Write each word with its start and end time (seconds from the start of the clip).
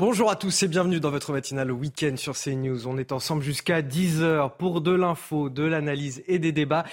Bonjour 0.00 0.30
à 0.30 0.34
tous 0.34 0.62
et 0.62 0.68
bienvenue 0.68 0.98
dans 0.98 1.10
votre 1.10 1.30
matinale 1.30 1.70
week-end 1.70 2.16
sur 2.16 2.34
CNews. 2.34 2.88
On 2.88 2.96
est 2.96 3.12
ensemble 3.12 3.42
jusqu'à 3.42 3.82
10h 3.82 4.56
pour 4.56 4.80
de 4.80 4.92
l'info, 4.92 5.50
de 5.50 5.62
l'analyse 5.62 6.22
et 6.26 6.38
des 6.38 6.52
débats. 6.52 6.86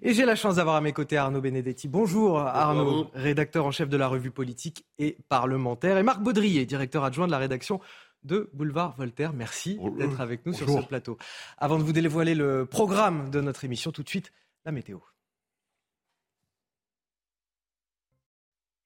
Et 0.00 0.14
j'ai 0.14 0.24
la 0.24 0.34
chance 0.34 0.56
d'avoir 0.56 0.76
à 0.76 0.80
mes 0.80 0.94
côtés 0.94 1.18
Arnaud 1.18 1.42
Benedetti. 1.42 1.88
Bonjour 1.88 2.38
Arnaud, 2.40 3.10
rédacteur 3.12 3.66
en 3.66 3.70
chef 3.70 3.90
de 3.90 3.98
la 3.98 4.08
revue 4.08 4.30
politique 4.30 4.86
et 4.98 5.18
parlementaire. 5.28 5.98
Et 5.98 6.02
Marc 6.02 6.22
Baudrier, 6.22 6.64
directeur 6.64 7.04
adjoint 7.04 7.26
de 7.26 7.32
la 7.32 7.38
rédaction 7.38 7.80
de 8.22 8.48
Boulevard 8.54 8.94
Voltaire. 8.96 9.34
Merci 9.34 9.78
d'être 9.98 10.22
avec 10.22 10.46
nous 10.46 10.54
sur 10.54 10.66
ce 10.66 10.86
plateau. 10.86 11.18
Avant 11.58 11.76
de 11.76 11.82
vous 11.82 11.92
dévoiler 11.92 12.34
le 12.34 12.64
programme 12.64 13.28
de 13.28 13.42
notre 13.42 13.66
émission, 13.66 13.92
tout 13.92 14.02
de 14.02 14.08
suite, 14.08 14.32
la 14.64 14.72
météo. 14.72 15.00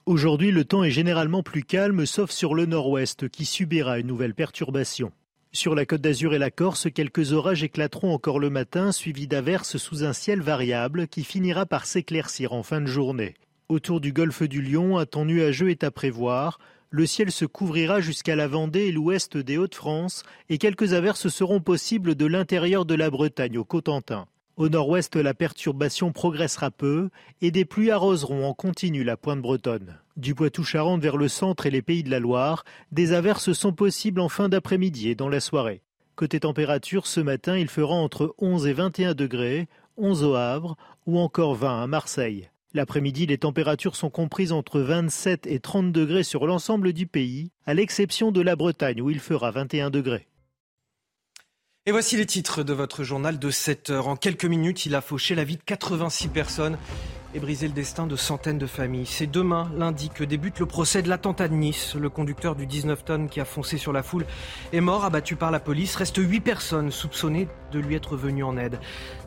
Aujourd'hui, 0.09 0.53
le 0.53 0.65
temps 0.65 0.85
est 0.85 0.91
généralement 0.91 1.43
plus 1.43 1.63
calme, 1.63 2.07
sauf 2.07 2.31
sur 2.31 2.55
le 2.55 2.65
nord-ouest, 2.65 3.29
qui 3.29 3.45
subira 3.45 3.99
une 3.99 4.07
nouvelle 4.07 4.33
perturbation. 4.33 5.13
Sur 5.53 5.75
la 5.75 5.85
côte 5.85 6.01
d'Azur 6.01 6.33
et 6.33 6.39
la 6.39 6.51
Corse, 6.51 6.89
quelques 6.91 7.35
orages 7.35 7.63
éclateront 7.63 8.15
encore 8.15 8.39
le 8.39 8.49
matin, 8.49 8.91
suivis 8.91 9.27
d'averses 9.27 9.77
sous 9.77 10.05
un 10.05 10.15
ciel 10.15 10.41
variable 10.41 11.09
qui 11.09 11.25
finira 11.25 11.67
par 11.67 11.85
s'éclaircir 11.85 12.55
en 12.55 12.63
fin 12.63 12.81
de 12.81 12.87
journée. 12.87 13.35
Autour 13.69 14.01
du 14.01 14.15
golfe 14.15 14.45
du 14.45 14.63
Lion, 14.63 14.97
un 14.97 15.05
temps 15.05 15.27
nuageux 15.27 15.69
est 15.69 15.85
à 15.85 15.91
prévoir. 15.91 16.59
Le 16.89 17.05
ciel 17.05 17.31
se 17.31 17.45
couvrira 17.45 18.01
jusqu'à 18.01 18.35
la 18.35 18.49
Vendée 18.49 18.87
et 18.87 18.93
l'ouest 18.93 19.37
des 19.37 19.59
Hauts-de-France, 19.59 20.23
et 20.49 20.57
quelques 20.57 20.95
averses 20.95 21.29
seront 21.29 21.61
possibles 21.61 22.15
de 22.15 22.25
l'intérieur 22.25 22.87
de 22.87 22.95
la 22.95 23.11
Bretagne 23.11 23.59
au 23.59 23.65
Cotentin. 23.65 24.27
Au 24.59 24.69
nord-ouest, 24.69 25.15
la 25.15 25.35
perturbation 25.35 26.11
progressera 26.11 26.73
peu 26.73 27.11
et 27.41 27.53
des 27.53 27.65
pluies 27.65 27.93
arroseront 27.93 28.45
en 28.45 28.55
continu 28.55 29.05
la 29.05 29.17
pointe 29.17 29.41
bretonne. 29.41 30.01
Du 30.17 30.35
Poitou-Charentes 30.35 31.01
vers 31.01 31.17
le 31.17 31.29
centre 31.29 31.67
et 31.67 31.71
les 31.71 31.81
pays 31.81 32.03
de 32.03 32.11
la 32.11 32.19
Loire, 32.19 32.65
des 32.91 33.13
averses 33.13 33.53
sont 33.53 33.73
possibles 33.73 34.19
en 34.19 34.29
fin 34.29 34.49
d'après-midi 34.49 35.11
et 35.11 35.15
dans 35.15 35.29
la 35.29 35.39
soirée. 35.39 35.83
Côté 36.17 36.41
température, 36.41 37.07
ce 37.07 37.21
matin, 37.21 37.57
il 37.57 37.69
fera 37.69 37.95
entre 37.95 38.35
11 38.39 38.67
et 38.67 38.73
21 38.73 39.15
degrés, 39.15 39.69
11 39.97 40.25
au 40.25 40.35
Havre 40.35 40.77
ou 41.07 41.21
encore 41.21 41.55
20 41.55 41.85
à 41.85 41.87
Marseille. 41.87 42.51
L'après-midi, 42.75 43.27
les 43.27 43.39
températures 43.39 43.95
sont 43.95 44.11
comprises 44.11 44.51
entre 44.51 44.81
27 44.81 45.47
et 45.47 45.61
30 45.61 45.93
degrés 45.93 46.25
sur 46.25 46.49
l'ensemble 46.49 46.93
du 46.93 47.07
pays, 47.07 47.53
à 47.65 47.75
l'exception 47.75 48.33
de 48.33 48.41
la 48.41 48.57
Bretagne 48.57 49.03
où 49.03 49.09
il 49.09 49.21
fera 49.21 49.53
21 49.53 49.91
degrés. 49.91 50.27
Et 51.89 51.91
voici 51.91 52.19
les 52.19 52.27
titres 52.27 52.65
de 52.65 52.75
votre 52.75 53.03
journal 53.03 53.39
de 53.39 53.51
7 53.51 53.89
heures. 53.89 54.09
En 54.09 54.17
quelques 54.17 54.45
minutes, 54.45 54.85
il 54.85 54.95
a 54.95 55.01
fauché 55.01 55.35
la 55.35 55.43
vie 55.43 55.57
de 55.57 55.63
86 55.65 56.29
personnes 56.29 56.77
et 57.33 57.41
brisé 57.41 57.67
le 57.67 57.73
destin 57.73 58.07
de 58.07 58.15
centaines 58.15 58.59
de 58.59 58.67
familles. 58.67 59.07
C'est 59.07 59.27
demain, 59.27 59.73
lundi, 59.75 60.11
que 60.11 60.23
débute 60.23 60.59
le 60.59 60.67
procès 60.67 61.01
de 61.01 61.09
l'attentat 61.09 61.49
de 61.49 61.55
Nice. 61.55 61.95
Le 61.95 62.11
conducteur 62.11 62.57
du 62.57 62.67
19 62.67 63.07
tonnes 63.07 63.31
qui 63.31 63.41
a 63.41 63.47
foncé 63.47 63.79
sur 63.79 63.95
la 63.95 64.03
foule 64.03 64.27
est 64.75 64.83
mort, 64.83 65.07
abattu 65.07 65.35
par 65.35 65.51
la 65.51 65.61
police. 65.61 65.97
Reste 65.97 66.19
8 66.19 66.41
personnes 66.41 66.91
soupçonnées 66.91 67.49
de 67.73 67.79
lui 67.79 67.95
être 67.95 68.19
venues 68.19 68.45
en 68.45 68.59
aide. 68.59 68.79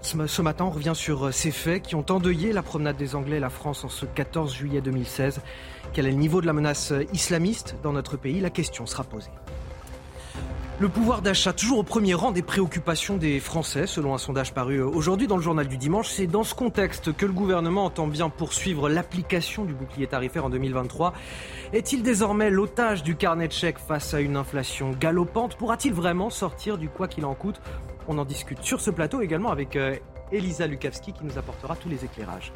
Ce 0.03 0.41
matin, 0.43 0.65
on 0.65 0.69
revient 0.69 0.93
sur 0.93 1.33
ces 1.33 1.49
faits 1.49 1.81
qui 1.81 1.95
ont 1.95 2.05
endeuillé 2.11 2.53
la 2.53 2.61
promenade 2.61 2.95
des 2.95 3.15
Anglais 3.15 3.37
et 3.37 3.39
la 3.39 3.49
France 3.49 3.83
en 3.85 3.89
ce 3.89 4.05
14 4.05 4.53
juillet 4.53 4.81
2016. 4.81 5.41
Quel 5.93 6.05
est 6.05 6.11
le 6.11 6.15
niveau 6.15 6.41
de 6.41 6.45
la 6.45 6.53
menace 6.53 6.93
islamiste 7.11 7.75
dans 7.81 7.91
notre 7.91 8.17
pays? 8.17 8.39
La 8.39 8.51
question 8.51 8.85
sera 8.85 9.03
posée. 9.03 9.31
Le 10.81 10.89
pouvoir 10.89 11.21
d'achat, 11.21 11.53
toujours 11.53 11.77
au 11.77 11.83
premier 11.83 12.15
rang 12.15 12.31
des 12.31 12.41
préoccupations 12.41 13.15
des 13.15 13.39
Français, 13.39 13.85
selon 13.85 14.15
un 14.15 14.17
sondage 14.17 14.51
paru 14.51 14.77
euh, 14.77 14.87
aujourd'hui 14.87 15.27
dans 15.27 15.35
le 15.35 15.43
journal 15.43 15.67
du 15.67 15.77
dimanche. 15.77 16.09
C'est 16.09 16.25
dans 16.25 16.43
ce 16.43 16.55
contexte 16.55 17.15
que 17.15 17.27
le 17.27 17.33
gouvernement 17.33 17.85
entend 17.85 18.07
bien 18.07 18.29
poursuivre 18.29 18.89
l'application 18.89 19.63
du 19.63 19.75
bouclier 19.75 20.07
tarifaire 20.07 20.43
en 20.43 20.49
2023. 20.49 21.13
Est-il 21.71 22.01
désormais 22.01 22.49
l'otage 22.49 23.03
du 23.03 23.15
carnet 23.15 23.47
de 23.47 23.53
face 23.53 24.15
à 24.15 24.21
une 24.21 24.35
inflation 24.35 24.89
galopante? 24.99 25.55
Pourra-t-il 25.55 25.93
vraiment 25.93 26.31
sortir 26.31 26.79
du 26.79 26.89
quoi 26.89 27.07
qu'il 27.07 27.25
en 27.25 27.35
coûte? 27.35 27.61
On 28.07 28.17
en 28.17 28.25
discute 28.25 28.63
sur 28.63 28.81
ce 28.81 28.89
plateau 28.89 29.21
également 29.21 29.51
avec 29.51 29.75
euh, 29.75 29.95
Elisa 30.31 30.65
Lukavski 30.65 31.13
qui 31.13 31.23
nous 31.25 31.37
apportera 31.37 31.75
tous 31.75 31.89
les 31.89 32.03
éclairages. 32.03 32.51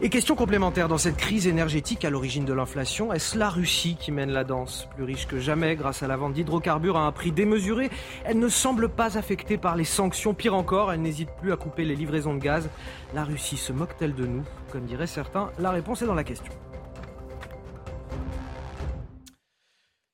Et 0.00 0.10
question 0.10 0.36
complémentaire 0.36 0.86
dans 0.86 0.98
cette 0.98 1.16
crise 1.16 1.48
énergétique 1.48 2.04
à 2.04 2.10
l'origine 2.10 2.44
de 2.44 2.52
l'inflation, 2.52 3.12
est-ce 3.12 3.36
la 3.36 3.48
Russie 3.48 3.96
qui 3.98 4.12
mène 4.12 4.30
la 4.30 4.44
danse 4.44 4.88
Plus 4.94 5.02
riche 5.02 5.26
que 5.26 5.40
jamais 5.40 5.74
grâce 5.74 6.04
à 6.04 6.06
la 6.06 6.16
vente 6.16 6.34
d'hydrocarbures 6.34 6.96
à 6.96 7.06
un 7.06 7.10
prix 7.10 7.32
démesuré, 7.32 7.90
elle 8.24 8.38
ne 8.38 8.48
semble 8.48 8.88
pas 8.90 9.18
affectée 9.18 9.58
par 9.58 9.74
les 9.74 9.84
sanctions. 9.84 10.34
Pire 10.34 10.54
encore, 10.54 10.92
elle 10.92 11.02
n'hésite 11.02 11.30
plus 11.40 11.52
à 11.52 11.56
couper 11.56 11.84
les 11.84 11.96
livraisons 11.96 12.34
de 12.34 12.38
gaz. 12.38 12.70
La 13.12 13.24
Russie 13.24 13.56
se 13.56 13.72
moque-t-elle 13.72 14.14
de 14.14 14.26
nous? 14.26 14.44
Comme 14.70 14.84
diraient 14.84 15.08
certains, 15.08 15.50
la 15.58 15.72
réponse 15.72 16.02
est 16.02 16.06
dans 16.06 16.14
la 16.14 16.24
question. 16.24 16.52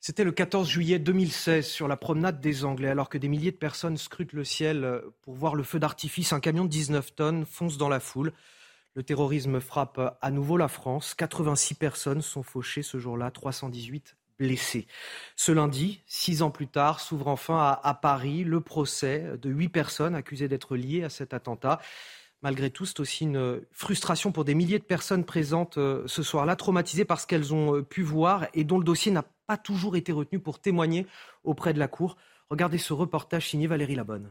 C'était 0.00 0.24
le 0.24 0.32
14 0.32 0.68
juillet 0.68 0.98
2016 0.98 1.66
sur 1.66 1.88
la 1.88 1.96
promenade 1.96 2.40
des 2.40 2.64
Anglais, 2.64 2.88
alors 2.88 3.08
que 3.08 3.16
des 3.16 3.28
milliers 3.28 3.52
de 3.52 3.56
personnes 3.56 3.96
scrutent 3.96 4.34
le 4.34 4.44
ciel 4.44 5.00
pour 5.22 5.34
voir 5.34 5.54
le 5.54 5.62
feu 5.62 5.78
d'artifice. 5.78 6.32
Un 6.32 6.40
camion 6.40 6.64
de 6.64 6.70
19 6.70 7.14
tonnes 7.14 7.46
fonce 7.46 7.78
dans 7.78 7.88
la 7.88 8.00
foule. 8.00 8.32
Le 8.94 9.02
terrorisme 9.02 9.60
frappe 9.60 10.16
à 10.22 10.30
nouveau 10.30 10.56
la 10.56 10.68
France. 10.68 11.14
86 11.14 11.74
personnes 11.74 12.22
sont 12.22 12.44
fauchées 12.44 12.82
ce 12.82 12.98
jour-là, 12.98 13.32
318 13.32 14.16
blessés. 14.38 14.86
Ce 15.34 15.50
lundi, 15.50 16.02
six 16.06 16.42
ans 16.42 16.50
plus 16.50 16.68
tard, 16.68 17.00
s'ouvre 17.00 17.28
enfin 17.28 17.78
à, 17.82 17.94
Paris 17.94 18.44
le 18.44 18.60
procès 18.60 19.36
de 19.40 19.50
huit 19.50 19.68
personnes 19.68 20.14
accusées 20.14 20.48
d'être 20.48 20.76
liées 20.76 21.02
à 21.02 21.08
cet 21.08 21.34
attentat. 21.34 21.80
Malgré 22.42 22.70
tout, 22.70 22.84
c'est 22.84 23.00
aussi 23.00 23.24
une 23.24 23.62
frustration 23.72 24.30
pour 24.30 24.44
des 24.44 24.54
milliers 24.54 24.78
de 24.78 24.84
personnes 24.84 25.24
présentes 25.24 25.78
euh, 25.78 26.04
ce 26.06 26.22
soir-là, 26.22 26.56
traumatisées 26.56 27.06
par 27.06 27.18
ce 27.18 27.26
qu'elles 27.26 27.54
ont 27.54 27.76
euh, 27.76 27.82
pu 27.82 28.02
voir 28.02 28.46
et 28.52 28.64
dont 28.64 28.76
le 28.76 28.84
dossier 28.84 29.10
n'a 29.10 29.24
pas 29.46 29.56
toujours 29.56 29.96
été 29.96 30.12
retenu 30.12 30.38
pour 30.38 30.60
témoigner 30.60 31.06
auprès 31.42 31.72
de 31.72 31.78
la 31.78 31.88
Cour. 31.88 32.16
Regardez 32.50 32.76
ce 32.76 32.92
reportage 32.92 33.48
signé 33.48 33.66
Valérie 33.66 33.94
Labonne. 33.94 34.30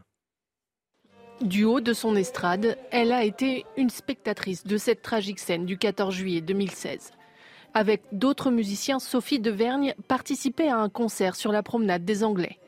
Du 1.40 1.64
haut 1.64 1.80
de 1.80 1.92
son 1.92 2.14
estrade, 2.14 2.78
elle 2.90 3.12
a 3.12 3.24
été 3.24 3.66
une 3.76 3.90
spectatrice 3.90 4.64
de 4.64 4.76
cette 4.76 5.02
tragique 5.02 5.40
scène 5.40 5.66
du 5.66 5.76
14 5.76 6.14
juillet 6.14 6.40
2016. 6.40 7.10
Avec 7.74 8.02
d'autres 8.12 8.52
musiciens, 8.52 9.00
Sophie 9.00 9.40
Devergne 9.40 9.94
participait 10.06 10.68
à 10.68 10.76
un 10.76 10.88
concert 10.88 11.34
sur 11.34 11.50
la 11.50 11.64
promenade 11.64 12.04
des 12.04 12.22
Anglais. 12.22 12.58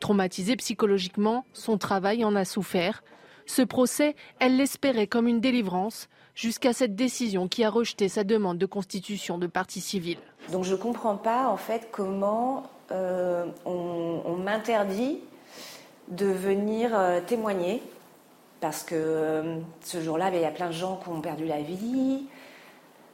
Traumatisée 0.00 0.56
psychologiquement, 0.56 1.44
son 1.52 1.76
travail 1.76 2.24
en 2.24 2.34
a 2.34 2.46
souffert. 2.46 3.04
Ce 3.44 3.62
procès, 3.62 4.16
elle 4.38 4.56
l'espérait 4.56 5.06
comme 5.06 5.28
une 5.28 5.40
délivrance, 5.40 6.08
jusqu'à 6.34 6.72
cette 6.72 6.94
décision 6.94 7.48
qui 7.48 7.64
a 7.64 7.70
rejeté 7.70 8.08
sa 8.08 8.24
demande 8.24 8.58
de 8.58 8.66
constitution 8.66 9.38
de 9.38 9.46
partie 9.46 9.80
civile. 9.80 10.18
Donc 10.52 10.64
je 10.64 10.72
ne 10.72 10.78
comprends 10.78 11.16
pas 11.16 11.48
en 11.48 11.56
fait 11.56 11.88
comment 11.90 12.64
euh, 12.92 13.46
on, 13.64 14.36
m'interdit 14.36 15.18
de 16.08 16.26
venir 16.26 16.90
euh, 16.94 17.20
témoigner 17.20 17.82
parce 18.60 18.82
que 18.82 18.94
euh, 18.94 19.58
ce 19.82 20.00
jour-là, 20.00 20.30
il 20.32 20.40
y 20.40 20.44
a 20.44 20.50
plein 20.50 20.68
de 20.68 20.72
gens 20.72 21.00
qui 21.02 21.08
ont 21.08 21.20
perdu 21.20 21.46
la 21.46 21.60
vie. 21.60 22.26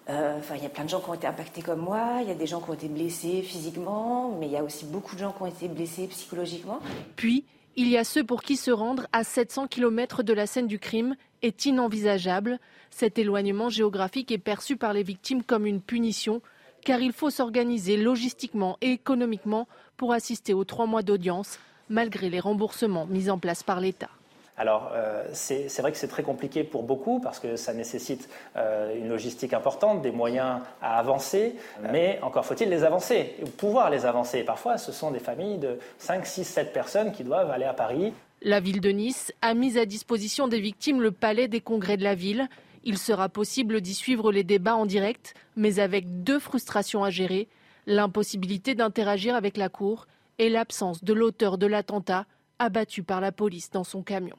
Enfin, 0.08 0.56
il 0.56 0.62
y 0.62 0.66
a 0.66 0.68
plein 0.68 0.84
de 0.84 0.90
gens 0.90 1.00
qui 1.00 1.08
ont 1.08 1.14
été 1.14 1.26
impactés 1.26 1.62
comme 1.62 1.80
moi. 1.80 2.18
Il 2.20 2.28
y 2.28 2.30
a 2.30 2.34
des 2.34 2.46
gens 2.46 2.60
qui 2.60 2.68
ont 2.68 2.74
été 2.74 2.88
blessés 2.88 3.40
physiquement, 3.42 4.36
mais 4.38 4.46
il 4.46 4.52
y 4.52 4.56
a 4.56 4.62
aussi 4.62 4.84
beaucoup 4.84 5.14
de 5.14 5.20
gens 5.20 5.32
qui 5.32 5.42
ont 5.42 5.46
été 5.46 5.68
blessés 5.68 6.06
psychologiquement. 6.08 6.80
Puis, 7.16 7.44
il 7.76 7.88
y 7.88 7.96
a 7.96 8.04
ceux 8.04 8.22
pour 8.22 8.42
qui 8.42 8.56
se 8.56 8.70
rendre 8.70 9.06
à 9.12 9.24
700 9.24 9.68
km 9.68 10.22
de 10.22 10.34
la 10.34 10.46
scène 10.46 10.66
du 10.66 10.78
crime 10.78 11.16
est 11.40 11.64
inenvisageable. 11.64 12.58
Cet 12.90 13.18
éloignement 13.18 13.70
géographique 13.70 14.30
est 14.30 14.38
perçu 14.38 14.76
par 14.76 14.92
les 14.92 15.02
victimes 15.02 15.42
comme 15.42 15.66
une 15.66 15.80
punition, 15.80 16.42
car 16.84 17.00
il 17.00 17.12
faut 17.12 17.30
s'organiser 17.30 17.96
logistiquement 17.96 18.76
et 18.82 18.92
économiquement 18.92 19.68
pour 19.96 20.12
assister 20.12 20.52
aux 20.52 20.64
trois 20.64 20.86
mois 20.86 21.02
d'audience, 21.02 21.58
malgré 21.88 22.28
les 22.28 22.40
remboursements 22.40 23.06
mis 23.06 23.30
en 23.30 23.38
place 23.38 23.62
par 23.62 23.80
l'État. 23.80 24.10
Alors, 24.58 24.90
euh, 24.94 25.24
c'est 25.32 25.80
vrai 25.80 25.92
que 25.92 25.98
c'est 25.98 26.08
très 26.08 26.22
compliqué 26.22 26.62
pour 26.62 26.82
beaucoup 26.82 27.20
parce 27.20 27.38
que 27.38 27.56
ça 27.56 27.72
nécessite 27.72 28.28
euh, 28.56 28.94
une 28.96 29.08
logistique 29.08 29.54
importante, 29.54 30.02
des 30.02 30.10
moyens 30.10 30.60
à 30.82 30.98
avancer, 30.98 31.56
mais 31.90 32.18
encore 32.22 32.44
faut-il 32.44 32.68
les 32.68 32.84
avancer, 32.84 33.34
pouvoir 33.56 33.88
les 33.88 34.04
avancer. 34.04 34.42
Parfois, 34.44 34.76
ce 34.76 34.92
sont 34.92 35.10
des 35.10 35.20
familles 35.20 35.58
de 35.58 35.78
5, 35.98 36.26
6, 36.26 36.44
7 36.44 36.72
personnes 36.72 37.12
qui 37.12 37.24
doivent 37.24 37.50
aller 37.50 37.64
à 37.64 37.72
Paris. 37.72 38.12
La 38.42 38.60
ville 38.60 38.80
de 38.80 38.90
Nice 38.90 39.32
a 39.40 39.54
mis 39.54 39.78
à 39.78 39.86
disposition 39.86 40.48
des 40.48 40.60
victimes 40.60 41.00
le 41.00 41.12
palais 41.12 41.48
des 41.48 41.60
congrès 41.60 41.96
de 41.96 42.04
la 42.04 42.14
ville. 42.14 42.48
Il 42.84 42.98
sera 42.98 43.28
possible 43.28 43.80
d'y 43.80 43.94
suivre 43.94 44.32
les 44.32 44.44
débats 44.44 44.76
en 44.76 44.84
direct, 44.84 45.34
mais 45.56 45.78
avec 45.78 46.24
deux 46.24 46.40
frustrations 46.40 47.04
à 47.04 47.10
gérer 47.10 47.48
l'impossibilité 47.86 48.74
d'interagir 48.74 49.34
avec 49.34 49.56
la 49.56 49.68
Cour 49.68 50.06
et 50.38 50.50
l'absence 50.50 51.02
de 51.02 51.12
l'auteur 51.12 51.56
de 51.56 51.66
l'attentat 51.66 52.26
abattu 52.62 53.02
par 53.02 53.20
la 53.20 53.32
police 53.32 53.70
dans 53.70 53.84
son 53.84 54.02
camion. 54.02 54.36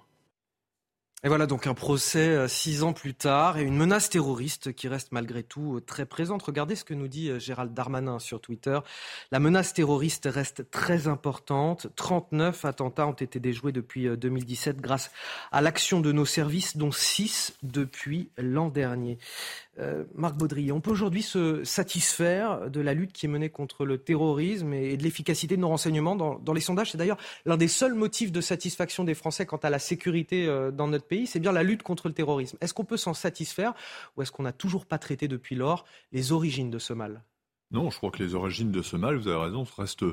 Et 1.26 1.30
voilà 1.30 1.46
donc 1.46 1.68
un 1.68 1.74
procès 1.74 2.28
euh, 2.28 2.50
six 2.50 2.84
ans 2.84 2.92
plus 2.92 3.14
tard 3.14 3.58
et 3.58 3.64
une 3.64 3.78
menace 3.78 4.10
terroriste 4.10 4.74
qui 4.74 4.90
reste 4.90 5.14
malgré 5.14 5.42
tout 5.42 5.78
euh, 5.78 5.80
très 5.80 6.06
présente. 6.06 6.44
Regardez 6.44 6.76
ce 6.76 6.84
que 6.84 6.94
nous 6.94 7.08
dit 7.08 7.30
euh, 7.30 7.40
Gérald 7.40 7.74
Darmanin 7.74 8.20
sur 8.20 8.42
Twitter. 8.42 8.78
La 9.32 9.40
menace 9.40 9.74
terroriste 9.74 10.28
reste 10.30 10.70
très 10.70 11.08
importante. 11.08 11.88
39 11.96 12.66
attentats 12.66 13.08
ont 13.08 13.14
été 13.14 13.40
déjoués 13.40 13.72
depuis 13.72 14.06
2017 14.18 14.82
grâce 14.82 15.12
à 15.54 15.62
l'action 15.62 16.02
de 16.02 16.12
nos 16.12 16.26
services, 16.26 16.76
dont 16.76 16.92
6 16.92 17.54
depuis 17.64 18.30
l'an 18.38 18.68
dernier. 18.68 19.18
Euh, 19.80 20.04
Marc 20.14 20.36
Baudry, 20.36 20.72
on 20.72 20.82
peut 20.82 20.92
aujourd'hui 20.92 21.24
se 21.24 21.64
satisfaire 21.64 22.70
de 22.70 22.80
la 22.80 22.94
lutte 22.94 23.12
qui 23.12 23.26
est 23.26 23.30
menée 23.30 23.50
contre 23.50 23.86
le 23.86 23.98
terrorisme 23.98 24.74
et 24.74 24.98
de 24.98 25.04
l'efficacité 25.04 25.56
de 25.56 25.62
nos 25.62 25.70
renseignements 25.70 26.16
dans, 26.16 26.54
les 26.54 26.62
sondages. 26.62 26.92
C'est 26.92 26.98
d'ailleurs 26.98 27.18
l'un 27.46 27.58
des 27.58 27.68
seuls 27.68 27.96
motifs 27.96 28.32
de 28.32 28.42
satisfaction 28.42 29.04
des 29.04 29.16
Français 29.16 29.46
quant 29.46 29.58
à 29.58 29.72
la 29.72 29.80
sécurité 29.80 30.48
euh, 30.48 30.70
dans 30.70 30.88
notre 30.88 31.06
pays, 31.06 31.26
c'est 31.26 31.40
bien 31.40 31.52
la 31.52 31.64
lutte 31.64 31.82
contre 31.82 32.08
le 32.08 32.14
terrorisme. 32.14 32.58
Est-ce 32.62 32.74
qu'on 32.74 32.86
peut 32.86 32.98
s'en 32.98 33.14
satisfaire 33.14 33.74
ou 34.16 34.22
est-ce 34.22 34.32
qu'on 34.32 34.44
n'a 34.44 34.54
toujours 34.54 34.86
pas 34.86 35.00
traité 35.00 35.28
depuis 35.28 35.56
lors 35.56 35.86
les 36.12 36.32
origines 36.32 36.70
de 36.70 36.80
ce 36.80 36.94
mal? 36.94 37.24
Non, 37.74 37.90
je 37.90 37.98
crois 37.98 38.12
que 38.12 38.22
les 38.22 38.36
origines 38.36 38.72
de 38.72 38.84
ce 38.84 38.96
mal, 38.96 39.18
vous 39.18 39.28
avez 39.28 39.46
raison, 39.46 39.66
restent, 39.78 40.06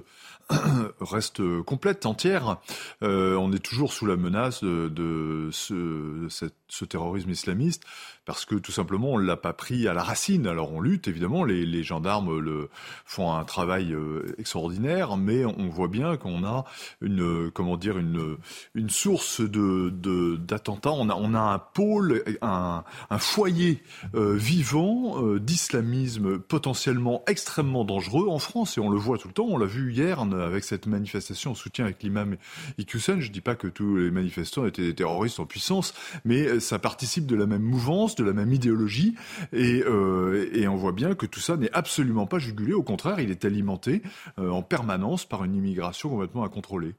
restent 1.01 1.43
complètes, 1.63 2.07
entières. 2.07 2.57
Euh, 3.03 3.37
on 3.37 3.53
est 3.53 3.59
toujours 3.59 3.93
sous 3.93 4.07
la 4.07 4.17
menace 4.17 4.65
de, 4.65 5.51
ce 5.53 6.85
terrorisme 6.87 7.31
islamiste 7.31 7.85
parce 8.25 8.45
que 8.45 8.55
tout 8.55 8.73
simplement 8.73 9.13
on 9.13 9.19
l'a 9.19 9.37
pas 9.37 9.53
pris 9.53 9.89
à 9.89 9.95
la 9.95 10.03
racine. 10.03 10.47
Alors 10.47 10.73
on 10.73 10.81
lutte 10.81 11.09
évidemment, 11.09 11.45
les, 11.45 11.83
gendarmes 11.83 12.39
le, 12.39 12.69
font 13.05 13.33
un 13.33 13.45
travail 13.45 13.93
euh, 13.93 14.35
extraordinaire, 14.39 15.17
mais 15.17 15.45
on 15.45 15.69
voit 15.69 15.89
bien 15.89 16.17
qu'on 16.17 16.45
a 16.45 16.65
une 17.01 17.51
comment 17.51 17.77
dire 17.77 17.99
une 17.99 18.37
une 18.75 18.91
source 18.91 19.41
de 19.41 19.91
d'attentats. 20.37 20.93
on 20.93 21.09
a 21.09 21.15
on 21.15 21.35
a 21.35 21.41
un 21.41 21.59
pôle, 21.59 22.23
un, 22.43 22.85
un 23.09 23.19
foyer 23.19 23.83
euh, 24.15 24.37
vivant 24.37 25.25
euh, 25.25 25.41
d'islamisme 25.41 26.39
potentiellement 26.39 27.25
extrêmement 27.27 27.85
dangereux 27.85 28.29
en 28.29 28.39
France 28.39 28.77
et 28.79 28.81
on 28.81 28.91
le 28.91 28.99
voit 28.99 29.19
tout 29.19 29.29
le 29.29 29.35
temps. 29.35 29.47
On 29.49 29.59
l'a 29.59 29.67
vu 29.67 29.93
hier 29.93 30.21
avec 30.21 30.65
cette 30.65 30.87
manifestation 30.87 31.53
en 31.53 31.55
soutien 31.55 31.85
avec 31.87 32.03
l'imam 32.03 32.37
Iqiyoussen. 32.79 33.21
Je 33.21 33.31
dis 33.31 33.41
pas 33.41 33.55
que 33.55 33.67
tous 33.67 33.97
les 33.97 34.11
manifestants 34.11 34.67
étaient 34.67 34.83
des 34.83 34.95
terroristes 34.95 35.41
en 35.41 35.47
puissance, 35.47 35.95
mais 36.25 36.61
ça 36.61 36.79
participe 36.79 37.27
de 37.27 37.37
la 37.37 37.47
même 37.47 37.63
mouvance, 37.63 38.10
de 38.15 38.25
la 38.25 38.33
même 38.33 38.53
idéologie, 38.53 39.15
euh, 39.55 40.51
et, 40.53 40.69
on 40.69 40.77
voit 40.77 40.93
bien 40.93 41.15
que 41.15 41.27
tout 41.27 41.41
ça 41.41 41.57
n'est 41.57 41.73
absolument 41.73 42.27
pas 42.27 42.39
jugulé. 42.39 42.73
Au 42.73 42.83
contraire, 42.83 43.21
il 43.21 43.31
est 43.31 43.45
alimenté 43.45 44.03
euh, 44.39 44.51
en 44.51 44.63
permanence 44.63 45.25
par 45.25 45.45
une 45.45 45.55
immigration 45.55 46.11
complètement 46.11 46.45
incontrôlée. 46.45 46.95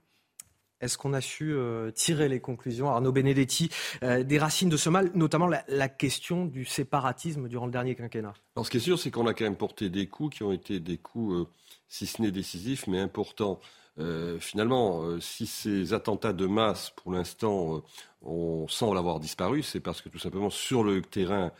Est-ce 0.79 0.97
qu'on 0.97 1.13
a 1.13 1.21
su 1.21 1.53
euh, 1.53 1.91
tirer 1.91 2.27
les 2.27 2.39
conclusions, 2.39 2.89
Arnaud 2.89 3.11
Benedetti, 3.11 3.69
des 4.01 4.39
racines 4.39 4.69
de 4.69 4.77
ce 4.77 4.89
mal, 4.89 5.11
notamment 5.13 5.47
la, 5.47 5.89
question 5.89 6.45
du 6.45 6.65
séparatisme 6.65 7.47
durant 7.47 7.67
le 7.67 7.71
dernier 7.71 7.93
quinquennat? 7.93 8.33
Ce 8.63 8.69
qui 8.69 8.77
est 8.77 8.81
sûr, 8.81 8.97
c'est 8.97 9.11
qu'on 9.11 9.27
a 9.27 9.33
quand 9.35 9.43
même 9.43 9.55
porté 9.55 9.89
des 9.89 10.07
coups 10.07 10.37
qui 10.37 10.43
ont 10.43 10.51
été 10.51 10.79
des 10.79 10.97
coups, 10.97 11.47
si 11.87 12.07
ce 12.07 12.21
n'est 12.21 12.31
décisifs, 12.31 12.87
mais 12.87 12.99
importants. 12.99 13.59
Euh, 13.99 14.39
finalement, 14.39 15.03
euh, 15.03 15.19
si 15.19 15.45
ces 15.45 15.93
attentats 15.93 16.33
de 16.33 16.45
masse, 16.47 16.91
pour 16.91 17.11
l'instant, 17.11 17.77
euh, 17.77 17.79
on 18.21 18.67
semble 18.67 18.97
avoir 18.97 19.19
disparu, 19.19 19.63
c'est 19.63 19.79
parce 19.79 20.01
que 20.01 20.09
tout 20.09 20.19
simplement 20.19 20.49
sur 20.49 20.83
le 20.83 21.01
terrain, 21.01 21.51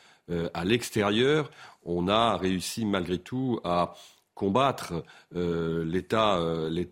à 0.53 0.63
l'extérieur, 0.63 1.51
on 1.83 2.07
a 2.07 2.37
réussi 2.37 2.85
malgré 2.85 3.17
tout 3.17 3.59
à 3.65 3.95
combattre 4.33 5.03
l'État 5.33 6.39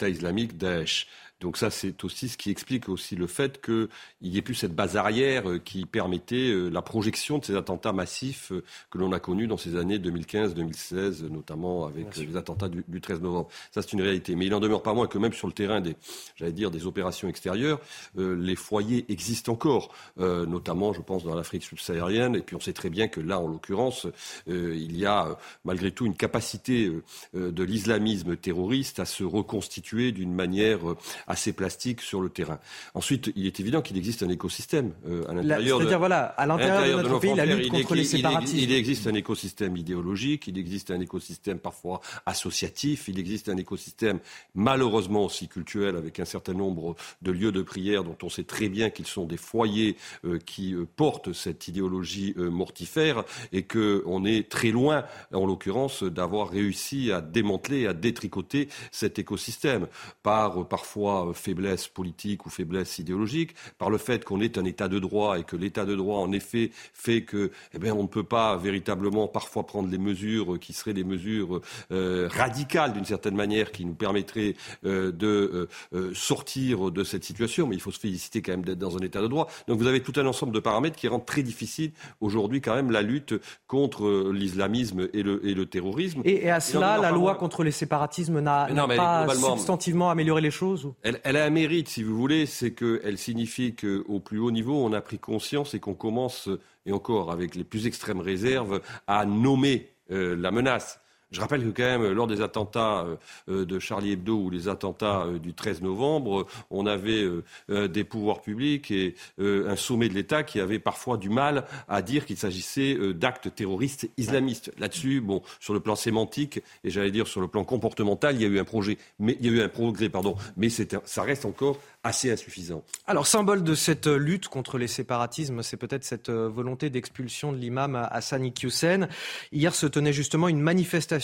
islamique 0.09 0.57
Daesh. 0.57 1.07
Donc 1.41 1.55
ça, 1.55 1.69
c'est 1.69 2.03
aussi 2.03 2.27
ce 2.27 2.37
qui 2.37 2.51
explique 2.51 2.89
aussi 2.89 3.15
le 3.15 3.25
fait 3.25 3.61
qu'il 3.61 3.87
n'y 4.21 4.37
ait 4.37 4.41
plus 4.41 4.55
cette 4.55 4.75
base 4.75 4.97
arrière 4.97 5.49
euh, 5.49 5.57
qui 5.57 5.85
permettait 5.85 6.49
euh, 6.49 6.69
la 6.69 6.81
projection 6.81 7.37
de 7.37 7.45
ces 7.45 7.55
attentats 7.55 7.93
massifs 7.93 8.51
euh, 8.51 8.63
que 8.89 8.97
l'on 8.97 9.13
a 9.13 9.19
connus 9.21 9.47
dans 9.47 9.55
ces 9.55 9.77
années 9.77 9.99
2015-2016, 9.99 11.27
notamment 11.29 11.85
avec 11.85 12.17
les 12.17 12.35
attentats 12.35 12.67
du, 12.67 12.83
13 13.01 13.21
novembre. 13.21 13.47
Ça, 13.71 13.81
c'est 13.81 13.93
une 13.93 14.01
réalité. 14.01 14.35
Mais 14.35 14.47
il 14.47 14.53
en 14.53 14.59
demeure 14.59 14.83
pas 14.83 14.93
moins 14.93 15.07
que 15.07 15.17
même 15.17 15.31
sur 15.31 15.47
le 15.47 15.53
terrain 15.53 15.79
des, 15.79 15.95
j'allais 16.35 16.51
dire, 16.51 16.71
des 16.71 16.85
opérations 16.85 17.29
extérieures, 17.29 17.79
les 18.17 18.55
foyers 18.55 19.05
existent 19.09 19.53
encore, 19.53 19.93
notamment, 20.17 20.93
je 20.93 21.01
pense, 21.01 21.23
dans 21.23 21.35
l'Afrique 21.35 21.63
subsaharienne. 21.63 22.35
Et 22.35 22.41
puis 22.41 22.55
on 22.55 22.59
sait 22.59 22.73
très 22.73 22.89
bien 22.89 23.07
que 23.07 23.21
là, 23.21 23.39
en 23.39 23.47
l'occurrence, 23.47 24.07
il 24.47 24.97
y 24.97 25.05
a 25.05 25.37
malgré 25.63 25.91
tout 25.91 26.05
une 26.05 26.15
capacité 26.15 26.91
de 27.33 27.63
l'islamisme 27.63 28.35
terroriste 28.35 28.99
à 28.99 29.05
se 29.05 29.23
reconstituer 29.23 30.11
d'une 30.11 30.33
manière 30.33 30.79
assez 31.29 31.53
plastique 31.53 32.01
sur 32.01 32.21
le 32.21 32.29
terrain. 32.29 32.59
Ensuite, 32.95 33.31
il 33.35 33.45
est 33.45 33.59
évident 33.59 33.81
qu'il 33.81 33.97
existe 33.97 34.23
un 34.23 34.29
écosystème 34.29 34.93
euh, 35.07 35.23
à 35.29 35.33
l'intérieur. 35.35 35.77
C'est-à-dire, 35.77 35.99
voilà, 35.99 36.23
à 36.25 36.45
l'intérieur 36.47 36.97
de 36.97 37.03
notre 37.03 37.19
pays, 37.19 37.35
la 37.35 37.45
lutte 37.45 37.69
contre 37.69 37.95
les 37.95 38.03
séparatistes. 38.03 38.55
Il, 38.57 38.71
existe 38.71 39.07
un 39.07 39.13
écosystème 39.13 39.77
idéologique, 39.77 40.47
il 40.47 40.57
existe 40.57 40.89
un 40.89 40.99
écosystème 40.99 41.59
parfois 41.59 42.01
associatif, 42.25 43.07
il 43.07 43.19
existe 43.19 43.47
un 43.47 43.57
écosystème 43.57 44.19
malheureusement 44.55 45.25
aussi 45.25 45.47
culturel 45.47 45.95
avec 45.95 46.19
un 46.19 46.25
certain 46.25 46.53
nombre 46.53 46.95
de 47.21 47.31
lieux 47.31 47.51
de 47.51 47.61
prière 47.61 48.03
dont 48.03 48.17
on 48.23 48.29
sait 48.29 48.43
très 48.43 48.67
bien 48.67 48.89
qu'ils 48.89 49.07
sont 49.07 49.25
des 49.25 49.37
foyers 49.37 49.97
euh, 50.25 50.39
qui 50.39 50.73
euh, 50.73 50.87
portent 50.95 51.33
cette 51.33 51.67
idéologie 51.67 52.33
mortifère 52.37 53.23
et 53.51 53.63
qu'on 53.63 54.25
est 54.25 54.49
très 54.49 54.71
loin, 54.71 55.05
en 55.31 55.45
l'occurrence, 55.45 56.03
d'avoir 56.03 56.49
réussi 56.49 57.11
à 57.11 57.21
démanteler, 57.21 57.85
à 57.85 57.93
détricoter 57.93 58.69
cet 58.91 59.19
écosystème 59.19 59.87
par 60.23 60.67
parfois 60.67 61.18
euh, 61.27 61.33
faiblesse 61.33 61.87
politique 61.87 62.45
ou 62.45 62.49
faiblesse 62.49 62.99
idéologique, 62.99 63.55
par 63.77 63.89
le 63.89 63.97
fait 63.97 64.23
qu'on 64.25 64.41
est 64.41 64.57
un 64.57 64.65
État 64.65 64.87
de 64.87 64.99
droit 64.99 65.39
et 65.39 65.43
que 65.43 65.55
l'État 65.55 65.85
de 65.85 65.95
droit, 65.95 66.19
en 66.19 66.31
effet, 66.31 66.71
fait 66.93 67.21
que, 67.21 67.51
eh 67.73 67.79
bien, 67.79 67.93
on 67.93 68.03
ne 68.03 68.07
peut 68.07 68.23
pas 68.23 68.57
véritablement 68.57 69.27
parfois 69.27 69.65
prendre 69.65 69.89
les 69.89 69.97
mesures 69.97 70.59
qui 70.59 70.73
seraient 70.73 70.93
des 70.93 71.03
mesures 71.03 71.61
euh, 71.91 72.27
radicales 72.31 72.93
d'une 72.93 73.05
certaine 73.05 73.35
manière, 73.35 73.71
qui 73.71 73.85
nous 73.85 73.93
permettraient 73.93 74.55
euh, 74.85 75.11
de 75.11 75.67
sortir 76.13 76.91
de 76.91 77.03
cette 77.03 77.23
situation. 77.23 77.67
Mais 77.67 77.75
il 77.75 77.81
faut 77.81 77.91
se 77.91 77.99
féliciter 77.99 78.41
quand 78.41 78.51
même 78.51 78.65
d'être 78.65 78.79
dans 78.79 78.97
un 78.97 79.01
État 79.01 79.21
de 79.21 79.27
droit. 79.27 79.47
Donc 79.67 79.79
vous 79.79 79.87
avez 79.87 80.01
tout 80.01 80.13
un 80.17 80.25
ensemble 80.25 80.51
de 80.51 80.59
paramètres 80.59 80.95
qui 80.95 81.07
rendent 81.07 81.25
très 81.25 81.43
difficile 81.43 81.91
aujourd'hui 82.21 82.61
quand 82.61 82.75
même 82.75 82.91
la 82.91 83.01
lutte 83.01 83.33
contre 83.67 84.31
l'islamisme 84.31 85.07
et 85.13 85.23
le, 85.23 85.45
et 85.45 85.53
le 85.53 85.65
terrorisme. 85.65 86.21
Et, 86.25 86.49
à 86.49 86.59
cela, 86.59 86.97
la 86.97 87.11
loi 87.11 87.35
contre 87.35 87.63
les 87.63 87.71
séparatismes 87.71 88.39
n'a 88.39 88.67
pas 88.87 89.27
substantivement 89.35 90.09
amélioré 90.09 90.41
les 90.41 90.51
choses 90.51 90.93
elle, 91.23 91.37
a 91.37 91.45
un 91.45 91.49
mérite, 91.49 91.89
si 91.89 92.03
vous 92.03 92.15
voulez, 92.15 92.45
c'est 92.45 92.71
qu'elle 92.71 93.17
signifie 93.17 93.75
qu'au 93.75 94.19
plus 94.19 94.39
haut 94.39 94.51
niveau, 94.51 94.83
on 94.83 94.93
a 94.93 95.01
pris 95.01 95.19
conscience 95.19 95.73
et 95.73 95.79
qu'on 95.79 95.93
commence, 95.93 96.49
et 96.85 96.91
encore 96.91 97.31
avec 97.31 97.55
les 97.55 97.63
plus 97.63 97.87
extrêmes 97.87 98.19
réserves, 98.19 98.81
à 99.07 99.25
nommer 99.25 99.91
euh, 100.11 100.35
la 100.35 100.51
menace. 100.51 100.99
Je 101.31 101.41
rappelle 101.41 101.63
que 101.63 101.69
quand 101.69 101.83
même, 101.83 102.11
lors 102.11 102.25
des 102.25 102.41
attentats 102.41 103.01
euh, 103.01 103.15
euh, 103.49 103.65
de 103.65 103.77
Charlie 103.77 104.13
Hebdo 104.13 104.35
ou 104.35 104.49
les 104.49 104.67
attentats 104.67 105.21
euh, 105.21 105.37
du 105.37 105.53
13 105.53 105.81
novembre, 105.81 106.47
on 106.71 106.85
avait 106.85 107.27
des 107.69 108.03
pouvoirs 108.03 108.41
publics 108.41 108.91
et 108.91 109.15
un 109.39 109.75
sommet 109.75 110.09
de 110.09 110.13
l'État 110.13 110.43
qui 110.43 110.59
avait 110.59 110.79
parfois 110.79 111.17
du 111.17 111.29
mal 111.29 111.65
à 111.87 112.01
dire 112.01 112.25
qu'il 112.25 112.37
s'agissait 112.37 112.97
d'actes 113.13 113.53
terroristes 113.53 114.09
islamistes. 114.17 114.71
Là-dessus, 114.77 115.21
bon, 115.21 115.41
sur 115.59 115.73
le 115.73 115.79
plan 115.79 115.95
sémantique 115.95 116.61
et 116.83 116.89
j'allais 116.89 117.11
dire 117.11 117.27
sur 117.27 117.41
le 117.41 117.47
plan 117.47 117.63
comportemental, 117.63 118.35
il 118.35 118.41
y 118.41 118.45
a 118.45 118.47
eu 118.47 118.59
un 118.59 118.63
projet, 118.63 118.97
il 119.19 119.45
y 119.45 119.49
a 119.49 119.51
eu 119.51 119.61
un 119.61 119.69
progrès, 119.69 120.09
pardon, 120.09 120.35
mais 120.57 120.69
ça 120.69 121.23
reste 121.23 121.45
encore 121.45 121.77
assez 122.03 122.31
insuffisant. 122.31 122.83
Alors, 123.07 123.27
symbole 123.27 123.63
de 123.63 123.75
cette 123.75 124.07
lutte 124.07 124.47
contre 124.47 124.77
les 124.77 124.87
séparatismes, 124.87 125.63
c'est 125.63 125.77
peut-être 125.77 126.03
cette 126.03 126.29
volonté 126.29 126.89
d'expulsion 126.89 127.51
de 127.51 127.57
l'imam 127.57 127.95
Hassan 128.11 128.45
Iqiyoussen. 128.45 129.09
Hier 129.51 129.75
se 129.75 129.85
tenait 129.85 130.13
justement 130.13 130.47
une 130.47 130.61
manifestation 130.61 131.18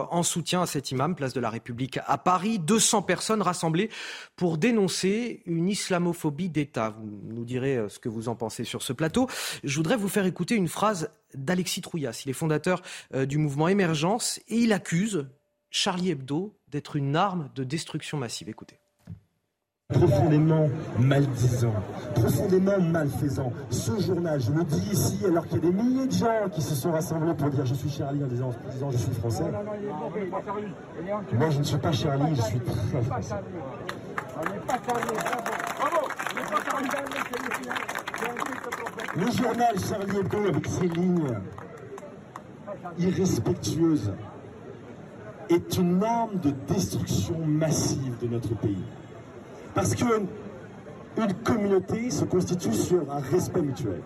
euh, 0.00 0.04
en 0.10 0.22
soutien 0.22 0.62
à 0.62 0.66
cet 0.66 0.90
imam, 0.90 1.14
place 1.14 1.32
de 1.32 1.40
la 1.40 1.50
République 1.50 1.98
à 2.06 2.18
Paris. 2.18 2.58
200 2.58 3.02
personnes 3.02 3.42
rassemblées 3.42 3.90
pour 4.36 4.58
dénoncer 4.58 5.42
une 5.46 5.68
islamophobie 5.68 6.48
d'État. 6.48 6.94
Vous 6.98 7.34
nous 7.34 7.44
direz 7.44 7.76
euh, 7.76 7.88
ce 7.88 7.98
que 7.98 8.08
vous 8.08 8.28
en 8.28 8.34
pensez 8.34 8.64
sur 8.64 8.82
ce 8.82 8.92
plateau. 8.92 9.28
Je 9.64 9.76
voudrais 9.76 9.96
vous 9.96 10.08
faire 10.08 10.26
écouter 10.26 10.54
une 10.54 10.68
phrase 10.68 11.10
d'Alexis 11.34 11.82
Trouillas. 11.82 12.22
Il 12.24 12.30
est 12.30 12.34
fondateur 12.34 12.82
euh, 13.14 13.26
du 13.26 13.38
mouvement 13.38 13.68
Émergence 13.68 14.40
et 14.48 14.56
il 14.56 14.72
accuse 14.72 15.26
Charlie 15.70 16.10
Hebdo 16.10 16.56
d'être 16.68 16.96
une 16.96 17.16
arme 17.16 17.50
de 17.54 17.64
destruction 17.64 18.18
massive. 18.18 18.48
Écoutez 18.48 18.78
profondément 19.88 20.68
maldisant, 20.98 21.74
profondément 22.14 22.80
malfaisant. 22.80 23.52
Ce 23.70 24.00
journal, 24.00 24.40
je 24.40 24.50
le 24.50 24.64
dis 24.64 24.90
ici, 24.92 25.24
alors 25.24 25.46
qu'il 25.46 25.64
y 25.64 25.66
a 25.66 25.70
des 25.70 25.72
milliers 25.72 26.06
de 26.06 26.12
gens 26.12 26.48
qui 26.52 26.60
se 26.60 26.74
sont 26.74 26.90
rassemblés 26.90 27.34
pour 27.34 27.50
dire 27.50 27.64
je 27.64 27.74
suis 27.74 27.90
Charlie 27.90 28.22
en 28.24 28.26
disant, 28.26 28.50
je 28.90 28.96
suis 28.96 29.12
français. 29.12 29.44
Moi, 31.32 31.50
je 31.50 31.58
ne 31.58 31.64
suis 31.64 31.78
pas 31.78 31.92
Charlie, 31.92 32.34
je 32.34 32.42
suis 32.42 32.60
très 32.60 33.02
français. 33.02 33.34
Le 39.16 39.30
journal 39.30 39.78
Charlie 39.78 40.18
Hebdo, 40.18 40.48
avec 40.48 40.66
ses 40.66 40.88
lignes 40.88 41.38
irrespectueuses, 42.98 44.12
est 45.48 45.78
une 45.78 46.02
arme 46.02 46.38
de 46.42 46.50
destruction 46.50 47.38
massive 47.46 48.18
de 48.20 48.26
notre 48.26 48.54
pays. 48.56 48.82
Parce 49.76 49.94
qu'une 49.94 50.26
communauté 51.44 52.10
se 52.10 52.24
constitue 52.24 52.72
sur 52.72 53.12
un 53.12 53.20
respect 53.20 53.60
mutuel. 53.60 54.02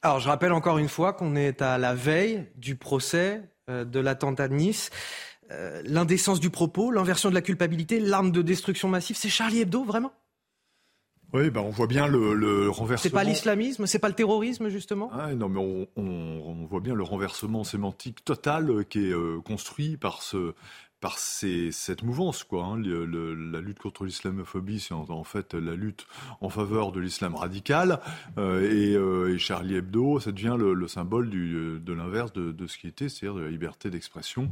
Alors 0.00 0.20
je 0.20 0.28
rappelle 0.28 0.52
encore 0.52 0.78
une 0.78 0.88
fois 0.88 1.12
qu'on 1.12 1.36
est 1.36 1.60
à 1.60 1.76
la 1.76 1.94
veille 1.94 2.46
du 2.56 2.74
procès 2.74 3.42
euh, 3.68 3.84
de 3.84 4.00
l'attentat 4.00 4.48
de 4.48 4.54
Nice. 4.54 4.88
Euh, 5.50 5.82
l'indécence 5.84 6.40
du 6.40 6.48
propos, 6.48 6.90
l'inversion 6.90 7.28
de 7.28 7.34
la 7.34 7.42
culpabilité, 7.42 8.00
l'arme 8.00 8.32
de 8.32 8.40
destruction 8.40 8.88
massive, 8.88 9.16
c'est 9.16 9.28
Charlie 9.28 9.60
Hebdo, 9.60 9.84
vraiment? 9.84 10.12
Oui, 11.34 11.50
ben 11.50 11.60
on 11.60 11.68
voit 11.68 11.86
bien 11.86 12.06
le, 12.06 12.32
le 12.32 12.70
renversement. 12.70 13.02
C'est 13.02 13.10
pas 13.10 13.24
l'islamisme, 13.24 13.86
c'est 13.86 13.98
pas 13.98 14.08
le 14.08 14.14
terrorisme 14.14 14.70
justement? 14.70 15.10
Ah, 15.12 15.34
non, 15.34 15.50
mais 15.50 15.60
on, 15.60 15.86
on, 15.96 16.02
on, 16.02 16.66
voit 16.66 16.80
bien 16.80 16.94
le 16.94 17.02
renversement 17.02 17.64
sémantique 17.64 18.24
total 18.24 18.86
qui 18.88 19.10
est 19.10 19.12
euh, 19.12 19.42
construit 19.42 19.98
par 19.98 20.22
ce 20.22 20.54
par 21.00 21.18
cette 21.18 22.02
mouvance, 22.02 22.44
quoi. 22.44 22.64
Hein, 22.64 22.78
la 22.82 23.60
lutte 23.60 23.78
contre 23.78 24.04
l'islamophobie, 24.04 24.80
c'est 24.80 24.94
en, 24.94 25.24
fait 25.24 25.54
la 25.54 25.74
lutte 25.74 26.06
en 26.40 26.48
faveur 26.48 26.92
de 26.92 27.00
l'islam 27.00 27.34
radical. 27.34 28.00
Euh, 28.36 28.60
et, 28.70 28.94
euh, 28.94 29.34
et, 29.34 29.38
Charlie 29.38 29.76
Hebdo, 29.76 30.18
ça 30.20 30.32
devient 30.32 30.56
le, 30.58 30.74
le 30.74 30.88
symbole 30.88 31.30
de 31.30 31.92
l'inverse 31.92 32.32
de, 32.32 32.52
de, 32.52 32.66
ce 32.66 32.78
qui 32.78 32.88
était, 32.88 33.08
c'est-à-dire 33.08 33.38
de 33.38 33.44
la 33.44 33.50
liberté 33.50 33.90
d'expression 33.90 34.50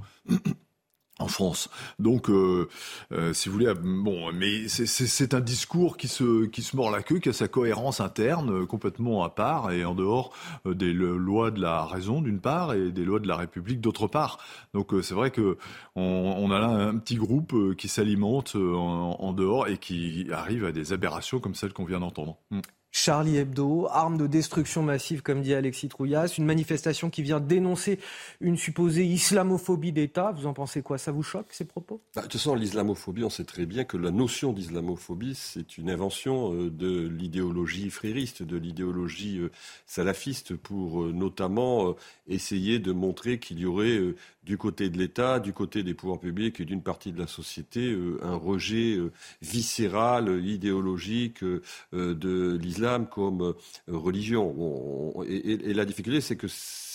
en 1.19 1.29
France. 1.29 1.71
Donc, 1.99 2.29
euh, 2.29 2.69
euh, 3.13 3.33
si 3.33 3.49
vous 3.49 3.55
voulez, 3.55 3.73
bon, 3.75 4.33
mais 4.33 4.69
c'est 4.69 5.35
un 5.35 5.41
discours 5.41 5.97
qui 5.97 6.09
se 6.09 6.47
qui 6.47 6.63
se 6.63 6.77
mord 6.77 6.91
la 6.91 7.03
queue, 7.03 7.19
qui 7.19 7.31
a 7.31 7.33
sa 7.33 7.49
cohérence 7.49 8.01
interne 8.01 8.63
euh, 8.63 8.67
complètement 8.67 9.25
à 9.25 9.31
part 9.31 9.71
et 9.71 9.85
en 9.85 9.95
dehors 9.95 10.33
euh, 10.67 10.75
des 10.75 10.93
lois 10.93 11.51
de 11.51 11.61
la 11.61 11.85
raison 11.85 12.21
d'une 12.21 12.41
part 12.41 12.75
et 12.75 12.91
des 12.91 13.05
lois 13.05 13.21
de 13.21 13.29
la 13.29 13.37
République 13.37 13.81
d'autre 13.81 14.07
part. 14.09 14.39
Donc, 14.75 14.93
euh, 14.93 15.03
c'est 15.03 15.15
vrai 15.15 15.31
que 15.31 15.57
on, 15.95 16.51
a 16.51 16.59
là 16.59 16.69
un 16.69 16.99
petit 16.99 17.17
groupe 17.17 17.75
qui 17.77 17.89
s'alimente 17.89 18.55
en, 18.55 19.17
en, 19.19 19.33
dehors 19.33 19.69
et 19.69 19.79
qui 19.79 20.27
arrive 20.31 20.65
à 20.65 20.73
des 20.73 20.93
aberrations 20.93 21.41
comme 21.41 21.55
celles 21.55 21.73
qu'on 21.73 21.85
vient 21.85 22.01
d'entendre. 22.01 22.37
Mm. 22.51 22.61
Charlie 22.97 23.37
Hebdo, 23.37 23.87
arme 23.91 24.17
de 24.17 24.27
destruction 24.27 24.83
massive, 24.83 25.21
comme 25.21 25.43
dit 25.43 25.53
Alexis 25.53 25.89
Trouillas, 25.89 26.33
une 26.39 26.47
manifestation 26.47 27.11
qui 27.11 27.23
vient 27.23 27.41
dénoncer 27.41 27.99
une 28.41 28.57
supposée 28.57 29.05
islamophobie 29.05 29.93
d'État. 29.93 30.33
Vous 30.33 30.47
en 30.47 30.55
pensez 30.55 30.81
quoi? 30.81 30.97
Ça 30.97 31.13
vous 31.13 31.23
choque, 31.23 31.49
ces 31.51 31.67
propos? 31.67 32.01
Bah, 32.15 32.23
De 32.23 32.27
toute 32.27 32.41
façon, 32.41 32.55
l'islamophobie, 32.55 33.23
on 33.23 33.29
sait 33.29 33.45
très 33.45 33.67
bien 33.67 33.85
que 33.85 33.99
la 33.99 34.11
notion 34.11 34.55
d'islamophobie, 34.55 35.35
c'est 35.35 35.77
une 35.77 35.91
invention 35.91 36.55
euh, 36.55 36.71
de 36.71 37.07
l'idéologie 37.07 37.91
frériste, 37.91 38.43
de 38.43 38.57
l'idéologie 38.57 39.41
euh, 39.41 39.51
salafiste, 39.85 40.57
pour 40.57 41.03
euh, 41.03 41.13
notamment 41.13 41.95
essayer 42.27 42.79
de 42.79 42.93
montrer 42.93 43.39
qu'il 43.39 43.59
y 43.59 43.67
aurait 43.67 44.01
du 44.47 44.57
côté 44.57 44.89
de 44.89 44.97
l'État, 44.97 45.41
du 45.41 45.53
côté 45.53 45.83
des 45.83 45.93
pouvoirs 45.93 46.21
publics 46.21 46.61
et 46.61 46.65
d'une 46.65 46.83
partie 46.83 47.13
de 47.13 47.19
la 47.19 47.27
société 47.27 47.97
un 48.23 48.37
rejet 48.37 48.99
viscéral, 49.43 50.45
idéologique 50.45 51.45
de 51.93 52.57
l'islam 52.57 53.09
comme 53.09 53.55
religion. 53.89 55.15
et, 55.29 55.75
la 55.75 55.85
difficulté, 55.85 56.21
c'est 56.21 56.37
que 56.37 56.47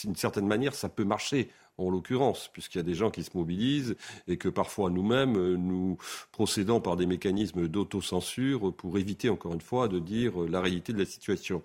d'une 0.05 0.15
certaine 0.15 0.47
manière, 0.47 0.73
ça 0.73 0.89
peut 0.89 1.03
marcher 1.03 1.49
en 1.77 1.89
l'occurrence, 1.89 2.49
puisqu'il 2.53 2.77
y 2.77 2.81
a 2.81 2.83
des 2.83 2.93
gens 2.93 3.09
qui 3.09 3.23
se 3.23 3.35
mobilisent 3.35 3.95
et 4.27 4.37
que 4.37 4.49
parfois 4.49 4.89
nous-mêmes, 4.89 5.55
nous 5.55 5.97
procédons 6.31 6.79
par 6.79 6.95
des 6.95 7.05
mécanismes 7.05 7.67
d'autocensure 7.67 8.73
pour 8.73 8.97
éviter, 8.97 9.29
encore 9.29 9.53
une 9.53 9.61
fois, 9.61 9.87
de 9.87 9.99
dire 9.99 10.37
la 10.49 10.61
réalité 10.61 10.93
de 10.93 10.99
la 10.99 11.05
situation. 11.05 11.63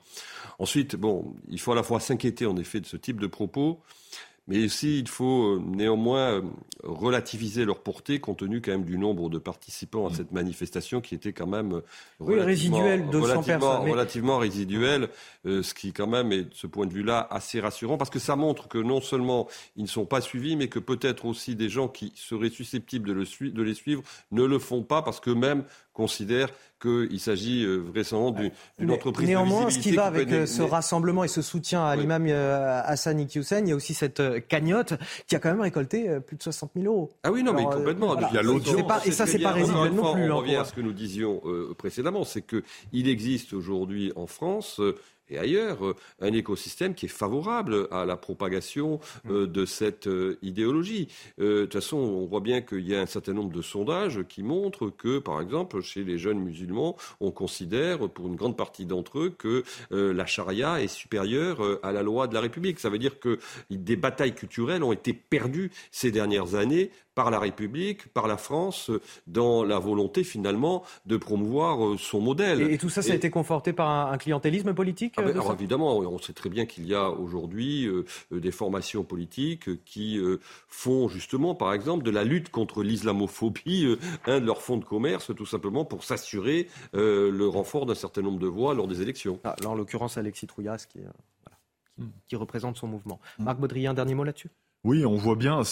Ensuite, 0.58 0.96
bon, 0.96 1.34
il 1.48 1.60
faut 1.60 1.72
à 1.72 1.76
la 1.76 1.82
fois 1.82 2.00
s'inquiéter 2.00 2.46
en 2.46 2.56
effet 2.56 2.80
de 2.80 2.86
ce 2.86 2.96
type 2.96 3.20
de 3.20 3.26
propos, 3.26 3.80
mais 4.48 4.64
aussi 4.64 4.98
il 4.98 5.08
faut 5.08 5.56
euh, 5.56 5.62
néanmoins 5.64 6.34
euh, 6.34 6.42
relativiser 6.82 7.64
leur 7.64 7.80
portée 7.80 8.20
compte 8.20 8.38
tenu 8.38 8.60
quand 8.60 8.70
même 8.70 8.84
du 8.84 8.98
nombre 8.98 9.28
de 9.28 9.38
participants 9.38 10.06
à 10.06 10.14
cette 10.14 10.32
manifestation 10.32 11.00
qui 11.00 11.14
était 11.14 11.32
quand 11.32 11.46
même 11.46 11.82
oui, 12.20 12.38
résiduel, 12.38 13.08
200 13.10 13.26
relativement, 13.26 13.82
mais... 13.82 13.90
relativement 13.90 14.38
résiduel, 14.38 15.08
euh, 15.46 15.62
ce 15.62 15.74
qui 15.74 15.92
quand 15.92 16.06
même 16.06 16.32
est 16.32 16.44
de 16.44 16.54
ce 16.54 16.66
point 16.66 16.86
de 16.86 16.92
vue-là 16.92 17.26
assez 17.30 17.60
rassurant 17.60 17.96
parce 17.96 18.10
que 18.10 18.18
ça 18.18 18.36
montre 18.36 18.68
que 18.68 18.78
non 18.78 19.00
seulement 19.00 19.48
ils 19.76 19.82
ne 19.82 19.88
sont 19.88 20.06
pas 20.06 20.20
suivis, 20.20 20.56
mais 20.56 20.68
que 20.68 20.78
peut-être 20.78 21.24
aussi 21.24 21.56
des 21.56 21.68
gens 21.68 21.88
qui 21.88 22.12
seraient 22.14 22.50
susceptibles 22.50 23.08
de, 23.08 23.12
le 23.12 23.50
de 23.50 23.62
les 23.62 23.74
suivre 23.74 24.02
ne 24.30 24.44
le 24.44 24.58
font 24.58 24.82
pas 24.82 25.02
parce 25.02 25.20
qu'eux-mêmes 25.20 25.64
considèrent 25.96 26.50
qu'il 26.80 27.18
s'agit 27.18 27.64
euh, 27.64 27.78
vraisemblablement 27.78 28.50
d'une 28.78 28.90
entreprise 28.90 29.26
Néanmoins, 29.26 29.70
ce 29.70 29.78
qui 29.78 29.92
va 29.92 30.04
avec 30.04 30.30
euh, 30.30 30.44
ce 30.44 30.60
rassemblement 30.60 31.24
et 31.24 31.28
ce 31.28 31.40
soutien 31.40 31.84
à 31.86 31.96
l'imam 31.96 32.26
euh, 32.28 32.82
Hassan 32.84 33.18
Iqiyoussen, 33.18 33.66
il 33.66 33.70
y 33.70 33.72
a 33.72 33.76
aussi 33.76 33.94
cette 33.94 34.46
cagnotte 34.46 34.92
qui 35.26 35.34
a 35.34 35.38
quand 35.38 35.48
même 35.48 35.62
récolté 35.62 36.20
plus 36.20 36.36
de 36.36 36.42
60 36.42 36.72
000 36.76 36.86
euros. 36.86 37.10
Ah 37.24 37.32
oui, 37.32 37.42
non, 37.42 37.56
Alors, 37.56 37.70
mais 37.70 37.76
complètement. 37.76 38.08
Voilà. 38.08 38.28
Il 38.30 38.36
y 38.36 38.38
a 38.38 38.42
l'audience. 38.42 39.06
Et 39.06 39.12
ça, 39.12 39.26
c'est 39.26 39.38
pas 39.38 39.52
résiduel 39.52 39.92
non 39.92 40.12
plus. 40.12 40.30
On 40.30 40.36
revient 40.36 40.56
à 40.56 40.64
ce 40.64 40.74
que 40.74 40.82
nous 40.82 40.92
disions 40.92 41.40
euh, 41.46 41.74
précédemment, 41.78 42.24
c'est 42.24 42.42
qu'il 42.42 43.08
existe 43.08 43.54
aujourd'hui 43.54 44.12
en 44.16 44.26
France 44.26 44.80
euh, 44.80 44.96
et 45.30 45.38
ailleurs 45.38 45.94
un 46.20 46.32
écosystème 46.32 46.94
qui 46.94 47.06
est 47.06 47.10
favorable 47.10 47.88
à 47.90 48.04
la 48.04 48.16
propagation 48.16 49.00
euh, 49.28 49.46
de 49.46 49.64
cette 49.64 50.06
euh, 50.06 50.38
idéologie. 50.42 51.08
Euh, 51.40 51.60
de 51.60 51.64
toute 51.64 51.74
façon, 51.74 51.96
on 51.96 52.26
voit 52.26 52.40
bien 52.40 52.60
qu'il 52.60 52.86
y 52.86 52.94
a 52.94 53.00
un 53.00 53.06
certain 53.06 53.32
nombre 53.32 53.52
de 53.52 53.62
sondages 53.62 54.24
qui 54.28 54.42
montrent 54.42 54.90
que, 54.90 55.18
par 55.18 55.40
exemple, 55.40 55.80
chez 55.80 56.04
les 56.04 56.18
jeunes 56.18 56.40
musulmans, 56.40 56.96
on 57.20 57.30
considère, 57.30 58.08
pour 58.08 58.26
une 58.26 58.36
grande 58.36 58.56
partie 58.56 58.86
d'entre 58.86 59.18
eux, 59.18 59.34
que 59.36 59.62
la 59.90 60.26
charia 60.26 60.82
est 60.82 60.88
supérieure 60.88 61.78
à 61.82 61.92
la 61.92 62.02
loi 62.02 62.26
de 62.26 62.34
la 62.34 62.40
République. 62.40 62.78
Ça 62.78 62.90
veut 62.90 62.98
dire 62.98 63.18
que 63.20 63.38
des 63.70 63.96
batailles 63.96 64.34
culturelles 64.34 64.82
ont 64.82 64.92
été 64.92 65.12
perdues 65.12 65.70
ces 65.90 66.10
dernières 66.10 66.54
années 66.54 66.90
par 67.16 67.32
la 67.32 67.40
République, 67.40 68.06
par 68.12 68.28
la 68.28 68.36
France, 68.36 68.92
dans 69.26 69.64
la 69.64 69.80
volonté 69.80 70.22
finalement 70.22 70.84
de 71.06 71.16
promouvoir 71.16 71.98
son 71.98 72.20
modèle. 72.20 72.60
Et, 72.60 72.74
et 72.74 72.78
tout 72.78 72.90
ça, 72.90 73.02
ça 73.02 73.08
et... 73.08 73.12
a 73.12 73.14
été 73.16 73.30
conforté 73.30 73.72
par 73.72 73.88
un, 73.88 74.12
un 74.12 74.18
clientélisme 74.18 74.72
politique 74.72 75.14
ah 75.16 75.22
ben, 75.22 75.30
alors 75.30 75.52
évidemment, 75.52 75.98
on 75.98 76.18
sait 76.18 76.34
très 76.34 76.50
bien 76.50 76.66
qu'il 76.66 76.86
y 76.86 76.94
a 76.94 77.10
aujourd'hui 77.10 77.86
euh, 77.86 78.04
des 78.30 78.50
formations 78.50 79.02
politiques 79.02 79.82
qui 79.84 80.18
euh, 80.18 80.38
font 80.68 81.08
justement, 81.08 81.54
par 81.54 81.72
exemple, 81.72 82.04
de 82.04 82.10
la 82.10 82.22
lutte 82.22 82.50
contre 82.50 82.82
l'islamophobie 82.82 83.84
euh, 83.86 83.98
un 84.26 84.40
de 84.40 84.46
leurs 84.46 84.60
fonds 84.62 84.76
de 84.76 84.84
commerce, 84.84 85.34
tout 85.34 85.46
simplement 85.46 85.84
pour 85.84 86.04
s'assurer 86.04 86.68
euh, 86.94 87.30
le 87.30 87.48
renfort 87.48 87.86
d'un 87.86 87.94
certain 87.94 88.22
nombre 88.22 88.38
de 88.38 88.46
voix 88.46 88.74
lors 88.74 88.86
des 88.86 89.00
élections. 89.00 89.40
Ah, 89.44 89.56
là, 89.62 89.70
en 89.70 89.74
l'occurrence, 89.74 90.18
Alexis 90.18 90.46
Trouillas, 90.46 90.86
qui, 90.88 90.98
voilà, 90.98 91.58
qui, 91.96 92.02
qui, 92.28 92.36
représente 92.36 92.76
son 92.76 92.88
mouvement. 92.88 93.20
Mmh. 93.38 93.44
Marc 93.44 93.58
Baudry, 93.58 93.86
un 93.86 93.94
dernier 93.94 94.14
mot 94.14 94.24
là-dessus? 94.24 94.50
Oui, 94.86 95.04
on 95.04 95.16
voit 95.16 95.34
bien, 95.34 95.62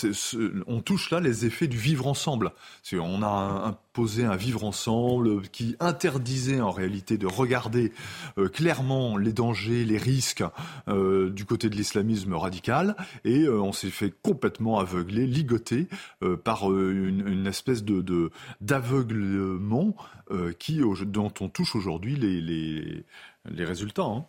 on 0.67 0.81
touche 0.81 1.13
là 1.13 1.21
les 1.21 1.47
effets 1.47 1.69
du 1.69 1.79
vivre 1.79 2.09
ensemble. 2.09 2.51
On 2.93 3.23
a 3.23 3.63
imposé 3.65 4.25
un 4.25 4.35
vivre 4.35 4.65
ensemble 4.65 5.43
qui 5.51 5.77
interdisait 5.79 6.61
en 6.61 6.73
réalité 6.73 7.17
de 7.17 7.29
regarder 7.29 7.93
euh, 8.39 8.49
clairement 8.49 9.17
les 9.17 9.33
dangers, 9.33 9.85
les 9.85 9.99
risques 9.99 10.43
euh, 10.89 11.31
du 11.31 11.45
côté 11.45 11.71
de 11.71 11.77
l'islamisme 11.77 12.35
radical, 12.35 12.97
et 13.25 13.45
euh, 13.45 13.61
on 13.61 13.73
s'est 13.73 13.91
fait 13.91 14.13
complètement 14.21 14.81
aveugler, 14.81 15.29
ligoter 15.29 15.87
par 16.43 16.73
une, 16.73 17.47
espèce 17.47 17.85
de 17.85 18.31
d'aveuglement 18.61 19.95
dont 20.29 21.33
on 21.41 21.49
touche 21.49 21.77
aujourd'hui 21.77 22.17
les, 22.17 22.41
les, 22.41 23.05
les 23.49 23.65
résultats. 23.65 24.03
Hein. 24.03 24.27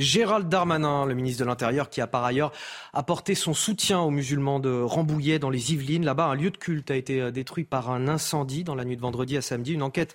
Gérald 0.00 0.48
Darmanin, 0.48 1.04
le 1.06 1.14
ministre 1.14 1.40
de 1.44 1.48
l'Intérieur, 1.48 1.90
qui 1.90 2.00
a 2.00 2.06
par 2.06 2.24
ailleurs 2.24 2.52
apporté 2.92 3.34
son 3.34 3.54
soutien 3.54 4.00
aux 4.00 4.10
musulmans 4.10 4.58
de 4.58 4.70
Rambouillet 4.70 5.38
dans 5.38 5.50
les 5.50 5.72
Yvelines. 5.72 6.04
Là-bas, 6.04 6.26
un 6.26 6.34
lieu 6.34 6.50
de 6.50 6.56
culte 6.56 6.90
a 6.90 6.96
été 6.96 7.30
détruit 7.30 7.64
par 7.64 7.90
un 7.90 8.08
incendie 8.08 8.64
dans 8.64 8.74
la 8.74 8.84
nuit 8.84 8.96
de 8.96 9.02
vendredi 9.02 9.36
à 9.36 9.42
samedi. 9.42 9.74
Une 9.74 9.82
enquête 9.82 10.14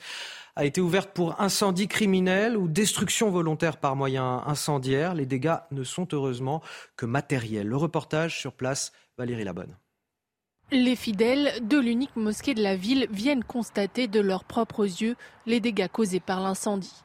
a 0.55 0.65
été 0.65 0.81
ouverte 0.81 1.11
pour 1.11 1.39
incendie 1.41 1.87
criminel 1.87 2.57
ou 2.57 2.67
destruction 2.67 3.29
volontaire 3.29 3.77
par 3.77 3.95
moyen 3.95 4.43
incendiaire. 4.45 5.13
Les 5.13 5.25
dégâts 5.25 5.57
ne 5.71 5.83
sont 5.83 6.07
heureusement 6.13 6.61
que 6.95 7.05
matériels. 7.05 7.67
Le 7.67 7.77
reportage 7.77 8.39
sur 8.39 8.53
place, 8.53 8.91
Valérie 9.17 9.43
Labonne. 9.43 9.77
Les 10.71 10.95
fidèles 10.95 11.51
de 11.61 11.77
l'unique 11.77 12.15
mosquée 12.15 12.55
de 12.55 12.63
la 12.63 12.75
ville 12.75 13.07
viennent 13.11 13.43
constater 13.43 14.07
de 14.07 14.19
leurs 14.19 14.45
propres 14.45 14.85
yeux 14.85 15.15
les 15.45 15.59
dégâts 15.59 15.87
causés 15.87 16.19
par 16.19 16.41
l'incendie. 16.41 17.04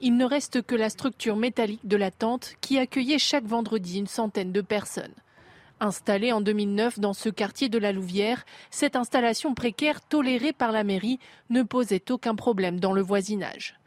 Il 0.00 0.16
ne 0.16 0.24
reste 0.24 0.62
que 0.62 0.76
la 0.76 0.90
structure 0.90 1.36
métallique 1.36 1.86
de 1.86 1.96
la 1.96 2.12
tente 2.12 2.54
qui 2.60 2.78
accueillait 2.78 3.18
chaque 3.18 3.44
vendredi 3.44 3.98
une 3.98 4.06
centaine 4.06 4.52
de 4.52 4.60
personnes. 4.60 5.14
Installée 5.80 6.32
en 6.32 6.40
2009 6.40 7.00
dans 7.00 7.12
ce 7.12 7.28
quartier 7.28 7.68
de 7.68 7.78
la 7.78 7.92
Louvière, 7.92 8.44
cette 8.70 8.96
installation 8.96 9.54
précaire 9.54 10.00
tolérée 10.00 10.52
par 10.52 10.72
la 10.72 10.84
mairie 10.84 11.18
ne 11.50 11.62
posait 11.62 12.10
aucun 12.10 12.36
problème 12.36 12.78
dans 12.78 12.92
le 12.92 13.02
voisinage. 13.02 13.78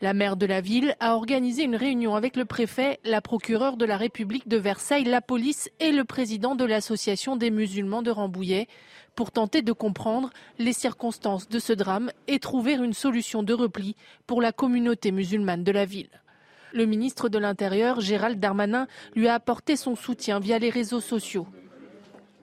La 0.00 0.14
maire 0.14 0.36
de 0.36 0.46
la 0.46 0.60
ville 0.60 0.94
a 1.00 1.16
organisé 1.16 1.64
une 1.64 1.74
réunion 1.74 2.14
avec 2.14 2.36
le 2.36 2.44
préfet, 2.44 3.00
la 3.02 3.20
procureure 3.20 3.76
de 3.76 3.84
la 3.84 3.96
République 3.96 4.46
de 4.46 4.56
Versailles, 4.56 5.02
la 5.02 5.20
police 5.20 5.70
et 5.80 5.90
le 5.90 6.04
président 6.04 6.54
de 6.54 6.64
l'association 6.64 7.34
des 7.34 7.50
musulmans 7.50 8.02
de 8.02 8.12
Rambouillet 8.12 8.68
pour 9.16 9.32
tenter 9.32 9.60
de 9.60 9.72
comprendre 9.72 10.30
les 10.60 10.72
circonstances 10.72 11.48
de 11.48 11.58
ce 11.58 11.72
drame 11.72 12.12
et 12.28 12.38
trouver 12.38 12.74
une 12.74 12.92
solution 12.92 13.42
de 13.42 13.52
repli 13.52 13.96
pour 14.28 14.40
la 14.40 14.52
communauté 14.52 15.10
musulmane 15.10 15.64
de 15.64 15.72
la 15.72 15.84
ville. 15.84 16.10
Le 16.72 16.86
ministre 16.86 17.28
de 17.28 17.38
l'Intérieur, 17.38 18.00
Gérald 18.00 18.38
Darmanin, 18.38 18.86
lui 19.16 19.26
a 19.26 19.34
apporté 19.34 19.74
son 19.74 19.96
soutien 19.96 20.38
via 20.38 20.60
les 20.60 20.70
réseaux 20.70 21.00
sociaux. 21.00 21.48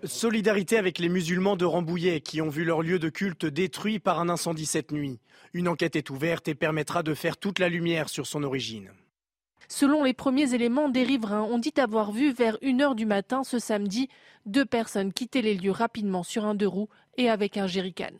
Solidarité 0.05 0.77
avec 0.77 0.99
les 0.99 1.09
musulmans 1.09 1.55
de 1.55 1.65
Rambouillet 1.65 2.21
qui 2.21 2.39
ont 2.39 2.49
vu 2.49 2.63
leur 2.63 2.83
lieu 2.83 2.99
de 2.99 3.09
culte 3.09 3.45
détruit 3.45 3.97
par 3.97 4.19
un 4.19 4.29
incendie 4.29 4.67
cette 4.67 4.91
nuit. 4.91 5.19
Une 5.53 5.67
enquête 5.67 5.95
est 5.95 6.11
ouverte 6.11 6.47
et 6.47 6.53
permettra 6.53 7.01
de 7.01 7.15
faire 7.15 7.37
toute 7.37 7.57
la 7.57 7.69
lumière 7.69 8.07
sur 8.07 8.27
son 8.27 8.43
origine. 8.43 8.91
Selon 9.67 10.03
les 10.03 10.13
premiers 10.13 10.53
éléments, 10.53 10.89
des 10.89 11.03
riverains 11.03 11.41
ont 11.41 11.57
dit 11.57 11.73
avoir 11.77 12.11
vu 12.11 12.31
vers 12.31 12.57
1h 12.57 12.93
du 12.93 13.07
matin 13.07 13.43
ce 13.43 13.57
samedi 13.57 14.07
deux 14.45 14.65
personnes 14.65 15.11
quitter 15.11 15.41
les 15.41 15.55
lieux 15.55 15.71
rapidement 15.71 16.21
sur 16.21 16.45
un 16.45 16.53
deux 16.53 16.67
roues 16.67 16.89
et 17.17 17.29
avec 17.29 17.57
un 17.57 17.65
jerrycan. 17.65 18.13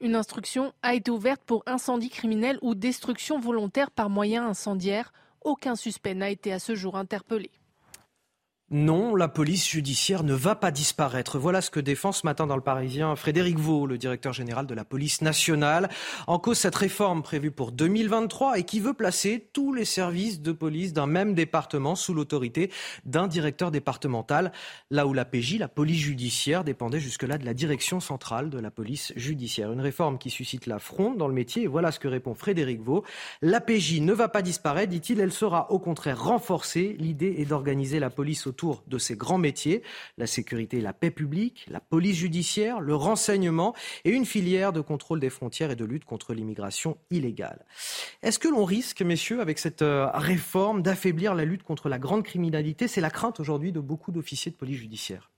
Une 0.00 0.14
instruction 0.14 0.72
a 0.82 0.94
été 0.94 1.10
ouverte 1.10 1.42
pour 1.44 1.64
incendie 1.66 2.10
criminel 2.10 2.58
ou 2.62 2.76
destruction 2.76 3.40
volontaire 3.40 3.90
par 3.90 4.08
moyen 4.08 4.46
incendiaire. 4.46 5.12
Aucun 5.42 5.74
suspect 5.74 6.14
n'a 6.14 6.30
été 6.30 6.52
à 6.52 6.60
ce 6.60 6.76
jour 6.76 6.96
interpellé. 6.96 7.50
Non, 8.76 9.14
la 9.14 9.28
police 9.28 9.68
judiciaire 9.68 10.24
ne 10.24 10.34
va 10.34 10.56
pas 10.56 10.72
disparaître. 10.72 11.38
Voilà 11.38 11.60
ce 11.60 11.70
que 11.70 11.78
défend 11.78 12.10
ce 12.10 12.26
matin 12.26 12.48
dans 12.48 12.56
le 12.56 12.60
Parisien 12.60 13.14
Frédéric 13.14 13.56
Vaux, 13.56 13.86
le 13.86 13.98
directeur 13.98 14.32
général 14.32 14.66
de 14.66 14.74
la 14.74 14.84
police 14.84 15.22
nationale. 15.22 15.88
En 16.26 16.40
cause, 16.40 16.58
cette 16.58 16.74
réforme 16.74 17.22
prévue 17.22 17.52
pour 17.52 17.70
2023 17.70 18.58
et 18.58 18.64
qui 18.64 18.80
veut 18.80 18.92
placer 18.92 19.48
tous 19.52 19.72
les 19.72 19.84
services 19.84 20.42
de 20.42 20.50
police 20.50 20.92
d'un 20.92 21.06
même 21.06 21.34
département 21.34 21.94
sous 21.94 22.14
l'autorité 22.14 22.68
d'un 23.04 23.28
directeur 23.28 23.70
départemental. 23.70 24.50
Là 24.90 25.06
où 25.06 25.12
la 25.12 25.24
PJ, 25.24 25.58
la 25.60 25.68
police 25.68 26.00
judiciaire, 26.00 26.64
dépendait 26.64 26.98
jusque-là 26.98 27.38
de 27.38 27.44
la 27.44 27.54
direction 27.54 28.00
centrale 28.00 28.50
de 28.50 28.58
la 28.58 28.72
police 28.72 29.12
judiciaire. 29.14 29.70
Une 29.70 29.82
réforme 29.82 30.18
qui 30.18 30.30
suscite 30.30 30.66
la 30.66 30.80
fronde 30.80 31.16
dans 31.16 31.28
le 31.28 31.34
métier. 31.34 31.62
Et 31.62 31.68
voilà 31.68 31.92
ce 31.92 32.00
que 32.00 32.08
répond 32.08 32.34
Frédéric 32.34 32.82
Vaux. 32.82 33.04
La 33.40 33.60
PJ 33.60 34.00
ne 34.00 34.12
va 34.12 34.26
pas 34.26 34.42
disparaître, 34.42 34.90
dit-il. 34.90 35.20
Elle 35.20 35.32
sera 35.32 35.70
au 35.70 35.78
contraire 35.78 36.20
renforcée. 36.24 36.96
L'idée 36.98 37.36
est 37.38 37.44
d'organiser 37.44 38.00
la 38.00 38.10
police 38.10 38.48
autour 38.48 38.63
de 38.86 38.98
ces 38.98 39.16
grands 39.16 39.38
métiers, 39.38 39.82
la 40.18 40.26
sécurité 40.26 40.78
et 40.78 40.80
la 40.80 40.92
paix 40.92 41.10
publique, 41.10 41.66
la 41.68 41.80
police 41.80 42.16
judiciaire, 42.16 42.80
le 42.80 42.94
renseignement 42.94 43.74
et 44.04 44.10
une 44.10 44.24
filière 44.24 44.72
de 44.72 44.80
contrôle 44.80 45.20
des 45.20 45.30
frontières 45.30 45.70
et 45.70 45.76
de 45.76 45.84
lutte 45.84 46.04
contre 46.04 46.34
l'immigration 46.34 46.96
illégale. 47.10 47.64
Est-ce 48.22 48.38
que 48.38 48.48
l'on 48.48 48.64
risque, 48.64 49.02
messieurs, 49.02 49.40
avec 49.40 49.58
cette 49.58 49.82
euh, 49.82 50.08
réforme, 50.14 50.82
d'affaiblir 50.82 51.34
la 51.34 51.44
lutte 51.44 51.62
contre 51.62 51.88
la 51.88 51.98
grande 51.98 52.22
criminalité? 52.22 52.88
C'est 52.88 53.00
la 53.00 53.10
crainte 53.10 53.40
aujourd'hui 53.40 53.72
de 53.72 53.80
beaucoup 53.80 54.12
d'officiers 54.12 54.50
de 54.50 54.56
police 54.56 54.78
judiciaire. 54.78 55.30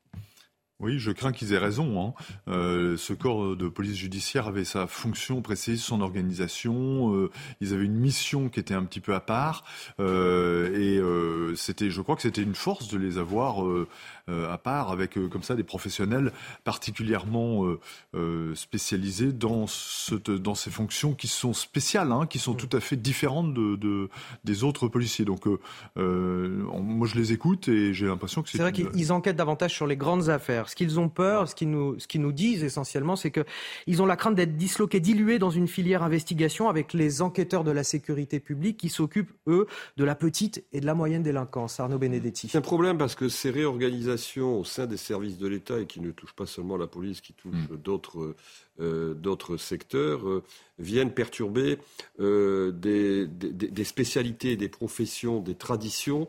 Oui, 0.79 0.99
je 0.99 1.11
crains 1.11 1.33
qu'ils 1.33 1.55
aient 1.55 1.59
raison. 1.59 2.03
Hein. 2.03 2.15
Euh, 2.49 2.99
ce 2.99 3.15
corps 3.15 3.57
de 3.57 3.69
police 3.69 3.97
judiciaire 3.97 4.47
avait 4.47 4.67
sa 4.67 4.87
fonction 4.87 5.41
précise, 5.41 5.83
son 5.83 6.03
organisation. 6.03 7.15
Euh, 7.15 7.31
ils 7.63 7.73
avaient 7.73 7.87
une 7.87 7.97
mission 7.97 8.51
qui 8.51 8.61
était 8.61 8.75
un 8.75 8.85
petit 8.85 9.01
peu 9.01 9.15
à 9.15 9.21
part. 9.21 9.65
Euh, 10.01 10.77
et 10.77 11.57
c'était, 11.57 11.89
je 11.89 12.03
crois 12.03 12.15
que 12.15 12.23
c'était 12.23 12.43
une 12.43 12.55
force 12.55 12.89
de 12.89 12.99
les 12.99 13.17
avoir 13.17 13.65
à 14.29 14.59
part, 14.59 14.91
avec 14.91 15.15
comme 15.31 15.43
ça 15.43 15.55
des 15.55 15.63
professionnels 15.63 16.33
particulièrement 16.65 17.65
spécialisés 18.55 19.33
dans, 19.33 19.67
ce, 19.67 20.15
dans 20.15 20.55
ces 20.55 20.71
fonctions 20.71 21.15
qui 21.15 21.29
sont 21.29 21.55
spéciales, 21.55 22.13
hein, 22.13 22.27
qui 22.27 22.39
sont 22.39 22.55
mmh. 22.55 22.57
tout 22.57 22.77
à 22.77 22.81
fait 22.81 22.97
différentes 22.97 23.55
de, 23.55 23.77
de 23.77 24.09
des 24.45 24.65
autres 24.65 24.89
policiers. 24.89 25.25
Donc, 25.25 25.47
moi, 25.97 27.07
je 27.07 27.15
les 27.15 27.33
écoute 27.33 27.69
et 27.69 27.95
j'ai 27.95 28.07
l'impression 28.07 28.43
que 28.43 28.51
c'est. 28.51 28.59
C'est 28.59 28.63
vrai 28.63 28.73
qu'ils 28.73 29.13
enquêtent 29.13 29.37
davantage 29.37 29.73
sur 29.73 29.87
les 29.87 29.97
grandes 29.97 30.29
affaires. 30.29 30.66
Ce 30.69 30.77
qu'ils 30.77 30.99
ont 31.01 31.09
peur, 31.09 31.49
ce 31.49 31.55
qu'ils 31.55 31.71
nous, 31.71 31.99
ce 31.99 32.07
qu'ils 32.07 32.21
nous 32.21 32.33
disent 32.33 32.65
essentiellement, 32.65 33.17
c'est 33.17 33.31
qu'ils 33.31 34.03
ont 34.03 34.07
la 34.07 34.17
crainte 34.17 34.35
d'être 34.35 34.57
disloqués, 34.57 35.01
dilués 35.01 35.39
dans 35.39 35.51
une 35.51 35.69
filière 35.69 36.03
investigation 36.03 36.69
avec 36.69 36.93
les 36.93 37.23
enquêteurs 37.23 37.65
de 37.65 37.71
la 37.71 37.85
sécurité 37.85 38.41
publique 38.41 38.77
qui 38.77 38.89
s'occupent, 38.89 39.33
eux, 39.47 39.67
de 39.97 40.05
la 40.05 40.15
petite 40.15 40.65
et 40.73 40.81
de 40.81 40.87
la 40.87 40.95
moyenne 40.95 41.23
délinquance. 41.23 41.81
Arnaud 41.81 41.99
Benedetti. 41.99 42.49
C'est 42.49 42.59
un 42.59 42.63
problème 42.63 42.99
parce 42.99 43.15
que 43.15 43.29
ces 43.29 43.51
réorganisations 43.51 44.61
au 44.61 44.65
sein 44.65 44.87
des 44.87 44.97
services 44.97 45.39
de 45.39 45.47
l'État 45.47 45.81
et 45.81 45.87
qui 45.87 46.01
ne 46.01 46.11
touchent 46.11 46.35
pas 46.35 46.47
seulement 46.47 46.77
la 46.77 46.87
police, 46.87 47.21
qui 47.21 47.33
touchent 47.33 47.69
mm. 47.71 47.77
d'autres 47.77 48.35
euh, 48.79 49.15
d'autres 49.15 49.57
secteurs 49.57 50.29
euh, 50.29 50.43
viennent 50.79 51.11
perturber 51.11 51.79
euh, 52.21 52.71
des, 52.73 53.27
des, 53.27 53.85
spécialités, 53.85 54.57
des 54.57 54.69
professions, 54.69 55.41
des 55.41 55.55
traditions 55.55 56.27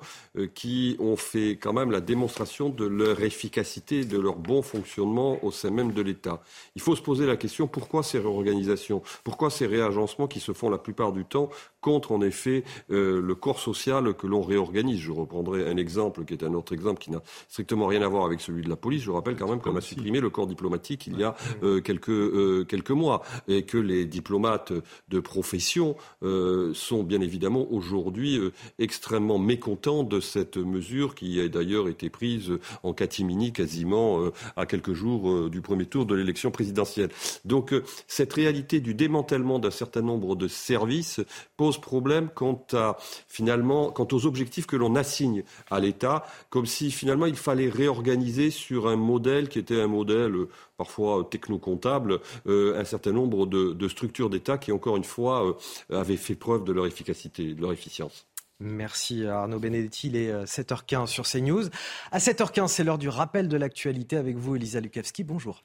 qui 0.54 0.96
ont 1.00 1.18
fait 1.18 1.58
quand 1.58 1.74
même 1.74 1.92
la 1.92 2.00
démonstration 2.00 2.70
de 2.70 2.86
leur 2.86 3.22
efficacité, 3.22 4.06
de 4.06 4.18
leur 4.18 4.38
bon 4.38 4.62
fonctionnement 4.62 5.44
au 5.44 5.52
sein 5.52 5.72
même 5.72 5.92
de 5.92 6.02
l'État. 6.02 6.42
Il 6.76 6.82
faut 6.82 6.96
se 6.96 7.02
poser 7.02 7.26
la 7.26 7.36
question 7.36 7.68
pourquoi 7.68 8.04
ces 8.04 8.20
réorganisations, 8.20 9.02
pourquoi 9.26 9.50
ces 9.50 9.68
réagencements 9.68 10.28
qui 10.28 10.40
se 10.40 10.54
font 10.54 10.70
la 10.70 10.78
plupart 10.78 11.12
du 11.12 11.26
temps 11.26 11.50
contre 11.82 12.14
en 12.14 12.22
effet 12.22 12.64
le 12.88 13.34
corps 13.34 13.60
social 13.60 14.14
que 14.14 14.28
l'on 14.28 14.42
réorganise? 14.42 15.00
Je 15.00 15.12
reprendrai 15.12 15.70
un 15.70 15.76
exemple 15.76 16.24
qui 16.24 16.34
est 16.34 16.44
un 16.44 16.54
autre 16.54 16.74
exemple 16.74 17.02
qui 17.02 17.12
n'a 17.12 17.22
strictement 17.50 17.88
rien 17.88 18.02
à 18.02 18.08
voir 18.08 18.26
avec 18.26 18.40
celui 18.40 18.64
de 18.64 18.70
la 18.70 18.78
police. 18.78 19.04
Je 19.04 19.12
rappelle 19.12 19.36
quand 19.36 19.50
même 19.50 19.60
qu'on 19.60 19.76
a 19.76 19.82
supprimé 19.82 20.22
le 20.22 20.30
corps 20.30 20.48
diplomatique 20.48 21.08
il 21.08 21.20
y 21.20 21.24
a 21.24 21.36
quelques 21.84 22.37
euh, 22.38 22.64
quelques 22.64 22.92
mois 22.92 23.24
et 23.48 23.64
que 23.64 23.78
les 23.78 24.06
diplomates 24.06 24.74
de 25.10 25.20
profession 25.20 25.96
euh, 26.24 26.74
sont 26.74 27.04
bien 27.04 27.22
évidemment 27.22 27.68
aujourd'hui 27.72 28.38
euh, 28.38 28.52
extrêmement 28.80 29.40
mécontents 29.40 30.04
de 30.04 30.20
cette 30.20 30.58
mesure 30.58 31.16
qui 31.16 31.40
a 31.40 31.48
d'ailleurs 31.48 31.90
été 31.90 32.10
prise 32.10 32.52
en 32.84 32.94
catimini 32.94 33.52
quasiment 33.52 34.20
à 34.56 34.66
quelques 34.66 34.94
jours 34.94 35.50
du 35.50 35.62
premier 35.62 35.86
tour 35.86 36.06
de 36.06 36.16
l'élection 36.16 36.52
présidentielle. 36.52 37.10
Donc 37.46 37.74
cette 38.08 38.34
réalité 38.34 38.80
du 38.80 38.94
démantèlement 38.94 39.60
d'un 39.60 39.72
certain 39.72 40.02
nombre 40.02 40.36
de 40.36 40.48
services 40.48 41.22
pose 41.56 41.80
problème 41.80 42.30
quant 42.34 42.66
à 42.74 42.98
finalement 43.28 43.92
quant 43.92 44.08
aux 44.12 44.26
objectifs 44.26 44.66
que 44.66 44.76
l'on 44.76 44.96
assigne 44.96 45.44
à 45.70 45.80
l'État, 45.80 46.26
comme 46.50 46.66
si 46.66 46.92
finalement 46.92 47.26
il 47.26 47.36
fallait 47.36 47.70
réorganiser 47.70 48.52
sur 48.52 48.88
un 48.88 48.96
modèle 48.96 49.50
qui 49.50 49.60
était 49.60 49.82
un 49.82 49.88
modèle 49.88 50.36
parfois 50.78 51.28
techno-comptable, 51.30 52.20
euh, 52.48 52.80
un 52.80 52.86
certain 52.86 53.12
nombre 53.12 53.48
de, 53.48 53.88
structures 53.88 54.30
d'État 54.30 54.58
qui, 54.58 54.72
encore 54.72 54.96
une 54.96 55.04
fois, 55.04 55.58
euh, 55.90 55.98
avaient 55.98 56.18
fait 56.18 56.36
preuve 56.36 56.64
de 56.64 56.72
leur 56.72 56.86
efficacité, 56.86 57.54
de 57.54 57.62
leur 57.62 57.74
efficience. 57.74 58.28
Merci 58.60 59.26
Arnaud 59.26 59.60
Benedetti, 59.60 60.08
il 60.08 60.16
est 60.16 60.34
7h15 60.46 61.04
euh, 61.04 61.06
sur 61.06 61.26
CNews. 61.26 61.66
À 62.12 62.18
7h15, 62.18 62.70
c'est 62.70 62.84
l'heure 62.84 62.98
du 62.98 63.10
rappel 63.10 63.48
de 63.48 63.58
l'actualité 63.58 64.18
avec 64.18 64.38
vous, 64.38 64.56
Elisa 64.56 64.80
Lukavski. 64.80 65.24
Bonjour. 65.24 65.64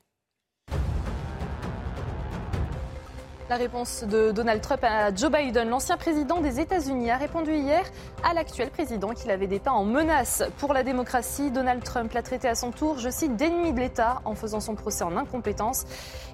La 3.52 3.58
réponse 3.58 4.04
de 4.04 4.30
Donald 4.30 4.62
Trump 4.62 4.82
à 4.82 5.14
Joe 5.14 5.30
Biden, 5.30 5.68
l'ancien 5.68 5.98
président 5.98 6.40
des 6.40 6.58
États-Unis, 6.58 7.10
a 7.10 7.18
répondu 7.18 7.52
hier 7.52 7.84
à 8.24 8.32
l'actuel 8.32 8.70
président 8.70 9.10
qu'il 9.10 9.30
avait 9.30 9.46
dépeint 9.46 9.72
en 9.72 9.84
menace 9.84 10.42
pour 10.56 10.72
la 10.72 10.82
démocratie. 10.82 11.50
Donald 11.50 11.84
Trump 11.84 12.10
l'a 12.14 12.22
traité 12.22 12.48
à 12.48 12.54
son 12.54 12.70
tour, 12.70 12.98
je 12.98 13.10
cite, 13.10 13.36
d'ennemi 13.36 13.74
de 13.74 13.80
l'État 13.80 14.22
en 14.24 14.34
faisant 14.34 14.60
son 14.60 14.74
procès 14.74 15.04
en 15.04 15.18
incompétence. 15.18 15.84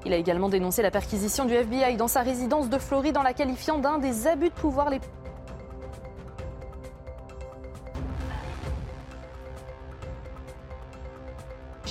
Il 0.07 0.13
a 0.13 0.17
également 0.17 0.49
dénoncé 0.49 0.81
la 0.81 0.93
perquisition 0.93 1.45
du 1.45 1.55
FBI 1.55 1.97
dans 1.97 2.07
sa 2.07 2.21
résidence 2.21 2.69
de 2.69 2.79
Floride 2.79 3.17
en 3.17 3.25
la 3.25 3.33
qualifiant 3.33 3.79
d'un 3.79 3.99
des 3.99 4.29
abus 4.29 4.51
de 4.51 4.55
pouvoir 4.55 4.89
les 4.89 5.01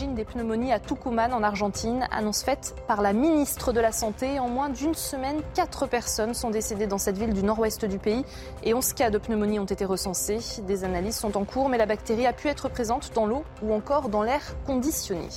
des 0.06 0.26
pneumonies 0.26 0.72
à 0.72 0.80
Tucumán 0.80 1.34
en 1.34 1.42
Argentine, 1.42 2.08
annonce 2.12 2.44
faite 2.44 2.76
par 2.88 3.02
la 3.02 3.14
ministre 3.14 3.74
de 3.74 3.80
la 3.80 3.92
Santé. 3.92 4.40
En 4.40 4.48
moins 4.48 4.70
d'une 4.70 4.94
semaine, 4.94 5.42
quatre 5.56 5.88
personnes 5.88 6.36
sont 6.36 6.52
décédées 6.52 6.86
dans 6.86 7.00
cette 7.00 7.18
ville 7.18 7.34
du 7.34 7.42
nord-ouest 7.42 7.84
du 7.84 7.98
pays 7.98 8.24
et 8.64 8.76
11 8.76 8.94
cas 8.94 9.10
de 9.10 9.18
pneumonie 9.18 9.60
ont 9.60 9.66
été 9.66 9.86
recensés. 9.86 10.40
Des 10.68 10.84
analyses 10.84 11.18
sont 11.18 11.36
en 11.36 11.46
cours, 11.46 11.70
mais 11.70 11.80
la 11.80 11.88
bactérie 11.88 12.28
a 12.28 12.34
pu 12.34 12.48
être 12.48 12.70
présente 12.70 13.12
dans 13.16 13.26
l'eau 13.26 13.44
ou 13.64 13.74
encore 13.74 14.10
dans 14.10 14.22
l'air 14.22 14.42
conditionné. 14.68 15.30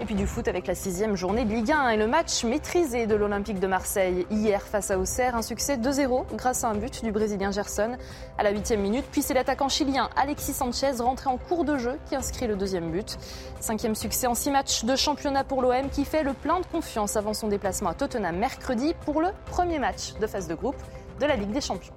Et 0.00 0.06
puis 0.06 0.16
du 0.16 0.26
foot 0.26 0.48
avec 0.48 0.66
la 0.66 0.74
sixième 0.74 1.16
journée 1.16 1.44
de 1.44 1.52
Ligue 1.54 1.70
1 1.70 1.90
et 1.90 1.96
le 1.96 2.08
match 2.08 2.44
maîtrisé 2.44 3.06
de 3.06 3.14
l'Olympique 3.14 3.60
de 3.60 3.68
Marseille 3.68 4.26
hier 4.28 4.60
face 4.60 4.90
à 4.90 4.98
Auxerre. 4.98 5.36
Un 5.36 5.42
succès 5.42 5.76
2-0 5.76 6.24
grâce 6.34 6.64
à 6.64 6.68
un 6.68 6.74
but 6.74 7.04
du 7.04 7.12
Brésilien 7.12 7.52
Gerson 7.52 7.96
à 8.36 8.42
la 8.42 8.50
huitième 8.50 8.80
minute. 8.80 9.04
Puis 9.12 9.22
c'est 9.22 9.34
l'attaquant 9.34 9.68
chilien 9.68 10.10
Alexis 10.16 10.52
Sanchez 10.52 10.90
rentré 10.98 11.30
en 11.30 11.38
cours 11.38 11.64
de 11.64 11.78
jeu 11.78 11.96
qui 12.06 12.16
inscrit 12.16 12.48
le 12.48 12.56
deuxième 12.56 12.90
but. 12.90 13.16
Cinquième 13.60 13.94
succès 13.94 14.26
en 14.26 14.34
six 14.34 14.50
matchs 14.50 14.84
de 14.84 14.96
championnat 14.96 15.44
pour 15.44 15.62
l'OM 15.62 15.88
qui 15.90 16.04
fait 16.04 16.24
le 16.24 16.32
plein 16.32 16.58
de 16.58 16.66
confiance 16.66 17.16
avant 17.16 17.32
son 17.32 17.46
déplacement 17.46 17.90
à 17.90 17.94
Tottenham 17.94 18.36
mercredi 18.36 18.94
pour 19.04 19.20
le 19.20 19.28
premier 19.46 19.78
match 19.78 20.14
de 20.20 20.26
phase 20.26 20.48
de 20.48 20.54
groupe 20.54 20.76
de 21.20 21.26
la 21.26 21.36
Ligue 21.36 21.52
des 21.52 21.60
Champions. 21.60 21.94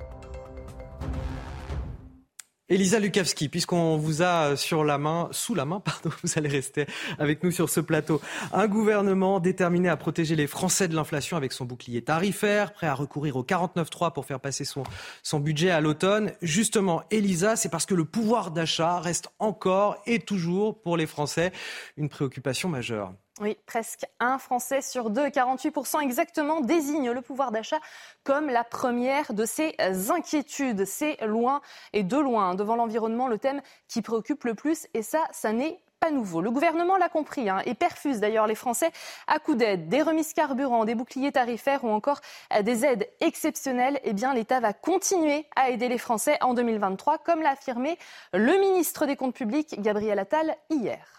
Elisa 2.69 2.99
Lukavski, 2.99 3.47
puisqu'on 3.47 3.95
vous 3.95 4.21
a 4.21 4.57
sur 4.57 4.83
la 4.83 4.97
main, 4.97 5.29
sous 5.31 5.55
la 5.55 5.63
main, 5.63 5.79
pardon, 5.85 6.09
vous 6.21 6.31
allez 6.35 6.49
rester 6.49 6.85
avec 7.17 7.41
nous 7.43 7.51
sur 7.51 7.69
ce 7.69 7.79
plateau. 7.79 8.19
Un 8.51 8.67
gouvernement 8.67 9.39
déterminé 9.39 9.87
à 9.87 9.95
protéger 9.95 10.35
les 10.35 10.47
Français 10.47 10.89
de 10.89 10.95
l'inflation 10.95 11.37
avec 11.37 11.53
son 11.53 11.63
bouclier 11.63 12.01
tarifaire, 12.01 12.73
prêt 12.73 12.87
à 12.87 12.93
recourir 12.93 13.37
au 13.37 13.43
49.3 13.43 14.11
pour 14.11 14.25
faire 14.25 14.41
passer 14.41 14.65
son, 14.65 14.83
son 15.23 15.39
budget 15.39 15.69
à 15.69 15.79
l'automne. 15.79 16.33
Justement, 16.41 17.03
Elisa, 17.09 17.55
c'est 17.55 17.69
parce 17.69 17.85
que 17.85 17.95
le 17.95 18.03
pouvoir 18.03 18.51
d'achat 18.51 18.99
reste 18.99 19.29
encore 19.39 20.01
et 20.05 20.19
toujours 20.19 20.81
pour 20.81 20.97
les 20.97 21.05
Français 21.05 21.53
une 21.95 22.09
préoccupation 22.09 22.67
majeure. 22.67 23.13
Oui, 23.39 23.55
presque 23.67 24.05
un 24.19 24.39
Français 24.39 24.81
sur 24.81 25.11
deux, 25.11 25.27
48% 25.27 26.01
exactement, 26.01 26.59
désigne 26.59 27.11
le 27.11 27.21
pouvoir 27.21 27.51
d'achat 27.51 27.79
comme 28.23 28.49
la 28.49 28.63
première 28.63 29.33
de 29.33 29.45
ses 29.45 29.75
inquiétudes. 30.09 30.85
C'est 30.85 31.17
loin 31.23 31.61
et 31.93 32.01
de 32.01 32.17
loin 32.17 32.55
devant 32.55 32.75
l'environnement 32.75 33.27
le 33.27 33.37
thème 33.37 33.61
qui 33.87 34.01
préoccupe 34.01 34.43
le 34.43 34.55
plus 34.55 34.87
et 34.95 35.03
ça, 35.03 35.19
ça 35.31 35.51
n'est 35.51 35.79
pas 35.99 36.09
nouveau. 36.09 36.41
Le 36.41 36.49
gouvernement 36.49 36.97
l'a 36.97 37.09
compris 37.09 37.47
hein, 37.47 37.61
et 37.65 37.75
perfuse 37.75 38.19
d'ailleurs 38.19 38.47
les 38.47 38.55
Français 38.55 38.91
à 39.27 39.37
coups 39.37 39.57
d'aide, 39.57 39.87
des 39.87 40.01
remises 40.01 40.33
carburant, 40.33 40.85
des 40.85 40.95
boucliers 40.95 41.31
tarifaires 41.31 41.83
ou 41.83 41.89
encore 41.89 42.21
des 42.63 42.85
aides 42.85 43.07
exceptionnelles. 43.19 43.99
Eh 44.03 44.13
bien, 44.13 44.33
l'État 44.33 44.59
va 44.59 44.73
continuer 44.73 45.45
à 45.55 45.69
aider 45.69 45.89
les 45.89 45.97
Français 45.99 46.37
en 46.41 46.55
2023, 46.55 47.19
comme 47.19 47.41
l'a 47.41 47.51
affirmé 47.51 47.99
le 48.33 48.59
ministre 48.59 49.05
des 49.05 49.15
Comptes 49.15 49.35
publics, 49.35 49.79
Gabriel 49.79 50.17
Attal, 50.17 50.55
hier. 50.69 51.16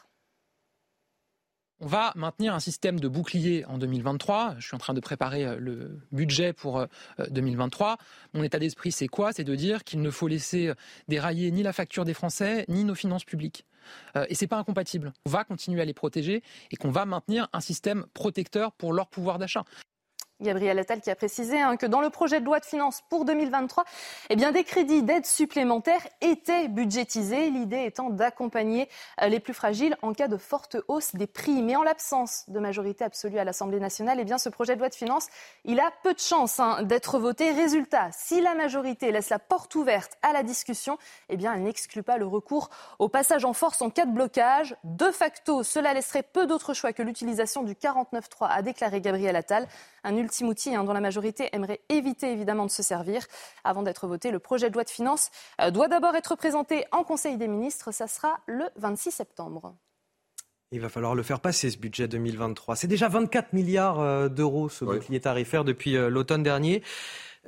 On 1.80 1.86
va 1.86 2.12
maintenir 2.16 2.54
un 2.54 2.60
système 2.60 2.98
de 2.98 3.06
bouclier 3.06 3.64
en 3.66 3.78
2023. 3.78 4.56
Je 4.58 4.66
suis 4.66 4.74
en 4.74 4.78
train 4.78 4.94
de 4.94 5.00
préparer 5.00 5.46
euh, 5.46 5.56
le 5.58 6.00
budget 6.10 6.52
pour 6.52 6.84
2023. 7.30 7.92
Euh, 7.92 7.96
Mon 8.34 8.42
état 8.42 8.58
d'esprit, 8.58 8.90
c'est 8.90 9.06
quoi? 9.06 9.32
C'est 9.32 9.44
de 9.44 9.54
dire 9.54 9.84
qu'il 9.84 10.00
ne 10.02 10.10
faut 10.10 10.26
laisser 10.26 10.72
dérailler 11.06 11.50
ni 11.52 11.62
la 11.62 11.72
facture 11.72 12.04
des 12.04 12.14
Français, 12.14 12.64
ni 12.68 12.84
nos 12.84 12.94
finances 12.94 13.24
publiques. 13.24 13.64
Et 14.28 14.34
c'est 14.34 14.46
pas 14.46 14.58
incompatible. 14.58 15.14
On 15.24 15.30
va 15.30 15.44
continuer 15.44 15.80
à 15.80 15.84
les 15.86 15.94
protéger 15.94 16.42
et 16.70 16.76
qu'on 16.76 16.90
va 16.90 17.06
maintenir 17.06 17.48
un 17.54 17.60
système 17.60 18.04
protecteur 18.12 18.72
pour 18.72 18.92
leur 18.92 19.08
pouvoir 19.08 19.38
d'achat. 19.38 19.64
Gabriel 20.40 20.78
Attal 20.78 21.00
qui 21.00 21.10
a 21.10 21.16
précisé 21.16 21.60
hein, 21.60 21.76
que 21.76 21.86
dans 21.86 22.00
le 22.00 22.10
projet 22.10 22.40
de 22.40 22.44
loi 22.44 22.60
de 22.60 22.64
finances 22.64 23.02
pour 23.08 23.24
2023, 23.24 23.84
eh 24.30 24.36
bien, 24.36 24.52
des 24.52 24.62
crédits 24.62 25.02
d'aide 25.02 25.26
supplémentaires 25.26 26.06
étaient 26.20 26.68
budgétisés, 26.68 27.50
l'idée 27.50 27.84
étant 27.84 28.10
d'accompagner 28.10 28.88
euh, 29.20 29.28
les 29.28 29.40
plus 29.40 29.54
fragiles 29.54 29.96
en 30.02 30.12
cas 30.12 30.28
de 30.28 30.36
forte 30.36 30.76
hausse 30.86 31.14
des 31.14 31.26
prix. 31.26 31.62
Mais 31.62 31.74
en 31.74 31.82
l'absence 31.82 32.44
de 32.48 32.60
majorité 32.60 33.04
absolue 33.04 33.38
à 33.38 33.44
l'Assemblée 33.44 33.80
nationale, 33.80 34.18
eh 34.20 34.24
bien, 34.24 34.38
ce 34.38 34.48
projet 34.48 34.74
de 34.74 34.80
loi 34.80 34.88
de 34.88 34.94
finances, 34.94 35.28
il 35.64 35.80
a 35.80 35.90
peu 36.02 36.14
de 36.14 36.20
chances 36.20 36.60
hein, 36.60 36.82
d'être 36.82 37.18
voté. 37.18 37.50
Résultat, 37.50 38.10
si 38.12 38.40
la 38.40 38.54
majorité 38.54 39.10
laisse 39.10 39.30
la 39.30 39.40
porte 39.40 39.74
ouverte 39.74 40.18
à 40.22 40.32
la 40.32 40.44
discussion, 40.44 40.98
eh 41.28 41.36
bien, 41.36 41.54
elle 41.54 41.62
n'exclut 41.62 42.04
pas 42.04 42.16
le 42.16 42.26
recours 42.26 42.70
au 43.00 43.08
passage 43.08 43.44
en 43.44 43.52
force 43.52 43.82
en 43.82 43.90
cas 43.90 44.06
de 44.06 44.12
blocage. 44.12 44.76
De 44.84 45.10
facto, 45.10 45.64
cela 45.64 45.94
laisserait 45.94 46.22
peu 46.22 46.46
d'autres 46.46 46.74
choix 46.74 46.92
que 46.92 47.02
l'utilisation 47.02 47.62
du 47.62 47.74
49.3, 47.74 48.48
a 48.48 48.62
déclaré 48.62 49.00
Gabriel 49.00 49.36
Attal 49.36 49.66
un 50.08 50.16
ultime 50.16 50.48
outil 50.48 50.74
hein, 50.74 50.84
dont 50.84 50.92
la 50.92 51.00
majorité 51.00 51.50
aimerait 51.52 51.80
éviter 51.88 52.32
évidemment 52.32 52.64
de 52.64 52.70
se 52.70 52.82
servir. 52.82 53.26
Avant 53.62 53.82
d'être 53.82 54.06
voté, 54.06 54.30
le 54.30 54.38
projet 54.38 54.70
de 54.70 54.74
loi 54.74 54.84
de 54.84 54.90
finances 54.90 55.30
euh, 55.60 55.70
doit 55.70 55.88
d'abord 55.88 56.16
être 56.16 56.34
présenté 56.34 56.84
en 56.92 57.04
Conseil 57.04 57.36
des 57.36 57.48
ministres. 57.48 57.92
Ça 57.92 58.06
sera 58.06 58.40
le 58.46 58.64
26 58.76 59.10
septembre. 59.10 59.74
Il 60.70 60.80
va 60.80 60.88
falloir 60.88 61.14
le 61.14 61.22
faire 61.22 61.40
passer, 61.40 61.70
ce 61.70 61.78
budget 61.78 62.08
2023. 62.08 62.76
C'est 62.76 62.88
déjà 62.88 63.08
24 63.08 63.52
milliards 63.52 64.00
euh, 64.00 64.28
d'euros, 64.28 64.68
ce 64.68 64.84
bouclier 64.84 65.20
tarifaire, 65.20 65.64
depuis 65.64 65.96
euh, 65.96 66.10
l'automne 66.10 66.42
dernier. 66.42 66.82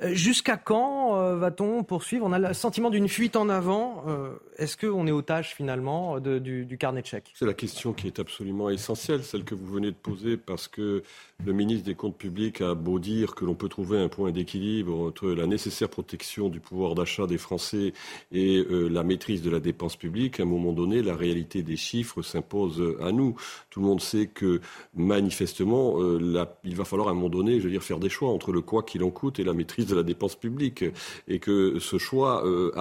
Euh, 0.03 0.13
jusqu'à 0.13 0.57
quand 0.57 1.15
euh, 1.15 1.35
va-t-on 1.35 1.83
poursuivre? 1.83 2.25
On 2.25 2.31
a 2.31 2.39
le 2.39 2.53
sentiment 2.53 2.89
d'une 2.89 3.07
fuite 3.07 3.35
en 3.35 3.49
avant. 3.49 4.03
Euh, 4.07 4.31
est-ce 4.57 4.77
qu'on 4.77 5.05
est 5.07 5.11
otage 5.11 5.53
finalement 5.53 6.19
du, 6.19 6.77
carnet 6.79 7.01
de 7.01 7.07
chèques? 7.07 7.31
C'est 7.35 7.45
la 7.45 7.53
question 7.53 7.93
qui 7.93 8.07
est 8.07 8.19
absolument 8.19 8.69
essentielle, 8.69 9.23
celle 9.23 9.43
que 9.43 9.55
vous 9.55 9.65
venez 9.65 9.87
de 9.87 9.95
poser, 9.95 10.37
parce 10.37 10.67
que 10.67 11.03
le 11.43 11.53
ministre 11.53 11.85
des 11.85 11.95
Comptes 11.95 12.17
publics 12.17 12.61
a 12.61 12.75
beau 12.75 12.99
dire 12.99 13.33
que 13.33 13.45
l'on 13.45 13.55
peut 13.55 13.69
trouver 13.69 13.99
un 13.99 14.07
point 14.07 14.31
d'équilibre 14.31 14.99
entre 14.99 15.29
la 15.29 15.47
nécessaire 15.47 15.89
protection 15.89 16.49
du 16.49 16.59
pouvoir 16.59 16.93
d'achat 16.93 17.25
des 17.25 17.39
Français 17.39 17.93
et 18.31 18.63
la 18.69 19.03
maîtrise 19.03 19.41
de 19.41 19.49
la 19.49 19.59
dépense 19.59 19.95
publique. 19.95 20.39
À 20.39 20.43
un 20.43 20.45
moment 20.45 20.73
donné, 20.73 21.01
la 21.01 21.15
réalité 21.15 21.63
des 21.63 21.75
chiffres 21.75 22.21
s'impose 22.21 22.83
à 23.01 23.11
nous. 23.11 23.35
Tout 23.71 23.79
le 23.79 23.87
monde 23.87 24.01
sait 24.01 24.27
que 24.27 24.61
manifestement, 24.93 25.97
il 26.63 26.75
va 26.75 26.85
falloir 26.85 27.07
à 27.07 27.11
un 27.11 27.15
moment 27.15 27.29
donné, 27.29 27.59
je 27.59 27.65
veux 27.65 27.71
dire, 27.71 27.83
faire 27.83 27.99
des 27.99 28.09
choix 28.09 28.29
entre 28.29 28.51
le 28.51 28.61
quoi 28.61 28.83
qu'il 28.83 29.03
en 29.03 29.09
coûte 29.09 29.39
et 29.39 29.43
la 29.43 29.53
maîtrise 29.53 29.90
de 29.91 29.95
la 29.95 30.03
dépense 30.03 30.35
publique 30.35 30.85
et 31.27 31.39
que 31.39 31.79
ce 31.79 31.97
choix 31.97 32.45
euh, 32.45 32.71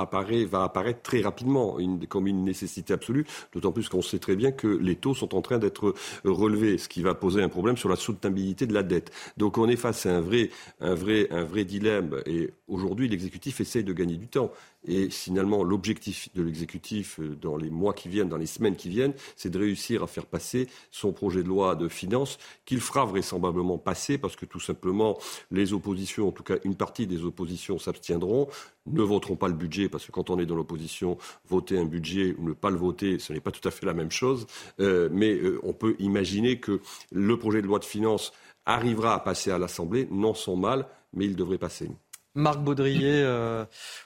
va 0.51 0.63
apparaître 0.65 1.03
très 1.03 1.21
rapidement 1.21 1.77
comme 2.09 2.27
une 2.27 2.45
nécessité 2.45 2.93
absolue, 2.93 3.27
d'autant 3.53 3.73
plus 3.73 3.89
qu'on 3.89 4.03
sait 4.03 4.19
très 4.19 4.37
bien 4.37 4.53
que 4.53 4.67
les 4.67 4.97
taux 4.97 5.15
sont 5.15 5.35
en 5.35 5.43
train 5.43 5.59
d'être 5.59 5.95
relevés, 6.25 6.79
ce 6.79 6.89
qui 6.89 7.03
va 7.03 7.15
poser 7.15 7.43
un 7.43 7.49
problème 7.49 7.77
sur 7.77 7.89
la 7.89 7.97
soutenabilité 7.97 8.67
de 8.67 8.75
la 8.75 8.83
dette. 8.83 9.11
Donc 9.37 9.59
on 9.59 9.69
est 9.69 9.77
face 9.77 10.07
à 10.07 10.17
un 10.17 10.21
vrai, 10.21 10.51
un 10.81 10.95
vrai, 10.95 11.29
un 11.31 11.45
vrai 11.45 11.65
dilemme 11.65 12.23
et 12.27 12.51
aujourd'hui 12.69 13.09
l'exécutif 13.09 13.61
essaye 13.61 13.85
de 13.85 13.93
gagner 13.93 14.17
du 14.17 14.29
temps. 14.29 14.51
Et 14.87 15.11
finalement, 15.11 15.63
l'objectif 15.63 16.31
de 16.35 16.43
l'exécutif 16.43 17.21
euh, 17.21 17.37
dans 17.37 17.57
les 17.57 17.71
mois 17.71 17.93
qui 17.93 18.09
viennent, 18.09 18.29
dans 18.29 18.39
les 18.39 18.47
semaines 18.47 18.77
qui 18.77 18.89
viennent, 18.89 19.13
c'est 19.37 19.51
de 19.51 19.59
réussir 19.59 20.03
à 20.03 20.07
faire 20.07 20.27
passer 20.27 20.69
son 20.91 21.13
projet 21.13 21.43
de 21.43 21.49
loi 21.49 21.75
de 21.75 21.89
finances 21.89 22.39
qu'il 22.65 22.81
fera 22.81 23.05
vraisemblablement 23.05 23.77
passer 23.77 24.17
parce 24.17 24.37
que 24.37 24.47
tout 24.47 24.61
simplement, 24.61 25.19
les 25.51 25.73
oppositions, 25.73 26.29
en 26.29 26.33
tout 26.33 26.43
cas 26.43 26.57
une 26.65 26.77
partie 26.77 27.07
des 27.07 27.25
oppositions 27.25 27.79
s'abstiendront, 27.79 28.49
ne 28.87 29.03
voteront 29.03 29.37
pas 29.37 29.49
le 29.49 29.55
budget 29.55 29.89
parce 29.89 30.07
que 30.07 30.13
quand 30.13 30.31
on 30.31 30.39
est 30.39 30.47
dans 30.47 30.57
l'opposition, 30.57 31.19
voter 31.49 31.79
un 31.79 31.85
budget 31.85 32.35
ou 32.39 32.49
ne 32.49 32.55
pas 32.55 32.71
le 32.71 32.77
voter, 32.77 33.19
ce 33.19 33.33
n'est 33.33 33.41
pas 33.41 33.51
tout 33.51 33.67
à 33.69 33.71
fait 33.71 33.87
la 33.87 33.95
même 33.95 34.11
chose. 34.11 34.47
Euh, 34.81 35.09
mais 35.13 35.35
euh, 35.35 35.61
on 35.63 35.75
peut 35.75 35.95
imaginer 35.99 36.59
que 36.59 36.81
le 37.13 37.39
projet 37.39 37.61
de 37.61 37.67
loi 37.67 37.79
de 37.79 37.85
finances 37.85 38.33
arrivera 38.65 39.15
à 39.15 39.21
passer 39.21 39.51
à 39.51 39.59
l'Assemblée, 39.59 40.09
non 40.11 40.35
sans 40.35 40.57
mal, 40.57 40.87
mais 41.13 41.27
il 41.27 41.37
devrait 41.37 41.59
passer. 41.59 41.91
Marc 42.37 42.61
Baudrier, 42.61 43.23
euh, 43.25 43.65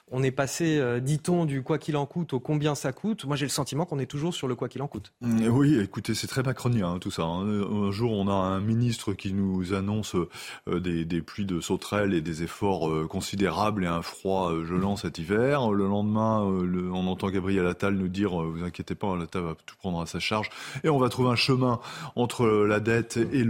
on 0.09 0.23
est 0.23 0.31
passé, 0.31 0.79
euh, 0.79 0.99
dit-on, 0.99 1.45
du 1.45 1.61
quoi 1.61 1.77
qu'il 1.77 1.95
en 1.95 2.07
coûte 2.07 2.33
au 2.33 2.39
combien 2.39 2.73
ça 2.73 2.91
coûte. 2.91 3.25
Moi, 3.25 3.35
j'ai 3.35 3.45
le 3.45 3.51
sentiment 3.51 3.85
qu'on 3.85 3.99
est 3.99 4.07
toujours 4.07 4.33
sur 4.33 4.47
le 4.47 4.55
quoi 4.55 4.67
qu'il 4.67 4.81
en 4.81 4.87
coûte. 4.87 5.13
Mm, 5.21 5.47
oui, 5.49 5.79
écoutez, 5.79 6.15
c'est 6.15 6.25
très 6.25 6.41
macronien 6.41 6.93
hein, 6.93 6.99
tout 6.99 7.11
ça. 7.11 7.21
Hein. 7.21 7.45
Un 7.45 7.91
jour, 7.91 8.13
on 8.13 8.27
a 8.27 8.33
un 8.33 8.59
ministre 8.61 9.13
qui 9.13 9.31
nous 9.31 9.73
annonce 9.75 10.15
euh, 10.67 10.79
des, 10.79 11.21
pluies 11.21 11.45
de 11.45 11.59
sauterelles 11.59 12.15
et 12.15 12.21
des 12.21 12.41
efforts 12.41 13.07
considérables 13.07 13.83
et 13.83 13.87
un 13.87 14.01
froid 14.01 14.51
gelant 14.65 14.95
cet 14.95 15.19
hiver. 15.19 15.71
Le 15.71 15.87
lendemain, 15.87 16.39
on 16.41 17.07
entend 17.07 17.29
Gabriel 17.29 17.67
Attal 17.67 17.95
nous 17.95 18.07
dire 18.07 18.31
"Vous 18.31 18.63
inquiétez 18.63 18.95
pas, 18.95 19.15
Attal 19.21 19.43
va 19.43 19.55
tout 19.65 19.75
prendre 19.77 20.01
à 20.01 20.05
sa 20.05 20.19
charge 20.19 20.49
et 20.83 20.89
on 20.89 20.97
va 20.97 21.09
trouver 21.09 21.29
un 21.29 21.35
chemin 21.35 21.79
entre 22.15 22.45
la 22.47 22.79
dette 22.79 23.17
et 23.17 23.45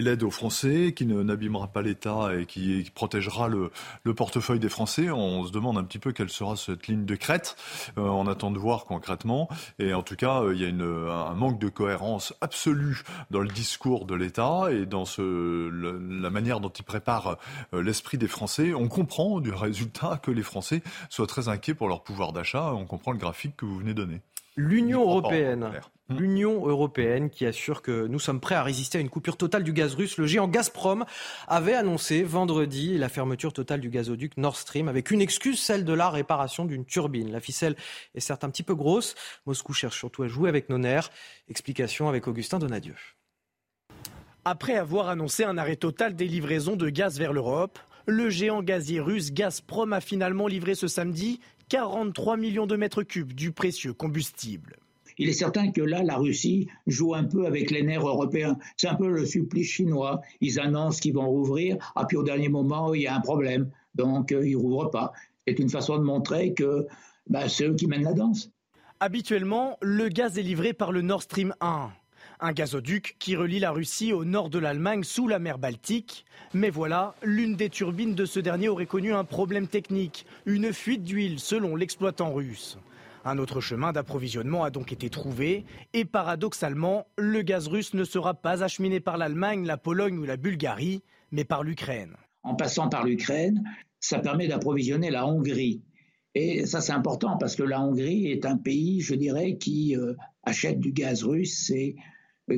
l'aide 0.00 0.22
aux 0.22 0.30
Français 0.30 0.94
qui 0.96 1.06
n'abîmera 1.06 1.68
pas 1.68 1.82
l'État 1.82 2.30
et 2.36 2.46
qui 2.46 2.90
protégera 2.94 3.48
le 3.48 3.70
le 4.04 4.14
portefeuille 4.14 4.58
des 4.58 4.68
Français. 4.68 5.10
On 5.10 5.44
se 5.46 5.52
demande 5.52 5.78
un 5.78 5.84
petit 5.84 5.98
peu 5.98 6.12
quelle 6.12 6.30
sera 6.30 6.56
cette 6.56 6.86
ligne 6.86 7.04
de 7.04 7.14
crête. 7.14 7.56
Euh, 7.98 8.02
on 8.02 8.26
attend 8.26 8.50
de 8.50 8.58
voir 8.58 8.84
concrètement. 8.84 9.48
Et 9.78 9.94
en 9.94 10.02
tout 10.02 10.16
cas, 10.16 10.42
euh, 10.42 10.54
il 10.54 10.60
y 10.60 10.64
a 10.64 10.68
un 10.68 11.34
manque 11.34 11.58
de 11.58 11.68
cohérence 11.68 12.34
absolue 12.40 13.02
dans 13.30 13.40
le 13.40 13.48
discours 13.48 14.06
de 14.06 14.14
l'État 14.14 14.66
et 14.70 14.86
dans 14.86 15.04
la 15.18 16.30
manière 16.30 16.60
dont 16.60 16.68
il 16.68 16.84
prépare 16.84 17.36
euh, 17.74 17.82
l'esprit 17.82 18.18
des 18.18 18.28
Français. 18.28 18.74
On 18.74 18.88
comprend 18.88 19.40
du 19.40 19.50
résultat 19.54 20.18
que 20.22 20.30
les 20.30 20.42
Français 20.42 20.82
soient 21.08 21.26
très 21.26 21.48
inquiets 21.48 21.74
pour 21.74 21.88
leur 21.88 22.02
pouvoir 22.02 22.32
d'achat. 22.32 22.72
On 22.72 22.86
comprend 22.86 23.12
le 23.12 23.18
graphique 23.18 23.56
que 23.56 23.64
vous 23.64 23.78
venez 23.78 23.94
donner. 23.94 24.20
L'Union 24.60 25.02
européenne 25.02 25.70
Mmh. 26.10 26.18
l'Union 26.18 26.66
européenne 26.66 27.30
qui 27.30 27.46
assure 27.46 27.82
que 27.82 28.06
nous 28.08 28.18
sommes 28.18 28.40
prêts 28.40 28.56
à 28.56 28.64
résister 28.64 28.98
à 28.98 29.00
une 29.00 29.08
coupure 29.08 29.36
totale 29.36 29.62
du 29.62 29.72
gaz 29.72 29.94
russe. 29.94 30.18
Le 30.18 30.26
géant 30.26 30.48
Gazprom 30.48 31.04
avait 31.46 31.74
annoncé 31.74 32.24
vendredi 32.24 32.98
la 32.98 33.08
fermeture 33.08 33.52
totale 33.52 33.80
du 33.80 33.90
gazoduc 33.90 34.36
Nord 34.36 34.56
Stream 34.56 34.88
avec 34.88 35.12
une 35.12 35.20
excuse, 35.20 35.60
celle 35.60 35.84
de 35.84 35.92
la 35.92 36.10
réparation 36.10 36.64
d'une 36.64 36.84
turbine. 36.84 37.30
La 37.30 37.40
ficelle 37.40 37.76
est 38.14 38.20
certes 38.20 38.42
un 38.42 38.50
petit 38.50 38.64
peu 38.64 38.74
grosse. 38.74 39.14
Moscou 39.46 39.72
cherche 39.72 39.96
surtout 39.96 40.24
à 40.24 40.28
jouer 40.28 40.48
avec 40.48 40.68
nos 40.68 40.78
nerfs. 40.78 41.10
Explication 41.48 42.08
avec 42.08 42.26
Augustin 42.26 42.58
Donadieu. 42.58 42.96
Après 44.44 44.74
avoir 44.74 45.10
annoncé 45.10 45.44
un 45.44 45.58
arrêt 45.58 45.76
total 45.76 46.16
des 46.16 46.26
livraisons 46.26 46.74
de 46.74 46.88
gaz 46.88 47.18
vers 47.18 47.32
l'Europe, 47.32 47.78
le 48.06 48.30
géant 48.30 48.62
gazier 48.62 48.98
russe 48.98 49.32
Gazprom 49.32 49.92
a 49.92 50.00
finalement 50.00 50.48
livré 50.48 50.74
ce 50.74 50.88
samedi 50.88 51.38
43 51.70 52.36
millions 52.36 52.66
de 52.66 52.76
mètres 52.76 53.04
cubes 53.04 53.32
du 53.32 53.52
précieux 53.52 53.94
combustible 53.94 54.76
il 55.18 55.28
est 55.28 55.34
certain 55.34 55.70
que 55.70 55.82
là, 55.82 56.02
la 56.02 56.16
Russie 56.16 56.66
joue 56.86 57.14
un 57.14 57.24
peu 57.24 57.44
avec 57.44 57.70
les 57.70 57.82
nerfs 57.82 58.08
européens. 58.08 58.56
C'est 58.78 58.88
un 58.88 58.94
peu 58.94 59.10
le 59.10 59.26
supplice 59.26 59.68
chinois. 59.68 60.22
Ils 60.40 60.58
annoncent 60.58 60.98
qu'ils 60.98 61.12
vont 61.12 61.28
rouvrir, 61.28 61.76
ah, 61.94 62.06
puis 62.06 62.16
au 62.16 62.22
dernier 62.22 62.48
moment, 62.48 62.94
il 62.94 63.02
y 63.02 63.06
a 63.06 63.14
un 63.14 63.20
problème. 63.20 63.70
Donc, 63.94 64.32
euh, 64.32 64.46
ils 64.46 64.52
ne 64.52 64.56
rouvrent 64.56 64.90
pas. 64.90 65.12
C'est 65.46 65.58
une 65.58 65.68
façon 65.68 65.98
de 65.98 66.04
montrer 66.04 66.54
que 66.54 66.86
bah, 67.28 67.50
c'est 67.50 67.66
eux 67.66 67.74
qui 67.74 67.86
mènent 67.86 68.04
la 68.04 68.14
danse. 68.14 68.50
Habituellement, 68.98 69.76
le 69.82 70.08
gaz 70.08 70.38
est 70.38 70.42
livré 70.42 70.72
par 70.72 70.90
le 70.90 71.02
Nord 71.02 71.20
Stream 71.20 71.54
1, 71.60 71.90
un 72.40 72.52
gazoduc 72.52 73.16
qui 73.18 73.36
relie 73.36 73.58
la 73.58 73.70
Russie 73.70 74.12
au 74.12 74.24
nord 74.24 74.50
de 74.50 74.58
l'Allemagne 74.58 75.02
sous 75.02 75.28
la 75.28 75.38
mer 75.38 75.58
Baltique. 75.58 76.24
Mais 76.54 76.70
voilà, 76.70 77.14
l'une 77.22 77.56
des 77.56 77.70
turbines 77.70 78.14
de 78.14 78.24
ce 78.24 78.40
dernier 78.40 78.68
aurait 78.68 78.86
connu 78.86 79.12
un 79.12 79.24
problème 79.24 79.68
technique, 79.68 80.26
une 80.46 80.72
fuite 80.72 81.04
d'huile 81.04 81.38
selon 81.38 81.76
l'exploitant 81.76 82.32
russe. 82.32 82.78
Un 83.24 83.38
autre 83.38 83.60
chemin 83.60 83.92
d'approvisionnement 83.92 84.64
a 84.64 84.70
donc 84.70 84.92
été 84.92 85.10
trouvé 85.10 85.64
et 85.92 86.04
paradoxalement, 86.04 87.06
le 87.18 87.42
gaz 87.42 87.68
russe 87.68 87.92
ne 87.92 88.04
sera 88.04 88.34
pas 88.34 88.64
acheminé 88.64 88.98
par 88.98 89.18
l'Allemagne, 89.18 89.66
la 89.66 89.76
Pologne 89.76 90.18
ou 90.18 90.24
la 90.24 90.38
Bulgarie, 90.38 91.02
mais 91.30 91.44
par 91.44 91.62
l'Ukraine. 91.62 92.16
En 92.42 92.54
passant 92.54 92.88
par 92.88 93.04
l'Ukraine, 93.04 93.62
ça 94.00 94.18
permet 94.18 94.48
d'approvisionner 94.48 95.10
la 95.10 95.26
Hongrie. 95.26 95.82
Et 96.34 96.64
ça, 96.64 96.80
c'est 96.80 96.92
important 96.92 97.36
parce 97.36 97.56
que 97.56 97.62
la 97.62 97.82
Hongrie 97.82 98.30
est 98.30 98.46
un 98.46 98.56
pays, 98.56 99.00
je 99.00 99.14
dirais, 99.14 99.56
qui 99.56 99.96
euh, 99.96 100.14
achète 100.44 100.78
du 100.80 100.92
gaz 100.92 101.24
russe 101.24 101.70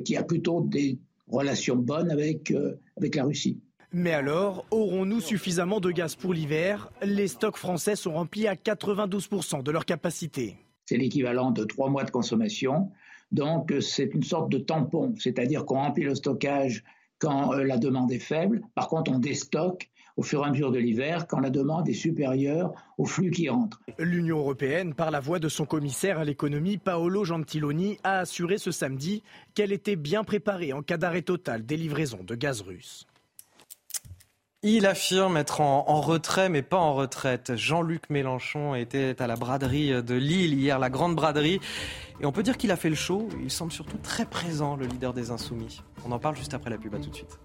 qui 0.01 0.17
a 0.17 0.23
plutôt 0.23 0.63
des 0.63 0.99
relations 1.29 1.77
bonnes 1.77 2.11
avec, 2.11 2.51
euh, 2.51 2.79
avec 2.97 3.15
la 3.15 3.25
Russie. 3.25 3.61
Mais 3.93 4.13
alors, 4.13 4.65
aurons-nous 4.71 5.21
suffisamment 5.21 5.79
de 5.81 5.91
gaz 5.91 6.15
pour 6.15 6.33
l'hiver? 6.33 6.91
Les 7.03 7.29
stocks 7.29 7.59
français 7.59 7.95
sont 7.95 8.15
remplis 8.15 8.47
à 8.47 8.55
92% 8.55 9.63
de 9.63 9.71
leur 9.71 9.85
capacité. 9.85 10.57
C'est 10.87 10.97
l'équivalent 10.97 11.51
de 11.51 11.65
trois 11.65 11.91
mois 11.91 12.05
de 12.05 12.11
consommation. 12.11 12.91
Donc, 13.33 13.73
c'est 13.81 14.15
une 14.15 14.23
sorte 14.23 14.51
de 14.51 14.59
tampon, 14.59 15.15
c'est-à-dire 15.19 15.67
qu'on 15.67 15.77
remplit 15.77 16.05
le 16.05 16.15
stockage 16.15 16.85
quand 17.19 17.53
euh, 17.53 17.65
la 17.65 17.79
demande 17.79 18.11
est 18.13 18.19
faible. 18.19 18.63
Par 18.75 18.89
contre, 18.89 19.13
on 19.13 19.19
déstocke 19.19 19.91
au 20.17 20.23
fur 20.23 20.43
et 20.43 20.47
à 20.47 20.51
mesure 20.51 20.71
de 20.71 20.79
l'hiver 20.79 21.27
quand 21.27 21.41
la 21.41 21.51
demande 21.51 21.89
est 21.89 21.95
supérieure 21.95 22.73
au 22.99 23.05
flux 23.05 23.31
qui 23.31 23.49
entre. 23.49 23.81
L'Union 23.99 24.39
européenne, 24.39 24.95
par 24.95 25.11
la 25.11 25.21
voix 25.21 25.39
de 25.39 25.49
son 25.49 25.65
commissaire 25.65 26.19
à 26.19 26.25
l'économie 26.25 26.79
Paolo 26.79 27.25
Gentiloni, 27.25 27.99
a 28.05 28.19
assuré 28.19 28.59
ce 28.59 28.71
samedi 28.71 29.23
qu'elle 29.55 29.73
était 29.73 29.97
bien 29.97 30.25
préparée 30.25 30.73
en 30.73 30.83
cas 30.83 30.97
d'arrêt 30.97 31.23
total 31.23 31.65
des 31.65 31.77
livraisons 31.77 32.23
de 32.25 32.35
gaz 32.35 32.63
russe. 32.63 33.07
Il 34.65 34.87
affirme 34.87 35.37
être 35.39 35.61
en, 35.61 36.01
retrait, 36.01 36.49
mais 36.49 36.63
pas 36.63 36.77
en 36.77 36.95
retraite. 36.95 37.57
Jean-Luc 37.57 38.09
Mélenchon 38.11 38.77
était 38.77 39.21
à 39.21 39.27
la 39.27 39.35
braderie 39.35 40.05
de 40.05 40.15
Lille 40.15 40.55
hier, 40.55 40.79
la 40.79 40.89
grande 40.89 41.17
braderie. 41.17 41.59
Et 42.21 42.27
on 42.27 42.31
peut 42.31 42.45
dire 42.45 42.57
qu'il 42.57 42.71
a 42.71 42.77
fait 42.77 42.89
le 42.89 42.95
show. 42.95 43.29
Il 43.43 43.51
semble 43.51 43.73
surtout 43.73 43.99
très 43.99 44.25
présent, 44.25 44.77
le 44.77 44.87
leader 44.87 45.15
des 45.15 45.33
Insoumis. 45.33 45.83
On 46.07 46.13
en 46.13 46.21
parle 46.21 46.37
juste 46.37 46.55
après 46.55 46.71
la 46.71 46.79
pub. 46.79 46.95
À 46.95 46.99
tout 46.99 47.11
de 47.11 47.15
suite. 47.17 47.41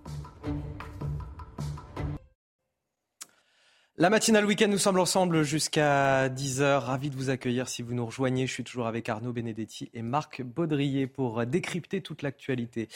La 3.99 4.11
matinale 4.11 4.45
week-end, 4.45 4.67
nous 4.69 4.77
sommes 4.77 4.99
ensemble 4.99 5.41
jusqu'à 5.41 6.29
10h. 6.29 6.77
Ravi 6.77 7.09
de 7.09 7.15
vous 7.15 7.31
accueillir 7.31 7.67
si 7.67 7.81
vous 7.81 7.95
nous 7.95 8.05
rejoignez. 8.05 8.45
Je 8.45 8.53
suis 8.53 8.63
toujours 8.63 8.85
avec 8.85 9.09
Arnaud 9.09 9.33
Benedetti 9.33 9.89
et 9.95 10.03
Marc 10.03 10.43
Baudrier 10.43 11.07
pour 11.07 11.43
décrypter 11.47 12.01
toute 12.01 12.21
l'actualité. 12.21 12.89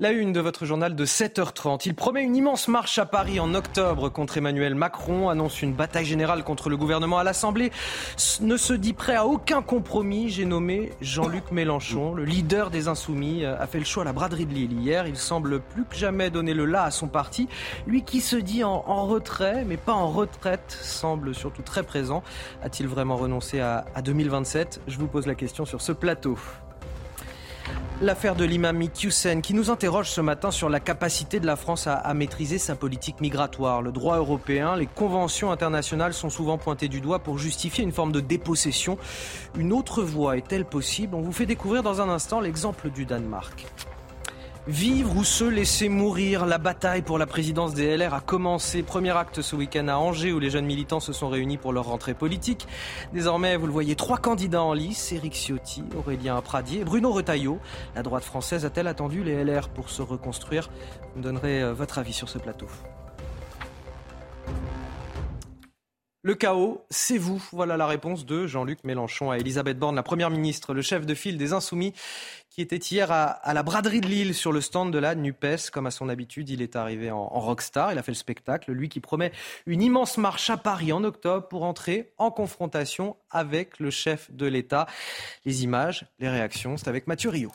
La 0.00 0.10
une 0.10 0.32
de 0.32 0.40
votre 0.40 0.66
journal 0.66 0.96
de 0.96 1.06
7h30. 1.06 1.82
Il 1.86 1.94
promet 1.94 2.24
une 2.24 2.34
immense 2.34 2.66
marche 2.66 2.98
à 2.98 3.06
Paris 3.06 3.38
en 3.38 3.54
octobre 3.54 4.08
contre 4.08 4.38
Emmanuel 4.38 4.74
Macron, 4.74 5.28
annonce 5.28 5.62
une 5.62 5.72
bataille 5.72 6.04
générale 6.04 6.42
contre 6.42 6.68
le 6.68 6.76
gouvernement 6.76 7.18
à 7.18 7.22
l'Assemblée, 7.22 7.70
ne 8.40 8.56
se 8.56 8.72
dit 8.72 8.92
prêt 8.92 9.14
à 9.14 9.26
aucun 9.26 9.62
compromis. 9.62 10.30
J'ai 10.30 10.46
nommé 10.46 10.90
Jean-Luc 11.00 11.52
Mélenchon, 11.52 12.12
le 12.12 12.24
leader 12.24 12.70
des 12.70 12.88
Insoumis, 12.88 13.44
a 13.44 13.68
fait 13.68 13.78
le 13.78 13.84
choix 13.84 14.02
à 14.02 14.06
la 14.06 14.12
braderie 14.12 14.46
de 14.46 14.54
Lille 14.54 14.72
hier. 14.72 15.06
Il 15.06 15.16
semble 15.16 15.60
plus 15.60 15.84
que 15.84 15.94
jamais 15.94 16.28
donner 16.28 16.54
le 16.54 16.64
là 16.64 16.82
à 16.82 16.90
son 16.90 17.06
parti. 17.06 17.46
Lui 17.86 18.02
qui 18.02 18.20
se 18.20 18.34
dit 18.34 18.64
en, 18.64 18.82
en 18.88 19.06
retrait, 19.06 19.64
mais 19.64 19.76
pas 19.76 19.92
en 19.92 20.08
retrait 20.08 20.39
semble 20.68 21.34
surtout 21.34 21.62
très 21.62 21.82
présent. 21.82 22.22
A-t-il 22.62 22.88
vraiment 22.88 23.16
renoncé 23.16 23.60
à, 23.60 23.84
2027 24.02 24.82
Je 24.86 24.98
vous 24.98 25.06
pose 25.06 25.26
la 25.26 25.34
question 25.34 25.64
sur 25.64 25.80
ce 25.80 25.92
plateau. 25.92 26.38
L'affaire 28.02 28.34
de 28.34 28.44
l'imam 28.44 28.78
Mikyusen 28.78 29.42
qui 29.42 29.52
nous 29.52 29.70
interroge 29.70 30.08
ce 30.08 30.22
matin 30.22 30.50
sur 30.50 30.70
la 30.70 30.80
capacité 30.80 31.38
de 31.38 31.46
la 31.46 31.56
France 31.56 31.86
à, 31.86 31.94
à, 31.94 32.14
maîtriser 32.14 32.56
sa 32.56 32.74
politique 32.74 33.20
migratoire. 33.20 33.82
Le 33.82 33.92
droit 33.92 34.16
européen, 34.16 34.74
les 34.74 34.86
conventions 34.86 35.52
internationales 35.52 36.14
sont 36.14 36.30
souvent 36.30 36.56
pointées 36.56 36.88
du 36.88 37.02
doigt 37.02 37.18
pour 37.18 37.38
justifier 37.38 37.84
une 37.84 37.92
forme 37.92 38.12
de 38.12 38.20
dépossession. 38.20 38.96
Une 39.58 39.72
autre 39.72 40.02
voie 40.02 40.38
est-elle 40.38 40.64
possible? 40.64 41.14
On 41.14 41.20
vous 41.20 41.32
fait 41.32 41.46
découvrir 41.46 41.82
dans 41.82 42.00
un 42.00 42.08
instant 42.08 42.40
l'exemple 42.40 42.90
du 42.90 43.04
Danemark. 43.04 43.66
Vivre 44.66 45.16
ou 45.16 45.24
se 45.24 45.44
laisser 45.44 45.88
mourir, 45.88 46.44
la 46.44 46.58
bataille 46.58 47.00
pour 47.00 47.16
la 47.16 47.26
présidence 47.26 47.72
des 47.72 47.96
LR 47.96 48.12
a 48.12 48.20
commencé. 48.20 48.82
Premier 48.82 49.16
acte 49.16 49.40
ce 49.40 49.56
week-end 49.56 49.88
à 49.88 49.96
Angers 49.96 50.32
où 50.32 50.38
les 50.38 50.50
jeunes 50.50 50.66
militants 50.66 51.00
se 51.00 51.14
sont 51.14 51.30
réunis 51.30 51.56
pour 51.56 51.72
leur 51.72 51.86
rentrée 51.86 52.12
politique. 52.12 52.68
Désormais, 53.14 53.56
vous 53.56 53.66
le 53.66 53.72
voyez, 53.72 53.96
trois 53.96 54.18
candidats 54.18 54.62
en 54.62 54.74
lice, 54.74 55.12
Éric 55.12 55.32
Ciotti, 55.32 55.82
Aurélien 55.96 56.40
Pradier 56.42 56.82
et 56.82 56.84
Bruno 56.84 57.10
Retailleau. 57.10 57.58
La 57.94 58.02
droite 58.02 58.22
française 58.22 58.66
a-t-elle 58.66 58.86
attendu 58.86 59.24
les 59.24 59.42
LR 59.42 59.70
pour 59.70 59.88
se 59.88 60.02
reconstruire? 60.02 60.68
Vous 61.14 61.20
me 61.20 61.24
donnerez 61.24 61.62
euh, 61.62 61.72
votre 61.72 61.98
avis 61.98 62.12
sur 62.12 62.28
ce 62.28 62.38
plateau. 62.38 62.66
Le 66.22 66.34
chaos, 66.34 66.84
c'est 66.90 67.16
vous. 67.16 67.42
Voilà 67.50 67.78
la 67.78 67.86
réponse 67.86 68.26
de 68.26 68.46
Jean-Luc 68.46 68.84
Mélenchon 68.84 69.30
à 69.30 69.38
Elisabeth 69.38 69.78
Borne, 69.78 69.96
la 69.96 70.02
première 70.02 70.28
ministre, 70.28 70.74
le 70.74 70.82
chef 70.82 71.06
de 71.06 71.14
file 71.14 71.38
des 71.38 71.54
Insoumis, 71.54 71.94
qui 72.50 72.60
était 72.60 72.76
hier 72.76 73.10
à, 73.10 73.54
la 73.54 73.62
braderie 73.62 74.02
de 74.02 74.06
Lille 74.06 74.34
sur 74.34 74.52
le 74.52 74.60
stand 74.60 74.92
de 74.92 74.98
la 74.98 75.14
NUPES. 75.14 75.70
Comme 75.72 75.86
à 75.86 75.90
son 75.90 76.10
habitude, 76.10 76.50
il 76.50 76.60
est 76.60 76.76
arrivé 76.76 77.10
en, 77.10 77.26
rockstar. 77.26 77.92
Il 77.92 77.98
a 77.98 78.02
fait 78.02 78.12
le 78.12 78.16
spectacle. 78.16 78.70
Lui 78.70 78.90
qui 78.90 79.00
promet 79.00 79.32
une 79.64 79.80
immense 79.80 80.18
marche 80.18 80.50
à 80.50 80.58
Paris 80.58 80.92
en 80.92 81.04
octobre 81.04 81.48
pour 81.48 81.64
entrer 81.64 82.12
en 82.18 82.30
confrontation 82.30 83.16
avec 83.30 83.78
le 83.78 83.90
chef 83.90 84.30
de 84.30 84.44
l'État. 84.44 84.86
Les 85.46 85.64
images, 85.64 86.04
les 86.18 86.28
réactions, 86.28 86.76
c'est 86.76 86.88
avec 86.88 87.06
Mathieu 87.06 87.30
Rio. 87.30 87.50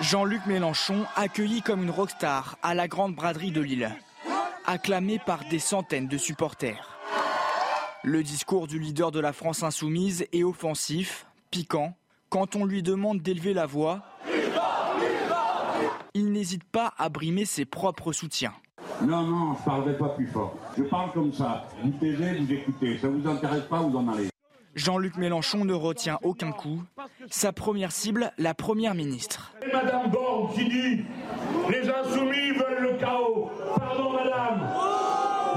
Jean-Luc 0.00 0.44
Mélenchon 0.46 1.06
accueilli 1.14 1.62
comme 1.62 1.84
une 1.84 1.90
rockstar 1.90 2.58
à 2.64 2.74
la 2.74 2.88
grande 2.88 3.14
braderie 3.14 3.52
de 3.52 3.60
Lille 3.60 3.94
acclamé 4.66 5.18
par 5.18 5.40
des 5.50 5.58
centaines 5.58 6.08
de 6.08 6.18
supporters. 6.18 6.98
Le 8.02 8.22
discours 8.22 8.66
du 8.66 8.78
leader 8.78 9.10
de 9.10 9.20
la 9.20 9.32
France 9.32 9.62
insoumise 9.62 10.26
est 10.32 10.44
offensif, 10.44 11.26
piquant. 11.50 11.96
Quand 12.28 12.56
on 12.56 12.64
lui 12.64 12.82
demande 12.82 13.20
d'élever 13.20 13.54
la 13.54 13.66
voix, 13.66 14.02
il 16.14 16.32
n'hésite 16.32 16.64
pas 16.64 16.92
à 16.98 17.08
brimer 17.08 17.44
ses 17.44 17.64
propres 17.64 18.12
soutiens. 18.12 18.54
Non, 19.02 19.22
non, 19.22 19.54
je 19.54 19.60
ne 19.60 19.64
parlerai 19.64 19.98
pas 19.98 20.08
plus 20.10 20.26
fort. 20.26 20.54
Je 20.76 20.84
parle 20.84 21.12
comme 21.12 21.32
ça. 21.32 21.66
Vous 21.82 21.90
taisez, 21.92 22.38
vous 22.38 22.52
écoutez. 22.52 22.98
Ça 22.98 23.08
ne 23.08 23.20
vous 23.20 23.28
intéresse 23.28 23.64
pas, 23.64 23.80
vous 23.80 23.96
en 23.96 24.08
allez. 24.12 24.33
Jean-Luc 24.74 25.16
Mélenchon 25.16 25.64
ne 25.64 25.72
retient 25.72 26.18
aucun 26.22 26.52
coup. 26.52 26.82
Sa 27.30 27.52
première 27.52 27.92
cible, 27.92 28.32
la 28.38 28.54
première 28.54 28.94
ministre. 28.94 29.54
Madame 29.72 30.10
Borne 30.10 30.52
qui 30.54 30.64
dit 30.64 31.04
les 31.70 31.88
insoumis 31.88 32.50
veulent 32.52 32.92
le 32.92 32.98
chaos. 32.98 33.50
Pardon, 33.76 34.12
madame. 34.12 34.68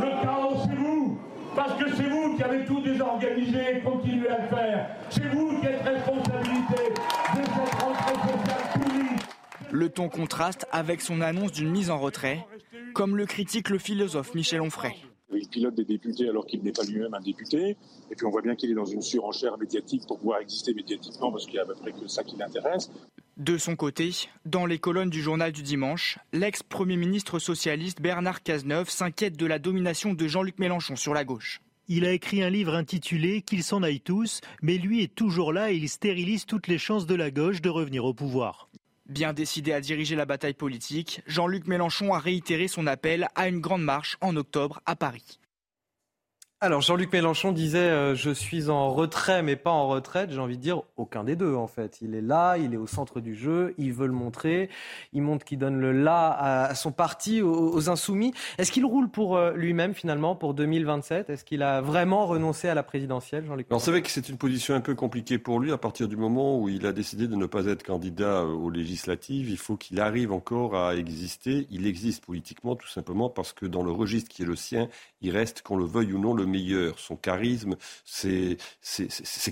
Le 0.01 0.23
chaos, 0.23 0.57
c'est 0.63 0.75
vous. 0.75 1.19
Parce 1.55 1.73
que 1.73 1.95
c'est 1.95 2.07
vous 2.07 2.37
qui 2.37 2.43
avez 2.43 2.65
tout 2.65 2.81
désorganisé 2.81 3.77
et 3.77 3.79
continuez 3.81 4.29
à 4.29 4.41
le 4.43 4.47
faire. 4.47 4.89
C'est 5.09 5.27
vous 5.29 5.59
qui 5.59 5.65
êtes 5.65 5.81
responsabilité 5.81 6.93
de 6.93 7.43
cette 7.43 7.81
rentrée 7.81 8.13
sociale 8.13 8.63
pourrie. 8.73 9.71
Le 9.71 9.89
ton 9.89 10.09
contraste 10.09 10.67
avec 10.71 11.01
son 11.01 11.21
annonce 11.21 11.51
d'une 11.51 11.69
mise 11.69 11.89
en 11.89 11.97
retrait, 11.97 12.45
comme 12.93 13.17
le 13.17 13.25
critique 13.25 13.69
le 13.69 13.79
philosophe 13.79 14.33
Michel 14.35 14.61
Onfray. 14.61 14.95
Il 15.33 15.47
pilote 15.49 15.75
des 15.75 15.85
députés 15.85 16.29
alors 16.29 16.45
qu'il 16.45 16.63
n'est 16.63 16.71
pas 16.71 16.83
lui-même 16.83 17.13
un 17.13 17.19
député. 17.19 17.75
Et 18.09 18.15
puis 18.15 18.25
on 18.25 18.29
voit 18.29 18.41
bien 18.41 18.55
qu'il 18.55 18.71
est 18.71 18.75
dans 18.75 18.85
une 18.85 19.01
surenchère 19.01 19.57
médiatique 19.57 20.03
pour 20.07 20.19
pouvoir 20.19 20.39
exister 20.39 20.73
médiatiquement 20.73 21.31
parce 21.31 21.45
qu'il 21.45 21.55
y 21.55 21.59
a 21.59 21.63
à 21.63 21.65
peu 21.65 21.75
près 21.75 21.91
que 21.91 22.07
ça 22.07 22.23
qui 22.23 22.37
l'intéresse. 22.37 22.89
De 23.35 23.57
son 23.57 23.75
côté, 23.75 24.11
dans 24.45 24.65
les 24.65 24.79
colonnes 24.79 25.11
du 25.11 25.21
journal 25.21 25.51
du 25.51 25.61
dimanche, 25.61 26.17
l'ex-premier 26.33 26.97
ministre 26.97 27.39
socialiste 27.39 28.01
Bernard 28.01 28.41
Cazeneuve 28.41 28.89
s'inquiète 28.89 29.37
de 29.37 29.45
la 29.45 29.59
domination 29.59 30.13
de 30.13 30.27
Jean-Luc 30.27 30.57
Mélenchon 30.59 30.95
sur 30.95 31.13
la 31.13 31.23
gauche. 31.23 31.61
Il 31.89 32.05
a 32.05 32.11
écrit 32.11 32.43
un 32.43 32.49
livre 32.49 32.75
intitulé 32.75 33.41
Qu'ils 33.41 33.63
s'en 33.63 33.83
aillent 33.83 34.01
tous, 34.01 34.41
mais 34.61 34.77
lui 34.77 35.03
est 35.03 35.13
toujours 35.13 35.53
là 35.53 35.71
et 35.71 35.75
il 35.75 35.87
stérilise 35.87 36.45
toutes 36.45 36.67
les 36.67 36.77
chances 36.77 37.05
de 37.05 37.15
la 37.15 37.31
gauche 37.31 37.61
de 37.61 37.69
revenir 37.69 38.03
au 38.03 38.13
pouvoir. 38.13 38.66
Bien 39.09 39.31
décidé 39.31 39.71
à 39.71 39.79
diriger 39.79 40.17
la 40.17 40.25
bataille 40.25 40.53
politique, 40.53 41.21
Jean-Luc 41.27 41.65
Mélenchon 41.67 42.13
a 42.13 42.19
réitéré 42.19 42.67
son 42.67 42.87
appel 42.87 43.29
à 43.35 43.47
une 43.47 43.61
grande 43.61 43.83
marche 43.83 44.17
en 44.19 44.35
octobre 44.35 44.81
à 44.85 44.97
Paris. 44.97 45.39
Alors 46.59 46.81
Jean-Luc 46.81 47.13
Mélenchon 47.13 47.51
disait 47.51 47.77
euh, 47.77 48.15
je 48.15 48.31
suis 48.31 48.71
en 48.71 48.91
retrait 48.91 49.43
mais 49.43 49.55
pas 49.55 49.69
en 49.69 49.87
retraite. 49.87 50.31
J'ai 50.31 50.39
envie 50.39 50.57
de 50.57 50.61
dire 50.63 50.81
aucun 50.95 51.23
des 51.23 51.35
deux 51.35 51.53
en 51.53 51.67
fait. 51.67 51.99
Il 52.01 52.15
est 52.15 52.21
là, 52.21 52.57
il 52.57 52.73
est 52.73 52.77
au 52.77 52.87
centre 52.87 53.19
du 53.19 53.35
jeu, 53.35 53.75
il 53.77 53.93
veut 53.93 54.07
le 54.07 54.13
montrer, 54.13 54.71
il 55.13 55.21
montre 55.21 55.45
qu'il 55.45 55.59
donne 55.59 55.79
le 55.79 55.91
là 55.91 56.31
à, 56.31 56.73
son 56.73 56.91
parti, 56.91 57.43
aux, 57.43 57.91
insoumis. 57.91 58.33
Est-ce 58.57 58.71
qu'il 58.71 58.85
roule 58.85 59.07
pour 59.07 59.37
euh, 59.37 59.53
lui-même 59.53 59.93
finalement 59.93 60.35
pour 60.35 60.55
2027 60.55 61.29
Est-ce 61.29 61.45
qu'il 61.45 61.61
a 61.61 61.79
vraiment 61.79 62.25
renoncé 62.25 62.67
à 62.67 62.73
la 62.73 62.81
présidentielle, 62.81 63.45
Jean-Luc 63.45 63.67
C'est 63.77 63.91
vrai 63.91 64.01
que 64.01 64.09
c'est 64.09 64.27
une 64.27 64.39
position 64.39 64.73
un 64.73 64.81
peu 64.81 64.95
compliquée 64.95 65.37
pour 65.37 65.59
lui 65.59 65.71
à 65.71 65.77
partir 65.77 66.07
du 66.07 66.17
moment 66.17 66.59
où 66.59 66.69
il 66.69 66.87
a 66.87 66.91
décidé 66.91 67.27
de 67.27 67.35
ne 67.35 67.45
pas 67.45 67.67
être 67.67 67.83
candidat 67.83 68.43
aux 68.43 68.71
législatives. 68.71 69.47
Il 69.51 69.59
faut 69.59 69.77
qu'il 69.77 69.99
arrive 69.99 70.31
encore 70.31 70.75
à 70.75 70.95
exister. 70.95 71.67
Il 71.69 71.85
existe 71.85 72.25
politiquement 72.25 72.75
tout 72.75 72.87
simplement 72.87 73.29
parce 73.29 73.53
que 73.53 73.67
dans 73.67 73.83
le 73.83 73.91
registre 73.91 74.31
qui 74.31 74.41
est 74.41 74.47
le 74.47 74.55
sien, 74.55 74.89
il 75.21 75.29
reste, 75.29 75.61
qu'on 75.61 75.77
le 75.77 75.85
veuille 75.85 76.13
ou 76.13 76.19
non, 76.19 76.33
le 76.33 76.46
Son 76.97 77.15
charisme, 77.15 77.75
ses, 78.05 78.57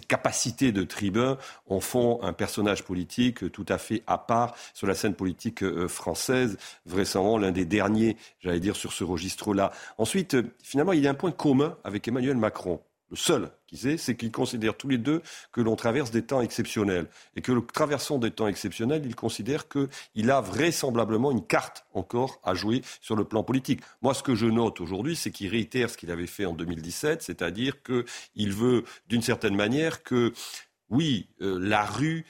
capacités 0.08 0.72
de 0.72 0.84
tribun 0.84 1.38
en 1.68 1.80
font 1.80 2.22
un 2.24 2.34
personnage 2.34 2.84
politique 2.84 3.52
tout 3.52 3.66
à 3.70 3.78
fait 3.78 4.04
à 4.08 4.18
part 4.18 4.56
sur 4.74 4.88
la 4.88 4.96
scène 4.96 5.16
politique 5.16 5.64
euh, 5.64 5.88
française, 5.88 6.58
vraisemblablement 6.86 7.38
l'un 7.38 7.52
des 7.52 7.66
derniers, 7.66 8.18
j'allais 8.42 8.60
dire, 8.60 8.76
sur 8.76 8.94
ce 8.94 9.04
registre-là. 9.04 9.72
Ensuite, 9.98 10.36
euh, 10.36 10.44
finalement, 10.64 10.94
il 10.94 11.02
y 11.02 11.08
a 11.08 11.12
un 11.12 11.16
point 11.16 11.32
commun 11.32 11.78
avec 11.84 12.08
Emmanuel 12.08 12.38
Macron 12.38 12.82
le 13.10 13.16
seul 13.16 13.52
qui 13.68 13.78
sait, 13.78 13.98
c'est 13.98 14.16
qu'ils 14.16 14.32
considèrent 14.32 14.76
tous 14.76 14.88
les 14.88 14.98
deux 14.98 15.22
que 15.52 15.62
l'on 15.62 15.76
traverse 15.76 16.12
des 16.12 16.24
temps 16.24 16.42
exceptionnels. 16.42 17.08
Et 17.36 17.42
que 17.42 17.52
le 17.52 17.66
traversant 17.66 18.18
des 18.18 18.32
temps 18.32 18.48
exceptionnels, 18.48 19.04
ils 19.06 19.16
considèrent 19.16 19.66
qu'il 19.68 20.32
a 20.32 20.42
vraisemblablement 20.42 21.32
une 21.32 21.46
carte 21.46 21.86
encore 21.94 22.40
à 22.44 22.56
jouer 22.56 22.82
sur 23.02 23.16
le 23.16 23.24
plan 23.24 23.44
politique. 23.44 23.82
Moi, 24.02 24.14
ce 24.14 24.24
que 24.24 24.36
je 24.36 24.48
note 24.48 24.82
aujourd'hui, 24.82 25.16
c'est 25.16 25.32
qu'il 25.32 25.50
réitère 25.50 25.90
ce 25.90 25.98
qu'il 25.98 26.12
avait 26.12 26.28
fait 26.28 26.46
en 26.46 26.54
2017, 26.54 27.22
c'est-à-dire 27.22 27.76
qu'il 27.84 28.54
veut, 28.54 28.84
d'une 29.08 29.22
certaine 29.22 29.56
manière, 29.56 30.04
que 30.04 30.34
oui, 30.90 31.28
euh, 31.42 31.58
la 31.60 31.84
rue 31.84 32.26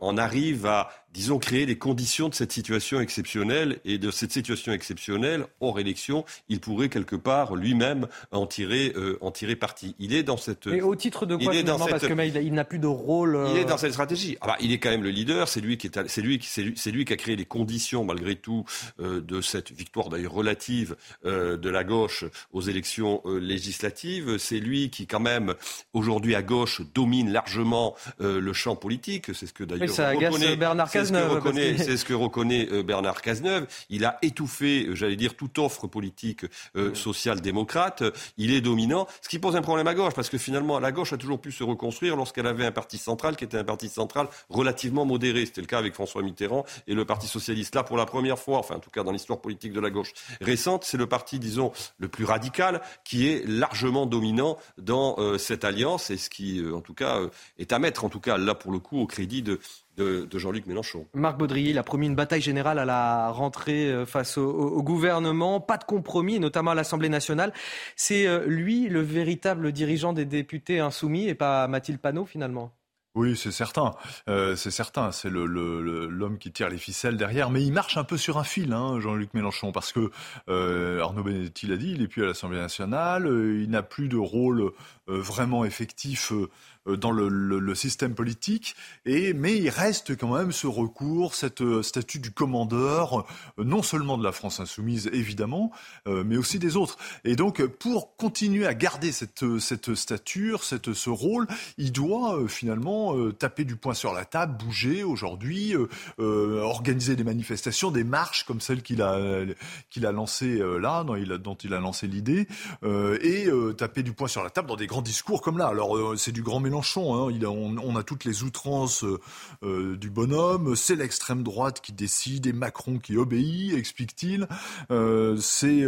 en 0.00 0.16
arrive 0.18 0.66
à 0.66 0.90
disons, 1.12 1.38
créer 1.38 1.66
les 1.66 1.76
conditions 1.76 2.28
de 2.28 2.34
cette 2.34 2.52
situation 2.52 3.00
exceptionnelle. 3.00 3.78
Et 3.84 3.98
de 3.98 4.10
cette 4.10 4.32
situation 4.32 4.72
exceptionnelle, 4.72 5.46
hors 5.60 5.78
élection, 5.80 6.24
il 6.48 6.60
pourrait 6.60 6.88
quelque 6.88 7.16
part 7.16 7.56
lui-même 7.56 8.06
en 8.30 8.46
tirer, 8.46 8.92
euh, 8.96 9.18
en 9.20 9.30
tirer 9.30 9.56
parti. 9.56 9.94
Il 9.98 10.14
est 10.14 10.22
dans 10.22 10.36
cette. 10.36 10.66
Mais 10.66 10.82
au 10.82 10.94
titre 10.94 11.26
de 11.26 11.36
quoi 11.36 11.52
finalement 11.52 11.86
Parce 11.86 12.06
qu'il 12.06 12.54
n'a 12.54 12.64
plus 12.64 12.78
de 12.78 12.86
rôle. 12.86 13.38
Il 13.52 13.58
est 13.58 13.64
euh, 13.64 13.68
dans 13.68 13.78
cette 13.78 13.92
stratégie. 13.92 14.36
Ah 14.40 14.48
bah, 14.48 14.56
il 14.60 14.72
est 14.72 14.78
quand 14.78 14.90
même 14.90 15.02
le 15.02 15.10
leader. 15.10 15.48
C'est 15.48 15.60
lui 15.60 15.78
qui 15.78 15.88
est, 15.88 16.08
c'est 16.08 16.22
lui, 16.22 16.40
c'est 16.42 16.90
lui, 16.90 17.04
qui 17.04 17.12
a 17.12 17.16
créé 17.16 17.36
les 17.36 17.44
conditions, 17.44 18.04
malgré 18.04 18.36
tout, 18.36 18.64
euh, 19.00 19.20
de 19.20 19.40
cette 19.40 19.72
victoire 19.72 20.08
d'ailleurs 20.08 20.32
relative 20.32 20.96
de 21.24 21.68
la 21.68 21.84
gauche 21.84 22.24
aux 22.52 22.60
élections 22.60 23.22
législatives. 23.26 24.38
C'est 24.38 24.58
lui 24.58 24.90
qui, 24.90 25.06
quand 25.06 25.20
même, 25.20 25.54
aujourd'hui 25.92 26.34
à 26.34 26.42
gauche, 26.42 26.82
domine 26.94 27.32
largement 27.32 27.96
le 28.18 28.52
champ 28.52 28.76
politique. 28.76 29.34
C'est 29.34 29.46
ce 29.46 29.52
que 29.52 29.59
d'ailleurs. 29.64 29.90
ça 29.90 30.08
agace 30.08 30.38
Bernard 30.56 30.90
c'est 30.90 31.96
ce 31.96 32.04
que 32.04 32.14
reconnaît 32.14 32.68
euh, 32.70 32.82
Bernard 32.82 33.22
Cazeneuve. 33.22 33.66
Il 33.88 34.04
a 34.04 34.18
étouffé, 34.22 34.86
euh, 34.86 34.94
j'allais 34.94 35.16
dire, 35.16 35.34
toute 35.34 35.58
offre 35.58 35.86
politique 35.86 36.44
euh, 36.76 36.94
social-démocrate. 36.94 38.02
Il 38.36 38.52
est 38.52 38.60
dominant, 38.60 39.06
ce 39.22 39.28
qui 39.28 39.38
pose 39.38 39.56
un 39.56 39.62
problème 39.62 39.86
à 39.86 39.94
gauche, 39.94 40.14
parce 40.14 40.28
que 40.28 40.38
finalement, 40.38 40.78
la 40.78 40.92
gauche 40.92 41.12
a 41.12 41.16
toujours 41.16 41.40
pu 41.40 41.52
se 41.52 41.64
reconstruire 41.64 42.16
lorsqu'elle 42.16 42.46
avait 42.46 42.66
un 42.66 42.72
parti 42.72 42.98
central 42.98 43.36
qui 43.36 43.44
était 43.44 43.58
un 43.58 43.64
parti 43.64 43.88
central 43.88 44.28
relativement 44.48 45.04
modéré. 45.04 45.46
C'était 45.46 45.60
le 45.60 45.66
cas 45.66 45.78
avec 45.78 45.94
François 45.94 46.22
Mitterrand 46.22 46.64
et 46.86 46.94
le 46.94 47.04
Parti 47.04 47.26
socialiste. 47.26 47.74
Là, 47.74 47.82
pour 47.82 47.96
la 47.96 48.06
première 48.06 48.38
fois, 48.38 48.58
enfin 48.58 48.76
en 48.76 48.80
tout 48.80 48.90
cas 48.90 49.02
dans 49.02 49.12
l'histoire 49.12 49.40
politique 49.40 49.72
de 49.72 49.80
la 49.80 49.90
gauche 49.90 50.12
récente, 50.40 50.84
c'est 50.84 50.96
le 50.96 51.06
parti, 51.06 51.38
disons, 51.38 51.72
le 51.98 52.08
plus 52.08 52.24
radical 52.24 52.80
qui 53.04 53.28
est 53.28 53.46
largement 53.46 54.06
dominant 54.06 54.56
dans 54.78 55.16
cette 55.38 55.64
alliance 55.64 56.10
et 56.10 56.16
ce 56.16 56.30
qui, 56.30 56.62
en 56.72 56.80
tout 56.80 56.94
cas, 56.94 57.20
est 57.58 57.72
à 57.72 57.78
mettre, 57.78 58.04
en 58.04 58.08
tout 58.08 58.20
cas 58.20 58.38
là 58.38 58.54
pour 58.54 58.72
le 58.72 58.78
coup, 58.78 59.00
au 59.00 59.06
crédit 59.06 59.39
de, 59.42 59.60
de, 59.96 60.38
Jean-Luc 60.38 60.66
Mélenchon. 60.66 61.06
Marc 61.14 61.38
Baudry, 61.38 61.64
il 61.64 61.78
a 61.78 61.82
promis 61.82 62.06
une 62.06 62.14
bataille 62.14 62.40
générale 62.40 62.78
à 62.78 62.84
la 62.84 63.30
rentrée 63.30 63.90
euh, 63.90 64.06
face 64.06 64.38
au, 64.38 64.82
gouvernement. 64.82 65.60
Pas 65.60 65.76
de 65.76 65.84
compromis, 65.84 66.40
notamment 66.40 66.70
à 66.72 66.74
l'Assemblée 66.74 67.08
nationale. 67.08 67.52
C'est 67.96 68.26
euh, 68.26 68.44
lui 68.46 68.88
le 68.88 69.00
véritable 69.00 69.72
dirigeant 69.72 70.12
des 70.12 70.24
députés 70.24 70.80
insoumis 70.80 71.28
et 71.28 71.34
pas 71.34 71.66
Mathilde 71.68 72.00
Panot 72.00 72.26
finalement 72.26 72.72
oui, 73.16 73.36
c'est 73.36 73.50
certain. 73.50 73.96
Euh, 74.28 74.54
c'est 74.54 74.70
certain. 74.70 75.10
C'est 75.10 75.30
l'homme 75.30 76.38
qui 76.38 76.52
tire 76.52 76.68
les 76.68 76.78
ficelles 76.78 77.16
derrière. 77.16 77.50
Mais 77.50 77.60
il 77.60 77.72
marche 77.72 77.96
un 77.96 78.04
peu 78.04 78.16
sur 78.16 78.38
un 78.38 78.44
fil, 78.44 78.72
hein, 78.72 79.00
Jean-Luc 79.00 79.34
Mélenchon, 79.34 79.72
parce 79.72 79.92
que 79.92 80.12
Arnaud 80.46 81.24
Benedetti 81.24 81.66
l'a 81.66 81.76
dit, 81.76 81.90
il 81.90 82.02
n'est 82.02 82.06
plus 82.06 82.22
à 82.22 82.26
l'Assemblée 82.26 82.60
nationale. 82.60 83.26
il 83.26 83.68
n'a 83.68 83.82
plus 83.82 84.06
de 84.06 84.16
rôle 84.16 84.70
vraiment 85.08 85.64
effectif 85.64 86.32
euh, 86.32 86.48
dans 86.86 87.10
le, 87.10 87.74
système 87.74 88.14
politique, 88.14 88.74
et, 89.06 89.32
mais 89.32 89.56
il 89.56 89.68
reste 89.68 90.16
quand 90.16 90.34
même 90.36 90.50
ce 90.50 90.66
recours, 90.66 91.34
cette 91.34 91.62
euh, 91.62 91.82
statut 91.82 92.18
du 92.18 92.30
commandeur, 92.32 93.20
euh, 93.58 93.64
non 93.64 93.82
seulement 93.82 94.18
de 94.18 94.24
la 94.24 94.32
France 94.32 94.60
insoumise, 94.60 95.08
évidemment, 95.12 95.70
mais 96.06 96.36
aussi 96.36 96.58
des 96.58 96.76
autres. 96.76 96.96
Et 97.24 97.36
donc, 97.36 97.64
pour 97.64 98.16
continuer 98.16 98.66
à 98.66 98.74
garder 98.74 99.12
cette, 99.12 99.58
cette 99.58 99.94
stature, 99.94 100.64
cette, 100.64 100.92
ce 100.92 101.10
rôle, 101.10 101.46
il 101.78 101.92
doit 101.92 102.48
finalement 102.48 103.30
taper 103.32 103.64
du 103.64 103.76
poing 103.76 103.94
sur 103.94 104.12
la 104.12 104.24
table, 104.24 104.56
bouger 104.58 105.04
aujourd'hui, 105.04 105.74
organiser 106.18 107.16
des 107.16 107.24
manifestations, 107.24 107.90
des 107.90 108.04
marches 108.04 108.44
comme 108.44 108.60
celle 108.60 108.82
qu'il 108.82 109.02
a, 109.02 109.44
qu'il 109.90 110.06
a 110.06 110.12
lancées 110.12 110.60
là, 110.80 111.04
dont 111.04 111.54
il 111.54 111.74
a 111.74 111.80
lancé 111.80 112.06
l'idée, 112.06 112.48
et 112.84 113.48
taper 113.76 114.02
du 114.02 114.12
poing 114.12 114.28
sur 114.28 114.42
la 114.42 114.50
table 114.50 114.68
dans 114.68 114.76
des 114.76 114.86
grands 114.86 115.02
discours 115.02 115.42
comme 115.42 115.58
là. 115.58 115.68
Alors, 115.68 116.18
c'est 116.18 116.32
du 116.32 116.42
grand 116.42 116.60
Mélenchon. 116.70 117.14
Hein. 117.14 117.34
On, 117.82 117.96
a 117.96 118.02
toutes 118.02 118.24
les 118.24 118.44
outrances 118.44 119.04
euh, 119.04 119.20
euh, 119.62 119.96
du 119.96 120.08
bonhomme. 120.08 120.76
C'est 120.76 120.94
l'extrême 120.94 121.42
droite 121.42 121.80
qui 121.80 121.92
décide 121.92 122.46
et 122.46 122.52
Macron 122.52 122.98
qui 122.98 123.16
obéit, 123.16 123.74
explique-t-il. 123.74 124.46
Euh, 124.90 125.36
c'est 125.36 125.84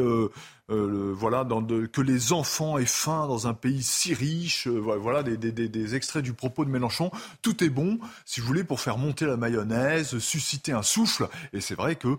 voilà 0.69 1.47
que 1.93 2.01
les 2.01 2.33
enfants 2.33 2.79
aient 2.79 2.87
faim 2.87 3.27
dans 3.27 3.47
un 3.47 3.53
pays 3.53 3.83
si 3.83 4.15
riche. 4.15 4.67
voilà 4.67 5.23
des, 5.23 5.95
extraits 5.95 6.23
du 6.23 6.33
propos 6.33 6.65
de 6.65 6.71
Mélenchon. 6.71 7.11
Tout 7.43 7.63
est 7.63 7.69
bon, 7.69 7.99
si 8.25 8.41
vous 8.41 8.47
voulez, 8.47 8.65
pour 8.65 8.81
faire 8.81 8.99
monter 8.99 9.27
la 9.27 9.37
mayonnaise, 9.37 10.19
susciter 10.19 10.73
un 10.73 10.83
souffle. 10.83 11.29
Et 11.53 11.61
c'est 11.61 11.75
vrai 11.75 11.97
que 11.97 12.17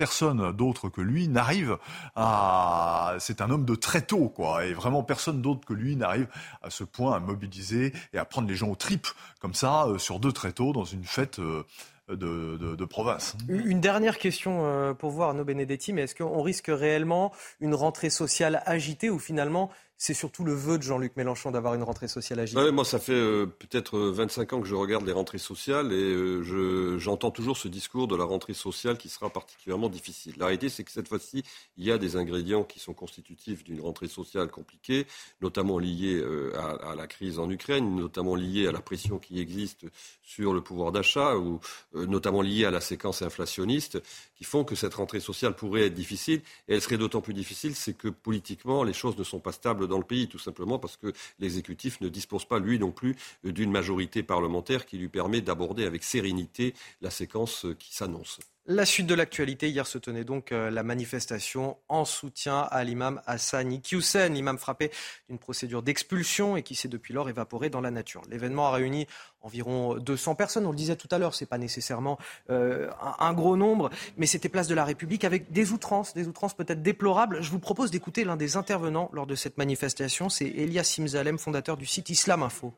personne 0.00 0.52
d'autre 0.52 0.88
que 0.88 1.02
lui 1.02 1.28
n'arrive 1.28 1.76
à. 2.16 3.16
C'est 3.18 3.42
un 3.42 3.50
homme 3.50 3.66
de 3.66 3.74
très 3.74 4.00
tôt, 4.00 4.30
quoi. 4.30 4.64
Et 4.64 4.72
vraiment, 4.72 5.02
personne 5.02 5.42
d'autre 5.42 5.66
que 5.66 5.74
lui 5.74 5.94
n'arrive 5.94 6.26
à 6.62 6.70
ce 6.70 6.84
point 6.84 7.14
à 7.14 7.20
mobiliser 7.20 7.92
et 8.14 8.18
à 8.18 8.24
prendre 8.24 8.48
les 8.48 8.54
gens 8.54 8.68
aux 8.68 8.76
tripes, 8.76 9.08
comme 9.40 9.52
ça, 9.52 9.84
euh, 9.84 9.98
sur 9.98 10.18
deux 10.18 10.32
très 10.32 10.52
dans 10.72 10.84
une 10.84 11.04
fête. 11.04 11.38
Euh, 11.38 11.66
de, 12.08 12.84
province. 12.86 13.36
Une 13.48 13.80
dernière 13.80 14.18
question 14.18 14.64
euh, 14.64 14.94
pour 14.94 15.10
voir 15.10 15.28
Arnaud 15.28 15.44
Benedetti, 15.44 15.92
mais 15.92 16.02
est-ce 16.02 16.16
qu'on 16.16 16.42
risque 16.42 16.66
réellement 16.66 17.32
une 17.60 17.72
rentrée 17.72 18.10
sociale 18.10 18.64
agitée 18.66 19.10
ou 19.10 19.20
finalement 19.20 19.70
c'est 20.00 20.14
surtout 20.14 20.44
le 20.44 20.54
vœu 20.54 20.78
de 20.78 20.82
Jean-Luc 20.82 21.14
Mélenchon 21.16 21.50
d'avoir 21.50 21.74
une 21.74 21.82
rentrée 21.82 22.08
sociale 22.08 22.40
agitée. 22.40 22.72
moi, 22.72 22.86
ça 22.86 22.98
fait 22.98 23.12
euh, 23.12 23.44
peut-être 23.44 23.98
25 23.98 24.50
euh, 24.50 24.56
ans 24.56 24.60
que 24.62 24.66
je 24.66 24.74
regarde 24.74 25.04
les 25.04 25.12
rentrées 25.12 25.36
sociales 25.36 25.92
et 25.92 26.14
euh, 26.14 26.98
j'entends 26.98 27.30
toujours 27.30 27.58
ce 27.58 27.68
discours 27.68 28.08
de 28.08 28.16
la 28.16 28.24
rentrée 28.24 28.54
sociale 28.54 28.96
qui 28.96 29.10
sera 29.10 29.28
particulièrement 29.28 29.90
difficile. 29.90 30.32
La 30.38 30.46
réalité, 30.46 30.70
c'est 30.70 30.84
que 30.84 30.90
cette 30.90 31.06
fois-ci, 31.06 31.44
il 31.76 31.84
y 31.84 31.92
a 31.92 31.98
des 31.98 32.16
ingrédients 32.16 32.64
qui 32.64 32.80
sont 32.80 32.94
constitutifs 32.94 33.62
d'une 33.62 33.82
rentrée 33.82 34.08
sociale 34.08 34.48
compliquée, 34.48 35.06
notamment 35.42 35.78
liés 35.78 36.24
à, 36.56 36.94
la 36.94 37.06
crise 37.06 37.38
en 37.38 37.50
Ukraine, 37.50 37.94
notamment 37.94 38.36
liés 38.36 38.66
à 38.66 38.72
la 38.72 38.80
pression 38.80 39.18
qui 39.18 39.38
existe 39.38 39.84
sur 40.22 40.54
le 40.54 40.62
pouvoir 40.62 40.92
d'achat, 40.92 41.36
ou 41.36 41.60
notamment 41.92 42.40
liés 42.40 42.64
à 42.64 42.70
la 42.70 42.80
séquence 42.80 43.20
inflationniste, 43.20 44.02
qui 44.34 44.44
font 44.44 44.64
que 44.64 44.74
cette 44.74 44.94
rentrée 44.94 45.20
sociale 45.20 45.54
pourrait 45.54 45.86
être 45.86 45.94
difficile. 45.94 46.40
Et 46.68 46.74
elle 46.74 46.80
serait 46.80 46.96
d'autant 46.96 47.20
plus 47.20 47.34
difficile, 47.34 47.74
c'est 47.74 47.92
que 47.92 48.08
politiquement, 48.08 48.82
les 48.82 48.94
choses 48.94 49.18
ne 49.18 49.24
sont 49.24 49.40
pas 49.40 49.52
stables 49.52 49.89
dans 49.90 49.98
le 49.98 50.04
pays, 50.04 50.28
tout 50.28 50.38
simplement 50.38 50.78
parce 50.78 50.96
que 50.96 51.12
l'exécutif 51.38 52.00
ne 52.00 52.08
dispose 52.08 52.46
pas, 52.46 52.58
lui 52.58 52.78
non 52.78 52.92
plus, 52.92 53.16
d'une 53.44 53.70
majorité 53.70 54.22
parlementaire 54.22 54.86
qui 54.86 54.96
lui 54.96 55.08
permet 55.08 55.42
d'aborder 55.42 55.84
avec 55.84 56.02
sérénité 56.02 56.72
la 57.02 57.10
séquence 57.10 57.66
qui 57.78 57.94
s'annonce. 57.94 58.40
La 58.66 58.84
suite 58.84 59.06
de 59.06 59.14
l'actualité, 59.14 59.70
hier 59.70 59.86
se 59.86 59.96
tenait 59.96 60.22
donc 60.22 60.52
euh, 60.52 60.70
la 60.70 60.82
manifestation 60.82 61.78
en 61.88 62.04
soutien 62.04 62.60
à 62.70 62.84
l'imam 62.84 63.22
Hassani 63.26 63.80
Hussein, 63.90 64.34
imam 64.34 64.58
frappé 64.58 64.90
d'une 65.28 65.38
procédure 65.38 65.82
d'expulsion 65.82 66.58
et 66.58 66.62
qui 66.62 66.74
s'est 66.74 66.86
depuis 66.86 67.14
lors 67.14 67.30
évaporé 67.30 67.70
dans 67.70 67.80
la 67.80 67.90
nature. 67.90 68.20
L'événement 68.28 68.66
a 68.66 68.72
réuni 68.72 69.06
environ 69.40 69.96
200 69.96 70.34
personnes, 70.34 70.66
on 70.66 70.72
le 70.72 70.76
disait 70.76 70.96
tout 70.96 71.08
à 71.10 71.18
l'heure, 71.18 71.34
ce 71.34 71.42
n'est 71.42 71.48
pas 71.48 71.56
nécessairement 71.56 72.18
euh, 72.50 72.90
un, 73.18 73.32
gros 73.32 73.56
nombre, 73.56 73.88
mais 74.18 74.26
c'était 74.26 74.50
place 74.50 74.68
de 74.68 74.74
la 74.74 74.84
République 74.84 75.24
avec 75.24 75.50
des 75.50 75.72
outrances, 75.72 76.12
des 76.12 76.28
outrances 76.28 76.54
peut-être 76.54 76.82
déplorables. 76.82 77.42
Je 77.42 77.50
vous 77.50 77.60
propose 77.60 77.90
d'écouter 77.90 78.24
l'un 78.24 78.36
des 78.36 78.58
intervenants 78.58 79.08
lors 79.14 79.26
de 79.26 79.36
cette 79.36 79.56
manifestation, 79.56 80.28
c'est 80.28 80.46
Elias 80.46 80.84
Simzalem, 80.84 81.38
fondateur 81.38 81.78
du 81.78 81.86
site 81.86 82.10
Islam 82.10 82.42
Info. 82.42 82.74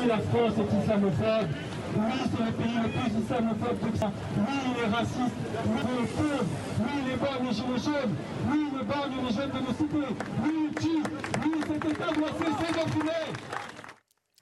Oui, 0.00 0.08
la 0.08 0.18
France 0.18 0.54
est 0.58 0.82
islamophobe. 0.82 1.48
Oui, 1.96 2.12
c'est 2.30 2.44
le 2.44 2.52
pays 2.52 2.74
le 2.74 2.88
plus 2.88 3.20
islamophobe 3.20 3.90
du 3.90 3.98
ça. 3.98 4.12
Oui, 4.36 4.54
il 4.64 4.82
est 4.82 4.86
raciste. 4.86 5.36
Oui, 5.66 5.80
il 5.82 6.04
est 6.04 6.06
faux. 6.06 6.44
Oui, 6.80 6.90
il 7.04 7.12
est 7.12 7.16
borgne 7.16 7.46
les 7.46 7.52
gilets 7.52 7.78
jaunes. 7.78 8.14
Oui, 8.50 8.68
il 8.72 8.80
est 8.80 8.84
borgne 8.84 9.26
les 9.26 9.34
jeunes 9.34 9.50
de 9.50 9.58
nos 9.58 9.74
cités. 9.74 10.14
Oui, 10.42 10.68
il 10.68 10.74
tue. 10.80 11.02
Oui, 11.44 11.60
cet 11.66 11.84
État 11.84 12.12
doit 12.12 12.28
cesser 12.28 12.72
d'enfumer. 12.72 13.10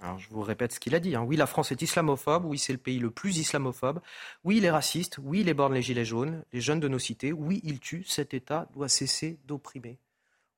Alors, 0.01 0.19
je 0.19 0.29
vous 0.31 0.43
répète 0.43 0.73
ce 0.73 0.81
qu'il 0.81 0.95
a 0.95 1.01
dit. 1.01 1.17
Hein. 1.17 1.25
Oui, 1.27 1.37
la 1.37 1.47
France 1.47 1.73
est 1.73 1.83
islamophobe. 1.83 2.45
Oui, 2.45 2.59
c'est 2.59 2.73
le 2.73 2.79
pays 2.79 3.01
le 3.01 3.11
plus 3.11 3.39
islamophobe. 3.39 4.01
Oui, 4.45 4.59
il 4.59 4.65
est 4.65 4.71
raciste. 4.71 5.19
Oui, 5.21 5.41
il 5.41 5.49
est 5.49 5.55
borgne 5.55 5.75
les 5.75 5.83
gilets 5.83 6.05
jaunes, 6.05 6.45
les 6.53 6.61
jeunes 6.61 6.81
de 6.81 6.89
nos 6.89 7.01
cités. 7.01 7.33
Oui, 7.33 7.61
il 7.65 7.81
tue. 7.81 8.05
Cet 8.07 8.33
État 8.33 8.69
doit 8.75 8.89
cesser 8.89 9.41
d'opprimer. 9.47 9.99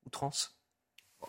Outrance 0.04 0.59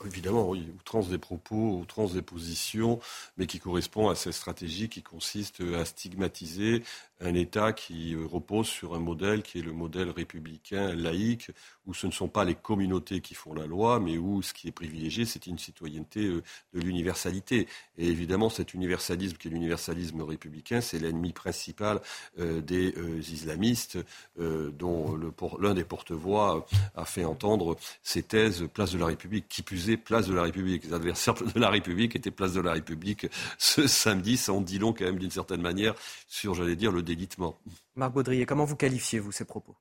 Évidemment, 0.06 0.49
oui, 0.49 0.71
outrance 0.80 1.10
des 1.10 1.17
propos, 1.17 1.77
outrance 1.77 2.13
des 2.13 2.21
positions, 2.21 2.99
mais 3.38 3.45
qui 3.45 3.60
correspond 3.60 4.10
à 4.10 4.15
cette 4.15 4.34
stratégie 4.34 4.89
qui 4.89 5.04
consiste 5.04 5.62
à 5.62 5.86
stigmatiser 5.86 6.84
un 7.21 7.36
État 7.36 7.71
qui 7.71 8.15
repose 8.15 8.67
sur 8.67 8.95
un 8.95 8.99
modèle 8.99 9.43
qui 9.43 9.60
est 9.60 9.62
le 9.62 9.73
modèle 9.73 10.10
républicain 10.10 10.93
laïque, 10.95 11.51
où 11.86 11.93
ce 11.93 12.08
ne 12.08 12.12
sont 12.12 12.27
pas 12.27 12.45
les 12.45 12.56
communautés 12.56 13.21
qui 13.21 13.36
font 13.36 13.54
la 13.54 13.67
loi, 13.67 13.99
mais 13.99 14.17
où 14.17 14.41
ce 14.41 14.54
qui 14.54 14.67
est 14.67 14.71
privilégié, 14.71 15.25
c'est 15.25 15.47
une 15.47 15.60
citoyenneté 15.60 16.25
euh, 16.25 16.43
de 16.73 16.80
l'universalité. 16.80 17.67
Et 17.97 18.08
évidemment, 18.08 18.49
cet 18.49 18.73
universalisme 18.73 19.38
qui 19.38 19.47
est 19.47 19.51
l'universalisme 19.51 20.21
républicain, 20.21 20.82
c'est 20.82 20.99
l'ennemi 20.99 21.34
principal 21.34 22.01
euh, 22.39 22.62
des 22.62 22.93
euh, 22.97 23.19
islamistes, 23.19 23.99
dont 24.38 25.19
l'un 25.60 25.73
des 25.73 25.84
porte-voix 25.84 26.65
a 26.95 27.06
fait 27.06 27.25
entendre 27.25 27.77
ces 28.01 28.23
thèses 28.23 28.67
place 28.73 28.91
de 28.91 28.97
la 28.97 29.06
République. 29.08 29.47
Qui 29.47 29.62
plus 29.62 29.80
place 29.97 30.27
de 30.27 30.33
la 30.33 30.43
République. 30.43 30.85
Les 30.85 30.93
adversaires 30.93 31.33
de 31.33 31.59
la 31.59 31.69
République 31.69 32.15
étaient 32.15 32.31
place 32.31 32.53
de 32.53 32.61
la 32.61 32.73
République 32.73 33.27
ce 33.57 33.87
samedi. 33.87 34.37
Ça 34.37 34.53
en 34.53 34.61
dit 34.61 34.79
long 34.79 34.93
quand 34.93 35.05
même 35.05 35.19
d'une 35.19 35.31
certaine 35.31 35.61
manière 35.61 35.95
sur, 36.27 36.55
j'allais 36.55 36.75
dire, 36.75 36.91
le 36.91 37.03
délitement. 37.03 37.59
Marc 37.95 38.13
Baudrier, 38.13 38.45
comment 38.45 38.65
vous 38.65 38.75
qualifiez-vous 38.75 39.31
ces 39.31 39.45
propos? 39.45 39.75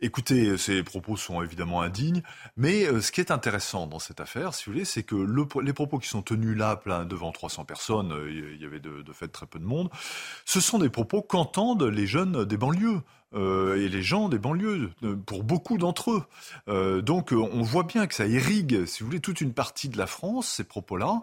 Écoutez, 0.00 0.58
ces 0.58 0.82
propos 0.82 1.16
sont 1.16 1.40
évidemment 1.40 1.80
indignes, 1.80 2.22
mais 2.56 2.84
euh, 2.84 3.00
ce 3.00 3.12
qui 3.12 3.20
est 3.20 3.30
intéressant 3.30 3.86
dans 3.86 4.00
cette 4.00 4.20
affaire, 4.20 4.52
si 4.52 4.66
vous 4.66 4.72
voulez, 4.72 4.84
c'est 4.84 5.04
que 5.04 5.14
le, 5.14 5.46
les 5.62 5.72
propos 5.72 5.98
qui 5.98 6.08
sont 6.08 6.22
tenus 6.22 6.56
là, 6.56 6.76
plein 6.76 7.04
devant 7.04 7.32
300 7.32 7.64
personnes, 7.64 8.12
il 8.28 8.60
y 8.60 8.66
avait 8.66 8.80
de, 8.80 9.02
de 9.02 9.12
fait 9.12 9.28
très 9.28 9.46
peu 9.46 9.58
de 9.58 9.64
monde, 9.64 9.88
ce 10.44 10.60
sont 10.60 10.78
des 10.78 10.90
propos 10.90 11.22
qu'entendent 11.22 11.84
les 11.84 12.06
jeunes 12.06 12.44
des 12.44 12.56
banlieues. 12.56 13.00
Euh, 13.34 13.76
et 13.76 13.88
les 13.88 14.02
gens 14.02 14.28
des 14.28 14.38
banlieues, 14.38 14.90
pour 15.26 15.42
beaucoup 15.42 15.76
d'entre 15.78 16.12
eux. 16.12 16.22
Euh, 16.68 17.02
donc 17.02 17.32
euh, 17.32 17.36
on 17.36 17.62
voit 17.62 17.82
bien 17.82 18.06
que 18.06 18.14
ça 18.14 18.26
irrigue, 18.26 18.86
si 18.86 19.02
vous 19.02 19.06
voulez, 19.06 19.20
toute 19.20 19.40
une 19.40 19.52
partie 19.52 19.88
de 19.88 19.98
la 19.98 20.06
France, 20.06 20.48
ces 20.48 20.64
propos-là. 20.64 21.22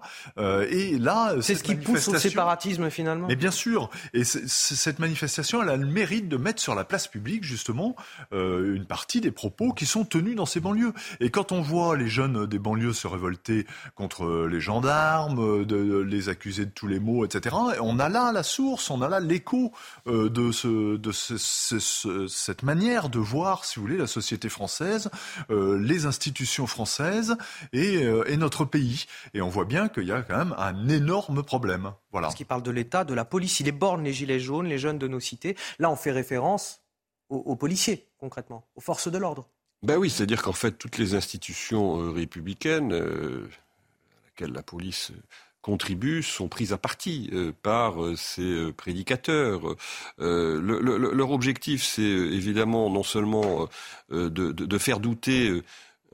et 0.70 0.97
là, 0.97 1.36
c'est 1.41 1.55
ce 1.55 1.64
qui 1.64 1.76
pousse 1.76 2.07
au 2.07 2.16
séparatisme 2.16 2.89
finalement. 2.89 3.28
Mais 3.28 3.36
bien 3.36 3.51
sûr, 3.51 3.89
et 4.14 4.24
cette 4.24 4.99
manifestation, 4.99 5.62
elle 5.64 5.70
a 5.70 5.78
le 5.78 5.86
mérite 5.86 6.28
de 6.28 6.38
mettre 6.38 6.62
sur 6.62 6.76
la 6.76 6.84
place 6.84 7.07
publique 7.07 7.43
justement 7.43 7.95
une 8.32 8.86
partie 8.86 9.22
des 9.22 9.32
propos 9.32 9.74
qui 9.74 9.86
sont 9.86 10.03
tenus 10.03 10.36
dans 10.36 10.45
ces 10.45 10.59
banlieues. 10.59 10.93
Et 11.20 11.30
quand 11.30 11.51
on 11.51 11.62
voit 11.62 11.95
les 11.95 12.07
jeunes 12.07 12.45
des 12.45 12.59
banlieues 12.59 12.93
se 12.93 13.07
révolter 13.07 13.66
contre 13.95 14.47
les 14.49 14.59
gendarmes, 14.59 15.66
de, 15.66 15.99
les 16.01 16.30
accuser 16.30 16.66
de 16.66 16.72
tous 16.72 16.88
les 16.88 16.99
maux, 16.99 17.26
etc., 17.26 17.55
on 17.82 17.99
a 17.99 18.09
là 18.09 18.32
la 18.32 18.43
source, 18.43 18.89
on 18.89 19.01
a 19.01 19.09
là 19.09 19.20
l'écho 19.20 19.72
de 20.07 20.51
ce, 20.51 20.97
de 20.97 21.12
ce, 21.12 21.38
ce 21.38 22.01
cette 22.28 22.64
manière 22.64 23.10
de 23.10 23.20
voir, 23.20 23.66
si 23.66 23.76
vous 23.76 23.86
voulez, 23.86 23.97
la 23.97 24.08
société 24.08 24.49
française, 24.49 25.10
euh, 25.49 25.80
les 25.80 26.06
institutions 26.06 26.68
françaises 26.68 27.38
euh, 27.76 28.24
et, 28.28 28.38
notre 28.38 28.66
pays. 28.66 29.06
Et 29.34 29.41
on 29.41 29.49
voit 29.49 29.66
bien 29.66 29.89
qu'il 29.89 30.04
y 30.04 30.12
a 30.12 30.22
quand 30.22 30.38
même 30.38 30.56
un 30.58 30.88
énorme 30.89 31.43
problème. 31.43 31.93
Voilà. 32.12 32.28
Parce 32.28 32.36
qu'il 32.36 32.45
parle 32.45 32.64
de 32.64 32.72
l'État, 32.72 33.04
de 33.04 33.14
la 33.14 33.26
police, 33.26 33.60
il 33.60 33.72
borne 33.72 34.04
les 34.04 34.14
gilets 34.14 34.39
jaunes, 34.39 34.68
les 34.68 34.78
jeunes 34.78 34.99
de 34.99 35.08
nos 35.08 35.20
cités. 35.20 35.56
Là, 35.80 35.89
on 35.89 35.95
fait 35.95 36.12
référence 36.12 36.82
aux, 37.30 37.56
policiers, 37.56 38.10
concrètement, 38.18 38.68
aux 38.76 38.82
forces 38.82 39.10
de 39.10 39.18
l'ordre. 39.18 39.47
Ben 39.84 39.97
oui, 39.97 40.10
c'est-à-dire 40.10 40.41
qu'en 40.41 40.52
fait, 40.52 40.74
toutes 40.74 40.97
les 40.97 41.16
institutions 41.16 42.02
euh, 42.02 42.12
républicaines, 42.12 42.91
à 42.91 44.26
laquelle 44.26 44.52
la 44.52 44.64
police 44.64 45.14
contribuent 45.62 46.24
sont 46.24 46.47
prises 46.47 46.74
à 46.74 46.78
partie 46.78 47.30
euh, 47.34 47.51
par 47.62 48.03
euh, 48.03 48.16
ces 48.16 48.41
euh, 48.41 48.72
prédicateurs. 48.72 49.76
leur 50.18 51.32
objectif, 51.32 51.84
c'est 51.84 52.01
évidemment 52.01 52.89
non 52.89 53.03
seulement 53.03 53.68
de, 54.09 54.78
faire 54.78 54.99
douter 54.99 55.62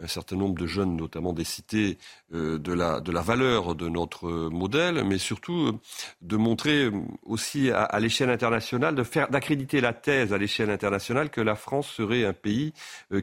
un 0.01 0.07
certain 0.07 0.35
nombre 0.35 0.55
de 0.55 0.67
jeunes, 0.67 0.95
notamment 0.95 1.33
des 1.33 1.43
cités, 1.43 1.97
euh, 2.33 2.59
de, 2.59 2.73
la, 2.73 2.99
de 2.99 3.11
la 3.11 3.21
valeur 3.21 3.73
de 3.73 3.89
notre 3.89 4.49
modèle, 4.49 5.03
mais 5.03 5.17
surtout 5.17 5.67
euh, 5.67 5.79
de 6.21 6.37
montrer 6.37 6.85
euh, 6.85 6.91
aussi 7.23 7.71
à, 7.71 7.99
l'échelle 7.99 8.29
internationale, 8.29 8.95
de 8.95 9.03
faire 9.03 9.29
d'accréditer 9.29 9.81
la 9.81 9.93
thèse 9.93 10.33
à 10.33 10.37
l'échelle 10.37 10.69
internationale 10.69 11.29
que 11.29 11.41
la 11.41 11.55
France 11.55 11.89
serait 11.89 12.25
un 12.25 12.33
pays 12.33 12.73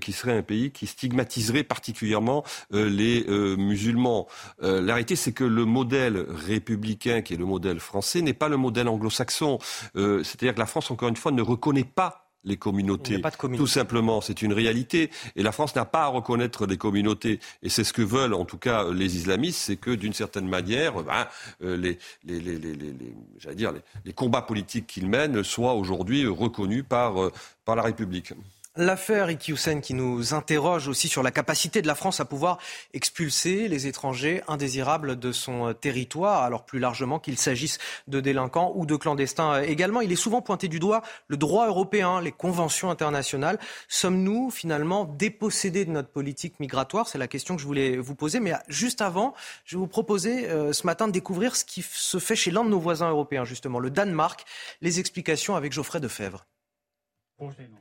qui 0.00 0.12
serait 0.12 0.36
un 0.36 0.42
pays 0.42 0.72
qui 0.72 0.86
stigmatiserait 0.86 1.62
particulièrement 1.62 2.44
les 2.70 3.24
musulmans. 3.56 4.26
la 4.60 4.94
réalité, 4.94 5.16
c'est 5.16 5.32
que 5.32 5.44
le 5.44 5.64
modèle 5.64 6.26
républicain, 6.28 7.22
qui 7.22 7.34
est 7.34 7.36
le 7.36 7.44
modèle 7.44 7.80
français, 7.80 8.22
n'est 8.22 8.34
pas 8.34 8.48
le 8.48 8.56
modèle 8.56 8.88
anglo-saxon. 8.88 9.58
C'est-à-dire 9.94 10.54
que 10.54 10.58
la 10.58 10.66
France, 10.66 10.90
encore 10.90 11.08
une 11.08 11.16
fois, 11.16 11.32
ne 11.32 11.42
reconnaît 11.42 11.84
pas 11.84 12.23
les 12.44 12.56
communautés. 12.56 13.20
Tout 13.56 13.66
simplement, 13.66 14.20
c'est 14.20 14.42
une 14.42 14.52
réalité. 14.52 15.10
Et 15.36 15.42
la 15.42 15.52
France 15.52 15.74
n'a 15.74 15.84
pas 15.84 16.04
à 16.04 16.06
reconnaître 16.08 16.66
des 16.66 16.76
communautés. 16.76 17.40
Et 17.62 17.68
c'est 17.68 17.84
ce 17.84 17.92
que 17.92 18.02
veulent, 18.02 18.34
en 18.34 18.44
tout 18.44 18.58
cas, 18.58 18.90
les 18.92 19.16
islamistes, 19.16 19.60
c'est 19.60 19.76
que, 19.76 19.90
d'une 19.90 20.12
certaine 20.12 20.48
manière, 20.48 21.02
ben, 21.02 21.26
euh, 21.62 21.76
les, 21.76 21.98
les, 22.24 22.40
les, 22.40 22.58
les, 22.58 23.54
dire, 23.54 23.72
les, 24.04 24.12
combats 24.12 24.42
politiques 24.42 24.86
qu'ils 24.86 25.08
mènent 25.08 25.42
soient 25.42 25.74
aujourd'hui 25.74 26.26
reconnus 26.26 26.84
par, 26.88 27.22
euh, 27.22 27.32
par 27.64 27.76
la 27.76 27.82
République. 27.82 28.32
L'affaire 28.76 29.30
Iqiyoussen 29.30 29.80
qui 29.80 29.94
nous 29.94 30.34
interroge 30.34 30.88
aussi 30.88 31.06
sur 31.06 31.22
la 31.22 31.30
capacité 31.30 31.80
de 31.80 31.86
la 31.86 31.94
France 31.94 32.18
à 32.18 32.24
pouvoir 32.24 32.58
expulser 32.92 33.68
les 33.68 33.86
étrangers 33.86 34.42
indésirables 34.48 35.16
de 35.16 35.30
son 35.30 35.72
territoire, 35.74 36.42
alors 36.42 36.64
plus 36.64 36.80
largement 36.80 37.20
qu'il 37.20 37.38
s'agisse 37.38 37.78
de 38.08 38.18
délinquants 38.18 38.72
ou 38.74 38.84
de 38.84 38.96
clandestins 38.96 39.62
également. 39.62 40.00
Il 40.00 40.10
est 40.10 40.16
souvent 40.16 40.42
pointé 40.42 40.66
du 40.66 40.80
doigt 40.80 41.02
le 41.28 41.36
droit 41.36 41.68
européen, 41.68 42.20
les 42.20 42.32
conventions 42.32 42.90
internationales. 42.90 43.60
Sommes-nous 43.86 44.50
finalement 44.50 45.04
dépossédés 45.04 45.84
de 45.84 45.92
notre 45.92 46.10
politique 46.10 46.58
migratoire? 46.58 47.06
C'est 47.06 47.18
la 47.18 47.28
question 47.28 47.54
que 47.54 47.62
je 47.62 47.68
voulais 47.68 47.96
vous 47.96 48.16
poser. 48.16 48.40
Mais 48.40 48.54
juste 48.66 49.02
avant, 49.02 49.34
je 49.64 49.76
vais 49.76 49.80
vous 49.80 49.86
proposer 49.86 50.48
euh, 50.48 50.72
ce 50.72 50.84
matin 50.84 51.06
de 51.06 51.12
découvrir 51.12 51.54
ce 51.54 51.64
qui 51.64 51.82
se 51.88 52.18
fait 52.18 52.34
chez 52.34 52.50
l'un 52.50 52.64
de 52.64 52.70
nos 52.70 52.80
voisins 52.80 53.08
européens, 53.08 53.44
justement, 53.44 53.78
le 53.78 53.90
Danemark. 53.90 54.44
Les 54.80 54.98
explications 54.98 55.54
avec 55.54 55.72
Geoffrey 55.72 56.00
Defebvre. 56.00 56.44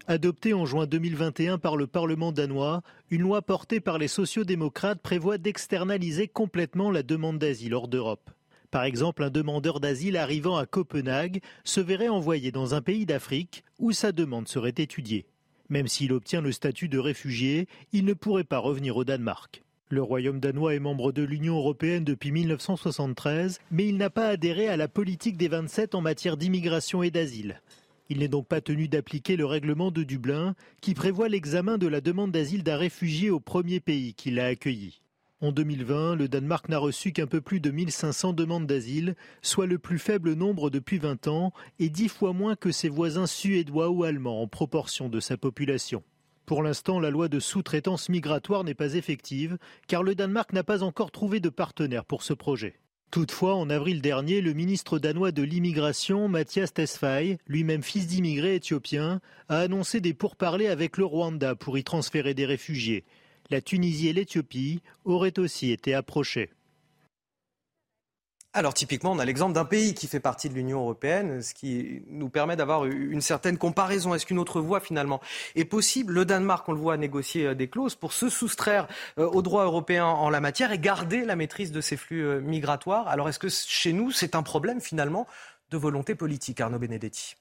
Adoptée 0.08 0.54
en 0.54 0.66
juin 0.66 0.88
2021 0.88 1.58
par 1.58 1.78
le 1.78 1.88
Parlement 1.88 2.32
danois, 2.32 2.82
une 3.10 3.22
loi 3.22 3.41
portée 3.41 3.80
par 3.80 3.97
les 3.97 4.08
sociodémocrates 4.08 5.01
prévoit 5.01 5.38
d'externaliser 5.38 6.28
complètement 6.28 6.91
la 6.91 7.04
demande 7.04 7.38
d'asile 7.38 7.74
hors 7.74 7.88
d'Europe. 7.88 8.32
Par 8.72 8.84
exemple, 8.84 9.24
un 9.24 9.30
demandeur 9.30 9.80
d'asile 9.80 10.18
arrivant 10.18 10.58
à 10.58 10.66
Copenhague 10.66 11.41
se 11.64 11.80
verrait 11.80 12.10
envoyé 12.10 12.51
dans 12.51 12.74
un 12.74 12.82
pays 12.82 13.06
d'Afrique 13.06 13.64
où 13.78 13.91
sa 13.91 14.12
demande 14.12 14.47
serait 14.47 14.74
étudiée. 14.78 15.28
Même 15.70 15.88
s'il 15.88 16.12
obtient 16.12 16.41
le 16.41 16.51
statut 16.51 16.89
de 16.89 16.97
réfugié, 16.97 17.68
il 17.91 18.06
ne 18.06 18.14
pourrait 18.14 18.43
pas 18.43 18.58
revenir 18.58 18.97
au 18.97 19.04
Danemark. 19.04 19.64
Le 19.89 20.01
Royaume 20.01 20.39
danois 20.39 20.74
est 20.74 20.80
membre 20.80 21.12
de 21.12 21.22
l'Union 21.22 21.58
européenne 21.58 22.04
depuis 22.04 22.32
1973, 22.32 23.60
mais 23.70 23.86
il 23.88 23.97
n'a 23.97 24.10
pas 24.10 24.30
adhéré 24.30 24.68
à 24.68 24.78
la 24.78 24.88
politique 24.88 25.38
des 25.38 25.47
27 25.47 25.93
en 25.93 26.01
matière 26.01 26.36
d'immigration 26.36 27.04
et 27.04 27.12
d'asile. 27.12 27.62
Il 28.10 28.20
n'est 28.20 28.28
donc 28.28 28.47
pas 28.47 28.62
tenu 28.62 28.88
d'appliquer 28.88 29.36
le 29.38 29.45
règlement 29.45 29.91
de 29.91 30.04
Dublin 30.04 30.56
qui 30.82 30.93
prévoit 30.93 31.30
l'examen 31.30 31.78
de 31.78 31.88
la 31.88 32.01
demande 32.01 32.32
d'asile 32.32 32.64
d'un 32.64 32.78
réfugié 32.78 33.30
au 33.30 33.39
premier 33.39 33.80
pays 33.80 34.14
qui 34.14 34.32
l'a 34.32 34.47
accueilli. 34.47 35.01
En 35.43 35.51
2020, 35.51 36.16
le 36.16 36.30
Danemark 36.30 36.70
n'a 36.70 36.78
reçu 36.78 37.12
qu'un 37.12 37.28
peu 37.28 37.41
plus 37.41 37.60
de 37.60 37.70
1500 37.70 38.32
demandes 38.32 38.66
d'asile, 38.66 39.16
soit 39.41 39.66
le 39.66 39.78
plus 39.78 39.99
faible 39.99 40.36
nombre 40.36 40.70
depuis 40.70 40.99
20 40.99 41.28
ans 41.28 41.51
et 41.80 41.89
dix 41.89 42.08
fois 42.08 42.32
moins 42.32 42.56
que 42.56 42.72
ses 42.72 42.88
voisins 42.88 43.28
suédois 43.28 43.89
ou 43.89 44.06
allemands 44.06 44.41
en 44.41 44.47
proportion 44.47 45.10
de 45.10 45.20
sa 45.20 45.36
population. 45.36 46.01
Pour 46.45 46.64
l'instant, 46.64 46.99
la 46.99 47.10
loi 47.10 47.28
de 47.30 47.39
sous-traitance 47.39 48.10
migratoire 48.10 48.64
n'est 48.64 48.74
pas 48.74 48.93
effective 48.93 49.58
car 49.88 50.04
le 50.04 50.16
Danemark 50.16 50.54
n'a 50.54 50.64
pas 50.64 50.84
encore 50.84 51.12
trouvé 51.12 51.39
de 51.39 51.49
partenaire 51.49 52.06
pour 52.06 52.24
ce 52.24 52.34
projet. 52.34 52.80
Toutefois, 53.14 53.53
en 53.53 53.70
avril 53.70 54.01
dernier, 54.01 54.41
le 54.41 54.53
ministre 54.53 54.97
danois 54.97 55.32
de 55.32 55.43
l'immigration, 55.43 56.28
Mathias 56.28 56.74
Tesfaye, 56.74 57.38
lui-même 57.45 57.84
fils 57.84 58.07
d'immigrés 58.07 58.55
éthiopiens, 58.55 59.22
a 59.49 59.59
annoncé 59.59 60.01
des 60.01 60.16
pourparlers 60.16 60.66
avec 60.66 60.97
le 60.97 61.05
Rwanda 61.05 61.53
pour 61.53 61.78
y 61.78 61.84
transférer 61.84 62.34
des 62.34 62.47
réfugiés. 62.47 63.03
La 63.51 63.61
Tunisie 63.61 64.07
et 64.07 64.14
l'Éthiopie 64.14 64.82
auraient 65.05 65.38
aussi 65.38 65.72
été 65.72 65.93
approchées. 65.93 66.49
Alors 68.56 68.76
typiquement, 68.76 69.12
on 69.12 69.18
a 69.18 69.26
l'exemple 69.26 69.54
d'un 69.54 69.66
pays 69.66 69.95
qui 69.95 70.06
fait 70.06 70.20
partie 70.20 70.47
de 70.47 70.54
l'Union 70.54 70.82
européenne, 70.82 71.41
ce 71.41 71.56
qui 71.56 72.04
nous 72.08 72.30
permet 72.30 72.56
d'avoir 72.56 72.86
une 72.86 73.20
certaine 73.20 73.58
comparaison. 73.58 74.14
Est-ce 74.14 74.28
qu'une 74.28 74.38
autre 74.38 74.62
voie 74.62 74.80
finalement 74.80 75.22
est 75.56 75.66
possible? 75.66 76.14
Le 76.14 76.24
Danemark, 76.24 76.70
on 76.70 76.74
le 76.74 76.78
voit, 76.78 76.93
a 76.93 76.97
négocié 76.97 77.47
euh, 77.47 77.56
des 77.56 77.68
clauses 77.68 77.95
pour 77.95 78.14
se 78.14 78.30
soustraire 78.30 78.88
euh, 79.18 79.28
au 79.28 79.41
droit 79.41 79.64
européen 79.64 80.06
en 80.06 80.30
la 80.30 80.39
matière 80.39 80.72
et 80.72 80.78
garder 80.78 81.26
la 81.26 81.36
maîtrise 81.36 81.72
de 81.72 81.82
ces 81.82 81.97
flux 81.97 82.24
euh, 82.24 82.41
migratoires. 82.41 83.08
Alors 83.08 83.28
est-ce 83.28 83.39
que 83.39 83.49
chez 83.49 83.91
nous, 83.91 84.12
c'est 84.12 84.36
un 84.36 84.43
problème 84.43 84.82
finalement 84.82 85.26
de 85.72 85.78
volonté 85.78 86.14
politique, 86.14 86.62
Arnaud 86.62 86.78
Benedetti? 86.78 87.36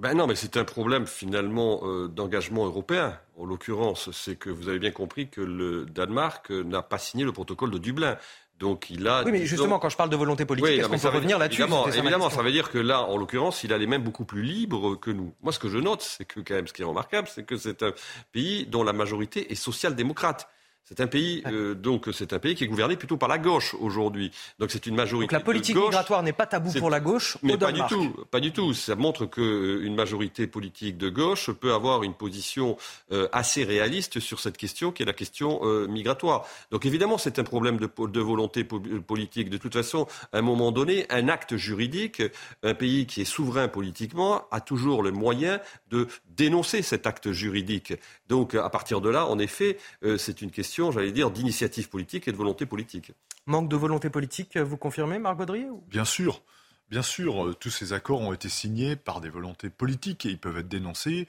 Ben 0.00 0.14
non, 0.14 0.28
mais 0.28 0.36
c'est 0.36 0.56
un 0.56 0.64
problème 0.64 1.06
finalement 1.06 1.82
d'engagement 2.08 2.64
européen. 2.64 3.18
En 3.36 3.44
l'occurrence, 3.44 4.10
c'est 4.12 4.36
que 4.36 4.48
vous 4.48 4.68
avez 4.68 4.78
bien 4.78 4.92
compris 4.92 5.28
que 5.28 5.42
le 5.42 5.84
Danemark 5.84 6.48
n'a 6.50 6.80
pas 6.80 6.96
signé 6.96 7.22
le 7.24 7.32
protocole 7.32 7.70
de 7.70 7.76
Dublin. 7.76 8.16
Donc 8.60 8.90
il 8.90 9.08
a. 9.08 9.24
Oui, 9.24 9.32
mais 9.32 9.46
justement, 9.46 9.78
quand 9.78 9.88
je 9.88 9.96
parle 9.96 10.10
de 10.10 10.16
volonté 10.16 10.44
politique, 10.44 10.78
est-ce 10.78 10.88
qu'on 10.88 10.98
peut 10.98 11.08
revenir 11.08 11.38
là-dessus 11.38 11.62
Évidemment, 11.62 11.88
évidemment 11.88 12.30
ça 12.30 12.42
veut 12.42 12.52
dire 12.52 12.70
que 12.70 12.78
là, 12.78 13.02
en 13.02 13.16
l'occurrence, 13.16 13.64
il 13.64 13.72
est 13.72 13.86
même 13.86 14.02
beaucoup 14.02 14.26
plus 14.26 14.42
libre 14.42 14.96
que 14.96 15.10
nous. 15.10 15.34
Moi, 15.42 15.52
ce 15.52 15.58
que 15.58 15.68
je 15.68 15.78
note, 15.78 16.02
c'est 16.02 16.26
que 16.26 16.40
quand 16.40 16.54
même, 16.54 16.68
ce 16.68 16.74
qui 16.74 16.82
est 16.82 16.84
remarquable, 16.84 17.26
c'est 17.26 17.44
que 17.44 17.56
c'est 17.56 17.82
un 17.82 17.92
pays 18.32 18.66
dont 18.66 18.84
la 18.84 18.92
majorité 18.92 19.50
est 19.50 19.56
social-démocrate. 19.56 20.46
C'est 20.90 21.00
un 21.00 21.06
pays, 21.06 21.40
euh, 21.46 21.76
donc 21.76 22.08
c'est 22.12 22.32
un 22.32 22.40
pays 22.40 22.56
qui 22.56 22.64
est 22.64 22.66
gouverné 22.66 22.96
plutôt 22.96 23.16
par 23.16 23.28
la 23.28 23.38
gauche 23.38 23.76
aujourd'hui. 23.78 24.32
Donc 24.58 24.72
c'est 24.72 24.86
une 24.86 24.96
majorité. 24.96 25.26
Donc 25.26 25.32
la 25.32 25.44
politique 25.44 25.76
migratoire 25.76 26.24
n'est 26.24 26.32
pas 26.32 26.46
tabou 26.46 26.72
pour 26.72 26.90
la 26.90 26.98
gauche. 26.98 27.38
Mais 27.44 27.56
pas 27.56 27.70
du 27.70 27.80
tout, 27.88 28.12
pas 28.28 28.40
du 28.40 28.50
tout. 28.50 28.74
Ça 28.74 28.96
montre 28.96 29.26
qu'une 29.26 29.44
euh, 29.44 29.94
majorité 29.94 30.48
politique 30.48 30.98
de 30.98 31.08
gauche 31.08 31.52
peut 31.52 31.74
avoir 31.74 32.02
une 32.02 32.14
position 32.14 32.76
euh, 33.12 33.28
assez 33.30 33.62
réaliste 33.62 34.18
sur 34.18 34.40
cette 34.40 34.56
question, 34.56 34.90
qui 34.90 35.04
est 35.04 35.06
la 35.06 35.12
question 35.12 35.60
migratoire. 35.88 36.44
Donc 36.70 36.86
évidemment, 36.86 37.18
c'est 37.18 37.38
un 37.38 37.44
problème 37.44 37.76
de, 37.76 37.88
de, 38.06 38.20
volonté 38.20 38.64
politique. 38.64 39.48
De 39.48 39.58
toute 39.58 39.74
façon, 39.74 40.06
à 40.32 40.38
un 40.38 40.42
moment 40.42 40.72
donné, 40.72 41.06
un 41.10 41.28
acte 41.28 41.56
juridique, 41.56 42.22
un 42.62 42.74
pays 42.74 43.06
qui 43.06 43.20
est 43.20 43.24
souverain 43.24 43.68
politiquement 43.68 44.44
a 44.50 44.60
toujours 44.60 45.02
le 45.02 45.12
moyen 45.12 45.60
de 45.90 46.08
dénoncer 46.30 46.82
cet 46.82 47.06
acte 47.06 47.30
juridique. 47.30 47.94
Donc 48.28 48.54
à 48.54 48.70
partir 48.70 49.00
de 49.00 49.08
là, 49.08 49.26
en 49.26 49.38
effet, 49.38 49.78
c'est 50.16 50.42
une 50.42 50.50
question 50.50 50.79
j'allais 50.90 51.12
dire, 51.12 51.30
d'initiative 51.30 51.88
politique 51.88 52.28
et 52.28 52.32
de 52.32 52.36
volonté 52.36 52.66
politique. 52.66 53.12
Manque 53.46 53.68
de 53.68 53.76
volonté 53.76 54.10
politique, 54.10 54.56
vous 54.56 54.76
confirmez, 54.76 55.18
Marc 55.18 55.36
Baudrier 55.36 55.66
Bien 55.88 56.04
sûr. 56.04 56.42
Bien 56.90 57.02
sûr, 57.02 57.46
euh, 57.46 57.54
tous 57.54 57.70
ces 57.70 57.92
accords 57.92 58.20
ont 58.20 58.32
été 58.32 58.48
signés 58.48 58.96
par 58.96 59.20
des 59.20 59.28
volontés 59.28 59.70
politiques 59.70 60.26
et 60.26 60.30
ils 60.30 60.38
peuvent 60.38 60.58
être 60.58 60.68
dénoncés 60.68 61.28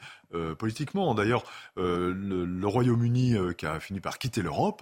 politiquement. 0.57 1.13
D'ailleurs, 1.13 1.43
le, 1.75 2.65
Royaume-Uni 2.65 3.35
qui 3.57 3.65
a 3.65 3.81
fini 3.81 3.99
par 3.99 4.17
quitter 4.17 4.41
l'Europe 4.41 4.81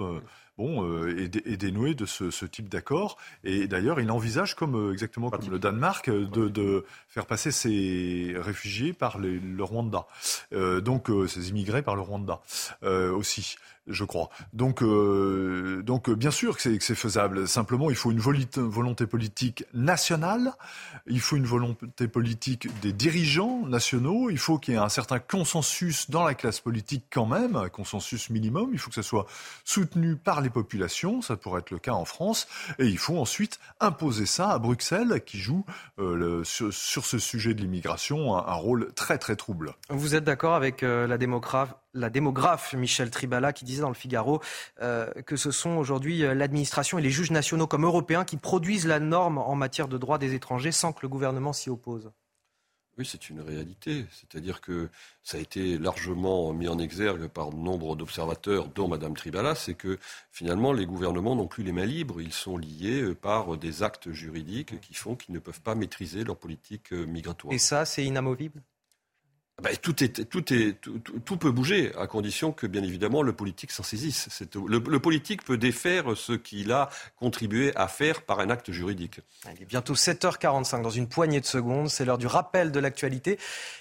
bon, 0.59 0.83
euh, 0.83 1.17
est, 1.17 1.57
dénoué 1.57 1.95
de 1.95 2.05
ce, 2.05 2.45
type 2.45 2.69
d'accord. 2.69 3.17
Et 3.43 3.67
d'ailleurs, 3.67 3.99
il 3.99 4.11
envisage, 4.11 4.55
comme 4.55 4.75
euh, 4.75 4.91
exactement 4.91 5.29
comme 5.29 5.49
le 5.49 5.57
Danemark, 5.57 6.09
euh, 6.09 6.25
de, 6.25 6.85
faire 7.07 7.25
passer 7.25 7.51
ces 7.51 8.33
réfugiés 8.37 8.93
par 8.93 9.17
le 9.17 9.63
Rwanda. 9.63 10.05
donc, 10.51 11.09
ces 11.27 11.49
immigrés 11.49 11.81
par 11.81 11.95
le 11.95 12.01
Rwanda 12.01 12.41
aussi 12.83 13.55
je 13.89 14.03
crois. 14.03 14.29
Donc, 14.53 14.81
euh, 14.81 15.81
donc 15.83 16.09
bien 16.09 16.31
sûr 16.31 16.55
que 16.57 16.61
c'est 16.61 16.95
faisable. 16.95 17.47
Simplement, 17.47 17.89
il 17.89 17.95
faut 17.95 18.11
une 18.11 18.19
volonté 18.19 19.05
politique 19.05 19.65
nationale, 19.73 20.53
il 21.07 21.19
faut 21.19 21.35
une 21.35 21.45
volonté 21.45 22.07
politique 22.07 22.67
des 22.81 22.93
dirigeants 22.93 23.65
nationaux, 23.65 24.29
il 24.29 24.37
faut 24.37 24.57
qu'il 24.57 24.75
y 24.75 24.77
ait 24.77 24.79
un 24.79 24.89
certain 24.89 25.19
consensus 25.19 26.09
dans 26.09 26.23
la 26.23 26.35
classe 26.35 26.59
politique 26.59 27.05
quand 27.11 27.25
même, 27.25 27.55
un 27.55 27.69
consensus 27.69 28.29
minimum, 28.29 28.69
il 28.73 28.79
faut 28.79 28.89
que 28.89 28.95
ça 28.95 29.03
soit 29.03 29.25
soutenu 29.65 30.15
par 30.15 30.41
les 30.41 30.49
populations, 30.49 31.21
ça 31.21 31.35
pourrait 31.35 31.61
être 31.61 31.71
le 31.71 31.79
cas 31.79 31.93
en 31.93 32.05
France, 32.05 32.47
et 32.77 32.85
il 32.85 32.97
faut 32.97 33.17
ensuite 33.17 33.59
imposer 33.79 34.25
ça 34.25 34.49
à 34.49 34.59
Bruxelles, 34.59 35.21
qui 35.25 35.39
joue 35.39 35.65
euh, 35.99 36.43
sur, 36.43 36.73
ce 37.05 37.19
sujet 37.19 37.53
de 37.53 37.61
l'immigration 37.61 38.35
un, 38.35 38.53
rôle 38.53 38.91
très 38.93 39.17
très 39.17 39.35
trouble. 39.35 39.73
Vous 39.89 40.15
êtes 40.15 40.23
d'accord 40.23 40.55
avec 40.55 40.83
euh, 40.83 41.07
la 41.07 41.17
démocrate 41.17 41.79
la 41.93 42.09
démographe 42.09 42.73
Michel 42.73 43.09
Tribala 43.09 43.53
qui 43.53 43.65
disait 43.65 43.81
dans 43.81 43.89
le 43.89 43.95
Figaro 43.95 44.41
euh, 44.81 45.09
que 45.25 45.35
ce 45.35 45.51
sont 45.51 45.71
aujourd'hui 45.71 46.23
euh, 46.23 46.33
l'administration 46.33 46.99
et 46.99 47.01
les 47.01 47.09
juges 47.09 47.31
nationaux 47.31 47.67
comme 47.67 47.85
européens 47.85 48.25
qui 48.25 48.37
produisent 48.37 48.87
la 48.87 48.99
norme 48.99 49.37
en 49.37 49.55
matière 49.55 49.87
de 49.87 49.97
droits 49.97 50.17
des 50.17 50.33
étrangers 50.33 50.71
sans 50.71 50.93
que 50.93 50.99
le 51.01 51.09
gouvernement 51.09 51.53
s'y 51.53 51.69
oppose. 51.69 52.11
Oui, 52.97 53.05
c'est 53.05 53.29
une 53.29 53.39
réalité. 53.39 54.05
C'est-à-dire 54.11 54.59
que 54.59 54.89
ça 55.23 55.37
a 55.37 55.39
été 55.39 55.77
largement 55.77 56.51
mis 56.51 56.67
en 56.67 56.77
exergue 56.77 57.27
par 57.27 57.53
nombre 57.53 57.95
d'observateurs, 57.95 58.67
dont 58.67 58.89
Mme 58.89 59.15
Tribala, 59.15 59.55
c'est 59.55 59.73
que 59.73 59.97
finalement 60.31 60.73
les 60.73 60.85
gouvernements 60.85 61.33
n'ont 61.33 61.47
plus 61.47 61.63
les 61.63 61.71
mains 61.71 61.85
libres. 61.85 62.19
Ils 62.19 62.33
sont 62.33 62.57
liés 62.57 63.01
euh, 63.01 63.15
par 63.15 63.57
des 63.57 63.83
actes 63.83 64.11
juridiques 64.11 64.81
qui 64.81 64.93
font 64.93 65.15
qu'ils 65.15 65.33
ne 65.33 65.39
peuvent 65.39 65.61
pas 65.61 65.75
maîtriser 65.75 66.25
leur 66.25 66.35
politique 66.35 66.91
migratoire. 66.91 67.53
Et 67.53 67.57
ça, 67.57 67.85
c'est 67.85 68.03
inamovible? 68.03 68.61
Ah 69.59 69.61
bah, 69.61 69.75
tout, 69.75 71.37
peut 71.37 71.51
bouger, 71.51 71.91
à 71.97 72.07
condition 72.07 72.53
que, 72.53 72.65
bien 72.65 72.81
évidemment, 72.81 73.21
le 73.21 73.33
politique 73.33 73.71
s'en 73.71 73.83
saisisse. 73.83 74.29
Le, 74.55 74.77
le, 74.77 74.99
politique 74.99 75.43
peut 75.43 75.57
défaire 75.57 76.15
ce 76.15 76.31
qu'il 76.31 76.71
a 76.71 76.89
contribué 77.17 77.75
à 77.75 77.89
faire 77.89 78.21
par 78.21 78.39
un 78.39 78.49
acte 78.49 78.71
juridique. 78.71 79.19
Il 79.53 79.61
est 79.61 79.65
bientôt 79.65 79.95
7h45, 79.95 80.81
dans 80.81 80.89
une 80.89 81.09
poignée 81.09 81.41
de 81.41 81.45
secondes. 81.45 81.89
C'est 81.89 82.05
l'heure 82.05 82.17
du 82.17 82.27
rappel 82.27 82.71
de 82.71 82.79
l'actualité. 82.79 83.37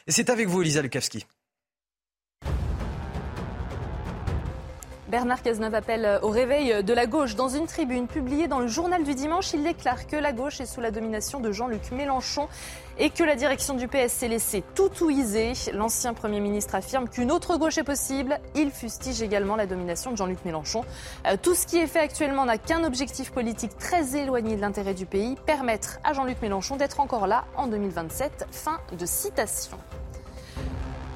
Et 0.08 0.10
c'est 0.10 0.30
avec 0.30 0.48
vous, 0.48 0.62
Elisa 0.62 0.82
Lukavski. 0.82 1.24
Bernard 5.08 5.42
Cazeneuve 5.42 5.74
appelle 5.74 6.04
euh, 6.04 6.20
au 6.20 6.28
réveil 6.28 6.84
de 6.84 6.92
la 6.92 7.06
gauche. 7.06 7.34
Dans 7.34 7.48
une 7.48 7.66
tribune 7.66 8.06
publiée 8.06 8.46
dans 8.46 8.60
le 8.60 8.66
journal 8.66 9.04
du 9.04 9.14
dimanche, 9.14 9.54
il 9.54 9.62
déclare 9.62 10.06
que 10.06 10.16
la 10.16 10.32
gauche 10.32 10.60
est 10.60 10.66
sous 10.66 10.82
la 10.82 10.90
domination 10.90 11.40
de 11.40 11.50
Jean-Luc 11.50 11.92
Mélenchon 11.92 12.46
et 12.98 13.08
que 13.08 13.24
la 13.24 13.34
direction 13.34 13.74
du 13.74 13.88
PS 13.88 14.12
s'est 14.12 14.28
laissée 14.28 14.62
tout 14.74 14.90
ouiser. 15.02 15.52
L'ancien 15.72 16.12
Premier 16.12 16.40
ministre 16.40 16.74
affirme 16.74 17.08
qu'une 17.08 17.30
autre 17.30 17.56
gauche 17.56 17.78
est 17.78 17.84
possible. 17.84 18.38
Il 18.54 18.70
fustige 18.70 19.22
également 19.22 19.56
la 19.56 19.66
domination 19.66 20.10
de 20.10 20.16
Jean-Luc 20.16 20.44
Mélenchon. 20.44 20.84
Euh, 21.26 21.36
tout 21.40 21.54
ce 21.54 21.66
qui 21.66 21.78
est 21.78 21.86
fait 21.86 22.00
actuellement 22.00 22.44
n'a 22.44 22.58
qu'un 22.58 22.84
objectif 22.84 23.32
politique 23.32 23.78
très 23.78 24.16
éloigné 24.16 24.56
de 24.56 24.60
l'intérêt 24.60 24.94
du 24.94 25.06
pays, 25.06 25.36
permettre 25.46 25.98
à 26.04 26.12
Jean-Luc 26.12 26.42
Mélenchon 26.42 26.76
d'être 26.76 27.00
encore 27.00 27.26
là 27.26 27.44
en 27.56 27.66
2027. 27.66 28.46
Fin 28.50 28.78
de 28.92 29.06
citation. 29.06 29.78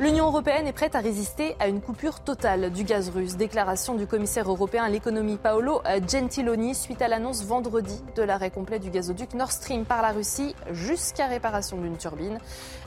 L'Union 0.01 0.27
européenne 0.27 0.67
est 0.67 0.73
prête 0.73 0.95
à 0.95 1.01
résister 1.01 1.55
à 1.61 1.69
une 1.69 1.83
coupure 1.83 2.21
totale 2.21 2.71
du 2.73 2.83
gaz 2.83 3.11
russe. 3.11 3.37
Déclaration 3.37 3.95
du 3.95 4.07
commissaire 4.07 4.49
européen 4.49 4.85
à 4.85 4.89
l'économie 4.89 5.37
Paolo 5.37 5.83
Gentiloni 6.09 6.75
suite 6.75 7.03
à 7.03 7.09
l'annonce 7.09 7.45
vendredi 7.45 8.03
de 8.17 8.23
l'arrêt 8.23 8.51
complet 8.51 8.79
du 8.79 8.91
gazoduc 8.91 9.35
Nord 9.35 9.53
Stream 9.53 9.85
par 9.85 10.01
la 10.01 10.13
Russie 10.13 10.57
jusqu'à 10.73 11.27
réparation 11.27 11.77
d'une 11.77 11.99
turbine. 11.99 12.39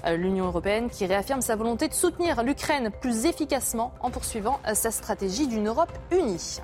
Euh, 0.06 0.18
L'Union 0.18 0.46
européenne 0.46 0.90
qui 0.90 1.06
réaffirme 1.06 1.42
sa 1.42 1.56
volonté 1.56 1.88
de 1.88 1.94
soutenir 1.94 2.44
l'Ukraine 2.44 2.90
plus 3.02 3.26
efficacement 3.26 3.94
en 4.02 4.10
poursuivant 4.10 4.60
sa 4.74 4.90
stratégie 4.90 5.48
d'une 5.48 5.68
Europe 5.68 5.92
unie. 6.12 6.60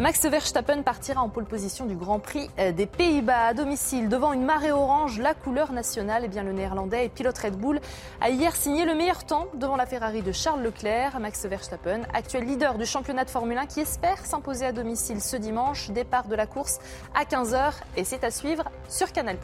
Max 0.00 0.26
Verstappen 0.26 0.82
partira 0.82 1.22
en 1.22 1.28
pole 1.28 1.44
position 1.44 1.86
du 1.86 1.94
Grand 1.94 2.18
Prix 2.18 2.50
euh, 2.58 2.72
des 2.72 2.86
Pays-Bas 2.86 3.46
à 3.46 3.54
domicile 3.54 4.08
devant 4.08 4.32
une 4.32 4.44
marée 4.44 4.72
orange, 4.72 5.20
la 5.20 5.34
couleur 5.34 5.70
nationale. 5.70 6.22
Et 6.22 6.26
eh 6.26 6.28
bien 6.28 6.42
le 6.42 6.52
néerlandais 6.52 7.06
et 7.06 7.08
pilote 7.08 7.38
Red 7.38 7.54
Bull 7.54 7.80
a 8.20 8.28
hier 8.28 8.56
signé 8.56 8.86
le 8.86 8.96
meilleur 8.96 9.24
temps 9.24 9.46
devant 9.54 9.76
la 9.76 9.86
Ferrari 9.86 10.22
de 10.22 10.32
Charles 10.32 10.64
Leclerc. 10.64 11.20
Max 11.20 11.46
Verstappen, 11.46 12.00
actuel 12.12 12.44
leader 12.44 12.76
du 12.76 12.86
championnat 12.86 13.24
de 13.24 13.30
Formule 13.30 13.56
1 13.56 13.66
qui 13.66 13.80
espère 13.80 14.18
s'imposer 14.26 14.66
à 14.66 14.72
domicile 14.72 15.20
ce 15.20 15.36
dimanche. 15.36 15.90
Départ 15.90 16.26
de 16.26 16.34
la 16.34 16.46
course 16.46 16.80
à 17.14 17.22
15h 17.22 17.74
et 17.96 18.02
c'est 18.02 18.24
à 18.24 18.32
suivre 18.32 18.64
sur 18.88 19.12
Canal+. 19.12 19.36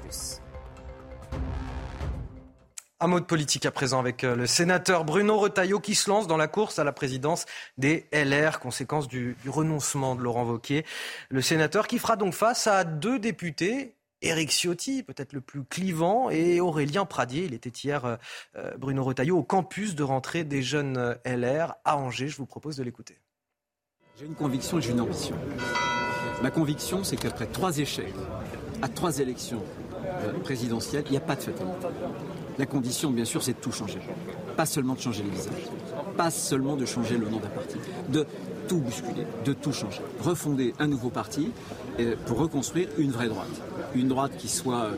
Un 3.03 3.07
mot 3.07 3.18
de 3.18 3.24
politique 3.24 3.64
à 3.64 3.70
présent 3.70 3.98
avec 3.98 4.24
euh, 4.24 4.36
le 4.36 4.46
sénateur 4.46 5.07
Bruno 5.07 5.38
Retailleau 5.38 5.80
qui 5.80 5.94
se 5.94 6.11
lance 6.11 6.26
dans 6.26 6.36
la 6.36 6.48
course 6.48 6.78
à 6.78 6.84
la 6.84 6.92
présidence 6.92 7.46
des 7.78 8.07
LR, 8.12 8.61
conséquence 8.61 9.09
du, 9.09 9.38
renoncement 9.48 10.14
de 10.14 10.20
Laurent 10.20 10.44
Wauquiez. 10.44 10.84
Le 11.30 11.40
sénateur 11.40 11.86
qui 11.86 11.98
fera 11.98 12.16
donc 12.16 12.34
face 12.34 12.66
à 12.66 12.84
deux 12.84 13.18
députés, 13.18 13.94
Éric 14.20 14.51
Ciotti, 14.51 15.03
peut-être 15.03 15.32
le 15.32 15.40
plus 15.40 15.64
clivant, 15.64 16.28
et 16.28 16.61
Aurélien 16.61 17.07
Pradier. 17.07 17.44
Il 17.46 17.55
était 17.55 17.70
hier, 17.70 18.05
euh, 18.05 18.16
euh, 18.57 18.76
Bruno 18.76 19.03
Retailleau, 19.03 19.38
au 19.38 19.42
campus 19.42 19.94
de 19.94 20.03
rentrée 20.03 20.44
des 20.44 20.61
jeunes 20.61 21.16
LR 21.24 21.76
à 21.86 21.96
Angers. 21.96 22.28
Je 22.28 22.36
vous 22.36 22.44
propose 22.44 22.76
de 22.76 22.82
l'écouter. 22.82 23.18
J'ai 24.18 24.26
une 24.26 24.34
conviction 24.34 24.78
et 24.78 24.82
j'ai 24.82 24.90
une 24.90 25.01
ambition. 25.01 25.36
Ma 26.42 26.51
conviction, 26.51 27.03
c'est 27.03 27.16
qu'après 27.16 27.46
trois 27.46 27.78
échecs, 27.78 28.12
à 28.82 28.88
trois 28.88 29.20
élections 29.20 29.62
présidentielles, 30.44 31.05
il 31.07 31.12
n'y 31.12 31.16
a 31.16 31.22
pas 31.22 31.36
de 31.36 31.40
fatalité. 31.40 31.72
La 32.61 32.67
condition, 32.67 33.11
bien 33.11 33.25
sûr, 33.25 33.43
c'est 33.43 33.55
de 33.55 33.59
tout 33.59 33.73
changer. 33.73 34.01
Pas 34.55 34.67
seulement 34.67 34.93
de 34.93 35.01
changer 35.01 35.23
les 35.23 35.31
visages, 35.31 35.71
pas 36.19 36.31
seulement 36.31 36.77
de 36.77 36.85
changer 36.85 37.17
le 37.17 37.27
nom 37.27 37.39
d'un 37.39 37.49
parti, 37.49 37.77
de 38.11 38.27
tout 38.69 38.77
bousculer, 38.77 39.27
de 39.47 39.55
tout 39.55 39.73
changer. 39.73 40.03
Refonder 40.21 40.75
un 40.79 40.87
nouveau 40.87 41.09
parti 41.09 41.53
euh, 41.99 42.17
pour 42.27 42.37
reconstruire 42.37 42.89
une 42.99 43.13
vraie 43.13 43.29
droite. 43.29 43.63
Une 43.95 44.09
droite 44.09 44.33
qui 44.37 44.49
soit 44.49 44.91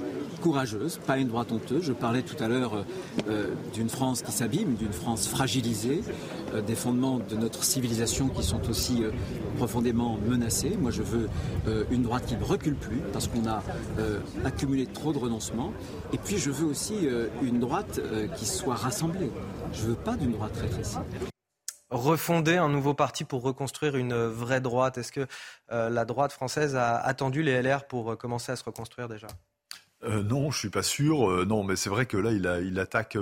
courageuse, 0.42 0.98
pas 1.06 1.18
une 1.18 1.28
droite 1.28 1.52
honteuse. 1.52 1.84
Je 1.84 1.92
parlais 1.92 2.22
tout 2.22 2.36
à 2.42 2.48
l'heure 2.48 2.84
euh, 3.28 3.46
d'une 3.72 3.88
France 3.88 4.22
qui 4.22 4.32
s'abîme, 4.32 4.74
d'une 4.74 4.92
France 4.92 5.28
fragilisée, 5.28 6.02
des 6.66 6.74
fondements 6.74 7.18
de 7.18 7.36
notre 7.36 7.64
civilisation 7.64 8.28
qui 8.28 8.42
sont 8.42 8.68
aussi 8.68 9.04
profondément 9.56 10.18
menacés. 10.28 10.76
Moi, 10.78 10.90
je 10.90 11.02
veux 11.02 11.28
une 11.90 12.02
droite 12.02 12.26
qui 12.26 12.36
ne 12.36 12.44
recule 12.44 12.74
plus 12.74 13.00
parce 13.12 13.26
qu'on 13.26 13.46
a 13.46 13.62
accumulé 14.44 14.86
trop 14.86 15.14
de 15.14 15.18
renoncements. 15.18 15.72
Et 16.12 16.18
puis, 16.18 16.36
je 16.36 16.50
veux 16.50 16.66
aussi 16.66 17.08
une 17.42 17.58
droite 17.58 18.00
qui 18.36 18.44
soit 18.44 18.74
rassemblée. 18.74 19.30
Je 19.72 19.82
veux 19.86 19.94
pas 19.94 20.16
d'une 20.16 20.32
droite 20.32 20.56
rétrécie 20.60 20.98
refonder 21.92 22.56
un 22.56 22.68
nouveau 22.68 22.94
parti 22.94 23.24
pour 23.24 23.42
reconstruire 23.42 23.96
une 23.96 24.14
vraie 24.14 24.60
droite 24.60 24.98
Est-ce 24.98 25.12
que 25.12 25.26
euh, 25.70 25.90
la 25.90 26.04
droite 26.04 26.32
française 26.32 26.74
a 26.74 26.96
attendu 26.96 27.42
les 27.42 27.60
LR 27.62 27.86
pour 27.86 28.12
euh, 28.12 28.16
commencer 28.16 28.50
à 28.50 28.56
se 28.56 28.64
reconstruire 28.64 29.08
déjà? 29.08 29.28
Euh, 30.04 30.22
non, 30.22 30.50
je 30.50 30.58
suis 30.58 30.70
pas 30.70 30.82
sûr. 30.82 31.46
non, 31.46 31.64
mais 31.64 31.76
c'est 31.76 31.90
vrai 31.90 32.06
que 32.06 32.16
là, 32.16 32.32
il, 32.32 32.46
a, 32.46 32.60
il 32.60 32.78
attaque 32.78 33.16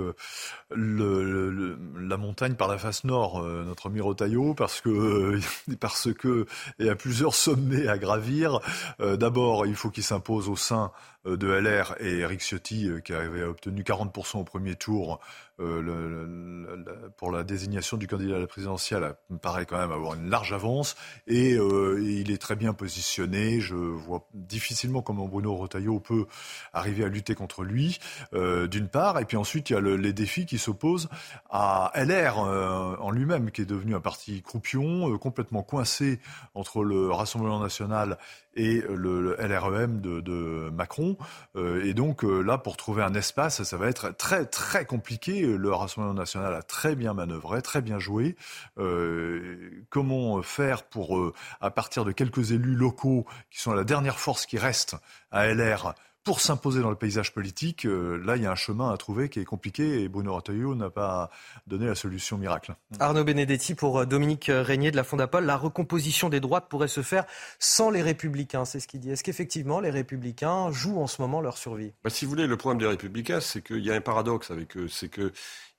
le, 0.69 1.77
la 1.99 2.17
montagne 2.17 2.55
par 2.55 2.67
la 2.67 2.77
face 2.77 3.03
nord, 3.03 3.43
notre 3.43 3.87
ami 3.87 4.01
Rotaillot, 4.01 4.53
parce 4.53 4.81
que 4.81 5.39
parce 5.79 6.13
que 6.13 6.45
il 6.79 6.85
y 6.85 6.89
a 6.89 6.95
plusieurs 6.95 7.35
sommets 7.35 7.87
à 7.87 7.97
gravir. 7.97 8.59
D'abord, 8.99 9.65
il 9.65 9.75
faut 9.75 9.89
qu'il 9.89 10.03
s'impose 10.03 10.49
au 10.49 10.55
sein 10.55 10.91
de 11.25 11.47
LR 11.47 11.95
et 11.99 12.19
Eric 12.19 12.41
Ciotti, 12.41 12.89
qui 13.03 13.13
avait 13.13 13.43
obtenu 13.43 13.83
40% 13.83 14.39
au 14.39 14.43
premier 14.43 14.75
tour, 14.75 15.19
euh, 15.61 17.11
pour 17.17 17.31
la 17.31 17.43
désignation 17.43 17.97
du 17.97 18.07
candidat 18.07 18.37
à 18.37 18.39
la 18.39 18.47
présidentielle 18.47 19.15
me 19.29 19.37
paraît 19.37 19.65
quand 19.65 19.77
même 19.77 19.91
avoir 19.91 20.15
une 20.15 20.29
large 20.29 20.53
avance 20.53 20.95
et 21.27 21.53
euh, 21.53 22.01
il 22.01 22.31
est 22.31 22.41
très 22.41 22.55
bien 22.55 22.73
positionné. 22.73 23.59
Je 23.59 23.75
vois 23.75 24.27
difficilement 24.33 25.01
comment 25.01 25.27
Bruno 25.27 25.55
Retailleau 25.55 25.99
peut 25.99 26.25
arriver 26.73 27.03
à 27.03 27.07
lutter 27.07 27.35
contre 27.35 27.63
lui, 27.63 27.99
euh, 28.33 28.67
d'une 28.67 28.87
part, 28.87 29.19
et 29.19 29.25
puis 29.25 29.37
ensuite 29.37 29.69
il 29.69 29.73
y 29.73 29.75
a 29.75 29.81
les 29.81 30.13
défis 30.13 30.45
qui 30.45 30.57
s'opposent 30.57 31.09
à 31.49 31.91
LR 31.95 32.37
en 32.39 33.11
lui-même, 33.11 33.51
qui 33.51 33.61
est 33.61 33.65
devenu 33.65 33.95
un 33.95 33.99
parti 33.99 34.41
croupion, 34.41 35.17
complètement 35.17 35.63
coincé 35.63 36.19
entre 36.55 36.83
le 36.83 37.11
Rassemblement 37.11 37.59
national 37.59 38.17
et 38.55 38.81
le, 38.89 39.35
LREM 39.39 40.01
de, 40.01 40.21
de 40.21 40.69
Macron. 40.71 41.17
et 41.55 41.93
donc 41.93 42.23
là, 42.23 42.57
pour 42.57 42.77
trouver 42.77 43.03
un 43.03 43.13
espace, 43.13 43.63
ça 43.63 43.77
va 43.77 43.87
être 43.87 44.15
très 44.17 44.45
très 44.45 44.85
compliqué 44.85 45.50
le 45.57 45.73
Rassemblement 45.73 46.13
national 46.13 46.53
a 46.53 46.61
très 46.61 46.95
bien 46.95 47.13
manœuvré, 47.13 47.61
très 47.61 47.81
bien 47.81 47.99
joué. 47.99 48.35
Euh, 48.77 49.85
comment 49.89 50.41
faire 50.41 50.83
pour, 50.83 51.17
euh, 51.17 51.33
à 51.59 51.71
partir 51.71 52.05
de 52.05 52.11
quelques 52.11 52.51
élus 52.51 52.75
locaux 52.75 53.25
qui 53.49 53.59
sont 53.59 53.73
la 53.73 53.83
dernière 53.83 54.19
force 54.19 54.45
qui 54.45 54.57
reste 54.57 54.95
à 55.31 55.47
LR, 55.47 55.93
pour 56.23 56.39
s'imposer 56.39 56.81
dans 56.81 56.89
le 56.89 56.95
paysage 56.95 57.33
politique, 57.33 57.85
euh, 57.85 58.21
là, 58.23 58.35
il 58.35 58.43
y 58.43 58.45
a 58.45 58.51
un 58.51 58.55
chemin 58.55 58.91
à 58.91 58.97
trouver 58.97 59.29
qui 59.29 59.39
est 59.39 59.45
compliqué 59.45 60.01
et 60.01 60.07
Bruno 60.07 60.35
Retailleau 60.35 60.75
n'a 60.75 60.89
pas 60.89 61.31
donné 61.67 61.87
la 61.87 61.95
solution 61.95 62.37
miracle. 62.37 62.75
Arnaud 62.99 63.23
Benedetti 63.23 63.73
pour 63.73 63.99
euh, 63.99 64.05
Dominique 64.05 64.51
Régnier 64.53 64.91
de 64.91 64.95
la 64.95 65.03
Fondapol. 65.03 65.45
La 65.45 65.57
recomposition 65.57 66.29
des 66.29 66.39
droites 66.39 66.67
pourrait 66.69 66.87
se 66.87 67.01
faire 67.01 67.25
sans 67.59 67.89
les 67.89 68.01
Républicains, 68.01 68.65
c'est 68.65 68.79
ce 68.79 68.87
qu'il 68.87 68.99
dit. 68.99 69.09
Est-ce 69.09 69.23
qu'effectivement 69.23 69.79
les 69.79 69.89
Républicains 69.89 70.71
jouent 70.71 70.99
en 70.99 71.07
ce 71.07 71.21
moment 71.21 71.41
leur 71.41 71.57
survie? 71.57 71.93
Bah, 72.03 72.09
Si 72.09 72.25
vous 72.25 72.31
voulez, 72.31 72.47
le 72.47 72.57
problème 72.57 72.79
des 72.79 72.87
Républicains, 72.87 73.39
c'est 73.39 73.63
qu'il 73.63 73.83
y 73.83 73.91
a 73.91 73.95
un 73.95 74.01
paradoxe 74.01 74.51
avec 74.51 74.77
eux. 74.77 74.87
C'est 74.87 75.09
que 75.09 75.31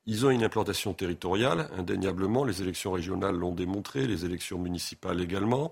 ils 0.06 0.26
ont 0.26 0.30
une 0.30 0.42
implantation 0.42 0.94
territoriale, 0.94 1.68
indéniablement. 1.78 2.44
Les 2.44 2.60
élections 2.60 2.90
régionales 2.90 3.36
l'ont 3.36 3.54
démontré, 3.54 4.06
les 4.06 4.24
élections 4.24 4.58
municipales 4.58 5.20
également. 5.20 5.70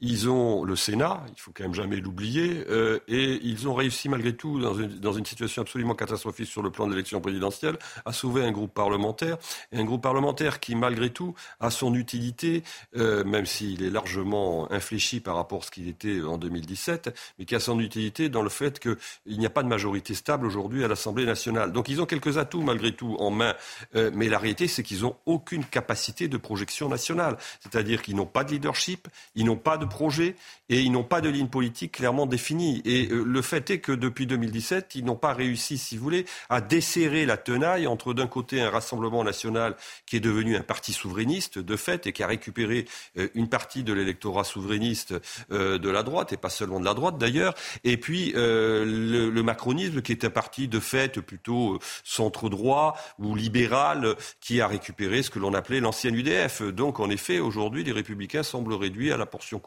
Ils 0.00 0.28
ont 0.28 0.62
le 0.62 0.76
Sénat, 0.76 1.24
il 1.34 1.40
faut 1.40 1.50
quand 1.52 1.64
même 1.64 1.74
jamais 1.74 1.96
l'oublier, 1.96 2.64
euh, 2.68 3.00
et 3.08 3.40
ils 3.42 3.66
ont 3.66 3.74
réussi 3.74 4.08
malgré 4.08 4.32
tout, 4.32 4.60
dans 4.60 5.12
une, 5.12 5.24
situation 5.26 5.62
absolument 5.62 5.94
catastrophique 5.94 6.46
sur 6.46 6.62
le 6.62 6.70
plan 6.70 6.86
de 6.86 6.92
l'élection 6.92 7.20
présidentielle, 7.20 7.76
à 8.04 8.12
sauver 8.12 8.44
un 8.44 8.52
groupe 8.52 8.72
parlementaire, 8.72 9.38
un 9.72 9.84
groupe 9.84 10.02
parlementaire 10.02 10.60
qui, 10.60 10.76
malgré 10.76 11.10
tout, 11.10 11.34
a 11.58 11.70
son 11.70 11.94
utilité, 11.94 12.62
euh, 12.96 13.24
même 13.24 13.44
s'il 13.44 13.82
est 13.82 13.90
largement 13.90 14.70
infléchi 14.70 15.18
par 15.18 15.34
rapport 15.34 15.62
à 15.62 15.66
ce 15.66 15.72
qu'il 15.72 15.88
était 15.88 16.22
en 16.22 16.38
2017, 16.38 17.12
mais 17.38 17.44
qui 17.44 17.56
a 17.56 17.60
son 17.60 17.80
utilité 17.80 18.28
dans 18.28 18.42
le 18.42 18.48
fait 18.48 18.78
qu'il 18.78 18.96
n'y 19.26 19.46
a 19.46 19.50
pas 19.50 19.64
de 19.64 19.68
majorité 19.68 20.14
stable 20.14 20.46
aujourd'hui 20.46 20.84
à 20.84 20.88
l'Assemblée 20.88 21.26
nationale. 21.26 21.72
Donc 21.72 21.88
ils 21.88 22.00
ont 22.00 22.06
quelques 22.06 22.38
atouts 22.38 22.62
malgré 22.62 22.92
tout 22.92 23.16
en 23.18 23.30
main, 23.30 23.54
euh, 23.96 24.12
mais 24.14 24.28
la 24.28 24.38
réalité 24.38 24.68
c'est 24.68 24.84
qu'ils 24.84 25.02
n'ont 25.02 25.16
aucune 25.26 25.64
capacité 25.64 26.28
de 26.28 26.36
projection 26.36 26.88
nationale, 26.88 27.36
c'est-à-dire 27.60 28.00
qu'ils 28.00 28.14
n'ont 28.14 28.26
pas 28.26 28.44
de 28.44 28.52
leadership, 28.52 29.08
ils 29.34 29.44
n'ont 29.44 29.56
pas 29.56 29.76
de 29.76 29.87
projet 29.88 30.36
et 30.70 30.80
ils 30.80 30.92
n'ont 30.92 31.04
pas 31.04 31.20
de 31.20 31.28
ligne 31.28 31.48
politique 31.48 31.92
clairement 31.92 32.26
définie. 32.26 32.82
Et 32.84 33.08
euh, 33.10 33.24
le 33.24 33.42
fait 33.42 33.70
est 33.70 33.80
que 33.80 33.92
depuis 33.92 34.26
2017, 34.26 34.94
ils 34.94 35.04
n'ont 35.04 35.16
pas 35.16 35.32
réussi, 35.32 35.78
si 35.78 35.96
vous 35.96 36.02
voulez, 36.02 36.26
à 36.50 36.60
desserrer 36.60 37.26
la 37.26 37.36
tenaille 37.36 37.86
entre 37.86 38.14
d'un 38.14 38.26
côté 38.26 38.60
un 38.60 38.70
Rassemblement 38.70 39.24
national 39.24 39.76
qui 40.06 40.16
est 40.16 40.20
devenu 40.20 40.56
un 40.56 40.62
parti 40.62 40.92
souverainiste 40.92 41.58
de 41.58 41.76
fait 41.76 42.06
et 42.06 42.12
qui 42.12 42.22
a 42.22 42.26
récupéré 42.26 42.84
euh, 43.16 43.28
une 43.34 43.48
partie 43.48 43.82
de 43.82 43.92
l'électorat 43.92 44.44
souverainiste 44.44 45.14
euh, 45.50 45.78
de 45.78 45.88
la 45.88 46.02
droite 46.02 46.32
et 46.32 46.36
pas 46.36 46.50
seulement 46.50 46.80
de 46.80 46.84
la 46.84 46.94
droite 46.94 47.18
d'ailleurs, 47.18 47.54
et 47.84 47.96
puis 47.96 48.32
le, 48.34 49.30
le, 49.30 49.42
macronisme 49.42 50.02
qui 50.02 50.12
est 50.12 50.24
un 50.24 50.30
parti 50.30 50.68
de 50.68 50.80
fait 50.80 51.20
plutôt 51.20 51.78
centre 52.04 52.48
droit 52.48 52.96
ou 53.18 53.34
libéral 53.34 54.16
qui 54.40 54.60
a 54.60 54.66
récupéré 54.66 55.22
ce 55.22 55.30
que 55.30 55.38
l'on 55.38 55.54
appelait 55.54 55.80
l'ancienne 55.80 56.14
UDF. 56.14 56.62
Donc 56.62 57.00
en 57.00 57.10
effet, 57.10 57.38
aujourd'hui, 57.38 57.84
les 57.84 57.92
républicains 57.92 58.42
semblent 58.42 58.74
réduits 58.74 59.12
à 59.12 59.16
la 59.16 59.26
portion 59.26 59.58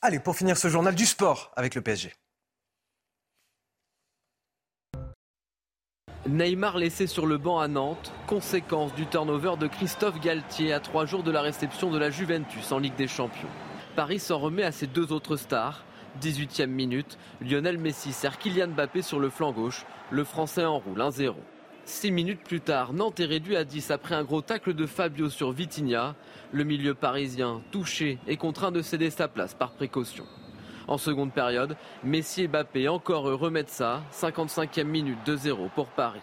Allez, 0.00 0.18
pour 0.18 0.36
finir 0.36 0.56
ce 0.56 0.68
journal 0.68 0.94
du 0.94 1.06
sport 1.06 1.52
avec 1.56 1.74
le 1.74 1.80
PSG. 1.80 2.12
Neymar 6.28 6.78
laissé 6.78 7.08
sur 7.08 7.26
le 7.26 7.36
banc 7.36 7.58
à 7.58 7.66
Nantes, 7.66 8.12
conséquence 8.28 8.94
du 8.94 9.06
turnover 9.06 9.56
de 9.58 9.66
Christophe 9.66 10.20
Galtier 10.20 10.72
à 10.72 10.78
trois 10.78 11.04
jours 11.04 11.24
de 11.24 11.32
la 11.32 11.42
réception 11.42 11.90
de 11.90 11.98
la 11.98 12.10
Juventus 12.10 12.70
en 12.70 12.78
Ligue 12.78 12.94
des 12.94 13.08
Champions. 13.08 13.48
Paris 13.96 14.20
s'en 14.20 14.38
remet 14.38 14.62
à 14.62 14.72
ses 14.72 14.86
deux 14.86 15.12
autres 15.12 15.36
stars. 15.36 15.84
18e 16.20 16.66
minute, 16.66 17.18
Lionel 17.40 17.76
Messi 17.76 18.12
sert 18.12 18.38
Kylian 18.38 18.68
Mbappé 18.68 19.02
sur 19.02 19.18
le 19.18 19.30
flanc 19.30 19.52
gauche, 19.52 19.84
le 20.10 20.22
Français 20.24 20.64
enroule 20.64 21.00
1-0. 21.00 21.34
Six 21.94 22.10
minutes 22.10 22.42
plus 22.42 22.62
tard, 22.62 22.94
Nantes 22.94 23.20
est 23.20 23.26
réduit 23.26 23.54
à 23.54 23.64
10 23.64 23.90
après 23.90 24.14
un 24.14 24.24
gros 24.24 24.40
tacle 24.40 24.72
de 24.72 24.86
Fabio 24.86 25.28
sur 25.28 25.52
Vitinha. 25.52 26.16
Le 26.50 26.64
milieu 26.64 26.94
parisien, 26.94 27.60
touché, 27.70 28.18
est 28.26 28.38
contraint 28.38 28.72
de 28.72 28.80
céder 28.80 29.10
sa 29.10 29.28
place 29.28 29.52
par 29.52 29.72
précaution. 29.72 30.24
En 30.88 30.96
seconde 30.96 31.32
période, 31.32 31.76
Messi 32.02 32.44
et 32.44 32.48
Bappé 32.48 32.88
encore 32.88 33.24
remettent 33.24 33.68
ça. 33.68 34.02
55e 34.10 34.84
minute 34.84 35.18
2-0 35.26 35.68
pour 35.74 35.88
Paris. 35.88 36.22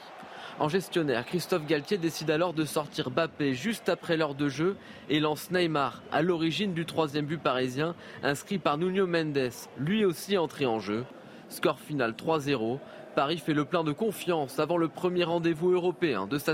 En 0.57 0.69
gestionnaire, 0.69 1.23
Christophe 1.25 1.67
Galtier 1.67 1.99
décide 1.99 2.31
alors 2.31 2.53
de 2.53 2.65
sortir 2.65 3.11
Bappé 3.11 3.53
juste 3.53 3.89
après 3.89 4.17
l'heure 4.17 4.35
de 4.35 4.49
jeu 4.49 4.75
et 5.07 5.19
lance 5.19 5.51
Neymar 5.51 6.01
à 6.11 6.23
l'origine 6.23 6.73
du 6.73 6.85
troisième 6.85 7.27
but 7.27 7.39
parisien 7.39 7.93
inscrit 8.23 8.57
par 8.57 8.79
Nuno 8.79 9.05
Mendes, 9.05 9.51
lui 9.77 10.03
aussi 10.03 10.35
entré 10.35 10.65
en 10.65 10.79
jeu. 10.79 11.05
Score 11.49 11.79
final 11.79 12.11
3-0. 12.11 12.79
Paris 13.19 13.37
fait 13.37 13.53
le 13.53 13.65
plein 13.65 13.83
de 13.83 13.91
confiance 13.91 14.59
avant 14.59 14.77
le 14.77 14.87
premier 14.87 15.25
rendez-vous 15.25 15.71
européen 15.71 16.25
de 16.25 16.37
sa... 16.37 16.53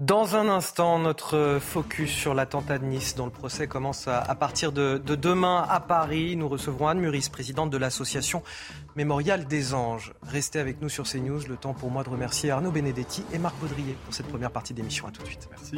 Dans 0.00 0.34
un 0.34 0.48
instant, 0.48 0.98
notre 0.98 1.60
focus 1.60 2.10
sur 2.10 2.34
l'attentat 2.34 2.80
de 2.80 2.84
Nice, 2.84 3.14
dont 3.14 3.26
le 3.26 3.30
procès 3.30 3.68
commence 3.68 4.08
à, 4.08 4.34
partir 4.34 4.72
de, 4.72 5.00
demain 5.06 5.64
à 5.70 5.78
Paris. 5.78 6.34
Nous 6.34 6.48
recevrons 6.48 6.88
Anne 6.88 6.98
Muris, 6.98 7.28
présidente 7.30 7.70
de 7.70 7.76
l'association 7.76 8.42
Mémorial 8.96 9.46
des 9.46 9.72
Anges. 9.72 10.14
Restez 10.22 10.58
avec 10.58 10.82
nous 10.82 10.88
sur 10.88 11.04
CNews. 11.04 11.46
Le 11.48 11.56
temps 11.56 11.72
pour 11.72 11.92
moi 11.92 12.02
de 12.02 12.08
remercier 12.08 12.50
Arnaud 12.50 12.72
Benedetti 12.72 13.22
et 13.32 13.38
Marc 13.38 13.54
Baudrier 13.60 13.96
pour 14.04 14.14
cette 14.14 14.26
première 14.26 14.50
partie 14.50 14.74
d'émission. 14.74 15.06
À 15.06 15.12
tout 15.12 15.22
de 15.22 15.28
suite. 15.28 15.48
Merci. 15.48 15.76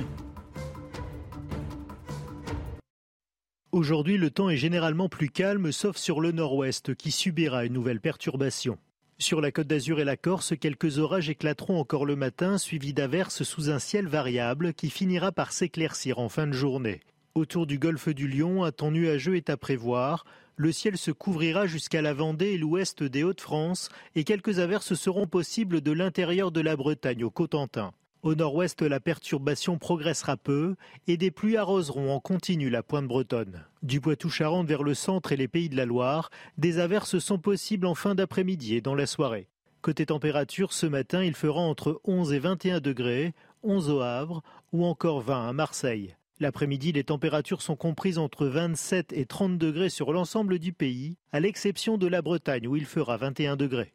Aujourd'hui, 3.70 4.16
le 4.16 4.30
temps 4.30 4.48
est 4.48 4.56
généralement 4.56 5.10
plus 5.10 5.28
calme, 5.28 5.72
sauf 5.72 5.98
sur 5.98 6.22
le 6.22 6.32
nord-ouest, 6.32 6.94
qui 6.94 7.10
subira 7.10 7.66
une 7.66 7.74
nouvelle 7.74 8.00
perturbation. 8.00 8.78
Sur 9.18 9.42
la 9.42 9.52
côte 9.52 9.66
d'Azur 9.66 10.00
et 10.00 10.04
la 10.04 10.16
Corse, 10.16 10.54
quelques 10.58 10.98
orages 10.98 11.28
éclateront 11.28 11.78
encore 11.78 12.06
le 12.06 12.16
matin, 12.16 12.56
suivis 12.56 12.94
d'averses 12.94 13.42
sous 13.42 13.68
un 13.68 13.78
ciel 13.78 14.06
variable 14.06 14.72
qui 14.72 14.88
finira 14.88 15.32
par 15.32 15.52
s'éclaircir 15.52 16.18
en 16.18 16.30
fin 16.30 16.46
de 16.46 16.52
journée. 16.52 17.00
Autour 17.34 17.66
du 17.66 17.78
golfe 17.78 18.08
du 18.08 18.26
Lion, 18.26 18.64
un 18.64 18.72
temps 18.72 18.90
nuageux 18.90 19.36
est 19.36 19.50
à 19.50 19.58
prévoir. 19.58 20.24
Le 20.56 20.72
ciel 20.72 20.96
se 20.96 21.10
couvrira 21.10 21.66
jusqu'à 21.66 22.00
la 22.00 22.14
Vendée 22.14 22.52
et 22.52 22.58
l'ouest 22.58 23.02
des 23.02 23.22
Hauts-de-France 23.22 23.90
et 24.14 24.24
quelques 24.24 24.60
averses 24.60 24.94
seront 24.94 25.26
possibles 25.26 25.82
de 25.82 25.92
l'intérieur 25.92 26.52
de 26.52 26.62
la 26.62 26.74
Bretagne 26.74 27.22
au 27.22 27.30
Cotentin. 27.30 27.92
Au 28.22 28.34
nord-ouest, 28.34 28.82
la 28.82 28.98
perturbation 28.98 29.78
progressera 29.78 30.36
peu 30.36 30.74
et 31.06 31.16
des 31.16 31.30
pluies 31.30 31.56
arroseront 31.56 32.12
en 32.12 32.18
continu 32.18 32.68
la 32.68 32.82
pointe 32.82 33.06
bretonne. 33.06 33.64
Du 33.84 34.00
Poitou-Charentes 34.00 34.66
vers 34.66 34.82
le 34.82 34.94
centre 34.94 35.30
et 35.30 35.36
les 35.36 35.46
pays 35.46 35.68
de 35.68 35.76
la 35.76 35.86
Loire, 35.86 36.30
des 36.56 36.80
averses 36.80 37.20
sont 37.20 37.38
possibles 37.38 37.86
en 37.86 37.94
fin 37.94 38.16
d'après-midi 38.16 38.74
et 38.74 38.80
dans 38.80 38.96
la 38.96 39.06
soirée. 39.06 39.48
Côté 39.82 40.06
température, 40.06 40.72
ce 40.72 40.86
matin, 40.86 41.22
il 41.22 41.34
fera 41.34 41.60
entre 41.60 42.00
11 42.04 42.32
et 42.32 42.40
21 42.40 42.80
degrés, 42.80 43.34
11 43.62 43.88
au 43.90 44.00
Havre 44.00 44.42
ou 44.72 44.84
encore 44.84 45.20
20 45.20 45.48
à 45.48 45.52
Marseille. 45.52 46.16
L'après-midi, 46.40 46.90
les 46.90 47.04
températures 47.04 47.62
sont 47.62 47.76
comprises 47.76 48.18
entre 48.18 48.46
27 48.46 49.12
et 49.12 49.26
30 49.26 49.58
degrés 49.58 49.90
sur 49.90 50.12
l'ensemble 50.12 50.58
du 50.58 50.72
pays, 50.72 51.16
à 51.30 51.38
l'exception 51.38 51.98
de 51.98 52.08
la 52.08 52.22
Bretagne 52.22 52.66
où 52.66 52.74
il 52.74 52.84
fera 52.84 53.16
21 53.16 53.54
degrés. 53.54 53.92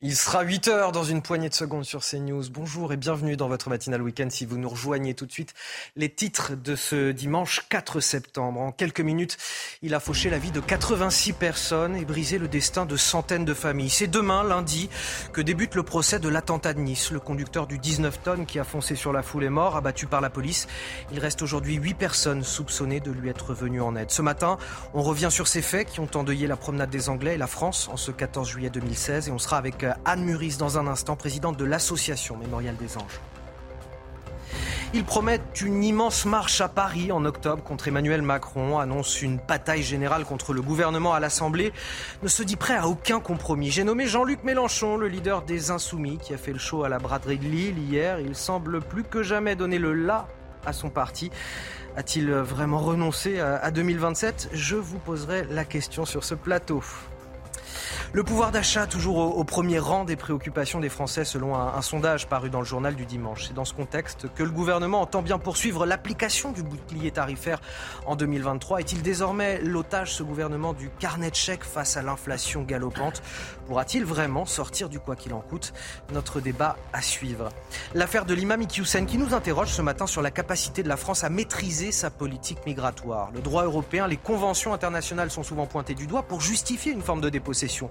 Il 0.00 0.14
sera 0.14 0.42
8 0.42 0.68
heures 0.68 0.92
dans 0.92 1.02
une 1.02 1.22
poignée 1.22 1.48
de 1.48 1.54
secondes 1.54 1.84
sur 1.84 2.04
CNews. 2.04 2.44
Bonjour 2.52 2.92
et 2.92 2.96
bienvenue 2.96 3.36
dans 3.36 3.48
votre 3.48 3.68
matinale 3.68 4.00
week-end 4.00 4.28
si 4.30 4.46
vous 4.46 4.56
nous 4.56 4.68
rejoignez 4.68 5.12
tout 5.12 5.26
de 5.26 5.32
suite. 5.32 5.54
Les 5.96 6.08
titres 6.08 6.52
de 6.54 6.76
ce 6.76 7.10
dimanche 7.10 7.66
4 7.68 7.98
septembre. 7.98 8.60
En 8.60 8.70
quelques 8.70 9.00
minutes, 9.00 9.36
il 9.82 9.96
a 9.96 9.98
fauché 9.98 10.30
la 10.30 10.38
vie 10.38 10.52
de 10.52 10.60
86 10.60 11.32
personnes 11.32 11.96
et 11.96 12.04
brisé 12.04 12.38
le 12.38 12.46
destin 12.46 12.86
de 12.86 12.96
centaines 12.96 13.44
de 13.44 13.54
familles. 13.54 13.90
C'est 13.90 14.06
demain, 14.06 14.44
lundi, 14.44 14.88
que 15.32 15.40
débute 15.40 15.74
le 15.74 15.82
procès 15.82 16.20
de 16.20 16.28
l'attentat 16.28 16.74
de 16.74 16.78
Nice. 16.78 17.10
Le 17.10 17.18
conducteur 17.18 17.66
du 17.66 17.80
19 17.80 18.22
tonnes 18.22 18.46
qui 18.46 18.60
a 18.60 18.64
foncé 18.64 18.94
sur 18.94 19.12
la 19.12 19.24
foule 19.24 19.42
est 19.42 19.50
mort, 19.50 19.74
abattu 19.74 20.06
par 20.06 20.20
la 20.20 20.30
police. 20.30 20.68
Il 21.10 21.18
reste 21.18 21.42
aujourd'hui 21.42 21.74
8 21.74 21.94
personnes 21.94 22.44
soupçonnées 22.44 23.00
de 23.00 23.10
lui 23.10 23.30
être 23.30 23.52
venues 23.52 23.82
en 23.82 23.96
aide. 23.96 24.12
Ce 24.12 24.22
matin, 24.22 24.58
on 24.94 25.02
revient 25.02 25.32
sur 25.32 25.48
ces 25.48 25.60
faits 25.60 25.88
qui 25.88 25.98
ont 25.98 26.10
endeuillé 26.14 26.46
la 26.46 26.56
promenade 26.56 26.90
des 26.90 27.08
Anglais 27.08 27.34
et 27.34 27.38
la 27.38 27.48
France 27.48 27.88
en 27.90 27.96
ce 27.96 28.12
14 28.12 28.48
juillet 28.48 28.70
2016 28.70 29.26
et 29.26 29.32
on 29.32 29.38
sera 29.38 29.58
avec 29.58 29.87
Anne 30.04 30.24
Muris 30.24 30.56
dans 30.58 30.78
un 30.78 30.86
instant, 30.86 31.16
présidente 31.16 31.56
de 31.56 31.64
l'association 31.64 32.36
Mémorial 32.36 32.76
des 32.76 32.96
Anges. 32.96 33.20
Ils 34.94 35.04
promettent 35.04 35.60
une 35.60 35.84
immense 35.84 36.24
marche 36.24 36.62
à 36.62 36.68
Paris 36.68 37.12
en 37.12 37.26
octobre 37.26 37.62
contre 37.62 37.88
Emmanuel 37.88 38.22
Macron, 38.22 38.78
annonce 38.78 39.20
une 39.20 39.36
bataille 39.36 39.82
générale 39.82 40.24
contre 40.24 40.54
le 40.54 40.62
gouvernement 40.62 41.12
à 41.12 41.20
l'Assemblée, 41.20 41.74
ne 42.22 42.28
se 42.28 42.42
dit 42.42 42.56
prêt 42.56 42.74
à 42.74 42.88
aucun 42.88 43.20
compromis. 43.20 43.70
J'ai 43.70 43.84
nommé 43.84 44.06
Jean-Luc 44.06 44.44
Mélenchon, 44.44 44.96
le 44.96 45.08
leader 45.08 45.42
des 45.42 45.70
Insoumis, 45.70 46.16
qui 46.16 46.32
a 46.32 46.38
fait 46.38 46.54
le 46.54 46.58
show 46.58 46.84
à 46.84 46.88
la 46.88 46.98
braderie 46.98 47.36
de 47.36 47.44
Lille 47.44 47.78
hier. 47.78 48.18
Il 48.20 48.34
semble 48.34 48.80
plus 48.80 49.04
que 49.04 49.22
jamais 49.22 49.56
donner 49.56 49.78
le 49.78 49.92
là 49.92 50.26
à 50.64 50.72
son 50.72 50.88
parti. 50.88 51.30
A-t-il 51.94 52.30
vraiment 52.30 52.78
renoncé 52.78 53.40
à 53.40 53.70
2027 53.70 54.50
Je 54.52 54.76
vous 54.76 54.98
poserai 54.98 55.46
la 55.50 55.66
question 55.66 56.06
sur 56.06 56.24
ce 56.24 56.34
plateau. 56.34 56.82
Le 58.12 58.22
pouvoir 58.22 58.50
d'achat 58.50 58.86
toujours 58.86 59.38
au, 59.38 59.44
premier 59.44 59.78
rang 59.78 60.04
des 60.04 60.16
préoccupations 60.16 60.80
des 60.80 60.88
Français 60.88 61.24
selon 61.24 61.54
un, 61.54 61.82
sondage 61.82 62.26
paru 62.26 62.50
dans 62.50 62.60
le 62.60 62.64
journal 62.64 62.94
du 62.94 63.06
dimanche. 63.06 63.46
C'est 63.46 63.54
dans 63.54 63.64
ce 63.64 63.74
contexte 63.74 64.26
que 64.34 64.42
le 64.42 64.50
gouvernement 64.50 65.00
entend 65.00 65.22
bien 65.22 65.38
poursuivre 65.38 65.86
l'application 65.86 66.52
du 66.52 66.62
bouclier 66.62 67.10
tarifaire 67.10 67.60
en 68.06 68.16
2023. 68.16 68.80
Est-il 68.80 69.02
désormais 69.02 69.60
l'otage, 69.62 70.14
ce 70.14 70.22
gouvernement, 70.22 70.72
du 70.72 70.90
carnet 70.98 71.30
de 71.30 71.36
chèques 71.36 71.64
face 71.64 71.96
à 71.96 72.02
l'inflation 72.02 72.62
galopante? 72.62 73.22
Pourra-t-il 73.68 74.02
vraiment 74.02 74.46
sortir 74.46 74.88
du 74.88 74.98
quoi 74.98 75.14
qu'il 75.14 75.34
en 75.34 75.42
coûte 75.42 75.74
Notre 76.14 76.40
débat 76.40 76.78
à 76.94 77.02
suivre. 77.02 77.50
L'affaire 77.94 78.24
de 78.24 78.32
l'imam 78.32 78.62
Iqiyoussen 78.62 79.04
qui 79.04 79.18
nous 79.18 79.34
interroge 79.34 79.68
ce 79.68 79.82
matin 79.82 80.06
sur 80.06 80.22
la 80.22 80.30
capacité 80.30 80.82
de 80.82 80.88
la 80.88 80.96
France 80.96 81.22
à 81.22 81.28
maîtriser 81.28 81.92
sa 81.92 82.08
politique 82.08 82.64
migratoire. 82.64 83.30
Le 83.34 83.42
droit 83.42 83.64
européen, 83.64 84.06
les 84.06 84.16
conventions 84.16 84.72
internationales 84.72 85.30
sont 85.30 85.42
souvent 85.42 85.66
pointées 85.66 85.94
du 85.94 86.06
doigt 86.06 86.22
pour 86.22 86.40
justifier 86.40 86.92
une 86.92 87.02
forme 87.02 87.20
de 87.20 87.28
dépossession. 87.28 87.90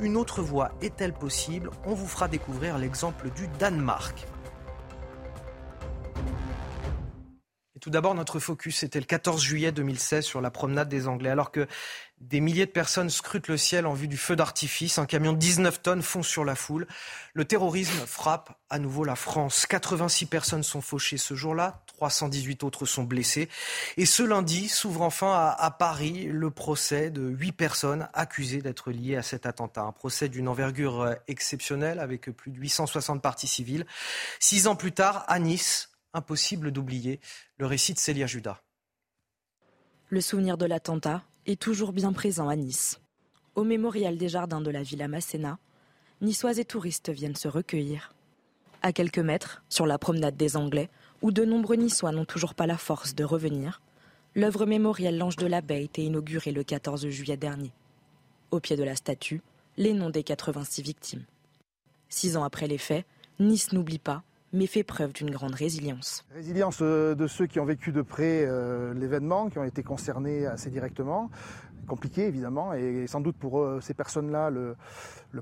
Une 0.00 0.16
autre 0.16 0.42
voie 0.42 0.72
est-elle 0.82 1.12
possible 1.12 1.70
On 1.84 1.94
vous 1.94 2.08
fera 2.08 2.26
découvrir 2.26 2.76
l'exemple 2.76 3.30
du 3.30 3.46
Danemark. 3.60 4.26
tout 7.82 7.90
d'abord, 7.90 8.14
notre 8.14 8.38
focus 8.38 8.84
était 8.84 9.00
le 9.00 9.06
14 9.06 9.42
juillet 9.42 9.72
2016 9.72 10.24
sur 10.24 10.40
la 10.40 10.52
promenade 10.52 10.88
des 10.88 11.08
Anglais. 11.08 11.30
Alors 11.30 11.50
que 11.50 11.66
des 12.22 12.40
milliers 12.40 12.66
de 12.66 12.70
personnes 12.70 13.10
scrutent 13.10 13.48
le 13.48 13.56
ciel 13.56 13.84
en 13.84 13.94
vue 13.94 14.06
du 14.06 14.16
feu 14.16 14.36
d'artifice. 14.36 14.98
Un 14.98 15.06
camion 15.06 15.32
de 15.32 15.38
19 15.38 15.82
tonnes 15.82 16.02
fonce 16.02 16.28
sur 16.28 16.44
la 16.44 16.54
foule. 16.54 16.86
Le 17.34 17.44
terrorisme 17.44 18.06
frappe 18.06 18.56
à 18.70 18.78
nouveau 18.78 19.04
la 19.04 19.16
France. 19.16 19.66
86 19.66 20.26
personnes 20.26 20.62
sont 20.62 20.80
fauchées 20.80 21.18
ce 21.18 21.34
jour-là, 21.34 21.82
318 21.88 22.62
autres 22.62 22.86
sont 22.86 23.02
blessées. 23.02 23.48
Et 23.96 24.06
ce 24.06 24.22
lundi 24.22 24.68
s'ouvre 24.68 25.02
enfin 25.02 25.54
à, 25.58 25.70
Paris 25.70 26.26
le 26.26 26.50
procès 26.50 27.10
de 27.10 27.22
huit 27.22 27.52
personnes 27.52 28.08
accusées 28.14 28.62
d'être 28.62 28.92
liées 28.92 29.16
à 29.16 29.22
cet 29.22 29.44
attentat. 29.44 29.82
Un 29.82 29.92
procès 29.92 30.28
d'une 30.28 30.48
envergure 30.48 31.00
euh, 31.00 31.14
exceptionnelle 31.26 31.98
avec 31.98 32.30
plus 32.30 32.52
de 32.52 32.58
860 32.58 33.20
parties 33.20 33.48
civiles. 33.48 33.84
Six 34.38 34.68
ans 34.68 34.76
plus 34.76 34.92
tard, 34.92 35.24
à 35.26 35.38
Nice, 35.40 35.90
impossible 36.14 36.70
d'oublier 36.70 37.20
le 37.58 37.66
récit 37.66 37.94
de 37.94 37.98
Célia 37.98 38.26
Judas. 38.26 38.62
Le 40.08 40.20
souvenir 40.20 40.58
de 40.58 40.66
l'attentat 40.66 41.22
est 41.46 41.60
toujours 41.60 41.92
bien 41.92 42.12
présent 42.12 42.48
à 42.48 42.56
Nice. 42.56 43.00
Au 43.54 43.64
mémorial 43.64 44.16
des 44.16 44.28
jardins 44.28 44.60
de 44.60 44.70
la 44.70 44.82
Villa 44.82 45.08
Masséna, 45.08 45.58
niçois 46.20 46.58
et 46.58 46.64
touristes 46.64 47.10
viennent 47.10 47.36
se 47.36 47.48
recueillir. 47.48 48.14
À 48.82 48.92
quelques 48.92 49.18
mètres, 49.18 49.62
sur 49.68 49.86
la 49.86 49.98
promenade 49.98 50.36
des 50.36 50.56
Anglais, 50.56 50.88
où 51.20 51.30
de 51.30 51.44
nombreux 51.44 51.76
Niçois 51.76 52.12
n'ont 52.12 52.24
toujours 52.24 52.54
pas 52.54 52.66
la 52.66 52.76
force 52.76 53.14
de 53.14 53.24
revenir, 53.24 53.80
l'œuvre 54.34 54.66
mémorielle 54.66 55.18
L'Ange 55.18 55.36
de 55.36 55.46
la 55.46 55.60
Baie 55.60 55.88
a 55.96 56.00
inaugurée 56.00 56.52
le 56.52 56.64
14 56.64 57.08
juillet 57.08 57.36
dernier. 57.36 57.72
Au 58.50 58.58
pied 58.58 58.76
de 58.76 58.82
la 58.82 58.96
statue, 58.96 59.40
les 59.76 59.92
noms 59.92 60.10
des 60.10 60.24
86 60.24 60.82
victimes. 60.82 61.24
Six 62.08 62.36
ans 62.36 62.44
après 62.44 62.66
les 62.66 62.78
faits, 62.78 63.06
Nice 63.38 63.72
n'oublie 63.72 63.98
pas, 63.98 64.22
mais 64.52 64.66
fait 64.66 64.82
preuve 64.82 65.12
d'une 65.12 65.30
grande 65.30 65.54
résilience. 65.54 66.24
Résilience 66.34 66.78
euh, 66.82 67.14
de 67.14 67.26
ceux 67.26 67.46
qui 67.46 67.60
ont 67.60 67.64
vécu 67.64 67.92
de 67.92 68.02
près 68.02 68.44
euh, 68.46 68.92
l'événement, 68.94 69.48
qui 69.48 69.58
ont 69.58 69.64
été 69.64 69.82
concernés 69.82 70.46
assez 70.46 70.70
directement, 70.70 71.30
compliqué 71.86 72.26
évidemment, 72.26 72.74
et 72.74 73.06
sans 73.06 73.20
doute 73.20 73.36
pour 73.36 73.60
euh, 73.60 73.80
ces 73.80 73.94
personnes-là, 73.94 74.50
le, 74.50 74.76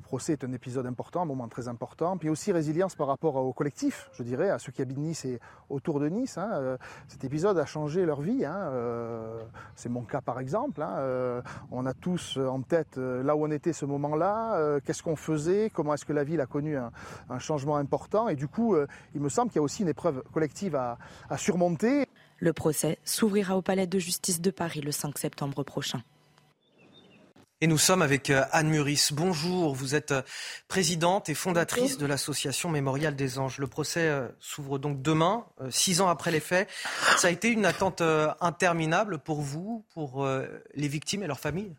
procès 0.03 0.33
est 0.33 0.45
un 0.45 0.53
épisode 0.53 0.87
important, 0.87 1.23
un 1.23 1.27
moment 1.27 1.49
très 1.49 1.69
important. 1.69 2.17
Puis 2.17 2.29
aussi 2.29 2.53
résilience 2.53 2.95
par 2.95 3.07
rapport 3.07 3.37
au 3.37 3.53
collectif, 3.53 4.09
je 4.15 4.23
dirais, 4.23 4.49
à 4.49 4.59
ceux 4.59 4.73
qui 4.73 4.81
habitent 4.83 4.99
Nice 4.99 5.25
et 5.25 5.41
autour 5.69 6.01
de 6.01 6.09
Nice. 6.09 6.39
Hein. 6.39 6.51
Euh, 6.55 6.77
cet 7.09 7.25
épisode 7.25 7.59
a 7.59 7.67
changé 7.67 8.07
leur 8.07 8.21
vie. 8.21 8.45
Hein. 8.45 8.57
Euh, 8.57 9.43
c'est 9.75 9.89
mon 9.89 10.03
cas 10.03 10.21
par 10.21 10.41
exemple. 10.41 10.83
Hein. 10.83 11.43
On 11.71 11.87
a 11.87 11.93
tous 11.93 12.39
en 12.39 12.63
tête 12.63 12.97
là 12.97 13.37
où 13.37 13.45
on 13.45 13.51
était 13.51 13.73
ce 13.73 13.85
moment-là, 13.85 14.81
qu'est-ce 14.81 15.03
qu'on 15.03 15.17
faisait, 15.17 15.71
comment 15.71 15.95
est-ce 15.95 16.05
que 16.05 16.13
la 16.13 16.25
ville 16.25 16.41
a 16.41 16.47
connu 16.47 16.77
un, 16.77 17.39
changement 17.39 17.77
important. 17.77 18.29
Et 18.29 18.37
du 18.37 18.49
coup, 18.49 18.77
il 19.15 19.21
me 19.21 19.29
semble 19.29 19.51
qu'il 19.51 19.57
y 19.57 19.61
a 19.61 19.63
aussi 19.63 19.83
une 19.83 19.89
épreuve 19.89 20.23
collective 20.33 20.77
à 20.77 20.99
surmonter. 21.37 22.07
Le 22.39 22.55
procès 22.55 22.99
s'ouvrira 23.05 23.55
au 23.55 23.61
Palais 23.61 23.87
de 23.87 23.99
justice 23.99 24.41
de 24.41 24.51
Paris 24.51 24.81
le 24.81 24.93
5 24.93 25.19
septembre 25.19 25.63
prochain. 25.63 26.03
Et 27.63 27.67
nous 27.67 27.77
sommes 27.77 28.01
avec 28.01 28.31
euh, 28.31 28.45
Anne 28.53 28.71
Muris. 28.71 29.11
Bonjour, 29.13 29.75
vous 29.75 29.95
êtes 29.95 30.13
euh, 30.13 30.23
présidente 30.67 31.29
et 31.29 31.35
fondatrice 31.35 31.99
de 31.99 32.07
l'association 32.07 32.71
Mémorial 32.71 33.15
des 33.15 33.39
Anges. 33.39 33.59
Le 33.59 33.67
procès 33.67 34.09
euh, 34.09 34.29
s'ouvre 34.41 34.79
donc 34.79 35.03
demain, 35.03 35.45
six 35.69 36.01
ans 36.01 36.09
après 36.09 36.31
les 36.31 36.41
faits. 36.41 36.71
Ça 37.19 37.29
a 37.29 37.31
été 37.31 37.49
une 37.49 37.67
attente 37.67 38.03
interminable 38.41 39.19
pour 39.19 39.43
vous, 39.43 39.85
pour 39.93 40.27
les 40.75 40.89
victimes 40.89 41.23
et 41.23 41.27
leurs 41.27 41.39
familles? 41.39 41.75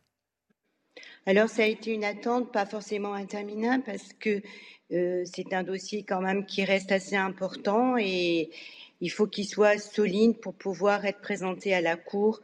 Alors 1.25 1.49
ça 1.49 1.63
a 1.63 1.65
été 1.65 1.91
une 1.91 2.03
attente 2.03 2.51
pas 2.51 2.67
forcément 2.67 3.15
interminable 3.15 3.83
parce 3.83 4.13
que 4.19 4.41
c'est 4.89 5.51
un 5.53 5.63
dossier 5.63 6.03
quand 6.03 6.21
même 6.21 6.45
qui 6.45 6.63
reste 6.63 6.91
assez 6.91 7.15
important 7.15 7.95
et 7.97 8.51
il 8.99 9.09
faut 9.09 9.25
qu'il 9.25 9.47
soit 9.47 9.79
solide 9.79 10.39
pour 10.41 10.53
pouvoir 10.53 11.05
être 11.05 11.21
présenté 11.21 11.73
à 11.73 11.81
la 11.81 11.95
Cour. 11.95 12.39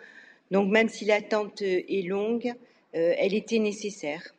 Donc 0.49 0.71
même 0.71 0.89
si 0.89 1.05
l'attente 1.05 1.61
est 1.61 2.07
longue, 2.07 2.55
elle 2.93 3.33
était 3.33 3.59
nécessaire. 3.59 4.33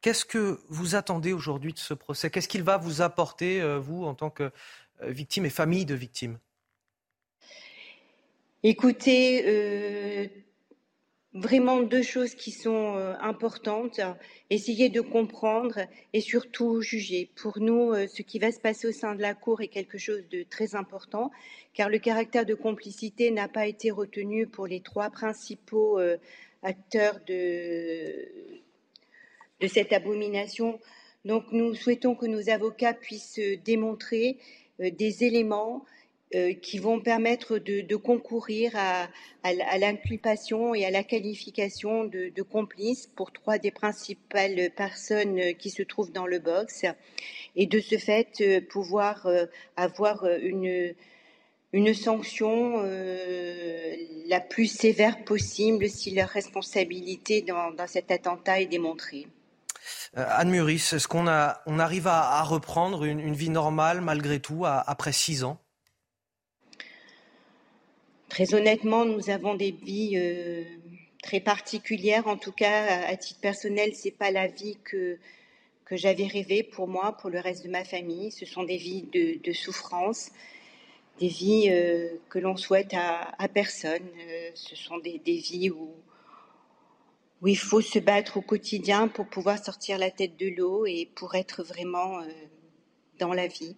Qu'est-ce 0.00 0.24
que 0.24 0.60
vous 0.68 0.94
attendez 0.94 1.32
aujourd'hui 1.32 1.72
de 1.72 1.78
ce 1.78 1.92
procès? 1.92 2.30
Qu'est-ce 2.30 2.48
qu'il 2.48 2.62
va 2.62 2.76
vous 2.76 3.02
apporter, 3.02 3.60
euh, 3.60 3.80
vous, 3.80 4.04
en 4.04 4.14
tant 4.14 4.30
que 4.30 4.44
euh, 5.02 5.10
victime 5.10 5.44
et 5.44 5.50
famille 5.50 5.84
de 5.84 5.94
victimes? 5.94 6.38
Écoutez, 8.62 10.30
vraiment 11.32 11.80
deux 11.80 12.02
choses 12.02 12.34
qui 12.34 12.50
sont 12.50 12.96
importantes. 13.20 14.00
Essayer 14.50 14.88
de 14.88 15.00
comprendre 15.00 15.78
et 16.12 16.20
surtout 16.20 16.80
juger. 16.80 17.30
Pour 17.36 17.60
nous, 17.60 17.94
ce 17.94 18.22
qui 18.22 18.40
va 18.40 18.50
se 18.50 18.58
passer 18.58 18.88
au 18.88 18.92
sein 18.92 19.14
de 19.14 19.22
la 19.22 19.34
Cour 19.34 19.60
est 19.60 19.68
quelque 19.68 19.96
chose 19.96 20.24
de 20.28 20.42
très 20.42 20.74
important, 20.74 21.30
car 21.72 21.88
le 21.88 22.00
caractère 22.00 22.46
de 22.46 22.54
complicité 22.54 23.30
n'a 23.30 23.46
pas 23.46 23.68
été 23.68 23.92
retenu 23.92 24.48
pour 24.48 24.66
les 24.66 24.80
trois 24.80 25.10
principaux 25.10 26.00
acteurs 26.62 27.20
de, 27.26 28.28
cette 29.66 29.92
abomination. 29.92 30.78
Donc 31.24 31.44
nous 31.52 31.74
souhaitons 31.74 32.14
que 32.14 32.26
nos 32.26 32.48
avocats 32.48 32.94
puissent 32.94 33.40
démontrer 33.64 34.38
euh, 34.80 34.90
des 34.90 35.24
éléments 35.24 35.84
euh, 36.34 36.52
qui 36.52 36.78
vont 36.78 37.00
permettre 37.00 37.58
de, 37.58 37.96
concourir 37.96 38.72
à, 38.76 39.08
l'inculpation 39.78 40.74
et 40.74 40.84
à 40.84 40.90
la 40.90 41.02
qualification 41.02 42.04
de, 42.04 42.28
de, 42.28 42.42
complices 42.42 43.06
pour 43.06 43.32
trois 43.32 43.58
des 43.58 43.70
principales 43.70 44.70
personnes 44.76 45.54
qui 45.54 45.70
se 45.70 45.82
trouvent 45.82 46.12
dans 46.12 46.26
le 46.26 46.38
box 46.38 46.84
et 47.56 47.66
de 47.66 47.80
ce 47.80 47.96
fait 47.96 48.40
euh, 48.40 48.60
pouvoir 48.60 49.26
avoir 49.76 50.26
une, 50.26 50.94
une 51.72 51.92
sanction 51.92 52.82
euh, 52.84 53.96
la 54.26 54.40
plus 54.40 54.66
sévère 54.66 55.24
possible 55.24 55.88
si 55.88 56.10
leur 56.10 56.28
responsabilité 56.28 57.42
dans, 57.42 57.74
cet 57.86 58.10
attentat 58.10 58.60
est 58.60 58.66
démontrée. 58.66 59.26
Euh, 60.16 60.24
Anne 60.28 60.50
Muris, 60.50 60.92
est-ce 60.92 61.08
qu'on 61.08 61.26
on 61.26 61.78
arrive 61.78 62.06
à, 62.06 62.42
reprendre 62.42 63.04
une, 63.04 63.34
vie 63.34 63.50
normale 63.50 64.00
malgré 64.00 64.40
tout 64.40 64.64
après 64.64 65.12
six 65.12 65.44
ans? 65.44 65.58
Très 68.28 68.54
honnêtement, 68.54 69.04
nous 69.04 69.30
avons 69.30 69.54
des 69.54 69.70
vies 69.70 70.12
euh, 70.16 70.62
très 71.22 71.40
particulières. 71.40 72.26
En 72.26 72.36
tout 72.36 72.52
cas, 72.52 73.06
à, 73.06 73.16
titre 73.16 73.40
personnel, 73.40 73.92
c'est 73.94 74.10
pas 74.10 74.30
la 74.30 74.46
vie 74.46 74.78
que 74.84 75.18
que 75.84 75.96
j'avais 75.96 76.26
rêvé 76.26 76.62
pour 76.62 76.86
moi, 76.86 77.16
pour 77.16 77.30
le 77.30 77.40
reste 77.40 77.64
de 77.64 77.70
ma 77.70 77.82
famille. 77.82 78.30
Ce 78.30 78.44
sont 78.44 78.62
des 78.62 78.76
vies 78.76 79.04
de, 79.10 79.42
de 79.42 79.52
souffrance 79.54 80.28
des 81.18 81.28
vies 81.28 81.68
euh, 81.70 82.08
que 82.28 82.38
l'on 82.38 82.56
souhaite 82.56 82.94
à, 82.94 83.48
personne. 83.48 84.06
Euh, 84.18 84.50
ce 84.54 84.76
sont 84.76 84.98
des, 84.98 85.20
vies 85.24 85.70
où, 85.70 85.90
il 87.46 87.58
faut 87.58 87.80
se 87.80 87.98
battre 87.98 88.38
au 88.38 88.40
quotidien 88.40 89.08
pour 89.08 89.26
pouvoir 89.26 89.62
sortir 89.62 89.98
la 89.98 90.10
tête 90.10 90.36
de 90.36 90.48
l'eau 90.48 90.86
et 90.86 91.10
pour 91.14 91.34
être 91.34 91.62
vraiment 91.62 92.20
euh, 92.20 92.26
dans 93.18 93.32
la 93.32 93.46
vie. 93.46 93.76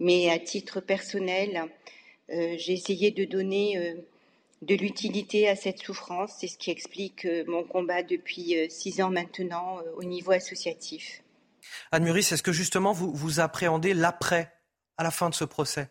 Mais 0.00 0.30
à 0.30 0.38
titre 0.38 0.80
personnel, 0.80 1.68
j'ai 2.28 2.72
essayé 2.72 3.12
de 3.12 3.24
donner 3.24 3.94
de 4.62 4.74
l'utilité 4.74 5.48
à 5.48 5.54
cette 5.54 5.78
souffrance. 5.78 6.32
C'est 6.40 6.48
ce 6.48 6.58
qui 6.58 6.70
explique 6.70 7.28
mon 7.46 7.62
combat 7.62 8.02
depuis 8.02 8.56
six 8.68 9.00
ans 9.00 9.10
maintenant 9.10 9.78
au 9.96 10.02
niveau 10.02 10.32
associatif. 10.32 11.22
Anne 11.92 12.02
Muris, 12.02 12.32
est-ce 12.32 12.42
que 12.42 12.52
justement 12.52 12.92
vous, 12.92 13.12
vous 13.12 13.38
appréhendez 13.38 13.94
l'après, 13.94 14.52
à 14.96 15.04
la 15.04 15.12
fin 15.12 15.30
de 15.30 15.34
ce 15.34 15.44
procès? 15.44 15.88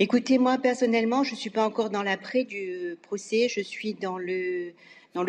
Écoutez, 0.00 0.38
moi 0.38 0.58
personnellement, 0.58 1.22
je 1.22 1.32
ne 1.32 1.36
suis 1.36 1.50
pas 1.50 1.64
encore 1.64 1.88
dans 1.88 2.02
l'après 2.02 2.42
du 2.42 2.96
procès, 3.02 3.48
je 3.48 3.60
suis 3.60 3.94
dans 3.94 4.18
le, 4.18 4.72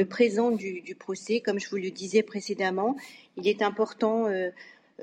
présent 0.09 0.49
du, 0.49 0.95
procès. 0.97 1.39
Comme 1.39 1.59
je 1.59 1.69
vous 1.69 1.77
le 1.77 1.91
disais 1.91 2.23
précédemment, 2.23 2.95
il 3.37 3.47
est 3.47 3.61
important 3.61 4.25
euh, 4.25 4.49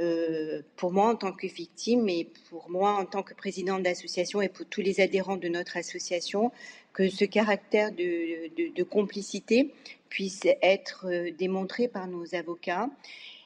euh, 0.01 0.63
pour 0.75 0.93
moi 0.93 1.11
en 1.11 1.15
tant 1.15 1.31
que 1.31 1.47
victime 1.47 2.09
et 2.09 2.29
pour 2.51 2.71
moi 2.71 2.95
en 2.95 3.05
tant 3.05 3.23
que 3.23 3.35
présidente 3.35 3.85
d'association 3.85 4.43
et 4.43 4.49
pour 4.49 4.67
tous 4.67 4.81
les 4.81 5.01
adhérents 5.01 5.37
de 5.37 5.47
notre 5.47 5.77
association 5.77 6.51
que 6.93 7.09
ce 7.09 7.25
caractère 7.25 7.93
de, 7.93 8.83
complicité 8.83 9.73
puisse 10.09 10.41
être 10.61 11.07
euh, 11.07 11.31
démontré 11.39 11.87
par 11.87 12.09
nos 12.09 12.35
avocats. 12.35 12.91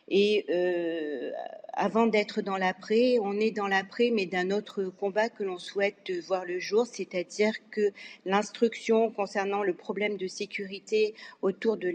Et 0.08 0.44
euh, 0.50 1.32
avant 1.72 2.06
d'être 2.06 2.40
dans 2.40 2.56
l'après, 2.56 3.18
on 3.20 3.34
est 3.34 3.50
dans 3.50 3.66
l'après, 3.66 4.10
mais 4.10 4.26
d'un 4.26 4.50
autre 4.50 4.84
combat 4.84 5.28
que 5.28 5.42
l'on 5.42 5.58
souhaite 5.58 6.10
voir 6.26 6.44
le 6.44 6.58
jour, 6.58 6.86
c'est-à-dire 6.86 7.52
que 7.70 7.92
l'instruction 8.24 9.10
concernant 9.10 9.62
le 9.62 9.74
problème 9.74 10.16
de 10.16 10.26
sécurité 10.26 11.14
autour 11.42 11.76
de 11.76 11.88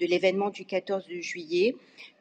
l'événement 0.00 0.50
du 0.50 0.64
14 0.64 1.04
juillet 1.20 1.74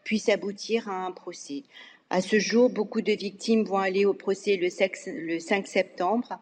puisse 0.03 0.30
aboutir 0.30 0.89
à 0.89 1.05
un 1.05 1.11
procès. 1.11 1.63
À 2.09 2.21
ce 2.21 2.39
jour, 2.39 2.71
beaucoup 2.71 3.01
de 3.01 3.11
victimes 3.11 3.63
vont 3.63 3.77
aller 3.77 4.05
au 4.05 4.15
procès 4.15 4.57
le 4.57 4.69
5 5.39 5.67
septembre, 5.67 6.39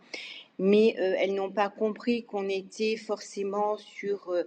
mais 0.60 0.96
euh, 0.98 1.16
elles 1.20 1.34
n'ont 1.34 1.52
pas 1.52 1.70
compris 1.70 2.24
qu'on 2.24 2.48
était 2.50 2.96
forcément 2.96 3.78
sur 3.78 4.30
euh, 4.30 4.44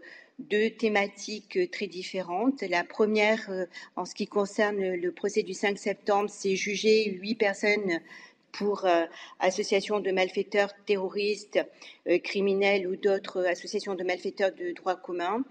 deux 0.49 0.71
thématiques 0.71 1.57
euh, 1.57 1.67
très 1.67 1.87
différentes. 1.87 2.63
La 2.63 2.85
première, 2.85 3.51
en 3.97 4.05
ce 4.05 4.15
qui 4.15 4.27
concerne 4.27 4.95
le 4.95 5.13
procès 5.13 5.43
du 5.43 5.55
5 5.55 5.79
septembre, 5.79 6.31
c'est 6.31 6.57
juger 6.57 7.11
huit 7.11 7.35
personnes 7.35 8.01
pour 8.53 8.85
euh, 8.85 9.05
associations 9.39 10.01
de 10.01 10.11
malfaiteurs 10.11 10.73
terroristes, 10.87 11.61
euh, 12.09 12.19
criminels 12.19 12.87
ou 12.87 12.97
d'autres 12.97 13.45
associations 13.47 13.95
de 13.95 14.05
malfaiteurs 14.05 14.53
de 14.53 14.73
droit 14.73 14.97
commun. 14.97 15.45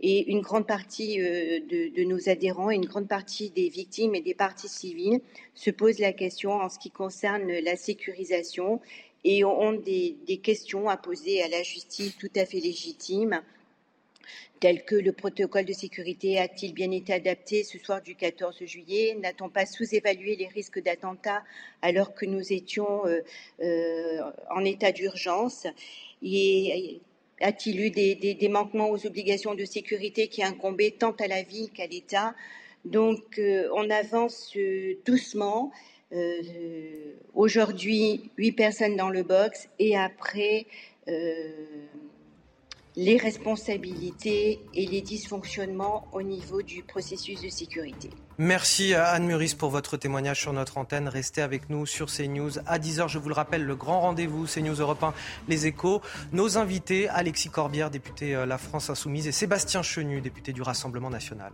Et 0.00 0.30
une 0.30 0.40
grande 0.40 0.66
partie 0.66 1.20
euh, 1.20 1.60
de, 1.60 2.04
nos 2.04 2.28
adhérents 2.28 2.70
une 2.70 2.86
grande 2.86 3.08
partie 3.08 3.50
des 3.50 3.68
victimes 3.68 4.14
et 4.14 4.20
des 4.20 4.34
parties 4.34 4.68
civiles 4.68 5.20
se 5.54 5.70
posent 5.70 5.98
la 5.98 6.12
question 6.12 6.52
en 6.52 6.68
ce 6.68 6.78
qui 6.78 6.90
concerne 6.90 7.50
la 7.50 7.76
sécurisation 7.76 8.80
et 9.24 9.42
ont 9.44 9.72
des 9.72 10.40
questions 10.42 10.88
à 10.90 10.98
poser 10.98 11.42
à 11.42 11.48
la 11.48 11.62
justice 11.62 12.16
tout 12.18 12.30
à 12.36 12.44
fait 12.44 12.60
légitimes 12.60 13.40
tel 14.60 14.84
que 14.84 14.94
le 14.94 15.12
protocole 15.12 15.66
de 15.66 15.72
sécurité 15.72 16.38
a-t-il 16.38 16.72
bien 16.72 16.90
été 16.90 17.12
adapté 17.12 17.64
ce 17.64 17.78
soir 17.78 18.00
du 18.00 18.14
14 18.14 18.64
juillet 18.64 19.14
N'a-t-on 19.20 19.50
pas 19.50 19.66
sous-évalué 19.66 20.36
les 20.36 20.48
risques 20.48 20.82
d'attentat 20.82 21.42
alors 21.82 22.14
que 22.14 22.24
nous 22.24 22.52
étions 22.52 23.06
euh, 23.06 23.20
euh, 23.60 24.22
en 24.50 24.64
état 24.64 24.90
d'urgence? 24.90 25.66
A-t-il 27.40 27.80
eu 27.80 27.90
des, 27.90 28.48
manquements 28.48 28.90
aux 28.90 29.06
obligations 29.06 29.54
de 29.54 29.64
sécurité 29.64 30.28
qui 30.28 30.42
incombaient 30.42 30.92
tant 30.98 31.12
à 31.12 31.26
la 31.26 31.42
ville 31.42 31.70
qu'à 31.70 31.86
l'État? 31.86 32.34
Donc 32.84 33.38
euh, 33.38 33.68
on 33.74 33.90
avance 33.90 34.56
doucement. 35.04 35.72
Aujourd'hui, 37.34 38.30
huit 38.38 38.52
personnes 38.52 38.96
dans 38.96 39.10
le 39.10 39.24
box 39.24 39.68
et 39.80 39.96
après 39.96 40.66
les 42.96 43.16
responsabilités 43.16 44.60
et 44.72 44.86
les 44.86 45.00
dysfonctionnements 45.00 46.06
au 46.12 46.22
niveau 46.22 46.62
du 46.62 46.82
processus 46.82 47.40
de 47.42 47.48
sécurité. 47.48 48.10
Merci 48.38 48.94
à 48.94 49.06
Anne 49.08 49.26
Muris 49.26 49.54
pour 49.56 49.70
votre 49.70 49.96
témoignage 49.96 50.40
sur 50.40 50.52
notre 50.52 50.78
antenne. 50.78 51.08
Restez 51.08 51.42
avec 51.42 51.70
nous 51.70 51.86
sur 51.86 52.06
CNews. 52.06 52.58
À 52.66 52.78
10h, 52.78 53.08
je 53.08 53.18
vous 53.18 53.28
le 53.28 53.34
rappelle, 53.34 53.64
le 53.64 53.76
grand 53.76 54.00
rendez-vous 54.00 54.46
CNews 54.46 54.74
Europe 54.74 55.02
1, 55.02 55.14
les 55.48 55.66
échos. 55.66 56.02
Nos 56.32 56.58
invités, 56.58 57.08
Alexis 57.08 57.50
Corbière, 57.50 57.90
député 57.90 58.34
euh, 58.34 58.46
La 58.46 58.58
France 58.58 58.90
Insoumise, 58.90 59.26
et 59.26 59.32
Sébastien 59.32 59.82
Chenu, 59.82 60.20
député 60.20 60.52
du 60.52 60.62
Rassemblement 60.62 61.10
National. 61.10 61.52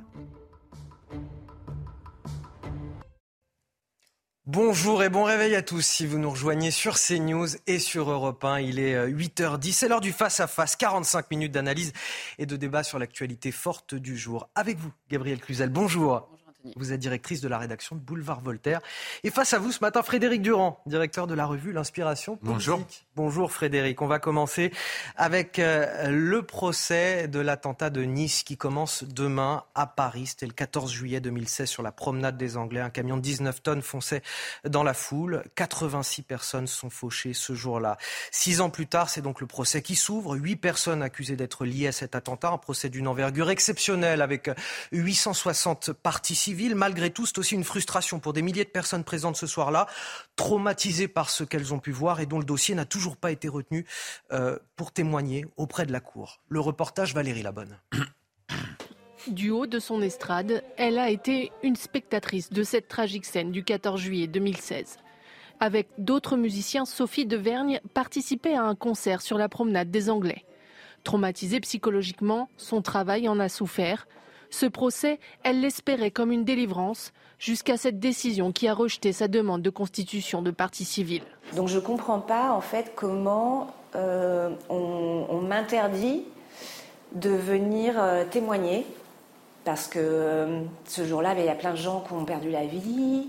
Bonjour 4.52 5.04
et 5.04 5.08
bon 5.08 5.22
réveil 5.22 5.54
à 5.54 5.62
tous 5.62 5.80
si 5.80 6.06
vous 6.06 6.18
nous 6.18 6.28
rejoignez 6.28 6.72
sur 6.72 6.98
CNews 6.98 7.46
et 7.68 7.78
sur 7.78 8.10
Europe 8.10 8.44
1. 8.44 8.58
Il 8.58 8.80
est 8.80 8.96
8h10, 9.06 9.68
euh, 9.68 9.72
c'est 9.72 9.86
l'heure 9.86 10.00
du 10.00 10.10
face-à-face, 10.10 10.74
45 10.74 11.30
minutes 11.30 11.52
d'analyse 11.52 11.92
et 12.36 12.46
de 12.46 12.56
débat 12.56 12.82
sur 12.82 12.98
l'actualité 12.98 13.52
forte 13.52 13.94
du 13.94 14.18
jour. 14.18 14.48
Avec 14.56 14.76
vous, 14.76 14.90
Gabriel 15.08 15.38
Cluzel, 15.38 15.68
bonjour. 15.68 16.28
Vous 16.74 16.92
êtes 16.92 16.98
directrice 16.98 17.40
de 17.40 17.46
la 17.46 17.58
rédaction 17.58 17.94
de 17.94 18.00
Boulevard 18.00 18.40
Voltaire. 18.40 18.80
Et 19.22 19.30
face 19.30 19.54
à 19.54 19.60
vous 19.60 19.70
ce 19.70 19.78
matin, 19.82 20.02
Frédéric 20.02 20.42
Durand, 20.42 20.80
directeur 20.84 21.28
de 21.28 21.34
la 21.34 21.46
revue 21.46 21.72
L'Inspiration 21.72 22.36
Bonjour. 22.42 22.84
Bonjour 23.22 23.52
Frédéric. 23.52 24.00
On 24.00 24.06
va 24.06 24.18
commencer 24.18 24.72
avec 25.14 25.58
euh, 25.58 26.08
le 26.08 26.40
procès 26.40 27.28
de 27.28 27.38
l'attentat 27.38 27.90
de 27.90 28.00
Nice 28.00 28.44
qui 28.44 28.56
commence 28.56 29.04
demain 29.04 29.64
à 29.74 29.86
Paris. 29.86 30.28
C'était 30.28 30.46
le 30.46 30.54
14 30.54 30.90
juillet 30.90 31.20
2016 31.20 31.68
sur 31.68 31.82
la 31.82 31.92
promenade 31.92 32.38
des 32.38 32.56
Anglais. 32.56 32.80
Un 32.80 32.88
camion 32.88 33.18
de 33.18 33.20
19 33.20 33.62
tonnes 33.62 33.82
fonçait 33.82 34.22
dans 34.66 34.82
la 34.82 34.94
foule. 34.94 35.44
86 35.54 36.22
personnes 36.22 36.66
sont 36.66 36.88
fauchées 36.88 37.34
ce 37.34 37.54
jour-là. 37.54 37.98
Six 38.30 38.62
ans 38.62 38.70
plus 38.70 38.86
tard, 38.86 39.10
c'est 39.10 39.20
donc 39.20 39.42
le 39.42 39.46
procès 39.46 39.82
qui 39.82 39.96
s'ouvre. 39.96 40.34
Huit 40.34 40.56
personnes 40.56 41.02
accusées 41.02 41.36
d'être 41.36 41.66
liées 41.66 41.88
à 41.88 41.92
cet 41.92 42.14
attentat. 42.14 42.48
Un 42.48 42.58
procès 42.58 42.88
d'une 42.88 43.06
envergure 43.06 43.50
exceptionnelle 43.50 44.22
avec 44.22 44.48
860 44.92 45.92
parties 45.92 46.34
civiles. 46.34 46.74
Malgré 46.74 47.10
tout, 47.10 47.26
c'est 47.26 47.36
aussi 47.36 47.54
une 47.54 47.64
frustration 47.64 48.18
pour 48.18 48.32
des 48.32 48.40
milliers 48.40 48.64
de 48.64 48.70
personnes 48.70 49.04
présentes 49.04 49.36
ce 49.36 49.46
soir-là, 49.46 49.88
traumatisées 50.36 51.06
par 51.06 51.28
ce 51.28 51.44
qu'elles 51.44 51.74
ont 51.74 51.80
pu 51.80 51.92
voir 51.92 52.20
et 52.20 52.26
dont 52.26 52.38
le 52.38 52.44
dossier 52.46 52.74
n'a 52.74 52.86
toujours 52.86 53.09
pas 53.16 53.30
été 53.30 53.48
retenu 53.48 53.86
euh, 54.32 54.58
pour 54.76 54.92
témoigner 54.92 55.46
auprès 55.56 55.86
de 55.86 55.92
la 55.92 56.00
Cour. 56.00 56.40
Le 56.48 56.60
reportage 56.60 57.14
Valérie 57.14 57.42
Labonne. 57.42 57.78
Du 59.26 59.50
haut 59.50 59.66
de 59.66 59.78
son 59.78 60.00
estrade, 60.00 60.64
elle 60.78 60.98
a 60.98 61.10
été 61.10 61.52
une 61.62 61.76
spectatrice 61.76 62.50
de 62.50 62.62
cette 62.62 62.88
tragique 62.88 63.26
scène 63.26 63.52
du 63.52 63.62
14 63.62 64.00
juillet 64.00 64.26
2016. 64.26 64.96
Avec 65.60 65.88
d'autres 65.98 66.38
musiciens, 66.38 66.86
Sophie 66.86 67.26
de 67.26 67.36
Vergne 67.36 67.80
participait 67.92 68.54
à 68.54 68.62
un 68.62 68.74
concert 68.74 69.20
sur 69.20 69.36
la 69.36 69.50
promenade 69.50 69.90
des 69.90 70.08
Anglais. 70.08 70.46
Traumatisée 71.04 71.60
psychologiquement, 71.60 72.48
son 72.56 72.80
travail 72.80 73.28
en 73.28 73.38
a 73.38 73.50
souffert. 73.50 74.08
Ce 74.50 74.66
procès, 74.66 75.18
elle 75.42 75.60
l'espérait 75.60 76.10
comme 76.10 76.32
une 76.32 76.44
délivrance, 76.44 77.12
jusqu'à 77.40 77.76
cette 77.76 77.98
décision 77.98 78.52
qui 78.52 78.68
a 78.68 78.74
rejeté 78.74 79.12
sa 79.12 79.26
demande 79.26 79.62
de 79.62 79.70
constitution 79.70 80.42
de 80.42 80.50
parti 80.50 80.84
civil. 80.84 81.22
Donc 81.56 81.68
je 81.68 81.76
ne 81.76 81.80
comprends 81.80 82.20
pas 82.20 82.52
en 82.52 82.60
fait 82.60 82.92
comment 82.94 83.68
euh, 83.96 84.50
on, 84.68 85.40
m'interdit 85.40 86.22
de 87.12 87.30
venir 87.30 87.94
euh, 87.96 88.24
témoigner 88.24 88.86
parce 89.64 89.88
que 89.88 89.98
euh, 89.98 90.60
ce 90.84 91.04
jour-là, 91.04 91.34
il 91.36 91.44
y 91.44 91.48
a 91.48 91.54
plein 91.54 91.72
de 91.72 91.76
gens 91.76 92.04
qui 92.06 92.12
ont 92.12 92.24
perdu 92.24 92.50
la 92.50 92.66
vie. 92.66 93.28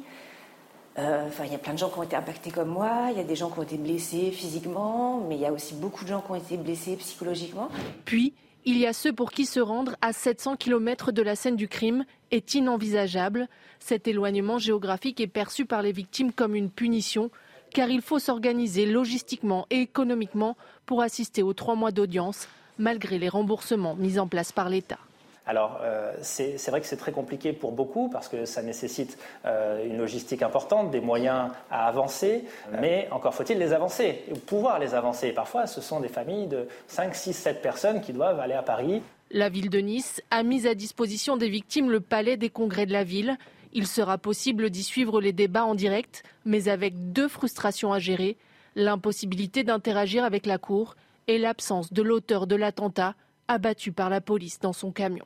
Enfin, 0.98 1.46
il 1.46 1.52
y 1.52 1.56
a 1.56 1.58
plein 1.58 1.74
de 1.74 1.80
gens 1.80 1.90
qui 1.90 1.98
ont 1.98 2.04
été 2.04 2.16
impactés 2.16 2.52
comme 2.52 2.68
moi. 2.68 3.08
Il 3.12 3.18
y 3.18 3.22
a 3.22 3.24
des 3.24 3.36
gens 3.36 3.50
qui 3.50 3.58
ont 3.58 3.64
été 3.64 3.78
blessés 3.78 4.30
physiquement, 4.30 5.24
mais 5.28 5.36
il 5.36 5.42
y 5.42 5.48
a 5.48 5.52
aussi 5.52 5.74
beaucoup 5.74 6.04
de 6.04 6.10
gens 6.10 6.22
qui 6.22 6.32
ont 6.32 6.36
été 6.36 6.58
blessés 6.58 6.96
psychologiquement. 6.98 7.70
Puis, 8.06 8.34
il 8.66 8.78
y 8.78 8.86
a 8.86 8.94
ceux 8.94 9.14
pour 9.14 9.32
qui 9.32 9.46
se 9.46 9.60
rendre 9.60 9.96
à 10.02 10.14
700 10.14 10.56
km 10.56 11.12
de 11.12 11.22
la 11.22 11.36
scène 11.36 11.56
du 11.56 11.68
crime 11.68 12.06
est 12.30 12.54
inenvisageable. 12.54 13.48
Cet 13.80 14.08
éloignement 14.08 14.60
géographique 14.60 15.20
est 15.20 15.28
perçu 15.28 15.66
par 15.66 15.82
les 15.82 15.92
victimes 15.92 16.32
comme 16.32 16.56
une 16.56 16.70
punition, 16.70 17.32
car 17.74 17.90
il 17.90 18.02
faut 18.02 18.20
s'organiser 18.20 18.86
logistiquement 18.86 19.66
et 19.70 19.82
économiquement 19.82 20.58
pour 20.86 21.02
assister 21.02 21.42
aux 21.42 21.54
trois 21.54 21.76
mois 21.76 21.92
d'audience, 21.92 22.48
malgré 22.78 23.18
les 23.18 23.30
remboursements 23.30 23.96
mis 23.96 24.20
en 24.20 24.28
place 24.28 24.52
par 24.52 24.70
l'État. 24.70 25.00
Alors, 25.48 25.80
euh, 25.82 26.14
c'est 26.22 26.70
vrai 26.70 26.82
que 26.82 26.88
c'est 26.88 26.98
très 26.98 27.12
compliqué 27.12 27.52
pour 27.52 27.72
beaucoup 27.72 28.10
parce 28.10 28.28
que 28.28 28.46
ça 28.46 28.62
nécessite 28.62 29.18
euh, 29.46 29.86
une 29.86 29.98
logistique 29.98 30.44
importante, 30.44 30.92
des 30.92 31.02
moyens 31.02 31.50
à 31.72 31.88
avancer, 31.88 32.46
mais 32.80 33.08
encore 33.12 33.34
faut-il 33.34 33.58
les 33.58 33.74
avancer, 33.74 34.24
pouvoir 34.46 34.78
les 34.78 34.94
avancer. 34.94 35.32
Parfois, 35.32 35.66
ce 35.66 35.82
sont 35.82 36.00
des 36.00 36.10
familles 36.10 36.48
de 36.48 36.68
5, 36.88 37.16
6, 37.16 37.34
7 37.34 37.62
personnes 37.62 38.02
qui 38.02 38.14
doivent 38.14 38.40
aller 38.40 38.54
à 38.54 38.62
Paris. 38.62 39.02
La 39.32 39.50
ville 39.50 39.70
de 39.70 39.80
Nice 39.80 40.22
a 40.30 40.44
mis 40.44 40.68
à 40.68 40.76
disposition 40.76 41.38
des 41.38 41.50
victimes 41.50 41.90
le 41.90 42.02
palais 42.02 42.38
des 42.38 42.50
congrès 42.50 42.86
de 42.86 42.94
la 42.94 43.04
ville. 43.04 43.38
Il 43.74 43.88
sera 43.88 44.18
possible 44.18 44.70
d'y 44.70 44.84
suivre 44.84 45.22
les 45.22 45.34
débats 45.34 45.66
en 45.66 45.74
direct, 45.74 46.24
mais 46.46 46.68
avec 46.68 47.14
deux 47.14 47.28
frustrations 47.28 47.94
à 47.94 48.00
gérer 48.00 48.38
l'impossibilité 48.76 49.64
d'interagir 49.64 50.24
avec 50.24 50.46
la 50.46 50.58
Cour 50.58 50.96
et 51.28 51.38
l'absence 51.38 51.92
de 51.92 52.02
l'auteur 52.02 52.46
de 52.46 52.56
l'attentat 52.56 53.16
abattu 53.52 53.92
par 53.92 54.10
la 54.10 54.22
police 54.22 54.60
dans 54.60 54.74
son 54.74 54.92
camion. 54.92 55.26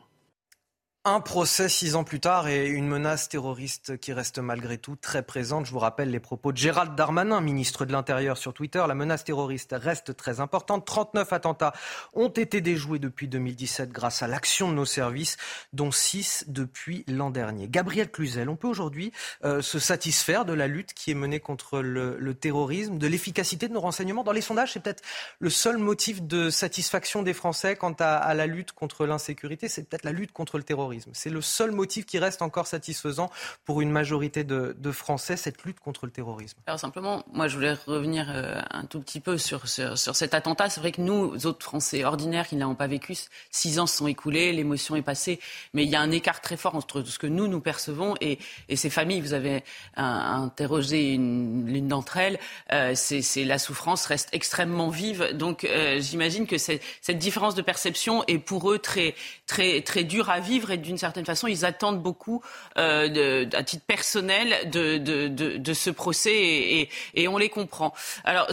Un 1.08 1.20
procès 1.20 1.70
six 1.70 1.94
ans 1.94 2.04
plus 2.04 2.20
tard 2.20 2.48
et 2.48 2.66
une 2.66 2.88
menace 2.88 3.30
terroriste 3.30 3.96
qui 4.00 4.12
reste 4.12 4.40
malgré 4.40 4.80
tout 4.80 4.96
très 4.96 5.22
présente. 5.22 5.68
Je 5.68 5.72
vous 5.72 5.78
rappelle 5.78 6.10
les 6.10 6.20
propos 6.20 6.52
de 6.52 6.58
Gérald 6.58 6.96
Darmanin, 6.96 7.42
ministre 7.42 7.86
de 7.86 7.92
l'Intérieur 7.92 8.40
sur 8.40 8.56
Twitter. 8.56 8.84
La 8.88 8.96
menace 8.96 9.24
terroriste 9.24 9.76
reste 9.78 10.18
très 10.18 10.40
importante. 10.40 10.84
39 10.84 11.32
attentats 11.32 11.74
ont 12.16 12.30
été 12.30 12.60
déjoués 12.60 12.98
depuis 12.98 13.28
2017 13.28 13.92
grâce 13.92 14.24
à 14.24 14.28
l'action 14.28 14.68
de 14.68 14.74
nos 14.74 14.86
services, 14.86 15.38
dont 15.74 15.92
6 15.92 16.46
depuis 16.48 17.04
l'an 17.08 17.30
dernier. 17.30 17.68
Gabriel 17.68 18.10
Cluzel, 18.10 18.50
on 18.50 18.56
peut 18.56 18.68
aujourd'hui 18.68 19.12
euh, 19.44 19.62
se 19.62 19.78
satisfaire 19.78 20.44
de 20.44 20.54
la 20.54 20.66
lutte 20.66 20.96
qui 20.96 21.12
est 21.12 21.16
menée 21.16 21.40
contre 21.40 21.82
le, 21.82 22.34
terrorisme, 22.34 22.98
de 22.98 23.06
l'efficacité 23.06 23.68
de 23.68 23.74
nos 23.74 23.82
renseignements? 23.82 24.24
Dans 24.24 24.32
les 24.32 24.42
sondages, 24.42 24.74
c'est 24.74 24.80
peut-être 24.80 25.04
le 25.38 25.52
seul 25.52 25.78
motif 25.78 26.24
de 26.24 26.50
satisfaction 26.50 27.22
des 27.22 27.36
Français 27.36 27.76
quant 27.76 27.94
à 28.00 28.34
la 28.34 28.48
lutte 28.48 28.72
contre 28.72 29.06
l'insécurité, 29.06 29.68
c'est 29.68 29.88
peut-être 29.88 30.04
la 30.04 30.12
lutte 30.12 30.32
contre 30.32 30.58
le 30.58 30.64
terrorisme. 30.64 30.95
C'est 31.14 31.30
le 31.30 31.42
seul 31.42 31.72
motif 31.72 32.06
qui 32.06 32.20
reste 32.20 32.42
encore 32.42 32.68
satisfaisant 32.68 33.30
pour 33.66 33.82
une 33.82 33.92
majorité 33.92 34.44
de, 34.44 34.76
Français, 34.92 35.36
cette 35.36 35.64
lutte 35.64 35.80
contre 35.80 36.06
le 36.06 36.12
terrorisme. 36.12 36.58
Alors 36.68 36.80
simplement, 36.80 37.24
moi 37.34 37.48
je 37.48 37.56
voulais 37.56 37.74
revenir 37.86 38.28
euh, 38.30 38.62
un 38.72 38.86
tout 38.86 39.02
petit 39.02 39.20
peu 39.20 39.38
sur, 39.38 39.68
sur, 39.68 39.98
cet 39.98 40.34
attentat. 40.34 40.70
C'est 40.70 40.80
vrai 40.80 40.92
que 40.92 41.02
nous, 41.02 41.46
autres 41.46 41.64
Français 41.64 42.06
ordinaires 42.06 42.48
qui 42.48 42.56
n'avons 42.56 42.76
pas 42.76 42.88
vécu, 42.88 43.16
six 43.52 43.80
ans 43.80 43.88
se 43.88 43.98
sont 43.98 44.08
écoulés, 44.08 44.54
l'émotion 44.54 44.96
est 44.96 45.02
passée, 45.02 45.40
mais 45.74 45.84
il 45.84 45.90
y 45.90 45.96
a 45.96 46.02
un 46.02 46.12
écart 46.12 46.40
très 46.40 46.56
fort 46.56 46.76
entre 46.76 47.02
ce 47.04 47.20
que 47.20 47.28
nous, 47.28 47.48
nous 47.48 47.60
percevons 47.60 48.16
et, 48.22 48.40
ces 48.76 48.90
familles. 48.90 49.22
Vous 49.22 49.34
avez 49.34 49.64
interrogé 49.96 51.18
l'une 51.18 51.88
d'entre 51.88 52.18
elles, 52.18 52.40
euh, 52.72 52.94
c'est 52.96 53.44
la 53.44 53.58
souffrance 53.58 54.06
reste 54.06 54.30
extrêmement 54.32 54.90
vive. 54.90 55.32
Donc 55.34 55.64
euh, 55.64 56.00
j'imagine 56.00 56.48
que 56.48 56.58
cette 56.58 57.18
différence 57.18 57.56
de 57.56 57.62
perception 57.62 58.24
est 58.28 58.38
pour 58.38 58.72
eux 58.72 58.80
très, 58.80 59.16
très, 59.48 59.82
très 59.82 60.04
dure 60.04 60.30
à 60.30 60.40
vivre 60.40 60.72
et 60.72 60.78
d'une 60.86 60.98
certaine 60.98 61.26
façon, 61.26 61.48
ils 61.48 61.66
attendent 61.66 62.02
beaucoup, 62.02 62.42
euh, 62.78 63.46
à 63.54 63.64
titre 63.64 63.84
personnel, 63.86 64.70
de, 64.70 64.98
de, 64.98 65.28
de, 65.28 65.74
ce 65.74 65.90
procès 65.90 66.34
et, 66.34 66.90
et, 67.14 67.28
on 67.28 67.38
les 67.38 67.50
comprend. 67.50 67.94
Alors, 68.24 68.48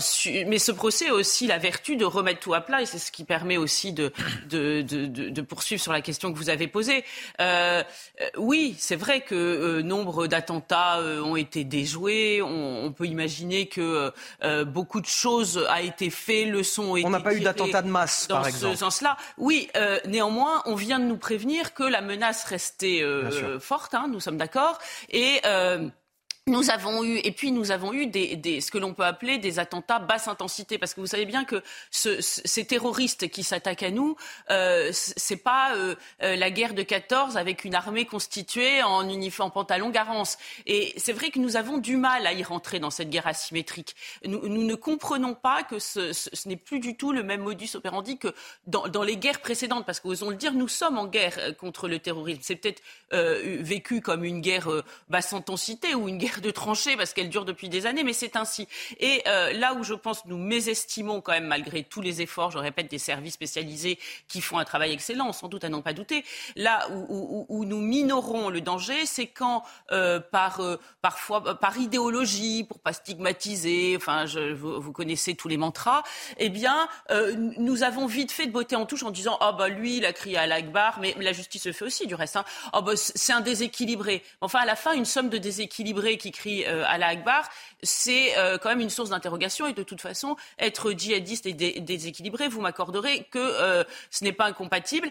mais 0.47 0.59
ce 0.59 0.73
procès 0.73 1.09
a 1.09 1.15
aussi 1.15 1.47
la 1.47 1.59
vertu 1.59 1.97
de 1.97 2.05
remettre 2.05 2.41
tout 2.41 2.55
à 2.55 2.61
plat 2.61 2.83
et 2.83 2.87
c'est 2.87 2.99
ce 2.99 3.13
qui 3.13 3.25
permet 3.25 3.57
aussi 3.57 3.93
de, 3.93 4.13
de, 4.49 4.83
de, 4.83 5.07
de, 5.07 5.43
poursuivre 5.43 5.83
sur 5.83 5.93
la 5.93 6.01
question 6.01 6.33
que 6.33 6.39
vous 6.39 6.51
avez 6.51 6.69
posée. 6.69 7.05
Euh, 7.41 7.83
oui, 8.37 8.75
c'est 8.79 8.97
vrai 8.97 9.21
que 9.21 9.35
euh, 9.35 9.83
nombre 9.83 10.27
d'attentats 10.27 10.99
euh, 10.99 11.23
ont 11.23 11.37
été 11.37 11.65
déjoués. 11.65 12.43
On, 12.43 12.85
on, 12.85 12.93
peut 12.93 13.07
imaginer 13.07 13.67
que 13.67 14.13
euh, 14.43 14.65
beaucoup 14.65 15.01
de 15.01 15.07
choses 15.07 15.65
a 15.69 15.83
été 15.83 16.11
fait, 16.11 16.45
leçons 16.45 16.91
ont 16.91 16.97
été 16.97 17.07
On 17.07 17.11
n'a 17.11 17.21
pas 17.21 17.35
eu 17.35 17.41
d'attentat 17.41 17.83
de 17.83 17.89
masse, 17.89 18.27
par 18.27 18.47
exemple. 18.47 18.65
Dans 18.65 18.73
ce 18.73 18.79
sens-là, 18.79 19.17
oui. 19.39 19.69
néanmoins, 20.07 20.63
on 20.67 20.75
vient 20.75 20.99
de 20.99 21.05
nous 21.05 21.17
prévenir 21.17 21.75
que 21.75 21.83
la 21.83 22.01
menace 22.01 22.22
restait 22.47 23.05
forte. 23.61 23.95
Hein, 23.95 24.07
nous 24.09 24.21
sommes 24.21 24.37
d'accord. 24.39 24.79
Et 25.11 25.41
nous 26.49 26.71
avons 26.71 27.05
eu, 27.05 27.21
et 27.23 27.31
puis 27.31 27.53
nous 27.53 27.71
avons 27.71 27.93
eu 27.93 28.09
des, 28.09 28.35
des 28.35 28.61
ce 28.61 28.73
que 28.73 28.79
l'on 28.79 28.95
peut 28.95 29.05
appeler 29.05 29.39
des 29.39 29.61
attentats 29.61 30.01
basse 30.01 30.27
intensité, 30.27 30.77
parce 30.77 30.93
que 30.93 31.01
vous 31.01 31.07
savez 31.07 31.25
bien 31.25 31.45
que 31.45 31.63
ce, 31.93 32.21
ces 32.21 32.65
terroristes 32.65 33.29
qui 33.29 33.45
s'attaquent 33.45 33.85
à 33.85 33.93
nous, 33.93 34.17
euh, 34.51 34.91
c'est 34.93 35.37
pas 35.37 35.77
euh, 35.77 35.95
euh, 36.25 36.35
la 36.35 36.51
guerre 36.51 36.75
de 36.75 36.83
14 36.83 37.37
avec 37.37 37.65
une 37.65 37.77
armée 37.77 38.07
constituée 38.07 38.83
en 38.83 39.09
uniforme 39.09 39.53
pantalon 39.53 39.91
garance. 39.91 40.37
Et 40.67 40.93
c'est 40.97 41.13
vrai 41.13 41.31
que 41.31 41.39
nous 41.39 41.55
avons 41.55 41.79
du 41.79 41.97
mal 41.97 42.27
à 42.27 42.33
y 42.33 42.43
rentrer 42.43 42.81
dans 42.81 42.91
cette 42.91 43.11
guerre 43.11 43.29
asymétrique. 43.29 43.95
Nous, 44.25 44.49
nous 44.49 44.65
ne 44.65 44.75
comprenons 44.75 45.35
pas 45.35 45.63
que 45.63 45.79
ce, 45.79 46.13
ce, 46.13 46.49
n'est 46.49 46.57
plus 46.57 46.81
du 46.81 46.97
tout 46.97 47.13
le 47.13 47.23
même 47.23 47.43
modus 47.43 47.77
operandi 47.77 48.19
que 48.19 48.35
dans, 48.67 48.89
dans 48.89 49.05
les 49.05 49.17
guerres 49.17 49.43
précédentes, 49.43 49.87
parce 49.87 50.01
qu'osons 50.01 50.31
le 50.31 50.37
dire, 50.37 50.55
nous 50.55 50.69
sommes 50.69 50.99
en 50.99 51.07
guerre 51.07 51.37
euh, 51.39 51.53
contre 51.53 51.87
le 51.87 52.01
terrorisme. 52.01 52.41
C'est 52.43 52.57
peut-être 52.57 52.83
euh, 53.13 53.59
vécu 53.61 54.01
comme 54.01 54.25
une 54.25 54.41
guerre 54.41 54.69
basse 55.09 55.33
intensité 55.35 55.95
ou 55.95 56.09
une 56.09 56.19
guerre 56.19 56.32
de 56.41 56.51
tranchées 56.51 56.97
parce 56.97 57.13
qu'elle 57.13 57.29
dure 57.29 57.45
depuis 57.45 57.69
des 57.69 57.87
années, 57.87 58.05
mais 58.05 58.13
c'est 58.13 58.37
ainsi. 58.37 58.69
Et 59.01 59.23
euh, 59.27 59.53
là 59.53 59.75
où 59.75 59.85
je 59.85 59.95
pense 59.95 60.25
nous 60.27 60.39
mésestimons 60.39 61.21
quand 61.21 61.33
même 61.33 61.47
malgré 61.47 61.83
tous 61.83 62.01
les 62.01 62.23
efforts, 62.23 62.51
je 62.51 62.59
répète, 62.59 62.91
des 62.91 62.99
services 62.99 63.35
spécialisés 63.35 63.99
qui 64.29 64.41
font 64.41 64.59
un 64.59 64.65
travail 64.65 64.93
excellent, 64.93 65.33
sans 65.33 65.49
doute 65.49 65.65
à 65.65 65.69
n'en 65.69 65.83
pas 65.83 65.93
douter, 65.93 66.25
là 66.57 66.89
où, 66.91 67.65
nous 67.65 67.81
minorons 67.81 68.49
le 68.49 68.61
danger, 68.61 69.07
c'est 69.07 69.27
quand 69.27 69.63
euh, 69.93 70.21
par 70.21 70.61
euh, 70.61 70.77
parfois 71.01 71.59
par 71.59 71.79
idéologie, 71.79 72.65
pour 72.65 72.81
pas 72.81 72.93
stigmatiser, 72.93 73.95
enfin 73.97 74.25
vous, 74.55 74.93
connaissez 74.93 75.35
tous 75.35 75.49
les 75.49 75.57
mantras, 75.57 76.03
eh 76.39 76.49
bien 76.49 76.89
nous 77.59 77.83
avons 77.83 78.07
vite 78.07 78.33
fait 78.33 78.47
de 78.47 78.53
beauté 78.53 78.77
en 78.77 78.87
touche 78.87 79.03
en 79.03 79.11
disant 79.11 79.37
ah 79.41 79.51
oh, 79.53 79.57
bah 79.57 79.69
lui 79.69 79.99
il 79.99 80.07
a 80.07 80.13
crié 80.13 80.37
à 80.37 80.47
l'Akbar, 80.47 80.99
mais 81.01 81.15
la 81.19 81.33
justice 81.33 81.67
le 81.67 81.73
fait 81.73 81.85
aussi 81.85 82.07
du 82.07 82.15
reste. 82.15 82.37
Hein. 82.37 82.45
Oh, 82.73 82.83
bah, 82.83 82.93
c'est 82.97 83.33
un 83.33 83.41
déséquilibré. 83.41 84.23
Enfin 84.41 84.61
à 84.61 84.67
la 84.67 84.77
fin 84.77 84.93
une 84.93 85.05
somme 85.05 85.29
de 85.29 85.39
déséquilibrés 85.39 86.19
qui 86.23 86.31
crie 86.31 86.65
euh, 86.67 86.85
à 86.87 86.99
la 86.99 87.09
Akbar, 87.09 87.49
c'est 87.83 88.39
euh, 88.39 88.59
quand 88.59 88.69
même 88.69 88.81
une 88.81 88.91
source 88.91 89.11
d'interrogation. 89.11 89.67
Et 89.67 89.73
de 89.73 89.83
toute 89.83 90.01
façon, 90.01 90.37
être 90.59 90.93
djihadiste 90.93 91.47
et 91.47 91.53
déséquilibré, 91.53 92.49
vous 92.49 92.61
m'accorderez 92.61 93.27
que 93.31 93.39
euh, 93.39 93.85
ce 94.11 94.25
n'est 94.25 94.33
pas 94.33 94.47
incompatible. 94.47 95.11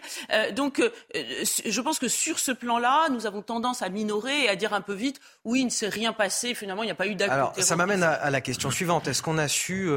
donc, 0.52 0.82
je 1.14 1.80
pense 1.80 1.98
que 1.98 2.08
sur 2.08 2.38
ce 2.38 2.52
plan-là, 2.52 3.08
nous 3.10 3.26
avons 3.26 3.42
tendance 3.42 3.82
à 3.82 3.88
minorer 3.88 4.44
et 4.44 4.48
à 4.48 4.56
dire 4.56 4.72
un 4.72 4.80
peu 4.80 4.94
vite, 4.94 5.20
oui, 5.44 5.60
il 5.60 5.66
ne 5.66 5.70
s'est 5.70 5.88
rien 5.88 6.12
passé. 6.12 6.54
Finalement, 6.54 6.82
il 6.82 6.86
n'y 6.86 6.92
a 6.92 6.96
pas 6.96 7.06
eu 7.06 7.14
d'acte. 7.14 7.32
Alors, 7.32 7.54
ça 7.56 7.76
m'amène 7.76 8.02
à, 8.02 8.30
la 8.30 8.40
question 8.40 8.70
suivante. 8.70 9.08
Est-ce 9.08 9.22
qu'on 9.22 9.38
a 9.38 9.48
su 9.48 9.90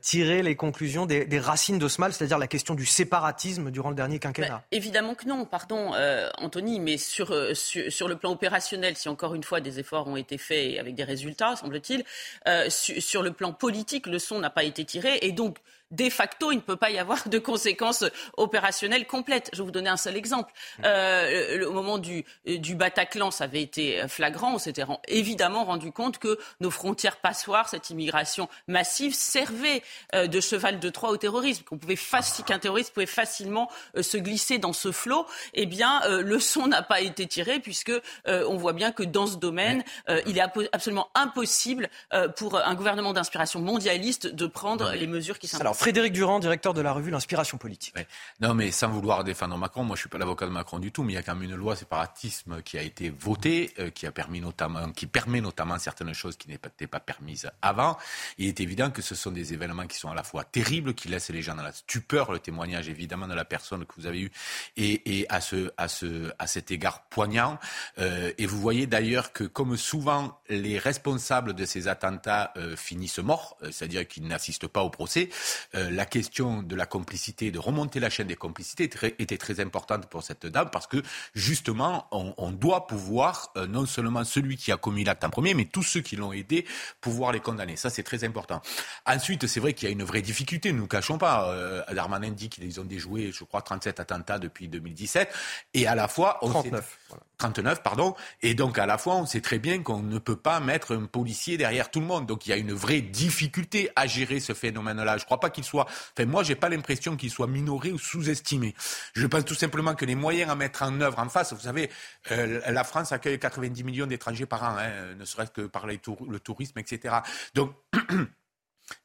tirer 0.00 0.42
les 0.42 0.56
conclusions 0.56 1.06
des, 1.06 1.38
racines 1.38 1.78
de 1.78 1.88
ce 1.88 2.00
mal, 2.00 2.12
c'est-à-dire 2.12 2.38
la 2.38 2.46
question 2.46 2.74
du 2.74 2.86
séparatisme 2.86 3.70
durant 3.70 3.90
le 3.90 3.96
dernier 3.96 4.18
quinquennat? 4.18 4.48
Bah, 4.48 4.64
Évidemment 4.70 5.14
que 5.14 5.26
non, 5.26 5.44
pardon, 5.44 5.92
Anthony, 6.38 6.80
mais 6.80 6.96
sur, 6.96 7.34
sur, 7.54 7.92
sur 7.92 8.08
le 8.08 8.16
plan 8.16 8.32
opérationnel, 8.32 8.96
si 8.96 9.08
encore 9.08 9.34
une 9.34 9.44
fois 9.44 9.60
des 9.60 9.80
efforts 9.80 10.06
ont 10.06 10.16
été 10.16 10.38
faits, 10.38 10.78
avec 10.78 10.94
des 10.94 11.04
résultats, 11.04 11.56
semble-t-il. 11.56 12.03
Euh, 12.48 12.68
sur 12.70 13.22
le 13.22 13.32
plan 13.32 13.52
politique, 13.52 14.06
le 14.06 14.18
son 14.18 14.38
n'a 14.38 14.50
pas 14.50 14.64
été 14.64 14.84
tiré. 14.84 15.18
Et 15.22 15.32
donc, 15.32 15.58
de 15.90 16.10
facto, 16.10 16.50
il 16.50 16.56
ne 16.56 16.60
peut 16.60 16.76
pas 16.76 16.90
y 16.90 16.98
avoir 16.98 17.28
de 17.28 17.38
conséquences 17.38 18.04
opérationnelles 18.36 19.06
complètes. 19.06 19.50
Je 19.52 19.58
vais 19.58 19.64
vous 19.64 19.70
donner 19.70 19.90
un 19.90 19.96
seul 19.96 20.16
exemple. 20.16 20.52
Mmh. 20.78 20.82
Euh, 20.84 21.68
au 21.68 21.72
moment 21.72 21.98
du, 21.98 22.24
du 22.46 22.74
Bataclan, 22.74 23.30
ça 23.30 23.44
avait 23.44 23.62
été 23.62 24.06
flagrant. 24.08 24.54
On 24.54 24.58
s'était 24.58 24.84
évidemment 25.08 25.64
rendu 25.64 25.92
compte 25.92 26.18
que 26.18 26.38
nos 26.60 26.70
frontières 26.70 27.16
passoires, 27.16 27.68
cette 27.68 27.90
immigration 27.90 28.48
massive, 28.68 29.14
servait 29.14 29.82
euh, 30.14 30.26
de 30.26 30.40
cheval 30.40 30.80
de 30.80 30.90
Troie 30.90 31.10
au 31.10 31.16
terrorisme. 31.16 31.64
Qu'on 31.64 31.78
pouvait 31.78 31.98
qu'un 32.46 32.58
terroriste 32.58 32.92
pouvait 32.92 33.06
facilement 33.06 33.70
euh, 33.96 34.02
se 34.02 34.16
glisser 34.16 34.58
dans 34.58 34.72
ce 34.72 34.92
flot. 34.92 35.26
Eh 35.54 35.66
bien, 35.66 36.02
euh, 36.04 36.22
le 36.22 36.38
son 36.38 36.66
n'a 36.66 36.82
pas 36.82 37.00
été 37.00 37.26
tiré 37.26 37.60
puisque 37.60 37.92
on 38.26 38.56
voit 38.56 38.72
bien 38.72 38.92
que 38.92 39.02
dans 39.02 39.26
ce 39.26 39.36
domaine, 39.36 39.84
il 40.26 40.38
est 40.38 40.68
absolument 40.72 41.08
impossible 41.14 41.88
pour 42.36 42.56
un 42.56 42.74
gouvernement 42.74 43.12
d'inspiration 43.12 43.60
mondialiste 43.60 44.26
de 44.26 44.46
prendre 44.46 44.92
les 44.92 45.06
mesures 45.06 45.38
qui 45.38 45.46
s'imposent. 45.46 45.73
Frédéric 45.74 46.12
Durand, 46.12 46.38
directeur 46.38 46.74
de 46.74 46.80
la 46.80 46.92
revue 46.92 47.10
L'Inspiration 47.10 47.58
politique. 47.58 47.94
Non, 48.40 48.54
mais 48.54 48.70
sans 48.70 48.88
vouloir 48.88 49.24
défendre 49.24 49.56
Macron, 49.56 49.84
moi 49.84 49.96
je 49.96 50.00
suis 50.00 50.08
pas 50.08 50.18
l'avocat 50.18 50.46
de 50.46 50.50
Macron 50.50 50.78
du 50.78 50.92
tout, 50.92 51.02
mais 51.02 51.12
il 51.12 51.16
y 51.16 51.18
a 51.18 51.22
quand 51.22 51.34
même 51.34 51.50
une 51.50 51.56
loi 51.56 51.76
séparatisme 51.76 52.62
qui 52.62 52.78
a 52.78 52.82
été 52.82 53.10
votée, 53.10 53.72
euh, 53.78 53.90
qui 53.90 54.06
a 54.06 54.12
permis 54.12 54.40
notamment, 54.40 54.90
qui 54.90 55.06
permet 55.06 55.40
notamment 55.40 55.78
certaines 55.78 56.12
choses 56.14 56.36
qui 56.36 56.48
n'étaient 56.48 56.86
pas 56.86 57.00
permises 57.00 57.50
avant. 57.62 57.96
Il 58.38 58.48
est 58.48 58.60
évident 58.60 58.90
que 58.90 59.02
ce 59.02 59.14
sont 59.14 59.30
des 59.30 59.52
événements 59.52 59.86
qui 59.86 59.98
sont 59.98 60.10
à 60.10 60.14
la 60.14 60.22
fois 60.22 60.44
terribles, 60.44 60.94
qui 60.94 61.08
laissent 61.08 61.30
les 61.30 61.42
gens 61.42 61.54
dans 61.54 61.62
la 61.62 61.72
stupeur, 61.72 62.32
le 62.32 62.38
témoignage 62.38 62.88
évidemment 62.88 63.28
de 63.28 63.34
la 63.34 63.44
personne 63.44 63.84
que 63.84 63.94
vous 63.96 64.06
avez 64.06 64.20
eue, 64.20 64.32
et, 64.76 65.26
à 65.28 65.40
ce, 65.40 65.70
à 65.76 65.88
ce, 65.88 66.32
à 66.38 66.46
cet 66.46 66.70
égard 66.70 67.02
poignant. 67.04 67.58
Euh, 67.98 68.32
et 68.38 68.46
vous 68.46 68.60
voyez 68.60 68.86
d'ailleurs 68.86 69.32
que 69.32 69.44
comme 69.44 69.76
souvent 69.76 70.40
les 70.48 70.78
responsables 70.78 71.54
de 71.54 71.64
ces 71.64 71.88
attentats 71.88 72.52
euh, 72.56 72.76
finissent 72.76 73.18
morts, 73.18 73.56
c'est-à-dire 73.70 74.06
qu'ils 74.06 74.26
n'assistent 74.26 74.66
pas 74.66 74.82
au 74.82 74.90
procès. 74.90 75.28
Euh, 75.74 75.90
la 75.90 76.06
question 76.06 76.62
de 76.62 76.76
la 76.76 76.86
complicité, 76.86 77.50
de 77.50 77.58
remonter 77.58 78.00
la 78.00 78.10
chaîne 78.10 78.28
des 78.28 78.36
complicités 78.36 78.90
était 79.18 79.38
très 79.38 79.60
importante 79.60 80.06
pour 80.06 80.22
cette 80.22 80.46
dame 80.46 80.70
parce 80.70 80.86
que 80.86 81.02
justement, 81.34 82.06
on, 82.12 82.50
doit 82.50 82.86
pouvoir, 82.86 83.52
euh, 83.56 83.66
non 83.66 83.86
seulement 83.86 84.24
celui 84.24 84.56
qui 84.56 84.70
a 84.72 84.76
commis 84.76 85.04
l'acte 85.04 85.24
en 85.24 85.30
premier, 85.30 85.54
mais 85.54 85.64
tous 85.64 85.82
ceux 85.82 86.00
qui 86.00 86.16
l'ont 86.16 86.32
aidé, 86.32 86.64
pouvoir 87.00 87.32
les 87.32 87.40
condamner. 87.40 87.76
Ça, 87.76 87.90
c'est 87.90 88.02
très 88.02 88.24
important. 88.24 88.62
Ensuite, 89.06 89.46
c'est 89.46 89.60
vrai 89.60 89.72
qu'il 89.72 89.88
y 89.88 89.90
a 89.90 89.92
une 89.92 90.04
vraie 90.04 90.22
difficulté, 90.22 90.72
ne 90.72 90.78
nous 90.78 90.86
cachons 90.86 91.18
pas. 91.18 91.50
Euh, 91.50 91.82
Darmanin 91.92 92.30
dit 92.30 92.48
qu'ils 92.48 92.80
ont 92.80 92.84
déjoué, 92.84 93.32
je 93.32 93.44
crois, 93.44 93.62
37 93.62 94.00
attentats 94.00 94.38
depuis 94.38 94.68
2017. 94.68 95.32
Et 95.74 95.86
à 95.86 95.94
la 95.94 96.08
fois... 96.08 96.38
On 96.42 96.50
39. 96.50 96.98
39, 97.38 97.82
pardon. 97.82 98.14
Et 98.42 98.54
donc, 98.54 98.78
à 98.78 98.86
la 98.86 98.96
fois, 98.96 99.16
on 99.16 99.26
sait 99.26 99.40
très 99.40 99.58
bien 99.58 99.82
qu'on 99.82 100.00
ne 100.00 100.18
peut 100.18 100.36
pas 100.36 100.60
mettre 100.60 100.94
un 100.94 101.06
policier 101.06 101.56
derrière 101.56 101.90
tout 101.90 102.00
le 102.00 102.06
monde. 102.06 102.26
Donc, 102.26 102.46
il 102.46 102.50
y 102.50 102.52
a 102.52 102.56
une 102.56 102.72
vraie 102.72 103.00
difficulté 103.00 103.90
à 103.96 104.06
gérer 104.06 104.40
ce 104.40 104.54
phénomène-là. 104.54 105.16
Je 105.18 105.22
ne 105.22 105.26
crois 105.26 105.40
pas 105.40 105.50
qu'il 105.50 105.64
soit, 105.64 105.86
enfin, 105.86 106.26
moi, 106.26 106.42
j'ai 106.42 106.54
pas 106.54 106.68
l'impression 106.68 107.16
qu'il 107.16 107.30
soit 107.30 107.46
minoré 107.46 107.92
ou 107.92 107.98
sous-estimé. 107.98 108.74
Je 109.14 109.26
pense 109.26 109.44
tout 109.44 109.54
simplement 109.54 109.94
que 109.94 110.04
les 110.04 110.14
moyens 110.14 110.50
à 110.50 110.54
mettre 110.54 110.82
en 110.82 111.00
œuvre 111.00 111.18
en 111.18 111.28
face, 111.28 111.52
vous 111.52 111.60
savez, 111.60 111.90
euh, 112.30 112.60
la 112.66 112.84
France 112.84 113.12
accueille 113.12 113.38
90 113.38 113.84
millions 113.84 114.06
d'étrangers 114.06 114.46
par 114.46 114.62
an, 114.62 114.76
hein, 114.78 115.14
ne 115.18 115.24
serait-ce 115.24 115.50
que 115.50 115.62
par 115.62 115.86
le 115.86 115.98
tourisme, 116.38 116.78
etc. 116.78 117.16
Donc, 117.54 117.74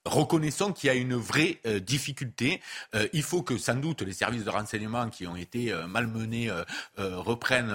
Reconnaissons 0.05 0.73
qu'il 0.73 0.88
y 0.88 0.89
a 0.89 0.95
une 0.95 1.15
vraie 1.15 1.59
euh, 1.65 1.80
difficulté. 1.80 2.61
Euh, 2.95 3.07
il 3.13 3.23
faut 3.23 3.43
que 3.43 3.57
sans 3.57 3.75
doute 3.75 4.01
les 4.01 4.13
services 4.13 4.43
de 4.43 4.49
renseignement 4.49 5.09
qui 5.09 5.27
ont 5.27 5.36
été 5.36 5.71
euh, 5.71 5.88
malmenés 5.88 6.51
reprennent, 6.97 7.73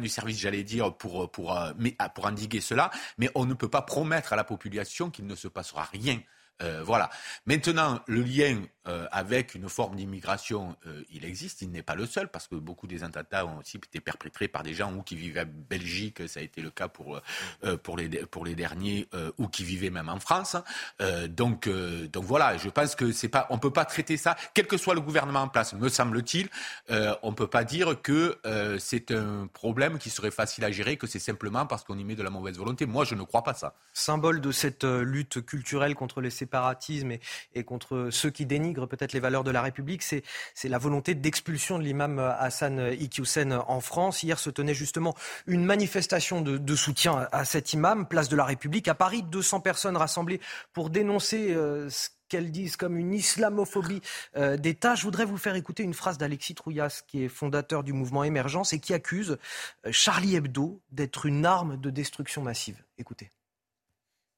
du 0.00 0.08
service, 0.08 0.38
j'allais 0.38 0.64
dire, 0.64 0.94
pour, 0.94 1.52
ah, 1.52 2.08
pour 2.08 2.26
endiguer 2.26 2.60
cela. 2.60 2.90
Mais 3.18 3.30
on 3.34 3.44
ne 3.44 3.54
peut 3.54 3.68
pas 3.68 3.82
promettre 3.82 4.32
à 4.32 4.36
la 4.36 4.44
population 4.44 5.10
qu'il 5.10 5.26
ne 5.26 5.34
se 5.34 5.48
passera 5.48 5.88
rien. 5.92 6.20
Voilà. 6.84 7.10
Maintenant, 7.46 8.00
le 8.06 8.22
lien 8.22 8.62
euh, 8.88 9.06
avec 9.12 9.54
une 9.54 9.68
forme 9.68 9.94
d'immigration, 9.94 10.74
euh, 10.88 11.04
il 11.12 11.24
existe. 11.24 11.62
Il 11.62 11.70
n'est 11.70 11.84
pas 11.84 11.94
le 11.94 12.04
seul, 12.04 12.26
parce 12.26 12.48
que 12.48 12.56
beaucoup 12.56 12.88
des 12.88 13.04
attentats 13.04 13.46
ont 13.46 13.58
aussi 13.58 13.76
été 13.76 14.00
perpétrés 14.00 14.48
par 14.48 14.64
des 14.64 14.74
gens 14.74 14.92
ou 14.92 15.02
qui 15.02 15.14
vivaient 15.14 15.40
à 15.40 15.44
Belgique, 15.44 16.28
ça 16.28 16.40
a 16.40 16.42
été 16.42 16.60
le 16.60 16.70
cas 16.70 16.88
pour, 16.88 17.20
euh, 17.62 17.76
pour, 17.76 17.96
les, 17.96 18.08
pour 18.26 18.44
les 18.44 18.56
derniers, 18.56 19.08
ou 19.38 19.46
qui 19.46 19.62
vivaient 19.62 19.90
même 19.90 20.08
en 20.08 20.18
France. 20.18 20.56
donc, 21.28 21.68
donc 21.68 22.24
voilà, 22.24 22.56
je 22.56 22.68
pense 22.68 22.94
que 22.94 23.12
c'est 23.12 23.28
pas, 23.28 23.46
on 23.50 23.58
peut 23.58 23.70
pas 23.70 23.84
traiter 23.84 24.16
ça, 24.16 24.36
quel 24.54 24.66
que 24.66 24.76
soit 24.76 24.94
le 24.94 25.00
gouvernement 25.00 25.42
en 25.42 25.48
place, 25.48 25.74
me 25.74 25.88
semble-t-il, 25.88 26.48
on 27.22 27.32
peut 27.34 27.46
pas 27.46 27.64
dire 27.64 28.00
que 28.02 28.38
c'est 28.78 29.10
un 29.10 29.46
problème 29.52 29.98
qui 29.98 30.10
serait 30.10 30.30
facile 30.30 30.64
à 30.64 30.70
gérer, 30.70 30.96
que 30.96 31.06
c'est 31.06 31.18
simplement 31.18 31.66
parce 31.66 31.84
qu'on 31.84 31.98
y 31.98 32.04
met 32.04 32.16
de 32.16 32.22
la 32.22 32.30
mauvaise 32.30 32.56
volonté. 32.56 32.86
Moi, 32.86 33.04
je 33.04 33.14
ne 33.14 33.22
crois 33.22 33.42
pas 33.42 33.54
ça. 33.54 33.74
Symbole 33.92 34.40
de 34.40 34.52
cette 34.52 34.84
lutte 34.84 35.44
culturelle 35.44 35.94
contre 35.94 36.20
les 36.20 36.30
et 37.54 37.64
contre 37.64 38.08
ceux 38.10 38.30
qui 38.30 38.46
dénigrent 38.46 38.88
peut-être 38.88 39.12
les 39.12 39.20
valeurs 39.20 39.44
de 39.44 39.50
la 39.50 39.62
République, 39.62 40.02
c'est 40.02 40.22
la 40.64 40.78
volonté 40.78 41.14
d'expulsion 41.14 41.78
de 41.78 41.84
l'imam 41.84 42.18
Hassan 42.18 42.92
Iqiyoussen 42.98 43.52
en 43.52 43.80
France. 43.80 44.22
Hier 44.22 44.38
se 44.38 44.50
tenait 44.50 44.74
justement 44.74 45.14
une 45.46 45.64
manifestation 45.64 46.40
de, 46.40 46.76
soutien 46.76 47.28
à 47.32 47.44
cet 47.44 47.72
imam, 47.72 48.06
place 48.06 48.28
de 48.28 48.36
la 48.36 48.44
République. 48.44 48.88
À 48.88 48.94
Paris, 48.94 49.22
200 49.22 49.60
personnes 49.60 49.96
rassemblées 49.96 50.40
pour 50.72 50.90
dénoncer 50.90 51.54
euh, 51.54 51.88
ce 51.90 52.08
qu'elles 52.28 52.50
disent 52.50 52.76
comme 52.76 52.96
une 52.96 53.12
islamophobie 53.12 54.00
euh, 54.36 54.56
d'État. 54.56 54.94
Je 54.94 55.02
voudrais 55.02 55.26
vous 55.26 55.36
faire 55.36 55.54
écouter 55.54 55.82
une 55.82 55.94
phrase 55.94 56.18
d'Alexis 56.18 56.54
Trouillas, 56.54 57.02
qui 57.06 57.24
est 57.24 57.28
fondateur 57.28 57.84
du 57.84 57.92
mouvement 57.92 58.24
Émergence 58.24 58.72
et 58.72 58.80
qui 58.80 58.94
accuse 58.94 59.36
euh, 59.86 59.92
Charlie 59.92 60.36
Hebdo 60.36 60.80
d'être 60.90 61.26
une 61.26 61.44
arme 61.44 61.76
de 61.76 61.90
destruction 61.90 62.42
massive. 62.42 62.82
Écoutez 62.98 63.30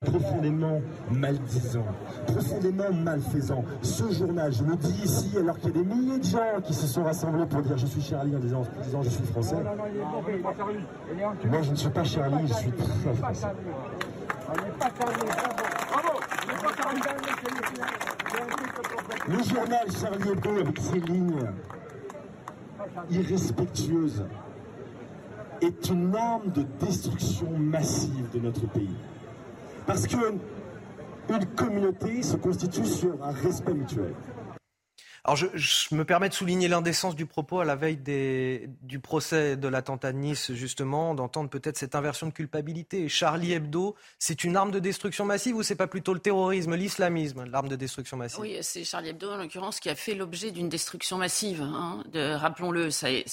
profondément 0.05 0.81
maldisant, 1.11 1.87
profondément 2.27 2.93
malfaisant. 2.93 3.65
Ce 3.83 4.13
journal, 4.13 4.53
je 4.53 4.65
le 4.65 4.77
dis 4.77 5.03
ici, 5.05 5.33
alors 5.39 5.59
qu'il 5.59 5.77
y 5.77 5.81
a 5.81 5.83
des 5.83 5.95
milliers 5.95 6.19
de 6.19 6.25
gens 6.25 6.61
qui 6.65 6.75
se 6.75 6.87
sont 6.87 7.05
rassemblés 7.05 7.47
pour 7.47 7.63
dire 7.63 7.77
je 7.77 7.87
suis 7.87 8.03
Charlie 8.03 8.37
en 8.37 8.41
disant, 8.41 8.63
je 9.03 9.09
suis 9.09 9.25
français. 9.25 9.57
Moi, 11.45 11.63
je 11.63 11.71
ne 11.71 11.77
suis 11.77 11.91
pas 11.91 12.05
Charlie, 12.05 12.47
je 12.49 12.55
suis 12.55 12.73
très 12.73 13.15
français. 13.15 13.49
Le 19.27 19.43
journal 19.43 19.87
Charlie 20.01 20.31
Hebdo, 20.31 20.51
avec 20.61 20.81
ses 20.81 21.01
lignes 21.01 21.41
irrespectueuses, 23.11 24.25
est 25.61 25.89
une 25.89 26.15
arme 26.15 26.51
de 26.51 26.65
destruction 26.85 27.49
massive 27.59 28.29
de 28.35 28.41
notre 28.41 28.67
pays. 28.69 28.97
Parce 29.87 30.07
qu'une 30.07 30.39
communauté 31.57 32.23
se 32.23 32.37
constitue 32.37 32.87
sur 32.87 33.23
un 33.23 33.33
respect 33.33 33.75
mutuel. 33.75 34.15
Alors 35.27 35.37
je, 35.37 35.95
me 35.95 36.05
permets 36.05 36.29
de 36.29 36.35
souligner 36.35 36.69
l'indécence 36.69 37.17
du 37.17 37.25
propos 37.25 37.61
à 37.61 37.65
la 37.65 37.77
veille 37.77 37.97
du 37.97 39.01
procès 39.01 39.57
de 39.57 39.69
l'attentat 39.69 40.13
de 40.13 40.19
Nice, 40.19 40.53
justement, 40.53 41.15
d'entendre 41.15 41.49
peut-être 41.49 41.79
cette 41.79 41.95
inversion 41.95 42.27
de 42.27 42.33
culpabilité. 42.33 43.09
Charlie 43.09 43.55
Hebdo, 43.55 43.97
c'est 44.19 44.45
une 44.45 44.55
arme 44.55 44.71
de 44.71 44.81
destruction 44.81 45.25
massive 45.25 45.57
ou 45.57 45.63
c'est 45.63 45.77
pas 45.77 45.87
plutôt 45.87 46.13
le 46.13 46.21
terrorisme, 46.21 46.75
l'islamisme, 46.75 47.45
l'arme 47.45 47.69
de 47.69 47.77
destruction 47.77 48.19
massive? 48.19 48.41
Oui, 48.41 48.59
c'est 48.61 48.85
Charlie 48.85 49.09
Hebdo, 49.11 49.31
en 49.31 49.39
l'occurrence, 49.39 49.81
qui 49.81 49.89
a 49.89 49.95
fait 49.95 50.15
l'objet 50.15 50.51
d'une 50.51 50.69
destruction 50.69 51.17
massive, 51.17 51.63
hein, 51.63 52.05
rappelons-le. 52.15 52.91
Et 53.07 53.25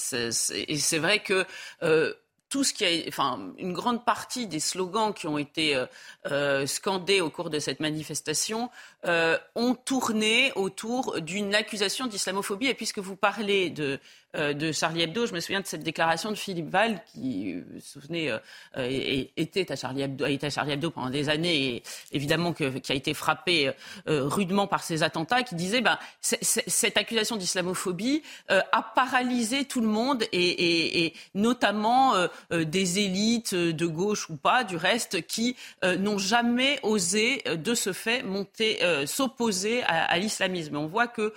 c'est 0.78 0.98
vrai 0.98 1.18
que... 1.22 1.44
Euh, 1.82 2.14
tout 2.52 2.64
ce 2.64 2.74
qui 2.74 2.84
a, 2.84 2.90
enfin, 3.08 3.40
une 3.56 3.72
grande 3.72 4.04
partie 4.04 4.46
des 4.46 4.60
slogans 4.60 5.14
qui 5.14 5.26
ont 5.26 5.38
été 5.38 5.74
euh, 5.74 5.86
euh, 6.30 6.66
scandés 6.66 7.22
au 7.22 7.30
cours 7.30 7.48
de 7.48 7.58
cette 7.58 7.80
manifestation 7.80 8.68
euh, 9.06 9.38
ont 9.54 9.74
tourné 9.74 10.52
autour 10.54 11.20
d'une 11.20 11.54
accusation 11.54 12.06
d'islamophobie. 12.06 12.66
Et 12.66 12.74
puisque 12.74 12.98
vous 12.98 13.16
parlez 13.16 13.70
de 13.70 13.98
euh, 14.34 14.54
de 14.54 14.72
Charlie 14.72 15.02
Hebdo. 15.02 15.26
Je 15.26 15.34
me 15.34 15.40
souviens 15.40 15.60
de 15.60 15.66
cette 15.66 15.82
déclaration 15.82 16.30
de 16.30 16.36
Philippe 16.36 16.70
Val, 16.70 17.02
qui, 17.12 17.52
vous 17.52 17.74
vous 17.74 17.80
souvenez, 17.80 18.34
euh, 18.78 19.28
était 19.36 19.70
à 19.70 19.76
Charlie 19.76 20.00
Hebdo, 20.00 20.24
a 20.24 20.30
été 20.30 20.46
à 20.46 20.50
Charlie 20.50 20.72
Hebdo 20.72 20.90
pendant 20.90 21.10
des 21.10 21.28
années, 21.28 21.66
et 21.66 21.82
évidemment 22.12 22.54
qui 22.54 22.64
a 22.64 22.94
été 22.94 23.12
frappé 23.12 23.70
euh, 24.08 24.24
rudement 24.24 24.66
par 24.66 24.84
ces 24.84 25.02
attentats, 25.02 25.42
qui 25.42 25.54
disait 25.54 25.82
ben, 25.82 25.98
cette 26.22 26.96
accusation 26.96 27.36
d'islamophobie 27.36 28.22
a 28.48 28.82
paralysé 28.94 29.66
tout 29.66 29.82
le 29.82 29.86
monde, 29.86 30.24
et, 30.32 30.38
et, 30.38 31.04
et 31.04 31.14
notamment 31.34 32.14
des 32.50 33.00
élites 33.00 33.54
de 33.54 33.86
gauche 33.86 34.30
ou 34.30 34.36
pas, 34.36 34.64
du 34.64 34.76
reste, 34.76 35.26
qui 35.26 35.56
n'ont 35.82 36.18
jamais 36.18 36.80
osé, 36.82 37.42
de 37.44 37.74
ce 37.74 37.92
fait, 37.92 38.22
monter, 38.22 38.78
s'opposer 39.06 39.82
à, 39.84 40.18
l'islamisme. 40.18 40.76
On 40.76 40.86
voit 40.86 41.08
que 41.08 41.32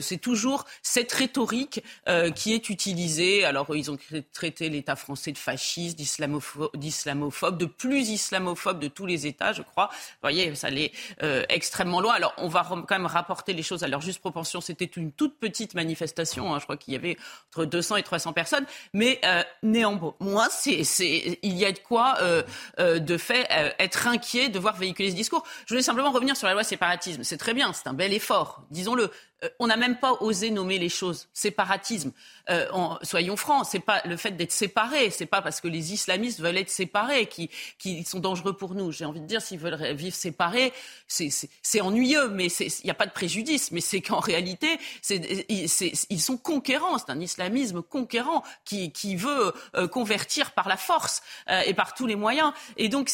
c'est 0.00 0.18
toujours 0.18 0.64
cette 0.82 1.12
rhétorique 1.12 1.82
euh, 2.08 2.30
qui 2.30 2.54
est 2.54 2.68
utilisé. 2.70 3.44
Alors, 3.44 3.74
ils 3.74 3.90
ont 3.90 3.98
traité 4.32 4.68
l'État 4.68 4.96
français 4.96 5.32
de 5.32 5.38
fasciste, 5.38 5.98
d'islamophobe, 5.98 7.58
de 7.58 7.66
plus 7.66 8.08
islamophobe 8.10 8.78
de 8.78 8.88
tous 8.88 9.06
les 9.06 9.26
États, 9.26 9.52
je 9.52 9.62
crois. 9.62 9.88
Vous 9.92 10.18
voyez, 10.22 10.54
ça 10.54 10.68
allait 10.68 10.92
euh, 11.22 11.44
extrêmement 11.48 12.00
loin. 12.00 12.14
Alors, 12.14 12.34
on 12.38 12.48
va 12.48 12.66
quand 12.68 12.86
même 12.90 13.06
rapporter 13.06 13.52
les 13.52 13.62
choses 13.62 13.82
à 13.82 13.88
leur 13.88 14.00
juste 14.00 14.20
proportion. 14.20 14.60
C'était 14.60 14.84
une 14.84 15.12
toute 15.12 15.38
petite 15.38 15.74
manifestation. 15.74 16.54
Hein. 16.54 16.58
Je 16.58 16.64
crois 16.64 16.76
qu'il 16.76 16.94
y 16.94 16.96
avait 16.96 17.16
entre 17.50 17.64
200 17.64 17.96
et 17.96 18.02
300 18.02 18.32
personnes. 18.32 18.66
Mais 18.92 19.20
euh, 19.24 19.42
néanmoins, 19.62 20.48
c'est, 20.50 20.84
c'est, 20.84 21.38
il 21.42 21.56
y 21.56 21.64
a 21.64 21.72
de 21.72 21.78
quoi, 21.78 22.16
euh, 22.20 22.42
euh 22.78 22.98
de 22.98 23.18
fait, 23.18 23.46
être 23.78 24.06
inquiet 24.06 24.48
de 24.48 24.58
voir 24.58 24.76
véhiculer 24.76 25.10
ce 25.10 25.14
discours. 25.14 25.44
Je 25.66 25.74
voulais 25.74 25.82
simplement 25.82 26.10
revenir 26.10 26.36
sur 26.36 26.46
la 26.46 26.54
loi 26.54 26.64
séparatisme. 26.66 27.24
C'est 27.24 27.38
très 27.38 27.54
bien, 27.54 27.72
c'est 27.72 27.88
un 27.88 27.94
bel 27.94 28.12
effort, 28.12 28.62
disons-le. 28.70 29.10
Euh, 29.44 29.48
on 29.58 29.66
n'a 29.66 29.76
même 29.76 29.98
pas 29.98 30.14
osé 30.20 30.50
nommer 30.50 30.78
les 30.78 30.88
choses. 30.88 31.28
Séparatisme. 31.34 32.12
Euh, 32.48 32.66
soyons 33.02 33.36
francs, 33.36 33.66
c'est 33.70 33.80
pas 33.80 34.00
le 34.04 34.16
fait 34.16 34.30
d'être 34.30 34.52
séparés, 34.52 35.10
c'est 35.10 35.26
pas 35.26 35.42
parce 35.42 35.60
que 35.60 35.68
les 35.68 35.92
islamistes 35.92 36.40
veulent 36.40 36.56
être 36.56 36.70
séparés 36.70 37.26
qui, 37.26 37.50
qui 37.78 38.04
sont 38.04 38.20
dangereux 38.20 38.56
pour 38.56 38.74
nous. 38.74 38.92
J'ai 38.92 39.04
envie 39.04 39.20
de 39.20 39.26
dire, 39.26 39.42
s'ils 39.42 39.58
veulent 39.58 39.94
vivre 39.94 40.14
séparés, 40.14 40.72
c'est 41.06 41.80
ennuyeux, 41.80 42.28
mais 42.28 42.46
il 42.46 42.84
n'y 42.84 42.90
a 42.90 42.94
pas 42.94 43.06
de 43.06 43.12
préjudice. 43.12 43.72
Mais 43.72 43.80
c'est 43.80 44.00
qu'en 44.00 44.20
réalité, 44.20 44.78
ils 45.10 46.20
sont 46.20 46.38
conquérants. 46.38 46.98
C'est 46.98 47.10
un 47.10 47.20
islamisme 47.20 47.82
conquérant 47.82 48.42
qui, 48.64 48.92
qui 48.92 49.16
veut 49.16 49.52
euh, 49.74 49.88
convertir 49.88 50.52
par 50.52 50.68
la 50.68 50.76
force 50.76 51.22
et 51.66 51.74
par 51.74 51.94
tous 51.94 52.06
les 52.06 52.16
moyens. 52.16 52.52
Et 52.76 52.88
donc, 52.88 53.12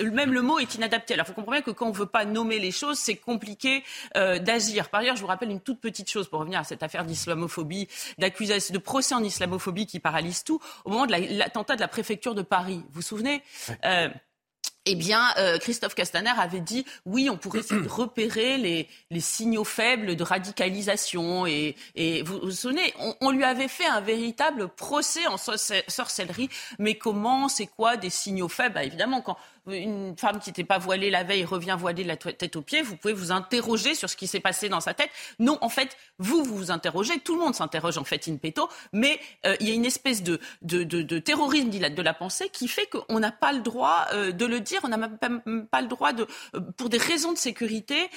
même 0.00 0.32
le 0.32 0.42
mot 0.42 0.58
est 0.58 0.74
inadapté. 0.74 1.14
Alors, 1.14 1.26
comprendre 1.26 1.52
bien 1.52 1.62
que 1.62 1.70
quand 1.70 1.86
on 1.86 1.92
ne 1.92 1.96
veut 1.96 2.06
pas 2.06 2.24
nommer 2.24 2.58
les 2.58 2.71
choses, 2.72 2.98
c'est 2.98 3.16
compliqué 3.16 3.84
d'agir. 4.14 4.88
Par 4.88 5.00
ailleurs, 5.00 5.16
je 5.16 5.20
vous 5.20 5.26
rappelle 5.26 5.50
une 5.50 5.60
toute 5.60 5.80
petite 5.80 6.10
chose 6.10 6.28
pour 6.28 6.40
revenir 6.40 6.60
à 6.60 6.64
cette 6.64 6.82
affaire 6.82 7.04
d'islamophobie, 7.04 7.88
d'accusation, 8.18 8.72
de 8.72 8.78
procès 8.78 9.14
en 9.14 9.22
islamophobie 9.22 9.86
qui 9.86 10.00
paralyse 10.00 10.44
tout. 10.44 10.60
Au 10.84 10.90
moment 10.90 11.06
de 11.06 11.12
l'attentat 11.12 11.76
de 11.76 11.80
la 11.80 11.88
préfecture 11.88 12.34
de 12.34 12.42
Paris, 12.42 12.82
vous 12.88 12.94
vous 12.94 13.02
souvenez 13.02 13.42
euh, 13.84 14.08
eh 14.84 14.96
bien, 14.96 15.22
euh, 15.38 15.58
Christophe 15.58 15.94
Castaner 15.94 16.32
avait 16.36 16.60
dit 16.60 16.84
oui, 17.06 17.30
on 17.30 17.36
pourrait 17.36 17.60
essayer 17.60 17.80
de 17.80 17.88
repérer 17.88 18.58
les, 18.58 18.88
les 19.10 19.20
signaux 19.20 19.64
faibles 19.64 20.16
de 20.16 20.24
radicalisation. 20.24 21.46
Et, 21.46 21.76
et 21.94 22.22
vous 22.22 22.40
vous 22.40 22.50
souvenez, 22.50 22.92
on, 22.98 23.14
on, 23.20 23.30
lui 23.30 23.44
avait 23.44 23.68
fait 23.68 23.86
un 23.86 24.00
véritable 24.00 24.68
procès 24.68 25.26
en 25.28 25.36
sorcellerie. 25.36 26.48
Mais 26.78 26.96
comment, 26.96 27.48
c'est 27.48 27.66
quoi 27.66 27.96
des 27.96 28.10
signaux 28.10 28.48
faibles? 28.48 28.74
Bah, 28.74 28.84
Évidemment, 28.84 29.20
quand 29.20 29.36
une 29.66 30.16
femme 30.16 30.40
qui 30.40 30.48
n'était 30.50 30.64
pas 30.64 30.78
voilée 30.78 31.10
la 31.10 31.22
veille 31.22 31.44
revient 31.44 31.76
voilée 31.78 32.02
de 32.02 32.08
la 32.08 32.16
tête 32.16 32.56
aux 32.56 32.62
pieds, 32.62 32.82
vous 32.82 32.96
pouvez 32.96 33.14
vous 33.14 33.30
interroger 33.32 33.94
sur 33.94 34.10
ce 34.10 34.16
qui 34.16 34.26
s'est 34.26 34.40
passé 34.40 34.68
dans 34.68 34.80
sa 34.80 34.94
tête. 34.94 35.10
Non, 35.38 35.58
en 35.60 35.68
fait, 35.68 35.96
vous 36.18 36.42
vous, 36.42 36.56
vous 36.56 36.70
interrogez, 36.70 37.20
tout 37.20 37.34
le 37.34 37.40
monde 37.40 37.54
s'interroge 37.54 37.98
en 37.98 38.04
fait 38.04 38.28
in 38.28 38.36
petto, 38.36 38.68
mais 38.92 39.20
euh, 39.46 39.56
il 39.60 39.68
y 39.68 39.70
a 39.70 39.74
une 39.74 39.84
espèce 39.84 40.22
de, 40.22 40.40
de, 40.62 40.82
de, 40.82 41.02
de 41.02 41.18
terrorisme 41.18 41.70
de 41.70 42.02
la 42.02 42.14
pensée 42.14 42.48
qui 42.48 42.68
fait 42.68 42.86
qu'on 42.86 43.20
n'a 43.20 43.32
pas 43.32 43.52
le 43.52 43.60
droit 43.60 44.06
euh, 44.12 44.32
de 44.32 44.46
le 44.46 44.60
dire, 44.60 44.80
on 44.84 44.88
n'a 44.88 44.96
même 44.96 45.66
pas 45.66 45.80
le 45.80 45.88
droit 45.88 46.12
de, 46.12 46.26
euh, 46.54 46.60
pour 46.76 46.88
des 46.88 46.98
raisons 46.98 47.32
de 47.32 47.38
sécurité, 47.38 48.08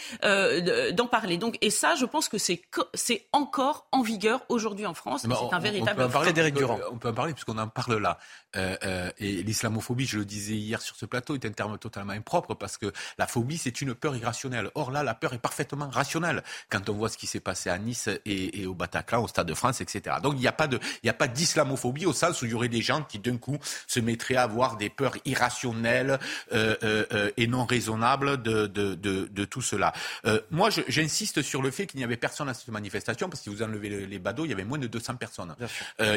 d'en 0.93 1.07
parler. 1.07 1.37
Donc, 1.37 1.57
et 1.61 1.69
ça, 1.69 1.95
je 1.95 2.05
pense 2.05 2.29
que 2.29 2.37
c'est 2.37 3.27
encore 3.31 3.87
en 3.91 4.01
vigueur 4.01 4.43
aujourd'hui 4.49 4.85
en 4.85 4.93
France. 4.93 5.21
C'est 5.21 5.55
un 5.55 5.59
véritable. 5.59 6.01
On 6.01 6.09
peut 6.09 6.09
en 6.09 6.23
parler, 6.23 6.53
on 6.91 6.97
peut 6.97 7.09
en 7.09 7.13
parler 7.13 7.33
puisqu'on 7.33 7.57
en 7.57 7.67
parle 7.67 7.97
là. 7.97 8.17
et 9.19 9.43
l'islamophobie, 9.43 10.05
je 10.05 10.17
le 10.17 10.25
disais 10.25 10.55
hier 10.55 10.81
sur 10.81 10.95
ce 10.95 11.05
plateau 11.05 11.34
est 11.35 11.45
un 11.45 11.51
terme 11.51 11.77
totalement 11.77 12.13
impropre 12.13 12.55
parce 12.55 12.77
que 12.77 12.91
la 13.17 13.27
phobie, 13.27 13.57
c'est 13.57 13.81
une 13.81 13.93
peur 13.93 14.15
irrationnelle. 14.15 14.69
Or 14.75 14.91
là, 14.91 15.03
la 15.03 15.13
peur 15.13 15.33
est 15.33 15.39
parfaitement 15.39 15.89
rationnelle 15.89 16.43
quand 16.69 16.89
on 16.89 16.93
voit 16.93 17.09
ce 17.09 17.17
qui 17.17 17.27
s'est 17.27 17.39
passé 17.39 17.69
à 17.69 17.77
Nice 17.77 18.09
et, 18.25 18.65
au 18.65 18.73
Bataclan, 18.73 19.23
au 19.23 19.27
Stade 19.27 19.47
de 19.47 19.53
France, 19.53 19.81
etc. 19.81 20.17
Donc 20.21 20.33
il 20.35 20.39
n'y 20.39 20.47
a 20.47 20.51
pas 20.51 20.67
de, 20.67 20.77
il 20.77 21.05
n'y 21.05 21.09
a 21.09 21.13
pas 21.13 21.27
d'islamophobie 21.27 22.05
au 22.05 22.13
sens 22.13 22.41
où 22.41 22.45
il 22.45 22.51
y 22.51 22.53
aurait 22.53 22.69
des 22.69 22.81
gens 22.81 23.03
qui 23.03 23.19
d'un 23.19 23.37
coup 23.37 23.57
se 23.87 23.99
mettraient 23.99 24.35
à 24.35 24.43
avoir 24.43 24.77
des 24.77 24.89
peurs 24.89 25.17
irrationnelles 25.25 26.19
euh, 26.53 26.75
euh, 26.83 27.05
euh, 27.13 27.31
et 27.37 27.47
non 27.47 27.65
raisonnables 27.65 28.41
de, 28.41 28.67
de, 28.67 28.95
de, 28.95 29.27
de 29.31 29.45
tout 29.45 29.61
cela. 29.61 29.93
moi, 30.51 30.69
j'insiste 30.87 31.41
sur 31.41 31.61
le 31.61 31.71
fait 31.71 31.85
qu'il 31.87 31.99
n'y 31.99 32.03
avait 32.03 32.17
personne 32.17 32.49
à 32.49 32.53
cette 32.53 32.69
manifestation 32.69 33.29
parce 33.29 33.41
que 33.41 33.49
si 33.49 33.55
vous 33.55 33.63
enlevez 33.63 33.89
les, 33.89 34.07
les 34.07 34.19
badauds, 34.19 34.45
il 34.45 34.49
y 34.49 34.53
avait 34.53 34.63
moins 34.63 34.77
de 34.77 34.87
200 34.87 35.15
personnes. 35.15 35.55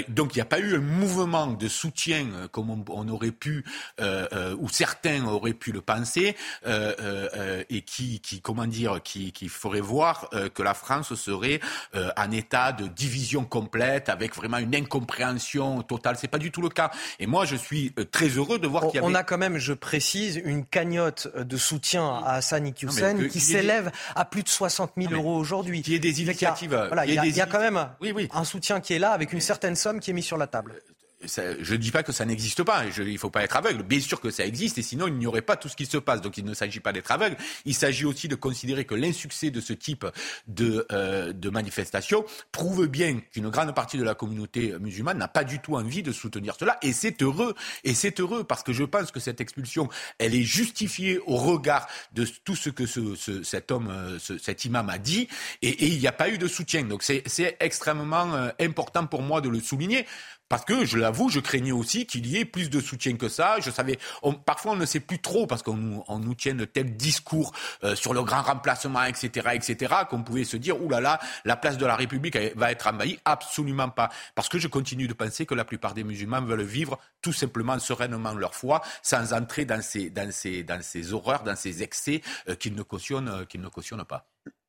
donc 0.09 0.35
il 0.35 0.39
n'y 0.39 0.43
a 0.43 0.47
pas 0.47 0.61
eu 0.61 0.77
un 0.77 0.81
mouvement 0.81 1.47
de 1.47 1.69
soutien 1.69 2.49
comme 2.51 2.71
on, 2.71 2.85
on 2.89 3.09
aurait 3.09 3.33
pu, 3.33 3.64
ou 4.01 4.69
certains 4.69 5.08
certains 5.09 5.27
auraient 5.27 5.55
pu 5.55 5.73
le 5.73 5.81
penser 5.81 6.37
et 6.67 7.83
qui, 7.83 8.21
qui, 8.21 8.41
comment 8.41 8.67
dire, 8.67 9.01
qui, 9.03 9.33
qui 9.33 9.49
ferait 9.49 9.81
voir 9.81 10.31
que 10.55 10.63
la 10.63 10.75
France 10.75 11.15
serait 11.15 11.61
en 11.95 12.31
état 12.31 12.73
de 12.73 12.87
division 12.87 13.45
complète, 13.45 14.09
avec 14.09 14.35
vraiment 14.35 14.59
une 14.59 14.75
incompréhension 14.75 15.83
totale. 15.83 16.17
C'est 16.19 16.29
pas 16.29 16.39
du 16.39 16.51
tout 16.51 16.63
le 16.63 16.69
cas. 16.69 16.91
Et 17.19 17.27
moi, 17.27 17.45
je 17.45 17.57
suis 17.57 17.93
très 18.11 18.29
heureux 18.29 18.59
de 18.59 18.67
voir 18.67 18.87
qu'il 18.87 18.97
y 18.97 18.99
avait... 18.99 19.07
On 19.07 19.15
a 19.15 19.23
quand 19.23 19.39
même, 19.39 19.59
je 19.59 19.73
précise, 19.73 20.41
une 20.45 20.65
cagnotte 20.65 21.29
de 21.37 21.57
soutien 21.57 22.21
à 22.25 22.35
Hassan 22.35 22.67
Iqiyoussen 22.67 23.29
qui 23.29 23.41
s'élève 23.41 23.91
à 24.15 24.25
plus 24.25 24.43
de 24.43 24.49
60 24.49 24.93
000 24.97 25.13
euros 25.13 25.37
aujourd'hui. 25.37 25.83
Il 25.87 25.93
y 25.93 25.97
a 25.97 25.99
des 25.99 26.23
initiatives. 26.23 26.89
Il 27.07 27.14
y 27.14 27.18
a, 27.18 27.26
il 27.26 27.37
y 27.37 27.41
a 27.41 27.47
quand 27.47 27.61
même 27.61 27.89
oui, 28.01 28.13
oui. 28.14 28.29
un 28.33 28.45
soutien 28.45 28.80
qui 28.80 28.95
est 28.95 28.99
là 28.99 29.13
avec 29.13 29.33
une 29.33 29.41
certaine 29.41 29.76
somme 29.76 30.01
qui 30.01 30.11
est 30.11 30.14
mise 30.14 30.25
sur 30.25 30.37
la 30.39 30.47
table 30.47 30.80
je 31.20 31.72
ne 31.72 31.76
dis 31.76 31.90
pas 31.90 32.03
que 32.03 32.12
ça 32.12 32.24
n'existe 32.24 32.62
pas, 32.62 32.84
il 32.86 33.12
ne 33.12 33.18
faut 33.18 33.30
pas 33.30 33.42
être 33.42 33.57
aveugle. 33.57 33.82
Bien 33.82 34.00
sûr 34.00 34.20
que 34.20 34.30
ça 34.30 34.46
existe, 34.46 34.78
et 34.78 34.82
sinon 34.82 35.08
il 35.08 35.14
n'y 35.14 35.26
aurait 35.26 35.42
pas 35.42 35.57
tout 35.57 35.68
ce 35.68 35.76
qui 35.76 35.86
se 35.86 35.99
passe. 35.99 36.20
Donc 36.20 36.38
il 36.38 36.45
ne 36.45 36.54
s'agit 36.54 36.80
pas 36.80 36.92
d'être 36.92 37.11
aveugle. 37.11 37.36
Il 37.64 37.74
s'agit 37.74 38.04
aussi 38.04 38.28
de 38.28 38.36
considérer 38.36 38.84
que 38.84 38.95
l'insuccès 38.95 39.50
de 39.50 39.61
ce 39.61 39.72
type 39.72 40.07
de, 40.46 40.86
euh, 40.92 41.32
de 41.32 41.50
manifestation 41.50 42.24
prouve 42.53 42.86
bien 42.86 43.20
qu'une 43.32 43.49
grande 43.49 43.74
partie 43.74 43.99
de 43.99 44.04
la 44.04 44.14
communauté 44.14 44.74
musulmane 44.78 45.18
n'a 45.18 45.28
pas 45.28 45.45
du 45.45 45.58
tout 45.58 45.74
envie 45.74 46.03
de 46.03 46.12
soutenir 46.12 46.54
cela. 46.58 46.78
Et 46.82 46.92
c'est 46.92 47.20
heureux. 47.22 47.54
Et 47.82 47.95
c'est 47.95 48.20
heureux 48.20 48.45
parce 48.45 48.62
que 48.62 48.72
je 48.72 48.84
pense 48.84 49.11
que 49.11 49.20
cette 49.20 49.40
expulsion, 49.40 49.88
elle 50.18 50.34
est 50.34 50.42
justifiée 50.42 51.18
au 51.26 51.36
regard 51.36 51.88
de 52.12 52.26
tout 52.45 52.57
ce 52.57 52.70
que 52.70 52.86
ce, 52.86 53.16
ce, 53.16 53.42
cet 53.42 53.72
homme, 53.72 53.88
euh, 53.90 54.18
ce, 54.20 54.38
cet 54.38 54.64
imam 54.64 54.88
a 54.88 54.99
dit. 54.99 55.28
Et, 55.62 55.68
et 55.68 55.86
il 55.88 55.99
n'y 55.99 56.07
a 56.07 56.12
pas 56.12 56.28
eu 56.28 56.38
de 56.38 56.46
soutien. 56.46 56.84
Donc 56.84 57.03
c'est 57.03 57.57
extrêmement 57.61 58.34
euh, 58.34 58.50
important 58.61 59.07
pour 59.07 59.22
moi 59.22 59.40
de 59.40 59.49
le 59.49 59.61
souligner. 59.61 60.07
Parce 60.49 60.64
que, 60.64 60.84
je 60.84 60.96
l'avoue, 60.96 61.29
je 61.29 61.41
craignais 61.41 61.72
aussi 61.72 62.07
qu'il 62.07 62.26
y 62.26 62.38
ait 62.38 62.45
plus 62.45 62.70
de 62.70 62.80
soutien 62.80 63.16
que 63.16 63.29
ça. 63.29 63.57
Je 63.61 63.70
savais, 63.70 63.99
parfois 64.45 64.72
on 64.72 64.76
ne 64.76 64.87
sait 64.87 65.00
plus 65.00 65.18
trop 65.18 65.46
parce 65.46 65.62
qu'on 65.62 65.75
nous 65.76 66.34
tient 66.34 66.54
de 66.54 66.64
tels 66.64 66.96
discours 66.96 67.53
euh, 67.84 67.95
sur 67.95 68.14
le 68.14 68.22
grand 68.22 68.42
remplacement, 68.42 69.04
etc., 69.04 69.50
etc., 69.54 69.95
qu'on 70.08 70.22
pouvait 70.22 70.45
se 70.45 70.57
dire, 70.57 70.80
oulala, 70.83 71.00
là 71.00 71.00
là, 71.00 71.20
la 71.45 71.57
place 71.57 71.79
de 71.79 71.87
la 71.87 71.96
République 71.96 72.38
va 72.57 72.72
être 72.72 72.87
envahie. 72.87 73.18
Absolument 73.25 73.88
pas. 73.88 74.08
Parce 74.34 74.49
que 74.49 74.58
je 74.58 74.68
continue 74.68 75.07
de 75.07 75.12
penser 75.12 75.46
que 75.46 75.54
la 75.54 75.64
plupart 75.64 75.95
des 75.95 76.04
musulmans 76.04 76.42
veulent 76.42 76.62
vivre 76.62 76.99
tout 77.22 77.33
simplement 77.33 77.79
sereinement 77.79 78.33
leur 78.33 78.54
foi, 78.54 78.83
sans 79.03 79.33
entrer 79.33 79.64
dans 79.64 79.83
ces, 79.83 80.11
dans 80.11 80.30
ces, 80.33 80.62
dans 80.62 80.83
ces 80.83 81.12
horreurs, 81.12 81.42
dans 81.42 81.57
ces 81.57 81.83
excès 81.83 82.22
euh, 82.49 82.54
qu'ils 82.54 82.75
ne 82.75 82.83
cautionnent, 82.83 83.29
euh, 83.29 83.45
qu'ils 83.45 83.61
ne 83.61 83.68
cautionnent 83.68 84.04
pas 84.04 84.26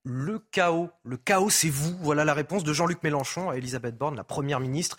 le 0.09 0.39
chaos. 0.39 0.89
Le 1.03 1.17
chaos, 1.17 1.51
c'est 1.51 1.69
vous. 1.69 1.95
Voilà 2.01 2.25
la 2.25 2.33
réponse 2.33 2.63
de 2.63 2.73
Jean-Luc 2.73 3.03
Mélenchon 3.03 3.51
à 3.51 3.57
Elisabeth 3.57 3.95
Borne, 3.95 4.15
la 4.15 4.23
première 4.23 4.59
ministre. 4.59 4.97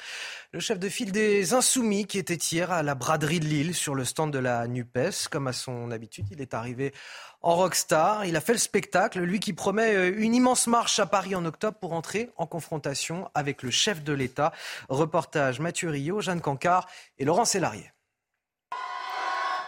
Le 0.53 0.61
chef 0.61 0.79
de 0.79 0.89
file 0.89 1.11
des 1.11 1.53
Insoumis 1.53 2.07
qui 2.07 2.19
était 2.19 2.35
hier 2.35 2.71
à 2.71 2.85
la 2.85 2.95
braderie 2.95 3.41
de 3.41 3.45
Lille 3.45 3.75
sur 3.75 3.97
le 3.97 4.05
stand 4.05 4.33
de 4.33 4.39
la 4.39 4.69
NUPES. 4.69 5.29
Comme 5.29 5.49
à 5.49 5.53
son 5.53 5.91
habitude, 5.91 6.27
il 6.31 6.41
est 6.41 6.55
arrivé 6.55 6.95
en 7.43 7.57
rockstar. 7.57 8.25
Il 8.25 8.37
a 8.37 8.41
fait 8.41 8.53
le 8.53 8.59
spectacle, 8.59 9.21
lui 9.21 9.41
qui 9.41 9.53
promet 9.53 9.97
euh, 9.97 10.15
une 10.17 10.35
immense 10.35 10.69
marche 10.69 11.01
à 11.01 11.07
Paris 11.07 11.35
en 11.35 11.45
octobre 11.45 11.77
pour 11.79 11.93
entrer 11.93 12.31
en 12.37 12.47
confrontation 12.47 13.29
avec 13.35 13.65
le 13.65 13.73
chef 13.73 14.05
de 14.05 14.13
l'État. 14.13 14.53
Reportage 14.89 15.59
Mathieu 15.59 15.91
Rio, 15.91 16.21
Jeanne 16.21 16.41
Cancard 16.41 16.89
et 17.19 17.25
Laurent 17.25 17.45
Sélarié. 17.45 17.91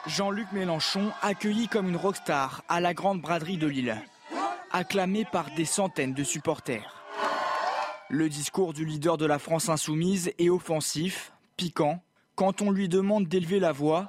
Jean-Luc 0.06 0.51
Mélenchon 0.52 1.10
accueilli 1.20 1.66
comme 1.66 1.89
une 1.89 1.97
rockstar 1.97 2.62
à 2.69 2.81
la 2.81 2.94
grande 2.94 3.20
braderie 3.20 3.59
de 3.59 3.66
Lille 3.66 3.97
acclamé 4.73 5.24
par 5.31 5.47
des 5.57 5.65
centaines 5.65 6.15
de 6.15 6.24
supporters. 6.24 7.05
Le 8.09 8.28
discours 8.28 8.73
du 8.73 8.85
leader 8.85 9.16
de 9.16 9.27
la 9.27 9.39
France 9.39 9.69
insoumise 9.69 10.32
est 10.39 10.51
offensif, 10.51 11.32
piquant. 11.57 12.03
Quand 12.35 12.62
on 12.62 12.70
lui 12.70 12.89
demande 12.89 13.27
d'élever 13.27 13.61
la 13.61 13.73
voix, 13.73 14.09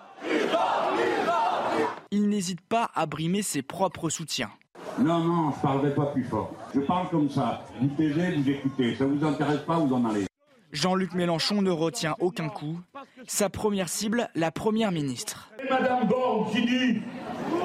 il 2.11 2.29
n'hésite 2.29 2.61
pas 2.61 2.89
à 2.95 3.05
brimer 3.05 3.41
ses 3.41 3.61
propres 3.61 4.09
soutiens. 4.09 4.51
Non, 4.99 5.19
non, 5.19 5.51
je 5.51 5.57
ne 5.57 5.61
parlerai 5.61 5.95
pas 5.95 6.05
plus 6.07 6.23
fort. 6.23 6.53
Je 6.75 6.81
parle 6.81 7.09
comme 7.09 7.29
ça. 7.29 7.65
Vous 7.81 7.87
taisez, 7.97 8.35
vous 8.35 8.49
écoutez. 8.49 8.95
Ça 8.95 9.05
ne 9.05 9.17
vous 9.17 9.25
intéresse 9.25 9.61
pas, 9.61 9.77
vous 9.77 9.93
en 9.93 10.05
allez. 10.05 10.25
Jean-Luc 10.71 11.13
Mélenchon 11.13 11.61
ne 11.61 11.71
retient 11.71 12.15
aucun 12.19 12.49
coup. 12.49 12.79
Sa 13.27 13.49
première 13.49 13.89
cible, 13.89 14.29
la 14.35 14.51
première 14.51 14.91
ministre. 14.91 15.51
Madame 15.69 16.07
Borne 16.07 16.51
qui 16.51 16.65
dit 16.65 17.01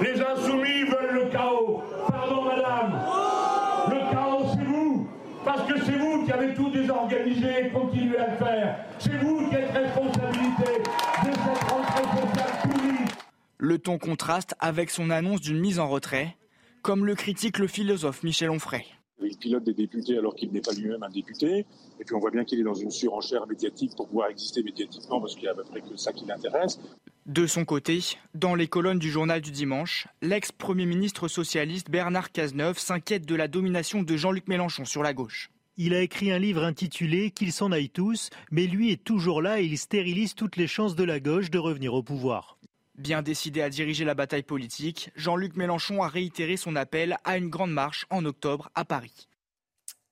les 0.01 0.21
insoumis 0.21 0.85
veulent 0.85 1.18
qui 6.29 6.35
avez 6.35 6.53
tout 6.53 6.69
désorganisé 6.69 7.67
et 7.67 7.71
continuez 7.71 8.19
à 8.19 8.31
le 8.31 8.37
faire. 8.37 8.85
C'est 8.99 9.17
vous 9.17 9.49
qui 9.49 9.55
êtes 9.55 9.71
responsabilité 9.71 10.83
de 11.25 11.33
cette 11.33 11.71
rentrée 11.71 12.03
sociale 12.05 12.61
pourrie. 12.63 13.11
Le 13.57 13.79
ton 13.79 13.97
contraste 13.97 14.55
avec 14.61 14.91
son 14.91 15.09
annonce 15.09 15.41
d'une 15.41 15.59
mise 15.59 15.79
en 15.79 15.89
retrait, 15.89 16.37
comme 16.83 17.07
le 17.07 17.15
critique 17.15 17.57
le 17.59 17.67
philosophe 17.67 18.23
Michel 18.25 18.51
Onfray. 18.51 18.85
Il 19.23 19.39
pilote 19.39 19.65
des 19.65 19.73
députés 19.73 20.19
alors 20.19 20.35
qu'il 20.35 20.53
n'est 20.53 20.61
pas 20.61 20.73
lui-même 20.73 21.03
un 21.03 21.09
député. 21.09 21.65
Et 21.99 22.05
puis 22.05 22.15
on 22.15 22.19
voit 22.19 22.31
bien 22.31 22.45
qu'il 22.45 22.61
est 22.61 22.65
dans 22.65 22.75
une 22.75 22.91
surenchère 22.91 23.47
médiatique 23.47 23.97
pour 23.97 24.07
pouvoir 24.07 24.29
exister 24.29 24.63
médiatiquement 24.63 25.23
parce 25.23 25.33
qu'il 25.33 25.45
n'y 25.45 25.49
a 25.49 25.53
à 25.53 25.55
peu 25.55 25.65
près 25.65 25.81
que 25.81 25.97
ça 25.97 26.13
qui 26.13 26.27
l'intéresse. 26.27 26.79
De 27.25 27.47
son 27.47 27.65
côté, 27.65 28.01
dans 28.35 28.55
les 28.55 28.69
colonnes 28.69 28.99
du 28.99 29.11
journal 29.11 29.41
du 29.41 29.51
dimanche, 29.51 30.09
l'ex-premier 30.21 30.85
ministre 30.85 31.27
socialiste 31.27 31.91
Bernard 31.91 32.33
Cazeneuve 32.33 32.79
s'inquiète 32.79 33.25
de 33.25 33.35
la 33.35 33.49
domination 33.49 34.03
de 34.03 34.17
Jean-Luc 34.17 34.47
Mélenchon 34.47 34.85
sur 34.85 35.03
la 35.03 35.15
gauche. 35.15 35.51
Il 35.81 35.95
a 35.95 36.01
écrit 36.01 36.33
un 36.33 36.41
livre 36.41 36.65
intitulé 36.65 37.31
Qu'ils 37.31 37.53
s'en 37.53 37.71
aillent 37.71 37.89
tous, 37.89 38.31
mais 38.51 38.67
lui 38.67 38.91
est 38.91 39.05
toujours 39.05 39.41
là 39.41 39.61
et 39.61 39.65
il 39.65 39.79
stérilise 39.79 40.35
toutes 40.35 40.57
les 40.57 40.67
chances 40.67 40.97
de 40.97 41.05
la 41.05 41.21
gauche 41.21 41.51
de 41.51 41.59
revenir 41.59 41.95
au 41.95 42.03
pouvoir. 42.03 42.59
Bien 42.97 43.23
décidé 43.23 43.63
à 43.63 43.71
diriger 43.71 44.05
la 44.05 44.15
bataille 44.15 44.43
politique, 44.43 45.11
Jean-Luc 45.15 45.55
Mélenchon 45.55 46.03
a 46.03 46.09
réitéré 46.09 46.57
son 46.57 46.75
appel 46.75 47.17
à 47.23 47.37
une 47.37 47.49
grande 47.49 47.71
marche 47.71 48.07
en 48.11 48.25
octobre 48.25 48.71
à 48.75 48.85
Paris. 48.85 49.29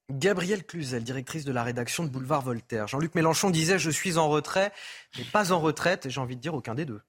Gabrielle 0.09 0.65
Cluzel, 0.65 1.03
directrice 1.03 1.45
de 1.45 1.51
la 1.51 1.65
rédaction 1.65 2.05
de 2.05 2.11
Boulevard 2.11 2.43
Voltaire. 2.43 2.87
Jean-Luc 2.87 3.17
Mélenchon 3.17 3.51
disait 3.51 3.81
Je 3.81 3.91
suis 3.91 4.19
en 4.19 4.29
retrait, 4.29 4.73
mais 5.19 5.25
pas 5.25 5.51
en 5.51 5.59
retraite, 5.59 6.07
et 6.07 6.11
j'ai 6.11 6.21
envie 6.21 6.37
de 6.37 6.41
dire 6.41 6.55
aucun 6.55 6.77
des 6.77 6.85
deux. 6.85 7.01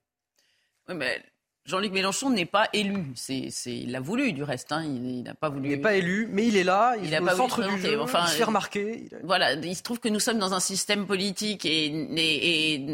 Oui, 0.88 0.96
mais 0.96 1.22
Jean-Luc 1.68 1.92
Mélenchon 1.92 2.30
n'est 2.30 2.46
pas 2.46 2.68
élu. 2.72 3.12
C'est, 3.14 3.50
il 3.66 3.92
l'a 3.92 4.00
voulu, 4.00 4.32
du 4.32 4.42
reste. 4.42 4.72
Hein. 4.72 4.84
Il 4.84 5.22
n'a 5.22 5.34
pas 5.34 5.50
voulu. 5.50 5.68
Il 5.68 5.76
n'est 5.76 5.82
pas 5.82 5.96
élu, 5.96 6.26
mais 6.30 6.46
il 6.46 6.56
est 6.56 6.64
là. 6.64 6.94
Il, 7.02 7.12
est 7.12 7.20
au 7.20 7.28
centre 7.28 7.62
du 7.62 7.78
jeu. 7.78 8.00
Enfin, 8.00 8.24
il 8.24 8.30
se 8.30 8.36
fait 8.36 8.44
remarquer. 8.44 9.04
Voilà. 9.22 9.52
Il 9.52 9.76
se 9.76 9.82
trouve 9.82 10.00
que 10.00 10.08
nous 10.08 10.18
sommes 10.18 10.38
dans 10.38 10.54
un 10.54 10.60
système 10.60 11.06
politique 11.06 11.66
et, 11.66 11.84
et, 11.86 12.74
et 12.74 12.86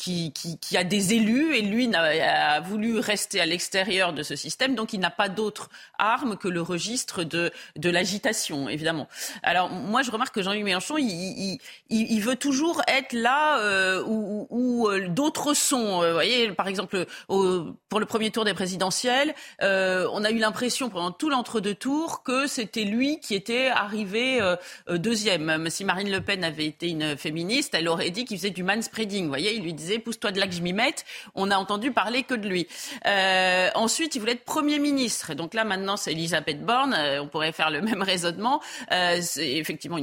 qui, 0.00 0.32
qui, 0.32 0.58
qui, 0.58 0.78
a 0.78 0.84
des 0.84 1.12
élus 1.12 1.54
et 1.54 1.60
lui 1.60 1.94
a, 1.94 2.60
voulu 2.60 2.98
rester 2.98 3.38
à 3.38 3.44
l'extérieur 3.44 4.14
de 4.14 4.22
ce 4.22 4.34
système, 4.34 4.74
donc 4.74 4.94
il 4.94 5.00
n'a 5.00 5.10
pas 5.10 5.28
d'autre 5.28 5.68
arme 5.98 6.38
que 6.38 6.48
le 6.48 6.62
registre 6.62 7.22
de, 7.22 7.50
de 7.76 7.90
l'agitation, 7.90 8.70
évidemment. 8.70 9.08
Alors 9.42 9.68
moi, 9.68 10.00
je 10.00 10.10
remarque 10.10 10.34
que 10.34 10.42
Jean-Luc 10.42 10.64
Mélenchon, 10.64 10.96
il, 10.96 11.06
il, 11.10 11.58
il, 11.90 12.20
veut 12.22 12.36
toujours 12.36 12.80
être 12.88 13.12
là 13.12 13.58
euh, 13.58 14.02
où, 14.06 14.46
où 14.48 14.88
euh, 14.88 15.08
d'autres 15.08 15.52
sont. 15.52 16.02
Euh, 16.02 16.08
vous 16.08 16.14
voyez, 16.14 16.50
par 16.52 16.68
exemple, 16.68 17.04
au, 17.28 17.66
pour 17.90 18.00
le 18.00 18.06
premier 18.06 18.30
tour 18.30 18.46
des 18.46 18.54
présidentielles, 18.54 19.34
on 19.60 20.24
a 20.24 20.30
eu 20.30 20.38
l'impression 20.38 20.88
pendant 20.88 21.10
tout 21.10 21.28
l'entre-deux 21.28 21.74
tours 21.74 22.22
que 22.22 22.46
c'était 22.46 22.84
lui 22.84 23.20
qui 23.20 23.34
était 23.34 23.68
arrivé 23.68 24.40
deuxième. 24.88 25.68
Si 25.68 25.84
Marine 25.84 26.10
Le 26.10 26.22
Pen 26.22 26.42
avait 26.42 26.66
été 26.66 26.88
une 26.88 27.18
féministe, 27.18 27.74
elle 27.74 27.88
aurait 27.88 28.10
dit 28.10 28.24
qu'il 28.24 28.38
faisait 28.38 28.50
du 28.50 28.62
manspreading. 28.62 29.24
Vous 29.24 29.28
voyez, 29.30 29.54
il 29.54 29.62
lui 29.62 29.74
disait 29.74 29.89
pousse-toi 29.98 30.32
de 30.32 30.40
là 30.40 30.46
que 30.46 30.54
je 30.54 30.62
m'y 30.62 30.72
mette. 30.72 31.04
On 31.34 31.50
a 31.50 31.56
entendu 31.56 31.92
parler 31.92 32.22
que 32.22 32.34
de 32.34 32.48
lui. 32.48 32.66
Euh, 33.06 33.70
ensuite, 33.74 34.14
il 34.14 34.20
voulait 34.20 34.32
être 34.32 34.44
Premier 34.44 34.78
ministre. 34.78 35.34
Donc 35.34 35.54
là, 35.54 35.64
maintenant, 35.64 35.96
c'est 35.96 36.12
Elisabeth 36.12 36.64
Borne. 36.64 36.94
Euh, 36.94 37.22
on 37.22 37.28
pourrait 37.28 37.52
faire 37.52 37.70
le 37.70 37.80
même 37.82 38.02
raisonnement. 38.02 38.60
Euh, 38.92 39.20
effectivement, 39.38 39.98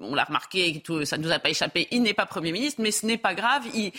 on 0.00 0.14
l'a 0.14 0.24
remarqué, 0.24 0.80
tout, 0.84 1.04
ça 1.04 1.18
ne 1.18 1.22
nous 1.22 1.32
a 1.32 1.38
pas 1.38 1.50
échappé, 1.50 1.88
il 1.90 2.02
n'est 2.02 2.14
pas 2.14 2.26
Premier 2.26 2.52
ministre, 2.52 2.80
mais 2.82 2.90
ce 2.90 3.06
n'est 3.06 3.18
pas 3.18 3.34
grave. 3.34 3.64
Il, 3.74 3.92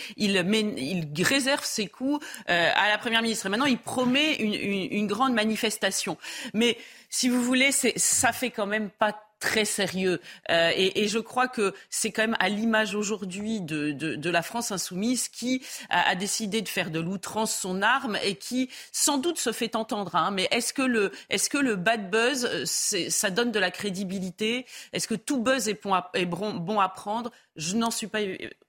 réserve 1.24 1.64
ses 1.64 1.88
coups 1.88 2.26
à 2.48 2.90
la 2.90 2.98
Première 2.98 3.22
ministre. 3.22 3.46
Et 3.46 3.50
maintenant, 3.50 3.66
il 3.66 3.78
promet 3.78 4.36
une, 4.36 4.54
une, 4.54 4.88
une 4.92 5.08
grande 5.08 5.34
manifestation. 5.34 6.18
Mais 6.54 6.78
si 7.10 7.30
vous 7.30 7.42
voulez, 7.42 7.72
ça 7.72 8.32
fait 8.32 8.52
quand 8.52 8.66
même 8.66 8.90
pas 8.90 9.27
très 9.40 9.66
sérieux. 9.66 10.20
Euh, 10.50 10.72
et, 10.76 11.08
je 11.08 11.20
crois 11.20 11.48
que 11.48 11.74
c'est 11.90 12.12
quand 12.12 12.24
même 12.24 12.38
à 12.40 12.50
l'image 12.50 12.96
aujourd'hui 12.96 13.62
de, 13.62 13.92
de, 13.92 14.30
la 14.30 14.42
France 14.42 14.72
insoumise 14.72 15.30
qui 15.30 15.64
a, 15.90 16.16
décidé 16.16 16.62
de 16.62 16.68
faire 16.68 16.92
de 16.92 17.00
l'outrance 17.00 17.56
son 17.56 17.82
arme 17.82 18.18
et 18.24 18.36
qui 18.36 18.70
sans 18.92 19.18
doute 19.18 19.38
se 19.38 19.52
fait 19.52 19.76
entendre. 19.76 20.16
Hein, 20.16 20.32
mais 20.32 20.48
est-ce 20.52 20.74
que 20.74 20.82
le, 20.82 21.12
est-ce 21.30 21.50
que 21.50 21.58
le 21.58 21.76
bad 21.76 22.10
buzz, 22.10 22.46
euh, 22.46 22.66
ça 22.66 23.30
donne 23.30 23.52
de 23.52 23.60
la 23.60 23.72
crédibilité? 23.72 24.66
Est-ce 24.94 25.08
que 25.08 25.16
tout 25.16 25.42
buzz 25.42 25.70
est 25.70 25.82
bon 25.82 25.94
à, 25.94 26.10
est 26.14 26.26
bon 26.26 26.80
à 26.80 26.90
prendre? 26.90 27.32
Je 27.56 27.76
n'en 27.76 27.92
suis 27.92 28.08
pas 28.08 28.20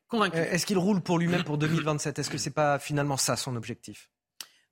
convaincu. 0.09 0.39
Est-ce 0.39 0.66
qu'il 0.66 0.78
roule 0.78 1.01
pour 1.01 1.19
lui-même 1.19 1.45
pour 1.45 1.59
2027 1.59 2.19
Est-ce 2.19 2.31
que 2.31 2.39
c'est 2.39 2.51
pas 2.51 2.78
finalement 2.78 3.16
ça 3.16 3.36
son 3.36 3.57
objectif? 3.57 4.09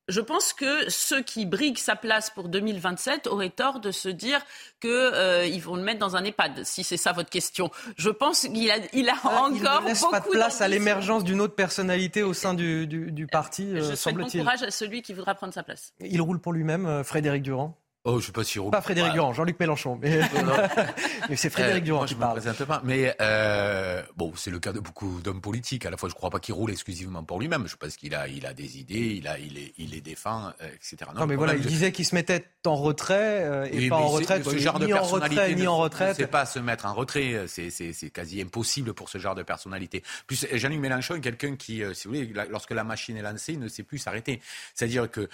Je 0.08 0.20
pense 0.20 0.52
que 0.52 0.88
ceux 0.88 1.22
qui 1.22 1.46
briguent 1.46 1.78
sa 1.78 1.96
place 1.96 2.30
pour 2.30 2.48
2027 2.48 3.26
auraient 3.26 3.50
tort 3.50 3.80
de 3.80 3.90
se 3.90 4.08
dire 4.08 4.40
qu'ils 4.80 4.90
euh, 4.90 5.58
vont 5.62 5.76
le 5.76 5.82
mettre 5.82 5.98
dans 5.98 6.16
un 6.16 6.24
EHPAD, 6.24 6.64
si 6.64 6.84
c'est 6.84 6.96
ça 6.96 7.12
votre 7.12 7.30
question. 7.30 7.70
Je 7.96 8.10
pense 8.10 8.42
qu'il 8.42 8.70
a, 8.70 8.76
il 8.92 9.08
a 9.08 9.14
encore 9.14 9.50
il 9.52 9.62
ne 9.62 9.88
laisse 9.88 10.04
pas 10.10 10.20
de 10.20 10.28
place 10.28 10.60
à 10.60 10.68
l'émergence 10.68 11.24
d'une 11.24 11.40
autre 11.40 11.54
personnalité 11.54 12.22
au 12.22 12.34
sein 12.34 12.54
du, 12.54 12.86
du, 12.86 13.26
parti, 13.26 13.70
Je 13.74 13.78
euh, 13.78 13.96
souhaite 13.96 14.16
bon 14.16 14.28
courage 14.28 14.62
à 14.62 14.70
celui 14.70 15.02
qui 15.02 15.12
voudra 15.12 15.34
prendre 15.34 15.52
sa 15.52 15.62
place. 15.62 15.92
Il 16.00 16.20
roule 16.20 16.40
pour 16.40 16.52
lui-même, 16.52 16.86
euh, 16.86 17.02
Frédéric 17.02 17.42
Durand 17.42 17.76
Oh, 18.08 18.20
je 18.20 18.26
sais 18.26 18.32
pas 18.32 18.44
si 18.44 18.60
Pas 18.70 18.80
Frédéric 18.80 19.14
Durand, 19.14 19.32
Jean-Luc 19.32 19.58
Mélenchon. 19.58 19.98
Mais, 20.00 20.20
c'est 21.36 21.50
Frédéric 21.50 21.82
Durand 21.82 21.96
moi, 21.98 22.06
je 22.06 22.14
parle. 22.14 22.40
Me 22.40 22.64
pas. 22.64 22.80
Mais 22.84 23.12
euh, 23.20 24.00
bon, 24.16 24.32
c'est 24.36 24.52
le 24.52 24.60
cas 24.60 24.72
de 24.72 24.78
beaucoup 24.78 25.20
d'hommes 25.22 25.40
politiques. 25.40 25.84
À 25.86 25.90
la 25.90 25.96
fois, 25.96 26.08
je 26.08 26.14
ne 26.14 26.16
crois 26.16 26.30
pas 26.30 26.38
qu'il 26.38 26.54
roule 26.54 26.70
exclusivement 26.70 27.24
pour 27.24 27.40
lui-même. 27.40 27.66
Je 27.66 27.74
pense 27.74 27.96
qu'il 27.96 28.14
a, 28.14 28.28
il 28.28 28.46
a 28.46 28.54
des 28.54 28.78
idées, 28.78 29.16
il 29.16 29.26
a, 29.26 29.38
il, 29.40 29.90
les 29.90 30.00
défend, 30.00 30.52
euh, 30.60 30.68
etc. 30.68 31.10
Non, 31.16 31.26
mais 31.26 31.34
voilà, 31.34 31.56
il 31.56 31.66
disait 31.66 31.90
qu'il 31.90 32.04
se 32.04 32.14
mettait 32.14 32.44
en 32.64 32.76
retrait 32.76 33.44
euh, 33.44 33.68
et 33.72 33.88
pas 33.88 33.96
en 33.96 34.06
retraite. 34.06 34.44
Ce 34.44 34.56
genre 34.56 34.78
ni 34.78 34.86
de 34.86 34.92
personnalité 34.92 35.40
en 35.40 35.42
retrait, 35.42 35.54
ni 35.56 35.66
en 35.66 35.76
retraite. 35.76 36.16
C'est 36.16 36.26
pas 36.28 36.46
se 36.46 36.60
mettre 36.60 36.86
en 36.86 36.94
retrait. 36.94 37.46
C'est, 37.48 38.10
quasi 38.10 38.40
impossible 38.40 38.94
pour 38.94 39.08
ce 39.08 39.18
genre 39.18 39.34
de 39.34 39.42
personnalité. 39.42 40.04
Plus 40.28 40.46
Jean-Luc 40.52 40.78
Mélenchon 40.78 41.16
est 41.16 41.20
quelqu'un 41.20 41.56
qui, 41.56 41.82
si 41.92 42.06
vous 42.06 42.14
voulez, 42.14 42.32
lorsque 42.50 42.70
la 42.70 42.84
machine 42.84 43.16
est 43.16 43.22
lancée, 43.22 43.54
il 43.54 43.58
ne 43.58 43.68
sait 43.68 43.82
plus 43.82 43.98
s'arrêter. 43.98 44.40
C'est-à-dire 44.74 45.10
que 45.10 45.28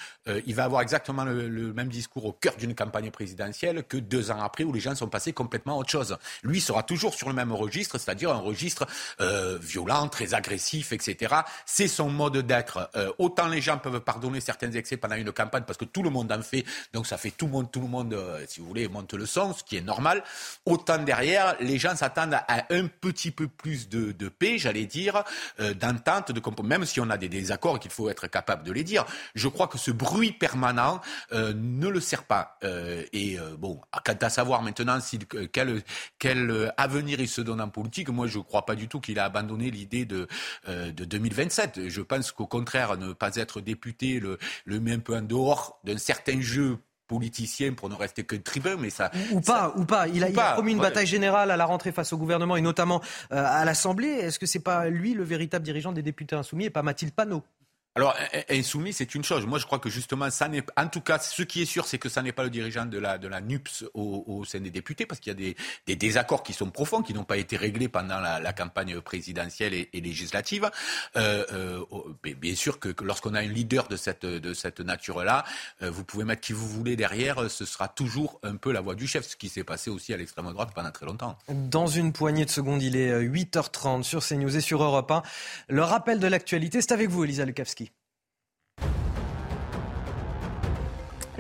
il 0.46 0.54
va 0.54 0.64
avoir 0.64 0.80
exactement 0.80 1.24
le, 1.24 1.48
le 1.48 1.74
même 1.74 1.88
discours 1.88 2.24
au 2.24 2.32
cœur 2.32 2.56
d'une 2.62 2.74
campagne 2.74 3.10
présidentielle 3.10 3.84
que 3.88 3.96
deux 3.96 4.30
ans 4.30 4.40
après 4.40 4.64
où 4.64 4.72
les 4.72 4.80
gens 4.80 4.94
sont 4.94 5.08
passés 5.08 5.32
complètement 5.32 5.74
à 5.74 5.76
autre 5.78 5.90
chose. 5.90 6.16
Lui 6.42 6.60
sera 6.60 6.82
toujours 6.82 7.14
sur 7.14 7.28
le 7.28 7.34
même 7.34 7.52
registre, 7.52 7.98
c'est-à-dire 7.98 8.30
un 8.30 8.38
registre 8.38 8.86
euh, 9.20 9.58
violent, 9.60 10.08
très 10.08 10.34
agressif, 10.34 10.92
etc. 10.92 11.34
C'est 11.66 11.88
son 11.88 12.08
mode 12.08 12.38
d'être. 12.38 12.90
Euh, 12.96 13.12
autant 13.18 13.48
les 13.48 13.60
gens 13.60 13.78
peuvent 13.78 14.00
pardonner 14.00 14.40
certains 14.40 14.70
excès 14.72 14.96
pendant 14.96 15.16
une 15.16 15.32
campagne 15.32 15.64
parce 15.66 15.78
que 15.78 15.84
tout 15.84 16.02
le 16.02 16.10
monde 16.10 16.30
en 16.30 16.42
fait, 16.42 16.64
donc 16.92 17.06
ça 17.06 17.16
fait 17.16 17.32
tout 17.32 17.46
le 17.46 17.52
monde, 17.52 17.70
tout 17.72 17.80
le 17.80 17.88
monde, 17.88 18.14
euh, 18.14 18.44
si 18.46 18.60
vous 18.60 18.66
voulez, 18.66 18.88
monte 18.88 19.12
le 19.14 19.26
son, 19.26 19.52
ce 19.52 19.64
qui 19.64 19.76
est 19.76 19.82
normal. 19.82 20.22
Autant 20.64 20.98
derrière, 20.98 21.56
les 21.60 21.78
gens 21.78 21.96
s'attendent 21.96 22.34
à 22.34 22.66
un 22.70 22.86
petit 22.86 23.32
peu 23.32 23.48
plus 23.48 23.88
de, 23.88 24.12
de 24.12 24.28
paix, 24.28 24.58
j'allais 24.58 24.86
dire, 24.86 25.24
d'entente, 25.58 26.30
de 26.30 26.62
même 26.62 26.84
si 26.84 27.00
on 27.00 27.10
a 27.10 27.16
des 27.16 27.28
désaccords 27.28 27.80
qu'il 27.80 27.90
faut 27.90 28.08
être 28.08 28.28
capable 28.28 28.62
de 28.62 28.72
les 28.72 28.84
dire. 28.84 29.04
Je 29.34 29.48
crois 29.48 29.66
que 29.66 29.78
ce 29.78 29.90
bruit 29.90 30.32
permanent 30.32 31.00
ne 31.32 31.88
le 31.88 32.00
sert 32.00 32.24
pas. 32.24 32.51
Et 32.62 33.38
euh, 33.38 33.56
bon, 33.58 33.80
quant 34.04 34.18
à 34.20 34.30
savoir 34.30 34.62
maintenant 34.62 34.98
euh, 35.34 35.46
quel, 35.52 35.82
quel, 36.18 36.50
euh, 36.50 36.68
avenir 36.76 37.20
il 37.20 37.28
se 37.28 37.40
donne 37.40 37.60
en 37.60 37.68
politique, 37.68 38.08
moi 38.08 38.26
je 38.26 38.38
ne 38.38 38.42
crois 38.42 38.66
pas 38.66 38.74
du 38.74 38.88
tout 38.88 39.00
qu'il 39.00 39.18
a 39.18 39.24
abandonné 39.24 39.70
l'idée 39.70 40.04
de, 40.04 40.28
de 40.66 41.04
2027. 41.04 41.88
Je 41.88 42.00
pense 42.02 42.32
qu'au 42.32 42.46
contraire, 42.46 42.96
ne 42.96 43.12
pas 43.12 43.36
être 43.36 43.60
député 43.60 44.20
le, 44.20 44.38
le 44.64 44.80
met 44.80 44.92
un 44.92 44.98
peu 44.98 45.16
en 45.16 45.22
dehors 45.22 45.80
d'un 45.84 45.98
certain 45.98 46.40
jeu 46.40 46.78
politicien 47.08 47.74
pour 47.74 47.88
ne 47.90 47.94
rester 47.94 48.24
que 48.24 48.36
tribun, 48.36 48.76
mais 48.76 48.88
ça... 48.88 49.10
Ou 49.32 49.40
pas, 49.40 49.74
ou 49.76 49.84
pas. 49.84 50.08
Il 50.08 50.24
a, 50.24 50.52
promis 50.52 50.72
une 50.72 50.78
bataille 50.78 51.06
générale 51.06 51.50
à 51.50 51.56
la 51.56 51.66
rentrée 51.66 51.92
face 51.92 52.12
au 52.12 52.16
gouvernement 52.16 52.56
et 52.56 52.62
notamment 52.62 53.02
à 53.30 53.64
l'Assemblée. 53.64 54.08
Est-ce 54.08 54.38
que 54.38 54.46
c'est 54.46 54.62
pas 54.62 54.88
lui 54.88 55.12
le 55.12 55.24
véritable 55.24 55.64
dirigeant 55.64 55.92
des 55.92 56.02
députés 56.02 56.36
insoumis 56.36 56.66
et 56.66 56.70
pas 56.70 56.82
Mathilde 56.82 57.12
Panot? 57.12 57.42
Alors, 57.94 58.16
insoumis, 58.48 58.94
c'est 58.94 59.14
une 59.14 59.22
chose. 59.22 59.44
Moi, 59.44 59.58
je 59.58 59.66
crois 59.66 59.78
que 59.78 59.90
justement, 59.90 60.30
ça 60.30 60.48
n'est, 60.48 60.64
en 60.78 60.88
tout 60.88 61.02
cas, 61.02 61.18
ce 61.18 61.42
qui 61.42 61.60
est 61.60 61.66
sûr, 61.66 61.86
c'est 61.86 61.98
que 61.98 62.08
ça 62.08 62.22
n'est 62.22 62.32
pas 62.32 62.42
le 62.42 62.48
dirigeant 62.48 62.86
de 62.86 62.96
la, 62.98 63.18
de 63.18 63.28
la 63.28 63.42
NUPS 63.42 63.84
au, 63.92 64.44
sein 64.46 64.60
des 64.60 64.70
députés, 64.70 65.04
parce 65.04 65.20
qu'il 65.20 65.30
y 65.30 65.36
a 65.36 65.38
des, 65.38 65.56
des, 65.86 65.96
désaccords 65.96 66.42
qui 66.42 66.54
sont 66.54 66.70
profonds, 66.70 67.02
qui 67.02 67.12
n'ont 67.12 67.24
pas 67.24 67.36
été 67.36 67.58
réglés 67.58 67.88
pendant 67.88 68.18
la, 68.18 68.52
campagne 68.54 68.98
présidentielle 69.02 69.74
et, 69.74 70.00
législative. 70.00 70.70
Euh, 71.16 71.44
euh, 71.52 71.84
bien 72.40 72.54
sûr 72.54 72.78
que, 72.78 72.94
lorsqu'on 73.02 73.34
a 73.34 73.40
un 73.40 73.46
leader 73.46 73.88
de 73.88 73.96
cette, 73.96 74.24
de 74.24 74.54
cette 74.54 74.80
nature-là, 74.80 75.44
euh, 75.82 75.90
vous 75.90 76.04
pouvez 76.04 76.24
mettre 76.24 76.40
qui 76.40 76.54
vous 76.54 76.68
voulez 76.68 76.96
derrière, 76.96 77.50
ce 77.50 77.66
sera 77.66 77.88
toujours 77.88 78.40
un 78.42 78.56
peu 78.56 78.72
la 78.72 78.80
voix 78.80 78.94
du 78.94 79.06
chef, 79.06 79.26
ce 79.28 79.36
qui 79.36 79.50
s'est 79.50 79.64
passé 79.64 79.90
aussi 79.90 80.14
à 80.14 80.16
l'extrême 80.16 80.50
droite 80.50 80.70
pendant 80.74 80.90
très 80.92 81.04
longtemps. 81.04 81.36
Dans 81.48 81.88
une 81.88 82.14
poignée 82.14 82.46
de 82.46 82.50
secondes, 82.50 82.82
il 82.82 82.96
est 82.96 83.12
8h30 83.22 84.02
sur 84.02 84.26
CNews 84.26 84.56
et 84.56 84.62
sur 84.62 84.82
Europe 84.82 85.10
1. 85.10 85.22
Le 85.68 85.82
rappel 85.82 86.20
de 86.20 86.26
l'actualité, 86.26 86.80
c'est 86.80 86.92
avec 86.92 87.10
vous, 87.10 87.24
Elisa 87.24 87.44
Lukavski. 87.44 87.81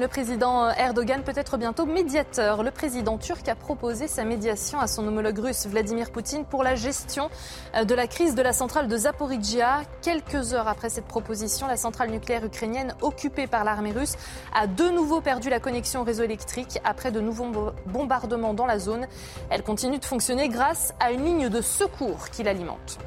Le 0.02 0.08
président 0.08 0.68
Erdogan 0.68 1.22
peut 1.22 1.32
être 1.36 1.56
bientôt 1.56 1.86
médiateur. 1.86 2.64
Le 2.64 2.72
président 2.72 3.18
turc 3.18 3.46
a 3.48 3.54
proposé 3.54 4.08
sa 4.08 4.24
médiation 4.24 4.80
à 4.80 4.88
son 4.88 5.06
homologue 5.06 5.38
russe 5.38 5.68
Vladimir 5.68 6.10
Poutine 6.10 6.44
pour 6.44 6.64
la 6.64 6.74
gestion 6.74 7.30
euh, 7.76 7.84
de 7.84 7.94
la 7.94 8.08
crise 8.08 8.34
de 8.34 8.42
la 8.42 8.52
centrale 8.52 8.88
de 8.88 8.96
Zaporizhia. 8.96 9.82
Quelques 10.02 10.54
heures 10.54 10.66
après 10.66 10.88
cette 10.88 11.04
proposition, 11.04 11.68
la 11.68 11.76
centrale 11.76 12.10
nucléaire 12.10 12.44
ukrainienne 12.44 12.96
occupée 13.00 13.46
par 13.46 13.62
l'armée 13.62 13.92
russe 13.92 14.16
a 14.52 14.66
de 14.66 14.88
nouveau 14.88 15.20
perdu 15.20 15.50
la 15.50 15.60
connexion 15.60 16.00
au 16.00 16.04
réseau 16.04 16.24
électrique 16.24 16.80
après 16.82 17.12
de 17.12 17.20
nouveaux 17.20 17.70
bombardements 17.86 18.54
dans 18.54 18.66
la 18.66 18.80
zone. 18.80 19.06
Elle 19.50 19.62
continue 19.62 20.00
de 20.00 20.04
fonctionner 20.04 20.48
grâce 20.48 20.94
à 20.98 21.12
une 21.12 21.24
ligne 21.24 21.48
de 21.48 21.60
secours 21.60 22.28
qui 22.30 22.42
l'alimente. 22.42 22.98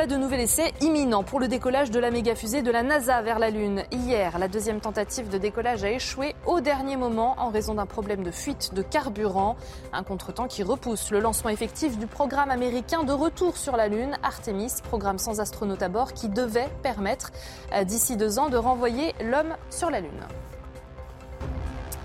Pas 0.00 0.06
de 0.06 0.16
nouvel 0.16 0.40
essai 0.40 0.72
imminent 0.80 1.22
pour 1.22 1.40
le 1.40 1.46
décollage 1.46 1.90
de 1.90 2.00
la 2.00 2.10
méga-fusée 2.10 2.62
de 2.62 2.70
la 2.70 2.82
NASA 2.82 3.20
vers 3.20 3.38
la 3.38 3.50
Lune. 3.50 3.84
Hier, 3.92 4.38
la 4.38 4.48
deuxième 4.48 4.80
tentative 4.80 5.28
de 5.28 5.36
décollage 5.36 5.84
a 5.84 5.90
échoué 5.90 6.34
au 6.46 6.62
dernier 6.62 6.96
moment 6.96 7.34
en 7.38 7.50
raison 7.50 7.74
d'un 7.74 7.84
problème 7.84 8.22
de 8.22 8.30
fuite 8.30 8.72
de 8.72 8.80
carburant. 8.80 9.56
Un 9.92 10.02
contretemps 10.02 10.46
qui 10.46 10.62
repousse 10.62 11.10
le 11.10 11.20
lancement 11.20 11.50
effectif 11.50 11.98
du 11.98 12.06
programme 12.06 12.50
américain 12.50 13.02
de 13.02 13.12
retour 13.12 13.58
sur 13.58 13.76
la 13.76 13.88
Lune, 13.88 14.16
Artemis, 14.22 14.72
programme 14.82 15.18
sans 15.18 15.38
astronaute 15.38 15.82
à 15.82 15.90
bord 15.90 16.14
qui 16.14 16.30
devait 16.30 16.70
permettre 16.82 17.30
euh, 17.74 17.84
d'ici 17.84 18.16
deux 18.16 18.38
ans 18.38 18.48
de 18.48 18.56
renvoyer 18.56 19.12
l'homme 19.22 19.54
sur 19.68 19.90
la 19.90 20.00
Lune. 20.00 20.26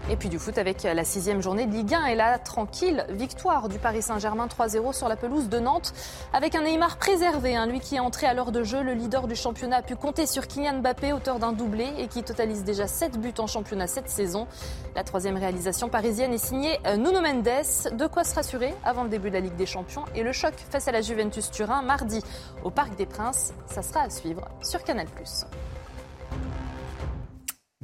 Et 0.08 0.18
puis 0.18 0.30
du 0.30 0.38
foot 0.38 0.60
avec 0.60 0.84
la 0.84 1.04
sixième 1.04 1.42
journée 1.42 1.66
de 1.66 1.72
Ligue 1.72 1.96
1 1.96 2.06
et 2.06 2.16
la 2.16 2.38
tranquille 2.38 3.08
victoire 3.10 3.70
du 3.70 3.80
Paris 3.80 4.04
Saint-Germain 4.04 4.46
3-0 4.46 4.94
sur 4.94 5.10
la 5.10 5.16
pelouse 5.16 5.50
de 5.50 5.58
Nantes 5.58 5.94
avec 6.32 6.54
un 6.54 6.62
Neymar 6.62 6.98
préservé. 6.98 7.56
Hein, 7.56 7.66
lui 7.66 7.80
qui 7.80 7.96
est 7.96 8.00
entré 8.00 8.28
à 8.28 8.36
l'heure 8.36 8.52
de 8.52 8.64
jeu, 8.64 8.84
le 8.84 8.94
leader 8.94 9.28
du 9.28 9.36
championnat 9.36 9.78
a 9.78 9.82
pu 9.82 9.96
compter 9.96 10.28
sur 10.28 10.46
Kylian 10.46 10.82
Mbappé, 10.82 11.12
auteur 11.12 11.40
d'un 11.40 11.54
doublé 11.54 11.88
et 11.98 12.08
qui 12.08 12.22
totalise 12.22 12.64
déjà 12.64 12.86
7 12.86 13.20
buts 13.20 13.34
en 13.40 13.48
championnat 13.48 13.88
cette 13.88 14.10
saison. 14.10 14.46
La 14.96 15.04
troisième 15.04 15.38
réalisation 15.38 15.90
parisienne 15.90 16.34
est 16.34 16.46
signée 16.46 16.80
euh, 16.86 16.98
Nuno 16.98 17.22
Mendes. 17.22 17.98
De 17.98 18.06
quoi 18.06 18.24
se 18.24 18.36
rassurer 18.36 18.76
avant 18.84 19.04
le 19.04 19.10
début 19.10 19.30
de 19.30 19.36
la 19.36 19.42
Ligue 19.42 19.56
des 19.56 19.66
Champions 19.66 20.06
et 20.14 20.22
le 20.22 20.34
choc 20.34 20.54
face 20.70 20.88
à 20.88 20.92
la 20.92 21.02
Juventus 21.02 21.50
Turin 21.50 21.82
mardi 21.82 22.22
au 22.64 22.70
Parc 22.70 22.96
des 22.96 23.08
Princes. 23.08 23.54
Ça 23.66 23.82
sera 23.82 24.02
à 24.02 24.10
suivre 24.12 24.48
sur 24.62 24.84
Canal+. 24.84 25.08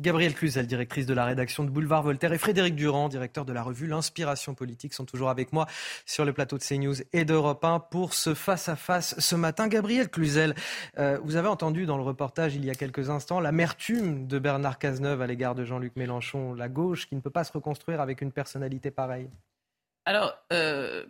Gabrielle 0.01 0.33
Cluzel, 0.33 0.65
directrice 0.65 1.05
de 1.05 1.13
la 1.13 1.25
rédaction 1.25 1.63
de 1.63 1.69
Boulevard 1.69 2.01
Voltaire, 2.01 2.33
et 2.33 2.39
Frédéric 2.39 2.75
Durand, 2.75 3.07
directeur 3.07 3.45
de 3.45 3.53
la 3.53 3.61
revue 3.61 3.85
L'Inspiration 3.85 4.55
Politique, 4.55 4.93
sont 4.93 5.05
toujours 5.05 5.29
avec 5.29 5.53
moi 5.53 5.67
sur 6.05 6.25
le 6.25 6.33
plateau 6.33 6.57
de 6.57 6.63
CNews 6.63 6.95
et 7.13 7.23
d'Europe 7.23 7.63
1 7.63 7.79
pour 7.79 8.15
ce 8.15 8.33
face-à-face 8.33 9.19
ce 9.19 9.35
matin. 9.35 9.67
Gabrielle 9.67 10.09
Cluzel, 10.09 10.55
euh, 10.97 11.19
vous 11.23 11.35
avez 11.35 11.47
entendu 11.47 11.85
dans 11.85 11.97
le 11.97 12.03
reportage 12.03 12.55
il 12.55 12.65
y 12.65 12.71
a 12.71 12.75
quelques 12.75 13.11
instants 13.11 13.39
l'amertume 13.39 14.25
de 14.25 14.39
Bernard 14.39 14.79
Cazeneuve 14.79 15.21
à 15.21 15.27
l'égard 15.27 15.53
de 15.53 15.63
Jean-Luc 15.63 15.95
Mélenchon, 15.95 16.55
la 16.55 16.67
gauche 16.67 17.07
qui 17.07 17.15
ne 17.15 17.21
peut 17.21 17.29
pas 17.29 17.43
se 17.43 17.53
reconstruire 17.53 18.01
avec 18.01 18.21
une 18.21 18.31
personnalité 18.31 18.89
pareille. 18.89 19.29
Alors, 20.05 20.35
euh, 20.51 21.05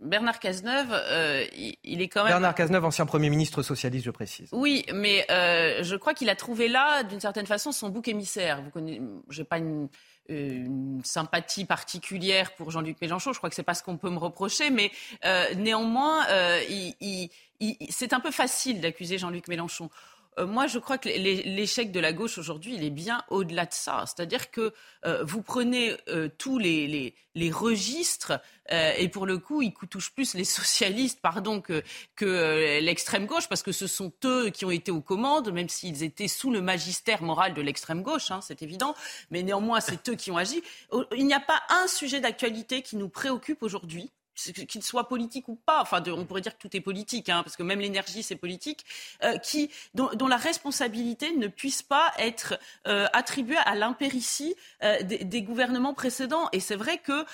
Bernard 0.00 0.40
Cazeneuve, 0.40 0.92
euh, 0.92 1.46
il, 1.84 2.02
est 2.02 2.08
quand 2.08 2.22
même. 2.24 2.32
Bernard 2.32 2.54
Cazeneuve, 2.54 2.84
ancien 2.84 3.06
Premier 3.06 3.30
ministre 3.30 3.62
socialiste, 3.62 4.04
je 4.04 4.10
précise. 4.10 4.48
Oui, 4.52 4.84
mais 4.92 5.24
euh, 5.30 5.82
je 5.82 5.96
crois 5.96 6.12
qu'il 6.12 6.28
a 6.28 6.36
trouvé 6.36 6.68
là, 6.68 7.02
d'une 7.02 7.20
certaine 7.20 7.46
façon, 7.46 7.72
son 7.72 7.88
bouc 7.88 8.08
émissaire. 8.08 8.62
Vous 8.62 8.70
connaissez, 8.70 9.00
j'ai 9.30 9.44
pas 9.44 9.56
une, 9.56 9.88
une, 10.28 11.00
sympathie 11.02 11.64
particulière 11.64 12.54
pour 12.54 12.70
Jean-Luc 12.70 13.00
Mélenchon. 13.00 13.32
Je 13.32 13.38
crois 13.38 13.48
que 13.48 13.56
c'est 13.56 13.62
pas 13.62 13.74
ce 13.74 13.82
qu'on 13.82 13.96
peut 13.96 14.10
me 14.10 14.18
reprocher, 14.18 14.70
mais 14.70 14.90
euh, 15.24 15.46
néanmoins, 15.54 16.26
euh, 16.28 16.60
il, 16.68 17.30
il, 17.60 17.76
c'est 17.90 18.12
un 18.12 18.20
peu 18.20 18.30
facile 18.30 18.80
d'accuser 18.80 19.18
Jean-Luc 19.18 19.48
Mélenchon. 19.48 19.88
Euh, 20.38 20.46
moi, 20.46 20.66
je 20.66 20.78
crois 20.78 20.98
que 20.98 21.08
l'échec 21.08 21.92
de 21.92 22.00
la 22.00 22.12
gauche 22.12 22.38
aujourd'hui, 22.38 22.74
il 22.74 22.84
est 22.84 22.90
bien 22.90 23.22
au-delà 23.30 23.66
de 23.66 23.72
ça. 23.72 24.04
C'est-à-dire 24.06 24.50
que 24.50 24.72
euh, 25.04 25.24
vous 25.24 25.42
prenez 25.42 25.96
euh, 26.08 26.28
tous 26.38 26.58
les, 26.58 27.14
les, 27.34 27.50
registres, 27.50 28.40
et 28.70 29.08
pour 29.08 29.26
le 29.26 29.38
coup, 29.38 29.62
ils 29.62 29.72
touchent 29.72 30.12
plus 30.12 30.34
les 30.34 30.44
socialistes, 30.44 31.20
pardon, 31.20 31.60
que, 31.60 31.82
que 32.16 32.80
l'extrême 32.80 33.26
gauche, 33.26 33.48
parce 33.48 33.62
que 33.62 33.70
ce 33.70 33.86
sont 33.86 34.12
eux 34.24 34.50
qui 34.50 34.64
ont 34.64 34.72
été 34.72 34.90
aux 34.90 35.00
commandes, 35.00 35.52
même 35.52 35.68
s'ils 35.68 36.02
étaient 36.02 36.26
sous 36.26 36.50
le 36.50 36.60
magistère 36.60 37.22
moral 37.22 37.54
de 37.54 37.62
l'extrême 37.62 38.02
gauche, 38.02 38.32
hein, 38.32 38.40
c'est 38.42 38.62
évident. 38.62 38.96
Mais 39.30 39.44
néanmoins, 39.44 39.80
c'est 39.80 40.08
eux 40.08 40.16
qui 40.16 40.32
ont 40.32 40.36
agi. 40.36 40.62
Il 41.16 41.26
n'y 41.26 41.34
a 41.34 41.40
pas 41.40 41.62
un 41.68 41.86
sujet 41.86 42.20
d'actualité 42.20 42.82
qui 42.82 42.96
nous 42.96 43.08
préoccupe 43.08 43.62
aujourd'hui 43.62 44.10
qu'il 44.36 44.82
soit 44.82 45.08
politique 45.08 45.48
ou 45.48 45.56
pas, 45.56 45.80
enfin 45.80 46.02
on 46.06 46.24
pourrait 46.24 46.40
dire 46.40 46.56
que 46.56 46.62
tout 46.68 46.76
est 46.76 46.80
politique, 46.80 47.28
hein, 47.28 47.42
parce 47.42 47.56
que 47.56 47.62
même 47.62 47.80
l'énergie 47.80 48.22
c'est 48.22 48.36
politique, 48.36 48.84
euh, 49.24 49.38
qui, 49.38 49.70
dont, 49.94 50.26
la 50.26 50.36
responsabilité 50.36 51.32
ne 51.32 51.48
puisse 51.48 51.82
pas 51.82 52.12
être 52.18 52.58
euh, 52.86 53.06
attribuée 53.12 53.56
à 53.64 53.74
l'impéritie 53.74 54.54
euh, 54.82 55.02
des, 55.02 55.18
des, 55.18 55.42
gouvernements 55.42 55.94
précédents. 55.94 56.48
Et 56.52 56.60
c'est 56.60 56.76
vrai 56.76 56.98
que 56.98 57.24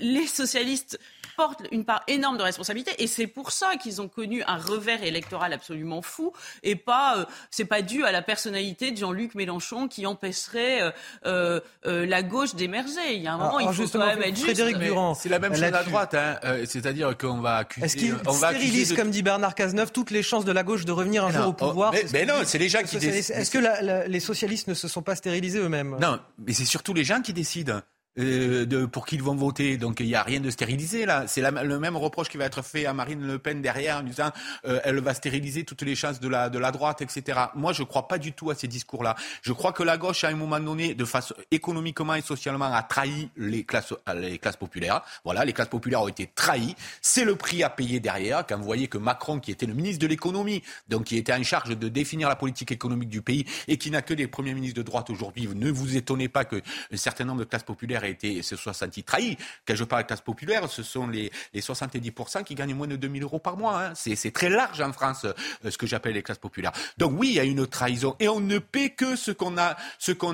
les 0.00 0.26
socialistes 0.26 0.98
portent 1.36 1.62
une 1.70 1.84
part 1.84 2.02
énorme 2.08 2.38
de 2.38 2.42
responsabilité. 2.42 2.92
Et 2.98 3.06
c'est 3.06 3.26
pour 3.26 3.52
ça 3.52 3.76
qu'ils 3.76 4.00
ont 4.00 4.08
connu 4.08 4.42
un 4.46 4.56
revers 4.56 5.02
électoral 5.02 5.52
absolument 5.52 6.02
fou. 6.02 6.32
Et 6.62 6.76
pas, 6.76 7.18
euh, 7.18 7.24
c'est 7.50 7.64
pas 7.64 7.82
dû 7.82 8.04
à 8.04 8.12
la 8.12 8.22
personnalité 8.22 8.90
de 8.90 8.96
Jean-Luc 8.96 9.34
Mélenchon 9.34 9.88
qui 9.88 10.06
empêcherait 10.06 10.82
euh, 10.82 10.90
euh, 11.26 11.60
euh 11.86 12.06
la 12.06 12.22
gauche 12.22 12.54
d'émerger. 12.54 13.14
Il 13.14 13.22
y 13.22 13.26
a 13.26 13.34
un 13.34 13.38
moment, 13.38 13.60
il 13.60 13.72
faut 13.72 13.88
quand 13.88 14.06
même 14.06 14.22
être 14.22 14.38
Frédéric 14.38 14.76
juste. 14.76 14.86
Durand, 14.86 15.14
C'est 15.14 15.28
la 15.28 15.38
même 15.38 15.54
chose 15.54 15.62
à 15.62 15.82
droite, 15.84 16.14
hein. 16.14 16.38
Euh, 16.44 16.64
c'est-à-dire 16.66 17.16
qu'on 17.16 17.40
va 17.40 17.56
accuser. 17.58 17.86
Est-ce 17.86 17.96
qu'il 17.96 18.14
on 18.26 18.32
va 18.32 18.48
accuser 18.48 18.66
stérilise, 18.66 18.90
de- 18.90 18.96
comme 18.96 19.10
dit 19.10 19.22
Bernard 19.22 19.54
Cazeneuve, 19.54 19.92
toutes 19.92 20.10
les 20.10 20.22
chances 20.22 20.44
de 20.44 20.52
la 20.52 20.62
gauche 20.62 20.84
de 20.84 20.92
revenir 20.92 21.24
un 21.24 21.30
jour 21.30 21.48
au 21.48 21.52
pouvoir 21.52 21.92
oh, 21.94 22.06
mais- 22.12 22.24
non, 22.24 22.34
c'est 22.44 22.58
les 22.58 22.68
gens 22.68 22.82
qui 22.82 22.98
décident. 22.98 23.38
Est-ce 23.38 23.50
que 23.50 23.58
la- 23.58 23.80
la- 23.82 24.06
les 24.06 24.20
socialistes 24.20 24.68
ne 24.68 24.74
se 24.74 24.88
sont 24.88 25.02
pas 25.02 25.16
stérilisés 25.16 25.58
eux-mêmes? 25.58 25.96
Non, 26.00 26.18
mais 26.38 26.52
c'est 26.52 26.64
surtout 26.64 26.94
les 26.94 27.04
gens 27.04 27.20
qui 27.20 27.32
décident. 27.32 27.80
Euh, 28.18 28.86
pour 28.86 29.06
qui 29.06 29.16
ils 29.16 29.22
vont 29.22 29.34
voter. 29.34 29.76
Donc 29.76 30.00
il 30.00 30.06
n'y 30.06 30.14
a 30.14 30.22
rien 30.22 30.40
de 30.40 30.50
stérilisé 30.50 31.06
là. 31.06 31.26
C'est 31.26 31.40
le 31.40 31.78
même 31.78 31.96
reproche 31.96 32.28
qui 32.28 32.36
va 32.36 32.44
être 32.44 32.62
fait 32.62 32.86
à 32.86 32.92
Marine 32.92 33.26
Le 33.26 33.38
Pen 33.38 33.62
derrière 33.62 33.98
en 33.98 34.02
disant 34.02 34.30
euh, 34.66 34.80
elle 34.84 35.00
va 35.00 35.14
stériliser 35.14 35.64
toutes 35.64 35.82
les 35.82 35.94
chances 35.94 36.20
de 36.20 36.28
la, 36.28 36.50
de 36.50 36.58
la 36.58 36.72
droite, 36.72 37.02
etc. 37.02 37.38
Moi 37.54 37.72
je 37.72 37.82
ne 37.82 37.86
crois 37.86 38.08
pas 38.08 38.18
du 38.18 38.32
tout 38.32 38.50
à 38.50 38.54
ces 38.54 38.68
discours-là. 38.68 39.16
Je 39.42 39.52
crois 39.52 39.72
que 39.72 39.82
la 39.82 39.96
gauche 39.96 40.24
à 40.24 40.28
un 40.28 40.36
moment 40.36 40.60
donné, 40.60 40.94
de 40.94 41.04
façon 41.04 41.34
économiquement 41.50 42.14
et 42.14 42.20
socialement, 42.20 42.72
a 42.72 42.82
trahi 42.82 43.30
les 43.36 43.64
classes, 43.64 43.94
les 44.14 44.38
classes 44.38 44.56
populaires. 44.56 45.02
Voilà, 45.24 45.44
les 45.44 45.52
classes 45.52 45.68
populaires 45.68 46.02
ont 46.02 46.08
été 46.08 46.30
trahies. 46.34 46.76
C'est 47.00 47.24
le 47.24 47.36
prix 47.36 47.62
à 47.62 47.70
payer 47.70 48.00
derrière. 48.00 48.46
Quand 48.46 48.58
vous 48.58 48.64
voyez 48.64 48.88
que 48.88 48.98
Macron, 48.98 49.40
qui 49.40 49.50
était 49.50 49.66
le 49.66 49.74
ministre 49.74 50.00
de 50.00 50.06
l'économie, 50.06 50.62
donc 50.88 51.04
qui 51.04 51.16
était 51.16 51.32
en 51.32 51.42
charge 51.42 51.76
de 51.76 51.88
définir 51.88 52.28
la 52.28 52.36
politique 52.36 52.72
économique 52.72 53.08
du 53.08 53.22
pays 53.22 53.46
et 53.68 53.78
qui 53.78 53.90
n'a 53.90 54.02
que 54.02 54.14
des 54.14 54.26
premiers 54.26 54.54
ministres 54.54 54.76
de 54.76 54.82
droite 54.82 55.10
aujourd'hui, 55.10 55.48
ne 55.54 55.70
vous 55.70 55.96
étonnez 55.96 56.28
pas 56.28 56.44
que 56.44 56.56
un 56.92 56.96
certain 56.96 57.24
nombre 57.24 57.40
de 57.40 57.44
classes 57.44 57.62
populaires 57.62 58.01
été, 58.10 58.42
se 58.42 58.56
soient 58.56 58.74
sentis 58.74 59.04
trahis. 59.04 59.36
Quand 59.66 59.74
je 59.74 59.84
parle 59.84 60.02
de 60.02 60.06
classes 60.08 60.20
populaires, 60.20 60.68
ce 60.68 60.82
sont 60.82 61.06
les, 61.06 61.30
les 61.54 61.60
70% 61.60 62.44
qui 62.44 62.54
gagnent 62.54 62.74
moins 62.74 62.86
de 62.86 62.96
2000 62.96 63.22
euros 63.22 63.38
par 63.38 63.56
mois. 63.56 63.82
hein. 63.82 63.92
C'est, 63.94 64.32
très 64.32 64.48
large 64.48 64.80
en 64.80 64.92
France, 64.92 65.24
euh, 65.24 65.70
ce 65.70 65.76
que 65.76 65.86
j'appelle 65.86 66.14
les 66.14 66.22
classes 66.22 66.38
populaires. 66.38 66.72
Donc 66.98 67.12
oui, 67.16 67.28
il 67.28 67.34
y 67.34 67.40
a 67.40 67.44
une 67.44 67.66
trahison 67.66 68.16
et 68.20 68.28
on 68.28 68.40
ne 68.40 68.58
paie 68.58 68.90
que 68.90 69.16
ce 69.16 69.30
qu'on 69.30 69.58
a, 69.58 69.76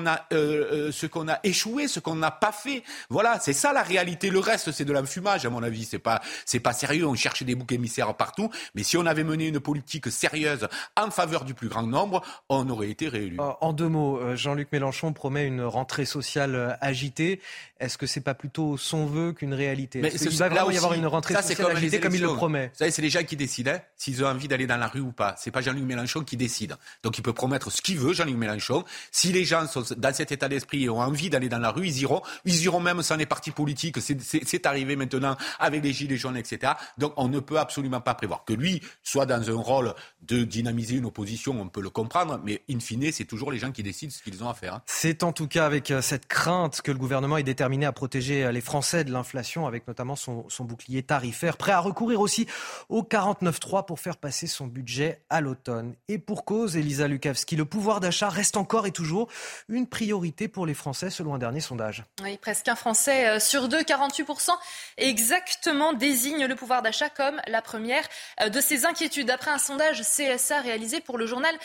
a, 0.07 0.27
euh, 0.33 0.91
euh, 0.91 1.27
a 1.27 1.39
échoué, 1.43 1.87
ce 1.87 1.99
qu'on 1.99 2.15
n'a 2.15 2.31
pas 2.31 2.51
fait. 2.51 2.83
Voilà, 3.09 3.39
c'est 3.39 3.53
ça 3.53 3.73
la 3.73 3.83
réalité. 3.83 4.29
Le 4.29 4.39
reste, 4.39 4.71
c'est 4.71 4.85
de 4.85 4.93
l'enfumage, 4.93 5.45
à 5.45 5.49
mon 5.49 5.63
avis. 5.63 5.85
C'est 5.85 5.99
pas, 5.99 6.21
pas 6.63 6.73
sérieux. 6.73 7.05
On 7.05 7.15
cherche 7.15 7.43
des 7.43 7.55
boucs 7.55 7.71
émissaires 7.71 8.13
partout. 8.15 8.49
Mais 8.75 8.83
si 8.83 8.97
on 8.97 9.05
avait 9.05 9.23
mené 9.23 9.47
une 9.47 9.59
politique 9.59 10.09
sérieuse 10.11 10.67
en 10.95 11.11
faveur 11.11 11.45
du 11.45 11.53
plus 11.53 11.67
grand 11.67 11.83
nombre, 11.83 12.21
on 12.49 12.69
aurait 12.69 12.89
été 12.89 13.07
réélu. 13.07 13.37
En 13.39 13.73
deux 13.73 13.87
mots, 13.89 14.35
Jean-Luc 14.35 14.71
Mélenchon 14.71 15.13
promet 15.13 15.45
une 15.47 15.61
rentrée 15.61 16.05
sociale 16.05 16.77
agitée. 16.81 17.41
Est-ce 17.79 17.97
que 17.97 18.05
c'est 18.07 18.21
pas 18.21 18.33
plutôt 18.33 18.77
son 18.77 19.05
vœu 19.05 19.33
qu'une 19.33 19.53
réalité? 19.53 20.01
Qu'il 20.09 20.19
ce- 20.19 20.29
va 20.37 20.49
vraiment 20.49 20.69
y 20.71 20.77
avoir 20.77 20.93
une 20.93 21.05
rentrée 21.07 21.33
ça, 21.33 21.41
c'est 21.41 21.49
sociale 21.49 21.67
comme 21.67 21.77
agitée 21.77 21.99
comme 21.99 22.15
il 22.15 22.21
le 22.21 22.33
promet 22.33 22.67
Vous 22.67 22.77
savez, 22.79 22.91
c'est 22.91 23.01
les 23.01 23.09
gens 23.09 23.23
qui 23.23 23.35
décident 23.35 23.71
hein, 23.71 23.79
s'ils 23.95 24.23
ont 24.23 24.27
envie 24.27 24.47
d'aller 24.47 24.67
dans 24.67 24.77
la 24.77 24.87
rue 24.87 24.99
ou 25.01 25.11
pas. 25.11 25.35
C'est 25.37 25.51
pas 25.51 25.61
Jean-Luc 25.61 25.83
Mélenchon 25.83 26.23
qui 26.23 26.37
décide. 26.37 26.75
Donc 27.03 27.17
il 27.17 27.21
peut 27.21 27.33
promettre 27.33 27.71
ce 27.71 27.81
qu'il 27.81 27.97
veut, 27.97 28.13
Jean-Luc 28.13 28.35
Mélenchon. 28.35 28.83
Si 29.11 29.31
les 29.31 29.45
gens 29.45 29.65
sont 29.67 29.83
dans 29.97 30.13
cet 30.13 30.31
état 30.31 30.47
d'esprit 30.49 30.83
et 30.85 30.89
ont 30.89 30.99
envie 30.99 31.29
d'aller 31.29 31.49
dans 31.49 31.59
la 31.59 31.71
rue, 31.71 31.87
ils 31.87 31.99
iront. 32.01 32.21
Ils 32.45 32.63
iront 32.63 32.79
même 32.79 33.01
sans 33.01 33.15
les 33.15 33.25
partis 33.25 33.51
politiques. 33.51 33.97
C'est 33.99 34.65
arrivé 34.65 34.95
maintenant 34.95 35.37
avec 35.59 35.83
les 35.83 35.93
gilets 35.93 36.17
jaunes, 36.17 36.37
etc. 36.37 36.73
Donc 36.97 37.13
on 37.17 37.27
ne 37.27 37.39
peut 37.39 37.59
absolument 37.59 38.01
pas 38.01 38.13
prévoir 38.13 38.43
que 38.45 38.53
lui 38.53 38.81
soit 39.03 39.25
dans 39.25 39.49
un 39.49 39.55
rôle 39.61 39.93
de 40.21 40.43
dynamiser 40.43 40.95
une 40.95 41.05
opposition. 41.05 41.59
On 41.59 41.69
peut 41.69 41.81
le 41.81 41.89
comprendre, 41.89 42.39
mais 42.43 42.61
in 42.69 42.79
fine, 42.79 43.11
c'est 43.11 43.25
toujours 43.25 43.51
les 43.51 43.57
gens 43.59 43.71
qui 43.71 43.83
décident 43.83 44.11
ce 44.11 44.21
qu'ils 44.21 44.43
ont 44.43 44.49
à 44.49 44.53
faire. 44.53 44.75
hein. 44.75 44.81
C'est 44.85 45.23
en 45.23 45.31
tout 45.31 45.47
cas 45.47 45.65
avec 45.65 45.91
euh, 45.91 46.01
cette 46.01 46.27
crainte 46.27 46.81
que 46.81 46.91
le 46.91 46.97
gouvernement 46.97 47.37
est 47.37 47.43
déterminé 47.49 47.87
à 47.87 47.91
protéger 47.91 48.45
euh, 48.45 48.51
les 48.51 48.61
Français 48.61 49.03
de 49.03 49.11
l'inflation, 49.11 49.65
avec 49.65 49.87
notamment 49.87 50.15
son, 50.15 50.45
bouclier 50.59 51.01
tarifaire, 51.01 51.57
prêt 51.57 51.71
à 51.71 51.79
recourir 51.79 52.21
aussi 52.21 52.45
au 52.89 53.01
49.3 53.01 53.85
pour 53.85 53.99
faire 53.99 54.17
passer 54.17 54.45
son 54.45 54.67
budget 54.67 55.21
à 55.31 55.41
l'automne. 55.41 55.95
Et 56.07 56.19
pour 56.19 56.45
cause, 56.45 56.77
Elisa 56.77 57.07
Lukavski, 57.07 57.55
le 57.55 57.65
pouvoir 57.65 58.01
d'achat 58.01 58.29
reste 58.29 58.55
encore 58.55 58.85
et 58.85 58.91
toujours 58.91 59.29
une 59.67 59.87
priorité 59.87 60.47
pour 60.47 60.67
les 60.67 60.75
Français, 60.75 61.09
selon 61.09 61.33
un 61.33 61.39
dernier 61.39 61.59
sondage. 61.59 62.03
Oui, 62.21 62.37
presque 62.37 62.67
un 62.67 62.75
Français 62.75 63.27
euh, 63.27 63.39
sur 63.39 63.67
deux, 63.67 63.81
48% 63.81 64.51
exactement, 64.97 65.93
désigne 65.93 66.45
le 66.45 66.55
pouvoir 66.55 66.83
d'achat 66.83 67.09
comme 67.09 67.41
la 67.47 67.63
première 67.63 68.03
euh, 68.41 68.49
de 68.49 68.61
ses 68.61 68.85
inquiétudes. 68.85 69.27
D'après 69.27 69.51
un 69.51 69.57
sondage 69.57 70.01
CSA 70.01 70.61
réalisé 70.61 71.01
pour 71.01 71.17
le 71.17 71.25
journal 71.25 71.55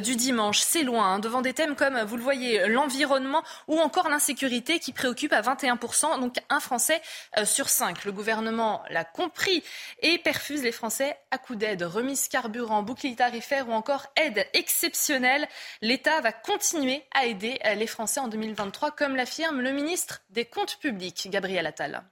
du 0.00 0.16
dimanche, 0.16 0.60
c'est 0.60 0.82
loin, 0.82 1.14
hein, 1.14 1.18
devant 1.18 1.42
des 1.42 1.52
thèmes 1.52 1.76
comme, 1.76 2.00
vous 2.00 2.16
le 2.16 2.22
voyez, 2.22 2.66
l'environnement 2.68 3.42
ou 3.68 3.78
encore 3.78 4.08
l'insécurité 4.08 4.78
qui 4.78 4.92
préoccupe 4.92 5.33
à 5.34 5.42
21%, 5.42 6.20
donc 6.20 6.36
un 6.48 6.60
Français 6.60 7.02
euh, 7.38 7.44
sur 7.44 7.68
cinq. 7.68 8.04
Le 8.04 8.12
gouvernement 8.12 8.82
l'a 8.90 9.04
compris 9.04 9.62
et 10.00 10.18
perfuse 10.18 10.62
les 10.62 10.72
Français 10.72 11.16
à 11.30 11.38
coups 11.38 11.58
d'aide, 11.58 11.82
remise 11.82 12.28
carburant, 12.28 12.82
bouclier 12.82 13.16
tarifaire 13.16 13.68
ou 13.68 13.72
encore 13.72 14.06
aide 14.16 14.46
exceptionnelle. 14.54 15.46
L'État 15.82 16.20
va 16.20 16.32
continuer 16.32 17.04
à 17.14 17.26
aider 17.26 17.58
euh, 17.64 17.74
les 17.74 17.86
Français 17.86 18.20
en 18.20 18.28
2023, 18.28 18.92
comme 18.92 19.16
l'affirme 19.16 19.60
le 19.60 19.72
ministre 19.72 20.22
des 20.30 20.44
Comptes 20.44 20.78
publics, 20.78 21.28
Gabriel 21.30 21.66
Attal. 21.66 22.04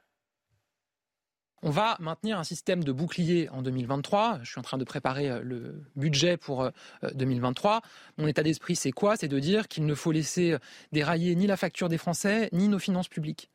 On 1.63 1.71
va 1.71 1.97
maintenir 2.01 2.39
un 2.39 2.45
système 2.45 2.83
de 2.83 2.91
bouclier 2.91 3.49
en 3.51 3.63
2023. 3.63 4.41
Je 4.43 4.51
suis 4.51 4.59
en 4.59 4.63
train 4.63 4.79
de 4.79 4.85
préparer 4.85 5.31
euh, 5.31 5.43
le 5.43 5.83
budget 5.95 6.37
pour 6.37 6.63
euh, 6.63 6.71
2023. 7.15 7.83
Mon 8.19 8.27
état 8.27 8.43
d'esprit, 8.43 8.75
c'est 8.75 8.91
quoi? 8.91 9.17
C'est 9.17 9.29
de 9.29 9.39
dire 9.39 9.69
qu'il 9.69 9.87
ne 9.87 9.95
faut 9.95 10.11
laisser 10.11 10.53
euh, 10.53 10.59
dérailler 10.91 11.35
ni 11.37 11.47
la 11.47 11.57
facture 11.57 11.89
des 11.89 11.99
Français, 11.99 12.49
ni 12.53 12.69
nos 12.69 12.81
finances 12.81 13.09
publiques. 13.09 13.49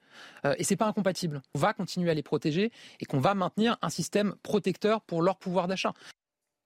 Euh, 0.46 0.56
et 0.58 0.64
c'est 0.64 0.76
pas 0.76 0.86
incompatible. 0.86 1.42
On 1.56 1.60
va 1.60 1.74
continuer 1.74 2.10
à 2.10 2.14
les 2.14 2.24
protéger 2.24 2.72
et 3.00 3.06
qu'on 3.06 3.20
va 3.20 3.36
maintenir 3.36 3.78
un 3.82 3.90
système 3.90 4.36
protecteur 4.44 5.02
pour 5.02 5.22
leur 5.22 5.38
pouvoir 5.38 5.68
d'achat. 5.68 5.94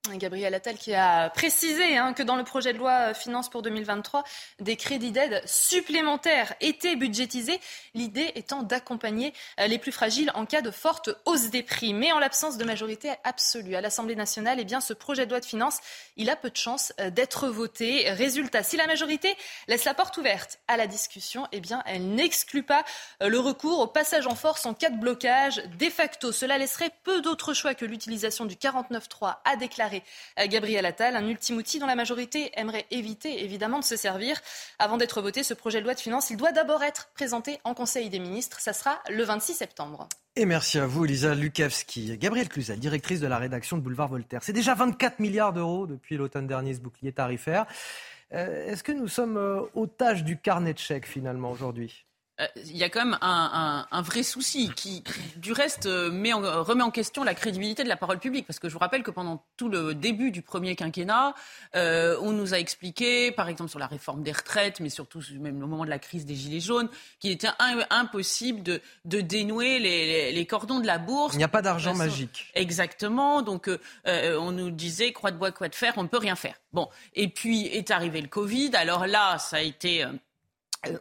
Gabriel 0.10 0.56
Attal 0.56 0.78
qui 0.78 0.96
a 0.96 1.30
précisé 1.30 1.96
hein, 1.96 2.14
que 2.14 2.24
dans 2.24 2.36
le 2.36 2.44
projet 2.44 2.74
de 2.74 2.80
loi 2.80 3.10
euh, 3.10 3.14
finances 3.14 3.50
pour 3.50 3.62
2023, 3.62 4.24
des 4.60 4.76
crédits 4.76 5.12
d'aide 5.12 5.44
supplémentaires 5.46 6.56
étaient 6.60 6.96
budgétisés, 6.96 7.60
l'idée 7.94 8.32
étant 8.34 8.64
d'accompagner 8.64 9.32
euh, 9.60 9.68
les 9.68 9.78
plus 9.78 9.92
fragiles 9.92 10.32
en 10.34 10.48
cas 10.48 10.62
de 10.62 10.72
forte 10.72 11.12
hausse 11.26 11.52
des 11.52 11.62
prix. 11.62 11.94
Mais 11.94 12.12
en 12.12 12.18
l'absence 12.18 12.58
de 12.58 12.66
majorité 12.66 13.12
absolue 13.24 13.76
à 13.76 13.82
l'Assemblée 13.82 14.16
nationale, 14.16 14.58
eh 14.60 14.66
bien, 14.66 14.82
ce 14.82 14.94
projet 14.94 15.28
de 15.28 15.32
loi 15.32 15.40
de 15.40 15.46
finances, 15.46 15.80
il 16.18 16.32
a 16.32 16.36
peu 16.36 16.50
de 16.50 16.58
chances 16.58 16.94
euh, 17.00 17.12
d'être 17.12 17.48
voté. 17.48 18.10
Résultat, 18.10 18.64
si 18.64 18.78
la 18.78 18.88
majorité 18.88 19.38
laisse 19.68 19.86
la 19.86 19.94
porte 19.94 20.18
ouverte 20.18 20.58
à 20.68 20.78
la 20.78 20.88
discussion, 20.88 21.48
eh 21.52 21.62
elle 21.86 22.16
n'exclut 22.16 22.64
pas 22.64 22.84
le 23.22 23.40
recours 23.40 23.80
au 23.80 23.88
passage 23.88 24.26
en 24.26 24.36
force 24.36 24.66
en 24.66 24.74
cas 24.74 24.90
de 24.90 24.98
blocage. 24.98 25.62
De 25.78 25.90
facto, 25.90 26.32
cela 26.32 26.58
laisserait 26.58 26.92
peu 27.04 27.22
d'autres 27.22 27.54
choix 27.54 27.76
que 27.76 27.86
l'utilisation 27.86 28.46
du 28.46 28.56
49.3 28.56 29.36
à 29.46 29.56
déclarer 29.56 29.91
euh, 30.40 30.48
Gabriel 30.48 30.86
Attal, 30.86 31.16
un 31.16 31.28
ultime 31.28 31.58
outil 31.58 31.80
dont 31.80 31.86
la 31.86 31.96
majorité 31.96 32.52
aimerait 32.56 32.86
éviter 32.92 33.44
évidemment 33.44 33.80
de 33.80 33.84
se 33.84 33.96
servir. 33.96 34.40
Avant 34.80 34.98
d'être 34.98 35.22
voté, 35.22 35.44
ce 35.44 35.54
projet 35.54 35.80
de 35.80 35.86
loi 35.86 35.94
de 35.94 36.00
finances, 36.00 36.30
il 36.30 36.38
doit 36.38 36.52
d'abord 36.52 36.84
être 36.84 37.10
présenté 37.14 37.60
en 37.64 37.74
Conseil 37.74 38.10
des 38.10 38.20
ministres. 38.20 38.60
Ça 38.60 38.74
sera 38.74 39.02
le 39.10 39.24
26 39.24 39.54
septembre. 39.54 40.08
Et 40.36 40.46
merci 40.46 40.80
à 40.80 40.86
vous, 40.86 41.04
Elisa 41.04 41.36
Lukavski. 41.36 42.18
Gabrielle 42.18 42.48
Cluzel, 42.48 42.80
directrice 42.80 43.20
de 43.20 43.28
la 43.28 43.38
rédaction 43.38 43.78
de 43.78 43.82
Boulevard 43.82 44.08
Voltaire. 44.08 44.42
C'est 44.44 44.54
déjà 44.54 44.76
24 44.76 45.20
milliards 45.20 45.52
d'euros 45.52 45.88
depuis 45.88 46.16
l'automne 46.16 46.48
dernier, 46.48 46.74
ce 46.74 46.80
bouclier 46.80 47.12
tarifaire. 47.12 47.66
Euh, 48.34 48.72
Est-ce 48.72 48.84
que 48.84 48.94
nous 48.94 49.10
sommes 49.10 49.38
euh, 49.38 49.62
otages 49.76 50.24
du 50.24 50.38
carnet 50.38 50.74
de 50.74 50.80
chèques 50.80 51.08
finalement 51.08 51.52
aujourd'hui? 51.52 52.06
Il 52.56 52.78
y 52.78 52.84
a 52.84 52.90
quand 52.90 53.06
même 53.06 53.18
un, 53.22 53.86
un- 53.92 53.98
un 53.98 54.02
vrai 54.02 54.24
souci 54.24 54.72
qui, 54.76 55.04
du 55.36 55.52
reste, 55.52 55.86
euh, 55.86 56.10
met 56.12 56.34
en- 56.34 56.64
remet 56.64 56.84
en 56.84 56.92
question 56.92 57.24
la 57.24 57.34
crédibilité 57.34 57.84
de 57.84 57.90
la 57.90 57.98
parole 57.98 58.20
publique. 58.20 58.48
Parce 58.48 58.60
que 58.60 58.68
je 58.70 58.74
vous 58.74 58.80
rappelle 58.80 59.04
que 59.04 59.12
pendant 59.12 59.46
tout 59.58 59.70
le 59.70 59.94
début 59.94 60.32
du 60.32 60.42
premier 60.42 60.76
quinquennat, 60.76 61.34
euh, 61.76 62.18
on 62.22 62.32
nous 62.32 62.54
a 62.54 62.58
expliqué, 62.60 63.32
par 63.32 63.50
exemple 63.50 63.70
sur 63.70 63.80
la 63.80 63.88
réforme 63.88 64.24
des 64.24 64.32
retraites, 64.32 64.80
mais 64.80 64.90
surtout 64.90 65.22
même 65.40 65.62
au 65.64 65.68
moment 65.68 65.86
de 65.86 65.90
la 65.90 66.00
crise 66.00 66.26
des 66.26 66.36
Gilets 66.36 66.60
jaunes, 66.60 66.90
qu'il 67.20 67.32
était 67.32 67.50
im- 67.60 67.86
impossible 67.90 68.64
de, 68.64 68.82
de 69.06 69.22
dénouer 69.22 69.80
les, 69.80 70.06
les- 70.06 70.32
les 70.32 70.46
cordons 70.46 70.80
de 70.80 70.88
la 70.88 70.98
bourse. 70.98 71.34
Il 71.36 71.38
n'y 71.38 71.44
a 71.44 71.48
pas 71.48 71.62
d'argent 71.62 71.94
magique. 71.96 72.52
Exactement. 72.56 73.42
Donc, 73.42 73.68
euh, 73.68 73.78
euh, 74.08 74.38
on 74.40 74.52
nous 74.52 74.72
disait, 74.72 75.12
croix 75.12 75.32
de 75.32 75.38
bois, 75.38 75.52
quoi 75.52 75.70
de 75.70 75.76
fer, 75.76 75.94
on 75.98 76.04
ne 76.04 76.08
peut 76.08 76.18
rien 76.18 76.36
faire. 76.36 76.56
Bon. 76.74 76.88
Et 77.14 77.28
puis 77.28 77.66
est 77.68 77.92
arrivé 77.92 78.22
le 78.22 78.28
Covid. 78.28 78.72
Alors 78.76 79.06
là, 79.08 79.38
ça 79.38 79.58
a 79.58 79.62
été. 79.62 80.04
euh, 80.04 80.08
euh, 80.08 80.14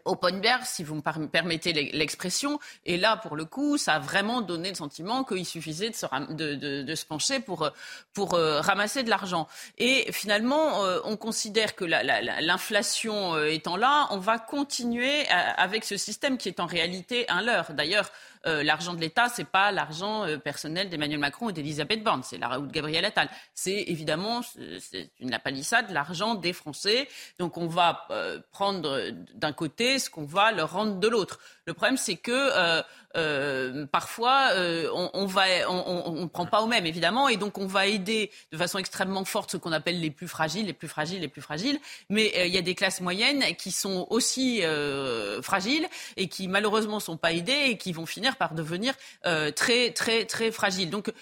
open 0.04 0.40
bar, 0.40 0.66
si 0.66 0.84
vous 0.84 0.94
me 0.94 1.26
permettez 1.26 1.72
l'e- 1.72 1.90
l'expression. 1.96 2.58
Et 2.84 2.96
là, 2.98 3.16
pour 3.16 3.34
le 3.36 3.44
coup, 3.46 3.78
ça 3.78 3.94
a 3.94 3.98
vraiment 3.98 4.42
donné 4.42 4.68
le 4.68 4.74
sentiment 4.74 5.24
qu'il 5.24 5.46
suffisait 5.46 5.90
de 5.90 5.94
se, 5.94 6.06
de, 6.34 6.54
de- 6.54 6.82
de 6.82 6.94
se 6.94 7.06
pencher 7.06 7.40
pour, 7.40 7.62
euh, 7.62 7.70
pour 8.12 8.34
euh, 8.34 8.60
ramasser 8.60 9.02
de 9.02 9.10
l'argent. 9.10 9.48
Et 9.78 10.10
finalement, 10.12 10.84
euh, 10.84 10.98
on 11.04 11.16
considère 11.16 11.74
que 11.76 11.84
la- 11.84 12.02
la- 12.02 12.20
la- 12.20 12.40
l'inflation 12.42 13.34
euh, 13.34 13.46
étant 13.46 13.76
là, 13.76 14.06
on 14.10 14.18
va 14.18 14.38
continuer 14.38 15.26
avec 15.28 15.84
ce 15.84 15.96
système 15.96 16.36
qui 16.36 16.48
est 16.48 16.60
en 16.60 16.66
réalité 16.66 17.28
un 17.30 17.40
leurre. 17.42 17.72
D'ailleurs, 17.72 18.10
euh, 18.46 18.62
l'argent 18.62 18.94
de 18.94 19.00
l'État, 19.00 19.28
c'est 19.28 19.44
pas 19.44 19.70
l'argent 19.70 20.24
euh, 20.24 20.38
personnel 20.38 20.88
d'Emmanuel 20.88 21.18
Macron 21.18 21.50
et 21.50 21.52
d'Elisabeth 21.52 22.02
Borne, 22.02 22.22
c'est 22.22 22.38
la 22.38 22.58
ou 22.58 22.66
de 22.66 22.72
Gabriel 22.72 23.04
Attal. 23.04 23.28
C'est 23.54 23.84
évidemment, 23.86 24.40
c'est 24.42 25.10
une 25.20 25.38
palissade, 25.42 25.90
l'argent 25.90 26.34
des 26.34 26.52
Français. 26.52 27.08
Donc 27.38 27.58
on 27.58 27.66
va 27.66 28.06
euh, 28.10 28.40
prendre 28.50 29.10
d'un 29.34 29.52
côté 29.52 29.98
ce 29.98 30.08
qu'on 30.08 30.24
va 30.24 30.52
leur 30.52 30.72
rendre 30.72 30.98
de 30.98 31.08
l'autre. 31.08 31.38
Le 31.66 31.74
problème, 31.74 31.96
c'est 31.96 32.16
que 32.16 32.82
euh, 33.16 33.86
parfois 33.86 34.50
on, 34.56 35.10
on, 35.14 35.28
on 36.06 36.12
ne 36.12 36.26
prend 36.26 36.46
pas 36.46 36.62
au 36.62 36.66
même 36.66 36.86
évidemment, 36.86 37.28
et 37.28 37.36
donc 37.36 37.58
on 37.58 37.66
va 37.66 37.86
aider 37.86 38.30
de 38.52 38.56
façon 38.56 38.78
extrêmement 38.78 39.24
forte 39.24 39.52
ce 39.52 39.56
qu'on 39.56 39.72
appelle 39.72 40.00
les 40.00 40.10
plus 40.10 40.28
fragiles, 40.28 40.66
les 40.66 40.72
plus 40.72 40.88
fragiles, 40.88 41.20
les 41.20 41.28
plus 41.28 41.42
fragiles. 41.42 41.80
Mais 42.08 42.32
il 42.46 42.54
y 42.54 42.58
a 42.58 42.62
des 42.62 42.74
classes 42.74 43.00
moyennes 43.00 43.42
qui 43.56 43.72
sont 43.72 44.06
aussi 44.10 44.62
fragiles 45.42 45.86
et 46.16 46.28
qui 46.28 46.48
malheureusement 46.48 47.00
sont 47.00 47.16
pas 47.16 47.32
aidées 47.32 47.66
et 47.66 47.76
qui 47.76 47.92
vont 47.92 48.06
finir 48.06 48.36
par 48.36 48.54
devenir 48.54 48.94
très 49.56 49.90
très 49.90 50.24
très 50.24 50.52
fragiles. 50.52 50.90
Donc 50.90 51.12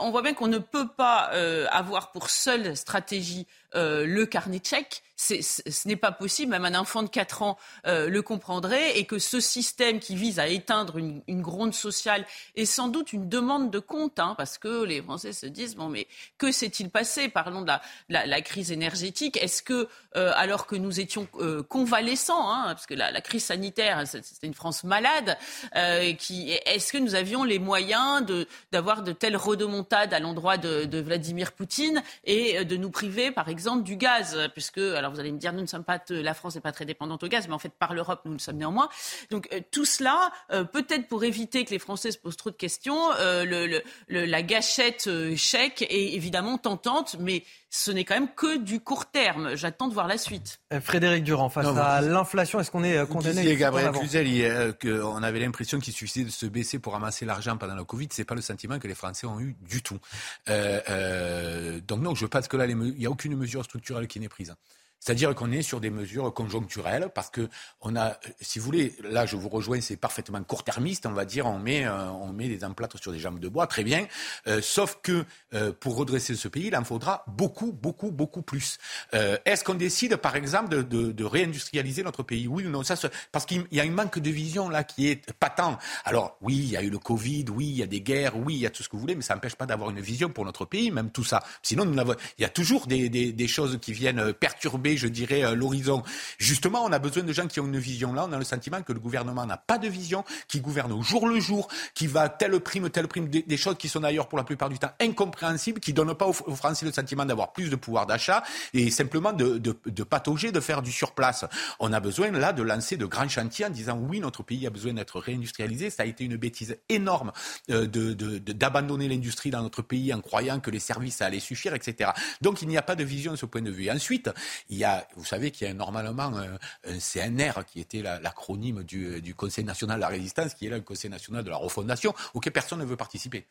on 0.00 0.10
voit 0.10 0.22
bien 0.22 0.34
qu'on 0.34 0.48
ne 0.48 0.58
peut 0.58 0.88
pas 0.88 1.30
avoir 1.70 2.12
pour 2.12 2.30
seule 2.30 2.76
stratégie 2.76 3.46
le 3.74 4.24
carnet 4.24 4.58
de 4.58 4.66
chèques 4.66 5.02
ce 5.22 5.88
n'est 5.88 5.96
pas 5.96 6.12
possible, 6.12 6.50
même 6.50 6.64
un 6.64 6.74
enfant 6.74 7.02
de 7.02 7.08
4 7.08 7.42
ans 7.42 7.58
euh, 7.86 8.08
le 8.08 8.22
comprendrait, 8.22 8.98
et 8.98 9.04
que 9.04 9.18
ce 9.18 9.40
système 9.40 10.00
qui 10.00 10.16
vise 10.16 10.38
à 10.38 10.48
éteindre 10.48 10.98
une, 10.98 11.22
gronde 11.42 11.74
sociale 11.74 12.24
est 12.54 12.66
sans 12.66 12.88
doute 12.88 13.12
une 13.12 13.28
demande 13.28 13.70
de 13.70 13.78
compte, 13.78 14.18
hein, 14.18 14.34
parce 14.36 14.58
que 14.58 14.84
les 14.84 15.02
Français 15.02 15.32
se 15.32 15.46
disent 15.46 15.74
bon, 15.74 15.88
mais 15.88 16.06
que 16.38 16.52
s'est-il 16.52 16.90
passé? 16.90 17.28
Parlons 17.28 17.62
de 17.62 17.72
la, 18.08 18.40
crise 18.42 18.72
énergétique. 18.72 19.36
Est-ce 19.36 19.62
que, 19.62 19.88
euh, 20.16 20.32
alors 20.36 20.66
que 20.66 20.76
nous 20.76 21.00
étions 21.00 21.26
euh, 21.40 21.62
convalescents, 21.62 22.50
hein, 22.52 22.64
parce 22.66 22.86
que 22.86 22.94
la, 22.94 23.20
crise 23.20 23.44
sanitaire, 23.44 24.06
c'était 24.06 24.46
une 24.46 24.54
France 24.54 24.84
malade, 24.84 25.36
est-ce 25.74 26.92
que 26.92 26.98
nous 26.98 27.14
avions 27.14 27.44
les 27.44 27.58
moyens 27.58 28.24
d'avoir 28.72 29.02
de 29.02 29.12
telles 29.12 29.36
redemontades 29.36 30.12
à 30.12 30.18
l'endroit 30.18 30.56
de 30.56 31.00
Vladimir 31.00 31.52
Poutine 31.52 32.02
et 32.24 32.64
de 32.64 32.76
nous 32.76 32.90
priver, 32.90 33.30
par 33.30 33.48
exemple, 33.48 33.61
du 33.84 33.96
gaz, 33.96 34.38
puisque 34.52 34.78
alors 34.78 35.12
vous 35.12 35.20
allez 35.20 35.32
me 35.32 35.38
dire, 35.38 35.52
nous 35.52 35.60
ne 35.60 35.66
sommes 35.66 35.84
pas, 35.84 36.00
la 36.10 36.34
France 36.34 36.54
n'est 36.54 36.60
pas 36.60 36.72
très 36.72 36.84
dépendante 36.84 37.22
au 37.22 37.28
gaz, 37.28 37.46
mais 37.48 37.54
en 37.54 37.58
fait, 37.58 37.72
par 37.72 37.94
l'Europe, 37.94 38.22
nous 38.24 38.32
le 38.32 38.38
sommes 38.38 38.56
néanmoins. 38.56 38.88
Donc, 39.30 39.48
euh, 39.52 39.60
tout 39.70 39.84
cela, 39.84 40.30
euh, 40.50 40.64
peut-être 40.64 41.08
pour 41.08 41.24
éviter 41.24 41.64
que 41.64 41.70
les 41.70 41.78
Français 41.78 42.10
se 42.10 42.18
posent 42.18 42.36
trop 42.36 42.50
de 42.50 42.56
questions, 42.56 43.12
euh, 43.18 43.80
la 44.08 44.42
gâchette 44.42 45.08
chèque 45.36 45.82
est 45.82 46.14
évidemment 46.14 46.58
tentante, 46.58 47.16
mais 47.18 47.44
ce 47.74 47.90
n'est 47.90 48.04
quand 48.04 48.14
même 48.14 48.28
que 48.34 48.58
du 48.58 48.80
court 48.80 49.06
terme. 49.06 49.56
J'attends 49.56 49.88
de 49.88 49.94
voir 49.94 50.06
la 50.06 50.18
suite. 50.18 50.60
Frédéric 50.82 51.24
Durand, 51.24 51.48
face 51.48 51.66
à 51.66 52.02
l'inflation, 52.02 52.60
est-ce 52.60 52.70
qu'on 52.70 52.84
est 52.84 53.08
condamné 53.08 53.40
disiez, 53.40 53.56
Gabriel 53.56 53.92
Cluzel, 53.92 54.76
qu'on 54.78 55.22
avait 55.22 55.40
l'impression 55.40 55.80
qu'il 55.80 55.94
suffisait 55.94 56.24
de 56.24 56.30
se 56.30 56.44
baisser 56.44 56.78
pour 56.78 56.92
ramasser 56.92 57.24
l'argent 57.24 57.56
pendant 57.56 57.74
la 57.74 57.84
Covid. 57.84 58.08
C'est 58.10 58.26
pas 58.26 58.34
le 58.34 58.42
sentiment 58.42 58.78
que 58.78 58.88
les 58.88 58.94
Français 58.94 59.26
ont 59.26 59.40
eu 59.40 59.56
du 59.62 59.82
tout. 59.82 59.98
donc 60.46 62.00
non, 62.00 62.14
je 62.14 62.26
pense 62.26 62.46
que 62.46 62.58
là, 62.58 62.66
il 62.66 62.76
n'y 62.76 63.06
a 63.06 63.10
aucune 63.10 63.36
mesure 63.36 63.64
structurelle 63.64 64.06
qui 64.06 64.20
n'est 64.20 64.28
prise. 64.28 64.54
C'est-à-dire 65.02 65.34
qu'on 65.34 65.50
est 65.50 65.62
sur 65.62 65.80
des 65.80 65.90
mesures 65.90 66.32
conjoncturelles 66.32 67.08
parce 67.12 67.28
que 67.28 67.48
on 67.80 67.96
a, 67.96 68.20
si 68.40 68.60
vous 68.60 68.64
voulez, 68.64 68.94
là 69.02 69.26
je 69.26 69.34
vous 69.34 69.48
rejoins, 69.48 69.80
c'est 69.80 69.96
parfaitement 69.96 70.40
court-termiste, 70.44 71.06
on 71.06 71.12
va 71.12 71.24
dire, 71.24 71.46
on 71.46 71.58
met, 71.58 71.84
euh, 71.84 72.08
on 72.10 72.32
met 72.32 72.46
des 72.46 72.64
emplâtres 72.64 73.00
sur 73.00 73.10
des 73.10 73.18
jambes 73.18 73.40
de 73.40 73.48
bois, 73.48 73.66
très 73.66 73.82
bien. 73.82 74.06
Euh, 74.46 74.60
sauf 74.62 75.00
que 75.02 75.24
euh, 75.54 75.72
pour 75.72 75.96
redresser 75.96 76.36
ce 76.36 76.46
pays, 76.46 76.68
il 76.68 76.76
en 76.76 76.84
faudra 76.84 77.24
beaucoup, 77.26 77.72
beaucoup, 77.72 78.12
beaucoup 78.12 78.42
plus. 78.42 78.78
Est-ce 79.12 79.64
qu'on 79.64 79.74
décide, 79.74 80.16
par 80.16 80.36
exemple, 80.36 80.84
de, 80.84 81.24
réindustrialiser 81.24 82.04
notre 82.04 82.22
pays? 82.22 82.46
Oui 82.46 82.66
ou 82.66 82.70
non? 82.70 82.84
Ça, 82.84 82.94
Parce 83.32 83.44
qu'il 83.44 83.66
y 83.72 83.80
a 83.80 83.82
un 83.82 83.90
manque 83.90 84.20
de 84.20 84.30
vision 84.30 84.68
là 84.68 84.84
qui 84.84 85.08
est 85.08 85.32
patent. 85.32 85.78
Alors 86.04 86.36
oui, 86.40 86.54
il 86.56 86.70
y 86.70 86.76
a 86.76 86.82
eu 86.82 86.90
le 86.90 86.98
Covid, 86.98 87.46
oui, 87.50 87.66
il 87.66 87.76
y 87.76 87.82
a 87.82 87.86
des 87.86 88.00
guerres, 88.00 88.36
oui, 88.36 88.54
il 88.54 88.60
y 88.60 88.66
a 88.66 88.70
tout 88.70 88.84
ce 88.84 88.88
que 88.88 88.94
vous 88.94 89.00
voulez, 89.00 89.16
mais 89.16 89.22
ça 89.22 89.34
n'empêche 89.34 89.56
pas 89.56 89.66
d'avoir 89.66 89.90
une 89.90 90.00
vision 90.00 90.28
pour 90.28 90.44
notre 90.44 90.64
pays, 90.64 90.90
même 90.90 91.10
tout 91.10 91.24
ça. 91.24 91.42
Sinon, 91.62 91.90
il 92.38 92.42
y 92.42 92.44
a 92.44 92.48
toujours 92.48 92.86
des 92.86 93.48
choses 93.48 93.78
qui 93.80 93.92
viennent 93.92 94.32
perturber 94.32 94.91
je 94.96 95.08
dirais, 95.08 95.44
euh, 95.44 95.54
l'horizon. 95.54 96.02
Justement, 96.38 96.84
on 96.84 96.92
a 96.92 96.98
besoin 96.98 97.22
de 97.22 97.32
gens 97.32 97.46
qui 97.46 97.60
ont 97.60 97.66
une 97.66 97.78
vision. 97.78 98.12
Là, 98.12 98.26
on 98.28 98.32
a 98.32 98.38
le 98.38 98.44
sentiment 98.44 98.82
que 98.82 98.92
le 98.92 99.00
gouvernement 99.00 99.46
n'a 99.46 99.56
pas 99.56 99.78
de 99.78 99.88
vision, 99.88 100.24
qui 100.48 100.60
gouverne 100.60 100.92
au 100.92 101.02
jour 101.02 101.28
le 101.28 101.40
jour, 101.40 101.68
qui 101.94 102.06
va 102.06 102.28
telle 102.28 102.58
prime, 102.60 102.90
telle 102.90 103.08
prime, 103.08 103.28
des, 103.28 103.56
choses 103.56 103.76
qui 103.78 103.88
sont 103.88 104.00
d'ailleurs 104.00 104.28
pour 104.28 104.38
la 104.38 104.44
plupart 104.44 104.68
du 104.68 104.78
temps 104.78 104.92
incompréhensibles, 105.00 105.80
qui 105.80 105.92
ne 105.92 105.96
donnent 105.96 106.14
pas 106.14 106.26
aux, 106.26 106.32
Français 106.32 106.86
le 106.86 106.92
sentiment 106.92 107.24
d'avoir 107.24 107.52
plus 107.52 107.70
de 107.70 107.76
pouvoir 107.76 108.06
d'achat 108.06 108.42
et 108.74 108.90
simplement 108.90 109.32
de, 109.32 109.58
de, 109.58 109.76
de 109.86 110.02
patauger, 110.02 110.52
de 110.52 110.60
faire 110.60 110.82
du 110.82 110.92
surplace. 110.92 111.44
On 111.80 111.92
a 111.92 112.00
besoin 112.00 112.30
là 112.30 112.52
de 112.52 112.62
lancer 112.62 112.96
de 112.96 113.06
grands 113.06 113.28
chantiers 113.28 113.66
en 113.66 113.70
disant 113.70 113.98
oui, 113.98 114.20
notre 114.20 114.42
pays 114.42 114.66
a 114.66 114.70
besoin 114.70 114.92
d'être 114.94 115.18
réindustrialisé. 115.18 115.90
Ça 115.90 116.02
a 116.02 116.06
été 116.06 116.24
une 116.24 116.36
bêtise 116.36 116.76
énorme 116.88 117.32
euh, 117.70 117.86
d'abandonner 117.86 119.08
l'industrie 119.08 119.50
dans 119.50 119.62
notre 119.62 119.82
pays 119.82 120.12
en 120.12 120.20
croyant 120.20 120.60
que 120.60 120.70
les 120.70 120.78
services 120.78 121.22
allaient 121.22 121.40
suffire, 121.40 121.74
etc. 121.74 122.10
Donc 122.40 122.62
il 122.62 122.68
n'y 122.68 122.76
a 122.76 122.82
pas 122.82 122.94
de 122.94 123.04
vision 123.04 123.32
de 123.32 123.36
ce 123.36 123.46
point 123.46 123.62
de 123.62 123.70
vue. 123.70 123.90
ensuite, 123.90 124.30
il 124.68 124.78
y 124.78 124.81
a 124.81 124.81
vous 125.16 125.24
savez 125.24 125.50
qu'il 125.50 125.66
y 125.66 125.70
a 125.70 125.74
normalement 125.74 126.32
un, 126.36 126.58
CNR 126.98 127.64
qui 127.66 127.80
était 127.80 128.02
l'acronyme 128.02 128.82
du, 128.82 129.20
du 129.20 129.34
Conseil 129.34 129.64
national 129.64 129.96
de 129.96 130.02
la 130.02 130.08
résistance, 130.08 130.54
qui 130.54 130.66
est 130.66 130.70
là 130.70 130.76
le 130.76 130.82
Conseil 130.82 131.10
national 131.10 131.44
de 131.44 131.50
la 131.50 131.56
refondation, 131.56 132.14
auquel 132.34 132.52
personne 132.52 132.80
ne 132.80 132.84
veut 132.84 132.96
participer. 132.96 133.46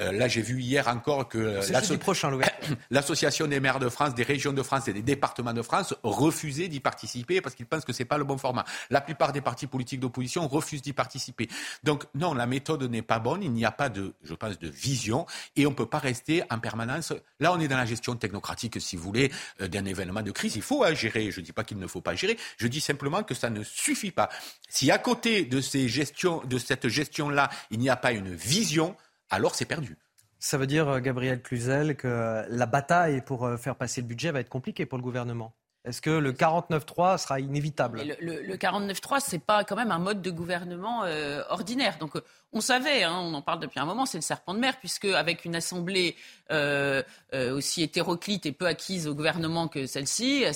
Euh, 0.00 0.12
là, 0.12 0.26
j'ai 0.26 0.42
vu 0.42 0.60
hier 0.60 0.88
encore 0.88 1.28
que 1.28 1.38
l'association 2.90 3.46
des 3.46 3.60
maires 3.60 3.78
de 3.78 3.88
France, 3.88 4.14
des 4.14 4.22
régions 4.22 4.52
de 4.52 4.62
France 4.62 4.88
et 4.88 4.92
des 4.92 5.02
départements 5.02 5.52
de 5.52 5.62
France 5.62 5.94
refusaient 6.02 6.68
d'y 6.68 6.80
participer 6.80 7.40
parce 7.40 7.54
qu'ils 7.54 7.66
pensent 7.66 7.84
que 7.84 7.92
c'est 7.92 8.04
pas 8.04 8.18
le 8.18 8.24
bon 8.24 8.36
format. 8.36 8.64
La 8.90 9.00
plupart 9.00 9.32
des 9.32 9.40
partis 9.40 9.66
politiques 9.66 10.00
d'opposition 10.00 10.48
refusent 10.48 10.82
d'y 10.82 10.92
participer. 10.92 11.48
Donc 11.84 12.04
non, 12.14 12.34
la 12.34 12.46
méthode 12.46 12.82
n'est 12.84 13.02
pas 13.02 13.18
bonne. 13.18 13.42
Il 13.42 13.52
n'y 13.52 13.64
a 13.64 13.70
pas 13.70 13.88
de, 13.88 14.14
je 14.24 14.34
pense, 14.34 14.58
de 14.58 14.68
vision 14.68 15.26
et 15.56 15.66
on 15.66 15.72
peut 15.72 15.86
pas 15.86 15.98
rester 15.98 16.42
en 16.50 16.58
permanence. 16.58 17.12
Là, 17.38 17.52
on 17.52 17.60
est 17.60 17.68
dans 17.68 17.76
la 17.76 17.86
gestion 17.86 18.16
technocratique, 18.16 18.80
si 18.80 18.96
vous 18.96 19.04
voulez, 19.04 19.30
euh, 19.60 19.68
d'un 19.68 19.84
événement 19.84 20.22
de 20.22 20.30
crise. 20.32 20.56
Il 20.56 20.62
faut 20.62 20.82
hein, 20.82 20.94
gérer. 20.94 21.30
Je 21.30 21.40
dis 21.40 21.52
pas 21.52 21.62
qu'il 21.62 21.78
ne 21.78 21.86
faut 21.86 22.00
pas 22.00 22.14
gérer. 22.14 22.36
Je 22.56 22.66
dis 22.66 22.80
simplement 22.80 23.22
que 23.22 23.34
ça 23.34 23.50
ne 23.50 23.62
suffit 23.62 24.10
pas. 24.10 24.28
Si 24.68 24.90
à 24.90 24.98
côté 24.98 25.44
de 25.44 25.60
ces 25.60 25.88
gestions, 25.88 26.42
de 26.44 26.58
cette 26.58 26.88
gestion-là, 26.88 27.48
il 27.70 27.78
n'y 27.78 27.90
a 27.90 27.96
pas 27.96 28.12
une 28.12 28.34
vision, 28.34 28.96
alors 29.34 29.54
c'est 29.54 29.64
perdu. 29.64 29.98
Ça 30.38 30.58
veut 30.58 30.66
dire, 30.66 30.88
euh, 30.88 31.00
Gabriel 31.00 31.42
Cluzel, 31.42 31.96
que 31.96 32.44
la 32.48 32.66
bataille 32.66 33.22
pour 33.22 33.46
euh, 33.46 33.56
faire 33.56 33.76
passer 33.76 34.00
le 34.00 34.06
budget 34.06 34.30
va 34.30 34.40
être 34.40 34.48
compliquée 34.48 34.86
pour 34.86 34.98
le 34.98 35.02
gouvernement 35.02 35.54
est-ce 35.84 36.00
que 36.00 36.10
le 36.10 36.32
49-3 36.32 37.18
sera 37.18 37.40
inévitable? 37.40 38.02
Le, 38.18 38.40
le, 38.40 38.56
49-3, 38.56 39.20
c'est 39.20 39.38
pas 39.38 39.64
quand 39.64 39.76
même 39.76 39.90
un 39.90 39.98
mode 39.98 40.22
de 40.22 40.30
gouvernement 40.30 41.04
euh, 41.04 41.42
ordinaire. 41.50 41.98
Donc, 41.98 42.12
on 42.54 42.62
savait, 42.62 43.02
hein, 43.02 43.20
on 43.20 43.34
en 43.34 43.42
parle 43.42 43.60
depuis 43.60 43.80
un 43.80 43.84
moment, 43.84 44.06
c'est 44.06 44.16
le 44.16 44.22
serpent 44.22 44.54
de 44.54 44.60
mer, 44.60 44.78
puisque 44.78 45.04
avec 45.04 45.44
une 45.44 45.54
assemblée 45.54 46.16
euh, 46.50 47.02
euh, 47.34 47.54
aussi 47.54 47.82
hétéroclite 47.82 48.46
et 48.46 48.52
peu 48.52 48.64
acquise 48.64 49.06
au 49.06 49.14
gouvernement 49.14 49.68
que 49.68 49.84
celle-ci, 49.84 50.46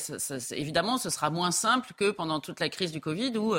évidemment, 0.53 0.97
ce 0.97 1.11
sera 1.11 1.29
moins 1.29 1.51
simple 1.51 1.93
que 1.95 2.11
pendant 2.11 2.41
toute 2.41 2.61
la 2.61 2.71
crise 2.71 2.91
du 2.91 3.03
Covid, 3.03 3.37
où 3.37 3.55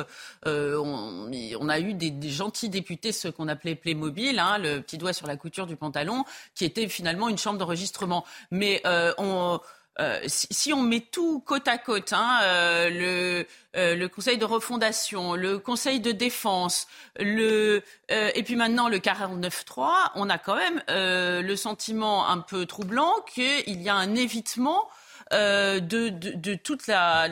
on, 0.46 1.70
a 1.70 1.80
eu 1.80 1.94
des, 1.94 2.30
gentils 2.30 2.70
députés, 2.70 3.12
ceux 3.12 3.32
qu'on 3.32 3.48
appelait 3.48 3.76
Playmobil, 3.76 4.40
hein, 4.40 4.58
le 4.58 4.80
petit 4.80 4.98
doigt 4.98 5.14
sur 5.14 5.28
la 5.28 5.38
couture 5.38 5.68
du 5.68 5.76
pantalon, 5.76 6.24
qui 6.56 6.66
était 6.66 6.88
finalement 6.88 7.30
une 7.30 7.38
chambre 7.38 7.60
d'enregistrement. 7.60 8.26
Mais 8.50 8.82
on 9.20 9.60
euh, 10.00 10.20
si, 10.28 10.72
on 10.72 10.82
met 10.82 11.02
tout 11.02 11.42
côte 11.46 11.68
à 11.68 11.78
côte, 11.78 12.14
hein, 12.14 12.40
euh, 12.44 12.90
le, 12.90 13.46
euh, 13.76 13.96
le 13.96 14.08
Conseil 14.08 14.38
de 14.38 14.46
refondation, 14.46 15.36
le 15.36 15.60
Conseil 15.60 16.00
de 16.00 16.12
défense, 16.12 16.88
le, 17.20 17.84
et 18.10 18.44
puis 18.44 18.56
maintenant 18.56 18.88
le 18.88 18.98
49.3, 19.00 20.12
on 20.16 20.30
a 20.30 20.38
quand 20.38 20.56
même 20.56 20.82
le 20.88 21.56
sentiment 21.56 22.28
un 22.30 22.40
peu 22.40 22.66
troublant 22.66 23.14
qu'il 23.34 23.82
y 23.82 23.90
a 23.90 23.96
un 23.96 24.16
évitement 24.16 24.88
euh, 25.31 25.80
de, 25.80 26.56
toute 26.56 26.88
la, 26.88 27.30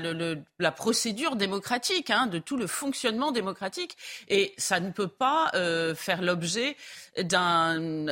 procédure 0.76 1.36
démocratique, 1.36 2.12
hein, 2.12 2.28
de 2.28 2.38
tout 2.38 2.56
le 2.56 2.68
fonctionnement 2.68 3.32
démocratique. 3.32 3.98
Et 4.28 4.54
ça 4.58 4.80
ne 4.80 4.92
peut 4.92 5.08
pas 5.08 5.50
euh, 5.56 5.96
faire 5.96 6.22
l'objet 6.22 6.78
d'une 7.18 8.08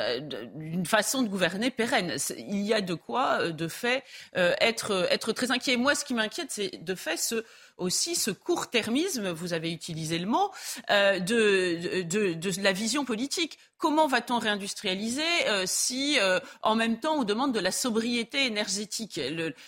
façon 0.85 1.21
de 1.21 1.27
gouverner 1.27 1.69
pérenne. 1.69 2.15
Il 2.37 2.61
y 2.61 2.73
a 2.73 2.81
de 2.81 2.95
quoi, 2.95 3.51
de 3.51 3.67
fait, 3.67 4.03
euh, 4.37 4.53
être, 4.59 5.07
être 5.11 5.31
très 5.33 5.51
inquiet. 5.51 5.77
Moi, 5.77 5.93
ce 5.93 6.03
qui 6.03 6.15
m'inquiète, 6.15 6.49
c'est 6.49 6.83
de 6.83 6.95
fait 6.95 7.17
ce 7.17 7.45
aussi 7.77 8.15
ce 8.15 8.31
court-termisme, 8.31 9.31
vous 9.31 9.53
avez 9.53 9.71
utilisé 9.71 10.17
le 10.17 10.25
mot, 10.25 10.51
euh, 10.89 11.19
de, 11.19 12.61
la 12.61 12.71
vision 12.71 13.05
politique. 13.05 13.57
Comment 13.77 14.07
va-t-on 14.07 14.39
réindustrialiser 14.39 15.21
euh, 15.47 15.63
si, 15.67 16.17
euh, 16.19 16.39
en 16.61 16.75
même 16.75 16.97
temps, 16.99 17.15
on 17.15 17.23
demande 17.23 17.53
de 17.53 17.59
la 17.59 17.71
sobriété 17.71 18.45
énergétique? 18.45 19.19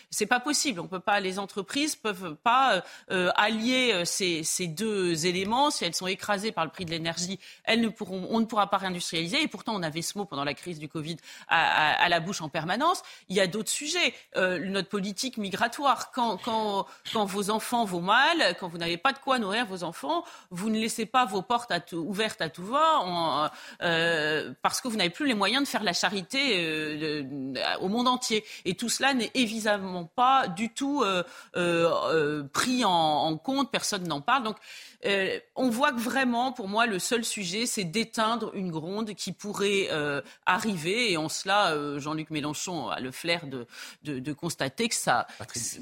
C'est 0.10 0.26
pas 0.26 0.40
possible. 0.40 0.80
On 0.80 0.88
peut 0.88 1.02
pas. 1.02 1.20
Les 1.20 1.40
entreprises 1.40 1.96
peuvent 1.96 2.36
pas 2.36 2.84
allier 3.10 4.04
ces, 4.06 4.68
deux 4.68 5.26
éléments. 5.26 5.72
Si 5.72 5.84
elles 5.84 5.94
sont 5.94 6.08
écrasées 6.08 6.52
par 6.52 6.64
le 6.64 6.72
prix 6.72 6.86
de 6.86 6.92
l'énergie, 6.92 7.40
ne. 7.68 7.90
On 8.30 8.40
ne 8.40 8.46
pourra 8.46 8.70
pas 8.70 8.78
réindustrialiser. 8.78 9.42
Et 9.42 9.48
pourtant, 9.48 9.76
on 9.76 9.84
avait 9.84 10.02
ce 10.02 10.18
mot 10.18 10.26
pendant 10.26 10.46
la 10.46 10.54
crise 10.54 10.80
du 10.80 10.88
Covid 10.88 11.18
à, 11.50 12.08
la 12.08 12.20
bouche 12.20 12.42
en 12.42 12.50
permanence. 12.50 13.04
Il 13.28 13.36
y 13.36 13.42
a 13.42 13.48
d'autres 13.48 13.70
sujets. 13.70 14.14
notre 14.36 14.90
politique 14.90 15.38
migratoire. 15.38 16.12
Quand, 16.12 16.38
quand, 16.38 16.88
quand 17.12 17.26
vos 17.26 17.50
enfants, 17.50 17.84
vos 17.84 17.97
mal, 18.02 18.56
quand 18.60 18.68
vous 18.68 18.78
n'avez 18.78 18.98
pas 18.98 19.14
de 19.14 19.20
quoi 19.20 19.40
nourrir 19.40 19.66
vos 19.66 19.84
enfants, 19.84 20.24
vous 20.50 20.70
ne 20.70 20.80
laissez 20.80 21.06
pas 21.06 21.26
vos 21.26 21.42
portes 21.42 21.72
ouvertes 21.94 22.42
à 22.42 22.50
tout 22.50 22.66
va 22.66 23.52
euh, 23.82 24.54
parce 24.62 24.82
que 24.82 24.88
vous 24.88 24.98
n'avez 24.98 25.10
plus 25.10 25.28
les 25.28 25.34
moyens 25.34 25.64
de 25.64 25.68
faire 25.68 25.84
la 25.84 25.94
charité 25.94 26.56
euh, 26.58 27.24
au 27.82 27.88
monde 27.88 28.08
entier. 28.08 28.44
Et 28.66 28.76
tout 28.76 28.90
cela 28.90 29.14
n'est 29.14 29.32
évidemment 29.34 30.06
pas 30.06 30.48
du 30.48 30.70
tout 30.70 31.04
pris 32.54 32.86
en, 32.86 33.38
compte. 33.38 33.72
Personne 33.72 34.08
n'en 34.08 34.22
parle. 34.22 34.44
Donc, 34.44 34.58
on 35.04 35.70
voit 35.70 35.92
que 35.92 36.00
vraiment, 36.00 36.52
pour 36.52 36.68
moi, 36.68 36.86
le 36.86 37.00
seul 37.00 37.24
sujet, 37.24 37.66
c'est 37.66 37.84
d'éteindre 37.84 38.52
une 38.56 38.72
gronde 38.72 39.14
qui 39.14 39.32
pourrait 39.32 39.90
arriver. 40.46 41.12
Et 41.12 41.18
en 41.18 41.30
cela, 41.30 41.98
Jean-Luc 42.00 42.30
Mélenchon 42.30 42.90
a 42.90 43.00
le 43.00 43.12
flair 43.12 43.46
de, 43.48 44.34
constater 44.34 44.90
que 44.90 44.96
ça, 44.96 45.28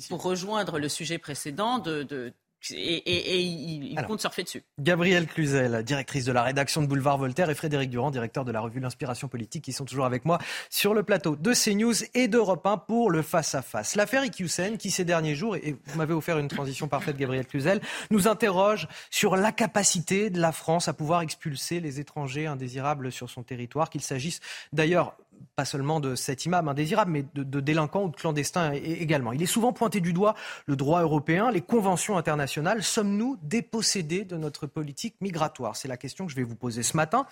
pour 0.09 0.21
rejoindre 0.21 0.79
le 0.79 0.89
sujet 0.89 1.17
précédent, 1.17 1.79
de 1.79 2.33
et, 2.71 3.41
il, 3.41 3.95
compte 4.07 4.21
surfer 4.21 4.43
dessus. 4.43 4.63
Gabrielle 4.79 5.27
Cluzel, 5.27 5.83
directrice 5.83 6.25
de 6.25 6.31
la 6.31 6.43
rédaction 6.43 6.81
de 6.81 6.87
Boulevard 6.87 7.17
Voltaire, 7.17 7.49
et 7.49 7.55
Frédéric 7.55 7.89
Durand, 7.89 8.11
directeur 8.11 8.45
de 8.45 8.51
la 8.51 8.59
revue 8.59 8.79
L'Inspiration 8.79 9.27
Politique, 9.27 9.63
qui 9.63 9.73
sont 9.73 9.85
toujours 9.85 10.05
avec 10.05 10.25
moi 10.25 10.39
sur 10.69 10.93
le 10.93 11.03
plateau 11.03 11.35
de 11.35 11.53
CNews 11.53 11.93
et 12.13 12.27
d'Europe 12.27 12.65
1 12.65 12.77
pour 12.77 13.11
le 13.11 13.21
face-à-face. 13.21 13.95
L'affaire 13.95 14.25
Iqiyoussen, 14.25 14.77
qui 14.77 14.91
ces 14.91 15.05
derniers 15.05 15.35
jours, 15.35 15.55
et 15.55 15.75
vous 15.85 15.97
m'avez 15.97 16.13
offert 16.13 16.37
une 16.39 16.47
transition 16.47 16.87
parfaite, 16.87 17.17
Gabrielle 17.17 17.47
Cluzel, 17.47 17.81
nous 18.11 18.27
interroge 18.27 18.87
sur 19.09 19.35
la 19.35 19.51
capacité 19.51 20.29
de 20.29 20.39
la 20.39 20.51
France 20.51 20.87
à 20.87 20.93
pouvoir 20.93 21.21
expulser 21.21 21.79
les 21.79 21.99
étrangers 21.99 22.47
indésirables 22.47 23.11
sur 23.11 23.29
son 23.29 23.43
territoire, 23.43 23.89
qu'il 23.89 24.01
s'agisse 24.01 24.39
d'ailleurs 24.73 25.15
pas 25.55 25.65
seulement 25.65 25.99
de 25.99 26.15
cet 26.15 26.45
imam 26.45 26.67
indésirable, 26.67 27.11
mais 27.11 27.25
de, 27.33 27.59
délinquants 27.59 28.05
ou 28.05 28.09
de 28.09 28.15
clandestins 28.15 28.73
également. 28.73 29.31
Il 29.31 29.41
est 29.41 29.47
souvent 29.47 29.73
pointé 29.73 30.01
du 30.01 30.11
doigt 30.11 30.35
le 30.65 30.75
droit 30.75 31.01
européen, 31.01 31.51
les 31.51 31.61
conventions 31.61 32.17
internationales. 32.17 32.83
Sommes-nous 32.83 33.37
dépossédés 33.41 34.25
de 34.25 34.37
notre 34.37 34.67
politique 34.67 35.15
migratoire? 35.21 35.75
C'est 35.75 35.87
la 35.87 35.97
question 35.97 36.25
que 36.25 36.31
je 36.31 36.35
vais 36.35 36.43
vous 36.43 36.55
poser 36.55 36.83
ce 36.83 36.97
matin. 36.97 37.25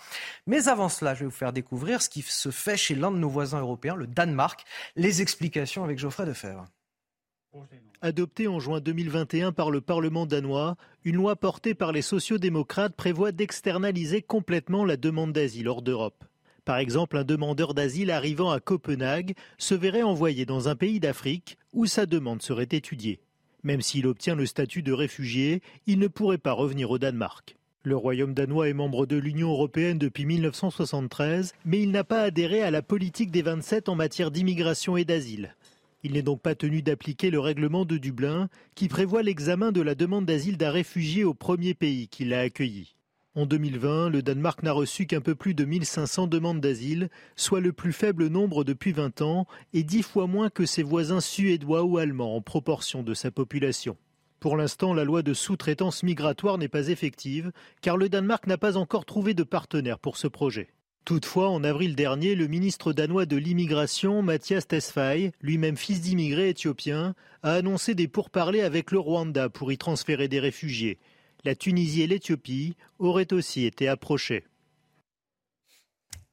Mais 0.48 0.68
avant 0.68 0.90
cela, 0.90 1.14
je 1.14 1.22
vais 1.22 1.26
vous 1.26 1.32
faire 1.32 1.54
découvrir 1.54 2.02
ce 2.02 2.10
qui 2.10 2.22
se 2.22 2.52
fait 2.52 2.78
chez 2.78 2.96
l'un 2.96 3.12
de 3.12 3.18
nos 3.18 3.30
voisins 3.30 3.60
européens, 3.60 3.96
le 3.96 4.08
Danemark. 4.08 4.64
Les 4.96 5.22
explications 5.22 5.84
avec 5.84 6.00
Geoffrey 6.00 6.26
Defebvre. 6.26 6.66
Adoptée 8.02 8.48
en 8.48 8.60
juin 8.60 8.82
2021 8.82 9.52
par 9.52 9.70
le 9.70 9.80
Parlement 9.80 10.26
danois, 10.26 10.76
une 11.04 11.16
loi 11.16 11.36
portée 11.36 11.76
par 11.76 11.92
les 11.92 12.02
sociodémocrates 12.02 12.96
prévoit 12.96 13.32
d'externaliser 13.32 14.22
complètement 14.22 14.86
la 14.86 14.98
demande 14.98 15.34
d'asile 15.34 15.70
hors 15.70 15.82
d'Europe. 15.82 16.24
Par 16.66 16.78
exemple, 16.78 17.18
un 17.18 17.24
demandeur 17.26 17.74
d'asile 17.74 18.10
arrivant 18.10 18.52
à 18.52 18.62
Copenhague 18.62 19.34
se 19.58 19.76
verrait 19.76 20.02
envoyé 20.02 20.46
dans 20.46 20.70
un 20.70 20.76
pays 20.76 21.02
d'Afrique 21.02 21.58
où 21.74 21.86
sa 21.86 22.06
demande 22.06 22.42
serait 22.42 22.70
étudiée. 22.72 23.20
Même 23.64 23.82
s'il 23.82 24.08
obtient 24.08 24.36
le 24.36 24.46
statut 24.46 24.82
de 24.82 24.94
réfugié, 24.94 25.62
il 25.88 26.00
ne 26.00 26.08
pourrait 26.08 26.38
pas 26.38 26.54
revenir 26.54 26.92
au 26.92 26.98
Danemark. 26.98 27.58
Le 27.84 27.98
Royaume 27.98 28.34
danois 28.34 28.70
est 28.70 28.74
membre 28.74 29.06
de 29.06 29.18
l'Union 29.18 29.50
européenne 29.50 29.98
depuis 29.98 30.26
1973, 30.26 31.54
mais 31.66 31.82
il 31.82 31.92
n'a 31.92 32.06
pas 32.06 32.22
adhéré 32.22 32.62
à 32.62 32.72
la 32.72 32.82
politique 32.82 33.32
des 33.32 33.42
27 33.42 33.90
en 33.90 33.96
matière 33.96 34.32
d'immigration 34.32 34.96
et 34.96 35.04
d'asile. 35.04 35.56
Il 36.02 36.14
n'est 36.14 36.22
donc 36.22 36.42
pas 36.42 36.56
tenu 36.56 36.82
d'appliquer 36.82 37.30
le 37.30 37.42
règlement 37.42 37.84
de 37.84 37.98
Dublin 37.98 38.50
qui 38.76 38.88
prévoit 38.88 39.24
l'examen 39.24 39.74
de 39.74 39.82
la 39.82 39.96
demande 39.96 40.26
d'asile 40.26 40.58
d'un 40.58 40.72
réfugié 40.72 41.26
au 41.26 41.34
premier 41.34 41.74
pays 41.74 42.08
qui 42.08 42.24
l'a 42.24 42.40
accueilli. 42.40 42.96
En 43.36 43.48
2020, 43.48 44.10
le 44.10 44.22
Danemark 44.22 44.62
n'a 44.62 44.74
reçu 44.74 45.08
qu'un 45.08 45.20
peu 45.20 45.34
plus 45.34 45.56
de 45.56 45.66
1500 45.66 46.28
demandes 46.28 46.62
d'asile, 46.62 47.10
soit 47.36 47.62
le 47.62 47.74
plus 47.74 47.92
faible 47.92 48.28
nombre 48.28 48.64
depuis 48.64 48.92
20 48.92 49.24
ans 49.24 49.48
et 49.74 49.82
dix 49.82 50.04
fois 50.04 50.28
moins 50.28 50.52
que 50.52 50.68
ses 50.68 50.84
voisins 50.84 51.20
suédois 51.20 51.82
ou 51.82 51.98
allemands 51.98 52.36
en 52.36 52.42
proportion 52.42 53.02
de 53.02 53.16
sa 53.16 53.32
population. 53.32 53.98
Pour 54.40 54.56
l'instant, 54.56 54.94
la 54.94 55.04
loi 55.04 55.24
de 55.24 55.34
sous-traitance 55.34 56.04
migratoire 56.04 56.60
n'est 56.60 56.68
pas 56.68 56.90
effective, 56.90 57.52
car 57.82 57.98
le 57.98 58.08
Danemark 58.08 58.46
n'a 58.46 58.60
pas 58.60 58.78
encore 58.78 59.06
trouvé 59.06 59.34
de 59.34 59.42
partenaire 59.42 59.98
pour 59.98 60.18
ce 60.18 60.28
projet. 60.28 60.70
Toutefois, 61.04 61.50
en 61.50 61.64
avril 61.64 61.96
dernier, 61.96 62.36
le 62.36 62.46
ministre 62.48 62.94
danois 62.94 63.26
de 63.26 63.36
l'immigration, 63.36 64.22
Mathias 64.22 64.68
Tesfaye, 64.68 65.32
lui-même 65.42 65.76
fils 65.76 66.02
d'immigrés 66.02 66.50
éthiopiens, 66.50 67.16
a 67.42 67.54
annoncé 67.54 67.96
des 67.96 68.08
pourparlers 68.08 68.62
avec 68.62 68.92
le 68.92 69.00
Rwanda 69.00 69.50
pour 69.50 69.72
y 69.72 69.80
transférer 69.80 70.28
des 70.28 70.40
réfugiés 70.40 71.00
la 71.44 71.56
Tunisie 71.56 72.02
et 72.02 72.08
l'Éthiopie 72.08 72.76
auraient 73.00 73.34
aussi 73.34 73.66
été 73.66 73.88
approchées. 73.88 74.46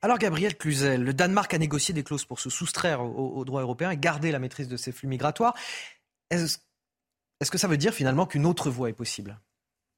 Alors 0.02 0.18
Gabriel 0.18 0.56
Cluzel, 0.56 1.02
le 1.02 1.12
Danemark 1.12 1.52
a 1.52 1.58
négocié 1.58 1.92
des 1.92 2.02
clauses 2.02 2.24
pour 2.24 2.40
se 2.40 2.48
soustraire 2.48 3.02
au, 3.02 3.44
droit 3.44 3.60
européen 3.60 3.90
et 3.90 3.98
garder 3.98 4.32
la 4.32 4.38
maîtrise 4.38 4.68
de 4.68 4.76
ses 4.76 4.92
flux 4.92 5.08
migratoires. 5.08 5.54
Est-ce 6.30 7.50
que 7.50 7.58
ça 7.58 7.68
veut 7.68 7.76
dire 7.76 7.92
finalement 7.92 8.26
qu'une 8.26 8.46
autre 8.46 8.70
voie 8.70 8.88
est 8.88 8.94
possible? 8.94 9.38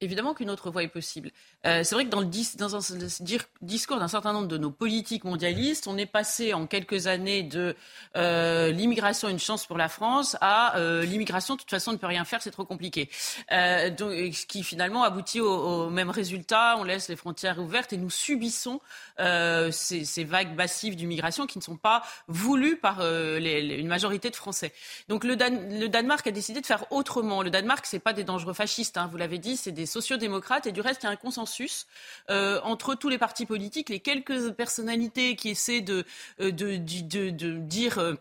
Évidemment 0.03 0.33
qu'une 0.33 0.49
autre 0.49 0.69
voie 0.69 0.83
est 0.83 0.89
possible. 0.89 1.31
Euh, 1.65 1.81
c'est 1.85 1.95
vrai 1.95 2.03
que 2.03 2.09
dans 2.09 2.19
le, 2.19 2.25
discours 2.25 3.99
d'un 3.99 4.07
certain 4.09 4.33
nombre 4.33 4.49
de 4.49 4.57
nos 4.57 4.69
politiques 4.69 5.23
mondialistes, 5.23 5.87
on 5.87 5.97
est 5.97 6.05
passé 6.05 6.53
en 6.53 6.67
quelques 6.67 7.07
années 7.07 7.41
de 7.41 7.73
euh, 8.17 8.71
l'immigration 8.71 9.29
une 9.29 9.39
chance 9.39 9.65
pour 9.65 9.77
la 9.77 9.87
France 9.87 10.35
à 10.41 10.75
euh, 10.77 11.05
l'immigration 11.05 11.55
de 11.55 11.61
toute 11.61 11.69
façon 11.69 11.91
on 11.91 11.93
ne 11.93 11.99
peut 11.99 12.07
rien 12.07 12.25
faire, 12.25 12.41
c'est 12.41 12.51
trop 12.51 12.65
compliqué. 12.65 13.09
donc, 13.49 14.11
ce 14.33 14.45
qui 14.45 14.63
finalement 14.63 15.03
aboutit 15.03 15.39
au, 15.39 15.89
même 15.89 16.09
résultat, 16.09 16.75
on 16.77 16.83
laisse 16.83 17.07
les 17.07 17.15
frontières 17.15 17.59
ouvertes 17.59 17.93
et 17.93 17.97
nous 17.97 18.09
subissons 18.09 18.81
ces, 19.17 20.23
vagues 20.25 20.53
massives 20.55 20.97
d'immigration 20.97 21.47
qui 21.47 21.59
ne 21.59 21.63
sont 21.63 21.77
pas 21.77 22.03
voulues 22.27 22.75
par 22.75 22.99
une 22.99 23.87
majorité 23.87 24.29
de 24.29 24.35
Français. 24.35 24.73
Donc 25.07 25.23
le, 25.23 25.35
le, 25.35 25.87
Danemark 25.87 26.27
a 26.27 26.31
décidé 26.31 26.59
de 26.59 26.65
faire 26.65 26.91
autrement. 26.91 27.41
Le 27.41 27.49
Danemark, 27.49 27.85
c'est 27.85 27.99
pas 27.99 28.13
des 28.13 28.25
dangereux 28.25 28.53
fascistes, 28.53 28.97
hein, 28.97 29.07
vous 29.09 29.17
l'avez 29.17 29.37
dit, 29.37 29.55
c'est 29.55 29.71
des 29.71 29.85
sociodémocrates. 29.93 30.67
Et 30.67 30.71
du 30.71 30.81
reste, 30.81 31.03
il 31.03 31.05
y 31.05 31.09
a 31.09 31.11
un 31.11 31.15
consensus 31.15 31.87
euh, 32.29 32.59
entre 32.63 32.95
tous 32.95 33.09
les 33.09 33.17
partis 33.17 33.45
politiques, 33.45 33.89
les 33.89 33.99
quelques 33.99 34.51
personnalités 34.51 35.35
qui 35.35 35.49
essaient 35.49 35.81
de, 35.81 36.03
euh, 36.41 36.51
dire 36.51 37.99
euh, 37.99 38.15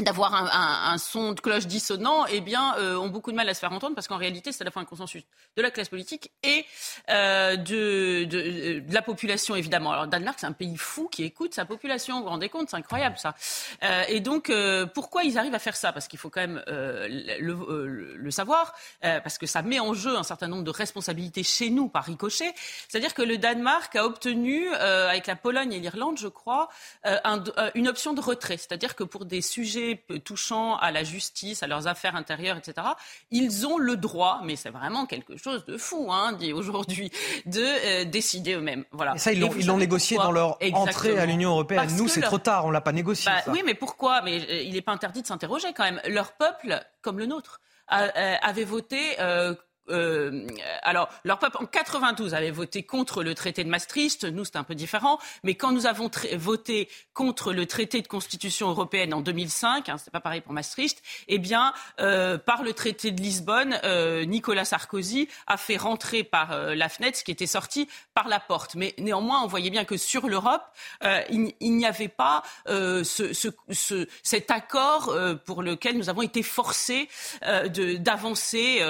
d'avoir 0.00 0.32
un, 0.32 0.96
son 0.96 1.32
de 1.32 1.40
cloche 1.40 1.66
dissonant, 1.66 2.24
eh 2.26 2.40
bien, 2.40 2.76
euh, 2.78 2.96
ont 2.96 3.08
beaucoup 3.08 3.32
de 3.32 3.36
mal 3.36 3.48
à 3.48 3.54
se 3.54 3.58
faire 3.58 3.72
entendre 3.72 3.96
parce 3.96 4.06
qu'en 4.06 4.16
réalité, 4.16 4.52
c'est 4.52 4.62
à 4.62 4.64
la 4.64 4.70
fois 4.70 4.80
un 4.80 4.84
consensus 4.84 5.24
de 5.56 5.62
la 5.62 5.72
classe 5.72 5.88
politique 5.88 6.30
et 6.44 6.64
euh, 7.10 7.56
de, 7.56 8.80
la 8.92 9.02
population, 9.02 9.56
évidemment. 9.56 9.90
Alors, 9.90 10.06
Danemark, 10.06 10.38
c'est 10.38 10.46
un 10.46 10.52
pays 10.52 10.76
fou 10.76 11.08
qui 11.10 11.24
écoute 11.24 11.52
sa 11.52 11.64
population. 11.64 12.18
Vous 12.18 12.22
vous 12.22 12.28
rendez 12.28 12.48
compte? 12.48 12.70
C'est 12.70 12.76
incroyable, 12.76 13.18
ça. 13.18 13.34
Euh, 13.82 14.04
et 14.06 14.20
donc, 14.20 14.52
pourquoi 14.94 15.24
ils 15.24 15.36
arrivent 15.36 15.56
à 15.56 15.58
faire 15.58 15.74
ça? 15.74 15.92
Parce 15.92 16.06
qu'il 16.06 16.20
faut 16.20 16.30
quand 16.30 16.42
même 16.42 16.62
le, 16.68 18.14
le, 18.16 18.30
savoir, 18.30 18.74
parce 19.00 19.36
que 19.36 19.46
ça 19.46 19.62
met 19.62 19.80
en 19.80 19.94
jeu 19.94 20.16
un 20.16 20.22
certain 20.22 20.46
nombre 20.46 20.62
de 20.62 20.70
responsabilités 20.70 21.42
chez 21.42 21.70
nous 21.70 21.88
par 21.88 22.04
ricochet. 22.04 22.54
C'est-à-dire 22.88 23.14
que 23.14 23.22
le 23.22 23.36
Danemark 23.36 23.96
a 23.96 24.04
obtenu, 24.04 24.72
avec 24.74 25.26
la 25.26 25.34
Pologne 25.34 25.72
et 25.72 25.80
l'Irlande, 25.80 26.18
je 26.18 26.28
crois, 26.28 26.68
un, 27.02 27.42
une 27.74 27.88
option 27.88 28.12
de 28.12 28.20
retrait. 28.20 28.58
C'est-à-dire 28.58 28.94
que 28.94 29.02
pour 29.02 29.24
des 29.24 29.42
sujets 29.42 29.87
touchant 29.96 30.76
à 30.76 30.90
la 30.90 31.04
justice, 31.04 31.62
à 31.62 31.66
leurs 31.66 31.86
affaires 31.86 32.16
intérieures, 32.16 32.56
etc., 32.56 32.88
ils 33.30 33.66
ont 33.66 33.78
le 33.78 33.96
droit, 33.96 34.40
mais 34.44 34.56
c'est 34.56 34.70
vraiment 34.70 35.06
quelque 35.06 35.36
chose 35.36 35.64
de 35.66 35.76
fou, 35.76 36.12
hein, 36.12 36.32
dit 36.32 36.52
aujourd'hui, 36.52 37.10
de 37.46 37.62
euh, 37.62 38.04
décider 38.04 38.54
eux-mêmes. 38.54 38.84
Voilà. 38.92 39.14
Et 39.14 39.18
ça, 39.18 39.32
ils 39.32 39.40
l'ont 39.66 39.76
négocié 39.76 40.16
dans 40.16 40.32
leur 40.32 40.58
entrée 40.72 41.18
à 41.18 41.26
l'Union 41.26 41.50
européenne. 41.50 41.88
Nous, 41.96 42.08
c'est 42.08 42.20
trop 42.20 42.38
tard, 42.38 42.66
on 42.66 42.70
l'a 42.70 42.80
pas 42.80 42.92
négocié. 42.92 43.30
Bah 43.30 43.52
oui, 43.52 43.62
mais 43.64 43.74
pourquoi? 43.74 44.22
Mais 44.22 44.40
euh, 44.40 44.62
il 44.62 44.72
n'est 44.72 44.82
pas 44.82 44.92
interdit 44.92 45.22
de 45.22 45.26
s'interroger 45.26 45.72
quand 45.74 45.84
même. 45.84 46.00
Leur 46.06 46.32
peuple, 46.32 46.80
comme 47.02 47.18
le 47.18 47.26
nôtre, 47.26 47.60
euh, 47.92 48.36
avait 48.42 48.64
voté 48.64 49.16
euh, 49.90 50.46
alors, 50.82 51.08
leur 51.24 51.38
peuple 51.38 51.58
en 51.60 51.66
92 51.66 52.34
avait 52.34 52.50
voté 52.50 52.82
contre 52.82 53.22
le 53.22 53.34
traité 53.34 53.64
de 53.64 53.68
Maastricht. 53.68 54.24
Nous, 54.24 54.44
c'est 54.44 54.56
un 54.56 54.64
peu 54.64 54.74
différent. 54.74 55.18
Mais 55.42 55.54
quand 55.54 55.72
nous 55.72 55.86
avons 55.86 56.10
voté 56.36 56.88
contre 57.14 57.52
le 57.52 57.66
traité 57.66 58.02
de 58.02 58.08
constitution 58.08 58.68
européenne 58.68 59.14
en 59.14 59.20
2005, 59.20 59.88
hein, 59.88 59.96
c'est 59.98 60.10
pas 60.10 60.20
pareil 60.20 60.40
pour 60.40 60.52
Maastricht, 60.52 61.02
eh 61.28 61.38
bien, 61.38 61.72
euh, 62.00 62.38
par 62.38 62.62
le 62.62 62.72
traité 62.72 63.10
de 63.10 63.20
Lisbonne, 63.20 63.78
euh, 63.84 64.24
Nicolas 64.24 64.64
Sarkozy 64.64 65.28
a 65.46 65.56
fait 65.56 65.76
rentrer 65.76 66.24
par 66.24 66.56
la 66.74 66.88
fenêtre 66.88 67.18
ce 67.18 67.24
qui 67.24 67.30
était 67.30 67.46
sorti 67.46 67.88
par 68.14 68.28
la 68.28 68.40
porte. 68.40 68.74
Mais 68.74 68.94
néanmoins, 68.98 69.42
on 69.42 69.46
voyait 69.46 69.70
bien 69.70 69.84
que 69.84 69.96
sur 69.96 70.28
l'Europe, 70.28 70.62
il, 71.30 71.54
n'y 71.60 71.86
avait 71.86 72.08
pas 72.08 72.42
ce, 72.66 73.02
ce, 73.04 73.48
ce, 73.70 74.08
cet 74.22 74.50
accord 74.50 75.16
pour 75.44 75.62
lequel 75.62 75.96
nous 75.96 76.08
avons 76.08 76.22
été 76.22 76.42
forcés 76.42 77.08
d'avancer 77.42 78.82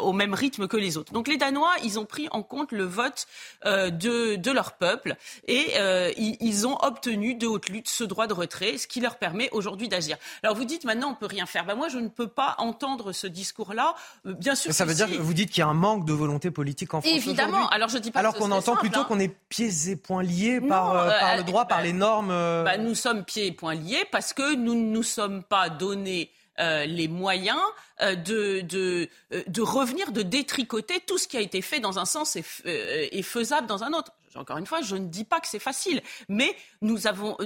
au 0.00 0.12
même 0.12 0.25
rythme 0.34 0.68
que 0.68 0.76
les 0.76 0.96
autres. 0.96 1.12
Donc 1.12 1.28
les 1.28 1.36
Danois, 1.36 1.72
ils 1.82 1.98
ont 1.98 2.04
pris 2.04 2.28
en 2.30 2.42
compte 2.42 2.72
le 2.72 2.84
vote 2.84 3.26
euh, 3.64 3.90
de, 3.90 4.36
de, 4.36 4.50
leur 4.50 4.72
peuple 4.72 5.16
et 5.46 5.72
euh, 5.76 6.12
ils, 6.16 6.66
ont 6.66 6.78
obtenu 6.82 7.34
de 7.34 7.46
haute 7.46 7.68
lutte 7.68 7.88
ce 7.88 8.04
droit 8.04 8.26
de 8.26 8.32
retrait, 8.32 8.78
ce 8.78 8.86
qui 8.86 9.00
leur 9.00 9.16
permet 9.16 9.48
aujourd'hui 9.52 9.88
d'agir. 9.88 10.16
Alors 10.42 10.56
vous 10.56 10.64
dites 10.64 10.84
maintenant 10.84 11.10
on 11.10 11.14
peut 11.14 11.26
rien 11.26 11.46
faire. 11.46 11.64
Ben 11.64 11.74
moi 11.74 11.88
je 11.88 11.98
ne 11.98 12.08
peux 12.08 12.28
pas 12.28 12.54
entendre 12.58 13.12
ce 13.12 13.26
discours-là. 13.26 13.94
Euh, 14.26 14.34
bien 14.34 14.54
sûr. 14.54 14.72
Ça 14.72 14.84
veut 14.84 14.94
dire 14.94 15.08
que 15.10 15.16
vous 15.16 15.34
dites 15.34 15.50
qu'il 15.50 15.60
y 15.60 15.64
a 15.64 15.68
un 15.68 15.74
manque 15.74 16.04
de 16.04 16.12
volonté 16.12 16.50
politique 16.50 16.94
en 16.94 17.00
France 17.00 17.12
Évidemment. 17.12 17.68
Alors 17.68 17.88
je 17.88 17.98
dis 17.98 18.10
pas. 18.10 18.20
Alors 18.20 18.34
qu'on 18.34 18.50
entend 18.50 18.76
plutôt 18.76 19.00
hein. 19.00 19.04
qu'on 19.04 19.18
est 19.18 19.34
pieds 19.48 19.90
et 19.90 19.96
poings 19.96 20.22
liés 20.22 20.60
par, 20.60 20.92
par 20.92 21.36
le 21.36 21.42
droit, 21.42 21.66
par 21.66 21.82
les 21.82 21.92
normes. 21.92 22.28
Bah, 22.28 22.78
nous 22.78 22.94
sommes 22.94 23.24
pieds 23.24 23.46
et 23.46 23.52
poings 23.52 23.74
liés 23.74 24.04
parce 24.10 24.32
que 24.32 24.54
nous 24.54 24.74
ne 24.74 24.90
nous 24.90 25.02
sommes 25.02 25.42
pas 25.42 25.68
donnés 25.68 26.30
euh, 26.58 26.86
les 26.86 27.08
moyens 27.08 27.60
euh, 28.00 28.14
de, 28.14 28.60
de, 28.62 29.08
euh, 29.32 29.42
de, 29.46 29.62
revenir, 29.62 30.12
de 30.12 30.22
détricoter 30.22 31.00
tout 31.00 31.18
ce 31.18 31.28
qui 31.28 31.36
a 31.36 31.40
été 31.40 31.60
fait 31.60 31.80
dans 31.80 31.98
un 31.98 32.06
sens 32.06 32.36
et, 32.36 33.22
faisable 33.22 33.66
dans 33.66 33.84
un 33.84 33.92
autre. 33.92 34.12
Encore 34.34 34.58
une 34.58 34.66
fois, 34.66 34.82
je 34.82 34.96
ne 34.96 35.06
dis 35.06 35.24
pas 35.24 35.40
que 35.40 35.48
c'est 35.48 35.58
facile, 35.58 36.02
mais 36.28 36.54
nous, 36.82 37.06
avons, 37.06 37.36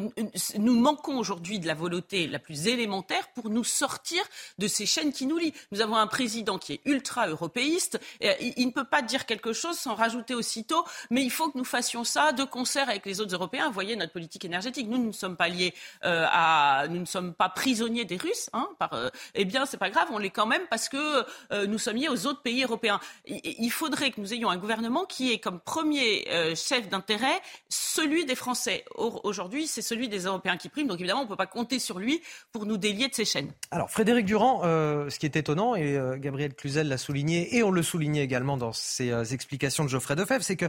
nous 0.58 0.78
manquons 0.78 1.18
aujourd'hui 1.18 1.58
de 1.58 1.66
la 1.66 1.74
volonté 1.74 2.26
la 2.26 2.38
plus 2.38 2.66
élémentaire 2.66 3.28
pour 3.34 3.50
nous 3.50 3.64
sortir 3.64 4.22
de 4.58 4.66
ces 4.66 4.86
chaînes 4.86 5.12
qui 5.12 5.26
nous 5.26 5.38
lient. 5.38 5.52
Nous 5.72 5.80
avons 5.80 5.96
un 5.96 6.06
président 6.06 6.58
qui 6.58 6.74
est 6.74 6.80
ultra-européiste. 6.84 8.00
Et 8.20 8.54
il 8.56 8.66
ne 8.66 8.72
peut 8.72 8.84
pas 8.84 9.02
dire 9.02 9.26
quelque 9.26 9.52
chose 9.52 9.78
sans 9.78 9.94
rajouter 9.94 10.34
aussitôt, 10.34 10.84
mais 11.10 11.22
il 11.22 11.30
faut 11.30 11.50
que 11.50 11.58
nous 11.58 11.64
fassions 11.64 12.04
ça 12.04 12.32
de 12.32 12.44
concert 12.44 12.88
avec 12.88 13.06
les 13.06 13.20
autres 13.20 13.34
Européens. 13.34 13.70
Voyez 13.70 13.96
notre 13.96 14.12
politique 14.12 14.44
énergétique. 14.44 14.88
Nous, 14.88 14.98
ne 14.98 15.12
sommes 15.12 15.36
pas 15.36 15.48
liés 15.48 15.74
euh, 16.04 16.26
à, 16.28 16.86
nous 16.88 17.00
ne 17.00 17.04
sommes 17.04 17.34
pas 17.34 17.48
prisonniers 17.48 18.04
des 18.04 18.16
Russes. 18.16 18.50
Hein, 18.52 18.68
euh, 18.92 19.10
eh 19.34 19.44
bien, 19.44 19.66
c'est 19.66 19.76
pas 19.76 19.90
grave, 19.90 20.08
on 20.10 20.18
l'est 20.18 20.30
quand 20.30 20.46
même 20.46 20.62
parce 20.70 20.88
que 20.88 21.24
euh, 21.52 21.66
nous 21.66 21.78
sommes 21.78 21.96
liés 21.96 22.08
aux 22.08 22.26
autres 22.26 22.42
pays 22.42 22.62
européens. 22.62 23.00
Il, 23.26 23.40
il, 23.44 23.70
faudrait 23.70 24.10
que 24.10 24.20
nous 24.20 24.32
ayons 24.34 24.50
un 24.50 24.56
gouvernement 24.56 25.04
qui 25.04 25.32
ait 25.32 25.38
comme 25.38 25.60
premier 25.60 26.26
chef 26.54 26.79
d'intérêt 26.88 27.40
celui 27.68 28.24
des 28.24 28.34
Français. 28.34 28.84
Aujourd'hui, 28.96 29.66
c'est 29.66 29.82
celui 29.82 30.08
des 30.08 30.20
Européens 30.20 30.56
qui 30.56 30.68
prime. 30.68 30.86
Donc 30.86 30.98
évidemment, 31.00 31.20
on 31.20 31.24
ne 31.24 31.28
peut 31.28 31.36
pas 31.36 31.46
compter 31.46 31.78
sur 31.78 31.98
lui 31.98 32.22
pour 32.52 32.66
nous 32.66 32.76
délier 32.76 33.08
de 33.08 33.14
ces 33.14 33.24
chaînes. 33.24 33.52
Alors 33.70 33.90
Frédéric 33.90 34.26
Durand, 34.26 34.62
euh, 34.64 35.10
ce 35.10 35.18
qui 35.18 35.26
est 35.26 35.36
étonnant, 35.36 35.74
et 35.74 35.96
euh, 35.96 36.16
Gabriel 36.16 36.54
Cluzel 36.54 36.88
l'a 36.88 36.98
souligné, 36.98 37.56
et 37.56 37.62
on 37.62 37.70
le 37.70 37.82
soulignait 37.82 38.22
également 38.22 38.56
dans 38.56 38.72
ses 38.72 39.10
euh, 39.10 39.24
explications 39.24 39.84
de 39.84 39.88
Geoffrey 39.88 40.16
Defebvre, 40.16 40.44
c'est 40.44 40.56
que 40.56 40.66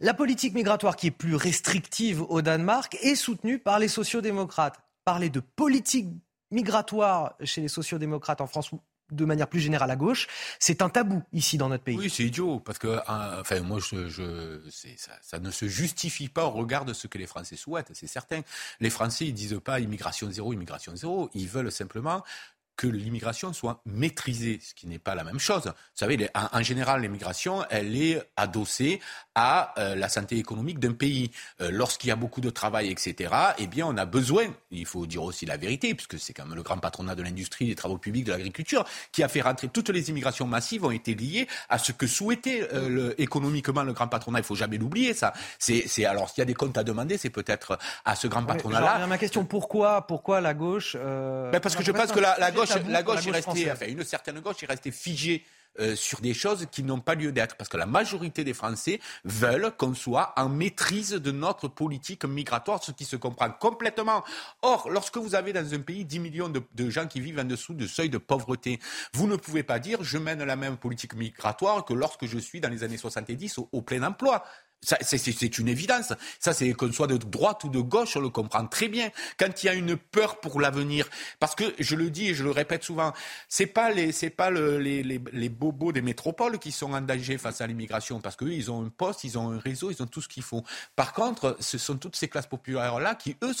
la 0.00 0.14
politique 0.14 0.54
migratoire 0.54 0.96
qui 0.96 1.08
est 1.08 1.12
plus 1.12 1.36
restrictive 1.36 2.22
au 2.22 2.42
Danemark 2.42 2.96
est 3.02 3.14
soutenue 3.14 3.58
par 3.58 3.78
les 3.78 3.88
sociodémocrates. 3.88 4.80
Parler 5.04 5.30
de 5.30 5.40
politique 5.40 6.08
migratoire 6.50 7.34
chez 7.42 7.60
les 7.60 7.68
sociodémocrates 7.68 8.40
en 8.40 8.46
France 8.46 8.70
de 9.12 9.24
manière 9.24 9.48
plus 9.48 9.60
générale 9.60 9.90
à 9.90 9.96
gauche, 9.96 10.26
c'est 10.58 10.82
un 10.82 10.88
tabou 10.88 11.22
ici 11.32 11.58
dans 11.58 11.68
notre 11.68 11.84
pays. 11.84 11.96
Oui, 11.96 12.10
c'est 12.10 12.24
idiot, 12.24 12.60
parce 12.60 12.78
que, 12.78 12.98
enfin, 13.06 13.60
moi, 13.60 13.78
ça, 13.80 15.38
ne 15.38 15.50
se 15.50 15.68
justifie 15.68 16.28
pas 16.28 16.44
au 16.44 16.50
regard 16.50 16.84
de 16.84 16.92
ce 16.92 17.06
que 17.06 17.18
les 17.18 17.26
Français 17.26 17.56
souhaitent, 17.56 17.90
c'est 17.94 18.06
certain. 18.06 18.40
Les 18.80 18.90
Français, 18.90 19.26
ils 19.26 19.34
disent 19.34 19.60
pas 19.64 19.80
immigration 19.80 20.30
zéro, 20.30 20.52
immigration 20.52 20.96
zéro, 20.96 21.30
ils 21.34 21.48
veulent 21.48 21.72
simplement 21.72 22.22
que 22.82 22.88
l'immigration 22.88 23.52
soit 23.52 23.80
maîtrisée, 23.86 24.58
ce 24.60 24.74
qui 24.74 24.88
n'est 24.88 24.98
pas 24.98 25.14
la 25.14 25.22
même 25.22 25.38
chose. 25.38 25.66
Vous 25.66 25.72
savez, 25.94 26.28
en, 26.34 26.62
général, 26.64 27.02
l'immigration, 27.02 27.64
elle 27.70 27.96
est 27.96 28.20
adossée 28.36 29.00
à 29.36 29.72
euh, 29.78 29.94
la 29.94 30.08
santé 30.08 30.36
économique 30.36 30.80
d'un 30.80 30.92
pays. 30.92 31.30
Euh, 31.60 31.70
lorsqu'il 31.70 32.08
y 32.08 32.10
a 32.10 32.16
beaucoup 32.16 32.40
de 32.40 32.50
travail, 32.50 32.90
etc., 32.90 33.32
eh 33.58 33.68
bien, 33.68 33.86
on 33.86 33.96
a 33.96 34.04
besoin, 34.04 34.46
il 34.72 34.84
faut 34.84 35.06
dire 35.06 35.22
aussi 35.22 35.46
la 35.46 35.56
vérité, 35.56 35.94
puisque 35.94 36.18
c'est 36.18 36.32
quand 36.32 36.44
même 36.44 36.56
le 36.56 36.64
grand 36.64 36.78
patronat 36.78 37.14
de 37.14 37.22
l'industrie, 37.22 37.68
des 37.68 37.76
travaux 37.76 37.98
publics, 37.98 38.24
de 38.24 38.32
l'agriculture, 38.32 38.84
qui 39.12 39.22
a 39.22 39.28
fait 39.28 39.42
rentrer 39.42 39.68
toutes 39.68 39.90
les 39.90 40.10
immigrations 40.10 40.48
massives 40.48 40.84
ont 40.84 40.90
été 40.90 41.14
liées 41.14 41.46
à 41.68 41.78
ce 41.78 41.92
que 41.92 42.08
souhaitait 42.08 42.68
euh, 42.72 42.88
le, 42.88 43.20
économiquement 43.22 43.84
le 43.84 43.92
grand 43.92 44.08
patronat. 44.08 44.40
Il 44.40 44.44
faut 44.44 44.56
jamais 44.56 44.76
l'oublier, 44.76 45.14
ça. 45.14 45.32
C'est, 45.60 46.04
alors, 46.04 46.30
s'il 46.30 46.38
y 46.38 46.42
a 46.42 46.46
des 46.46 46.54
comptes 46.54 46.76
à 46.76 46.82
demander, 46.82 47.16
c'est 47.16 47.30
peut-être 47.30 47.78
à 48.04 48.16
ce 48.16 48.26
grand 48.26 48.42
patronat-là. 48.42 49.06
ma 49.06 49.18
question, 49.18 49.44
pourquoi, 49.44 50.04
pourquoi 50.08 50.40
la 50.40 50.52
gauche 50.52 50.96
ben 50.96 51.60
Parce 51.60 51.76
que 51.76 51.84
je 51.84 51.92
pense 51.92 52.10
que 52.10 52.18
la, 52.18 52.36
la 52.40 52.50
gauche, 52.50 52.71
la 52.88 53.02
gauche, 53.02 53.26
est 53.26 53.30
restée, 53.30 53.70
enfin, 53.70 53.86
une 53.86 54.04
certaine 54.04 54.40
gauche 54.40 54.62
est 54.62 54.66
restée 54.66 54.90
figée 54.90 55.44
euh, 55.80 55.96
sur 55.96 56.20
des 56.20 56.34
choses 56.34 56.66
qui 56.70 56.82
n'ont 56.82 57.00
pas 57.00 57.14
lieu 57.14 57.32
d'être. 57.32 57.56
Parce 57.56 57.70
que 57.70 57.78
la 57.78 57.86
majorité 57.86 58.44
des 58.44 58.52
Français 58.52 59.00
veulent 59.24 59.72
qu'on 59.78 59.94
soit 59.94 60.34
en 60.36 60.50
maîtrise 60.50 61.12
de 61.12 61.30
notre 61.30 61.66
politique 61.66 62.26
migratoire, 62.26 62.82
ce 62.84 62.92
qui 62.92 63.06
se 63.06 63.16
comprend 63.16 63.50
complètement. 63.50 64.22
Or, 64.60 64.90
lorsque 64.90 65.16
vous 65.16 65.34
avez 65.34 65.54
dans 65.54 65.72
un 65.72 65.80
pays 65.80 66.04
10 66.04 66.18
millions 66.18 66.48
de, 66.50 66.62
de 66.74 66.90
gens 66.90 67.06
qui 67.06 67.20
vivent 67.20 67.38
en 67.38 67.44
dessous 67.44 67.72
du 67.72 67.88
seuil 67.88 68.10
de 68.10 68.18
pauvreté, 68.18 68.80
vous 69.14 69.26
ne 69.26 69.36
pouvez 69.36 69.62
pas 69.62 69.78
dire 69.78 70.02
je 70.02 70.18
mène 70.18 70.44
la 70.44 70.56
même 70.56 70.76
politique 70.76 71.14
migratoire 71.14 71.86
que 71.86 71.94
lorsque 71.94 72.26
je 72.26 72.38
suis 72.38 72.60
dans 72.60 72.68
les 72.68 72.84
années 72.84 72.98
70 72.98 73.56
au, 73.56 73.68
au 73.72 73.80
plein 73.80 74.02
emploi. 74.02 74.44
C'est 74.82 75.58
une 75.58 75.68
évidence. 75.68 76.12
Ça, 76.40 76.52
c'est 76.52 76.72
qu'on 76.72 76.90
soit 76.90 77.06
de 77.06 77.16
droite 77.16 77.62
ou 77.62 77.68
de 77.68 77.78
gauche, 77.78 78.16
on 78.16 78.20
le 78.20 78.30
comprend 78.30 78.66
très 78.66 78.88
bien. 78.88 79.10
Quand 79.38 79.62
il 79.62 79.66
y 79.66 79.68
a 79.68 79.74
une 79.74 79.96
peur 79.96 80.40
pour 80.40 80.60
l'avenir, 80.60 81.08
parce 81.38 81.54
que 81.54 81.72
je 81.78 81.94
le 81.94 82.10
dis 82.10 82.30
et 82.30 82.34
je 82.34 82.42
le 82.42 82.50
répète 82.50 82.82
souvent, 82.82 83.12
c'est 83.48 83.66
pas 83.66 83.90
les, 83.92 84.10
c'est 84.10 84.30
pas 84.30 84.50
le, 84.50 84.78
les, 84.78 85.48
bobos 85.48 85.92
des 85.92 86.02
métropoles 86.02 86.58
qui 86.58 86.72
sont 86.72 86.94
en 86.94 87.00
danger 87.00 87.38
face 87.38 87.60
à 87.60 87.66
l'immigration, 87.68 88.20
parce 88.20 88.34
qu'eux, 88.34 88.52
ils 88.52 88.72
ont 88.72 88.84
un 88.84 88.88
poste, 88.88 89.22
ils 89.22 89.38
ont 89.38 89.52
un 89.52 89.58
réseau, 89.58 89.92
ils 89.92 90.02
ont 90.02 90.06
tout 90.06 90.20
ce 90.20 90.28
qu'il 90.28 90.42
faut. 90.42 90.64
Par 90.96 91.12
contre, 91.12 91.56
ce 91.60 91.78
sont 91.78 91.96
toutes 91.96 92.16
ces 92.16 92.28
classes 92.28 92.48
populaires 92.48 92.98
là 92.98 93.14
qui, 93.14 93.36
eux, 93.44 93.52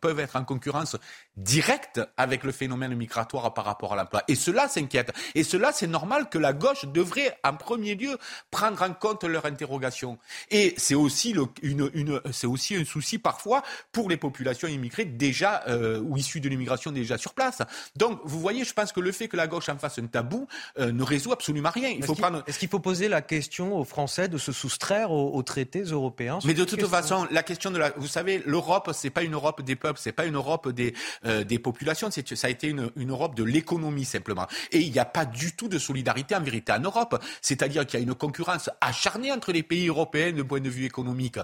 peuvent 0.00 0.20
être 0.20 0.36
en 0.36 0.44
concurrence 0.44 0.96
directe 1.36 2.00
avec 2.16 2.42
le 2.42 2.52
phénomène 2.52 2.94
migratoire 2.94 3.52
par 3.52 3.66
rapport 3.66 3.92
à 3.92 3.96
l'emploi. 3.96 4.22
Et 4.28 4.34
cela 4.34 4.68
s'inquiète. 4.68 5.12
Et 5.34 5.44
cela, 5.44 5.72
c'est 5.72 5.86
normal 5.86 6.30
que 6.30 6.38
la 6.38 6.54
gauche 6.54 6.86
devrait, 6.86 7.38
en 7.44 7.54
premier 7.54 7.94
lieu, 7.94 8.16
prendre 8.50 8.80
en 8.82 8.94
compte 8.94 9.24
leur 9.24 9.44
interrogation. 9.44 10.18
Et 10.50 10.69
c'est 10.76 10.94
aussi, 10.94 11.34
une, 11.62 11.90
une, 11.94 12.20
c'est 12.32 12.46
aussi 12.46 12.76
un 12.76 12.84
souci 12.84 13.18
parfois 13.18 13.62
pour 13.92 14.08
les 14.08 14.16
populations 14.16 14.68
immigrées 14.68 15.04
déjà 15.04 15.62
euh, 15.68 16.00
ou 16.00 16.16
issues 16.16 16.40
de 16.40 16.48
l'immigration 16.48 16.92
déjà 16.92 17.18
sur 17.18 17.34
place. 17.34 17.62
Donc, 17.96 18.20
vous 18.24 18.40
voyez, 18.40 18.64
je 18.64 18.72
pense 18.72 18.92
que 18.92 19.00
le 19.00 19.12
fait 19.12 19.28
que 19.28 19.36
la 19.36 19.46
gauche 19.46 19.68
en 19.68 19.78
fasse 19.78 19.98
un 19.98 20.06
tabou 20.06 20.46
euh, 20.78 20.92
ne 20.92 21.02
résout 21.02 21.32
absolument 21.32 21.70
rien. 21.70 21.90
Est-ce, 21.90 22.12
prendre... 22.12 22.44
qu'il 22.44 22.68
faut 22.68 22.80
poser 22.80 23.08
la 23.08 23.22
question 23.22 23.76
aux 23.78 23.84
Français 23.84 24.28
de 24.28 24.38
se 24.38 24.52
soustraire 24.52 25.10
aux, 25.10 25.42
traités 25.42 25.82
européens 25.82 26.38
Mais 26.44 26.54
de 26.54 26.64
toute 26.64 26.86
façon, 26.86 27.26
la 27.30 27.42
question 27.42 27.70
de 27.70 27.78
la, 27.78 27.90
vous 27.96 28.06
savez, 28.06 28.42
l'Europe, 28.46 28.90
c'est 28.92 29.10
pas 29.10 29.22
une 29.22 29.34
Europe 29.34 29.62
des 29.62 29.76
peuples, 29.76 29.98
c'est 30.00 30.12
pas 30.12 30.26
une 30.26 30.36
Europe 30.36 30.68
des 30.68 30.94
euh, 31.24 31.44
des 31.44 31.58
populations, 31.58 32.10
ça 32.10 32.46
a 32.46 32.50
été 32.50 32.68
une, 32.68 32.90
une 32.96 33.10
Europe 33.10 33.34
de 33.34 33.44
l'économie 33.44 34.04
simplement. 34.04 34.46
Et 34.72 34.78
il 34.78 34.92
n'y 34.92 34.98
a 34.98 35.04
pas 35.04 35.24
du 35.24 35.52
tout 35.52 35.68
de 35.68 35.78
solidarité 35.78 36.34
en 36.34 36.40
vérité 36.40 36.72
en 36.72 36.80
Europe. 36.80 37.22
C'est-à-dire 37.42 37.86
qu'il 37.86 37.98
y 37.98 38.02
a 38.02 38.06
une 38.06 38.14
concurrence 38.14 38.70
acharnée 38.80 39.32
entre 39.32 39.52
les 39.52 39.62
pays 39.62 39.88
européens 39.88 40.32
de 40.32 40.42
point 40.42 40.59
de 40.60 40.70
vue 40.70 40.84
économique. 40.84 41.38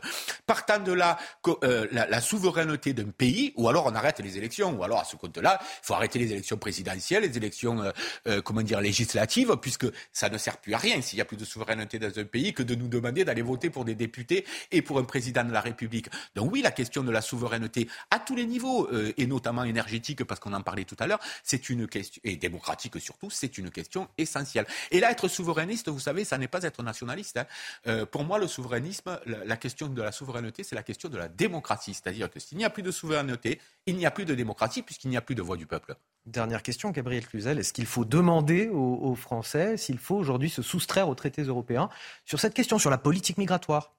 Partant 0.47 0.78
de 0.78 0.93
là, 0.93 1.18
euh, 1.62 1.86
la, 1.93 2.20
souveraineté 2.20 2.93
d'un 2.93 3.10
pays, 3.10 3.52
ou 3.56 3.68
alors 3.68 3.86
on 3.86 3.94
arrête 3.94 4.20
les 4.20 4.38
élections, 4.38 4.76
ou 4.76 4.82
alors 4.82 5.01
à 5.01 5.05
ce 5.05 5.16
compte-là, 5.16 5.59
il 5.60 5.86
faut 5.86 5.94
arrêter 5.94 6.18
les 6.18 6.32
élections 6.32 6.56
présidentielles, 6.56 7.22
les 7.22 7.36
élections, 7.36 7.82
euh, 7.82 7.90
euh, 8.26 8.43
comment 8.43 8.62
dire, 8.62 8.80
législatives, 8.80 9.56
puisque 9.60 9.86
ça 10.12 10.28
ne 10.28 10.38
sert 10.38 10.59
plus 10.59 10.74
à 10.74 10.78
rien 10.78 11.01
s'il 11.02 11.16
n'y 11.16 11.22
a 11.22 11.24
plus 11.24 11.36
de 11.36 11.44
souveraineté 11.44 11.98
dans 11.98 12.18
un 12.18 12.24
pays 12.24 12.52
que 12.52 12.62
de 12.62 12.74
nous 12.74 12.88
demander 12.88 13.24
d'aller 13.24 13.43
voter 13.43 13.70
pour 13.70 13.84
des 13.84 13.94
députés 13.94 14.44
et 14.72 14.82
pour 14.82 14.98
un 14.98 15.05
président 15.05 15.44
de 15.44 15.52
la 15.52 15.60
République. 15.60 16.09
Donc 16.34 16.52
oui, 16.52 16.62
la 16.62 16.70
question 16.70 17.02
de 17.02 17.10
la 17.10 17.20
souveraineté 17.20 17.88
à 18.10 18.18
tous 18.18 18.36
les 18.36 18.47
niveaux, 18.47 18.88
et 19.16 19.26
notamment 19.26 19.64
énergétique, 19.64 20.24
parce 20.24 20.40
qu'on 20.40 20.52
en 20.52 20.62
parlait 20.62 20.84
tout 20.84 20.97
à 20.98 21.06
l'heure, 21.06 21.20
c'est 21.43 21.68
une 21.70 21.86
question, 21.86 22.20
et 22.24 22.36
démocratique 22.36 23.01
surtout, 23.01 23.30
c'est 23.30 23.59
une 23.59 23.70
question 23.70 24.09
essentielle. 24.18 24.66
Et 24.90 25.01
là, 25.01 25.10
être 25.10 25.28
souverainiste, 25.28 25.88
vous 25.88 26.01
savez, 26.01 26.24
ça 26.24 26.38
n'est 26.38 26.48
pas 26.48 26.62
être 26.62 26.82
nationaliste. 26.82 27.38
Hein. 27.86 28.06
Pour 28.06 28.24
moi, 28.24 28.38
le 28.38 28.47
souverainisme, 28.47 29.06
la, 29.27 29.57
question 29.57 29.89
de 29.89 30.03
la 30.03 30.12
souveraineté, 30.12 30.65
c'est 30.65 30.74
la 30.74 30.83
question 30.83 31.09
de 31.09 31.16
la 31.16 31.28
démocratie. 31.28 31.95
C'est-à-dire 31.95 32.31
que 32.31 32.41
s'il 32.41 32.59
n'y 32.59 32.65
a 32.65 32.70
plus 32.70 32.83
de 32.83 32.91
souveraineté, 32.91 33.61
il 33.87 33.97
n'y 33.97 34.07
a 34.07 34.11
plus 34.11 34.24
de 34.24 34.35
démocratie 34.35 34.83
puisqu'il 34.83 35.11
n'y 35.11 35.16
a 35.16 35.20
plus 35.20 35.35
de 35.35 35.43
voix 35.43 35.57
du 35.57 35.66
peuple. 35.66 35.97
Dernière 36.27 36.62
question, 36.62 36.91
Gabriel 36.91 37.27
Cluzel. 37.27 37.59
Est-ce 37.59 37.73
qu'il 37.73 37.87
faut 37.87 38.05
demander 38.05 38.69
aux, 38.69 39.15
Français 39.15 39.77
s'il 39.77 39.99
faut 39.99 40.16
aujourd'hui 40.16 40.51
se 40.51 40.62
soustraire 40.62 41.09
aux 41.09 41.15
traités 41.15 41.43
européens 41.43 41.89
sur 42.24 42.41
cette 42.41 42.55
question, 42.55 42.78
sur 42.78 42.91
la 42.91 42.99
politique 42.99 43.39
migratoire? 43.39 43.95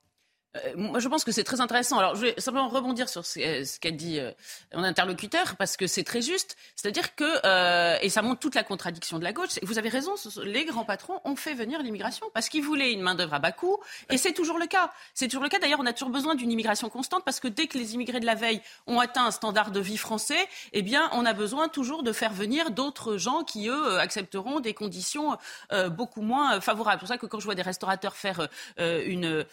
Moi, 0.76 1.00
je 1.00 1.08
pense 1.08 1.24
que 1.24 1.32
c'est 1.32 1.44
très 1.44 1.62
intéressant. 1.62 2.00
Alors, 2.00 2.16
je 2.16 2.22
vais 2.22 2.36
simplement 2.38 2.68
rebondir 2.68 3.10
sur 3.10 3.26
ce, 3.26 3.40
euh, 3.40 3.66
qu'a 3.82 3.92
dit 3.92 4.20
euh, 4.20 4.32
mon 4.74 4.84
interlocuteur, 4.84 5.56
parce 5.58 5.78
que 5.78 5.88
c'est 5.88 6.04
très 6.04 6.22
juste. 6.22 6.56
C'est-à-dire 6.76 7.16
que, 7.16 7.26
euh, 7.46 7.98
et 8.02 8.10
ça 8.10 8.22
montre 8.22 8.40
toute 8.40 8.56
la 8.56 8.64
contradiction 8.64 9.20
de 9.20 9.24
la 9.24 9.34
gauche, 9.34 9.60
vous 9.62 9.78
avez 9.78 9.90
raison, 9.90 10.14
les 10.44 10.66
grands 10.66 10.86
patrons 10.86 11.20
ont 11.26 11.36
fait 11.36 11.54
venir 11.54 11.82
l'immigration, 11.82 12.28
parce 12.34 12.50
qu'ils 12.50 12.64
voulaient 12.64 12.92
une 12.92 13.02
main-d'œuvre 13.02 13.36
à 13.36 13.40
bas 13.40 13.52
coût, 13.52 13.78
et 14.10 14.18
c'est 14.18 14.34
toujours 14.34 14.58
le 14.58 14.68
cas. 14.68 14.92
C'est 15.14 15.28
toujours 15.28 15.44
le 15.44 15.50
cas. 15.50 15.60
D'ailleurs, 15.60 15.80
on 15.80 15.86
a 15.86 15.94
toujours 15.94 16.10
besoin 16.10 16.36
d'une 16.36 16.52
immigration 16.52 16.90
constante, 16.90 17.24
parce 17.24 17.40
que 17.40 17.48
dès 17.48 17.68
que 17.68 17.78
les 17.78 17.94
immigrés 17.94 18.20
de 18.20 18.26
la 18.26 18.36
veille 18.36 18.62
ont 18.88 19.00
atteint 19.00 19.26
un 19.26 19.32
standard 19.32 19.72
de 19.72 19.80
vie 19.80 19.98
français, 19.98 20.48
eh 20.74 20.82
bien, 20.82 21.10
on 21.14 21.26
a 21.26 21.34
besoin 21.34 21.68
toujours 21.68 22.04
de 22.04 22.12
faire 22.12 22.34
venir 22.34 22.72
d'autres 22.72 23.18
gens 23.18 23.44
qui, 23.44 23.68
eux, 23.68 24.00
accepteront 24.00 24.60
des 24.60 24.74
conditions 24.74 25.38
euh, 25.72 25.90
beaucoup 25.90 26.22
moins 26.22 26.60
favorables. 26.62 26.98
C'est 26.98 27.00
pour 27.00 27.08
ça 27.10 27.18
que 27.18 27.26
quand 27.26 27.40
je 27.40 27.46
vois 27.46 27.56
des 27.56 27.62
restaurateurs 27.62 28.16
faire 28.16 28.48
euh, 28.80 29.04
une 29.06 29.46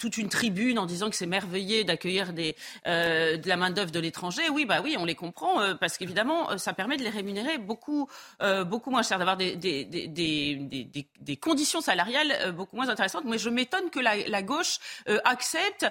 toute 0.00 0.16
une 0.16 0.28
tribune 0.28 0.78
en 0.78 0.86
disant 0.86 1.10
que 1.10 1.16
c'est 1.16 1.26
merveilleux 1.26 1.84
d'accueillir 1.84 2.32
des, 2.32 2.56
euh, 2.86 3.36
de 3.36 3.48
la 3.48 3.56
main-d'œuvre 3.56 3.92
de 3.92 4.00
l'étranger. 4.00 4.42
Oui, 4.50 4.64
bah 4.64 4.80
oui, 4.82 4.96
on 4.98 5.04
les 5.04 5.14
comprend, 5.14 5.60
euh, 5.60 5.74
parce 5.74 5.98
qu'évidemment, 5.98 6.50
euh, 6.50 6.56
ça 6.56 6.72
permet 6.72 6.96
de 6.96 7.02
les 7.02 7.10
rémunérer 7.10 7.58
beaucoup, 7.58 8.08
euh, 8.42 8.64
beaucoup 8.64 8.90
moins 8.90 9.02
cher, 9.02 9.18
d'avoir 9.18 9.36
des, 9.36 9.54
des, 9.54 9.84
des, 9.84 11.36
conditions 11.36 11.80
salariales 11.80 12.52
beaucoup 12.54 12.76
moins 12.76 12.88
intéressantes. 12.88 13.24
Mais 13.26 13.38
je 13.38 13.50
m'étonne 13.50 13.90
que 13.90 14.00
la, 14.00 14.16
la 14.28 14.42
gauche 14.42 14.78
accepte, 15.24 15.86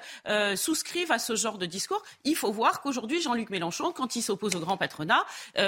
souscrive 0.56 1.12
à 1.12 1.20
ce 1.20 1.36
genre 1.36 1.58
de 1.58 1.66
discours. 1.66 2.02
Il 2.24 2.36
faut 2.36 2.52
voir 2.52 2.82
qu'aujourd'hui, 2.82 3.22
Jean-Luc 3.22 3.50
Mélenchon, 3.50 3.92
quand 3.92 4.16
il 4.16 4.22
s'oppose 4.22 4.56
au 4.56 4.60
grand 4.60 4.78
patronat, 4.78 5.24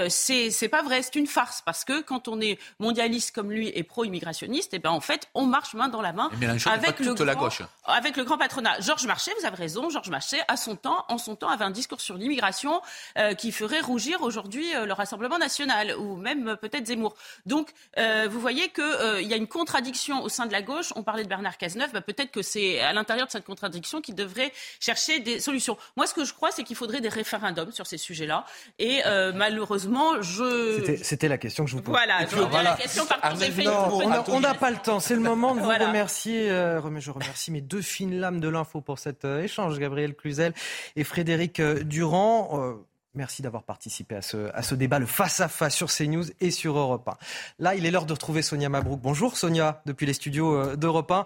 c'est, 0.10 0.70
pas 0.70 0.82
vrai, 0.82 1.02
c'est 1.02 1.16
une 1.16 1.28
farce, 1.28 1.62
parce 1.62 1.86
que 1.86 2.02
quand 2.02 2.28
on 2.28 2.42
est 2.42 2.60
mondialiste 2.80 3.34
comme 3.36 3.52
lui 3.52 3.72
et 3.74 3.84
pro-immigrationniste, 3.84 4.74
et 4.74 4.78
eh 4.78 4.80
ben 4.80 4.90
en 4.90 5.02
fait, 5.02 5.30
on 5.36 5.46
marche 5.46 5.74
main 5.74 5.90
dans 5.90 6.02
la 6.02 6.14
main 6.14 6.30
avec 6.66 7.00
le, 7.00 7.14
grand, 7.14 7.50
avec 7.86 8.18
le 8.18 8.24
grand 8.32 8.38
patronat. 8.38 8.80
Georges 8.80 9.06
Marchais, 9.06 9.32
vous 9.40 9.46
avez 9.46 9.58
raison, 9.58 9.90
Georges 9.90 10.10
Marchais, 10.10 10.40
à 10.48 10.56
son 10.56 10.78
temps, 10.78 11.06
en 11.10 11.18
son 11.18 11.36
temps, 11.36 11.50
avait 11.50 11.66
un 11.66 11.72
discours 11.72 12.00
sur 12.00 12.16
l'immigration 12.16 12.82
euh, 13.18 13.34
qui 13.34 13.52
ferait 13.52 13.82
rougir 13.82 14.22
aujourd'hui 14.22 14.66
le 14.74 14.94
Rassemblement 14.94 15.38
national, 15.38 15.96
ou 15.98 16.16
même 16.16 16.56
peut-être 16.62 16.88
Zemmour. 16.88 17.16
Donc, 17.46 17.70
vous 17.98 18.40
voyez 18.40 18.70
qu'il 18.70 19.28
y 19.28 19.34
a 19.34 19.36
une 19.36 19.48
contradiction 19.48 20.24
au 20.24 20.30
sein 20.30 20.46
de 20.46 20.52
la 20.52 20.62
gauche. 20.62 20.94
On 20.96 21.04
parlait 21.04 21.24
de 21.24 21.30
Bernard 21.30 21.58
Cazeneuve, 21.58 21.92
bah, 21.92 22.02
peut-être 22.02 22.32
que 22.32 22.42
c'est 22.42 22.80
à 22.80 22.94
l'intérieur 22.94 23.28
de 23.28 23.32
cette 23.32 23.46
contradiction 23.46 24.02
qu'il 24.02 24.16
devrait 24.16 24.54
chercher 24.80 25.20
des 25.20 25.40
solutions. 25.40 25.78
Moi, 25.98 26.08
ce 26.08 26.14
que 26.14 26.24
je 26.24 26.34
crois, 26.34 26.52
c'est 26.52 26.64
qu'il 26.64 26.76
faudrait 26.76 27.02
des 27.02 27.10
référendums 27.10 27.72
sur 27.72 27.88
ces 27.88 27.98
sujets-là. 27.98 28.46
Et 28.80 29.02
malheureusement, 29.34 30.22
je... 30.22 30.98
C'était 31.04 31.28
la 31.28 31.38
question 31.38 31.66
que 31.66 31.72
je 31.72 31.76
vous 31.76 31.82
pose. 31.82 31.94
Voilà, 31.94 32.26
je 32.26 32.36
voilà. 32.36 32.72
la 32.72 32.78
question 32.78 33.06
par 33.06 33.20
contre, 33.22 33.44
ah, 33.68 34.24
on 34.28 34.40
n'a 34.40 34.54
pas 34.54 34.72
le 34.72 34.78
temps. 34.78 35.00
C'est 35.00 35.16
le 35.16 35.22
moment 35.22 35.56
de 35.56 35.62
vous 35.62 35.70
remercier. 35.70 36.50
Euh, 36.50 36.80
je 37.02 37.12
remercie 37.12 37.52
mes 37.52 37.62
deux 37.62 37.82
fines 37.82 38.20
lames 38.22 38.40
de 38.40 38.48
l'info 38.48 38.80
pour 38.80 39.00
cet 39.00 39.26
euh, 39.26 39.44
échange, 39.44 39.78
Gabriel 39.78 40.16
Cluzel 40.16 40.54
et 40.96 41.04
Frédéric 41.04 41.60
euh, 41.60 41.84
Durand. 41.84 42.78
Merci 43.14 43.42
d'avoir 43.42 43.64
participé 43.64 44.16
à 44.16 44.22
ce, 44.22 44.50
à 44.54 44.62
ce 44.62 44.74
débat, 44.74 44.98
le 44.98 45.06
face-à-face 45.06 45.76
sur 45.76 45.92
CNews 45.92 46.24
et 46.40 46.50
sur 46.50 46.78
Europe 46.78 47.06
1. 47.10 47.18
Là, 47.60 47.76
il 47.76 47.86
est 47.86 47.92
l'heure 47.92 48.06
de 48.06 48.14
retrouver 48.14 48.42
Sonia 48.42 48.70
Mabrouk. 48.70 49.02
Bonjour 49.02 49.36
Sonia, 49.36 49.82
depuis 49.86 50.06
les 50.06 50.14
studios 50.14 50.78
d'Europe 50.78 51.12
1. 51.12 51.26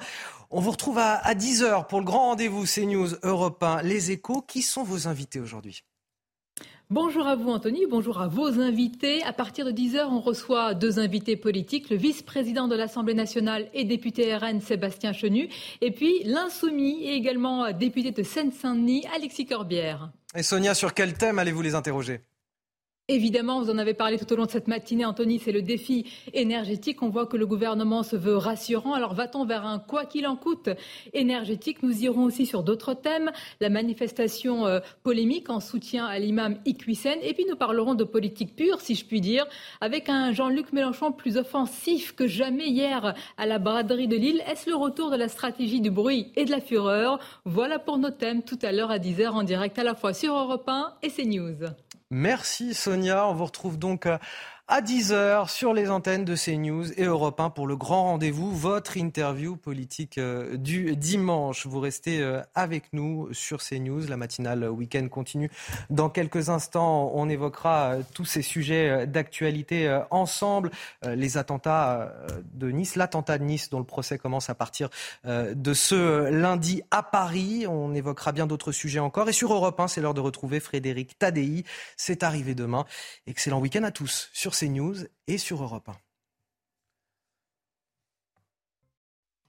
On 0.49 0.61
vous 0.61 0.72
retrouve 0.72 0.97
à, 0.97 1.17
à 1.17 1.35
10h 1.35 1.85
pour 1.85 1.99
le 1.99 2.05
grand 2.05 2.30
rendez-vous 2.30 2.65
CNews 2.65 3.09
Europe 3.22 3.61
1, 3.61 3.84
Les 3.84 4.09
Échos. 4.09 4.41
Qui 4.41 4.63
sont 4.63 4.84
vos 4.84 5.07
invités 5.07 5.39
aujourd'hui? 5.39 5.84
Bonjour 6.91 7.26
à 7.26 7.36
vous 7.36 7.49
Anthony, 7.49 7.88
bonjour 7.90 8.22
à 8.22 8.28
vos 8.28 8.60
invités. 8.60 9.24
À 9.24 9.34
partir 9.34 9.66
de 9.66 9.72
10h, 9.72 10.06
on 10.07 10.20
reçoit 10.20 10.76
deux 10.76 10.99
invités 10.99 11.36
politiques, 11.36 11.90
le 11.90 11.98
vice-président 11.98 12.68
de 12.68 12.76
l'Assemblée 12.76 13.16
nationale 13.16 13.68
et 13.74 13.86
député 13.86 14.36
RN 14.36 14.62
Sébastien 14.62 15.12
Chenu, 15.12 15.49
et 15.82 15.90
puis 15.90 16.22
l'insoumis 16.26 17.03
et 17.03 17.16
également 17.16 17.72
député 17.72 18.12
de 18.12 18.22
Seine-Saint-Denis 18.22 19.03
Alexis 19.16 19.48
Corbière. 19.48 20.12
Et 20.36 20.44
Sonia, 20.44 20.76
sur 20.76 20.94
quel 20.94 21.16
thème 21.16 21.40
allez-vous 21.40 21.64
les 21.64 21.74
interroger? 21.74 22.22
Évidemment, 23.07 23.61
vous 23.61 23.69
en 23.69 23.77
avez 23.77 23.94
parlé 23.94 24.18
tout 24.18 24.34
au 24.34 24.36
long 24.36 24.48
de 24.48 24.49
cette 24.49 24.68
matinée, 24.68 25.06
Anthony, 25.06 25.38
c'est 25.38 25.52
le 25.52 25.61
défi 25.61 26.11
énergétique. 26.34 27.03
On 27.03 27.10
voit 27.10 27.27
que 27.27 27.38
le 27.38 27.45
gouvernement 27.45 28.02
se 28.02 28.15
veut 28.15 28.36
rassurant. 28.36 28.95
Alors 28.95 29.14
va-t-on 29.14 29.45
vers 29.45 29.64
un 29.64 29.77
quoi 29.77 30.06
qu'il 30.06 30.26
en 30.26 30.36
coûte 30.36 30.69
énergétique? 31.14 31.84
Nous 31.84 32.03
irons 32.03 32.23
aussi 32.23 32.48
sur 32.48 32.64
d'autres 32.64 32.95
thèmes. 32.95 33.32
La 33.61 33.69
manifestation 33.69 34.65
euh, 34.65 34.80
polémique 35.03 35.52
en 35.52 35.60
soutien 35.60 36.07
à 36.07 36.18
l'imam 36.18 36.57
Iqwisen. 36.65 37.19
Et 37.22 37.36
puis 37.36 37.45
nous 37.48 37.56
parlerons 37.56 37.94
de 37.94 38.03
politique 38.03 38.56
pure, 38.56 38.82
si 38.82 38.95
je 38.95 39.06
puis 39.06 39.22
dire, 39.22 39.45
avec 39.82 40.10
un 40.10 40.32
Jean-Luc 40.32 40.73
Mélenchon 40.73 41.11
plus 41.11 41.38
offensif 41.38 42.15
que 42.15 42.26
jamais 42.26 42.69
hier 42.69 43.14
à 43.38 43.45
la 43.45 43.60
braderie 43.60 44.07
de 44.07 44.15
Lille. 44.15 44.41
Est-ce 44.49 44.68
le 44.68 44.76
retour 44.76 45.11
de 45.11 45.15
la 45.15 45.27
stratégie 45.27 45.80
du 45.80 45.91
bruit 45.91 46.32
et 46.36 46.45
de 46.45 46.49
la 46.49 46.60
fureur? 46.60 47.19
Voilà 47.45 47.77
pour 47.77 47.99
nos 47.99 48.10
thèmes 48.10 48.41
tout 48.41 48.57
à 48.64 48.72
l'heure 48.72 48.90
à 48.90 48.98
10h 48.98 49.30
en 49.30 49.44
direct 49.44 49.77
à 49.77 49.84
la 49.84 49.94
fois 49.94 50.15
sur 50.15 50.36
Europe 50.36 50.68
1 50.68 50.95
et 51.03 51.11
CNews. 51.11 51.68
Merci 52.17 52.73
Sonia. 52.73 53.27
On 53.27 53.33
vous 53.33 53.43
retrouve 53.43 53.77
donc 53.77 54.07
à 54.67 54.81
10h 54.81 55.47
sur 55.47 55.75
les 55.75 55.91
antennes 55.91 56.25
de 56.25 56.35
CNews 56.35 56.91
et 56.97 57.03
Europe 57.03 57.39
1 57.39 57.51
pour 57.51 57.67
le 57.67 57.75
grand 57.75 58.05
rendez-vous, 58.05 58.51
votre 58.51 58.97
interview 58.97 59.57
politique 59.57 60.17
euh, 60.17 60.57
du 60.57 60.95
dimanche. 60.95 61.67
Vous 61.67 61.79
restez 61.79 62.19
euh, 62.19 62.41
avec 62.55 62.91
nous 62.91 63.31
sur 63.31 63.61
CNews. 63.61 64.07
La 64.07 64.17
matinale 64.17 64.67
week-end 64.67 65.07
continue. 65.07 65.51
Dans 65.91 66.09
quelques 66.09 66.49
instants, 66.49 67.11
on 67.13 67.29
évoquera 67.29 67.91
euh, 67.91 68.01
tous 68.15 68.25
ces 68.25 68.41
sujets 68.41 69.05
d'actualité 69.05 70.01
ensemble. 70.09 70.71
Les 71.07 71.37
attentats 71.37 72.13
de 72.53 72.71
Nice, 72.71 72.95
l'attentat 72.95 73.37
de 73.37 73.43
Nice 73.43 73.69
dont 73.69 73.79
le 73.79 73.85
procès 73.85 74.17
commence 74.17 74.49
à 74.49 74.55
partir 74.55 74.89
de 75.25 75.73
ce 75.73 76.29
lundi 76.29 76.81
à 76.91 77.03
Paris. 77.03 77.65
On 77.67 77.93
évoquera 77.93 78.31
bien 78.31 78.47
d'autres 78.47 78.71
sujets 78.71 78.99
encore. 78.99 79.29
Et 79.29 79.33
sur 79.33 79.53
Europe 79.53 79.79
1, 79.79 79.87
c'est 79.87 80.01
l'heure 80.01 80.13
de 80.13 80.21
retrouver 80.21 80.59
Frédéric 80.59 81.19
Tadei. 81.19 81.65
C'est 81.97 82.23
arrivé 82.23 82.55
demain. 82.55 82.85
Excellent 83.27 83.59
week-end 83.59 83.83
à 83.83 83.91
tous 83.91 84.29
sur 84.33 84.55
CNews 84.57 84.95
et 85.27 85.38
sur 85.38 85.61
Europe 85.61 85.90
1. 85.90 85.95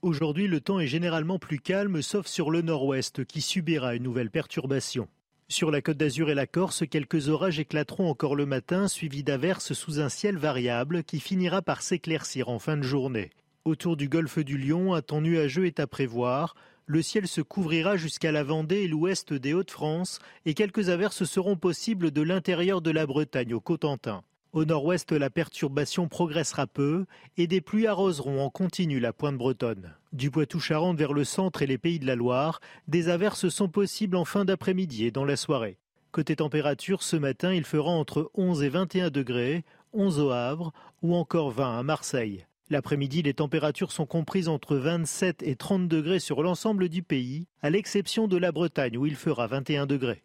Aujourd'hui, 0.02 0.48
le 0.48 0.60
temps 0.60 0.80
est 0.80 0.88
généralement 0.88 1.38
plus 1.38 1.60
calme, 1.60 2.02
sauf 2.02 2.26
sur 2.26 2.50
le 2.50 2.60
nord-ouest 2.60 3.24
qui 3.24 3.40
subira 3.40 3.94
une 3.94 4.02
nouvelle 4.02 4.32
perturbation. 4.32 5.08
Sur 5.48 5.70
la 5.70 5.80
côte 5.80 5.96
d'Azur 5.96 6.28
et 6.28 6.34
la 6.34 6.48
Corse, 6.48 6.82
quelques 6.90 7.28
orages 7.28 7.60
éclateront 7.60 8.10
encore 8.10 8.34
le 8.34 8.46
matin, 8.46 8.88
suivis 8.88 9.22
d'averses 9.22 9.74
sous 9.74 10.00
un 10.00 10.08
ciel 10.08 10.38
variable 10.38 11.04
qui 11.04 11.20
finira 11.20 11.62
par 11.62 11.82
s'éclaircir 11.82 12.48
en 12.48 12.58
fin 12.58 12.76
de 12.76 12.82
journée. 12.82 13.30
Autour 13.64 13.96
du 13.96 14.08
golfe 14.08 14.40
du 14.40 14.58
Lion, 14.58 14.92
un 14.92 15.02
temps 15.02 15.20
nuageux 15.20 15.66
est 15.66 15.78
à 15.78 15.86
prévoir. 15.86 16.56
Le 16.86 17.00
ciel 17.00 17.28
se 17.28 17.42
couvrira 17.42 17.96
jusqu'à 17.96 18.32
la 18.32 18.42
Vendée 18.42 18.82
et 18.82 18.88
l'ouest 18.88 19.32
des 19.32 19.54
Hauts-de-France 19.54 20.18
et 20.46 20.54
quelques 20.54 20.88
averses 20.88 21.22
seront 21.22 21.56
possibles 21.56 22.10
de 22.10 22.22
l'intérieur 22.22 22.80
de 22.80 22.90
la 22.90 23.06
Bretagne 23.06 23.54
au 23.54 23.60
Cotentin. 23.60 24.24
Au 24.56 24.64
nord-ouest, 24.64 25.12
la 25.12 25.28
perturbation 25.28 26.08
progressera 26.08 26.66
peu 26.66 27.04
et 27.36 27.46
des 27.46 27.60
pluies 27.60 27.86
arroseront 27.86 28.42
en 28.42 28.48
continu 28.48 29.00
la 29.00 29.12
pointe 29.12 29.36
bretonne. 29.36 29.92
Du 30.14 30.30
Poitou-Charentes 30.30 30.96
vers 30.96 31.12
le 31.12 31.24
centre 31.24 31.60
et 31.60 31.66
les 31.66 31.76
pays 31.76 31.98
de 31.98 32.06
la 32.06 32.14
Loire, 32.14 32.62
des 32.88 33.10
averses 33.10 33.50
sont 33.50 33.68
possibles 33.68 34.16
en 34.16 34.24
fin 34.24 34.46
d'après-midi 34.46 35.04
et 35.04 35.10
dans 35.10 35.26
la 35.26 35.36
soirée. 35.36 35.76
Côté 36.10 36.36
température, 36.36 37.02
ce 37.02 37.16
matin, 37.16 37.52
il 37.52 37.66
fera 37.66 37.90
entre 37.90 38.30
11 38.32 38.62
et 38.62 38.70
21 38.70 39.10
degrés, 39.10 39.62
11 39.92 40.20
au 40.20 40.30
Havre 40.30 40.72
ou 41.02 41.14
encore 41.14 41.50
20 41.50 41.78
à 41.78 41.82
Marseille. 41.82 42.46
L'après-midi, 42.70 43.20
les 43.20 43.34
températures 43.34 43.92
sont 43.92 44.06
comprises 44.06 44.48
entre 44.48 44.76
27 44.76 45.42
et 45.42 45.56
30 45.56 45.86
degrés 45.86 46.18
sur 46.18 46.42
l'ensemble 46.42 46.88
du 46.88 47.02
pays, 47.02 47.46
à 47.60 47.68
l'exception 47.68 48.26
de 48.26 48.38
la 48.38 48.52
Bretagne 48.52 48.96
où 48.96 49.04
il 49.04 49.16
fera 49.16 49.48
21 49.48 49.84
degrés. 49.84 50.22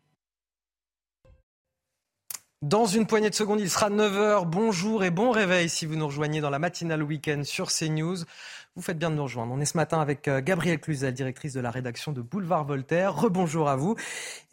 Dans 2.63 2.85
une 2.85 3.07
poignée 3.07 3.31
de 3.31 3.33
secondes, 3.33 3.59
il 3.59 3.71
sera 3.71 3.89
9h. 3.89 4.45
Bonjour 4.45 5.03
et 5.03 5.09
bon 5.09 5.31
réveil 5.31 5.67
si 5.67 5.87
vous 5.87 5.95
nous 5.95 6.05
rejoignez 6.05 6.41
dans 6.41 6.51
la 6.51 6.59
matinale 6.59 7.01
week-end 7.01 7.41
sur 7.43 7.71
CNews. 7.71 8.17
Vous 8.77 8.81
faites 8.81 8.97
bien 8.97 9.09
de 9.09 9.15
nous 9.15 9.23
rejoindre. 9.23 9.53
On 9.53 9.59
est 9.59 9.65
ce 9.65 9.75
matin 9.75 9.99
avec 9.99 10.29
euh, 10.29 10.39
Gabrielle 10.41 10.79
Cluzel, 10.79 11.13
directrice 11.13 11.51
de 11.51 11.59
la 11.59 11.71
rédaction 11.71 12.13
de 12.13 12.21
Boulevard 12.21 12.63
Voltaire. 12.63 13.13
Rebonjour 13.13 13.67
à 13.67 13.75
vous. 13.75 13.97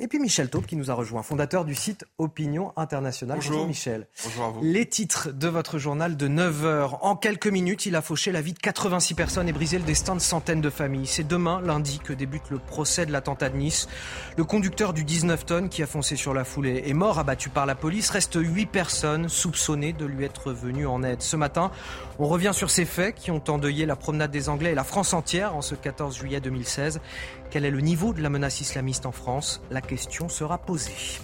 Et 0.01 0.09
puis 0.09 0.19
Michel 0.19 0.51
Taupe 0.51 0.66
qui 0.66 0.74
nous 0.74 0.90
a 0.90 0.95
rejoint, 0.95 1.23
fondateur 1.23 1.65
du 1.65 1.77
site 1.77 2.05
Opinion 2.19 2.73
Internationale. 2.77 3.36
Bonjour. 3.36 3.69
Michel. 3.69 4.09
Bonjour 4.24 4.45
à 4.45 4.49
vous. 4.49 4.61
Les 4.65 4.86
titres 4.86 5.31
de 5.31 5.47
votre 5.47 5.78
journal 5.78 6.16
de 6.16 6.27
9 6.27 6.65
heures. 6.65 7.05
En 7.05 7.15
quelques 7.15 7.47
minutes, 7.47 7.86
il 7.86 7.95
a 7.95 8.03
fauché 8.03 8.32
la 8.32 8.40
vie 8.40 8.55
de 8.55 8.59
86 8.59 9.15
personnes 9.15 9.49
et 9.49 9.53
brisé 9.53 9.78
le 9.78 9.85
destin 9.85 10.16
de 10.16 10.20
centaines 10.20 10.61
de 10.61 10.70
familles. 10.70 11.07
C'est 11.07 11.23
demain, 11.23 11.61
lundi, 11.61 12.01
que 12.01 12.12
débute 12.12 12.51
le 12.51 12.59
procès 12.59 13.07
de 13.07 13.12
l'attentat 13.12 13.51
de 13.51 13.57
Nice. 13.57 13.86
Le 14.36 14.43
conducteur 14.43 14.95
du 14.95 15.05
19 15.05 15.47
tonnes 15.47 15.69
qui 15.69 15.81
a 15.85 15.86
foncé 15.86 16.16
sur 16.16 16.35
la 16.35 16.43
foulée 16.43 16.82
est 16.86 16.93
mort, 16.93 17.20
abattu 17.20 17.51
par 17.51 17.66
la 17.66 17.77
police. 17.77 18.11
Reste 18.11 18.36
8 18.36 18.66
personnes 18.66 19.28
soupçonnées 19.28 19.93
de 19.93 20.07
lui 20.07 20.24
être 20.24 20.53
venues 20.53 20.89
en 20.89 21.05
aide. 21.05 21.23
Ce 21.23 21.36
matin, 21.36 21.70
on 22.19 22.27
revient 22.27 22.51
sur 22.53 22.69
ces 22.69 22.85
faits 22.85 23.15
qui 23.15 23.31
ont 23.31 23.45
endeuillé 23.47 23.86
la 23.86 23.95
promenade 24.09 24.31
des 24.31 24.49
Anglais 24.49 24.73
et 24.73 24.75
la 24.75 24.85
France 24.85 25.13
entière 25.13 25.55
en 25.55 25.61
ce 25.61 25.75
14 25.75 26.17
juillet 26.17 26.41
2016. 26.41 27.03
Quel 27.51 27.67
est 27.67 27.71
le 27.71 27.83
niveau 27.83 28.15
de 28.15 28.23
la 28.23 28.31
menace 28.31 28.63
islamiste 28.63 29.05
en 29.05 29.13
France? 29.13 29.61
La 29.71 29.83
question 29.83 30.31
sera 30.31 30.57
posée. 30.57 31.19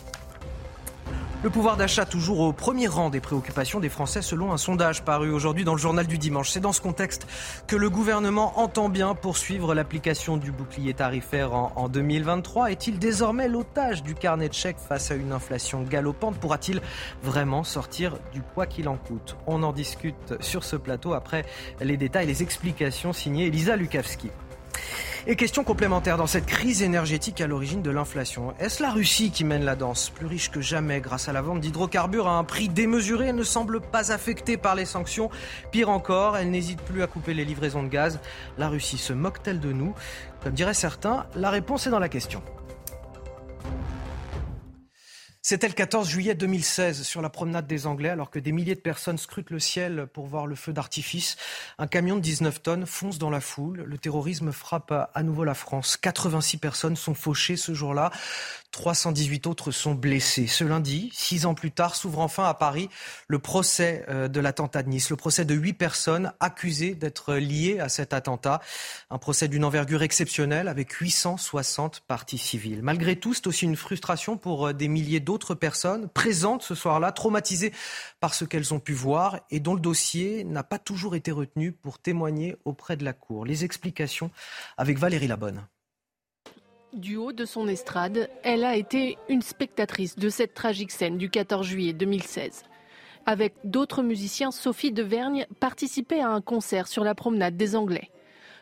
Le 1.44 1.50
pouvoir 1.50 1.76
d'achat 1.76 2.06
toujours 2.06 2.40
au 2.40 2.54
premier 2.54 2.88
rang 2.88 3.10
des 3.10 3.20
préoccupations 3.20 3.78
des 3.78 3.90
Français 3.90 4.22
selon 4.22 4.54
un 4.54 4.56
sondage 4.56 5.02
paru 5.04 5.30
aujourd'hui 5.30 5.64
dans 5.64 5.74
le 5.74 5.78
journal 5.78 6.06
du 6.06 6.16
dimanche. 6.16 6.50
C'est 6.50 6.58
dans 6.58 6.72
ce 6.72 6.80
contexte 6.80 7.26
que 7.66 7.76
le 7.76 7.90
gouvernement 7.90 8.58
entend 8.58 8.88
bien 8.88 9.14
poursuivre 9.14 9.74
l'application 9.74 10.38
du 10.38 10.52
bouclier 10.52 10.94
tarifaire 10.94 11.52
en, 11.52 11.90
2023. 11.90 12.70
Est-il 12.70 12.98
désormais 12.98 13.46
l'otage 13.46 14.02
du 14.02 14.14
carnet 14.14 14.48
de 14.48 14.54
chèques 14.54 14.78
face 14.78 15.10
à 15.10 15.16
une 15.16 15.32
inflation 15.32 15.82
galopante? 15.82 16.38
Pourra-t-il 16.38 16.80
vraiment 17.22 17.62
sortir 17.62 18.16
du 18.32 18.40
poids 18.40 18.64
qu'il 18.64 18.88
en 18.88 18.96
coûte? 18.96 19.36
On 19.46 19.62
en 19.64 19.74
discute 19.74 20.36
sur 20.40 20.64
ce 20.64 20.76
plateau 20.76 21.12
après 21.12 21.44
les 21.82 21.98
détails, 21.98 22.26
les 22.26 22.42
explications 22.42 23.12
signées 23.12 23.48
Elisa 23.48 23.76
Lukavski. 23.76 24.30
Et 25.26 25.36
question 25.36 25.64
complémentaire 25.64 26.18
dans 26.18 26.26
cette 26.26 26.44
crise 26.44 26.82
énergétique 26.82 27.40
à 27.40 27.46
l'origine 27.46 27.80
de 27.80 27.90
l'inflation. 27.90 28.52
Est-ce 28.58 28.82
la 28.82 28.90
Russie 28.90 29.30
qui 29.30 29.42
mène 29.42 29.64
la 29.64 29.74
danse 29.74 30.10
Plus 30.10 30.26
riche 30.26 30.50
que 30.50 30.60
jamais 30.60 31.00
grâce 31.00 31.30
à 31.30 31.32
la 31.32 31.40
vente 31.40 31.60
d'hydrocarbures 31.60 32.28
à 32.28 32.36
un 32.36 32.44
prix 32.44 32.68
démesuré, 32.68 33.28
elle 33.28 33.36
ne 33.36 33.42
semble 33.42 33.80
pas 33.80 34.12
affectée 34.12 34.58
par 34.58 34.74
les 34.74 34.84
sanctions. 34.84 35.30
Pire 35.70 35.88
encore, 35.88 36.36
elle 36.36 36.50
n'hésite 36.50 36.82
plus 36.82 37.02
à 37.02 37.06
couper 37.06 37.32
les 37.32 37.46
livraisons 37.46 37.82
de 37.82 37.88
gaz. 37.88 38.20
La 38.58 38.68
Russie 38.68 38.98
se 38.98 39.14
moque-t-elle 39.14 39.60
de 39.60 39.72
nous? 39.72 39.94
Comme 40.42 40.52
diraient 40.52 40.74
certains, 40.74 41.24
la 41.34 41.48
réponse 41.48 41.86
est 41.86 41.90
dans 41.90 41.98
la 41.98 42.10
question. 42.10 42.42
C'était 45.46 45.68
le 45.68 45.74
14 45.74 46.08
juillet 46.08 46.34
2016 46.34 47.02
sur 47.02 47.20
la 47.20 47.28
promenade 47.28 47.66
des 47.66 47.86
Anglais, 47.86 48.08
alors 48.08 48.30
que 48.30 48.38
des 48.38 48.50
milliers 48.50 48.76
de 48.76 48.80
personnes 48.80 49.18
scrutent 49.18 49.50
le 49.50 49.58
ciel 49.58 50.06
pour 50.10 50.26
voir 50.26 50.46
le 50.46 50.54
feu 50.54 50.72
d'artifice. 50.72 51.36
Un 51.76 51.86
camion 51.86 52.16
de 52.16 52.22
19 52.22 52.62
tonnes 52.62 52.86
fonce 52.86 53.18
dans 53.18 53.28
la 53.28 53.42
foule. 53.42 53.82
Le 53.82 53.98
terrorisme 53.98 54.52
frappe 54.52 54.90
à 54.90 55.22
nouveau 55.22 55.44
la 55.44 55.52
France. 55.52 55.98
86 55.98 56.56
personnes 56.56 56.96
sont 56.96 57.12
fauchées 57.12 57.56
ce 57.56 57.74
jour-là. 57.74 58.10
318 58.74 59.46
autres 59.46 59.70
sont 59.70 59.94
blessés. 59.94 60.48
Ce 60.48 60.64
lundi, 60.64 61.08
six 61.14 61.46
ans 61.46 61.54
plus 61.54 61.70
tard, 61.70 61.94
s'ouvre 61.94 62.18
enfin 62.18 62.44
à 62.44 62.54
Paris 62.54 62.88
le 63.28 63.38
procès 63.38 64.04
euh, 64.08 64.26
de 64.26 64.40
l'attentat 64.40 64.82
de 64.82 64.88
Nice, 64.88 65.10
le 65.10 65.16
procès 65.16 65.44
de 65.44 65.54
huit 65.54 65.74
personnes 65.74 66.32
accusées 66.40 66.96
d'être 66.96 67.36
liées 67.36 67.78
à 67.78 67.88
cet 67.88 68.12
attentat. 68.12 68.60
Un 69.10 69.18
procès 69.18 69.46
d'une 69.46 69.64
envergure 69.64 70.02
exceptionnelle 70.02 70.66
avec 70.66 70.90
860 70.90 72.00
parties 72.08 72.36
civiles. 72.36 72.82
Malgré 72.82 73.14
tout, 73.14 73.32
c'est 73.32 73.46
aussi 73.46 73.64
une 73.64 73.76
frustration 73.76 74.36
pour 74.36 74.66
euh, 74.66 74.72
des 74.72 74.88
milliers 74.88 75.20
d'autres 75.20 75.54
personnes 75.54 76.08
présentes 76.08 76.64
ce 76.64 76.74
soir-là, 76.74 77.12
traumatisées 77.12 77.72
par 78.18 78.34
ce 78.34 78.44
qu'elles 78.44 78.74
ont 78.74 78.80
pu 78.80 78.92
voir 78.92 79.38
et 79.50 79.60
dont 79.60 79.74
le 79.74 79.80
dossier 79.80 80.42
n'a 80.42 80.64
pas 80.64 80.80
toujours 80.80 81.14
été 81.14 81.30
retenu 81.30 81.70
pour 81.70 82.00
témoigner 82.00 82.56
auprès 82.64 82.96
de 82.96 83.04
la 83.04 83.12
Cour. 83.12 83.46
Les 83.46 83.64
explications 83.64 84.32
avec 84.76 84.98
Valérie 84.98 85.28
Labonne. 85.28 85.64
Du 86.94 87.16
haut 87.16 87.32
de 87.32 87.44
son 87.44 87.66
estrade, 87.66 88.28
elle 88.44 88.62
a 88.62 88.76
été 88.76 89.18
une 89.28 89.42
spectatrice 89.42 90.14
de 90.14 90.28
cette 90.28 90.54
tragique 90.54 90.92
scène 90.92 91.18
du 91.18 91.28
14 91.28 91.66
juillet 91.66 91.92
2016. 91.92 92.62
Avec 93.26 93.54
d'autres 93.64 94.04
musiciens, 94.04 94.52
Sophie 94.52 94.92
de 94.92 95.02
Vergne 95.02 95.46
participait 95.58 96.20
à 96.20 96.28
un 96.28 96.40
concert 96.40 96.86
sur 96.86 97.02
la 97.02 97.16
promenade 97.16 97.56
des 97.56 97.74
Anglais. 97.74 98.10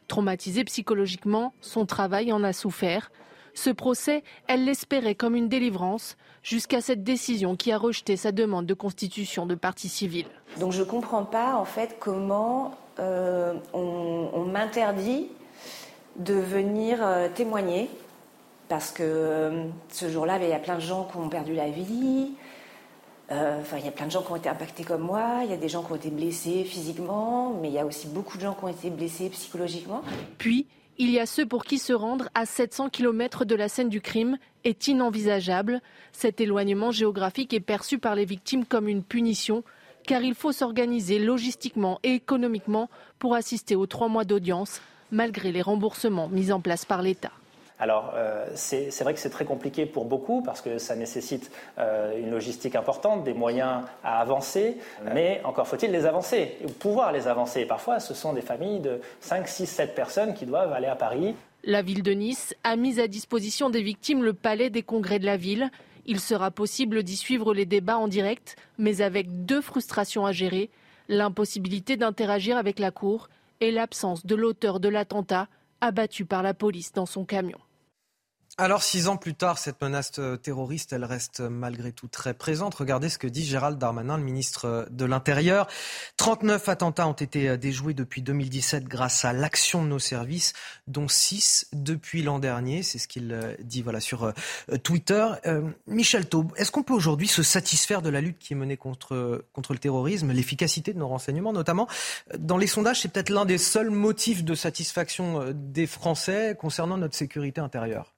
Traumatisée 0.09 0.65
psychologiquement, 0.65 1.53
son 1.61 1.85
travail 1.85 2.33
en 2.33 2.43
a 2.43 2.55
souffert. 2.55 3.13
Ce 3.53 3.69
procès, 3.69 4.23
elle 4.47 4.65
l'espérait 4.65 5.15
comme 5.15 5.37
une 5.37 5.51
délivrance, 5.51 6.17
jusqu'à 6.43 6.81
cette 6.81 7.05
décision 7.05 7.55
qui 7.55 7.71
a 7.71 7.77
rejeté 7.77 8.17
sa 8.17 8.33
demande 8.33 8.65
de 8.65 8.75
constitution 8.75 9.45
de 9.45 9.55
parti 9.55 9.91
civil. 9.91 10.25
Donc 10.59 10.73
je 10.73 10.81
ne 10.81 10.87
comprends 10.87 11.25
pas 11.25 11.57
en 11.57 11.67
fait 11.67 11.97
comment 12.01 12.71
euh, 12.99 13.53
on, 13.75 14.47
m'interdit 14.47 15.29
de 16.17 16.35
venir 16.35 16.99
euh, 17.03 17.29
témoigner 17.29 17.91
parce 18.73 18.91
que 18.91 19.03
euh, 19.03 19.65
ce 19.91 20.09
jour-là, 20.09 20.39
il 20.41 20.49
y 20.49 20.53
a 20.55 20.59
plein 20.59 20.77
de 20.77 20.81
gens 20.81 21.05
qui 21.05 21.19
ont 21.19 21.29
perdu 21.29 21.53
la 21.53 21.69
vie. 21.69 22.31
Euh, 23.31 23.61
enfin, 23.61 23.77
il 23.77 23.85
y 23.85 23.89
a 23.89 23.91
plein 23.91 24.07
de 24.07 24.11
gens 24.11 24.23
qui 24.23 24.33
ont 24.33 24.37
été 24.37 24.49
impactés 24.49 24.83
comme 24.83 25.03
moi. 25.03 25.43
Il 25.45 25.51
y 25.51 25.53
a 25.53 25.59
des 25.59 25.69
gens 25.69 25.83
qui 25.83 25.93
ont 25.93 25.97
été 25.97 26.09
blessés 26.09 26.65
physiquement, 26.65 27.53
mais 27.61 27.69
il 27.69 27.75
y 27.75 27.79
a 27.79 27.85
aussi 27.85 28.07
beaucoup 28.07 28.39
de 28.39 28.43
gens 28.45 28.55
qui 28.55 28.65
ont 28.65 28.69
été 28.69 28.89
blessés 28.89 29.29
psychologiquement. 29.29 30.01
Puis, 30.39 30.67
il 30.97 31.11
y 31.11 31.21
a 31.21 31.27
ceux 31.27 31.45
pour 31.45 31.67
qui 31.67 31.77
se 31.77 31.93
rendre 31.93 32.31
à 32.35 32.47
700 32.47 32.89
km 32.89 33.45
de 33.45 33.55
la 33.55 33.69
scène 33.69 33.91
du 33.91 34.01
crime 34.01 34.39
est 34.65 34.89
inenvisageable. 34.89 35.83
Cet 36.13 36.41
éloignement 36.41 36.93
géographique 36.93 37.53
est 37.53 37.61
perçu 37.61 37.99
par 37.99 38.15
les 38.15 38.25
victimes 38.25 38.65
comme 38.65 38.89
une 38.89 39.03
punition, 39.03 39.65
car 40.07 40.23
il 40.23 40.35
faut 40.35 40.53
s'organiser 40.53 41.19
logistiquement 41.19 42.01
et 42.05 42.15
économiquement 42.15 42.89
pour 43.19 43.35
assister 43.35 43.77
aux 43.77 43.87
trois 43.87 44.09
mois 44.09 44.25
d'audience, 44.25 44.81
malgré 45.11 45.53
les 45.53 45.61
remboursements 45.61 46.31
mis 46.31 46.53
en 46.53 46.61
place 46.61 46.87
par 46.87 47.03
l'État. 47.03 47.33
Alors, 47.83 48.13
euh, 48.15 48.47
c'est 48.55 48.97
vrai 49.01 49.13
que 49.13 49.19
c'est 49.19 49.29
très 49.29 49.45
compliqué 49.45 49.87
pour 49.87 50.05
beaucoup 50.05 50.41
parce 50.41 50.61
que 50.61 50.79
ça 50.79 50.95
nécessite 50.95 51.51
euh, 51.79 52.17
une 52.17 52.31
logistique 52.31 52.77
importante, 52.77 53.25
des 53.25 53.35
moyens 53.35 53.83
à 54.05 54.21
avancer, 54.21 54.77
mais 55.13 55.41
encore 55.43 55.67
faut-il 55.67 55.91
les 55.91 56.07
avancer, 56.07 56.59
pouvoir 56.79 57.11
les 57.11 57.27
avancer. 57.27 57.65
Parfois, 57.65 57.99
ce 57.99 58.15
sont 58.15 58.35
des 58.35 58.41
familles 58.41 58.79
de 58.79 59.01
5, 59.19 59.49
6, 59.49 59.67
7 59.67 59.95
personnes 59.97 60.33
qui 60.33 60.47
doivent 60.47 60.73
aller 60.73 60.87
à 60.87 60.95
Paris. 60.95 61.35
La 61.65 61.83
ville 61.83 62.05
de 62.05 62.13
Nice 62.13 62.55
a 62.63 62.77
mis 62.77 63.01
à 63.01 63.09
disposition 63.09 63.69
des 63.69 63.83
victimes 63.83 64.23
le 64.23 64.33
palais 64.33 64.71
des 64.71 64.85
congrès 64.85 65.19
de 65.19 65.27
la 65.27 65.37
ville. 65.37 65.69
Il 66.07 66.21
sera 66.21 66.53
possible 66.53 67.03
d'y 67.03 67.17
suivre 67.17 67.53
les 67.53 67.67
débats 67.67 67.99
en 67.99 68.07
direct, 68.07 68.55
mais 68.79 69.01
avec 69.03 69.45
deux 69.45 69.61
frustrations 69.61 70.25
à 70.25 70.31
gérer 70.31 70.71
l'impossibilité 71.09 71.97
d'interagir 71.97 72.57
avec 72.57 72.79
la 72.79 72.93
Cour 72.93 73.29
et 73.61 73.73
l'absence 73.73 74.25
de 74.25 74.37
l'auteur 74.37 74.79
de 74.79 74.89
l'attentat 74.89 75.49
abattu 75.81 76.25
par 76.25 76.45
la 76.45 76.55
police 76.55 76.93
dans 76.93 77.07
son 77.07 77.25
camion. 77.25 77.59
Alors, 78.59 78.83
six 78.83 79.09
ans 79.09 79.17
plus 79.17 79.33
tard, 79.33 79.57
cette 79.57 79.81
menace 79.81 80.21
terroriste, 80.43 80.93
elle 80.93 81.07
reste 81.07 81.41
malgré 81.41 81.91
tout 81.91 82.07
très 82.07 82.35
présente. 82.35 82.75
Regardez 82.75 83.09
ce 83.09 83.17
que 83.17 83.27
dit 83.27 83.47
Gérald 83.47 83.79
Darmanin, 83.79 84.19
le 84.19 84.23
ministre 84.23 84.87
de 84.91 85.07
l'Intérieur. 85.07 85.69
39 86.19 86.69
attentats 86.69 87.09
ont 87.09 87.15
été 87.15 87.57
déjoués 87.57 87.95
depuis 87.95 88.21
2017 88.21 88.85
grâce 88.85 89.25
à 89.25 89.33
l'action 89.33 89.83
de 89.83 89.89
nos 89.89 89.99
services, 89.99 90.53
dont 90.87 91.09
6 91.09 91.69
depuis 91.73 92.23
l'an 92.23 92.39
dernier. 92.39 92.83
C'est 92.83 92.99
ce 92.99 93.09
qu'il 93.09 93.33
euh, 93.33 93.55
dit 93.63 93.81
voilà, 93.81 94.01
sur 94.01 94.25
euh, 94.25 94.33
Twitter. 94.83 95.27
Euh, 95.47 95.63
Michel 95.87 96.29
Taube, 96.29 96.53
est-ce 96.57 96.71
qu'on 96.71 96.83
peut 96.83 96.93
aujourd'hui 96.93 97.29
se 97.29 97.43
satisfaire 97.43 98.03
de 98.03 98.11
la 98.11 98.21
lutte 98.21 98.39
qui 98.39 98.53
est 98.53 98.57
menée 98.57 98.77
contre, 98.77 99.47
contre 99.55 99.73
le 99.73 99.79
terrorisme, 99.79 100.31
l'efficacité 100.31 100.93
de 100.93 100.99
nos 100.99 101.09
renseignements 101.09 101.55
notamment? 101.55 101.89
Dans 102.37 102.59
les 102.59 102.67
sondages, 102.67 103.01
c'est 103.01 103.09
peut-être 103.09 103.31
l'un 103.31 103.47
des 103.47 103.59
seuls 103.59 103.91
motifs 103.91 104.45
de 104.45 104.55
satisfaction 104.55 105.53
des 105.55 105.87
Français 105.87 106.55
concernant 106.61 106.99
notre 106.99 107.15
sécurité 107.15 107.63
intérieure. 107.63 108.13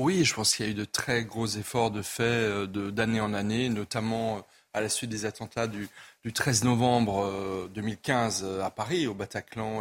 Oui, 0.00 0.24
je 0.24 0.34
pense 0.34 0.56
qu'il 0.56 0.64
y 0.66 0.68
a 0.68 0.72
eu 0.72 0.74
de 0.74 0.84
très 0.86 1.24
gros 1.24 1.46
efforts 1.46 1.90
de 1.90 2.00
fait 2.02 2.22
euh, 2.24 2.66
d'année 2.90 3.20
en 3.20 3.34
année, 3.34 3.68
notamment 3.68 4.38
euh, 4.38 4.40
à 4.72 4.80
la 4.80 4.88
suite 4.88 5.10
des 5.10 5.24
attentats 5.24 5.66
du, 5.66 5.88
du 6.24 6.32
13 6.32 6.64
novembre 6.64 7.68
2015 7.74 8.42
euh, 8.44 8.62
à 8.62 8.70
Paris, 8.70 9.06
au 9.06 9.14
Bataclan 9.14 9.80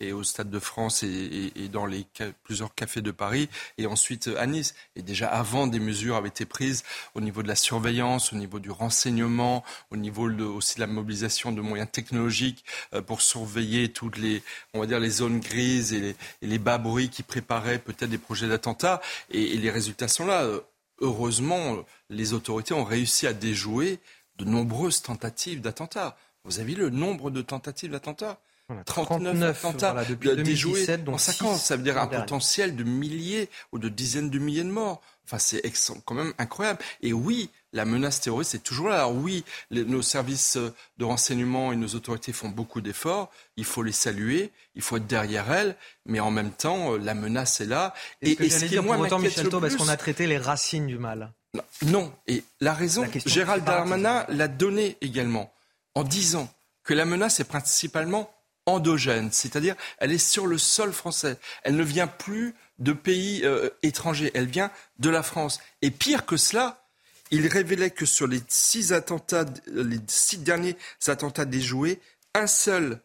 et, 0.00 0.12
au 0.12 0.22
Stade 0.22 0.48
de 0.48 0.58
France 0.58 1.02
et, 1.02 1.68
dans 1.70 1.84
les 1.84 2.06
plusieurs 2.44 2.74
cafés 2.74 3.02
de 3.02 3.10
Paris, 3.10 3.48
et 3.76 3.86
ensuite 3.86 4.30
à 4.38 4.46
Nice. 4.46 4.74
Et 4.96 5.02
déjà 5.02 5.28
avant, 5.28 5.66
des 5.66 5.80
mesures 5.80 6.16
avaient 6.16 6.28
été 6.28 6.46
prises 6.46 6.84
au 7.14 7.20
niveau 7.20 7.42
de 7.42 7.48
la 7.48 7.56
surveillance, 7.56 8.32
au 8.32 8.36
niveau 8.36 8.60
du 8.60 8.70
renseignement, 8.70 9.64
au 9.90 9.96
niveau 9.96 10.30
aussi 10.30 10.76
de 10.76 10.80
la 10.80 10.86
mobilisation 10.86 11.52
de 11.52 11.60
moyens 11.60 11.90
technologiques 11.90 12.64
euh, 12.94 13.02
pour 13.02 13.20
surveiller 13.20 13.90
toutes 13.92 14.16
les, 14.16 14.42
on 14.74 14.80
va 14.80 14.86
dire, 14.86 15.00
les 15.00 15.10
zones 15.10 15.40
grises 15.40 15.92
et 15.92 16.00
les, 16.00 16.16
les 16.42 16.58
bas 16.58 16.78
bruits 16.78 17.10
qui 17.10 17.22
préparaient 17.22 17.78
peut-être 17.78 18.10
des 18.10 18.18
projets 18.18 18.48
d'attentats. 18.48 19.00
Et 19.30 19.56
les 19.56 19.70
résultats 19.70 20.08
sont 20.08 20.26
là. 20.26 20.46
Heureusement, 21.00 21.78
les 22.10 22.34
autorités 22.34 22.74
ont 22.74 22.84
réussi 22.84 23.26
à 23.26 23.32
déjouer 23.32 23.98
de 24.44 24.50
nombreuses 24.50 25.02
tentatives 25.02 25.60
d'attentats. 25.60 26.16
Vous 26.44 26.58
avez 26.58 26.74
vu 26.74 26.80
le 26.80 26.90
nombre 26.90 27.30
de 27.30 27.42
tentatives 27.42 27.90
d'attentats 27.90 28.40
39, 28.86 29.64
attentats 29.64 30.04
depuis 30.04 30.28
2017, 30.28 31.04
dont 31.04 31.14
en 31.14 31.18
5 31.18 31.42
ans. 31.46 31.56
Ça 31.56 31.76
veut 31.76 31.82
dire 31.82 31.98
un 31.98 32.06
potentiel 32.06 32.76
de 32.76 32.84
milliers 32.84 33.48
ou 33.72 33.78
de 33.78 33.88
dizaines 33.88 34.30
de 34.30 34.38
milliers 34.38 34.64
de 34.64 34.70
morts. 34.70 35.02
Enfin, 35.24 35.38
c'est 35.38 35.62
quand 36.04 36.14
même 36.14 36.32
incroyable. 36.38 36.80
Et 37.02 37.12
oui, 37.12 37.50
la 37.72 37.84
menace 37.84 38.20
terroriste 38.20 38.54
est 38.56 38.64
toujours 38.64 38.88
là. 38.88 38.96
Alors 38.96 39.14
oui, 39.14 39.44
nos 39.70 40.02
services 40.02 40.58
de 40.98 41.04
renseignement 41.04 41.72
et 41.72 41.76
nos 41.76 41.88
autorités 41.88 42.32
font 42.32 42.48
beaucoup 42.48 42.80
d'efforts. 42.80 43.30
Il 43.56 43.64
faut 43.64 43.82
les 43.82 43.92
saluer, 43.92 44.50
il 44.74 44.82
faut 44.82 44.96
être 44.96 45.06
derrière 45.06 45.52
elles, 45.52 45.76
mais 46.04 46.20
en 46.20 46.30
même 46.30 46.50
temps, 46.50 46.94
euh, 46.94 46.98
la 46.98 47.14
menace 47.14 47.60
est 47.60 47.66
là. 47.66 47.94
Et, 48.22 48.34
ce, 48.34 48.60
que 48.60 48.66
dire, 48.66 48.84
pour 48.84 48.98
autant, 48.98 49.18
Michel 49.20 49.48
Taube, 49.48 49.64
est-ce 49.64 49.76
qu'on 49.76 49.88
a 49.88 49.96
traité 49.96 50.26
les 50.26 50.38
racines 50.38 50.86
du 50.86 50.98
mal? 50.98 51.32
Non. 51.82 52.12
Et 52.26 52.44
la 52.60 52.74
raison, 52.74 53.06
Gérald 53.26 53.64
Darmanin 53.64 54.24
l'a 54.28 54.48
donné 54.48 54.96
également 55.00 55.52
en 55.94 56.04
disant 56.04 56.52
que 56.84 56.94
la 56.94 57.04
menace 57.04 57.40
est 57.40 57.44
principalement 57.44 58.32
endogène, 58.66 59.32
c'est-à-dire 59.32 59.74
elle 59.98 60.12
est 60.12 60.18
sur 60.18 60.46
le 60.46 60.58
sol 60.58 60.92
français. 60.92 61.38
Elle 61.62 61.76
ne 61.76 61.82
vient 61.82 62.06
plus 62.06 62.54
de 62.78 62.92
pays 62.92 63.42
euh, 63.44 63.68
étrangers, 63.82 64.30
elle 64.34 64.46
vient 64.46 64.70
de 64.98 65.10
la 65.10 65.22
France. 65.22 65.60
Et 65.82 65.90
pire 65.90 66.26
que 66.26 66.36
cela, 66.36 66.84
il 67.30 67.46
révélait 67.46 67.90
que 67.90 68.06
sur 68.06 68.26
les 68.26 68.40
six 68.48 68.92
attentats, 68.92 69.44
les 69.66 69.98
six 70.06 70.38
derniers 70.38 70.76
attentats 71.06 71.44
déjoués, 71.44 72.00
un 72.34 72.46
seul, 72.46 73.00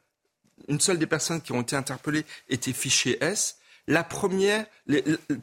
une 0.67 0.79
seule 0.79 0.99
des 0.99 1.07
personnes 1.07 1.41
qui 1.41 1.51
ont 1.51 1.61
été 1.61 1.75
interpellées 1.75 2.25
était 2.49 2.73
fichée 2.73 3.17
S. 3.21 3.57
La 3.87 4.03
première, 4.03 4.65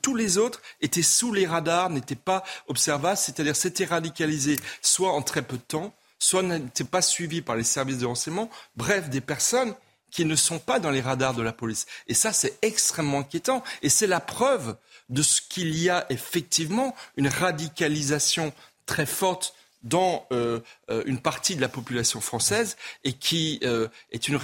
tous 0.03 0.15
les 0.17 0.39
autres 0.39 0.61
étaient 0.81 1.03
sous 1.03 1.33
les 1.33 1.47
radars, 1.47 1.91
n'étaient 1.91 2.17
pas 2.17 2.43
observables, 2.67 3.17
c'est-à-dire 3.17 3.55
s'étaient 3.55 3.85
radicalisés 3.85 4.59
soit 4.81 5.13
en 5.13 5.23
très 5.23 5.43
peu 5.43 5.57
de 5.57 5.63
temps, 5.63 5.95
soit 6.19 6.43
n'étaient 6.43 6.85
pas 6.85 7.03
suivis 7.03 7.43
par 7.43 7.57
les 7.57 7.65
services 7.65 7.99
de 7.99 8.07
renseignement. 8.07 8.51
Bref, 8.77 9.09
des 9.11 9.21
personnes 9.21 9.75
qui 10.11 10.25
ne 10.25 10.37
sont 10.37 10.59
pas 10.59 10.79
dans 10.79 10.91
les 10.91 11.01
radars 11.01 11.35
de 11.35 11.43
la 11.43 11.53
police. 11.53 11.87
Et 12.07 12.15
ça, 12.15 12.33
c'est 12.33 12.59
extrêmement 12.63 13.21
inquiétant. 13.21 13.65
Et 13.81 13.89
c'est 13.89 14.07
la 14.07 14.21
preuve 14.21 14.77
de 15.09 15.23
ce 15.23 15.41
qu'il 15.41 15.77
y 15.77 15.89
a 15.89 16.07
effectivement 16.11 16.95
une 17.17 17.29
radicalisation 17.29 18.53
très 18.87 19.07
forte 19.07 19.55
dans 19.83 20.27
euh, 20.33 20.61
euh, 20.91 21.03
une 21.07 21.19
partie 21.19 21.57
de 21.57 21.61
la 21.61 21.69
population 21.69 22.21
française 22.21 22.77
et 23.05 23.15
qui 23.15 23.59
euh, 23.65 23.89
est 24.13 24.29
une, 24.29 24.39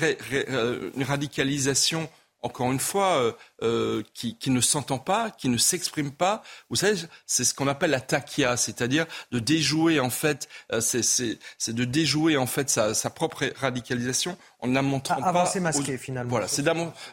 une 0.96 1.04
radicalisation 1.04 2.10
encore 2.42 2.70
une 2.70 2.78
fois, 2.78 3.16
euh, 3.16 3.32
euh, 3.62 4.02
qui, 4.14 4.36
ne 4.50 4.60
s'entend 4.60 4.98
pas, 4.98 5.30
qui 5.30 5.48
ne 5.48 5.58
s'exprime 5.58 6.12
pas. 6.12 6.42
Vous 6.70 6.76
savez, 6.76 6.98
c'est 7.26 7.44
ce 7.44 7.52
qu'on 7.52 7.66
appelle 7.66 7.90
la 7.90 8.00
taquia, 8.00 8.56
c'est-à-dire 8.56 9.06
de 9.32 9.38
déjouer 9.38 10.00
en 10.00 10.10
fait, 10.10 10.48
euh, 10.72 10.80
c'est 10.80 11.72
de 11.72 11.84
déjouer 11.84 12.36
en 12.36 12.46
fait 12.46 12.70
sa, 12.70 13.10
propre 13.10 13.52
radicalisation 13.56 14.36
en 14.60 14.68
ne 14.68 14.74
la 14.74 14.82
montrant 14.82 15.16
ah, 15.22 15.32
pas. 15.32 15.46
c'est 15.46 15.60
masqué 15.60 15.98
finalement. 15.98 16.30
Voilà, 16.30 16.48
c'est 16.48 16.64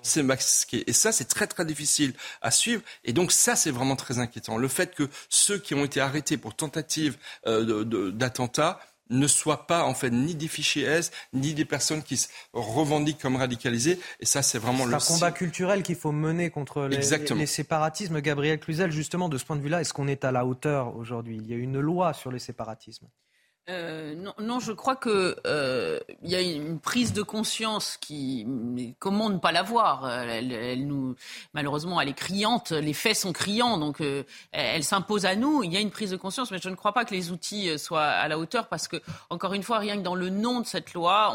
c'est 0.02 0.24
masqué. 0.24 0.84
Et 0.88 0.94
ça, 0.94 1.12
c'est 1.12 1.26
très 1.26 1.48
très 1.48 1.66
difficile 1.66 2.14
à 2.42 2.52
suivre. 2.52 2.82
Et 3.04 3.14
donc 3.14 3.32
ça, 3.32 3.56
c'est 3.56 3.72
vraiment 3.72 3.96
très 3.96 4.20
inquiétant. 4.20 4.58
Le 4.58 4.68
fait 4.68 4.94
que 4.94 5.10
ceux 5.30 5.58
qui 5.58 5.74
ont 5.74 5.86
été 5.86 6.02
arrêtés 6.02 6.38
pour 6.38 6.56
tentative 6.56 7.18
d'attentat 7.46 8.80
ne 9.10 9.27
soient 9.27 9.68
pas 9.68 9.84
en 9.84 9.94
fait 9.94 10.10
ni 10.10 10.36
des 10.36 10.48
fichiers 10.48 10.84
S, 10.84 11.11
ni 11.34 11.53
des 11.53 11.65
personnes 11.65 12.03
qui 12.03 12.18
se 12.18 12.27
revendiquent 12.53 13.19
comme 13.19 13.36
radicalisées. 13.36 13.99
Et 14.19 14.26
ça, 14.26 14.41
c'est 14.41 14.57
vraiment 14.57 14.86
le. 14.86 14.94
Un 14.94 14.99
combat 14.99 15.32
culturel 15.32 15.84
qu'il 15.84 15.95
faut 15.95 16.11
mener 16.11 16.49
contre 16.49 16.86
les, 16.86 16.98
les, 16.98 17.45
séparatismes. 17.45 18.22
Gabriel 18.22 18.60
Cluzel, 18.60 18.91
justement, 18.91 19.30
de 19.30 19.38
ce 19.38 19.45
point 19.45 19.56
de 19.56 19.61
vue-là, 19.61 19.82
est-ce 19.82 19.94
qu'on 19.94 20.07
est 20.07 20.23
à 20.26 20.32
la 20.32 20.45
hauteur 20.45 20.95
aujourd'hui? 20.95 21.38
Il 21.38 21.48
y 21.48 21.53
a 21.53 21.57
une 21.57 21.80
loi 21.80 22.14
sur 22.14 22.32
les 22.32 22.40
séparatismes. 22.40 23.07
Euh, 23.68 24.14
non, 24.14 24.34
non, 24.38 24.60
je 24.60 24.72
crois 24.72 24.96
que 24.96 25.36
euh, 25.48 26.00
il 26.22 26.30
y 26.30 26.36
a 26.36 26.42
une 26.42 26.80
prise 26.80 27.14
de 27.14 27.24
conscience 27.24 27.98
qui, 27.98 28.46
comment 29.00 29.32
ne 29.32 29.40
pas 29.40 29.52
la 29.52 29.64
voir? 29.64 30.08
Elle, 30.08 30.52
elle, 30.52 30.86
nous, 30.86 31.16
malheureusement, 31.56 32.00
elle 32.00 32.10
est 32.10 32.14
criante. 32.14 32.72
Les 32.72 32.94
faits 32.94 33.16
sont 33.16 33.34
criants, 33.34 33.80
donc 33.80 34.02
euh, 34.02 34.24
elle 34.52 34.84
s'impose 34.84 35.26
à 35.26 35.36
nous. 35.36 35.64
Il 35.64 35.74
y 35.74 35.78
a 35.78 35.80
une 35.80 35.90
prise 35.90 36.12
de 36.12 36.16
conscience, 36.16 36.52
mais 36.52 36.60
je 36.60 36.70
ne 36.70 36.76
crois 36.76 36.94
pas 36.94 37.06
que 37.06 37.16
les 37.16 37.32
outils 37.32 37.70
euh, 37.72 37.80
soient 37.80 38.04
à 38.04 38.28
la 38.28 38.38
hauteur 38.38 38.68
parce 38.68 38.88
que, 38.88 38.98
encore 39.32 39.54
une 39.54 39.64
fois, 39.64 39.80
rien 39.80 39.98
que 39.98 40.04
dans 40.04 40.16
le 40.16 40.30
nom 40.30 40.60
de 40.60 40.68
cette 40.68 40.94
loi, 40.94 41.34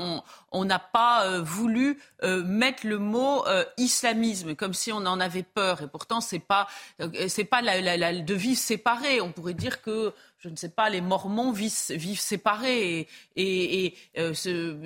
on, 0.52 0.64
n'a 0.64 0.78
pas 0.78 1.40
voulu 1.40 1.98
mettre 2.22 2.86
le 2.86 2.98
mot 2.98 3.44
islamisme 3.76 4.54
comme 4.54 4.74
si 4.74 4.92
on 4.92 4.98
en 4.98 5.18
avait 5.18 5.42
peur. 5.42 5.82
Et 5.82 5.88
pourtant, 5.88 6.20
c'est 6.20 6.38
pas 6.38 6.68
c'est 7.28 7.44
pas 7.44 7.62
la, 7.62 7.80
la, 7.80 7.96
la. 7.96 8.12
On 9.22 9.32
pourrait 9.32 9.54
dire 9.54 9.82
que 9.82 10.12
je 10.42 10.48
ne 10.48 10.56
sais 10.56 10.70
pas, 10.70 10.88
les 10.88 11.02
Mormons 11.02 11.52
vivent, 11.52 11.74
vivent 11.90 12.20
séparés 12.20 13.06
et, 13.36 13.84
et, 13.84 13.94
euh, 14.18 14.32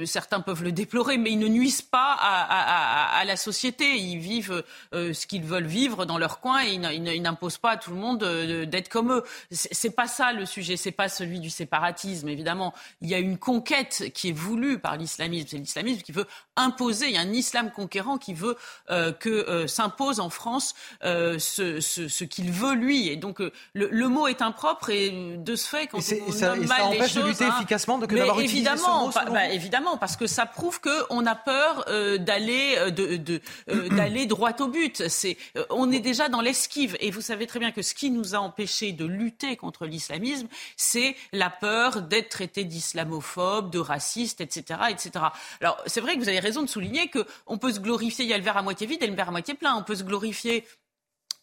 certains 0.05 0.41
peuvent 0.41 0.65
le 0.65 0.73
déplorer, 0.73 1.17
mais 1.17 1.31
ils 1.31 1.39
ne 1.39 1.47
nuisent 1.47 1.83
pas 1.83 2.17
à, 2.19 3.15
à, 3.15 3.19
à 3.19 3.25
la 3.25 3.37
société. 3.37 3.97
Ils 3.97 4.19
vivent 4.19 4.65
euh, 4.95 5.13
ce 5.13 5.29
qu'ils 5.29 5.45
veulent 5.45 5.67
vivre 5.67 6.07
dans 6.07 6.19
leur 6.19 6.41
coin 6.41 6.65
et 6.65 6.73
ils, 6.73 7.23
n'imposent 7.23 7.59
pas 7.59 7.73
à 7.73 7.77
tout 7.77 7.91
le 7.91 7.97
monde 7.97 8.25
d'être 8.67 8.89
comme 8.89 9.13
eux. 9.13 9.23
C'est 9.53 9.95
pas 9.95 10.09
ça 10.09 10.33
le 10.33 10.45
sujet, 10.45 10.77
c'est 10.77 10.91
pas 10.91 11.09
celui 11.09 11.39
du 11.39 11.51
séparatisme. 11.51 12.29
Évidemment, 12.29 12.75
il 13.01 13.09
y 13.09 13.15
a 13.15 13.19
une 13.19 13.39
conquête 13.39 14.11
qui 14.13 14.31
est 14.31 14.33
voulue 14.33 14.81
par 14.81 14.97
l'islamisme. 14.97 15.47
C'est 15.49 15.59
l'islamisme 15.59 16.03
qui 16.03 16.13
veut 16.13 16.27
imposer. 16.57 17.07
Il 17.07 17.13
y 17.13 17.19
a 17.19 17.21
un 17.21 17.33
islam 17.33 17.71
conquérant 17.71 18.19
qui 18.19 18.35
veut 18.35 18.57
euh, 18.91 19.13
que 19.13 19.69
s'impose 19.69 20.19
en 20.19 20.31
France 20.31 20.75
ce, 21.01 21.79
ce, 21.81 22.09
ce 22.09 22.25
qu'il 22.25 22.51
veut 22.51 22.75
lui. 22.75 23.09
Et 23.09 23.17
donc 23.17 23.39
le, 23.39 23.53
le 23.73 24.09
mot 24.09 24.27
est 24.27 24.43
impropre 24.43 24.91
et 24.91 25.39
de 25.45 25.57
ce 25.57 25.69
fait, 25.69 25.87
quand 25.87 25.99
on, 25.99 26.33
ça, 26.33 26.57
mal 26.57 26.66
ça 26.66 26.85
empêche 26.87 27.15
de 27.15 27.23
lutter 27.23 27.45
hein. 27.45 27.55
efficacement 27.57 27.99
de 27.99 28.07
d'avoir 28.07 28.41
évidemment, 28.41 29.11
ce 29.11 29.19
mot, 29.19 29.33
bah, 29.33 29.51
évidemment, 29.51 29.97
parce 29.97 30.16
que 30.16 30.27
ça 30.27 30.47
prouve 30.47 30.81
qu'on 30.81 31.27
a 31.27 31.35
peur 31.35 31.85
euh, 31.89 32.19
d'aller 32.19 32.77
euh, 32.79 32.91
de, 32.91 33.16
de 33.16 33.41
euh, 33.71 33.89
d'aller 33.97 34.27
droit 34.27 34.53
au 34.61 34.69
but. 34.69 35.09
C'est, 35.09 35.37
on 35.71 35.93
est 35.93 36.01
déjà 36.01 36.29
dans 36.29 36.41
l'esquive, 36.41 36.97
et 37.01 37.11
vous 37.11 37.21
savez 37.21 37.47
très 37.47 37.59
bien 37.59 37.71
que 37.71 37.83
ce 37.83 37.95
qui 37.95 38.11
nous 38.11 38.35
a 38.35 38.39
empêché 38.39 38.93
de 38.93 39.05
lutter 39.05 39.57
contre 39.57 39.87
l'islamisme, 39.87 40.49
c'est 40.77 41.15
la 41.33 41.51
peur 41.51 42.03
d'être 42.03 42.31
traité 42.31 42.65
d'islamophobe, 42.65 43.71
de 43.71 43.79
raciste, 43.79 44.41
etc., 44.41 44.81
etc. 44.91 45.27
Alors, 45.61 45.77
c'est 45.87 46.01
vrai 46.01 46.15
que 46.15 46.21
vous 46.21 46.29
avez 46.29 46.41
raison 46.41 46.62
de 46.62 46.69
souligner 46.69 47.09
que 47.09 47.25
on 47.47 47.59
peut 47.59 47.73
se 47.73 47.81
glorifier. 47.81 48.25
Il 48.25 48.31
y 48.31 48.35
a 48.35 48.39
le 48.39 48.45
verre 48.45 48.57
à 48.57 48.62
moitié 48.62 48.87
vide 48.87 49.03
et 49.03 49.07
le 49.07 49.15
verre 49.15 49.29
à 49.29 49.33
moitié 49.33 49.55
plein. 49.55 49.75
On 49.77 49.83
peut 49.83 49.95
se 49.95 50.05
glorifier 50.05 50.65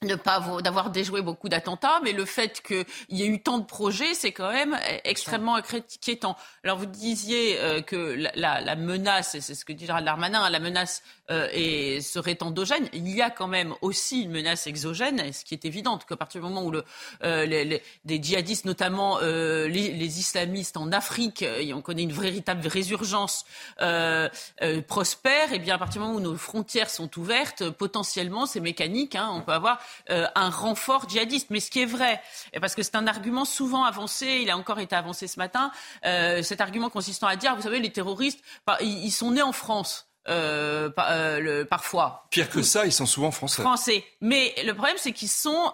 ne 0.03 0.15
pas 0.15 0.43
d'avoir 0.63 0.89
déjoué 0.89 1.21
beaucoup 1.21 1.47
d'attentats, 1.47 1.99
mais 2.03 2.11
le 2.11 2.25
fait 2.25 2.63
qu'il 2.63 2.85
y 3.09 3.21
ait 3.21 3.27
eu 3.27 3.39
tant 3.39 3.59
de 3.59 3.65
projets, 3.65 4.15
c'est 4.15 4.31
quand 4.31 4.51
même 4.51 4.75
extrêmement 5.03 5.57
inquiétant. 5.57 6.35
Alors 6.63 6.79
vous 6.79 6.87
disiez 6.87 7.59
euh, 7.59 7.81
que 7.81 8.17
la, 8.33 8.61
la, 8.61 8.75
menace, 8.75 9.35
et 9.35 9.41
c'est 9.41 9.53
ce 9.53 9.63
que 9.63 9.73
dit 9.73 9.85
Gérald 9.85 10.03
Darmanin, 10.03 10.49
la 10.49 10.59
menace 10.59 11.03
euh, 11.29 11.47
et 11.53 12.01
serait 12.01 12.41
endogène. 12.41 12.89
Il 12.93 13.09
y 13.09 13.21
a 13.21 13.29
quand 13.29 13.47
même 13.47 13.75
aussi 13.81 14.23
une 14.23 14.31
menace 14.31 14.65
exogène, 14.65 15.31
ce 15.31 15.45
qui 15.45 15.53
est 15.53 15.65
évident, 15.65 15.99
qu'à 15.99 16.17
partir 16.17 16.41
du 16.41 16.47
moment 16.47 16.63
où 16.63 16.71
le, 16.71 16.83
euh, 17.23 17.45
les, 17.45 17.63
les, 17.63 17.83
des 18.03 18.23
djihadistes, 18.23 18.65
notamment 18.65 19.19
les, 19.19 19.67
les, 19.67 20.19
islamistes 20.19 20.77
en 20.77 20.91
Afrique, 20.91 21.43
et 21.43 21.75
on 21.75 21.81
connaît 21.81 22.03
une 22.03 22.11
véritable 22.11 22.67
résurgence, 22.67 23.45
prospère, 24.87 25.53
et 25.53 25.59
bien 25.59 25.75
à 25.75 25.77
partir 25.77 26.01
du 26.01 26.07
moment 26.07 26.17
où 26.17 26.21
nos 26.21 26.35
frontières 26.35 26.89
sont 26.89 27.19
ouvertes, 27.19 27.69
potentiellement, 27.69 28.47
c'est 28.47 28.59
mécanique, 28.59 29.15
hein, 29.15 29.29
on 29.31 29.41
peut 29.41 29.51
avoir 29.51 29.79
euh, 30.09 30.27
un 30.35 30.49
renfort 30.49 31.07
djihadiste. 31.09 31.49
Mais 31.49 31.59
ce 31.59 31.71
qui 31.71 31.81
est 31.81 31.85
vrai, 31.85 32.21
parce 32.59 32.75
que 32.75 32.83
c'est 32.83 32.95
un 32.95 33.07
argument 33.07 33.45
souvent 33.45 33.83
avancé, 33.83 34.39
il 34.41 34.49
a 34.49 34.57
encore 34.57 34.79
été 34.79 34.95
avancé 34.95 35.27
ce 35.27 35.39
matin, 35.39 35.71
euh, 36.05 36.43
cet 36.43 36.61
argument 36.61 36.89
consistant 36.89 37.27
à 37.27 37.35
dire, 37.35 37.55
vous 37.55 37.63
savez, 37.63 37.79
les 37.79 37.91
terroristes, 37.91 38.41
ils 38.81 39.11
sont 39.11 39.31
nés 39.31 39.41
en 39.41 39.51
France. 39.51 40.07
Euh, 40.29 40.91
le, 41.39 41.63
parfois. 41.63 42.27
Pire 42.29 42.47
que 42.47 42.61
ça, 42.61 42.85
ils 42.85 42.91
sont 42.91 43.07
souvent 43.07 43.31
français. 43.31 43.63
Français. 43.63 44.03
Mais 44.21 44.53
le 44.63 44.73
problème, 44.73 44.95
c'est 44.97 45.13
qu'ils 45.13 45.29
sont 45.29 45.71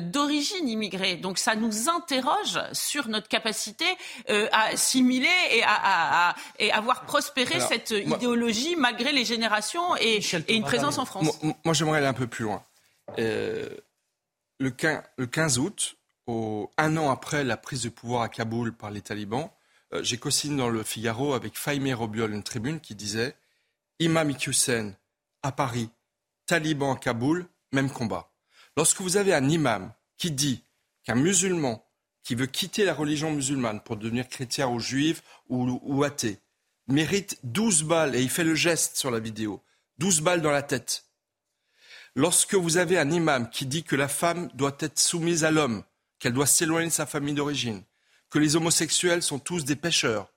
d'origine 0.00 0.66
immigrée. 0.66 1.16
Donc 1.16 1.38
ça 1.38 1.56
nous 1.56 1.90
interroge 1.90 2.58
sur 2.72 3.08
notre 3.08 3.28
capacité 3.28 3.84
à 4.28 4.68
assimiler 4.68 5.28
et 5.50 5.62
à, 5.66 6.34
et 6.58 6.72
avoir 6.72 7.02
prospéré 7.02 7.60
cette 7.60 7.90
idéologie 7.90 8.76
malgré 8.76 9.12
les 9.12 9.26
générations 9.26 9.94
et, 9.96 10.20
et 10.48 10.54
une 10.54 10.64
présence 10.64 10.96
en 10.96 11.04
France. 11.04 11.38
Moi, 11.42 11.54
moi 11.64 11.74
j'aimerais 11.74 11.98
aller 11.98 12.06
un 12.06 12.14
peu 12.14 12.26
plus 12.26 12.44
loin. 12.44 12.62
Euh, 13.18 13.68
le, 14.58 14.70
15, 14.70 15.58
août, 15.58 15.96
un 16.26 16.96
an 16.96 17.10
après 17.10 17.44
la 17.44 17.56
prise 17.56 17.82
de 17.82 17.88
pouvoir 17.88 18.22
à 18.22 18.28
Kaboul 18.28 18.72
par 18.72 18.90
les 18.90 19.00
talibans, 19.00 19.50
euh, 19.92 20.02
j'ai 20.02 20.18
co-signé 20.18 20.56
dans 20.56 20.70
le 20.70 20.82
Figaro 20.82 21.34
avec 21.34 21.58
Faïmé 21.58 21.92
Robiol 21.92 22.32
une 22.32 22.42
tribune 22.42 22.80
qui 22.80 22.94
disait 22.94 23.34
Imam 23.98 24.30
Hussein 24.30 24.94
à 25.42 25.52
Paris, 25.52 25.90
talibans 26.46 26.94
à 26.96 26.98
Kaboul, 26.98 27.46
même 27.72 27.90
combat. 27.90 28.30
Lorsque 28.76 29.00
vous 29.00 29.16
avez 29.16 29.34
un 29.34 29.48
imam 29.48 29.92
qui 30.16 30.30
dit 30.30 30.62
qu'un 31.04 31.16
musulman 31.16 31.84
qui 32.22 32.34
veut 32.34 32.46
quitter 32.46 32.84
la 32.84 32.94
religion 32.94 33.32
musulmane 33.32 33.82
pour 33.82 33.96
devenir 33.96 34.28
chrétien 34.28 34.68
ou 34.68 34.78
juif 34.78 35.22
ou, 35.48 35.80
ou 35.82 36.04
athée 36.04 36.38
mérite 36.88 37.38
12 37.44 37.84
balles, 37.84 38.14
et 38.14 38.22
il 38.22 38.30
fait 38.30 38.44
le 38.44 38.54
geste 38.54 38.96
sur 38.96 39.10
la 39.10 39.20
vidéo, 39.20 39.62
12 39.98 40.20
balles 40.20 40.42
dans 40.42 40.50
la 40.50 40.62
tête, 40.62 41.04
Lorsque 42.14 42.54
vous 42.54 42.76
avez 42.76 42.98
un 42.98 43.10
imam 43.10 43.48
qui 43.48 43.66
dit 43.66 43.84
que 43.84 43.96
la 43.96 44.08
femme 44.08 44.48
doit 44.54 44.76
être 44.80 44.98
soumise 44.98 45.44
à 45.44 45.50
l'homme, 45.50 45.82
qu'elle 46.18 46.34
doit 46.34 46.46
s'éloigner 46.46 46.88
de 46.88 46.92
sa 46.92 47.06
famille 47.06 47.34
d'origine, 47.34 47.82
que 48.30 48.38
les 48.38 48.56
homosexuels 48.56 49.22
sont 49.22 49.38
tous 49.38 49.64
des 49.64 49.76
pêcheurs, 49.76 50.32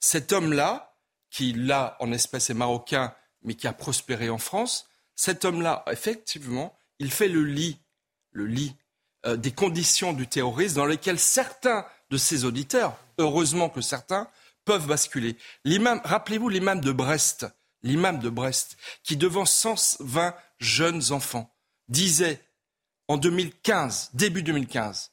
cet 0.00 0.32
homme-là, 0.32 0.96
qui 1.30 1.52
là 1.52 1.96
en 2.00 2.12
espèce 2.12 2.50
est 2.50 2.54
marocain, 2.54 3.14
mais 3.42 3.54
qui 3.54 3.66
a 3.66 3.72
prospéré 3.72 4.30
en 4.30 4.38
France, 4.38 4.88
cet 5.14 5.44
homme-là, 5.44 5.84
effectivement, 5.90 6.76
il 6.98 7.10
fait 7.10 7.28
le 7.28 7.44
lit, 7.44 7.78
le 8.32 8.46
lit 8.46 8.76
euh, 9.26 9.36
des 9.36 9.52
conditions 9.52 10.12
du 10.12 10.26
terrorisme 10.26 10.76
dans 10.76 10.86
lesquelles 10.86 11.18
certains 11.18 11.86
de 12.10 12.16
ses 12.16 12.44
auditeurs, 12.44 12.96
heureusement 13.18 13.68
que 13.68 13.80
certains, 13.80 14.28
peuvent 14.64 14.86
basculer. 14.86 15.36
Rappelez-vous 16.04 16.48
l'imam 16.48 16.80
de 16.80 16.92
Brest, 16.92 17.46
l'imam 17.82 18.18
de 18.18 18.30
Brest, 18.30 18.76
qui 19.02 19.16
devant 19.16 19.44
120 19.44 20.34
jeunes 20.62 21.12
enfants, 21.12 21.52
disait 21.88 22.40
en 23.08 23.16
2015, 23.16 24.10
début 24.14 24.42
2015, 24.42 25.10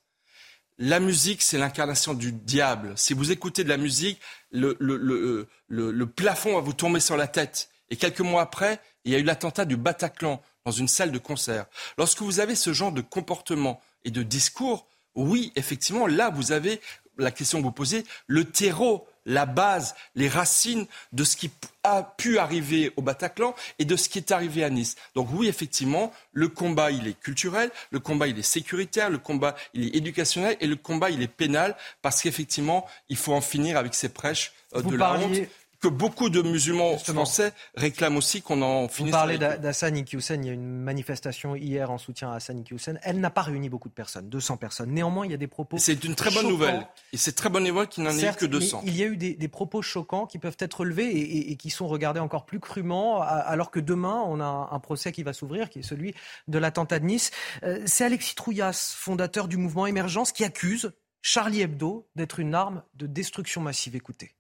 la 0.77 1.01
musique, 1.01 1.41
c'est 1.41 1.57
l'incarnation 1.57 2.13
du 2.13 2.31
diable. 2.31 2.93
Si 2.95 3.13
vous 3.13 3.31
écoutez 3.31 3.65
de 3.65 3.69
la 3.69 3.77
musique, 3.77 4.19
le, 4.51 4.77
le, 4.79 6.05
plafond 6.05 6.55
va 6.55 6.61
vous 6.61 6.73
tomber 6.73 7.01
sur 7.01 7.17
la 7.17 7.27
tête. 7.27 7.69
Et 7.89 7.97
quelques 7.97 8.21
mois 8.21 8.41
après, 8.41 8.79
il 9.03 9.11
y 9.11 9.15
a 9.15 9.19
eu 9.19 9.23
l'attentat 9.23 9.65
du 9.65 9.75
Bataclan 9.75 10.41
dans 10.63 10.71
une 10.71 10.87
salle 10.87 11.11
de 11.11 11.17
concert. 11.17 11.65
Lorsque 11.97 12.21
vous 12.21 12.39
avez 12.39 12.55
ce 12.55 12.71
genre 12.71 12.93
de 12.93 13.01
comportement 13.01 13.81
et 14.05 14.11
de 14.11 14.23
discours, 14.23 14.87
oui, 15.15 15.51
effectivement, 15.57 16.07
là, 16.07 16.29
vous 16.29 16.53
avez 16.53 16.79
la 17.17 17.31
question 17.31 17.57
que 17.57 17.63
vous 17.63 17.71
posez, 17.73 18.05
le 18.27 18.45
terreau 18.45 19.05
la 19.25 19.45
base, 19.45 19.95
les 20.15 20.27
racines 20.27 20.85
de 21.11 21.23
ce 21.23 21.35
qui 21.35 21.51
a 21.83 22.03
pu 22.03 22.37
arriver 22.37 22.91
au 22.97 23.01
Bataclan 23.01 23.55
et 23.77 23.85
de 23.85 23.95
ce 23.95 24.09
qui 24.09 24.17
est 24.17 24.31
arrivé 24.31 24.63
à 24.63 24.69
Nice. 24.69 24.95
Donc 25.15 25.29
oui, 25.31 25.47
effectivement, 25.47 26.11
le 26.33 26.47
combat, 26.47 26.91
il 26.91 27.07
est 27.07 27.19
culturel, 27.19 27.71
le 27.91 27.99
combat, 27.99 28.27
il 28.27 28.37
est 28.37 28.43
sécuritaire, 28.43 29.09
le 29.09 29.17
combat, 29.17 29.55
il 29.73 29.85
est 29.85 29.95
éducationnel 29.95 30.57
et 30.59 30.67
le 30.67 30.75
combat, 30.75 31.09
il 31.09 31.21
est 31.21 31.27
pénal 31.27 31.75
parce 32.01 32.21
qu'effectivement, 32.21 32.85
il 33.07 33.17
faut 33.17 33.33
en 33.33 33.41
finir 33.41 33.77
avec 33.77 33.93
ces 33.93 34.09
prêches 34.09 34.53
euh, 34.75 34.81
de 34.81 34.95
la 34.95 35.13
honte 35.13 35.37
que 35.79 35.87
beaucoup 35.87 36.29
de 36.29 36.41
musulmans 36.41 36.97
français 36.97 37.53
réclament 37.75 38.17
aussi 38.17 38.41
qu'on 38.41 38.61
en 38.61 38.87
finisse. 38.87 39.11
Vous 39.11 39.17
parlez 39.17 39.37
d'Hassan 39.37 39.95
Iqiyoussen, 39.95 40.43
il 40.43 40.47
y 40.47 40.49
a 40.49 40.53
une 40.53 40.65
manifestation 40.65 41.55
hier 41.55 41.89
en 41.89 41.97
soutien 41.97 42.31
à 42.31 42.35
Hassan 42.35 42.59
Iqiyoussen. 42.59 42.99
Elle 43.03 43.19
n'a 43.19 43.29
pas 43.29 43.41
réuni 43.41 43.69
beaucoup 43.69 43.89
de 43.89 43.93
personnes, 43.93 44.29
200 44.29 44.57
personnes. 44.57 44.91
Néanmoins, 44.91 45.25
il 45.25 45.31
y 45.31 45.33
a 45.33 45.37
des 45.37 45.47
propos. 45.47 45.77
C'est 45.77 46.03
une 46.03 46.15
très 46.15 46.31
bonne 46.31 46.47
nouvelle. 46.47 46.87
Et 47.13 47.17
c'est 47.17 47.31
très 47.31 47.49
bonne 47.49 47.63
nouvelle 47.63 47.87
qu'il 47.87 48.03
n'en 48.03 48.11
ait 48.11 48.29
eu 48.29 48.33
que 48.33 48.45
200. 48.45 48.83
il 48.85 48.95
y 48.95 49.03
a 49.03 49.05
eu 49.05 49.17
des, 49.17 49.47
propos 49.47 49.81
choquants 49.81 50.27
qui 50.27 50.37
peuvent 50.37 50.57
être 50.59 50.81
relevés 50.81 51.09
et, 51.51 51.55
qui 51.55 51.69
sont 51.69 51.87
regardés 51.87 52.19
encore 52.19 52.45
plus 52.45 52.59
crûment, 52.59 53.21
alors 53.21 53.71
que 53.71 53.79
demain, 53.79 54.23
on 54.27 54.39
a 54.39 54.69
un 54.71 54.79
procès 54.79 55.11
qui 55.11 55.23
va 55.23 55.33
s'ouvrir, 55.33 55.69
qui 55.69 55.79
est 55.79 55.83
celui 55.83 56.13
de 56.47 56.59
l'attentat 56.59 56.99
de 56.99 57.05
Nice. 57.05 57.31
Euh, 57.63 57.81
c'est 57.85 58.05
Alexis 58.05 58.35
Trouillas, 58.35 58.95
fondateur 58.97 59.47
du 59.47 59.57
mouvement 59.57 59.87
Émergence, 59.87 60.31
qui 60.31 60.43
accuse 60.43 60.91
Charlie 61.21 61.61
Hebdo 61.61 62.07
d'être 62.15 62.39
une 62.39 62.53
arme 62.53 62.83
de 62.95 63.07
destruction 63.07 63.61
massive. 63.61 63.95
Écoutez 63.95 64.35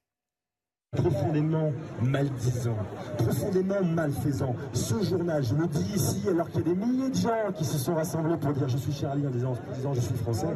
profondément 1.29 1.71
maldisant, 2.01 2.77
profondément 3.17 3.83
malfaisant. 3.83 4.55
Ce 4.73 5.03
journal, 5.03 5.43
je 5.43 5.53
le 5.53 5.67
dis 5.67 5.93
ici, 5.95 6.27
alors 6.27 6.49
qu'il 6.49 6.61
y 6.67 6.71
a 6.71 6.73
des 6.73 6.75
milliers 6.75 7.09
de 7.09 7.15
gens 7.15 7.51
qui 7.55 7.63
se 7.63 7.77
sont 7.77 7.93
rassemblés 7.95 8.37
pour 8.37 8.53
dire 8.53 8.67
je 8.67 8.77
suis 8.77 8.93
Charlie 8.93 9.27
en 9.27 9.29
disant, 9.29 9.53
je 9.93 9.99
suis 9.99 10.15
français. 10.15 10.47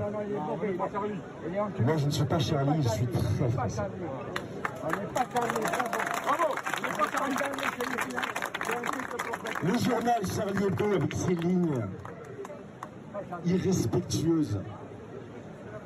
Moi, 1.79 1.97
je 1.97 2.05
ne 2.05 2.11
suis 2.11 2.25
pas 2.25 2.39
Charlie, 2.39 2.81
je 2.81 2.89
suis 2.89 3.07
très 3.07 3.49
français. 3.49 3.83
Le 9.63 9.77
journal 9.77 10.21
Charlie 10.35 10.63
Hebdo, 10.65 10.95
avec 10.95 11.13
ses 11.13 11.35
lignes 11.35 11.85
irrespectueuses, 13.45 14.59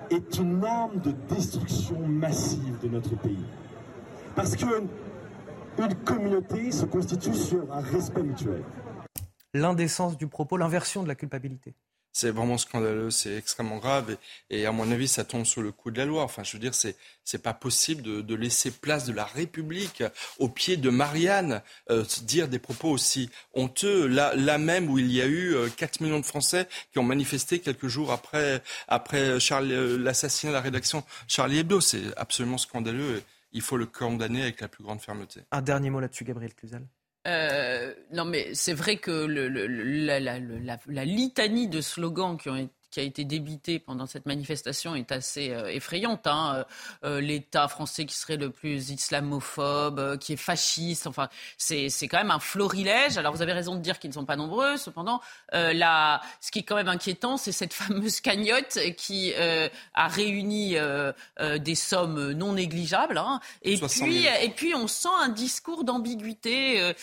est 0.10 0.38
une 0.40 0.64
arme 0.64 1.00
de 1.04 1.12
destruction 1.28 2.00
massive 2.08 2.80
de 2.82 2.88
notre 2.88 3.16
pays. 3.18 3.46
Parce 4.38 4.56
qu'une 4.56 4.88
communauté 6.06 6.72
se 6.72 6.86
constitue 6.86 7.34
sur 7.34 7.74
un 7.74 7.82
respect 7.82 8.22
mutuel. 8.22 8.64
L'indécence 9.56 10.16
du 10.16 10.28
propos, 10.28 10.58
l'inversion 10.58 11.02
de 11.02 11.08
la 11.08 11.16
culpabilité 11.16 11.74
c'est 12.14 12.32
vraiment 12.32 12.58
scandaleux, 12.58 13.12
c'est 13.12 13.36
extrêmement 13.36 13.78
grave 13.78 14.18
et, 14.50 14.66
à 14.66 14.72
mon 14.72 14.92
avis, 14.92 15.08
ça 15.08 15.24
tombe 15.24 15.46
sous 15.46 15.62
le 15.62 15.72
coup 15.72 15.92
de 15.92 16.00
la 16.00 16.06
loi. 16.06 16.24
Enfin, 16.24 16.44
je 16.44 16.54
veux 16.54 16.60
dire, 16.60 16.74
c'est 16.74 16.96
c'est 17.24 17.44
pas 17.44 17.54
possible 17.54 18.02
de, 18.02 18.36
laisser 18.36 18.72
place 18.72 19.06
de 19.06 19.14
la 19.14 19.24
République 19.24 20.02
au 20.40 20.50
pied 20.50 20.78
de 20.78 20.90
Marianne 20.90 21.62
euh, 21.92 22.04
dire 22.24 22.48
des 22.48 22.58
propos 22.58 22.90
aussi 22.90 23.30
honteux. 23.54 24.08
Là, 24.08 24.34
là 24.36 24.58
même 24.58 24.90
où 24.90 24.98
il 24.98 25.12
y 25.12 25.22
a 25.22 25.28
eu 25.28 25.56
4 25.78 26.02
euh, 26.02 26.06
millions 26.06 26.20
de 26.20 26.26
Français 26.26 26.68
qui 26.92 26.98
ont 26.98 27.04
manifesté 27.04 27.60
quelques 27.60 27.88
jours 27.88 28.12
après 28.12 28.64
après 28.88 29.38
euh, 29.38 29.98
l'assassinat 30.00 30.54
de 30.54 30.56
la 30.56 30.62
rédaction 30.62 31.04
Charlie 31.28 31.60
Hebdo, 31.60 31.82
c'est 31.82 32.02
absolument 32.18 32.58
scandaleux. 32.58 33.18
Et 33.18 33.24
il 33.58 33.62
faut 33.62 33.78
le 33.78 33.88
condamner 33.88 34.44
avec 34.44 34.62
la 34.62 34.68
plus 34.68 34.84
grande 34.84 35.02
fermeté. 35.02 35.42
Un 35.52 35.64
dernier 35.64 35.90
mot 35.90 36.00
là-dessus, 36.00 36.24
Gabriel 36.24 36.54
Cluzel. 36.54 36.88
Euh, 37.28 37.94
non, 38.14 38.24
mais 38.24 38.54
c'est 38.54 38.74
vrai 38.74 38.98
que 38.98 39.26
le, 39.26 39.48
la, 39.48 40.20
la, 40.20 41.06
litanie 41.06 41.68
de 41.68 41.82
slogans 41.82 42.38
qui 42.38 42.50
ont 42.50 42.56
été 42.56 42.72
qui 42.90 43.00
a 43.00 43.04
été 43.04 43.26
débité 43.26 43.80
pendant 43.80 44.06
cette 44.06 44.26
manifestation 44.26 44.96
est 44.96 45.12
assez 45.12 45.50
euh, 45.52 45.68
effrayante. 45.68 46.26
Hein. 46.26 46.66
Euh, 47.04 47.18
euh, 47.18 47.22
L'État 47.22 47.68
français 47.68 48.06
qui 48.06 48.16
serait 48.16 48.38
le 48.38 48.50
plus 48.50 48.90
islamophobe, 48.90 50.18
qui 50.20 50.34
est 50.34 50.38
fasciste, 50.38 51.08
enfin, 51.08 51.30
c'est 51.58 51.90
quand 52.08 52.18
même 52.18 52.32
un 52.32 52.40
florilège. 52.40 53.18
Alors 53.18 53.34
vous 53.34 53.42
avez 53.42 53.54
raison 53.54 53.76
de 53.76 53.82
dire 53.82 54.00
qu'ils 54.00 54.10
ne 54.10 54.14
sont 54.14 54.26
pas 54.26 54.36
nombreux. 54.36 54.78
Cependant, 54.78 55.22
là, 55.52 56.22
ce 56.40 56.52
qui 56.52 56.60
est 56.60 56.64
quand 56.64 56.76
même 56.76 56.88
inquiétant, 56.88 57.38
c'est 57.38 57.52
cette 57.52 57.74
fameuse 57.74 58.22
cagnotte 58.22 58.78
qui 58.98 59.34
a 59.36 60.08
réuni 60.08 60.78
des 61.60 61.76
sommes 61.76 62.32
non 62.32 62.54
négligeables. 62.54 63.18
Hein. 63.18 63.40
Et, 63.64 63.78
puis, 63.78 64.26
et 64.26 64.50
puis, 64.50 64.74
on 64.76 64.88
sent 64.88 65.10
un 65.22 65.30
discours 65.30 65.84
d'ambiguïté. 65.84 66.94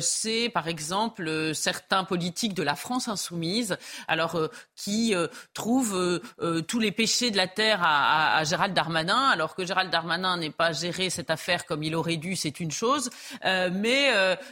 c'est, 0.00 0.48
par 0.50 0.68
exemple, 0.68 1.54
certains 1.54 2.04
politiques 2.04 2.54
de 2.54 2.62
la 2.62 2.76
France 2.76 3.08
insoumise, 3.08 3.76
alors 4.06 4.38
qui 4.76 5.14
trouve 5.54 5.96
euh, 5.96 6.20
euh, 6.40 6.62
tous 6.62 6.78
les 6.78 6.92
péchés 6.92 7.30
de 7.30 7.36
la 7.36 7.46
terre 7.46 7.80
à, 7.82 8.42
Gérald 8.44 8.74
Darmanin, 8.74 9.28
alors 9.28 9.54
que 9.54 9.66
Gérald 9.66 9.90
Darmanin 9.90 10.36
n'ait 10.36 10.50
pas 10.50 10.72
géré 10.72 11.10
cette 11.10 11.30
affaire 11.30 11.66
comme 11.66 11.82
il 11.82 11.94
aurait 11.94 12.16
dû, 12.16 12.36
c'est 12.36 12.60
une 12.60 12.70
chose, 12.70 13.10
mais 13.44 14.10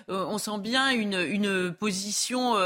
on 0.09 0.39
sent 0.39 0.59
bien 0.59 0.91
une, 0.91 1.73
position 1.79 2.57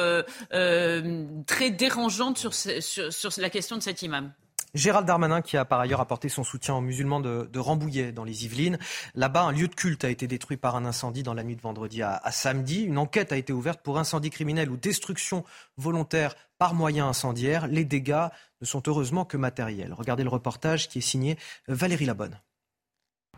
très 1.47 1.71
dérangeante 1.71 2.39
sur, 2.51 3.31
la 3.39 3.51
question 3.51 3.77
de 3.77 3.83
cet 3.83 4.03
imam. 4.03 4.33
Gérald 4.75 5.07
Darmanin 5.07 5.43
qui 5.43 5.57
a 5.57 5.65
par 5.65 5.81
ailleurs 5.81 6.01
apporté 6.01 6.29
son 6.29 6.45
soutien 6.45 6.75
aux 6.75 6.81
musulmans 6.81 7.21
de, 7.21 7.59
Rambouillet 7.59 8.13
dans 8.13 8.25
les 8.25 8.45
Yvelines. 8.45 8.79
Là-bas, 9.15 9.43
un 9.43 9.53
lieu 9.53 9.69
de 9.69 9.75
culte 9.75 10.05
a 10.05 10.11
été 10.11 10.27
détruit 10.27 10.57
par 10.57 10.77
un 10.77 10.85
incendie 10.85 11.23
dans 11.23 11.35
la 11.35 11.45
nuit 11.45 11.57
de 11.57 11.61
vendredi 11.61 12.03
à, 12.03 12.17
à 12.17 12.31
samedi. 12.33 12.83
Une 12.83 12.99
enquête 12.99 13.33
a 13.33 13.37
été 13.37 13.53
ouverte 13.53 13.81
pour 13.83 13.99
incendie 13.99 14.31
criminel 14.31 14.71
ou 14.71 14.77
destruction 14.77 15.45
volontaire 15.77 16.35
par 16.59 16.75
moyen 16.75 17.09
incendiaire. 17.09 17.67
Les 17.67 17.85
dégâts 17.85 18.29
ne 18.61 18.67
sont 18.67 18.83
heureusement 18.87 19.25
que 19.25 19.37
matériels. 19.37 19.93
Regardez 19.93 20.23
le 20.23 20.31
reportage 20.31 20.89
qui 20.89 20.99
est 20.99 21.03
signé 21.03 21.37
Valérie 21.69 22.07
Labonne. 22.07 22.39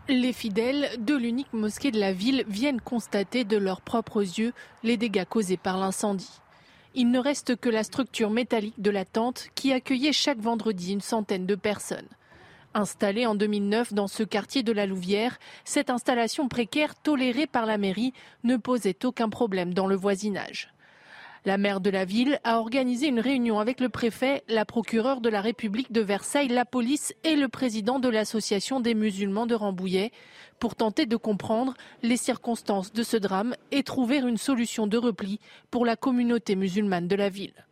Les 0.08 0.32
fidèles 0.32 0.90
de 0.98 1.14
l'unique 1.14 1.52
mosquée 1.52 1.92
de 1.92 2.00
la 2.00 2.12
ville 2.12 2.44
viennent 2.48 2.80
constater 2.80 3.44
de 3.44 3.56
leurs 3.56 3.80
propres 3.80 4.20
yeux 4.20 4.52
les 4.82 4.96
dégâts 4.96 5.24
causés 5.24 5.56
par 5.56 5.78
l'incendie. 5.78 6.41
Il 6.94 7.10
ne 7.10 7.18
reste 7.18 7.56
que 7.56 7.70
la 7.70 7.84
structure 7.84 8.30
métallique 8.30 8.80
de 8.80 8.90
la 8.90 9.04
tente 9.04 9.48
qui 9.54 9.72
accueillait 9.72 10.12
chaque 10.12 10.38
vendredi 10.38 10.92
une 10.92 11.00
centaine 11.00 11.46
de 11.46 11.54
personnes. 11.54 12.08
Installée 12.74 13.26
en 13.26 13.34
2009 13.34 13.92
dans 13.92 14.08
ce 14.08 14.22
quartier 14.22 14.62
de 14.62 14.72
la 14.72 14.86
Louvière, 14.86 15.38
cette 15.64 15.90
installation 15.90 16.48
précaire 16.48 16.94
tolérée 16.94 17.46
par 17.46 17.66
la 17.66 17.78
mairie 17.78 18.12
ne 18.44 18.56
posait 18.56 19.04
aucun 19.04 19.28
problème 19.28 19.74
dans 19.74 19.86
le 19.86 19.96
voisinage. 19.96 20.71
La 21.44 21.58
maire 21.58 21.80
de 21.80 21.90
la 21.90 22.04
ville 22.04 22.38
a 22.44 22.60
organisé 22.60 23.08
une 23.08 23.18
réunion 23.18 23.58
avec 23.58 23.80
le 23.80 23.88
préfet, 23.88 24.44
la 24.46 24.64
procureure 24.64 25.20
de 25.20 25.28
la 25.28 25.40
République 25.40 25.90
de 25.90 26.00
Versailles, 26.00 26.46
la 26.46 26.64
police 26.64 27.14
et 27.24 27.34
le 27.34 27.48
président 27.48 27.98
de 27.98 28.08
l'association 28.08 28.78
des 28.78 28.94
musulmans 28.94 29.46
de 29.46 29.56
Rambouillet 29.56 30.12
pour 30.60 30.76
tenter 30.76 31.04
de 31.04 31.16
comprendre 31.16 31.74
les 32.04 32.16
circonstances 32.16 32.92
de 32.92 33.02
ce 33.02 33.16
drame 33.16 33.56
et 33.72 33.82
trouver 33.82 34.18
une 34.18 34.36
solution 34.36 34.86
de 34.86 34.96
repli 34.96 35.40
pour 35.72 35.84
la 35.84 35.96
communauté 35.96 36.54
musulmane 36.54 37.08
de 37.08 37.16
la 37.16 37.28
ville. 37.28 37.66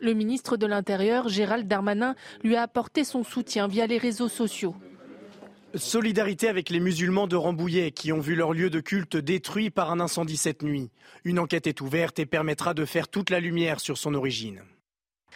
Le 0.00 0.12
ministre 0.12 0.56
de 0.56 0.66
l'Intérieur, 0.66 1.28
Gérald 1.28 1.66
Darmanin, 1.66 2.14
lui 2.44 2.54
a 2.54 2.62
apporté 2.62 3.02
son 3.02 3.24
soutien 3.24 3.66
via 3.66 3.88
les 3.88 3.98
réseaux 3.98 4.28
sociaux. 4.28 4.76
Solidarité 5.76 6.48
avec 6.48 6.70
les 6.70 6.80
musulmans 6.80 7.26
de 7.26 7.36
Rambouillet 7.36 7.90
qui 7.90 8.10
ont 8.10 8.20
vu 8.20 8.34
leur 8.34 8.54
lieu 8.54 8.70
de 8.70 8.80
culte 8.80 9.16
détruit 9.16 9.68
par 9.68 9.90
un 9.90 10.00
incendie 10.00 10.38
cette 10.38 10.62
nuit. 10.62 10.90
Une 11.24 11.38
enquête 11.38 11.66
est 11.66 11.82
ouverte 11.82 12.18
et 12.18 12.24
permettra 12.24 12.72
de 12.72 12.86
faire 12.86 13.08
toute 13.08 13.28
la 13.28 13.40
lumière 13.40 13.78
sur 13.78 13.98
son 13.98 14.14
origine. 14.14 14.62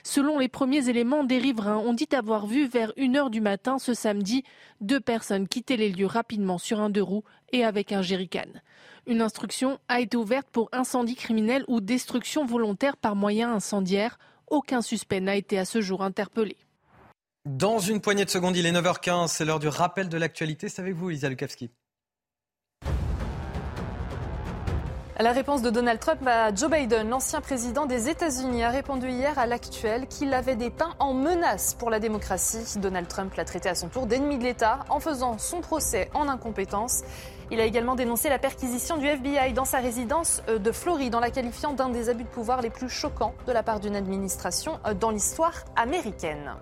Selon 0.03 0.39
les 0.39 0.49
premiers 0.49 0.89
éléments, 0.89 1.25
des 1.25 1.37
riverains 1.37 1.77
ont 1.77 1.93
dit 1.93 2.09
avoir 2.13 2.47
vu 2.47 2.67
vers 2.67 2.91
1h 2.97 3.29
du 3.29 3.43
matin 3.43 3.79
ce 3.79 3.93
samedi 3.93 4.43
deux 4.81 5.01
personnes 5.01 5.47
quitter 5.47 5.77
les 5.77 5.91
lieux 5.91 6.07
rapidement 6.07 6.57
sur 6.57 6.81
un 6.81 6.89
deux 6.89 7.03
roues 7.03 7.25
et 7.53 7.63
avec 7.63 7.93
un 7.93 8.01
jerrycan. 8.01 8.49
Une 9.07 9.21
instruction 9.21 9.79
a 9.89 10.01
été 10.01 10.17
ouverte 10.17 10.49
pour 10.51 10.71
incendie 10.73 11.17
criminel 11.17 11.65
ou 11.69 11.83
destruction 11.83 12.47
volontaire 12.47 12.97
par 12.97 13.15
moyen 13.15 13.53
incendiaire. 13.53 14.19
Aucun 14.49 14.81
suspect 14.81 15.21
n'a 15.21 15.37
été 15.37 15.59
à 15.59 15.67
ce 15.67 15.83
jour 15.83 16.03
interpellé. 16.03 16.57
Dans 17.47 17.79
une 17.79 18.03
poignée 18.03 18.27
de 18.27 18.31
secondes, 18.31 18.55
il 18.55 18.67
est 18.67 18.73
9h15, 18.73 19.29
c'est 19.29 19.47
l'heure 19.47 19.61
du 19.61 19.69
rappel 19.69 20.11
de 20.11 20.19
l'actualité. 20.19 20.69
C'est 20.69 20.83
avec 20.83 20.95
vous, 20.95 21.09
Lisa 21.09 21.31
Lukavski? 21.31 21.71
La 25.19 25.33
réponse 25.33 25.63
de 25.63 25.71
Donald 25.71 25.99
Trump 26.01 26.21
à 26.27 26.55
Joe 26.55 26.71
Biden, 26.71 27.09
l'ancien 27.09 27.41
président 27.41 27.87
des 27.87 28.11
États-Unis, 28.11 28.63
a 28.63 28.69
répondu 28.69 29.09
hier 29.09 29.39
à 29.39 29.47
l'actuel 29.47 30.07
qu'il 30.07 30.35
avait 30.35 30.55
dépeint 30.55 30.95
en 30.99 31.15
menace 31.15 31.75
pour 31.75 31.89
la 31.89 31.99
démocratie. 31.99 32.79
Donald 32.79 33.09
Trump 33.09 33.35
l'a 33.35 33.47
traité 33.47 33.71
à 33.71 33.75
son 33.75 33.89
tour 33.89 34.07
d'ennemi 34.07 34.37
de 34.37 34.45
l'État 34.45 34.81
en 34.91 35.01
faisant 35.01 35.39
son 35.39 35.63
procès 35.63 36.11
en 36.13 36.29
incompétence. 36.29 37.03
Il 37.51 37.59
a 37.59 37.65
également 37.65 37.95
dénoncé 37.95 38.29
la 38.29 38.39
perquisition 38.39 38.99
du 38.99 39.07
FBI 39.07 39.55
dans 39.55 39.65
sa 39.65 39.79
résidence 39.79 40.43
euh, 40.49 40.59
de 40.59 40.73
Floride 40.73 41.15
en 41.15 41.21
la 41.21 41.31
qualifiant 41.31 41.73
d'un 41.73 41.89
des 41.89 42.11
abus 42.11 42.25
de 42.25 42.29
pouvoir 42.29 42.61
les 42.61 42.71
plus 42.71 42.91
choquants 42.91 43.35
de 43.47 43.53
la 43.53 43.63
part 43.63 43.81
d'une 43.81 43.97
administration 43.97 44.79
euh, 44.87 44.93
dans 44.93 45.11
l'histoire 45.11 45.65
américaine. 45.75 46.55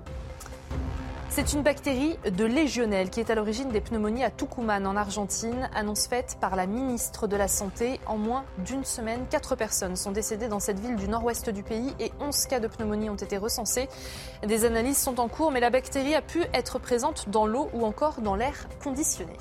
C'est 1.39 1.53
une 1.53 1.63
bactérie 1.63 2.19
de 2.29 2.45
Légionnelle 2.45 3.11
qui 3.11 3.21
est 3.21 3.31
à 3.31 3.37
l'origine 3.37 3.69
des 3.69 3.81
pneumonies 3.81 4.25
à 4.25 4.31
Tucumán 4.33 4.85
en 4.89 4.97
Argentine. 4.97 5.71
Annonce 5.73 6.09
faite 6.09 6.37
par 6.41 6.57
la 6.57 6.67
ministre 6.67 7.29
de 7.29 7.37
la 7.37 7.47
Santé. 7.47 8.01
En 8.07 8.17
moins 8.19 8.45
d'une 8.67 8.85
semaine, 8.85 9.25
quatre 9.31 9.55
personnes 9.55 9.95
sont 9.95 10.11
décédées 10.11 10.49
dans 10.49 10.59
cette 10.59 10.81
ville 10.81 10.97
du 10.97 11.07
nord-ouest 11.07 11.49
du 11.51 11.63
pays 11.63 11.95
et 12.01 12.11
11 12.19 12.47
cas 12.47 12.59
de 12.59 12.67
pneumonie 12.67 13.09
ont 13.09 13.15
été 13.15 13.37
recensés. 13.37 13.89
Des 14.45 14.65
analyses 14.65 14.99
sont 14.99 15.21
en 15.21 15.29
cours, 15.29 15.53
mais 15.53 15.61
la 15.61 15.71
bactérie 15.71 16.17
a 16.17 16.23
pu 16.23 16.43
être 16.55 16.81
présente 16.81 17.29
dans 17.29 17.47
l'eau 17.47 17.71
ou 17.73 17.85
encore 17.85 18.21
dans 18.21 18.35
l'air 18.35 18.67
conditionné. 18.83 19.37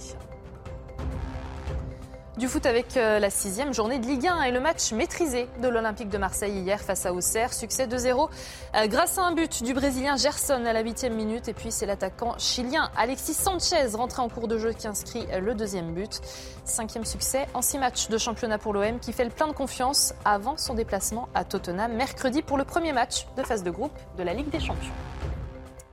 Du 2.38 2.48
foot 2.48 2.68
avec 2.68 2.98
euh, 2.98 3.18
la 3.18 3.32
sixième 3.32 3.74
journée 3.74 3.98
de 3.98 4.06
Ligue 4.06 4.28
1 4.28 4.44
et 4.44 4.52
le 4.52 4.60
match 4.60 4.92
maîtrisé 4.92 5.48
de 5.60 5.68
l'Olympique 5.68 6.10
de 6.10 6.20
Marseille 6.20 6.60
hier 6.60 6.80
face 6.80 7.08
à 7.08 7.12
Auxerre. 7.12 7.52
Succès 7.52 7.88
2-0 7.88 8.30
euh, 8.76 8.86
grâce 8.86 9.18
à 9.18 9.24
un 9.24 9.32
but 9.32 9.64
du 9.64 9.74
Brésilien 9.74 10.18
Gerson 10.18 10.64
à 10.68 10.72
la 10.72 10.82
huitième 10.82 11.16
minute. 11.16 11.48
Et 11.48 11.54
puis 11.54 11.72
c'est 11.72 11.88
l'attaquant 11.88 12.36
chilien 12.38 12.92
Alexis 12.96 13.34
Sanchez 13.34 13.88
rentré 13.96 14.22
en 14.22 14.30
cours 14.30 14.48
de 14.48 14.60
jeu 14.60 14.74
qui 14.74 14.88
inscrit 14.88 15.26
euh, 15.32 15.40
le 15.40 15.56
deuxième 15.56 15.96
but. 15.96 16.22
Cinquième 16.64 17.06
succès 17.06 17.48
en 17.56 17.64
six 17.64 17.80
matchs 17.80 18.08
de 18.08 18.20
championnat 18.20 18.60
pour 18.60 18.72
l'OM 18.72 19.00
qui 19.00 19.14
fait 19.14 19.26
le 19.26 19.32
plein 19.32 19.48
de 19.48 19.54
confiance 19.54 20.14
avant 20.24 20.58
son 20.58 20.76
déplacement 20.76 21.30
à 21.34 21.44
Tottenham 21.44 21.92
mercredi 21.94 22.44
pour 22.44 22.60
le 22.60 22.66
premier 22.66 22.94
match 22.94 23.26
de 23.36 23.42
phase 23.42 23.64
de 23.64 23.72
groupe 23.72 23.98
de 24.16 24.22
la 24.22 24.36
Ligue 24.36 24.50
des 24.50 24.60
Champions. 24.60 24.94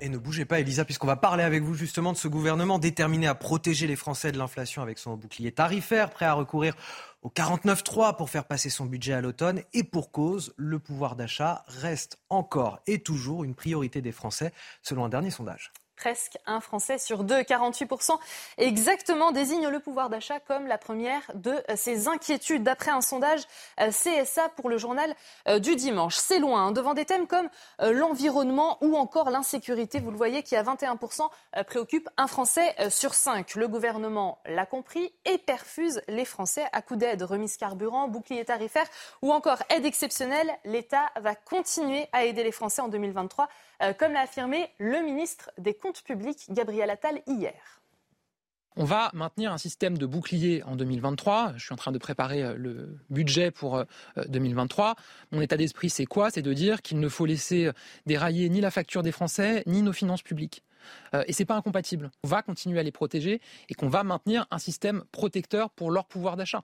Et 0.04 0.10
ne 0.10 0.18
bougez 0.18 0.44
pas, 0.44 0.60
Elisa, 0.60 0.84
puisqu'on 0.84 1.06
va 1.06 1.16
parler 1.16 1.44
avec 1.44 1.62
vous 1.62 1.72
justement 1.72 2.12
de 2.12 2.18
ce 2.18 2.28
gouvernement 2.28 2.78
déterminé 2.78 3.26
à 3.26 3.34
protéger 3.34 3.86
les 3.86 3.96
Français 3.96 4.32
de 4.32 4.36
l'inflation 4.36 4.82
avec 4.82 4.98
son 4.98 5.16
bouclier 5.16 5.50
tarifaire, 5.50 6.10
prêt 6.10 6.26
à 6.26 6.34
recourir 6.34 6.76
au 7.22 7.30
49.3 7.30 8.14
pour 8.14 8.28
faire 8.28 8.44
passer 8.44 8.68
son 8.68 8.84
budget 8.84 9.14
à 9.14 9.22
l'automne. 9.22 9.62
Et 9.72 9.82
pour 9.82 10.12
cause, 10.12 10.52
le 10.58 10.78
pouvoir 10.78 11.16
d'achat 11.16 11.64
reste 11.68 12.18
encore 12.28 12.80
et 12.86 12.98
toujours 12.98 13.44
une 13.44 13.54
priorité 13.54 14.02
des 14.02 14.12
Français, 14.12 14.52
selon 14.82 15.06
un 15.06 15.08
dernier 15.08 15.30
sondage 15.30 15.72
presque 16.04 16.36
un 16.44 16.60
Français 16.60 16.98
sur 16.98 17.24
deux. 17.24 17.40
48% 17.40 18.18
exactement 18.58 19.32
désigne 19.32 19.68
le 19.68 19.80
pouvoir 19.80 20.10
d'achat 20.10 20.38
comme 20.38 20.66
la 20.66 20.76
première 20.76 21.22
de 21.32 21.54
ses 21.76 22.08
inquiétudes, 22.08 22.62
d'après 22.62 22.90
un 22.90 23.00
sondage 23.00 23.40
euh, 23.80 23.88
CSA 23.88 24.50
pour 24.50 24.68
le 24.68 24.76
journal 24.76 25.14
euh, 25.48 25.58
du 25.58 25.76
dimanche. 25.76 26.16
C'est 26.16 26.40
loin, 26.40 26.66
hein, 26.66 26.72
devant 26.72 26.92
des 26.92 27.06
thèmes 27.06 27.26
comme 27.26 27.48
euh, 27.80 27.94
l'environnement 27.94 28.76
ou 28.82 28.98
encore 28.98 29.30
l'insécurité, 29.30 29.98
vous 29.98 30.10
le 30.10 30.18
voyez, 30.18 30.42
qui 30.42 30.56
à 30.56 30.62
21% 30.62 31.26
préoccupe 31.66 32.10
un 32.18 32.26
Français 32.26 32.74
sur 32.90 33.14
cinq. 33.14 33.54
Le 33.54 33.66
gouvernement 33.66 34.38
l'a 34.44 34.66
compris 34.66 35.10
et 35.24 35.38
perfuse 35.38 36.02
les 36.08 36.26
Français 36.26 36.64
à 36.72 36.82
coup 36.82 36.96
d'aide, 36.96 37.22
remise 37.22 37.56
carburant, 37.56 38.08
bouclier 38.08 38.44
tarifaire 38.44 38.86
ou 39.22 39.32
encore 39.32 39.62
aide 39.70 39.86
exceptionnelle. 39.86 40.50
L'État 40.64 41.06
va 41.18 41.34
continuer 41.34 42.08
à 42.12 42.24
aider 42.24 42.44
les 42.44 42.52
Français 42.52 42.82
en 42.82 42.88
2023 42.88 43.44
euh, 43.44 43.48
comme 43.98 44.12
l'a 44.12 44.20
affirmé 44.20 44.68
le 44.78 45.02
ministre 45.04 45.50
des 45.58 45.74
Comptes 45.74 46.02
publics, 46.02 46.46
Gabriel 46.50 46.90
Attal, 46.90 47.22
hier. 47.26 47.54
On 48.76 48.84
va 48.84 49.10
maintenir 49.14 49.52
un 49.52 49.58
système 49.58 49.96
de 49.96 50.04
bouclier 50.04 50.64
en 50.64 50.74
2023. 50.74 51.52
Je 51.56 51.64
suis 51.64 51.72
en 51.72 51.76
train 51.76 51.92
de 51.92 51.98
préparer 51.98 52.42
euh, 52.42 52.54
le 52.56 52.98
budget 53.08 53.52
pour 53.52 53.84
2023. 54.16 54.90
Euh, 54.90 54.94
Mon 55.30 55.40
état 55.40 55.56
d'esprit, 55.56 55.90
c'est 55.90 56.06
quoi? 56.06 56.30
C'est 56.30 56.42
de 56.42 56.52
dire 56.52 56.82
qu'il 56.82 56.98
ne 56.98 57.08
faut 57.08 57.24
laisser 57.24 57.70
dérailler 58.06 58.48
ni 58.48 58.60
la 58.60 58.72
facture 58.72 59.04
des 59.04 59.12
Français, 59.12 59.62
ni 59.66 59.82
nos 59.82 59.92
finances 59.92 60.22
publiques. 60.22 60.64
Et 61.26 61.32
ce 61.32 61.40
n'est 61.40 61.46
pas 61.46 61.54
incompatible. 61.54 62.10
On 62.24 62.28
va 62.28 62.42
continuer 62.42 62.78
à 62.78 62.82
les 62.82 62.92
protéger 62.92 63.40
et 63.70 63.74
qu'on 63.74 63.88
va 63.88 64.04
maintenir 64.04 64.46
un 64.50 64.58
système 64.58 65.02
protecteur 65.12 65.70
pour 65.70 65.90
leur 65.90 66.04
pouvoir 66.04 66.36
d'achat. 66.36 66.60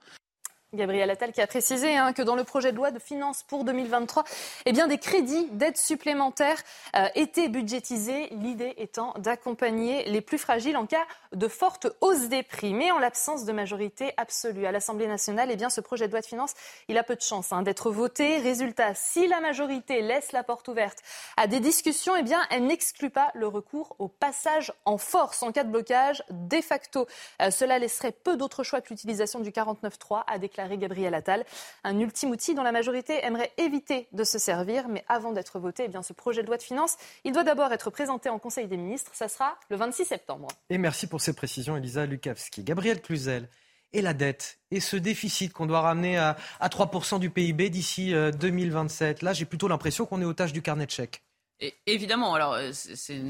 Gabriel 0.73 1.09
Attal 1.09 1.33
qui 1.33 1.41
a 1.41 1.47
précisé 1.47 1.97
hein, 1.97 2.13
que 2.13 2.21
dans 2.21 2.37
le 2.37 2.45
projet 2.45 2.71
de 2.71 2.77
loi 2.77 2.91
de 2.91 2.99
finances 2.99 3.43
pour 3.43 3.65
2023, 3.65 4.23
eh 4.65 4.71
bien, 4.71 4.87
des 4.87 4.99
crédits 4.99 5.49
d'aide 5.51 5.75
supplémentaires 5.75 6.61
euh, 6.95 7.09
étaient 7.13 7.49
budgétisés, 7.49 8.29
l'idée 8.31 8.73
étant 8.77 9.13
d'accompagner 9.17 10.05
les 10.05 10.21
plus 10.21 10.37
fragiles 10.37 10.77
en 10.77 10.85
cas 10.85 11.05
de 11.33 11.49
forte 11.49 11.87
hausse 11.99 12.29
des 12.29 12.41
prix. 12.41 12.73
Mais 12.73 12.89
en 12.89 12.99
l'absence 12.99 13.43
de 13.43 13.51
majorité 13.51 14.13
absolue 14.15 14.65
à 14.65 14.71
l'Assemblée 14.71 15.07
nationale, 15.07 15.49
eh 15.51 15.57
bien, 15.57 15.69
ce 15.69 15.81
projet 15.81 16.07
de 16.07 16.13
loi 16.13 16.21
de 16.21 16.25
finances, 16.25 16.53
il 16.87 16.97
a 16.97 17.03
peu 17.03 17.17
de 17.17 17.21
chance 17.21 17.51
hein, 17.51 17.63
d'être 17.63 17.91
voté. 17.91 18.37
Résultat, 18.37 18.93
si 18.95 19.27
la 19.27 19.41
majorité 19.41 20.01
laisse 20.01 20.31
la 20.31 20.43
porte 20.43 20.69
ouverte 20.69 20.99
à 21.35 21.47
des 21.47 21.59
discussions, 21.59 22.15
eh 22.15 22.23
bien, 22.23 22.39
elle 22.49 22.65
n'exclut 22.65 23.09
pas 23.09 23.29
le 23.33 23.47
recours 23.49 23.97
au 23.99 24.07
passage 24.07 24.71
en 24.85 24.97
force 24.97 25.43
en 25.43 25.51
cas 25.51 25.65
de 25.65 25.69
blocage. 25.69 26.23
De 26.29 26.61
facto, 26.61 27.07
euh, 27.41 27.51
cela 27.51 27.77
laisserait 27.77 28.13
peu 28.13 28.37
d'autres 28.37 28.63
choix 28.63 28.79
que 28.79 28.87
l'utilisation 28.87 29.41
du 29.41 29.51
49.3 29.51 30.23
à 30.27 30.39
déclarer 30.39 30.60
Gabriel 30.69 31.13
Attal. 31.13 31.45
Un 31.83 31.99
ultime 31.99 32.31
outil 32.31 32.55
dont 32.55 32.63
la 32.63 32.71
majorité 32.71 33.23
aimerait 33.23 33.51
éviter 33.57 34.07
de 34.11 34.23
se 34.23 34.39
servir. 34.39 34.87
Mais 34.87 35.03
avant 35.07 35.31
d'être 35.31 35.59
voté, 35.59 35.83
eh 35.85 35.87
bien, 35.87 36.03
ce 36.03 36.13
projet 36.13 36.41
de 36.41 36.47
loi 36.47 36.57
de 36.57 36.63
finances, 36.63 36.97
il 37.23 37.33
doit 37.33 37.43
d'abord 37.43 37.71
être 37.71 37.89
présenté 37.89 38.29
en 38.29 38.39
Conseil 38.39 38.67
des 38.67 38.77
ministres. 38.77 39.11
Ça 39.13 39.27
sera 39.27 39.57
le 39.69 39.75
26 39.77 40.05
septembre. 40.05 40.47
Et 40.69 40.77
merci 40.77 41.07
pour 41.07 41.21
ces 41.21 41.33
précisions, 41.33 41.77
Elisa 41.77 42.05
Lukavski. 42.05 42.63
Gabriel 42.63 43.01
Cluzel 43.01 43.47
et 43.93 44.01
la 44.01 44.13
dette 44.13 44.59
et 44.71 44.79
ce 44.79 44.95
déficit 44.95 45.51
qu'on 45.53 45.65
doit 45.65 45.81
ramener 45.81 46.17
à, 46.17 46.37
3% 46.61 47.19
du 47.19 47.29
PIB 47.29 47.69
d'ici 47.69 48.13
2027. 48.39 49.23
Euh, 49.23 49.25
Là, 49.25 49.33
j'ai 49.33 49.45
plutôt 49.45 49.67
l'impression 49.67 50.05
qu'on 50.05 50.21
est 50.21 50.25
otage 50.25 50.53
du 50.53 50.61
carnet 50.61 50.85
de 50.85 50.91
chèques. 50.91 51.23
Et 51.59 51.75
évidemment, 51.85 52.33
alors 52.33 52.53
euh, 52.53 52.71
c'est 52.73 53.21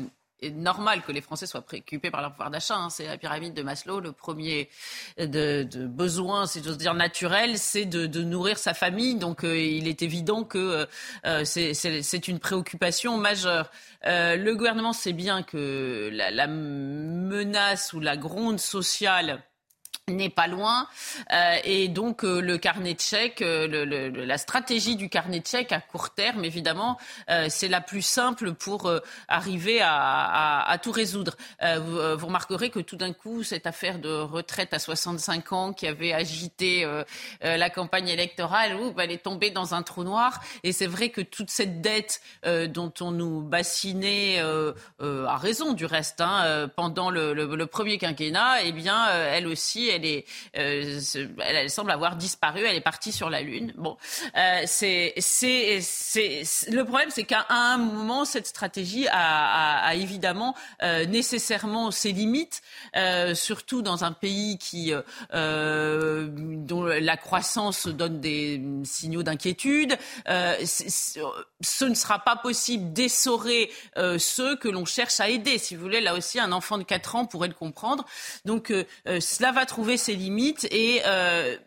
normal 0.50 1.02
que 1.04 1.12
les 1.12 1.22
Français 1.22 1.46
soient 1.46 1.62
préoccupés 1.62 2.10
par 2.10 2.22
leur 2.22 2.32
pouvoir 2.32 2.50
d'achat. 2.50 2.76
Hein. 2.76 2.90
C'est 2.90 3.06
la 3.06 3.18
pyramide 3.18 3.54
de 3.54 3.62
Maslow. 3.62 4.00
Le 4.00 4.12
premier 4.12 4.70
de, 5.18 5.64
de 5.64 5.86
besoin, 5.86 6.48
si 6.48 6.64
j'ose 6.64 6.78
dire 6.78 6.94
naturel, 6.94 7.58
c'est 7.58 7.86
de, 7.86 8.22
nourrir 8.24 8.58
sa 8.58 8.74
famille. 8.74 9.16
Donc 9.16 9.44
euh, 9.44 9.58
il 9.58 9.88
est 9.88 10.02
évident 10.02 10.44
que 10.44 10.88
euh, 11.26 11.44
c'est 11.46 12.28
une 12.28 12.40
préoccupation 12.40 13.18
majeure. 13.18 13.70
Euh, 14.06 14.36
le 14.36 14.56
gouvernement 14.56 14.94
sait 14.94 15.14
bien 15.14 15.44
que 15.44 16.10
la 16.12 16.48
menace 16.48 17.94
ou 17.94 18.00
la 18.00 18.18
gronde 18.18 18.60
sociale 18.60 19.44
n'est 20.16 20.30
pas 20.30 20.48
loin. 20.48 20.88
Euh, 21.32 21.58
et 21.64 21.88
donc 21.88 22.24
euh, 22.24 22.42
le 22.42 22.58
carnet 22.58 22.94
de 22.94 23.00
chèques, 23.00 23.42
euh, 23.42 24.12
la 24.26 24.38
stratégie 24.38 24.96
du 24.96 25.10
carnet 25.10 25.40
de 25.40 25.48
chèques 25.48 25.72
à 25.72 25.80
court 25.80 26.12
terme, 26.12 26.46
évidemment, 26.46 26.98
c'est 27.50 27.68
la 27.68 27.82
plus 27.82 28.02
simple 28.02 28.54
pour 28.54 28.92
arriver 29.28 29.80
à, 29.82 30.78
tout 30.82 30.92
résoudre. 30.92 31.36
Vous, 31.62 32.26
remarquerez 32.26 32.70
que 32.70 32.80
tout 32.80 32.96
d'un 32.96 33.14
coup, 33.14 33.44
cette 33.44 33.68
affaire 33.68 34.00
de 34.00 34.10
retraite 34.10 34.74
à 34.74 34.80
65 34.80 35.54
ans 35.54 35.74
qui 35.74 35.88
avait 35.88 36.14
agité 36.14 36.88
la 37.42 37.70
campagne 37.70 38.10
électorale, 38.10 38.76
ouh, 38.76 38.94
elle 38.98 39.12
est 39.12 39.24
tombée 39.24 39.52
dans 39.52 39.74
un 39.74 39.84
trou 39.84 40.04
noir. 40.04 40.42
Et 40.64 40.72
c'est 40.72 40.88
vrai 40.88 41.10
que 41.10 41.22
toute 41.22 41.50
cette 41.50 41.82
dette 41.82 42.22
dont 42.46 42.94
on 43.00 43.12
nous 43.12 43.42
bassinait, 43.42 44.40
à 44.40 45.38
raison 45.38 45.74
du 45.74 45.86
reste, 45.86 46.22
hein, 46.22 46.70
pendant 46.76 47.10
le, 47.10 47.34
le, 47.34 47.66
premier 47.66 47.98
quinquennat, 47.98 48.64
eh 48.64 48.72
bien, 48.72 49.08
elle 49.10 49.48
aussi, 49.48 49.90
elle 49.90 50.01
euh, 50.58 51.00
elle, 51.40 51.70
semble 51.70 51.92
avoir 51.92 52.16
disparu, 52.16 52.64
elle 52.66 52.76
est 52.76 52.82
partie 52.82 53.12
sur 53.12 53.30
la 53.30 53.42
Lune. 53.42 53.74
Bon, 53.78 53.98
euh, 54.38 54.64
c'est, 54.66 55.14
le 55.16 56.84
problème, 56.84 57.10
c'est 57.12 57.24
qu'à 57.24 57.46
un 57.50 57.78
moment, 57.78 58.26
cette 58.26 58.48
stratégie 58.48 59.08
a, 59.12 59.94
évidemment 59.96 60.56
euh, 60.84 61.06
nécessairement 61.06 61.92
ses 61.92 62.12
limites, 62.12 62.62
surtout 63.34 63.82
dans 63.82 64.04
un 64.04 64.12
pays 64.12 64.58
qui, 64.58 64.94
dont 65.34 66.84
la 66.84 67.18
croissance 67.18 67.88
donne 67.88 68.20
des 68.20 68.62
signaux 68.84 69.24
d'inquiétude. 69.24 69.98
ce 70.26 71.86
ne 71.86 71.94
sera 71.94 72.20
pas 72.20 72.36
possible 72.36 72.94
d'essorer 72.94 73.72
ceux 74.18 74.56
que 74.56 74.68
l'on 74.68 74.86
cherche 74.86 75.20
à 75.20 75.30
aider. 75.30 75.58
Si 75.58 75.76
vous 75.76 75.82
voulez, 75.82 76.02
là 76.02 76.14
aussi, 76.16 76.40
un 76.40 76.52
enfant 76.52 76.78
de 76.78 76.84
4 76.84 77.16
ans 77.16 77.26
pourrait 77.26 77.48
le 77.48 77.54
comprendre. 77.54 78.06
Donc, 78.46 78.74
cela 79.06 79.52
va 79.52 79.66
ses 79.98 80.16
limites 80.16 80.68
et 80.72 81.02
euh, 81.06 81.58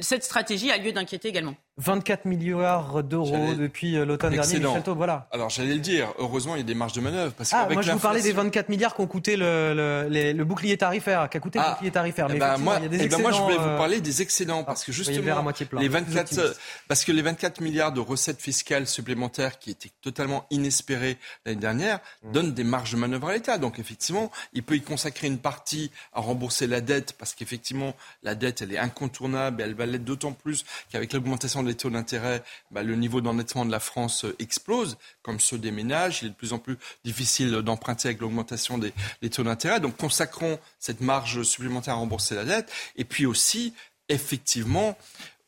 cette 0.00 0.24
stratégie 0.24 0.70
a 0.70 0.78
lieu 0.78 0.92
d'inquiéter 0.92 1.28
également. 1.28 1.54
24 1.78 2.24
milliards 2.26 3.02
d'euros 3.02 3.54
depuis 3.54 3.96
euh, 3.96 4.04
l'automne 4.04 4.32
dernier. 4.32 4.60
Michel 4.60 4.82
voilà. 4.94 5.26
Alors 5.32 5.50
j'allais 5.50 5.74
le 5.74 5.80
dire, 5.80 6.12
heureusement 6.18 6.54
il 6.54 6.58
y 6.58 6.60
a 6.60 6.64
des 6.64 6.74
marges 6.74 6.92
de 6.92 7.00
manœuvre. 7.00 7.32
Parce 7.32 7.52
ah, 7.52 7.68
moi 7.68 7.82
je 7.82 7.90
vous 7.90 7.98
parlais 7.98 8.22
des 8.22 8.32
24 8.32 8.68
milliards 8.68 8.94
qu'ont 8.94 9.08
coûté 9.08 9.36
le, 9.36 9.74
le, 10.08 10.32
le, 10.32 10.44
bouclier 10.44 10.78
tarifaire, 10.78 11.28
qu'a 11.28 11.40
coûté 11.40 11.58
le 11.58 11.64
ah, 11.66 11.72
bouclier 11.72 11.90
tarifaire. 11.90 12.28
Mais 12.28 12.38
eh 12.38 12.60
moi, 12.60 12.76
il 12.78 12.84
y 12.84 12.86
a 12.86 12.88
des 12.88 13.02
excédents. 13.02 13.16
Eh 13.18 13.22
ben, 13.22 13.22
moi 13.22 13.32
je 13.32 13.42
voulais 13.42 13.56
vous 13.56 13.74
euh, 13.74 13.76
parler 13.76 14.00
des 14.00 14.22
excédents 14.22 14.62
parce 14.62 14.82
ah, 14.82 14.86
que 14.86 14.92
justement 14.92 15.44
les 15.80 15.88
24 15.88 16.54
parce 16.86 17.04
que 17.04 17.10
les 17.10 17.22
24 17.22 17.60
milliards 17.60 17.92
de 17.92 18.00
recettes 18.00 18.40
fiscales 18.40 18.86
supplémentaires 18.86 19.58
qui 19.58 19.70
étaient 19.70 19.90
totalement 20.00 20.46
inespérées 20.50 21.18
l'année 21.44 21.60
dernière 21.60 21.98
mmh. 22.22 22.32
donnent 22.32 22.54
des 22.54 22.64
marges 22.64 22.92
de 22.92 22.98
manœuvre 22.98 23.28
à 23.30 23.32
l'État. 23.32 23.58
Donc 23.58 23.80
effectivement, 23.80 24.30
il 24.52 24.62
peut 24.62 24.76
y 24.76 24.82
consacrer 24.82 25.26
une 25.26 25.38
partie 25.38 25.90
à 26.12 26.20
rembourser 26.20 26.68
la 26.68 26.80
dette 26.80 27.14
parce 27.14 27.34
qu'effectivement 27.34 27.94
la 28.22 28.36
dette 28.36 28.62
elle 28.62 28.72
est 28.72 28.78
incontournable 28.78 29.60
et 29.60 29.64
elle 29.64 29.74
va 29.74 29.86
l'être 29.86 30.04
d'autant 30.04 30.32
plus 30.32 30.64
qu'avec 30.90 31.12
l'augmentation 31.12 31.63
des 31.64 31.74
taux 31.74 31.90
d'intérêt, 31.90 32.42
bah, 32.70 32.82
le 32.82 32.96
niveau 32.96 33.20
d'endettement 33.20 33.64
de 33.64 33.70
la 33.70 33.80
France 33.80 34.24
euh, 34.24 34.36
explose, 34.38 34.96
comme 35.22 35.40
ceux 35.40 35.58
des 35.58 35.70
ménages. 35.70 36.20
Il 36.22 36.26
est 36.26 36.30
de 36.30 36.34
plus 36.34 36.52
en 36.52 36.58
plus 36.58 36.76
difficile 37.04 37.50
d'emprunter 37.62 38.08
avec 38.08 38.20
l'augmentation 38.20 38.78
des, 38.78 38.92
taux 39.30 39.42
d'intérêt. 39.42 39.80
Donc 39.80 39.96
consacrons 39.96 40.58
cette 40.78 41.00
marge 41.00 41.42
supplémentaire 41.42 41.94
à 41.94 41.96
rembourser 41.98 42.34
la 42.34 42.44
dette. 42.44 42.72
Et 42.96 43.04
puis 43.04 43.26
aussi, 43.26 43.74
effectivement, 44.08 44.96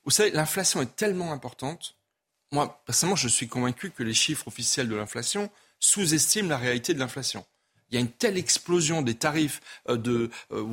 vous 0.04 0.10
savez, 0.10 0.30
l'inflation 0.30 0.82
est 0.82 0.96
tellement 0.96 1.32
importante. 1.32 1.96
Moi, 2.52 2.80
personnellement, 2.86 3.16
je 3.16 3.28
suis 3.28 3.48
convaincu 3.48 3.90
que 3.90 4.02
les 4.02 4.14
chiffres 4.14 4.46
officiels 4.48 4.88
de 4.88 4.94
l'inflation 4.94 5.50
sous-estiment 5.80 6.48
la 6.48 6.56
réalité 6.56 6.94
de 6.94 6.98
l'inflation 6.98 7.44
il 7.90 7.94
y 7.94 7.98
a 7.98 8.00
une 8.00 8.10
telle 8.10 8.36
explosion 8.36 9.02
des 9.02 9.14
tarifs 9.14 9.60
euh, 9.88 9.96
de 9.96 10.30
euh, 10.52 10.64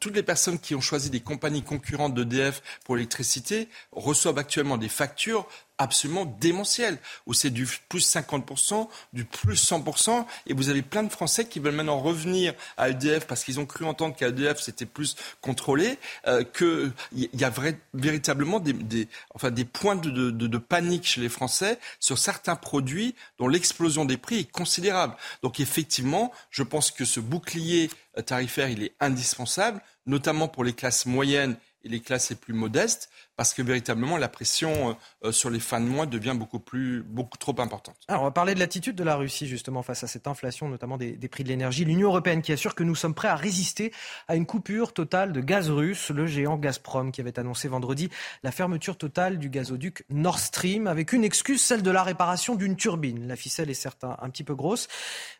toutes 0.00 0.14
les 0.14 0.22
personnes 0.22 0.58
qui 0.58 0.74
ont 0.74 0.80
choisi 0.80 1.10
des 1.10 1.20
compagnies 1.20 1.62
concurrentes 1.62 2.14
d'EDF 2.14 2.62
pour 2.84 2.96
l'électricité 2.96 3.68
reçoivent 3.92 4.38
actuellement 4.38 4.76
des 4.76 4.88
factures 4.88 5.46
absolument 5.78 6.24
démentiel, 6.26 6.98
où 7.26 7.34
c'est 7.34 7.50
du 7.50 7.66
plus 7.88 8.06
50%, 8.14 8.88
du 9.12 9.24
plus 9.24 9.70
100%, 9.70 10.26
et 10.46 10.54
vous 10.54 10.68
avez 10.68 10.82
plein 10.82 11.02
de 11.02 11.08
Français 11.08 11.46
qui 11.46 11.60
veulent 11.60 11.74
maintenant 11.74 12.00
revenir 12.00 12.54
à 12.76 12.90
EDF 12.90 13.26
parce 13.26 13.44
qu'ils 13.44 13.60
ont 13.60 13.66
cru 13.66 13.84
entendre 13.84 14.14
qu'à 14.14 14.28
EDF 14.28 14.60
c'était 14.60 14.86
plus 14.86 15.16
contrôlé, 15.40 15.98
euh, 16.26 16.44
qu'il 16.44 16.92
y 17.12 17.44
a 17.44 17.52
véritablement 17.94 18.60
des, 18.60 18.72
des, 18.72 19.08
enfin, 19.34 19.50
des 19.50 19.64
points 19.64 19.96
de, 19.96 20.10
de, 20.10 20.30
de, 20.30 20.58
panique 20.58 21.06
chez 21.06 21.20
les 21.20 21.28
Français 21.28 21.78
sur 22.00 22.18
certains 22.18 22.56
produits 22.56 23.14
dont 23.38 23.48
l'explosion 23.48 24.04
des 24.04 24.16
prix 24.16 24.40
est 24.40 24.50
considérable. 24.50 25.14
Donc 25.42 25.60
effectivement, 25.60 26.32
je 26.50 26.62
pense 26.62 26.90
que 26.90 27.04
ce 27.04 27.20
bouclier 27.20 27.90
tarifaire, 28.26 28.68
il 28.68 28.82
est 28.82 28.94
indispensable, 29.00 29.80
notamment 30.06 30.48
pour 30.48 30.64
les 30.64 30.72
classes 30.72 31.06
moyennes 31.06 31.56
et 31.84 31.88
les 31.88 32.00
classes 32.00 32.30
les 32.30 32.36
plus 32.36 32.54
modestes, 32.54 33.08
parce 33.38 33.54
que 33.54 33.62
véritablement 33.62 34.16
la 34.16 34.28
pression 34.28 34.96
euh, 35.24 35.30
sur 35.30 35.48
les 35.48 35.60
fins 35.60 35.80
de 35.80 35.86
mois 35.86 36.06
devient 36.06 36.34
beaucoup 36.36 36.58
plus, 36.58 37.04
beaucoup 37.04 37.38
trop 37.38 37.54
importante. 37.60 37.94
Alors 38.08 38.22
on 38.22 38.24
va 38.24 38.32
parler 38.32 38.52
de 38.52 38.58
l'attitude 38.58 38.96
de 38.96 39.04
la 39.04 39.14
Russie 39.14 39.46
justement 39.46 39.84
face 39.84 40.02
à 40.02 40.08
cette 40.08 40.26
inflation, 40.26 40.68
notamment 40.68 40.96
des, 40.96 41.16
prix 41.28 41.44
de 41.44 41.48
l'énergie. 41.48 41.84
L'Union 41.84 42.08
européenne 42.08 42.42
qui 42.42 42.50
assure 42.50 42.74
que 42.74 42.82
nous 42.82 42.96
sommes 42.96 43.14
prêts 43.14 43.28
à 43.28 43.36
résister 43.36 43.92
à 44.26 44.34
une 44.34 44.44
coupure 44.44 44.92
totale 44.92 45.32
de 45.32 45.40
gaz 45.40 45.70
russe. 45.70 46.10
Le 46.10 46.26
géant 46.26 46.56
Gazprom 46.56 47.12
qui 47.12 47.20
avait 47.20 47.38
annoncé 47.38 47.68
vendredi 47.68 48.10
la 48.42 48.50
fermeture 48.50 48.98
totale 48.98 49.38
du 49.38 49.48
gazoduc 49.50 50.04
Nord 50.10 50.40
Stream 50.40 50.88
avec 50.88 51.12
une 51.12 51.22
excuse, 51.22 51.62
celle 51.62 51.84
de 51.84 51.92
la 51.92 52.02
réparation 52.02 52.56
d'une 52.56 52.74
turbine. 52.74 53.28
La 53.28 53.36
ficelle 53.36 53.70
est 53.70 53.74
certes 53.74 54.02
un, 54.02 54.30
petit 54.30 54.42
peu 54.42 54.56
grosse. 54.56 54.88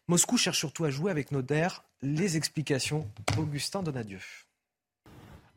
Moscou 0.06 0.36
cherche 0.36 0.58
surtout 0.58 0.84
à 0.84 0.90
jouer 0.90 1.10
avec 1.10 1.32
nos 1.32 1.42
terres. 1.42 1.82
Les 2.00 2.36
explications, 2.36 3.10
Augustin 3.36 3.82
Donadieu. 3.82 4.20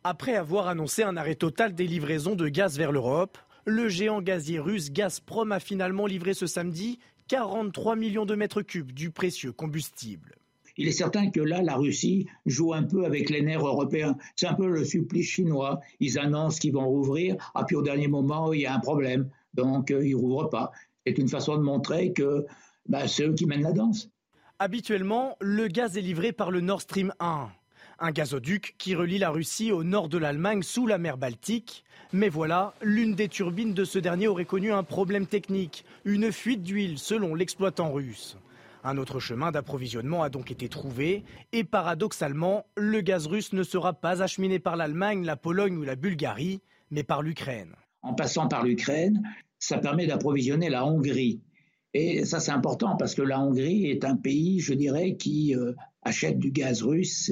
Après 0.03 0.35
avoir 0.35 0.67
annoncé 0.67 1.03
un 1.03 1.15
arrêt 1.15 1.35
total 1.35 1.75
des 1.75 1.85
livraisons 1.85 2.33
de 2.33 2.49
gaz 2.49 2.75
vers 2.75 2.91
l'Europe, 2.91 3.37
le 3.65 3.87
géant 3.87 4.19
gazier 4.19 4.57
russe 4.57 4.91
Gazprom 4.91 5.51
a 5.51 5.59
finalement 5.59 6.07
livré 6.07 6.33
ce 6.33 6.47
samedi 6.47 6.97
43 7.27 7.95
millions 7.95 8.25
de 8.25 8.33
mètres 8.33 8.63
cubes 8.63 8.93
du 8.93 9.11
précieux 9.11 9.51
combustible. 9.51 10.37
Il 10.75 10.87
est 10.87 10.91
certain 10.91 11.29
que 11.29 11.39
là, 11.39 11.61
la 11.61 11.75
Russie 11.75 12.25
joue 12.47 12.73
un 12.73 12.81
peu 12.81 13.05
avec 13.05 13.29
les 13.29 13.43
nerfs 13.43 13.67
européens. 13.67 14.17
C'est 14.35 14.47
un 14.47 14.55
peu 14.55 14.67
le 14.67 14.83
supplice 14.83 15.29
chinois. 15.29 15.81
Ils 15.99 16.17
annoncent 16.17 16.57
qu'ils 16.57 16.73
vont 16.73 16.87
rouvrir, 16.87 17.35
ah, 17.53 17.63
puis 17.63 17.75
au 17.75 17.83
dernier 17.83 18.07
moment, 18.07 18.53
il 18.53 18.61
y 18.61 18.65
a 18.65 18.73
un 18.73 18.79
problème. 18.79 19.29
Donc, 19.53 19.91
euh, 19.91 20.03
ils 20.03 20.15
ne 20.15 20.19
rouvrent 20.19 20.49
pas. 20.49 20.71
C'est 21.05 21.19
une 21.19 21.27
façon 21.27 21.57
de 21.57 21.61
montrer 21.61 22.11
que 22.11 22.47
bah, 22.87 23.07
c'est 23.07 23.27
eux 23.27 23.35
qui 23.35 23.45
mènent 23.45 23.61
la 23.61 23.73
danse. 23.73 24.09
Habituellement, 24.57 25.37
le 25.41 25.67
gaz 25.67 25.95
est 25.95 26.01
livré 26.01 26.31
par 26.31 26.49
le 26.49 26.61
Nord 26.61 26.81
Stream 26.81 27.13
1 27.19 27.51
un 28.01 28.11
gazoduc 28.11 28.75
qui 28.77 28.95
relie 28.95 29.19
la 29.19 29.29
Russie 29.29 29.71
au 29.71 29.83
nord 29.83 30.09
de 30.09 30.17
l'Allemagne 30.17 30.63
sous 30.63 30.87
la 30.87 30.97
mer 30.97 31.17
Baltique. 31.17 31.83
Mais 32.11 32.29
voilà, 32.29 32.73
l'une 32.81 33.15
des 33.15 33.29
turbines 33.29 33.73
de 33.73 33.85
ce 33.85 33.99
dernier 33.99 34.27
aurait 34.27 34.45
connu 34.45 34.71
un 34.71 34.83
problème 34.83 35.27
technique, 35.27 35.85
une 36.03 36.31
fuite 36.31 36.63
d'huile 36.63 36.97
selon 36.97 37.35
l'exploitant 37.35 37.91
russe. 37.93 38.37
Un 38.83 38.97
autre 38.97 39.19
chemin 39.19 39.51
d'approvisionnement 39.51 40.23
a 40.23 40.29
donc 40.29 40.49
été 40.49 40.67
trouvé 40.67 41.23
et 41.53 41.63
paradoxalement, 41.63 42.65
le 42.75 43.01
gaz 43.01 43.27
russe 43.27 43.53
ne 43.53 43.63
sera 43.63 43.93
pas 43.93 44.23
acheminé 44.23 44.57
par 44.57 44.75
l'Allemagne, 44.75 45.23
la 45.23 45.37
Pologne 45.37 45.77
ou 45.77 45.83
la 45.83 45.95
Bulgarie, 45.95 46.59
mais 46.89 47.03
par 47.03 47.21
l'Ukraine. 47.21 47.75
En 48.01 48.15
passant 48.15 48.47
par 48.47 48.63
l'Ukraine, 48.63 49.21
ça 49.59 49.77
permet 49.77 50.07
d'approvisionner 50.07 50.69
la 50.69 50.85
Hongrie. 50.85 51.39
Et 51.93 52.25
ça, 52.25 52.39
c'est 52.39 52.51
important 52.51 52.95
parce 52.97 53.13
que 53.13 53.21
la 53.21 53.39
Hongrie 53.39 53.91
est 53.91 54.03
un 54.05 54.15
pays, 54.15 54.59
je 54.59 54.73
dirais, 54.73 55.15
qui 55.17 55.55
euh, 55.55 55.73
achète 56.01 56.39
du 56.39 56.51
gaz 56.51 56.81
russe 56.81 57.29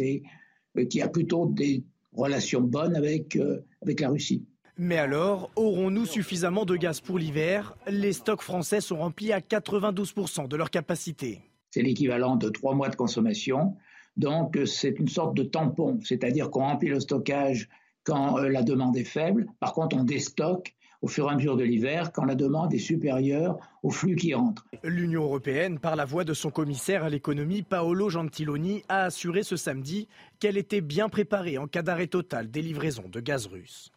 qui 0.83 1.01
a 1.01 1.07
plutôt 1.07 1.45
des 1.47 1.83
relations 2.13 2.61
bonnes 2.61 2.95
avec, 2.95 3.35
euh, 3.35 3.65
avec 3.81 3.99
la 3.99 4.09
Russie. 4.09 4.45
Mais 4.77 4.97
alors, 4.97 5.51
aurons-nous 5.55 6.05
suffisamment 6.05 6.65
de 6.65 6.77
gaz 6.77 7.01
pour 7.01 7.19
l'hiver? 7.19 7.75
Les 7.87 8.13
stocks 8.13 8.41
français 8.41 8.79
sont 8.79 8.97
remplis 8.97 9.33
à 9.33 9.39
92% 9.39 10.47
de 10.47 10.55
leur 10.55 10.69
capacité. 10.69 11.41
C'est 11.71 11.81
l'équivalent 11.81 12.37
de 12.37 12.49
trois 12.49 12.73
mois 12.73 12.89
de 12.89 12.95
consommation. 12.95 13.75
Donc, 14.15 14.57
c'est 14.65 14.97
une 14.99 15.09
sorte 15.09 15.35
de 15.35 15.43
tampon, 15.43 15.99
c'est-à-dire 16.03 16.49
qu'on 16.49 16.61
remplit 16.61 16.89
le 16.89 16.99
stockage 16.99 17.69
quand 18.03 18.39
euh, 18.39 18.49
la 18.49 18.63
demande 18.63 18.97
est 18.97 19.03
faible. 19.03 19.47
Par 19.59 19.73
contre, 19.73 19.97
on 19.97 20.03
déstocke 20.03 20.75
au 21.01 21.07
fur 21.07 21.27
et 21.27 21.31
à 21.31 21.35
mesure 21.35 21.55
de 21.55 21.63
l'hiver 21.63 22.11
quand 22.11 22.25
la 22.25 22.35
demande 22.35 22.73
est 22.73 22.79
supérieure 22.79 23.57
au 23.83 23.89
flux 23.89 24.15
qui 24.15 24.35
entre. 24.35 24.65
L'Union 24.83 25.23
européenne, 25.23 25.79
par 25.79 25.95
la 25.95 26.05
voix 26.05 26.23
de 26.23 26.33
son 26.33 26.51
commissaire 26.51 27.03
à 27.03 27.09
l'économie 27.09 27.61
Paolo 27.61 28.09
Gentiloni, 28.09 28.83
a 28.89 29.03
assuré 29.03 29.43
ce 29.43 29.55
samedi 29.55 30.07
qu'elle 30.39 30.57
était 30.57 30.81
bien 30.81 31.09
préparée 31.09 31.57
en 31.57 31.67
cas 31.67 31.81
d'arrêt 31.81 32.07
total 32.07 32.51
des 32.51 32.61
livraisons 32.61 33.09
de 33.09 33.19
gaz 33.19 33.47
russe. 33.47 33.91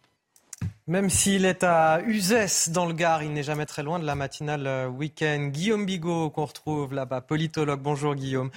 Même 0.86 1.10
s'il 1.10 1.44
est 1.44 1.62
à 1.62 2.00
Uzès 2.06 2.70
dans 2.70 2.86
le 2.86 2.92
Gard, 2.92 3.22
il 3.22 3.32
n'est 3.32 3.42
jamais 3.42 3.66
très 3.66 3.82
loin 3.82 3.98
de 3.98 4.04
la 4.04 4.14
matinale 4.14 4.66
euh, 4.66 4.88
week-end. 4.88 5.50
Guillaume 5.52 5.86
Bigot 5.86 6.30
qu'on 6.30 6.44
retrouve 6.44 6.92
là-bas, 6.92 7.20
politologue. 7.20 7.80
Bonjour 7.80 8.14
Guillaume. 8.14 8.50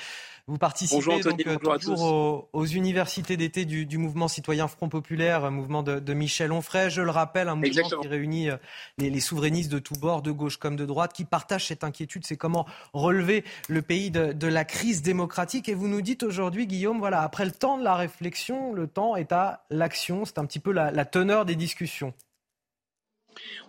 Vous 0.48 0.60
participez 0.60 1.22
donc 1.22 1.48
euh, 1.48 1.58
toujours 1.58 2.48
aux, 2.54 2.66
universités 2.68 3.36
d'été 3.36 3.66
du, 3.66 3.98
mouvement 3.98 4.28
citoyen 4.28 4.68
Front 4.68 4.90
Populaire, 4.90 5.50
mouvement 5.50 5.82
de, 5.82 6.14
Michel 6.14 6.52
Onfray. 6.52 6.92
Je 6.92 7.02
le 7.02 7.10
rappelle, 7.10 7.48
un 7.48 7.56
mouvement 7.56 8.02
qui 8.02 8.08
réunit 8.08 8.52
euh, 8.52 8.58
les, 9.00 9.20
souverainistes 9.20 9.72
de 9.72 9.80
tous 9.80 9.96
bords, 9.96 10.22
de 10.22 10.32
gauche 10.32 10.58
comme 10.58 10.76
de 10.76 10.86
droite, 10.86 11.14
qui 11.14 11.26
partagent 11.26 11.66
cette 11.66 11.84
inquiétude. 11.84 12.28
C'est 12.28 12.38
comment 12.38 12.68
relever 12.94 13.44
le 13.70 13.82
pays 13.82 14.12
de, 14.12 14.48
la 14.48 14.66
crise 14.66 15.02
démocratique. 15.02 15.68
Et 15.68 15.74
vous 15.74 15.88
nous 15.88 16.02
dites 16.02 16.22
aujourd'hui, 16.22 16.68
Guillaume, 16.68 17.00
voilà, 17.00 17.22
après 17.22 17.46
le 17.46 17.52
temps 17.52 17.80
de 17.80 17.84
la 17.84 17.96
réflexion, 17.96 18.72
le 18.72 18.86
temps 18.86 19.16
est 19.16 19.32
à 19.32 19.66
l'action. 19.72 20.26
C'est 20.26 20.38
un 20.38 20.46
petit 20.46 20.60
peu 20.60 20.72
la 20.72 21.06
teneur 21.06 21.46
des 21.46 21.56
discussions. 21.56 22.14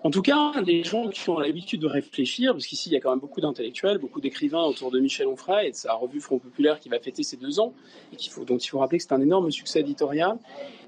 En 0.02 0.10
tout 0.10 0.22
cas, 0.22 0.60
des 0.62 0.84
gens 0.84 1.08
qui 1.08 1.28
ont 1.30 1.38
l'habitude 1.38 1.80
de 1.80 1.86
réfléchir, 1.86 2.52
parce 2.52 2.66
qu'ici 2.66 2.90
il 2.90 2.92
y 2.92 2.96
a 2.96 3.00
quand 3.00 3.10
même 3.10 3.20
beaucoup 3.20 3.40
d'intellectuels, 3.40 3.98
beaucoup 3.98 4.20
d'écrivains 4.20 4.62
autour 4.62 4.90
de 4.90 5.00
Michel 5.00 5.26
Onfray 5.26 5.68
et 5.68 5.70
de 5.70 5.76
sa 5.76 5.94
revue 5.94 6.20
Front 6.20 6.38
Populaire 6.38 6.78
qui 6.80 6.88
va 6.88 6.98
fêter 6.98 7.22
ses 7.22 7.36
deux 7.36 7.58
ans, 7.60 7.72
et 8.12 8.16
qu'il 8.16 8.30
faut, 8.32 8.44
dont 8.44 8.58
il 8.58 8.68
faut 8.68 8.78
rappeler 8.78 8.98
que 8.98 9.04
c'est 9.04 9.12
un 9.12 9.20
énorme 9.20 9.50
succès 9.50 9.80
éditorial. 9.80 10.38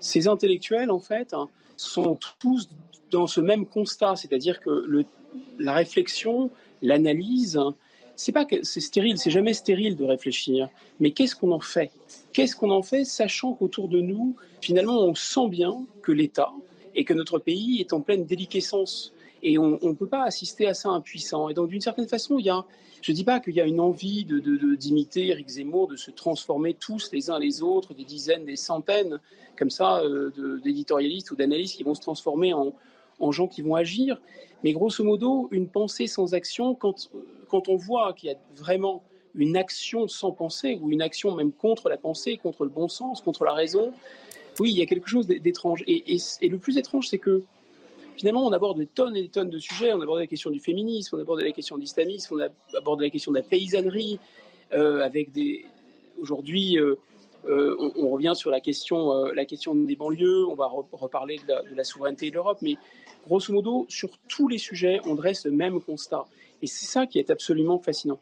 Ces 0.00 0.28
intellectuels, 0.28 0.90
en 0.90 1.00
fait, 1.00 1.34
hein, 1.34 1.48
sont 1.76 2.18
tous 2.38 2.68
dans 3.10 3.26
ce 3.26 3.40
même 3.40 3.66
constat, 3.66 4.16
c'est-à-dire 4.16 4.60
que 4.60 5.04
la 5.58 5.72
réflexion, 5.72 6.50
l'analyse, 6.82 7.56
hein, 7.56 7.74
c'est 8.16 8.32
pas 8.32 8.44
que 8.44 8.64
c'est 8.64 8.80
stérile, 8.80 9.16
c'est 9.18 9.30
jamais 9.30 9.54
stérile 9.54 9.96
de 9.96 10.04
réfléchir, 10.04 10.68
mais 10.98 11.12
qu'est-ce 11.12 11.36
qu'on 11.36 11.52
en 11.52 11.60
fait? 11.60 11.92
Qu'est-ce 12.32 12.56
qu'on 12.56 12.70
en 12.70 12.82
fait, 12.82 13.04
sachant 13.04 13.52
qu'autour 13.52 13.88
de 13.88 14.00
nous, 14.00 14.36
finalement, 14.60 15.00
on 15.00 15.14
sent 15.14 15.48
bien 15.48 15.86
que 16.02 16.10
l'État, 16.12 16.52
et 16.98 17.04
que 17.04 17.14
notre 17.14 17.38
pays 17.38 17.80
est 17.80 17.92
en 17.92 18.00
pleine 18.00 18.26
déliquescence. 18.26 19.14
Et 19.44 19.56
on 19.56 19.78
ne 19.80 19.92
peut 19.92 20.08
pas 20.08 20.24
assister 20.24 20.66
à 20.66 20.74
ça 20.74 20.88
impuissant. 20.88 21.48
Et 21.48 21.54
donc, 21.54 21.68
d'une 21.68 21.80
certaine 21.80 22.08
façon, 22.08 22.40
il 22.40 22.46
y 22.46 22.50
a, 22.50 22.64
je 23.02 23.12
ne 23.12 23.14
dis 23.14 23.22
pas 23.22 23.38
qu'il 23.38 23.54
y 23.54 23.60
a 23.60 23.66
une 23.66 23.78
envie 23.78 24.24
d'imiter 24.24 25.26
de, 25.26 25.30
Eric 25.30 25.48
Zemmour, 25.48 25.86
de 25.86 25.94
se 25.94 26.10
transformer 26.10 26.74
tous 26.74 27.12
les 27.12 27.30
uns 27.30 27.38
les 27.38 27.62
autres, 27.62 27.94
des 27.94 28.04
dizaines, 28.04 28.44
des 28.44 28.56
centaines, 28.56 29.20
comme 29.56 29.70
ça, 29.70 30.00
euh, 30.00 30.60
d'éditorialistes 30.64 31.30
ou 31.30 31.36
d'analystes 31.36 31.76
qui 31.76 31.84
vont 31.84 31.94
se 31.94 32.00
transformer 32.00 32.52
en, 32.52 32.74
en, 33.20 33.30
gens 33.30 33.46
qui 33.46 33.62
vont 33.62 33.76
agir. 33.76 34.20
Mais 34.64 34.72
grosso 34.72 35.04
modo, 35.04 35.48
une 35.52 35.68
pensée 35.68 36.08
sans 36.08 36.34
action, 36.34 36.74
quand, 36.74 37.12
quand 37.48 37.68
on 37.68 37.76
voit 37.76 38.12
qu'il 38.12 38.30
y 38.30 38.32
a 38.32 38.38
vraiment 38.56 39.04
une 39.36 39.56
action 39.56 40.08
sans 40.08 40.32
pensée, 40.32 40.80
ou 40.82 40.90
une 40.90 41.02
action 41.02 41.32
même 41.36 41.52
contre 41.52 41.88
la 41.88 41.96
pensée, 41.96 42.38
contre 42.38 42.64
le 42.64 42.70
bon 42.70 42.88
sens, 42.88 43.20
contre 43.20 43.44
la 43.44 43.52
raison, 43.52 43.92
oui, 44.60 44.70
il 44.70 44.78
y 44.78 44.82
a 44.82 44.86
quelque 44.86 45.08
chose 45.08 45.26
d'étrange. 45.26 45.84
Et, 45.86 46.18
le 46.42 46.58
plus 46.58 46.78
étrange, 46.78 47.08
c'est 47.08 47.18
que 47.18 47.42
finalement, 48.16 48.46
on 48.46 48.52
aborde 48.52 48.78
des 48.78 48.86
tonnes 48.86 49.16
et 49.16 49.22
des 49.22 49.28
tonnes 49.28 49.50
de 49.50 49.58
sujets. 49.58 49.92
On 49.92 50.00
aborde 50.00 50.20
la 50.20 50.26
question 50.26 50.50
du 50.50 50.60
féminisme, 50.60 51.16
on 51.16 51.20
aborde 51.20 51.40
la 51.40 51.52
question 51.52 51.76
de 51.76 51.82
l'islamisme, 51.82 52.34
on 52.36 52.76
aborde 52.76 53.00
la 53.00 53.10
question 53.10 53.32
de 53.32 53.38
la 53.38 53.42
paysannerie, 53.42 54.18
euh. 54.72 55.08
Aujourd'hui, 56.20 56.76
euh, 56.78 56.96
euh, 57.46 57.92
on, 57.94 58.08
revient 58.08 58.32
sur 58.34 58.50
la 58.50 58.60
question, 58.60 59.26
la 59.26 59.44
question 59.44 59.72
des 59.76 59.94
banlieues, 59.94 60.44
on 60.48 60.56
va 60.56 60.66
reparler 60.66 61.36
de 61.36 61.46
la, 61.46 61.62
de 61.62 61.76
la 61.76 61.84
souveraineté 61.84 62.30
de 62.30 62.34
l'Europe, 62.34 62.58
mais 62.60 62.74
grosso 63.24 63.52
modo, 63.52 63.86
sur 63.88 64.10
tous 64.26 64.48
les 64.48 64.58
sujets, 64.58 65.00
on 65.04 65.14
dresse 65.14 65.44
le 65.44 65.52
même 65.52 65.80
constat. 65.80 66.24
Et 66.60 66.66
c'est 66.66 66.86
ça 66.86 67.06
qui 67.06 67.20
est 67.20 67.30
absolument 67.30 67.78
fascinant. 67.78 68.18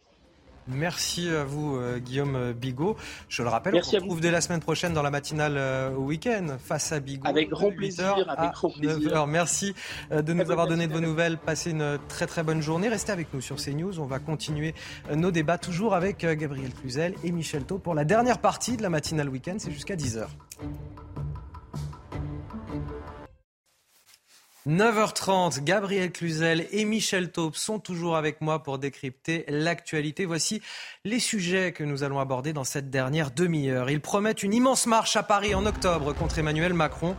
Merci 0.68 1.28
à 1.28 1.44
vous, 1.44 1.76
euh, 1.76 1.98
Guillaume 1.98 2.52
Bigot. 2.52 2.96
Je 3.28 3.42
le 3.42 3.48
rappelle, 3.48 3.74
on 3.76 3.82
se 3.82 3.96
retrouve 3.96 4.20
dès 4.20 4.30
la 4.30 4.40
semaine 4.40 4.60
prochaine 4.60 4.92
dans 4.92 5.02
la 5.02 5.10
matinale 5.10 5.54
euh, 5.56 5.90
week-end 5.90 6.56
face 6.58 6.92
à 6.92 7.00
Bigot. 7.00 7.26
Avec 7.26 7.50
grand 7.50 7.70
plaisir. 7.70 8.16
Avec 8.28 8.52
grand 8.52 8.70
plaisir. 8.70 9.26
Merci 9.26 9.74
euh, 10.10 10.22
de 10.22 10.32
nous 10.32 10.50
avoir 10.50 10.66
donné 10.66 10.88
de 10.88 10.92
vos 10.92 11.00
nouvelles. 11.00 11.38
Passez 11.38 11.70
une 11.70 11.98
très 12.08 12.26
très 12.26 12.42
bonne 12.42 12.62
journée. 12.62 12.88
Restez 12.88 13.12
avec 13.12 13.32
nous 13.32 13.40
sur 13.40 13.56
CNews. 13.56 14.00
On 14.00 14.06
va 14.06 14.18
continuer 14.18 14.74
nos 15.14 15.30
débats 15.30 15.58
toujours 15.58 15.94
avec 15.94 16.26
Gabriel 16.26 16.72
Cluzel 16.74 17.14
et 17.22 17.30
Michel 17.30 17.64
Thau 17.64 17.78
pour 17.78 17.94
la 17.94 18.04
dernière 18.04 18.38
partie 18.38 18.76
de 18.76 18.82
la 18.82 18.90
matinale 18.90 19.28
week-end. 19.28 19.56
C'est 19.58 19.72
jusqu'à 19.72 19.94
10h. 19.94 20.26
9h30, 24.66 25.62
Gabriel 25.62 26.10
Cluzel 26.10 26.66
et 26.72 26.84
Michel 26.84 27.30
Taube 27.30 27.54
sont 27.54 27.78
toujours 27.78 28.16
avec 28.16 28.40
moi 28.40 28.64
pour 28.64 28.80
décrypter 28.80 29.44
l'actualité. 29.46 30.24
Voici 30.24 30.60
les 31.04 31.20
sujets 31.20 31.70
que 31.70 31.84
nous 31.84 32.02
allons 32.02 32.18
aborder 32.18 32.52
dans 32.52 32.64
cette 32.64 32.90
dernière 32.90 33.30
demi-heure. 33.30 33.90
Ils 33.90 34.00
promettent 34.00 34.42
une 34.42 34.52
immense 34.52 34.86
marche 34.86 35.14
à 35.14 35.22
Paris 35.22 35.54
en 35.54 35.66
octobre 35.66 36.12
contre 36.14 36.40
Emmanuel 36.40 36.74
Macron, 36.74 37.14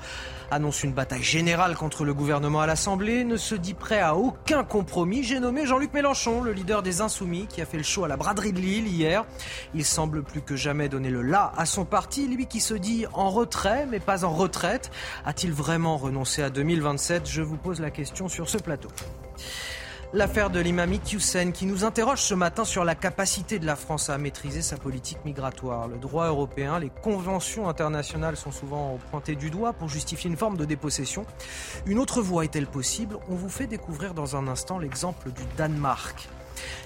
annonce 0.52 0.84
une 0.84 0.94
bataille 0.94 1.24
générale 1.24 1.76
contre 1.76 2.06
le 2.06 2.14
gouvernement 2.14 2.62
à 2.62 2.68
l'Assemblée, 2.68 3.24
ne 3.24 3.38
se 3.38 3.56
dit 3.56 3.74
prêt 3.74 4.00
à 4.00 4.16
aucun 4.16 4.64
compromis. 4.64 5.24
J'ai 5.24 5.40
nommé 5.40 5.66
Jean-Luc 5.66 5.94
Mélenchon, 5.94 6.42
le 6.42 6.52
leader 6.52 6.84
des 6.84 7.02
Insoumis, 7.02 7.48
qui 7.48 7.62
a 7.62 7.66
fait 7.66 7.78
le 7.78 7.84
show 7.84 8.04
à 8.04 8.08
la 8.08 8.18
braderie 8.18 8.54
de 8.54 8.60
Lille 8.60 8.88
hier. 8.88 9.26
Il 9.74 9.86
semble 9.86 10.24
plus 10.24 10.42
que 10.42 10.56
jamais 10.56 10.90
donner 10.90 11.10
le 11.10 11.22
là 11.22 11.52
à 11.58 11.66
son 11.66 11.86
parti, 11.86 12.28
lui 12.28 12.46
qui 12.48 12.60
se 12.60 12.74
dit 12.74 13.06
en 13.14 13.30
retrait 13.30 13.86
mais 13.86 14.00
pas 14.00 14.26
en 14.26 14.34
retraite. 14.34 14.92
A-t-il 15.26 15.54
vraiment 15.54 15.98
renoncé 15.98 16.42
à 16.42 16.50
2027 16.50 17.30
Je 17.30 17.42
vous 17.42 17.58
pose 17.58 17.80
la 17.80 17.92
question 17.92 18.28
sur 18.28 18.50
ce 18.50 18.58
plateau. 18.58 18.90
L'affaire 20.14 20.50
de 20.50 20.62
l'imam 20.62 20.94
Hussein 21.12 21.52
qui 21.52 21.66
nous 21.66 21.84
interroge 21.84 22.22
ce 22.22 22.34
matin 22.34 22.64
sur 22.64 22.86
la 22.86 22.96
capacité 22.96 23.60
de 23.60 23.66
la 23.66 23.76
France 23.76 24.10
à 24.10 24.18
maîtriser 24.18 24.62
sa 24.62 24.78
politique 24.78 25.18
migratoire. 25.26 25.90
Le 25.90 25.98
droit 25.98 26.28
européen, 26.28 26.80
les 26.80 26.90
conventions 26.90 27.68
internationales 27.68 28.38
sont 28.38 28.52
souvent 28.52 28.98
pointées 29.12 29.36
du 29.36 29.50
doigt 29.50 29.74
pour 29.74 29.90
justifier 29.90 30.30
une 30.30 30.38
forme 30.38 30.56
de 30.56 30.64
dépossession. 30.64 31.26
Une 31.86 32.00
autre 32.00 32.22
voie 32.22 32.46
est-elle 32.46 32.68
possible? 32.68 33.18
On 33.28 33.36
vous 33.36 33.50
fait 33.50 33.68
découvrir 33.68 34.14
dans 34.14 34.38
un 34.38 34.48
instant 34.48 34.80
l'exemple 34.80 35.30
du 35.30 35.44
Danemark. 35.58 36.30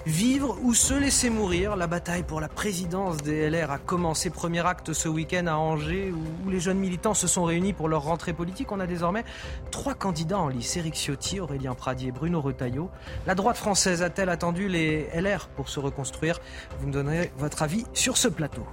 Vivre 0.06 0.58
ou 0.62 0.74
se 0.74 0.94
laisser 0.94 1.30
mourir, 1.30 1.76
la 1.76 1.86
bataille 1.86 2.22
pour 2.22 2.40
la 2.40 2.48
présidence 2.48 3.18
des 3.18 3.48
LR 3.50 3.70
a 3.70 3.78
commencé. 3.78 4.30
Premier 4.30 4.66
acte 4.66 4.92
ce 4.92 5.08
week-end 5.08 5.46
à 5.46 5.54
Angers, 5.54 6.12
où 6.12 6.50
les 6.50 6.60
jeunes 6.60 6.78
militants 6.78 7.14
se 7.14 7.26
sont 7.26 7.44
réunis 7.44 7.72
pour 7.72 7.88
leur 7.88 8.02
rentrée 8.02 8.32
politique. 8.32 8.72
On 8.72 8.80
a 8.80 8.86
désormais 8.86 9.24
trois 9.70 9.94
candidats 9.94 10.38
en 10.38 10.48
lice 10.48 10.76
Éric 10.76 10.94
Ciotti, 10.94 11.40
Aurélien 11.40 11.74
Pradier, 11.74 12.12
Bruno 12.12 12.40
Retailleau. 12.40 12.90
La 13.26 13.34
droite 13.34 13.56
française 13.56 14.02
a-t-elle 14.02 14.28
attendu 14.28 14.68
les 14.68 15.08
LR 15.14 15.48
pour 15.48 15.68
se 15.68 15.80
reconstruire? 15.80 16.40
Vous 16.80 16.86
me 16.88 16.92
donnerez 16.92 17.32
votre 17.36 17.62
avis 17.62 17.84
sur 17.92 18.16
ce 18.16 18.28
plateau. 18.28 18.66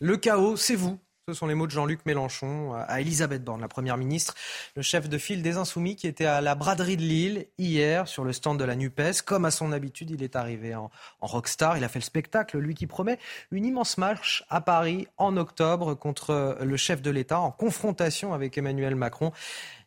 Le 0.00 0.16
chaos, 0.16 0.56
c'est 0.56 0.76
vous. 0.76 0.98
Ce 1.28 1.34
sont 1.34 1.48
les 1.48 1.56
mots 1.56 1.66
de 1.66 1.72
Jean-Luc 1.72 2.06
Mélenchon 2.06 2.74
à 2.74 3.00
Elisabeth 3.00 3.42
Borne, 3.42 3.60
la 3.60 3.66
Première 3.66 3.96
ministre, 3.96 4.36
le 4.76 4.82
chef 4.82 5.08
de 5.08 5.18
file 5.18 5.42
des 5.42 5.56
Insoumis 5.56 5.96
qui 5.96 6.06
était 6.06 6.24
à 6.24 6.40
la 6.40 6.54
braderie 6.54 6.96
de 6.96 7.02
Lille 7.02 7.48
hier 7.58 8.06
sur 8.06 8.22
le 8.22 8.32
stand 8.32 8.60
de 8.60 8.64
la 8.64 8.76
NUPES. 8.76 9.22
Comme 9.24 9.44
à 9.44 9.50
son 9.50 9.72
habitude, 9.72 10.12
il 10.12 10.22
est 10.22 10.36
arrivé 10.36 10.76
en, 10.76 10.88
rockstar. 11.20 11.76
Il 11.76 11.82
a 11.82 11.88
fait 11.88 11.98
le 11.98 12.04
spectacle, 12.04 12.58
lui 12.58 12.76
qui 12.76 12.86
promet 12.86 13.18
une 13.50 13.64
immense 13.64 13.98
marche 13.98 14.44
à 14.50 14.60
Paris 14.60 15.08
en 15.16 15.36
octobre 15.36 15.94
contre 15.94 16.58
le 16.60 16.76
chef 16.76 17.02
de 17.02 17.10
l'État 17.10 17.40
en 17.40 17.50
confrontation 17.50 18.32
avec 18.32 18.56
Emmanuel 18.56 18.94
Macron. 18.94 19.32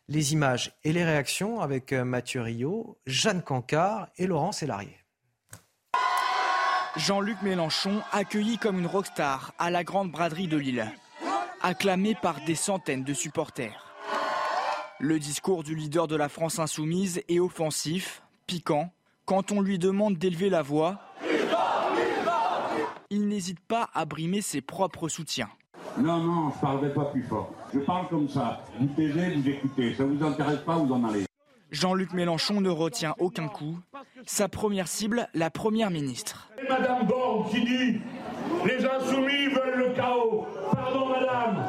Les 0.08 0.34
images 0.34 0.74
et 0.84 0.92
les 0.92 1.04
réactions 1.04 1.62
avec 1.62 1.94
Mathieu 1.94 2.42
Rio, 2.42 2.98
Jeanne 3.06 3.40
Cancard 3.40 4.08
et 4.18 4.26
Laurent 4.26 4.52
Sélarié. 4.52 4.94
Jean-Luc 6.96 7.40
Mélenchon 7.40 8.02
accueilli 8.12 8.58
comme 8.58 8.78
une 8.78 8.86
rockstar 8.86 9.54
à 9.58 9.70
la 9.70 9.84
grande 9.84 10.10
braderie 10.10 10.46
de 10.46 10.58
Lille 10.58 10.92
acclamé 11.62 12.14
par 12.14 12.40
des 12.44 12.54
centaines 12.54 13.04
de 13.04 13.14
supporters. 13.14 13.94
Le 14.98 15.18
discours 15.18 15.62
du 15.62 15.74
leader 15.74 16.08
de 16.08 16.16
la 16.16 16.28
France 16.28 16.58
insoumise 16.58 17.22
est 17.28 17.40
offensif, 17.40 18.22
piquant. 18.46 18.92
Quand 19.24 19.52
on 19.52 19.60
lui 19.60 19.78
demande 19.78 20.16
d'élever 20.18 20.50
la 20.50 20.62
voix, 20.62 20.98
il 23.08 23.26
n'hésite 23.28 23.60
pas 23.60 23.88
à 23.94 24.04
brimer 24.04 24.40
ses 24.40 24.60
propres 24.60 25.08
soutiens. 25.08 25.48
Non, 25.98 26.18
non, 26.18 26.52
je 26.54 26.60
parlerai 26.60 26.94
pas 26.94 27.06
plus 27.06 27.22
fort. 27.22 27.52
Je 27.74 27.80
parle 27.80 28.08
comme 28.08 28.28
ça. 28.28 28.62
Vous 28.78 28.86
taisez, 28.88 29.34
vous 29.34 29.48
écoutez. 29.48 29.94
Ça 29.94 30.04
ne 30.04 30.16
vous 30.16 30.24
intéresse 30.24 30.60
pas, 30.60 30.76
vous 30.76 30.92
en 30.92 31.04
allez. 31.08 31.24
Jean-Luc 31.70 32.12
Mélenchon 32.12 32.60
ne 32.60 32.68
retient 32.68 33.14
aucun 33.18 33.48
coup. 33.48 33.78
Sa 34.26 34.48
première 34.48 34.88
cible, 34.88 35.28
la 35.34 35.50
première 35.50 35.90
ministre. 35.90 36.50
Madame 36.68 37.06
Borne 37.06 37.48
qui 37.50 37.64
dit 37.64 38.00
les 38.66 38.84
insoumis 38.84 39.46
veulent 39.48 39.78
le 39.88 39.94
chaos. 39.94 40.46
Pardon, 40.72 41.08
madame. 41.08 41.66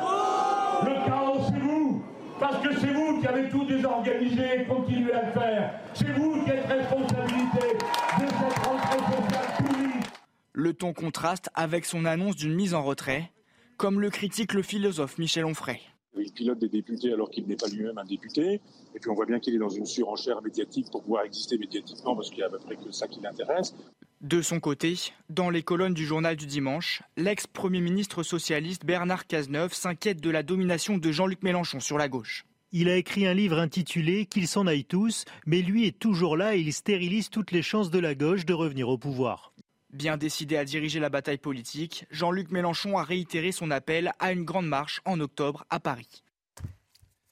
Le 0.85 1.05
chaos, 1.05 1.39
c'est 1.47 1.59
vous. 1.59 2.03
Parce 2.39 2.57
que 2.65 2.73
c'est 2.80 2.93
vous 2.93 3.22
qui 3.22 3.27
avez 3.27 3.49
tout 3.49 3.65
désorganisé 3.65 4.61
et 4.61 4.65
continuez 4.65 5.13
à 5.13 5.26
le 5.26 5.31
faire. 5.31 5.80
C'est 5.93 6.11
vous 6.13 6.43
qui 6.43 6.49
êtes 6.49 6.65
responsabilité 6.65 7.77
de 7.77 8.27
cette 8.27 8.65
rentrée 8.65 8.99
sociale 8.99 9.57
publique. 9.57 10.05
Le 10.53 10.73
ton 10.73 10.93
contraste 10.93 11.49
avec 11.53 11.85
son 11.85 12.05
annonce 12.05 12.35
d'une 12.35 12.53
mise 12.53 12.73
en 12.73 12.84
retrait, 12.84 13.31
comme 13.77 14.01
le 14.01 14.09
critique 14.09 14.53
le 14.53 14.63
philosophe 14.63 15.18
Michel 15.18 15.45
Onfray. 15.45 15.80
Il 16.18 16.31
pilote 16.34 16.59
des 16.59 16.68
députés 16.68 17.13
alors 17.13 17.30
qu'il 17.30 17.47
n'est 17.47 17.55
pas 17.55 17.68
lui-même 17.68 17.97
un 17.97 18.03
député. 18.03 18.59
Et 18.95 18.99
puis 18.99 19.09
on 19.09 19.13
voit 19.13 19.26
bien 19.26 19.39
qu'il 19.39 19.55
est 19.55 19.59
dans 19.59 19.69
une 19.69 19.85
surenchère 19.85 20.41
médiatique 20.41 20.88
pour 20.91 21.03
pouvoir 21.03 21.23
exister 21.23 21.57
médiatiquement 21.57 22.15
parce 22.15 22.30
qu'il 22.30 22.39
y 22.39 22.43
a 22.43 22.47
à 22.47 22.49
peu 22.49 22.59
près 22.59 22.76
que 22.76 22.91
ça 22.91 23.07
qui 23.07 23.22
l'intéresse. 23.22 23.73
De 24.22 24.43
son 24.43 24.60
côté, 24.60 24.99
dans 25.30 25.49
les 25.49 25.64
colonnes 25.64 25.95
du 25.95 26.06
journal 26.06 26.35
du 26.35 26.45
dimanche, 26.45 27.02
l'ex-premier 27.18 27.81
ministre 27.81 28.22
socialiste 28.22 28.85
Bernard 28.85 29.26
Cazeneuve 29.26 29.73
s'inquiète 29.73 30.22
de 30.22 30.30
la 30.30 30.43
domination 30.43 30.99
de 30.99 31.11
Jean-Luc 31.11 31.41
Mélenchon 31.41 31.80
sur 31.80 31.98
la 31.98 32.07
gauche. 32.07 32.45
Il 32.72 32.88
a 32.88 32.98
écrit 32.98 33.26
un 33.26 33.34
livre 33.34 33.57
intitulé 33.57 34.27
Qu'ils 34.27 34.48
s'en 34.48 34.68
aillent 34.68 34.85
tous, 34.85 35.26
mais 35.48 35.64
lui 35.64 35.88
est 35.88 35.98
toujours 35.98 36.38
là 36.38 36.56
et 36.56 36.60
il 36.60 36.72
stérilise 36.72 37.31
toutes 37.31 37.49
les 37.49 37.64
chances 37.64 37.89
de 37.89 37.98
la 37.98 38.14
gauche 38.14 38.45
de 38.45 38.53
revenir 38.53 38.89
au 38.89 38.99
pouvoir. 38.99 39.53
Bien 39.91 40.18
décidé 40.18 40.56
à 40.56 40.65
diriger 40.65 40.99
la 40.99 41.10
bataille 41.10 41.39
politique, 41.39 42.06
Jean-Luc 42.11 42.52
Mélenchon 42.52 42.99
a 42.99 43.03
réitéré 43.03 43.52
son 43.52 43.72
appel 43.72 44.11
à 44.19 44.34
une 44.34 44.45
grande 44.45 44.68
marche 44.68 45.02
en 45.03 45.19
octobre 45.19 45.65
à 45.72 45.80
Paris. 45.80 46.22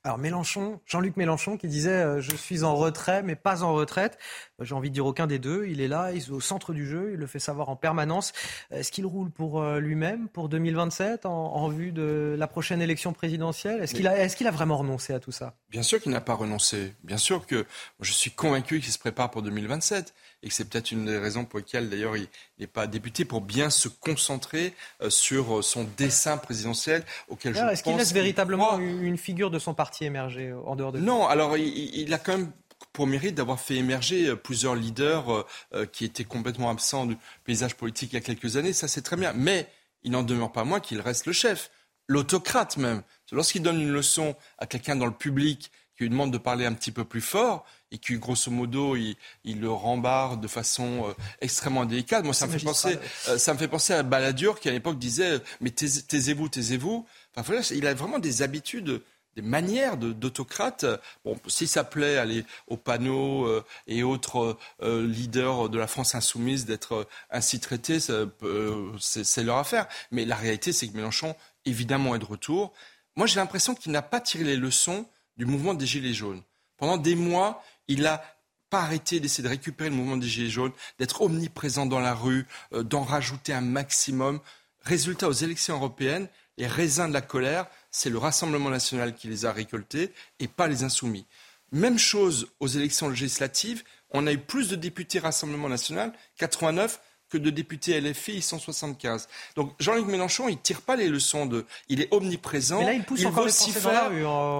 Alors 0.05 0.17
Mélenchon, 0.17 0.79
Jean-Luc 0.85 1.17
Mélenchon 1.17 1.57
qui 1.57 1.67
disait 1.67 1.89
euh, 1.89 2.21
je 2.21 2.33
suis 2.33 2.63
en 2.63 2.73
retrait 2.73 3.21
mais 3.21 3.35
pas 3.35 3.63
en 3.63 3.73
retraite. 3.73 4.17
Euh, 4.61 4.63
j'ai 4.63 4.73
envie 4.73 4.89
de 4.89 4.93
dire 4.93 5.05
aucun 5.05 5.27
des 5.27 5.39
deux. 5.39 5.65
Il 5.67 5.81
est 5.81 5.89
là, 5.89 6.13
il 6.13 6.19
est 6.19 6.29
au 6.29 6.39
centre 6.39 6.71
du 6.71 6.87
jeu, 6.87 7.11
il 7.13 7.19
le 7.19 7.27
fait 7.27 7.39
savoir 7.39 7.67
en 7.67 7.75
permanence. 7.75 8.31
Est-ce 8.71 8.93
qu'il 8.93 9.05
roule 9.05 9.29
pour 9.29 9.61
euh, 9.61 9.79
lui-même 9.81 10.29
pour 10.29 10.47
2027 10.47 11.25
en, 11.25 11.67
vue 11.67 11.91
de 11.91 12.35
la 12.39 12.47
prochaine 12.47 12.81
élection 12.81 13.11
présidentielle? 13.11 13.81
Est-ce 13.81 13.93
qu'il 13.93 14.07
a, 14.07 14.17
est 14.17 14.41
a 14.41 14.51
vraiment 14.51 14.77
renoncé 14.77 15.13
à 15.13 15.19
tout 15.19 15.33
ça? 15.33 15.55
Bien 15.69 15.83
sûr 15.83 16.01
qu'il 16.01 16.13
n'a 16.13 16.21
pas 16.21 16.33
renoncé. 16.33 16.93
Bien 17.03 17.17
sûr 17.17 17.45
que 17.45 17.65
je 17.99 18.13
suis 18.13 18.31
convaincu 18.31 18.79
qu'il 18.79 18.93
se 18.93 18.99
prépare 18.99 19.29
pour 19.29 19.41
2027 19.41 20.13
et 20.43 20.47
que 20.47 20.53
c'est 20.53 20.69
peut-être 20.69 20.91
une 20.91 21.05
des 21.05 21.17
raisons 21.17 21.45
pour 21.45 21.59
lesquelles 21.59 21.89
d'ailleurs 21.89 22.15
il 22.15 22.27
n'est 22.59 22.67
pas 22.67 22.87
député 22.87 23.25
pour 23.25 23.41
bien 23.41 23.69
se 23.69 23.87
concentrer 23.87 24.73
euh, 25.01 25.09
sur 25.09 25.59
euh, 25.59 25.61
son 25.61 25.83
dessin 25.97 26.37
présidentiel 26.37 27.03
auquel 27.27 27.55
je 27.55 27.59
Est-ce 27.59 27.83
qu'il 27.83 27.95
laisse 27.95 28.13
véritablement 28.13 28.79
une 28.79 29.17
figure 29.17 29.51
de 29.51 29.59
son 29.59 29.73
parti 29.73 30.05
émerger 30.05 30.53
en 30.53 30.75
dehors 30.75 30.91
de 30.91 30.99
Non, 30.99 31.27
alors 31.27 31.57
il, 31.57 32.13
a 32.13 32.17
quand 32.17 32.37
même 32.37 32.51
pour 32.93 33.07
mérite 33.07 33.35
d'avoir 33.35 33.59
fait 33.59 33.75
émerger 33.75 34.27
euh, 34.27 34.35
plusieurs 34.35 34.75
leaders 34.75 35.45
qui 35.91 36.05
étaient 36.05 36.23
complètement 36.23 36.69
absents 36.69 37.05
du 37.05 37.17
paysage 37.43 37.75
politique 37.75 38.13
il 38.13 38.15
y 38.15 38.19
a 38.19 38.21
quelques 38.21 38.55
années. 38.57 38.73
Ça, 38.73 38.87
c'est 38.87 39.01
très 39.01 39.17
bien. 39.17 39.33
Mais 39.33 39.67
il 40.03 40.11
n'en 40.11 40.23
demeure 40.23 40.51
pas 40.51 40.63
moins 40.63 40.79
qu'il 40.79 41.01
reste 41.01 41.25
le 41.25 41.33
chef, 41.33 41.71
l'autocrate 42.07 42.77
même. 42.77 43.03
Lorsqu'il 43.31 43.61
donne 43.61 43.81
une 43.81 43.91
leçon 43.91 44.35
à 44.57 44.65
quelqu'un 44.65 44.95
dans 44.95 45.05
le 45.05 45.11
public 45.11 45.71
qui 45.95 46.03
lui 46.03 46.09
demande 46.09 46.31
de 46.31 46.37
parler 46.37 46.65
un 46.65 46.73
petit 46.73 46.91
peu 46.91 47.03
plus 47.03 47.21
fort, 47.21 47.65
et 47.91 47.97
qui, 47.97 48.17
grosso 48.17 48.51
modo, 48.51 48.95
il, 48.95 49.15
le 49.45 49.71
rembarre 49.71 50.37
de 50.37 50.47
façon 50.47 51.07
euh, 51.07 51.13
extrêmement 51.41 51.85
délicate. 51.85 52.23
Moi, 52.23 52.33
ça 52.33 52.47
me, 52.47 52.57
fait 52.57 52.63
penser, 52.63 52.97
euh, 53.27 53.37
ça 53.37 53.53
me 53.53 53.59
fait 53.59 53.67
penser 53.67 53.93
à 53.93 54.03
Balladur 54.03 54.59
qui, 54.59 54.69
à 54.69 54.71
l'époque, 54.71 54.99
disait 54.99 55.39
Mais 55.61 55.71
taisez-vous, 55.71 56.49
taisez-vous. 56.49 57.05
Enfin, 57.35 57.61
il 57.71 57.87
a 57.87 57.93
vraiment 57.93 58.19
des 58.19 58.41
habitudes 58.41 59.01
des 59.35 59.41
manières 59.43 59.95
d'autocrate. 59.95 60.85
Bon, 61.23 61.39
si 61.47 61.67
ça 61.67 61.83
plaît 61.83 62.17
aller 62.17 62.45
au 62.67 62.77
panneau 62.77 63.45
euh, 63.45 63.63
et 63.87 64.03
autres 64.03 64.57
leaders 64.81 65.69
de 65.69 65.77
la 65.77 65.87
France 65.87 66.15
insoumise 66.15 66.65
d'être 66.65 67.07
ainsi 67.29 67.59
traités, 67.59 67.99
c'est 67.99 69.43
leur 69.43 69.57
affaire. 69.57 69.87
Mais 70.11 70.25
la 70.25 70.35
réalité, 70.35 70.73
c'est 70.73 70.87
que 70.87 70.95
Mélenchon, 70.95 71.35
évidemment, 71.65 72.15
est 72.15 72.19
de 72.19 72.25
retour. 72.25 72.73
Moi, 73.15 73.27
j'ai 73.27 73.39
l'impression 73.39 73.75
qu'il 73.75 73.91
n'a 73.91 74.01
pas 74.01 74.19
tiré 74.19 74.43
les 74.43 74.55
leçons 74.55 75.05
du 75.37 75.45
mouvement 75.45 75.73
des 75.73 75.85
Gilets 75.85 76.13
jaunes. 76.13 76.41
Pendant 76.77 76.97
des 76.97 77.15
mois, 77.15 77.61
il 77.89 78.03
n'a 78.03 78.23
pas 78.69 78.81
arrêté 78.81 79.19
d'essayer 79.19 79.43
de 79.43 79.49
récupérer 79.49 79.89
le 79.89 79.95
mouvement 79.95 80.15
des 80.15 80.27
Gilets 80.27 80.49
jaunes, 80.49 80.71
d'être 80.99 81.21
omniprésent 81.21 81.85
dans 81.85 81.99
la 81.99 82.13
rue, 82.13 82.45
euh, 82.73 82.83
d'en 82.83 83.03
rajouter 83.03 83.51
un 83.51 83.61
maximum. 83.61 84.39
Résultat, 84.81 85.27
aux 85.27 85.33
élections 85.33 85.75
européennes, 85.75 86.29
les 86.57 86.67
raisins 86.67 87.07
de 87.07 87.13
la 87.13 87.21
colère, 87.21 87.67
c'est 87.91 88.09
le 88.09 88.17
Rassemblement 88.17 88.69
national 88.69 89.15
qui 89.15 89.27
les 89.27 89.45
a 89.45 89.51
récoltés 89.51 90.13
et 90.39 90.47
pas 90.47 90.67
les 90.67 90.83
insoumis. 90.83 91.25
Même 91.71 91.97
chose 91.97 92.47
aux 92.59 92.67
élections 92.67 93.09
législatives, 93.09 93.83
on 94.11 94.27
a 94.27 94.31
eu 94.31 94.37
plus 94.37 94.69
de 94.69 94.75
députés 94.75 95.19
Rassemblement 95.19 95.69
national, 95.69 96.13
89, 96.37 96.99
que 97.29 97.37
de 97.37 97.49
députés 97.49 97.99
LFI, 98.01 98.41
175. 98.41 99.27
Donc 99.55 99.73
Jean-Luc 99.79 100.07
Mélenchon, 100.07 100.49
il 100.49 100.59
tire 100.59 100.81
pas 100.81 100.95
les 100.95 101.07
leçons 101.07 101.45
de... 101.45 101.65
Il 101.87 102.01
est 102.01 102.11
omniprésent, 102.11 102.87
il, 102.89 103.03
pousse 103.03 103.21
il 103.21 103.27
vocifère, 103.27 104.11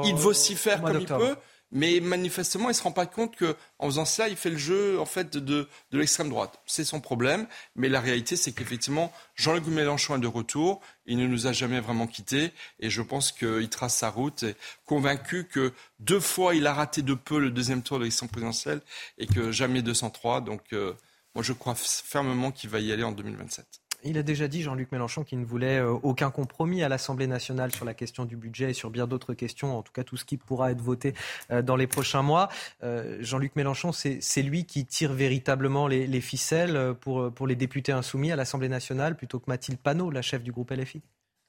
il 0.06 0.16
vocifère 0.16 0.82
comme 0.82 1.00
il 1.00 1.06
peut, 1.08 1.36
mais 1.72 2.00
manifestement, 2.00 2.66
il 2.66 2.70
ne 2.70 2.74
se 2.74 2.84
rend 2.84 2.92
pas 2.92 3.06
compte 3.06 3.36
qu'en 3.38 3.86
faisant 3.86 4.06
ça, 4.06 4.28
il 4.28 4.36
fait 4.36 4.50
le 4.50 4.58
jeu 4.58 5.00
en 5.00 5.06
fait 5.06 5.38
de, 5.38 5.68
de 5.92 5.98
l'extrême 5.98 6.30
droite. 6.30 6.60
C'est 6.66 6.84
son 6.84 7.00
problème, 7.00 7.48
mais 7.76 7.90
la 7.90 8.00
réalité, 8.00 8.36
c'est 8.36 8.52
qu'effectivement, 8.52 9.12
Jean-Luc 9.36 9.68
Mélenchon 9.68 10.16
est 10.16 10.20
de 10.20 10.28
retour. 10.28 10.82
Il 11.06 11.18
ne 11.18 11.28
nous 11.28 11.48
a 11.48 11.54
jamais 11.54 11.80
vraiment 11.80 12.08
quittés, 12.08 12.52
et 12.80 12.90
je 12.90 13.02
pense 13.02 13.32
qu'il 13.32 13.70
trace 13.70 13.96
sa 13.96 14.10
route, 14.10 14.44
et 14.44 14.56
convaincu 14.86 15.46
que 15.46 15.74
deux 16.00 16.20
fois, 16.20 16.56
il 16.56 16.66
a 16.68 16.74
raté 16.74 17.02
de 17.02 17.14
peu 17.14 17.40
le 17.40 17.52
deuxième 17.52 17.84
tour 17.84 17.98
de 17.98 18.04
l'élection 18.04 18.28
présidentielle, 18.28 18.82
et 19.18 19.28
que 19.28 19.52
jamais 19.52 19.82
203. 19.82 20.42
Donc, 20.42 20.62
euh, 20.74 20.94
moi, 21.36 21.44
je 21.44 21.54
crois 21.54 21.76
fermement 21.76 22.52
qu'il 22.52 22.70
va 22.70 22.80
y 22.80 22.92
aller 22.92 23.04
en 23.04 23.12
2027. 23.12 23.66
Il 24.04 24.18
a 24.18 24.24
déjà 24.24 24.48
dit, 24.48 24.62
Jean-Luc 24.62 24.92
Mélenchon, 24.92 25.24
qu'il 25.24 25.40
ne 25.40 25.46
voulait 25.46 25.80
euh, 25.80 25.92
aucun 26.04 26.32
compromis 26.32 26.84
à 26.84 26.90
l'Assemblée 26.90 27.28
nationale 27.28 27.74
sur 27.74 27.84
la 27.84 27.94
question 27.94 28.24
du 28.24 28.38
budget 28.38 28.72
et 28.72 28.74
sur 28.74 28.90
bien 28.90 29.08
d'autres 29.08 29.34
questions, 29.34 29.78
en 29.78 29.82
tout 29.82 29.92
cas 29.92 30.04
tout 30.04 30.16
ce 30.16 30.24
qui 30.24 30.38
pourra 30.38 30.72
être 30.72 30.82
voté 30.82 31.14
euh, 31.52 31.62
dans 31.62 31.76
les 31.76 31.88
prochains 31.88 32.22
mois. 32.22 32.50
Euh, 32.84 33.18
Jean-Luc 33.20 33.56
Mélenchon, 33.56 33.92
c'est 33.92 34.42
lui 34.42 34.66
qui 34.66 34.86
tire 34.86 35.12
véritablement 35.14 35.88
les, 35.88 36.22
ficelles 36.22 36.94
pour, 37.02 37.32
pour 37.32 37.48
les 37.48 37.56
députés 37.56 37.92
insoumis 37.92 38.32
à 38.32 38.36
l'Assemblée 38.36 38.70
nationale, 38.70 39.16
plutôt 39.16 39.40
que 39.40 39.46
Mathilde 39.48 39.80
Panot, 39.80 40.12
la 40.12 40.22
chef 40.22 40.44
du 40.44 40.52
groupe 40.52 40.72
LFI. 40.72 41.02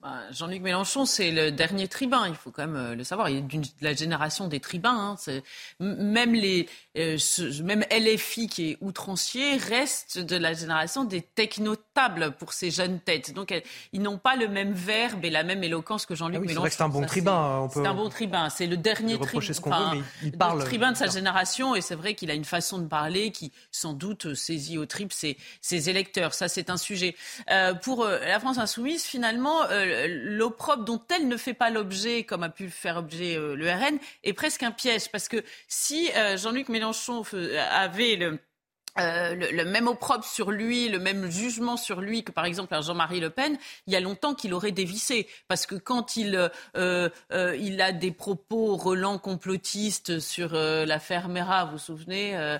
Bah, 0.02 0.20
Jean-Luc 0.30 0.62
Mélenchon, 0.62 1.04
c'est 1.04 1.30
le 1.30 1.52
dernier 1.52 1.86
tribun, 1.86 2.26
il 2.26 2.34
faut 2.34 2.50
quand 2.50 2.66
même 2.66 2.76
euh, 2.76 2.94
le 2.94 3.04
savoir. 3.04 3.28
Il 3.28 3.36
est 3.36 3.42
de 3.42 3.66
la 3.82 3.92
génération 3.92 4.48
des 4.48 4.58
tribuns. 4.58 5.16
Hein. 5.28 5.40
Même, 5.78 6.32
les, 6.32 6.70
euh, 6.96 7.18
même 7.62 7.84
LFI, 7.90 8.48
qui 8.48 8.70
est 8.70 8.78
outrancier, 8.80 9.58
reste 9.58 10.18
de 10.18 10.36
la 10.36 10.54
génération 10.54 11.04
des 11.04 11.20
technotables 11.20 12.30
pour 12.38 12.54
ces 12.54 12.70
jeunes 12.70 12.98
têtes. 12.98 13.34
Donc, 13.34 13.52
ils 13.92 14.00
n'ont 14.00 14.16
pas 14.16 14.36
le 14.36 14.48
même 14.48 14.72
verbe 14.72 15.22
et 15.26 15.28
la 15.28 15.42
même 15.42 15.62
éloquence 15.62 16.06
que 16.06 16.14
Jean-Luc 16.14 16.40
ah 16.44 16.46
Mélenchon. 16.46 16.68
C'est 16.70 16.82
un 16.82 16.88
bon 16.88 17.04
tribun. 17.04 17.68
C'est 17.70 17.86
un 17.86 17.94
bon 17.94 18.08
tribun. 18.08 18.48
C'est 18.48 18.66
le 18.66 18.78
dernier 18.78 19.18
tribun, 19.18 20.02
il 20.22 20.32
parle, 20.32 20.64
tribun 20.64 20.92
de 20.92 20.96
sa 20.96 21.08
génération. 21.08 21.74
Et 21.74 21.82
c'est 21.82 21.94
vrai 21.94 22.14
qu'il 22.14 22.30
a 22.30 22.34
une 22.34 22.46
façon 22.46 22.78
de 22.78 22.86
parler 22.86 23.32
qui, 23.32 23.52
sans 23.70 23.92
doute, 23.92 24.32
saisit 24.32 24.78
au 24.78 24.86
trip 24.86 25.12
ses, 25.12 25.36
ses 25.60 25.90
électeurs. 25.90 26.32
Ça, 26.32 26.48
c'est 26.48 26.70
un 26.70 26.78
sujet. 26.78 27.16
Euh, 27.50 27.74
pour 27.74 28.06
la 28.06 28.40
France 28.40 28.56
insoumise, 28.56 29.04
finalement 29.04 29.58
l'opprobre 30.08 30.84
dont 30.84 31.02
elle 31.14 31.28
ne 31.28 31.36
fait 31.36 31.54
pas 31.54 31.70
l'objet, 31.70 32.24
comme 32.24 32.42
a 32.42 32.48
pu 32.48 32.68
faire 32.70 32.96
objet 32.96 33.36
euh, 33.36 33.54
le 33.54 33.70
RN, 33.70 33.98
est 34.24 34.32
presque 34.32 34.62
un 34.62 34.70
piège. 34.70 35.10
Parce 35.10 35.28
que 35.28 35.42
si 35.68 36.10
euh, 36.16 36.36
Jean-Luc 36.36 36.68
Mélenchon 36.68 37.22
avait 37.70 38.16
le 38.16 38.38
euh, 38.98 39.34
le, 39.34 39.64
même 39.64 39.86
opprobre 39.86 40.24
sur 40.24 40.50
lui, 40.50 40.88
le 40.88 40.98
même 40.98 41.30
jugement 41.30 41.76
sur 41.76 42.00
lui 42.00 42.24
que 42.24 42.32
par 42.32 42.44
exemple 42.44 42.76
Jean-Marie 42.82 43.20
Le 43.20 43.30
Pen, 43.30 43.56
il 43.86 43.92
y 43.92 43.96
a 43.96 44.00
longtemps 44.00 44.34
qu'il 44.34 44.52
aurait 44.52 44.72
dévissé. 44.72 45.28
Parce 45.48 45.64
que 45.66 45.76
quand 45.76 46.16
il, 46.16 46.50
euh, 46.76 47.08
euh, 47.32 47.56
il 47.56 47.80
a 47.80 47.92
des 47.92 48.10
propos 48.10 48.76
relents 48.76 49.18
complotistes 49.18 50.18
sur 50.18 50.54
l'affaire 50.54 51.28
Mera, 51.28 51.66
vous 51.66 51.72
vous 51.72 51.78
souvenez 51.78 52.58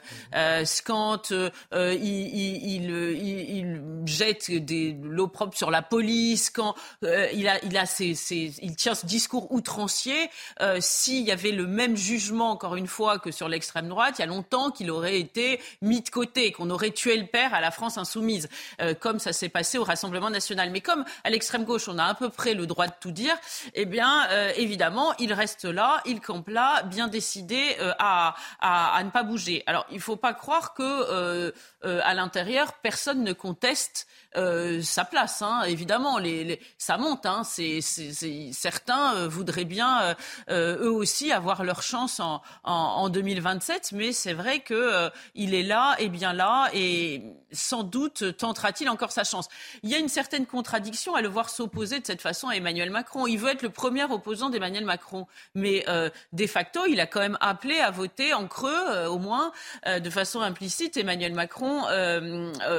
Quand 0.85 1.33
il, 1.73 2.37
il, 2.83 3.83
jette 4.07 4.51
des, 4.51 4.97
l'opprobre 5.03 5.55
sur 5.55 5.71
la 5.71 5.83
police, 5.83 6.51
quand 6.51 6.75
il, 7.03 7.49
a, 7.49 7.65
il, 7.65 7.77
a 7.77 7.87
ses, 7.87 8.15
il 8.63 8.77
tient 8.77 8.95
ce 8.95 9.07
discours 9.07 9.51
outrancier, 9.53 10.31
s'il 10.79 11.25
y 11.25 11.33
avait 11.33 11.53
le 11.53 11.67
même 11.67 11.97
jugement, 11.97 12.51
encore 12.51 12.77
une 12.77 12.87
fois, 12.87 13.19
que 13.19 13.31
sur 13.31 13.49
l'extrême 13.49 13.89
droite, 13.89 14.17
il 14.19 14.23
y 14.23 14.25
a 14.25 14.27
longtemps 14.27 14.71
qu'il 14.71 14.91
aurait 14.91 15.19
été 15.19 15.61
mis 15.83 16.01
de 16.01 16.09
côté 16.09 16.20
qu'on 16.53 16.71
aurait 16.71 16.91
tué 16.91 17.17
le 17.17 17.27
père 17.27 17.55
à 17.55 17.61
la 17.61 17.71
France 17.71 17.99
insoumise, 17.99 18.49
euh, 18.81 18.95
comme 18.95 19.19
ça 19.19 19.33
s'est 19.33 19.49
passé 19.49 19.79
au 19.79 19.85
Rassemblement 19.85 20.31
national. 20.31 20.71
Mais 20.71 20.81
comme 20.81 21.05
à 21.25 21.31
l'extrême 21.31 21.65
gauche, 21.65 21.89
on 21.89 21.99
a 21.99 22.05
à 22.05 22.15
peu 22.15 22.29
près 22.29 22.55
le 22.55 22.67
droit 22.67 22.87
de 22.87 22.93
tout 23.01 23.11
dire, 23.11 23.35
eh 23.75 23.87
bien, 23.87 24.29
euh, 24.31 24.53
évidemment, 24.57 25.15
il 25.19 25.33
reste 25.33 25.65
là, 25.65 26.03
il 26.05 26.21
campe 26.21 26.49
là, 26.49 26.83
bien 26.85 27.09
décidé 27.09 27.77
euh, 27.81 27.93
à, 27.99 28.35
à, 28.61 29.03
ne 29.03 29.11
pas 29.11 29.23
bouger. 29.23 29.63
Alors, 29.67 29.87
il 29.91 29.97
ne 29.97 30.03
faut 30.03 30.17
pas 30.17 30.35
croire 30.35 30.75
que 30.75 31.53
à 31.83 32.15
l'intérieur, 32.15 32.75
personne 32.75 33.25
ne 33.25 33.33
conteste 33.33 34.07
euh, 34.37 34.81
sa 34.83 35.05
place. 35.05 35.43
Hein, 35.43 35.63
évidemment, 35.67 36.19
les, 36.19 36.61
ça 36.79 36.99
monte. 36.99 37.27
Hein, 37.27 37.43
c'est, 37.45 37.81
certains 37.81 39.17
euh, 39.17 39.29
voudraient 39.29 39.65
bien 39.65 40.15
euh, 40.49 40.85
eux 40.85 40.93
aussi 40.93 41.33
avoir 41.33 41.65
leur 41.65 41.83
chance 41.83 42.21
en, 42.21 42.41
en, 42.63 43.09
2027, 43.09 43.91
mais 43.93 44.13
c'est 44.13 44.33
vrai 44.33 44.61
que 44.61 45.11
il 45.35 45.55
est 45.55 45.65
là 45.65 45.97
et 45.99 46.09
bien 46.09 46.33
là, 46.33 46.71
et 46.73 47.23
sans 47.51 47.83
doute 47.83 48.37
tentera-t-il 48.37 48.89
encore 48.89 49.11
sa 49.11 49.25
chance. 49.25 49.49
Il 49.83 49.91
y 49.91 49.97
a 49.97 49.99
une 49.99 50.09
certaine 50.09 50.47
contradiction 50.47 51.17
à 51.17 51.23
le 51.23 51.29
voir 51.29 51.51
s'opposer 51.51 51.99
de 51.99 52.07
cette 52.07 52.23
façon 52.23 52.49
à 52.49 52.55
Emmanuel 52.55 52.91
Macron. 52.91 53.27
Il 53.27 53.39
veut 53.39 53.51
être 53.51 53.63
le 53.63 53.71
premier 53.71 54.05
opposant 54.05 54.49
d'Emmanuel 54.51 54.85
Macron, 54.85 55.27
mais 55.55 55.85
de 56.33 56.47
facto, 56.47 56.81
il 56.87 57.01
a 57.01 57.07
quand 57.07 57.21
même 57.21 57.39
appelé 57.41 57.81
à 57.81 57.91
voter 57.91 58.33
en 58.33 58.47
creux, 58.47 59.07
au 59.07 59.19
moins 59.19 59.51
de 59.87 60.11
façon 60.11 60.41
implicite, 60.41 60.97
Emmanuel 60.97 61.35
Macron 61.35 61.83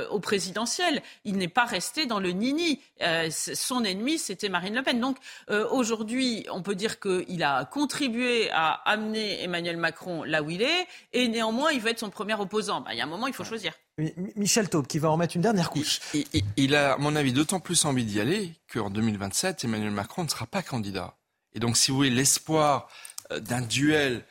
au 0.10 0.20
présidentiel. 0.20 1.02
N'est 1.42 1.48
pas 1.48 1.66
resté 1.66 2.06
dans 2.06 2.20
le 2.20 2.32
nini. 2.32 2.80
Euh, 3.02 3.30
son 3.32 3.84
ennemi, 3.84 4.18
c'était 4.18 4.50
Marine 4.50 4.76
Le 4.76 4.84
Pen. 4.84 5.00
Donc 5.00 5.18
euh, 5.50 5.68
aujourd'hui, 5.70 6.46
on 6.52 6.62
peut 6.62 6.76
dire 6.76 7.00
qu'il 7.00 7.44
a 7.44 7.66
contribué 7.66 8.50
à 8.52 8.74
amener 8.90 9.44
Emmanuel 9.44 9.78
Macron 9.78 10.24
là 10.24 10.42
où 10.42 10.50
il 10.50 10.62
est, 10.62 10.88
et 11.14 11.28
néanmoins, 11.28 11.72
il 11.72 11.82
veut 11.82 11.90
être 11.90 12.00
son 12.00 12.10
premier 12.10 12.36
opposant. 12.36 12.82
Bah, 12.82 12.94
il 12.94 12.98
y 12.98 13.02
a 13.02 13.04
un 13.04 13.08
moment, 13.08 13.28
il 13.28 13.34
faut 13.34 13.44
choisir. 13.44 13.74
Michel 14.36 14.70
Taube, 14.70 14.88
qui 14.88 15.00
va 15.00 15.12
en 15.12 15.18
mettre 15.18 15.36
une 15.36 15.42
dernière 15.42 15.70
couche. 15.70 16.00
Il, 16.58 16.76
a, 16.76 16.94
à 16.94 16.98
mon 16.98 17.16
avis, 17.16 17.34
d'autant 17.34 17.60
plus 17.60 17.86
envie 17.86 18.06
d'y 18.06 18.20
aller 18.20 18.54
qu'en 18.72 18.90
2027, 18.90 19.66
Emmanuel 19.66 19.92
Macron 19.92 20.24
ne 20.24 20.30
sera 20.30 20.48
pas 20.48 20.62
candidat. 20.62 21.18
Et 21.54 21.60
donc, 21.60 21.76
si 21.76 21.92
vous 21.92 21.98
voulez, 21.98 22.10
l'espoir 22.10 22.88
euh, 23.32 23.40
d'un 23.40 23.62
duel 23.62 24.24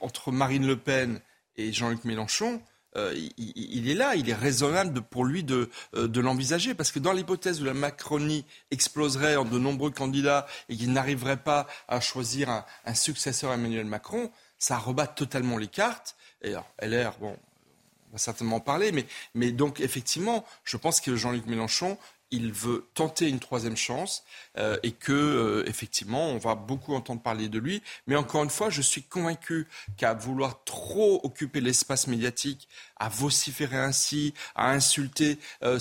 entre 0.00 0.32
Marine 0.32 0.66
Le 0.66 0.76
Pen 0.76 1.20
et 1.56 1.72
Jean-Luc 1.72 2.04
Mélenchon, 2.04 2.60
euh, 2.96 3.14
il, 3.36 3.90
est 3.90 3.94
là, 3.94 4.14
il 4.14 4.28
est 4.28 4.34
raisonnable 4.34 5.02
pour 5.02 5.24
lui 5.24 5.42
de, 5.42 5.68
euh, 5.94 6.06
de 6.06 6.20
l'envisager. 6.20 6.74
Parce 6.74 6.92
que 6.92 6.98
dans 6.98 7.12
l'hypothèse 7.12 7.60
où 7.60 7.64
la 7.64 7.74
Macronie 7.74 8.44
exploserait 8.70 9.36
en 9.36 9.44
de 9.44 9.58
nombreux 9.58 9.90
candidats 9.90 10.46
et 10.68 10.76
qu'il 10.76 10.92
n'arriverait 10.92 11.38
pas 11.38 11.66
à 11.88 12.00
choisir 12.00 12.64
un, 12.84 12.94
successeur 12.94 13.50
à 13.50 13.54
Emmanuel 13.54 13.86
Macron, 13.86 14.30
ça 14.58 14.78
rebat 14.78 15.06
totalement 15.06 15.58
les 15.58 15.66
cartes. 15.66 16.16
Et 16.42 16.50
alors, 16.50 16.68
LR, 16.80 17.16
bon, 17.20 17.36
on 18.10 18.12
va 18.12 18.18
certainement 18.18 18.56
en 18.56 18.60
parler, 18.60 18.92
mais, 18.92 19.06
mais 19.34 19.50
donc 19.50 19.80
effectivement, 19.80 20.44
je 20.62 20.76
pense 20.76 21.00
que 21.00 21.16
Jean-Luc 21.16 21.46
Mélenchon 21.46 21.98
il 22.30 22.52
veut 22.52 22.88
tenter 22.94 23.28
une 23.28 23.38
troisième 23.38 23.76
chance 23.76 24.24
euh, 24.58 24.76
et 24.82 24.92
que 24.92 25.12
euh, 25.12 25.68
effectivement 25.68 26.28
on 26.28 26.38
va 26.38 26.54
beaucoup 26.54 26.94
entendre 26.94 27.22
parler 27.22 27.48
de 27.48 27.58
lui. 27.58 27.82
Mais 28.06 28.16
encore 28.16 28.42
une 28.42 28.50
fois, 28.50 28.70
je 28.70 28.82
suis 28.82 29.02
convaincu 29.02 29.68
qu'à 29.96 30.14
vouloir 30.14 30.64
trop 30.64 31.20
occuper 31.22 31.60
l'espace 31.60 32.06
médiatique, 32.06 32.68
à 32.96 33.08
vociférer 33.08 33.78
ainsi, 33.78 34.34
à 34.54 34.70
insulter 34.70 35.38
euh, 35.62 35.78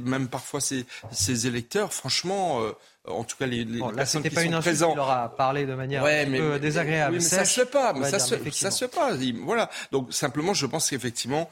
même 0.00 0.28
parfois 0.28 0.60
ses, 0.60 1.46
électeurs, 1.46 1.92
franchement. 1.92 2.60
en 3.06 3.24
tout 3.24 3.36
cas, 3.36 3.46
les, 3.46 3.64
les 3.64 3.78
bon, 3.78 3.90
là, 3.90 3.96
personnes 3.96 4.22
qui 4.22 4.30
pas 4.30 4.42
une 4.42 4.58
présents. 4.60 4.92
Il 4.92 4.96
leur 4.96 5.10
a 5.10 5.34
parlé 5.34 5.66
de 5.66 5.74
manière 5.74 6.04
un 6.04 6.24
peu 6.24 6.58
désagréable. 6.58 7.14
mais 7.14 7.20
ça 7.20 7.44
se 7.44 7.60
fait 7.60 7.70
pas. 7.70 7.92
Mais 7.94 8.10
ça, 8.10 8.18
se, 8.18 8.34
ça 8.50 8.70
se 8.70 8.84
fait 8.84 8.94
pas. 8.94 9.12
voilà. 9.44 9.70
Donc 9.90 10.12
simplement, 10.12 10.54
je 10.54 10.66
pense 10.66 10.90
qu'effectivement, 10.90 11.48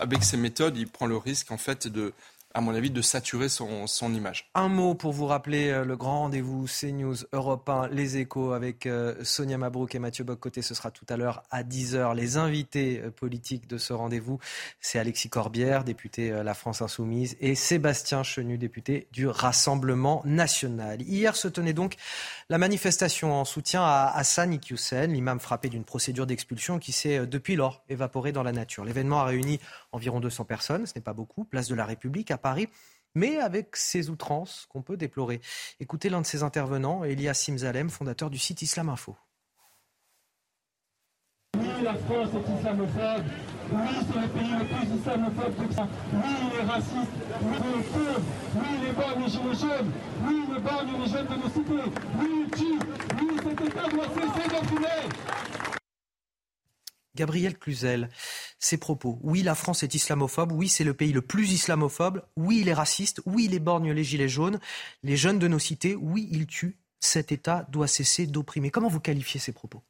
avec 0.00 0.22
ces 0.22 0.36
méthodes, 0.36 0.76
il 0.76 0.88
prend 0.88 1.06
le 1.06 1.16
risque 1.16 1.50
en 1.50 1.58
fait 1.58 1.88
de 1.88 2.12
à 2.54 2.60
mon 2.60 2.74
avis, 2.74 2.90
de 2.90 3.02
saturer 3.02 3.48
son, 3.48 3.86
image. 4.14 4.50
Un 4.54 4.68
mot 4.68 4.94
pour 4.94 5.12
vous 5.12 5.26
rappeler 5.26 5.70
euh, 5.70 5.84
le 5.84 5.96
grand 5.96 6.20
rendez-vous 6.20 6.66
CNews 6.66 7.16
Europe 7.32 7.68
1, 7.68 7.88
les 7.88 8.18
échos 8.18 8.52
avec 8.52 8.86
euh, 8.86 9.14
Sonia 9.22 9.56
Mabrouk 9.56 9.94
et 9.94 9.98
Mathieu 9.98 10.24
Boccoté. 10.24 10.60
Ce 10.60 10.74
sera 10.74 10.90
tout 10.90 11.06
à 11.08 11.16
l'heure 11.16 11.42
à 11.50 11.62
10h. 11.62 12.14
Les 12.14 12.36
invités 12.36 13.00
euh, 13.02 13.10
politiques 13.10 13.68
de 13.68 13.78
ce 13.78 13.92
rendez-vous, 13.92 14.38
c'est 14.80 14.98
Alexis 14.98 15.30
Corbière, 15.30 15.84
député 15.84 16.30
La 16.42 16.54
France 16.54 16.82
Insoumise, 16.82 17.36
et 17.40 17.54
Sébastien 17.54 18.22
Chenu, 18.22 18.58
député 18.58 19.06
du 19.12 19.26
Rassemblement 19.26 20.22
National. 20.24 21.00
Hier 21.02 21.36
se 21.36 21.48
tenait 21.48 21.72
donc 21.72 21.96
la 22.48 22.58
manifestation 22.58 23.32
en 23.32 23.44
soutien 23.44 23.82
à 23.82 24.12
Hassan 24.14 24.52
Iqiyoussen, 24.52 25.12
l'imam 25.12 25.40
frappé 25.40 25.68
d'une 25.68 25.84
procédure 25.84 26.26
d'expulsion 26.26 26.78
qui 26.78 26.92
s'est 26.92 27.26
depuis 27.26 27.56
lors 27.56 27.82
évaporée 27.88 28.32
dans 28.32 28.42
la 28.42 28.52
nature. 28.52 28.84
L'événement 28.84 29.20
a 29.20 29.24
réuni 29.24 29.60
environ 29.92 30.20
200 30.20 30.44
personnes, 30.44 30.86
ce 30.86 30.92
n'est 30.96 31.02
pas 31.02 31.12
beaucoup, 31.12 31.44
place 31.44 31.68
de 31.68 31.74
la 31.74 31.84
République 31.84 32.30
à 32.30 32.38
Paris, 32.38 32.68
mais 33.14 33.38
avec 33.38 33.76
ces 33.76 34.10
outrances 34.10 34.66
qu'on 34.70 34.82
peut 34.82 34.96
déplorer. 34.96 35.40
Écoutez 35.80 36.08
l'un 36.08 36.20
de 36.20 36.26
ses 36.26 36.42
intervenants, 36.42 37.04
Elias 37.04 37.34
Simzalem, 37.34 37.90
fondateur 37.90 38.30
du 38.30 38.38
site 38.38 38.62
Islam 38.62 38.88
Info. 38.88 39.16
Oui, 41.58 41.68
la 41.82 41.94
France 41.94 42.30
est 42.34 42.58
islamophobe. 42.58 43.24
Oui, 43.74 43.88
c'est 44.06 44.20
le 44.20 44.28
pays 44.28 44.50
le 44.50 44.64
plus 44.66 44.96
islamophobe 44.96 45.68
de 45.68 45.74
ça. 45.74 45.88
Oui, 46.12 46.30
il 46.42 46.58
est 46.60 46.70
raciste. 46.70 47.12
Oui, 47.42 47.56
il 47.64 47.80
est 47.80 47.82
pauvre. 47.84 48.20
Oui, 48.56 48.66
il 48.86 48.94
borgne 48.94 49.22
les 49.24 49.30
gilets 49.30 49.54
jaunes. 49.54 49.92
Oui, 50.26 50.42
il 50.48 50.62
borgne 50.62 51.02
les 51.02 51.10
jeunes 51.10 51.26
de 51.26 51.34
nos 51.34 51.48
cités. 51.48 51.90
Oui, 52.20 52.44
il 52.44 52.50
tue. 52.50 52.78
Oui, 53.20 53.28
cet 53.42 53.60
État 53.60 53.88
doit 53.88 54.08
cesser 54.08 54.48
d'enfumer. 54.48 55.08
Gabriel 57.14 57.58
Cluzel, 57.58 58.08
ses 58.58 58.78
propos. 58.78 59.18
Oui, 59.22 59.42
la 59.42 59.54
France 59.54 59.82
est 59.82 59.94
islamophobe. 59.94 60.52
Oui, 60.52 60.68
c'est 60.68 60.84
le 60.84 60.94
pays 60.94 61.12
le 61.12 61.20
plus 61.22 61.52
islamophobe. 61.52 62.22
Oui, 62.36 62.60
il 62.62 62.68
est 62.68 62.74
raciste. 62.74 63.20
Oui, 63.26 63.44
il 63.46 63.54
éborgne 63.54 63.92
les 63.92 64.04
gilets 64.04 64.28
jaunes. 64.28 64.58
Les 65.02 65.16
jeunes 65.16 65.38
de 65.38 65.48
nos 65.48 65.58
cités. 65.58 65.94
Oui, 65.94 66.28
il 66.30 66.46
tue. 66.46 66.78
cet 67.00 67.32
État 67.32 67.66
doit 67.70 67.88
cesser 67.88 68.26
d'opprimer. 68.26 68.70
Comment 68.70 68.88
vous 68.88 69.00
qualifiez 69.00 69.40
ces 69.40 69.52
propos? 69.52 69.82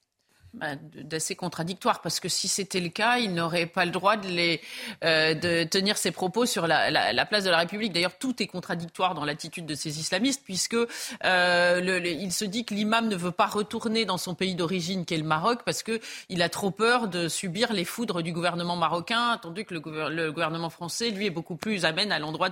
D'assez 0.55 1.35
contradictoire 1.35 2.03
parce 2.03 2.21
que 2.21 2.29
si 2.29 2.47
c'était 2.47 2.81
le 2.81 2.91
cas, 2.91 3.19
il 3.19 3.33
n'aurait 3.33 3.67
pas 3.67 3.85
le 3.85 3.91
droit 3.91 4.17
de, 4.17 4.59
euh, 5.05 5.65
tenir 5.65 5.97
ses 5.97 6.11
propos 6.11 6.45
sur 6.45 6.67
la, 6.67 6.91
la, 6.91 7.13
la, 7.13 7.27
place 7.27 7.45
de 7.45 7.51
la 7.51 7.59
République. 7.59 7.93
D'ailleurs, 7.93 8.19
tout 8.19 8.43
est 8.43 8.47
contradictoire 8.47 9.15
dans 9.15 9.25
l'attitude 9.25 9.65
de 9.65 9.75
ces 9.75 9.99
islamistes 9.99 10.43
puisque 10.45 10.77
euh, 11.25 12.01
il 12.05 12.33
se 12.33 12.45
dit 12.45 12.65
que 12.67 12.75
l'imam 12.75 13.09
ne 13.09 13.17
veut 13.17 13.31
pas 13.31 13.47
retourner 13.47 14.05
dans 14.05 14.19
son 14.19 14.35
pays 14.35 14.55
d'origine, 14.55 15.07
qui 15.07 15.15
est 15.15 15.19
le 15.19 15.25
Maroc, 15.25 15.61
parce 15.65 15.83
que 15.83 16.01
il 16.29 16.43
a 16.43 16.49
trop 16.49 16.71
peur 16.71 17.09
de 17.09 17.29
subir 17.29 17.73
les 17.73 17.85
foudres 17.85 18.23
du 18.23 18.33
gouvernement 18.33 18.77
marocain, 18.77 19.39
tandis 19.41 19.65
que 19.65 19.75
le, 19.75 20.31
gouvernement 20.31 20.71
français, 20.71 21.11
lui, 21.11 21.27
est 21.27 21.31
beaucoup 21.31 21.57
plus 21.57 21.85
amène 21.87 22.13
à 22.13 22.19
l'endroit 22.19 22.51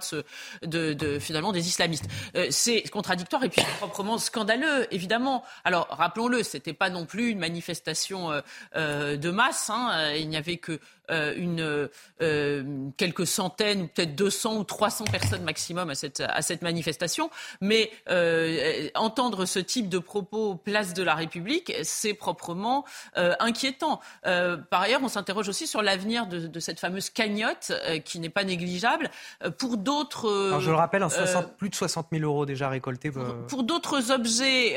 de, 0.63 1.19
finalement 1.21 1.53
des 1.53 1.69
islamistes. 1.69 2.07
Euh, 2.37 2.47
c'est 2.51 2.83
contradictoire 2.91 3.45
et 3.45 3.51
puis 3.51 3.63
proprement 3.79 4.17
scandaleux, 4.17 4.87
évidemment. 4.91 5.45
Alors, 5.65 5.87
rappelons-le, 5.91 6.43
c'était 6.43 6.73
pas 6.73 6.89
non 6.89 7.05
plus 7.05 7.29
une 7.29 7.39
manifestation 7.39 7.90
euh, 8.31 8.41
euh, 8.77 9.17
de 9.17 9.31
masse. 9.31 9.71
Hein. 9.71 10.13
Il 10.17 10.29
n'y 10.29 10.37
avait 10.37 10.57
que 10.57 10.73
euh, 10.73 10.79
une, 11.11 11.89
euh, 12.23 12.91
quelques 12.97 13.27
centaines 13.27 13.89
peut-être 13.89 14.15
200 14.15 14.59
ou 14.59 14.65
300 14.65 15.05
personnes 15.05 15.43
maximum 15.43 15.91
à 15.91 15.95
cette, 15.95 16.21
à 16.21 16.43
cette 16.43 16.63
manifestation. 16.63 17.31
Mais 17.61 17.91
euh, 18.09 18.89
entendre 18.95 19.45
ce 19.45 19.59
type 19.59 19.89
de 19.89 19.99
propos 19.99 20.55
place 20.55 20.95
de 20.95 21.03
la 21.03 21.15
République, 21.15 21.73
c'est 21.83 22.15
proprement 22.15 22.85
inquiétant. 23.15 24.01
par 24.23 24.83
ailleurs, 24.83 25.01
on 25.03 25.09
s'interroge 25.09 25.49
aussi 25.49 25.67
sur 25.67 25.83
l'avenir 25.83 26.27
de, 26.27 26.47
de, 26.47 26.61
cette 26.61 26.81
fameuse 26.81 27.11
cagnotte 27.11 27.73
qui 28.05 28.21
n'est 28.21 28.29
pas 28.29 28.45
négligeable. 28.45 29.11
Pour 29.59 29.77
d'autres... 29.77 30.59
je 30.61 30.71
le 30.71 30.77
rappelle, 30.77 31.03
60, 31.09 31.57
plus 31.57 31.71
de 31.71 31.75
60 31.75 32.09
000 32.13 32.25
euros 32.25 32.47
déjà 32.47 32.69
récoltés. 32.69 33.11
Pour, 33.11 33.25
pour 33.49 33.63
d'autres 33.63 34.11
objets 34.11 34.77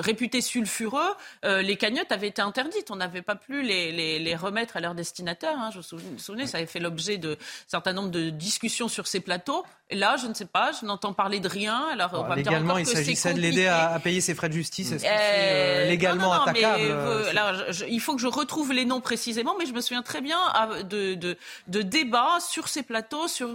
réputés 0.00 0.40
sulfureux, 0.40 1.14
les 1.44 1.76
cagnottes 1.76 2.12
avaient 2.12 2.28
été 2.28 2.42
interdites. 2.42 2.90
On 2.90 2.96
n'avait 2.96 3.22
pas 3.22 3.36
plus 3.36 3.62
les, 3.62 3.92
les, 3.92 4.18
les 4.18 4.36
remettre 4.40 4.76
à 4.76 4.80
leur 4.80 4.94
destinataire. 4.94 5.56
Hein. 5.58 5.70
Je 5.72 5.78
vous 5.78 6.18
souvenez, 6.18 6.46
ça 6.46 6.58
avait 6.58 6.66
fait 6.66 6.80
l'objet 6.80 7.18
de 7.18 7.38
certain 7.66 7.92
nombre 7.92 8.10
de 8.10 8.30
discussions 8.30 8.88
sur 8.88 9.06
ces 9.06 9.20
plateaux. 9.20 9.64
Et 9.92 9.96
là, 9.96 10.16
je 10.16 10.26
ne 10.28 10.34
sais 10.34 10.44
pas, 10.44 10.70
je 10.72 10.86
n'entends 10.86 11.12
parler 11.12 11.40
de 11.40 11.48
rien. 11.48 11.88
Alors, 11.92 12.10
on 12.14 12.22
va 12.22 12.36
légalement, 12.36 12.78
il 12.78 12.86
s'agissait 12.86 13.34
de 13.34 13.40
l'aider 13.40 13.66
à, 13.66 13.98
payer 14.02 14.20
ses 14.20 14.34
frais 14.34 14.48
de 14.48 14.54
justice. 14.54 14.92
Est-ce 14.92 15.02
que 15.02 15.08
c'est 15.08 15.16
euh, 15.16 15.88
légalement 15.88 16.32
attaquable 16.32 16.84
euh, 16.84 17.72
Il 17.88 18.00
faut 18.00 18.14
que 18.14 18.20
je 18.20 18.28
retrouve 18.28 18.72
les 18.72 18.84
noms 18.84 19.00
précisément, 19.00 19.56
mais 19.58 19.66
je 19.66 19.72
me 19.72 19.80
souviens 19.80 20.02
très 20.02 20.20
bien 20.20 20.38
ah, 20.54 20.68
de, 20.84 21.14
de, 21.14 21.36
de 21.66 21.82
débats 21.82 22.38
sur 22.40 22.68
ces 22.68 22.82
plateaux, 22.82 23.26
sur 23.26 23.48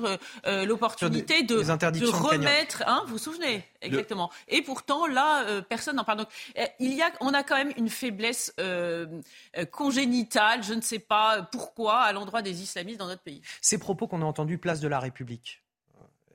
euh, 0.45 0.65
l'opportunité 0.65 1.43
de, 1.43 1.61
de, 1.61 2.07
remettre. 2.07 2.83
Hein, 2.85 3.03
vous 3.07 3.13
vous 3.13 3.17
souvenez? 3.17 3.65
Exactement. 3.85 4.31
Et 4.47 4.61
pourtant, 4.61 5.07
là, 5.07 5.61
personne 5.63 5.95
n'en 5.95 6.03
parle. 6.03 6.19
Donc, 6.19 6.29
il 6.79 6.93
y 6.93 7.01
a, 7.01 7.11
on 7.21 7.33
a 7.33 7.43
quand 7.43 7.55
même 7.55 7.73
une 7.77 7.89
faiblesse 7.89 8.53
congénitale, 9.71 10.63
je 10.63 10.73
ne 10.73 10.81
sais 10.81 10.99
pas 10.99 11.43
pourquoi, 11.51 12.01
à 12.01 12.13
l'endroit 12.13 12.41
des 12.41 12.61
islamistes 12.61 12.99
dans 12.99 13.07
notre 13.07 13.23
pays. 13.23 13.41
Ces 13.61 13.77
propos 13.77 14.07
qu'on 14.07 14.21
a 14.21 14.25
entendus 14.25 14.57
place 14.57 14.79
de 14.79 14.87
la 14.87 14.99
République, 14.99 15.61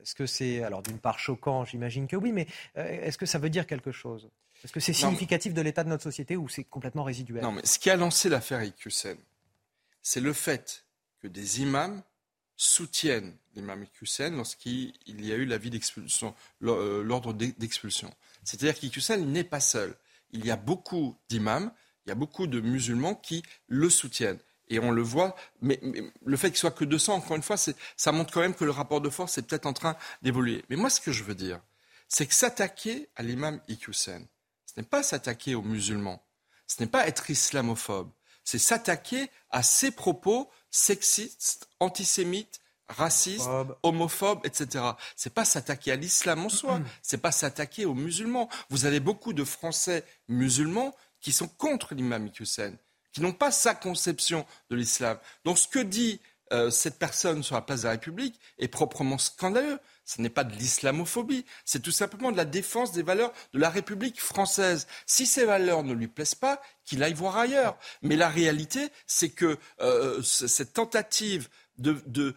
est-ce 0.01 0.15
que 0.15 0.25
c'est, 0.25 0.63
alors 0.63 0.81
d'une 0.81 0.97
part 0.97 1.19
choquant, 1.19 1.63
j'imagine 1.63 2.07
que 2.07 2.15
oui, 2.15 2.31
mais 2.31 2.47
euh, 2.77 2.87
est-ce 3.05 3.17
que 3.17 3.25
ça 3.25 3.37
veut 3.37 3.49
dire 3.49 3.67
quelque 3.67 3.91
chose? 3.91 4.29
Est-ce 4.63 4.73
que 4.73 4.79
c'est 4.79 4.93
significatif 4.93 5.53
de 5.53 5.61
l'état 5.61 5.83
de 5.83 5.89
notre 5.89 6.03
société 6.03 6.35
ou 6.35 6.49
c'est 6.49 6.63
complètement 6.63 7.03
résiduel? 7.03 7.43
Non, 7.43 7.51
mais 7.51 7.65
ce 7.65 7.77
qui 7.79 7.89
a 7.89 7.95
lancé 7.95 8.29
l'affaire 8.29 8.63
Iqiyoussen, 8.63 9.17
c'est 10.01 10.19
le 10.19 10.33
fait 10.33 10.85
que 11.21 11.27
des 11.27 11.61
imams 11.61 12.01
soutiennent 12.61 13.35
l'imam 13.55 13.83
Iqiyoussen 13.83 14.35
lorsqu'il 14.37 14.93
y 15.07 15.31
a 15.31 15.35
eu 15.35 15.47
d'expulsion, 15.47 16.35
euh, 16.63 17.03
l'ordre 17.03 17.33
d'expulsion. 17.33 18.13
C'est-à-dire 18.43 18.75
qu'Iqiyoussen 18.75 19.31
n'est 19.31 19.43
pas 19.43 19.59
seul. 19.59 19.95
Il 20.29 20.45
y 20.45 20.51
a 20.51 20.57
beaucoup 20.57 21.17
d'imams, 21.27 21.71
il 22.05 22.09
y 22.09 22.11
a 22.11 22.15
beaucoup 22.15 22.45
de 22.45 22.61
musulmans 22.61 23.15
qui 23.15 23.41
le 23.67 23.89
soutiennent 23.89 24.39
et 24.69 24.77
on 24.77 24.91
le 24.91 25.01
voit. 25.01 25.35
Mais, 25.61 25.79
le 26.23 26.37
fait 26.37 26.49
qu'il 26.49 26.59
soit 26.59 26.71
que 26.71 26.85
200, 26.85 27.15
encore 27.15 27.35
une 27.35 27.41
fois, 27.41 27.57
ça 27.57 28.11
montre 28.11 28.31
quand 28.31 28.41
même 28.41 28.53
que 28.53 28.63
le 28.63 28.71
rapport 28.71 29.01
de 29.01 29.09
force 29.09 29.39
est 29.39 29.41
peut-être 29.41 29.65
en 29.65 29.73
train 29.73 29.97
d'évoluer. 30.21 30.63
Mais 30.69 30.75
moi, 30.75 30.91
ce 30.91 31.01
que 31.01 31.11
je 31.11 31.23
veux 31.23 31.35
dire, 31.35 31.59
c'est 32.07 32.27
que 32.27 32.33
s'attaquer 32.35 33.09
à 33.15 33.23
l'imam 33.23 33.59
Iqiyoussen, 33.69 34.27
ce 34.67 34.79
n'est 34.79 34.85
pas 34.85 35.01
s'attaquer 35.01 35.55
aux 35.55 35.63
musulmans, 35.63 36.23
ce 36.67 36.83
n'est 36.83 36.89
pas 36.89 37.07
être 37.07 37.27
islamophobe, 37.31 38.11
c'est 38.43 38.59
s'attaquer 38.59 39.31
à 39.49 39.63
ses 39.63 39.89
propos 39.89 40.49
sexistes, 40.71 41.67
antisémites, 41.79 42.59
racistes, 42.87 43.49
homophobes, 43.83 44.45
etc. 44.45 44.83
C'est 45.15 45.33
pas 45.33 45.45
s'attaquer 45.45 45.91
à 45.91 45.95
l'islam 45.95 46.45
en 46.45 46.49
soi, 46.49 46.81
c'est 47.01 47.19
pas 47.21 47.31
s'attaquer 47.31 47.85
aux 47.85 47.93
musulmans. 47.93 48.49
Vous 48.69 48.85
avez 48.85 48.99
beaucoup 48.99 49.33
de 49.33 49.43
Français 49.43 50.03
musulmans 50.27 50.95
qui 51.21 51.31
sont 51.31 51.47
contre 51.47 51.93
l'imam 51.93 52.27
Iqiyoussen 52.27 52.77
qui 53.11 53.21
n'ont 53.21 53.33
pas 53.33 53.51
sa 53.51 53.75
conception 53.75 54.45
de 54.69 54.75
l'islam. 54.75 55.17
Donc 55.43 55.59
ce 55.59 55.67
que 55.67 55.79
dit 55.79 56.21
euh, 56.51 56.69
cette 56.69 56.99
personne 56.99 57.43
sur 57.43 57.55
la 57.55 57.61
place 57.61 57.81
de 57.81 57.85
la 57.85 57.91
République 57.91 58.39
est 58.59 58.67
proprement 58.67 59.17
scandaleux. 59.17 59.79
Ce 60.05 60.21
n'est 60.21 60.29
pas 60.29 60.43
de 60.43 60.53
l'islamophobie, 60.53 61.45
c'est 61.63 61.81
tout 61.81 61.91
simplement 61.91 62.31
de 62.31 62.37
la 62.37 62.45
défense 62.45 62.91
des 62.91 63.03
valeurs 63.03 63.31
de 63.53 63.59
la 63.59 63.69
République 63.69 64.19
française. 64.19 64.87
Si 65.05 65.25
ces 65.25 65.45
valeurs 65.45 65.83
ne 65.83 65.93
lui 65.93 66.07
plaisent 66.07 66.35
pas, 66.35 66.61
qu'il 66.85 67.03
aille 67.03 67.13
voir 67.13 67.37
ailleurs. 67.37 67.77
Mais 68.01 68.15
la 68.15 68.27
réalité, 68.27 68.89
c'est 69.07 69.29
que 69.29 69.57
euh, 69.79 70.21
cette 70.23 70.73
tentative 70.73 71.47
de, 71.77 72.01
de, 72.05 72.35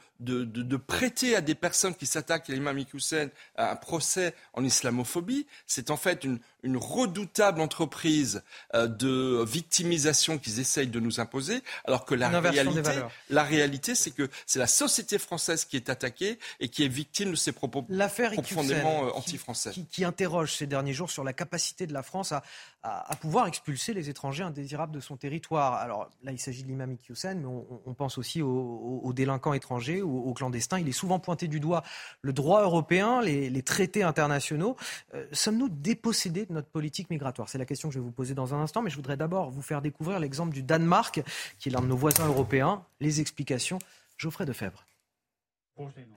prêter 0.76 1.36
à 1.36 1.40
des 1.40 1.54
personnes 1.54 1.94
qui 1.94 2.06
s'attaquent 2.06 2.48
à 2.50 2.52
l'imam 2.52 2.78
Hussein 2.92 3.28
un 3.56 3.76
procès 3.76 4.34
en 4.52 4.64
islamophobie, 4.64 5.46
c'est 5.66 5.90
en 5.90 5.96
fait 5.96 6.24
une, 6.24 6.38
redoutable 6.76 7.60
entreprise 7.60 8.42
euh, 8.74 8.86
de 8.86 9.44
victimisation 9.44 10.38
qu'ils 10.38 10.60
essayent 10.60 10.88
de 10.88 10.98
nous 10.98 11.20
imposer, 11.20 11.62
alors 11.84 12.06
que 12.06 12.14
la 12.14 12.28
réalité, 12.40 12.90
la 13.28 13.42
réalité, 13.42 13.94
c'est 13.94 14.12
que 14.12 14.30
c'est 14.46 14.58
la 14.58 14.66
société 14.66 15.18
française 15.18 15.66
qui 15.66 15.76
est 15.76 15.90
attaquée 15.90 16.38
et 16.60 16.68
qui 16.68 16.82
est 16.84 16.88
victime 16.88 17.32
de 17.32 17.36
ces 17.36 17.52
propos 17.52 17.82
profondément 17.82 19.04
euh, 19.04 19.10
anti-français. 19.10 19.72
Qui, 19.72 19.84
qui, 19.86 20.04
interroge 20.04 20.54
ces 20.54 20.66
derniers 20.66 20.94
jours 20.94 21.10
sur 21.10 21.22
la 21.22 21.34
capacité 21.34 21.86
de 21.86 21.92
la 21.92 22.02
France 22.02 22.32
à, 22.32 22.42
à, 22.84 23.16
pouvoir 23.16 23.46
expulser 23.46 23.94
les 23.94 24.10
étrangers 24.10 24.42
indésirables 24.42 24.92
de 24.92 25.00
son 25.00 25.16
territoire. 25.16 25.74
Alors 25.74 26.10
là, 26.22 26.32
il 26.32 26.38
s'agit 26.38 26.62
de 26.62 26.68
l'imam 26.68 26.92
Iqiyoussen, 26.92 27.40
mais 27.40 27.46
on, 27.86 27.94
pense 27.94 28.18
aussi 28.18 28.42
aux, 28.42 29.12
délinquants 29.14 29.54
étrangers, 29.54 30.02
aux, 30.02 30.13
aux. 30.16 30.34
Il 30.78 30.88
est 30.88 30.92
souvent 30.92 31.18
pointé 31.18 31.48
du 31.48 31.60
doigt 31.60 31.82
le 32.22 32.32
droit 32.32 32.62
européen, 32.62 33.20
les, 33.22 33.62
traités 33.62 34.02
internationaux. 34.02 34.76
Euh, 35.14 35.26
sommes-nous 35.32 35.68
dépossédés 35.68 36.46
de 36.46 36.52
notre 36.52 36.68
politique 36.68 37.08
migratoire? 37.10 37.48
C'est 37.48 37.58
la 37.58 37.64
question 37.64 37.88
que 37.88 37.94
je 37.94 37.98
vais 37.98 38.04
vous 38.04 38.10
poser 38.10 38.34
dans 38.34 38.54
un 38.54 38.60
instant, 38.60 38.82
mais 38.82 38.90
je 38.90 38.96
voudrais 38.96 39.16
d'abord 39.16 39.50
vous 39.50 39.62
faire 39.62 39.80
découvrir 39.80 40.18
l'exemple 40.18 40.52
du 40.52 40.62
Danemark, 40.62 41.22
qui 41.58 41.68
est 41.68 41.72
l'un 41.72 41.80
de 41.80 41.86
nos 41.86 41.96
voisins 41.96 42.26
européens. 42.26 42.82
Les 43.00 43.20
explications, 43.20 43.78
Geoffrey 44.18 44.44
Defebvre. 44.44 44.84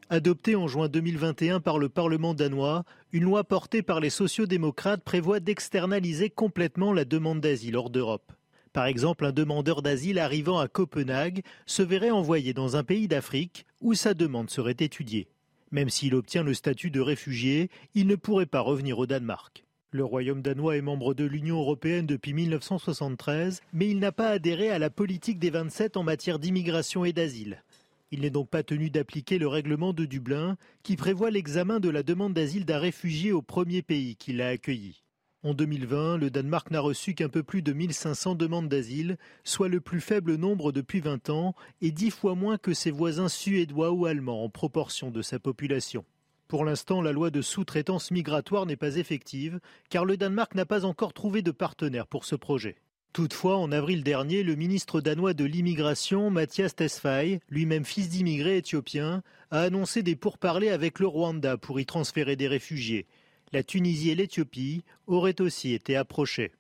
Adoptée 0.10 0.56
en 0.56 0.68
juin 0.68 0.88
2021 0.88 1.60
par 1.60 1.80
le 1.80 1.90
Parlement 1.90 2.36
danois, 2.36 2.84
une 3.12 3.24
loi 3.24 3.44
portée 3.44 3.82
par 3.82 4.00
les 4.00 4.12
sociodémocrates 4.12 5.04
prévoit 5.04 5.40
d'externaliser 5.40 6.30
complètement 6.30 6.94
la 6.94 7.06
demande 7.06 7.42
d'asile 7.42 7.76
hors 7.76 7.90
d'Europe. 7.90 8.32
Par 8.78 8.86
exemple, 8.86 9.26
un 9.26 9.32
demandeur 9.32 9.82
d'asile 9.82 10.20
arrivant 10.20 10.60
à 10.60 10.68
Copenhague 10.68 11.42
se 11.66 11.82
verrait 11.82 12.12
envoyé 12.12 12.54
dans 12.54 12.76
un 12.76 12.84
pays 12.84 13.08
d'Afrique 13.08 13.66
où 13.82 13.96
sa 13.96 14.14
demande 14.14 14.52
serait 14.52 14.76
étudiée. 14.80 15.30
Même 15.72 15.90
s'il 15.90 16.14
obtient 16.14 16.44
le 16.44 16.54
statut 16.54 16.92
de 16.92 17.00
réfugié, 17.00 17.72
il 17.96 18.06
ne 18.06 18.14
pourrait 18.14 18.46
pas 18.46 18.60
revenir 18.60 19.00
au 19.00 19.08
Danemark. 19.08 19.66
Le 19.90 20.04
Royaume 20.06 20.44
danois 20.44 20.78
est 20.78 20.84
membre 20.84 21.16
de 21.16 21.26
l'Union 21.26 21.58
européenne 21.58 22.06
depuis 22.06 22.34
1973, 22.34 23.62
mais 23.74 23.90
il 23.90 23.98
n'a 23.98 24.12
pas 24.12 24.30
adhéré 24.30 24.70
à 24.70 24.78
la 24.78 24.92
politique 24.92 25.40
des 25.40 25.50
27 25.50 25.98
en 25.98 26.04
matière 26.04 26.38
d'immigration 26.38 27.04
et 27.04 27.14
d'asile. 27.14 27.64
Il 28.12 28.22
n'est 28.22 28.30
donc 28.30 28.48
pas 28.48 28.62
tenu 28.62 28.92
d'appliquer 28.92 29.40
le 29.40 29.48
règlement 29.48 29.92
de 29.92 30.06
Dublin 30.06 30.56
qui 30.84 30.98
prévoit 30.98 31.32
l'examen 31.32 31.80
de 31.80 31.90
la 31.90 32.04
demande 32.04 32.36
d'asile 32.36 32.66
d'un 32.66 32.78
réfugié 32.78 33.32
au 33.32 33.42
premier 33.42 33.82
pays 33.82 34.16
qui 34.18 34.34
l'a 34.34 34.50
accueilli. 34.50 35.02
En 35.48 35.54
2020, 35.54 36.18
le 36.18 36.30
Danemark 36.30 36.72
n'a 36.72 36.82
reçu 36.82 37.14
qu'un 37.14 37.30
peu 37.30 37.42
plus 37.42 37.62
de 37.62 37.72
1500 37.72 38.36
demandes 38.36 38.68
d'asile, 38.68 39.16
soit 39.46 39.70
le 39.70 39.80
plus 39.80 40.02
faible 40.02 40.36
nombre 40.36 40.74
depuis 40.74 41.00
20 41.00 41.30
ans 41.30 41.56
et 41.80 41.92
dix 41.92 42.12
fois 42.12 42.36
moins 42.36 42.58
que 42.58 42.74
ses 42.74 42.92
voisins 42.92 43.30
suédois 43.30 43.92
ou 43.92 44.06
allemands 44.06 44.44
en 44.44 44.50
proportion 44.50 45.10
de 45.10 45.22
sa 45.22 45.40
population. 45.40 46.04
Pour 46.50 46.66
l'instant, 46.66 47.02
la 47.02 47.14
loi 47.14 47.30
de 47.30 47.42
sous-traitance 47.42 48.12
migratoire 48.12 48.66
n'est 48.66 48.76
pas 48.76 48.98
effective 48.98 49.62
car 49.90 50.04
le 50.04 50.18
Danemark 50.18 50.54
n'a 50.54 50.66
pas 50.66 50.84
encore 50.84 51.14
trouvé 51.14 51.42
de 51.42 51.52
partenaire 51.52 52.08
pour 52.08 52.26
ce 52.26 52.36
projet. 52.36 52.76
Toutefois, 53.14 53.56
en 53.56 53.72
avril 53.72 54.04
dernier, 54.04 54.44
le 54.44 54.56
ministre 54.56 55.00
danois 55.00 55.34
de 55.34 55.46
l'immigration, 55.46 56.30
Mathias 56.30 56.76
Tesfaye, 56.76 57.40
lui-même 57.50 57.86
fils 57.86 58.10
d'immigrés 58.10 58.58
éthiopiens, 58.58 59.24
a 59.52 59.62
annoncé 59.62 60.04
des 60.04 60.18
pourparlers 60.18 60.72
avec 60.72 61.00
le 61.00 61.08
Rwanda 61.08 61.56
pour 61.56 61.80
y 61.80 61.86
transférer 61.86 62.36
des 62.36 62.50
réfugiés. 62.50 63.08
La 63.54 63.64
Tunisie 63.64 64.10
et 64.10 64.16
l'Éthiopie 64.16 64.84
auraient 65.06 65.40
aussi 65.40 65.74
été 65.74 65.96
approchées. 65.96 66.52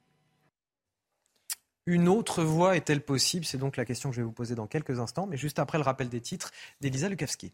Une 1.85 2.07
autre 2.07 2.43
voie 2.43 2.77
est-elle 2.77 3.01
possible? 3.01 3.45
C'est 3.45 3.57
donc 3.57 3.77
la 3.77 3.85
question 3.85 4.09
que 4.09 4.15
je 4.15 4.21
vais 4.21 4.25
vous 4.25 4.31
poser 4.31 4.55
dans 4.55 4.67
quelques 4.67 4.99
instants, 4.99 5.25
mais 5.25 5.37
juste 5.37 5.59
après 5.59 5.77
le 5.77 5.83
rappel 5.83 6.09
des 6.09 6.21
titres 6.21 6.51
d'Elisa 6.81 7.09
Lukavski. 7.09 7.53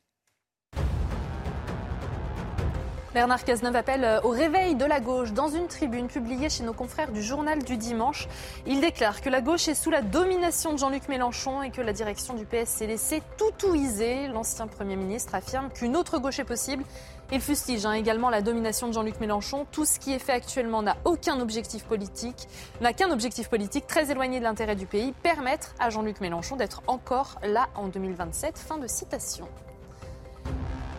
Bernard 3.14 3.44
Cazeneuve 3.44 3.76
appelle 3.76 4.04
euh, 4.04 4.22
au 4.22 4.30
réveil 4.30 4.74
de 4.74 4.86
la 4.86 5.00
gauche 5.00 5.34
dans 5.34 5.48
une 5.48 5.68
tribune 5.68 6.08
publiée 6.08 6.50
chez 6.50 6.64
nos 6.64 6.74
confrères 6.74 7.12
du 7.12 7.22
journal 7.22 7.64
du 7.64 7.78
dimanche. 7.78 8.28
Il 8.66 8.82
déclare 8.82 9.22
que 9.22 9.30
la 9.30 9.40
gauche 9.40 9.68
est 9.68 9.76
sous 9.76 9.92
la 9.92 10.02
domination 10.02 10.74
de 10.74 10.80
Jean-Luc 10.80 11.08
Mélenchon 11.10 11.62
et 11.62 11.70
que 11.70 11.82
la 11.82 11.94
direction 11.94 12.34
du 12.34 12.46
PS 12.46 12.70
s'est 12.70 12.88
laissée 12.88 13.22
tout 13.38 13.68
ouiser. 13.68 14.28
L'ancien 14.30 14.66
Premier 14.66 14.96
ministre 14.96 15.36
affirme 15.36 15.70
qu'une 15.72 15.96
autre 15.96 16.18
gauche 16.18 16.40
est 16.40 16.44
possible. 16.44 16.84
Il 17.34 17.42
fustige 17.42 17.84
hein, 17.88 17.94
également 17.94 18.30
la 18.30 18.44
domination 18.44 18.88
de 18.88 18.94
Jean-Luc 18.94 19.20
Mélenchon. 19.20 19.66
Tout 19.72 19.86
ce 19.86 19.98
qui 19.98 20.14
est 20.14 20.20
fait 20.20 20.34
actuellement 20.34 20.84
n'a 20.84 20.98
aucun 21.04 21.40
objectif 21.40 21.84
politique, 21.84 22.48
n'a 22.80 22.94
qu'un 22.94 23.10
objectif 23.10 23.50
politique 23.50 23.88
très 23.88 24.12
éloigné 24.12 24.38
de 24.38 24.44
l'intérêt 24.44 24.76
du 24.76 24.86
pays, 24.86 25.14
permettre 25.24 25.74
à 25.80 25.90
Jean-Luc 25.90 26.22
Mélenchon 26.22 26.58
d'être 26.58 26.84
encore 26.86 27.40
là 27.42 27.70
en 27.74 27.88
2027. 27.88 28.60
Fin 28.60 28.78
de 28.78 28.86
citation. 28.86 29.48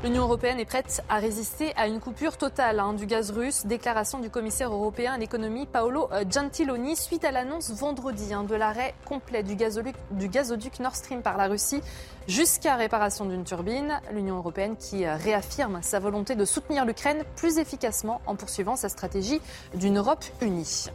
L'Union 0.05 0.25
européenne 0.25 0.61
est 0.61 0.67
prête 0.67 1.03
à 1.09 1.17
résister 1.17 1.73
à 1.77 1.87
une 1.87 1.99
coupure 1.99 2.37
totale 2.37 2.79
hein, 2.79 2.93
du 2.93 3.07
gaz 3.07 3.31
russe. 3.31 3.65
Déclaration 3.65 4.19
du 4.19 4.29
commissaire 4.29 4.71
européen 4.71 5.15
à 5.15 5.17
l'économie 5.17 5.65
Paolo 5.65 6.11
euh, 6.13 6.25
Gentiloni 6.31 6.95
suite 6.95 7.25
à 7.25 7.31
l'annonce 7.31 7.71
vendredi 7.71 8.35
hein, 8.35 8.45
de 8.45 8.55
l'arrêt 8.55 8.93
complet 9.07 9.43
du 9.43 9.57
gazoduc, 9.57 9.97
du 10.11 10.29
gazoduc 10.29 10.79
Nord 10.81 10.95
Stream 10.95 11.23
par 11.23 11.39
la 11.39 11.47
Russie 11.47 11.81
jusqu'à 12.29 12.77
réparation 12.77 13.25
d'une 13.25 13.45
turbine. 13.45 13.99
L'Union 14.13 14.37
européenne 14.37 14.77
qui 14.77 15.07
euh, 15.07 15.17
réaffirme 15.17 15.79
sa 15.81 16.01
volonté 16.01 16.35
de 16.35 16.45
soutenir 16.45 16.85
l'Ukraine 16.85 17.25
plus 17.37 17.57
efficacement 17.57 18.21
en 18.27 18.37
poursuivant 18.37 18.77
sa 18.77 18.91
stratégie 18.91 19.41
d'une 19.75 19.97
Europe 19.97 20.25
unie. 20.43 20.91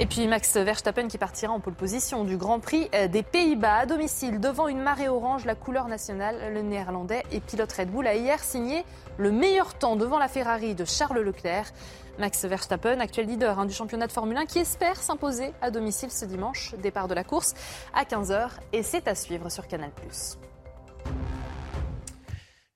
Et 0.00 0.06
puis 0.06 0.26
Max 0.26 0.56
Verstappen 0.56 1.06
qui 1.06 1.18
partira 1.18 1.52
en 1.52 1.60
pole 1.60 1.74
position 1.74 2.24
du 2.24 2.36
Grand 2.36 2.58
Prix 2.58 2.88
euh, 2.96 3.06
des 3.06 3.22
Pays-Bas 3.22 3.76
à 3.76 3.86
domicile 3.86 4.40
devant 4.40 4.66
une 4.66 4.80
marée 4.80 5.08
orange, 5.08 5.44
la 5.44 5.54
couleur 5.54 5.86
nationale. 5.86 6.52
Le 6.52 6.62
néerlandais 6.62 7.22
et 7.30 7.38
pilote 7.38 7.72
Red 7.72 7.92
Bull 7.92 8.04
a 8.08 8.16
hier 8.16 8.40
signé 8.40 8.84
le 9.18 9.30
meilleur 9.30 9.74
temps 9.74 9.94
devant 9.94 10.18
la 10.18 10.26
Ferrari 10.26 10.74
de 10.74 10.84
Charles 10.84 11.20
Leclerc. 11.20 11.70
Max 12.18 12.44
Verstappen, 12.44 12.98
actuel 12.98 13.26
leader 13.26 13.60
hein, 13.60 13.66
du 13.66 13.72
championnat 13.72 14.08
de 14.08 14.12
Formule 14.12 14.36
1, 14.36 14.46
qui 14.46 14.58
espère 14.58 14.96
s'imposer 14.96 15.52
à 15.62 15.70
domicile 15.70 16.10
ce 16.10 16.24
dimanche. 16.24 16.74
Départ 16.82 17.06
de 17.06 17.14
la 17.14 17.22
course 17.22 17.54
à 17.94 18.02
15h 18.02 18.48
et 18.72 18.82
c'est 18.82 19.06
à 19.06 19.14
suivre 19.14 19.48
sur 19.48 19.68
Canal+. 19.68 19.90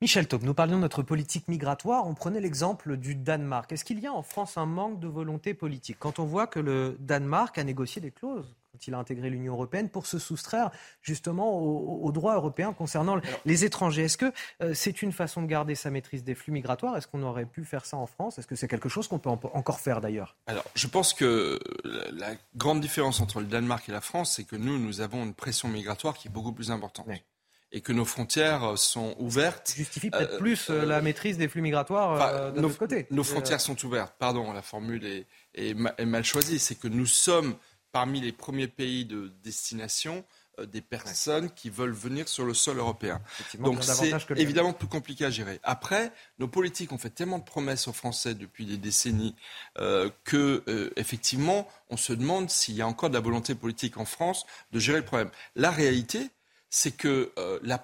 Michel 0.01 0.29
Taub, 0.29 0.45
nous 0.45 0.55
parlions 0.55 0.77
de 0.77 0.83
notre 0.83 1.03
politique 1.03 1.49
migratoire. 1.49 2.07
On 2.07 2.15
prenait 2.15 2.41
l'exemple 2.41 2.97
du 2.97 3.17
Danemark. 3.17 3.73
Est-ce 3.73 3.85
qu'il 3.85 3.99
y 3.99 4.07
a 4.07 4.13
en 4.13 4.23
France 4.23 4.57
un 4.57 4.65
manque 4.65 5.01
de 5.01 5.09
volonté 5.09 5.55
politique 5.55 5.97
Quand 5.99 6.21
on 6.21 6.25
voit 6.25 6.47
que 6.47 6.61
le 6.61 6.97
Danemark 7.01 7.59
a 7.59 7.65
négocié 7.65 8.01
des 8.01 8.13
clauses 8.13 8.55
quand 8.71 8.87
il 8.87 8.95
a 8.95 8.99
intégré 8.99 9.29
l'Union 9.29 9.55
européenne 9.55 9.89
pour 9.89 10.07
se 10.07 10.21
soustraire 10.21 10.71
justement 11.03 11.59
aux, 11.59 12.13
droits 12.13 12.37
européens 12.37 12.73
concernant 12.75 13.19
les 13.45 13.65
étrangers. 13.65 14.05
Est-ce 14.05 14.19
que 14.19 14.33
euh, 14.63 14.73
c'est 14.73 15.03
une 15.03 15.11
façon 15.11 15.43
de 15.43 15.49
garder 15.49 15.75
sa 15.75 15.91
maîtrise 15.91 16.23
des 16.23 16.37
flux 16.37 16.53
migratoires? 16.53 16.97
Est-ce 16.97 17.09
qu'on 17.09 17.25
aurait 17.25 17.47
pu 17.47 17.65
faire 17.65 17.85
ça 17.85 17.97
en 17.97 18.07
France? 18.07 18.39
Est-ce 18.39 18.47
que 18.47 18.55
c'est 18.55 18.69
quelque 18.69 18.89
chose 18.89 19.09
qu'on 19.09 19.19
peut 19.19 19.31
encore 19.31 19.81
faire 19.81 20.01
d'ailleurs? 20.01 20.37
Alors, 20.47 20.65
je 20.77 20.87
pense 20.87 21.13
que 21.13 21.59
la 21.83 22.35
grande 22.55 22.81
différence 22.81 23.21
entre 23.21 23.41
le 23.41 23.47
Danemark 23.47 23.89
et 23.89 23.93
la 23.93 24.03
France, 24.03 24.37
c'est 24.37 24.45
que 24.45 24.55
nous, 24.55 24.79
nous 24.79 25.01
avons 25.01 25.25
une 25.25 25.35
pression 25.35 25.67
migratoire 25.67 26.17
qui 26.17 26.29
est 26.29 26.31
beaucoup 26.31 26.53
plus 26.53 26.71
importante 26.71 27.09
et 27.73 27.81
que 27.81 27.93
nos 27.93 28.05
frontières 28.05 28.79
sont 28.79 29.15
ouvertes. 29.19 29.75
Justifie 29.77 30.11
peut-être 30.11 30.35
euh, 30.35 30.39
plus 30.39 30.71
euh, 30.71 30.85
la 30.85 31.01
maîtrise 31.03 31.37
des 31.37 31.49
flux 31.49 31.61
migratoires 31.61 32.21
euh, 32.23 32.51
de 32.51 32.61
notre 32.61 32.79
côté. 32.79 33.07
Nos 33.11 33.25
frontières 33.25 33.61
sont 33.61 33.85
ouvertes. 33.85 34.15
Pardon, 34.19 34.53
la 34.53 34.63
formule 34.63 35.05
est, 35.05 35.27
est, 35.55 35.75
mal 35.75 36.25
choisie. 36.25 36.59
C'est 36.59 36.77
que 36.77 36.89
nous 36.89 37.07
sommes 37.07 37.57
parmi 37.93 38.21
les 38.21 38.33
premiers 38.33 38.69
pays 38.69 39.05
de 39.05 39.31
destination 39.43 40.25
des 40.67 40.81
personnes 40.81 41.51
qui 41.51 41.71
veulent 41.71 41.93
venir 41.93 42.27
sur 42.27 42.45
le 42.45 42.53
sol 42.53 42.79
européen. 42.79 43.21
Donc 43.61 43.85
c'est 43.85 44.13
évidemment 44.37 44.73
plus 44.73 44.89
compliqué 44.89 45.25
à 45.25 45.31
gérer. 45.31 45.61
Après, 45.63 46.13
nos 46.41 46.49
politiques 46.49 46.91
ont 46.91 46.99
fait 46.99 47.11
tellement 47.11 47.39
de 47.39 47.45
promesses 47.45 47.87
aux 47.87 47.93
Français 47.93 48.35
depuis 48.35 48.67
des 48.67 48.77
décennies 48.77 49.37
euh, 49.79 50.11
que 50.25 50.65
effectivement, 50.97 51.69
on 51.91 51.97
se 51.97 52.13
demande 52.13 52.51
s'il 52.51 52.75
y 52.75 52.83
a 52.83 52.89
encore 52.89 53.09
de 53.09 53.15
la 53.15 53.21
volonté 53.21 53.55
politique 53.55 53.99
en 53.99 54.05
France 54.05 54.47
de 54.73 54.81
gérer 54.81 54.99
le 54.99 55.05
problème. 55.05 55.31
La 55.55 55.71
réalité, 55.71 56.29
c'est 56.71 56.97
que 56.97 57.33
euh, 57.39 57.59
la, 57.63 57.83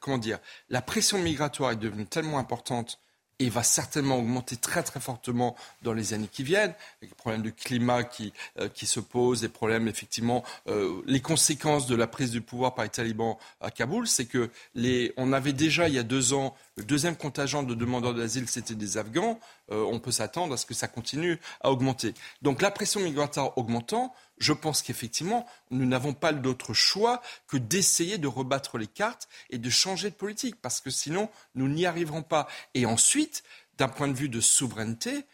comment 0.00 0.18
dire, 0.18 0.38
la 0.70 0.82
pression 0.82 1.18
migratoire 1.18 1.72
est 1.72 1.76
devenue 1.76 2.06
tellement 2.06 2.38
importante 2.38 2.98
et 3.38 3.50
va 3.50 3.62
certainement 3.62 4.18
augmenter 4.18 4.56
très 4.56 4.82
très 4.82 5.00
fortement 5.00 5.56
dans 5.82 5.92
les 5.92 6.14
années 6.14 6.28
qui 6.30 6.44
viennent, 6.44 6.74
avec 7.00 7.10
les 7.10 7.16
problèmes 7.16 7.42
de 7.42 7.50
climat 7.50 8.04
qui, 8.04 8.32
euh, 8.60 8.68
qui 8.68 8.86
se 8.86 9.00
posent, 9.00 9.42
les 9.42 9.48
problèmes 9.48 9.88
effectivement, 9.88 10.44
euh, 10.68 11.02
les 11.06 11.20
conséquences 11.20 11.86
de 11.86 11.96
la 11.96 12.06
prise 12.06 12.30
du 12.30 12.40
pouvoir 12.40 12.74
par 12.74 12.84
les 12.84 12.90
talibans 12.90 13.36
à 13.60 13.70
Kaboul, 13.70 14.06
c'est 14.06 14.26
que 14.26 14.50
les, 14.74 15.12
on 15.16 15.32
avait 15.32 15.52
déjà 15.52 15.88
il 15.88 15.94
y 15.94 15.98
a 15.98 16.04
deux 16.04 16.34
ans 16.34 16.54
le 16.76 16.84
deuxième 16.84 17.16
contingent 17.16 17.62
de 17.62 17.74
demandeurs 17.74 18.14
d'asile, 18.14 18.48
c'était 18.48 18.74
des 18.74 18.96
Afghans. 18.96 19.38
on 19.68 20.00
peut 20.00 20.10
s'attendre 20.10 20.54
à 20.54 20.56
ce 20.56 20.64
que 20.64 20.74
ça 20.74 20.88
continue 20.88 21.38
à 21.60 21.70
augmenter. 21.70 22.14
Donc 22.40 22.62
la 22.62 22.70
pression 22.70 23.00
migratoire 23.00 23.56
augmentant, 23.58 24.14
je 24.38 24.52
pense 24.52 24.82
qu'effectivement, 24.82 25.46
nous 25.70 25.86
n'avons 25.86 26.14
pas 26.14 26.32
d'autre 26.32 26.74
choix 26.74 27.22
que 27.46 27.56
d'essayer 27.56 28.18
de 28.18 28.26
rebattre 28.26 28.78
les 28.78 28.86
cartes 28.86 29.28
et 29.50 29.58
de 29.58 29.70
changer 29.70 30.10
de 30.10 30.14
politique, 30.14 30.56
parce 30.60 30.80
que 30.80 30.90
sinon, 30.90 31.28
nous 31.54 31.68
n'y 31.68 31.86
arriverons 31.86 32.22
pas. 32.22 32.48
Et 32.74 32.86
ensuite, 32.86 33.42
d'un 33.78 33.88
point 33.88 34.08
de 34.08 34.14
vue 34.14 34.28
de 34.28 34.40
souveraineté, 34.40 35.24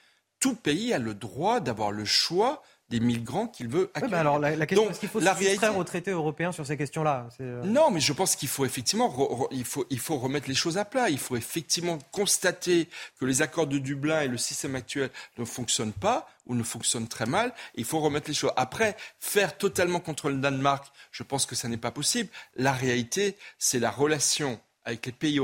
tout 0.40 0.54
pays 0.54 0.92
a 0.92 0.98
le 0.98 1.14
droit 1.14 1.60
d'avoir 1.60 1.90
le 1.90 2.04
choix 2.04 2.62
des 2.88 3.00
migrants 3.00 3.46
qu'il 3.46 3.68
veut 3.68 3.90
accueillir. 3.94 4.14
Ouais, 4.14 4.18
alors 4.18 4.38
la, 4.38 4.66
question, 4.66 4.90
est-ce 4.90 5.00
qu'il 5.00 5.08
faut 5.08 5.20
se 5.20 5.28
réalité... 5.28 5.68
au 5.68 5.84
traité 5.84 6.10
européen 6.10 6.52
sur 6.52 6.66
ces 6.66 6.76
questions-là? 6.76 7.28
Euh, 7.40 7.62
Non, 7.64 7.90
mais 7.90 8.00
je 8.00 8.12
pense 8.12 8.34
qu'il 8.34 8.48
faut 8.48 8.64
effectivement 8.64 9.48
il 9.50 9.64
faut, 9.64 9.86
il 9.90 9.98
faut 9.98 10.16
remettre 10.16 10.48
les 10.48 10.54
choses 10.54 10.78
à 10.78 10.84
plat. 10.84 11.10
Il 11.10 11.18
faut 11.18 11.36
effectivement 11.36 11.98
constater 12.12 12.88
que 13.20 13.26
les 13.26 13.42
accords 13.42 13.66
de 13.66 13.78
Dublin 13.78 14.22
et 14.22 14.28
le 14.28 14.38
système 14.38 14.74
actuel 14.74 15.10
ne 15.36 15.44
fonctionnent 15.44 15.92
pas 15.92 16.28
ou 16.46 16.54
ne 16.54 16.62
fonctionnent 16.62 17.08
très 17.08 17.26
mal. 17.26 17.52
Il 17.74 17.84
faut 17.84 18.00
remettre 18.00 18.28
les 18.28 18.34
choses. 18.34 18.52
Après, 18.56 18.96
faire 19.20 19.58
totalement 19.58 20.00
contre 20.00 20.30
le 20.30 20.36
Danemark, 20.36 20.90
je 21.12 21.22
pense 21.22 21.44
que 21.44 21.54
ça 21.54 21.68
n'est 21.68 21.76
pas 21.76 21.90
possible. 21.90 22.30
La 22.56 22.72
réalité, 22.72 23.36
c'est 23.58 23.78
la 23.78 23.90
relation 23.90 24.58
avec 24.84 25.04
les 25.04 25.12
pays 25.12 25.40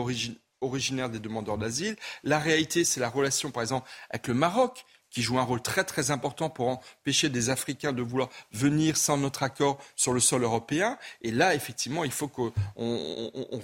originaires 0.60 1.10
des 1.10 1.18
demandeurs 1.18 1.58
d'asile. 1.58 1.96
La 2.22 2.38
réalité, 2.38 2.84
c'est 2.84 3.00
la 3.00 3.10
relation, 3.10 3.50
par 3.50 3.62
exemple, 3.62 3.88
avec 4.08 4.28
le 4.28 4.34
Maroc 4.34 4.86
qui 5.14 5.22
joue 5.22 5.38
un 5.38 5.42
rôle 5.42 5.62
très 5.62 5.84
très 5.84 6.10
important 6.10 6.50
pour 6.50 6.68
empêcher 6.68 7.28
des 7.28 7.48
Africains 7.48 7.92
de 7.92 8.02
vouloir 8.02 8.28
venir 8.52 8.96
sans 8.96 9.16
notre 9.16 9.44
accord 9.44 9.78
sur 9.94 10.12
le 10.12 10.18
sol 10.18 10.42
européen. 10.42 10.98
Et 11.22 11.30
là, 11.30 11.54
effectivement, 11.54 12.02
il 12.02 12.10
faut 12.10 12.26
qu'on 12.26 12.52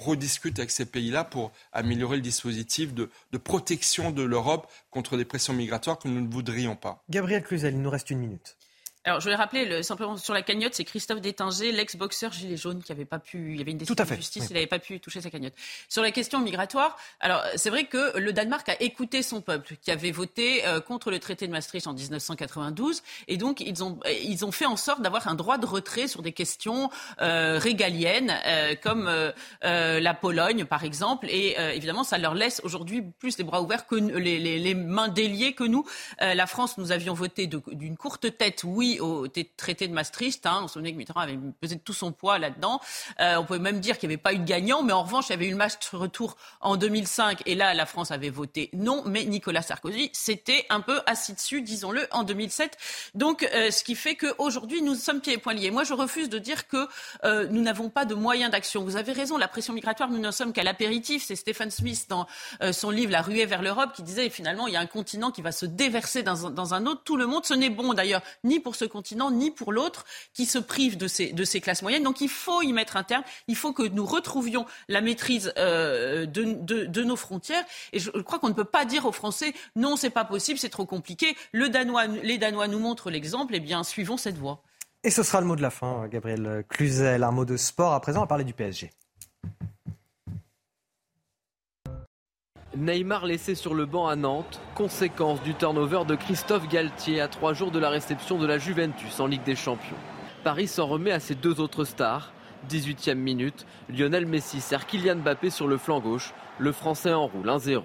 rediscute 0.01 0.61
avec 0.61 0.71
ces 0.71 0.87
pays-là 0.87 1.25
pour 1.25 1.51
améliorer 1.73 2.17
le 2.17 2.23
dispositif 2.23 2.95
de, 2.95 3.11
protection 3.43 4.13
de 4.13 4.23
l'Europe 4.23 4.71
contre 4.91 5.17
des 5.17 5.25
pressions 5.25 5.53
migratoires 5.53 5.99
que 5.99 6.07
nous 6.07 6.21
ne 6.21 6.33
voudrions 6.33 6.77
pas. 6.77 7.03
Gabriel 7.11 7.43
Cluzel, 7.43 7.75
il 7.75 7.83
nous 7.83 7.91
reste 7.91 8.11
une 8.11 8.19
minute. 8.19 8.57
Alors, 9.05 9.19
je 9.21 9.31
vais 9.31 9.35
rappeler 9.35 9.65
le, 9.65 9.83
simplement 9.83 10.19
sur 10.19 10.35
la 10.35 10.43
cagnotte, 10.43 10.75
c'est 10.75 10.85
Christophe 10.85 11.23
Détinger, 11.23 11.73
l'ex-boxeur 11.73 12.33
gilet 12.33 12.59
jaune, 12.59 12.83
qui 12.83 12.93
avait 12.93 13.07
pas 13.07 13.19
pu, 13.19 13.53
il 13.53 13.57
y 13.57 13.63
avait 13.63 13.71
une 13.71 13.79
décision 13.79 13.95
de 13.95 14.15
justice, 14.15 14.49
il 14.51 14.53
n'avait 14.53 14.67
pas 14.67 14.79
pu 14.79 15.01
toucher 15.01 15.23
sa 15.23 15.31
cagnotte. 15.31 15.55
Sur 15.89 16.03
la 16.03 16.11
question 16.11 16.39
migratoire, 16.39 16.99
alors 17.19 17.43
c'est 17.57 17.71
vrai 17.71 17.85
que 17.85 18.19
le 18.19 18.35
Danemark 18.35 18.69
a 18.69 18.75
écouté 18.83 19.23
son 19.23 19.41
peuple, 19.41 19.77
qui 19.81 19.91
avait 19.91 20.11
voté 20.11 20.67
euh, 20.67 20.81
contre 20.81 21.11
le 21.11 21.19
traité 21.19 21.47
de 21.47 21.53
Maastricht 21.53 21.87
en 21.87 21.95
1992, 21.95 23.03
et 23.27 23.39
donc 23.39 23.63
ils 23.63 23.83
ont 23.83 23.99
ils 24.23 24.45
ont 24.45 24.53
fait 24.53 24.67
en 24.67 24.77
sorte 24.77 25.01
d'avoir 25.01 25.29
un 25.29 25.35
droit 25.35 25.57
de 25.57 25.65
retrait 25.65 26.07
sur 26.07 26.21
des 26.21 26.33
questions 26.33 26.91
euh, 27.23 27.59
régaliennes, 27.59 28.35
euh, 28.45 28.75
comme 28.83 29.11
la 29.63 30.15
Pologne 30.15 30.67
par 30.67 30.85
exemple, 30.85 31.27
et 31.31 31.57
évidemment 31.75 32.05
ça 32.05 32.19
leur 32.19 32.35
laisse 32.35 32.61
aujourd'hui 32.65 33.03
plus 33.19 33.39
les 33.39 33.45
bras 33.45 33.63
ouverts 33.63 33.87
que 33.87 33.95
les, 33.95 34.39
les, 34.39 34.59
les 34.59 34.75
mains 34.75 35.09
déliées 35.09 35.55
que 35.55 35.65
nous. 35.65 35.87
la 36.21 36.47
France, 36.47 36.77
nous 36.77 36.93
avions 36.93 37.15
voté 37.15 37.47
d'une 37.47 37.97
courte 37.97 38.37
tête, 38.37 38.63
oui 38.65 38.90
au 38.99 39.29
traité 39.57 39.87
de 39.87 39.93
Maastricht. 39.93 40.45
Hein. 40.47 40.61
On 40.65 40.69
se 40.69 40.75
souvenait 40.75 40.93
que 40.93 40.97
Mitterrand 40.97 41.21
avait 41.21 41.39
pesé 41.61 41.79
tout 41.79 41.93
son 41.93 42.13
poids 42.13 42.39
là-dedans. 42.39 42.81
Euh, 43.21 43.37
on 43.37 43.45
pouvait 43.45 43.59
même 43.59 43.81
dire 43.81 43.99
qu'il 43.99 44.09
n'y 44.09 44.15
avait 44.15 44.23
pas 44.23 44.33
eu 44.33 44.39
de 44.39 44.45
gagnant, 44.45 44.83
mais 44.83 44.93
en 44.93 45.03
revanche, 45.03 45.27
il 45.29 45.33
y 45.33 45.35
avait 45.35 45.47
eu 45.47 45.51
le 45.51 45.57
match 45.57 45.75
retour 45.93 46.37
en 46.61 46.77
2005. 46.77 47.43
Et 47.47 47.55
là, 47.55 47.75
la 47.75 47.87
France 47.87 48.11
avait 48.11 48.31
voté 48.31 48.71
non, 48.73 49.03
mais 49.07 49.25
Nicolas 49.25 49.63
Sarkozy 49.63 50.11
s'était 50.13 50.67
un 50.71 50.81
peu 50.81 51.01
assis 51.07 51.35
dessus, 51.35 51.63
disons-le, 51.63 52.07
en 52.11 52.25
2007. 52.25 52.77
Donc, 53.15 53.49
euh, 53.55 53.71
ce 53.71 53.85
qui 53.85 53.95
fait 53.95 54.17
qu'aujourd'hui, 54.17 54.83
nous 54.83 54.95
sommes 54.95 55.21
pieds 55.21 55.35
et 55.35 55.39
poings 55.39 55.55
liés. 55.55 55.71
Moi, 55.71 55.85
je 55.85 55.95
refuse 55.95 56.29
de 56.29 56.39
dire 56.39 56.67
que 56.67 56.89
euh, 57.25 57.47
nous 57.51 57.63
n'avons 57.63 57.91
pas 57.91 58.05
de 58.05 58.15
moyens 58.15 58.51
d'action. 58.51 58.83
Vous 58.83 58.97
avez 58.97 59.13
raison, 59.13 59.37
la 59.37 59.49
pression 59.49 59.73
migratoire, 59.73 60.11
nous 60.11 60.19
n'en 60.19 60.33
sommes 60.33 60.53
qu'à 60.53 60.65
l'apéritif. 60.65 61.25
C'est 61.25 61.37
Stephen 61.37 61.71
Smith 61.71 62.07
dans 62.09 62.27
son 62.73 62.91
livre 62.91 63.13
La 63.13 63.23
ruée 63.23 63.47
vers 63.47 63.63
l'Europe 63.63 63.93
qui 63.95 64.03
disait 64.03 64.31
finalement, 64.31 64.67
il 64.67 64.75
y 64.75 64.77
a 64.77 64.81
un 64.81 64.87
continent 64.87 65.31
qui 65.31 65.43
va 65.43 65.53
se 65.53 65.67
déverser 65.67 66.23
dans, 66.23 66.51
dans 66.51 66.75
un 66.75 66.87
autre. 66.87 67.03
Tout 67.05 67.17
le 67.17 67.27
monde, 67.27 67.45
ce 67.45 67.55
n'est 67.55 67.71
bon 67.71 67.95
d'ailleurs 67.95 68.23
ni 68.45 68.61
pour 68.61 68.75
ce 68.81 68.85
continent 68.87 69.31
ni 69.31 69.51
pour 69.51 69.73
l'autre 69.73 70.05
qui 70.35 70.47
se 70.47 70.59
prive 70.59 70.97
de 70.97 71.07
ces, 71.07 71.61
classes 71.61 71.83
moyennes. 71.83 72.03
Donc 72.03 72.21
il 72.21 72.29
faut 72.29 72.63
y 72.63 72.73
mettre 72.73 72.97
un 72.97 73.05
terme. 73.05 73.23
Il 73.47 73.57
faut 73.57 73.73
que 73.73 73.83
nous 73.83 74.07
retrouvions 74.07 74.67
la 74.89 75.01
maîtrise 75.01 75.53
euh, 75.59 76.27
de, 76.27 77.03
nos 77.03 77.17
frontières. 77.17 77.65
Et 77.93 77.99
je 77.99 78.11
crois 78.11 78.39
qu'on 78.39 78.49
ne 78.49 78.55
peut 78.55 78.65
pas 78.65 78.85
dire 78.85 79.07
aux 79.07 79.13
Français 79.13 79.53
non, 79.77 79.97
c'est 79.97 80.11
pas 80.11 80.25
possible, 80.25 80.59
c'est 80.59 80.71
trop 80.71 80.87
compliqué. 80.87 81.37
Les 81.53 81.69
Danois 81.69 82.69
nous 82.69 82.79
montrent 82.79 83.11
l'exemple. 83.11 83.55
Eh 83.55 83.61
bien, 83.61 83.85
suivons 83.85 84.17
cette 84.17 84.39
voie. 84.39 84.63
Et 85.03 85.11
ce 85.11 85.23
sera 85.23 85.41
le 85.41 85.47
mot 85.47 85.57
de 85.57 85.63
la 85.63 85.71
fin, 85.71 86.09
Gabriel 86.09 86.65
Cluzel. 86.69 87.23
Un 87.23 87.31
mot 87.31 87.45
de 87.45 87.57
sport 87.57 87.93
à 87.93 88.01
présent, 88.01 88.23
à 88.23 88.27
parler 88.27 88.45
du 88.45 88.55
PSG. 88.55 88.91
Neymar 92.77 93.27
laissé 93.27 93.57
sur 93.57 93.75
le 93.75 93.85
banc 93.85 94.07
à 94.07 94.15
Nantes, 94.15 94.61
conséquence 94.77 95.43
du 95.43 95.55
turnover 95.55 96.03
de 96.07 96.15
Christophe 96.15 96.69
Galtier 96.69 97.21
à 97.21 97.27
trois 97.27 97.53
jours 97.53 97.73
de 97.73 97.81
la 97.81 97.91
réception 97.91 98.39
de 98.39 98.47
la 98.47 98.59
Juventus 98.59 99.19
en 99.19 99.27
Ligue 99.27 99.43
des 99.43 99.57
Champions. 99.57 99.97
Paris 100.45 100.69
s'en 100.69 100.87
remet 100.87 101.11
à 101.11 101.19
ses 101.19 101.35
deux 101.35 101.59
autres 101.59 101.85
stars. 101.85 102.33
18e 102.69 103.17
minute, 103.17 103.67
Lionel 103.89 104.25
Messi 104.25 104.61
sert 104.61 104.87
Kylian 104.87 105.17
Mbappé 105.17 105.51
sur 105.51 105.67
le 105.67 105.79
flanc 105.79 105.99
gauche, 105.99 106.33
le 106.59 106.71
Français 106.71 107.13
enroule 107.13 107.49
1-0. 107.49 107.83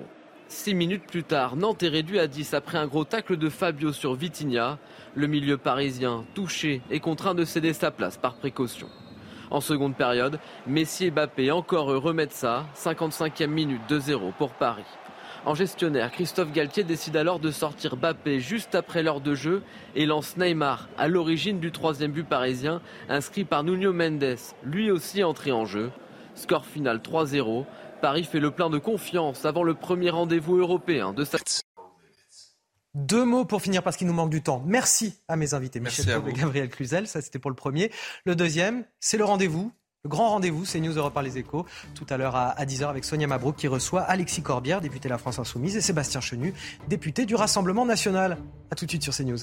Six 0.49 0.75
minutes 0.75 1.07
plus 1.07 1.23
tard, 1.23 1.55
Nantes 1.55 1.81
est 1.81 1.89
réduit 1.89 2.19
à 2.19 2.27
10 2.27 2.53
après 2.53 2.77
un 2.77 2.85
gros 2.85 3.05
tacle 3.05 3.37
de 3.37 3.49
Fabio 3.49 3.91
sur 3.91 4.13
Vitinha. 4.13 4.77
Le 5.15 5.25
milieu 5.25 5.57
parisien, 5.57 6.25
touché, 6.35 6.83
est 6.91 6.99
contraint 6.99 7.33
de 7.33 7.43
céder 7.43 7.73
sa 7.73 7.89
place 7.89 8.17
par 8.17 8.35
précaution. 8.35 8.87
En 9.51 9.61
seconde 9.61 9.95
période, 9.95 10.39
Messi 10.67 11.05
et 11.05 11.11
Mbappé 11.11 11.51
encore 11.51 11.91
eux 11.91 11.97
remettent 11.97 12.31
ça. 12.31 12.65
55e 12.75 13.47
minute 13.47 13.81
2-0 13.89 14.33
pour 14.37 14.51
Paris. 14.51 14.85
En 15.45 15.53
gestionnaire, 15.53 16.11
Christophe 16.11 16.51
Galtier 16.51 16.83
décide 16.83 17.15
alors 17.17 17.39
de 17.39 17.51
sortir 17.51 17.97
Mbappé 17.97 18.39
juste 18.39 18.73
après 18.73 19.03
l'heure 19.03 19.21
de 19.21 19.35
jeu 19.35 19.61
et 19.95 20.07
lance 20.07 20.37
Neymar 20.37 20.89
à 20.97 21.07
l'origine 21.07 21.59
du 21.59 21.71
troisième 21.71 22.11
but 22.11 22.27
parisien 22.27 22.81
inscrit 23.09 23.43
par 23.43 23.63
Nuno 23.63 23.93
Mendes, 23.93 24.37
lui 24.63 24.89
aussi 24.89 25.23
entré 25.23 25.51
en 25.51 25.65
jeu. 25.65 25.91
Score 26.33 26.65
final 26.65 26.97
3-0. 26.97 27.65
Paris 28.01 28.23
fait 28.23 28.39
le 28.39 28.51
plein 28.51 28.71
de 28.71 28.79
confiance 28.79 29.45
avant 29.45 29.63
le 29.63 29.75
premier 29.75 30.09
rendez-vous 30.09 30.57
européen 30.57 31.13
de 31.13 31.23
sa... 31.23 31.37
Deux 32.95 33.25
mots 33.25 33.43
pour 33.43 33.61
finir 33.61 33.83
parce 33.83 33.97
qu'il 33.97 34.07
nous 34.07 34.13
manque 34.13 34.29
du 34.29 34.41
temps. 34.41 34.63
Merci 34.65 35.15
à 35.27 35.35
mes 35.35 35.53
invités, 35.53 35.81
Michel 35.81 36.09
à 36.09 36.29
et 36.29 36.33
Gabriel 36.33 36.69
Cluzel. 36.69 37.07
Ça, 37.07 37.21
c'était 37.21 37.39
pour 37.39 37.51
le 37.51 37.55
premier. 37.55 37.91
Le 38.23 38.37
deuxième, 38.37 38.85
c'est 39.01 39.17
le 39.17 39.25
rendez-vous. 39.25 39.73
Le 40.05 40.09
grand 40.09 40.29
rendez-vous, 40.29 40.63
c'est 40.63 40.79
News 40.79 40.93
Europe 40.93 41.13
par 41.13 41.23
les 41.23 41.37
échos. 41.37 41.65
Tout 41.93 42.05
à 42.09 42.15
l'heure 42.15 42.37
à 42.37 42.63
10h 42.63 42.87
avec 42.87 43.03
Sonia 43.03 43.27
Mabrouk 43.27 43.57
qui 43.57 43.67
reçoit 43.67 44.03
Alexis 44.03 44.43
Corbière, 44.43 44.79
député 44.79 45.09
de 45.09 45.13
la 45.13 45.17
France 45.17 45.39
Insoumise, 45.39 45.75
et 45.75 45.81
Sébastien 45.81 46.21
Chenu, 46.21 46.53
député 46.87 47.25
du 47.25 47.35
Rassemblement 47.35 47.85
National. 47.85 48.37
A 48.71 48.75
tout 48.75 48.85
de 48.85 48.91
suite 48.91 49.03
sur 49.03 49.13
CNews. 49.13 49.39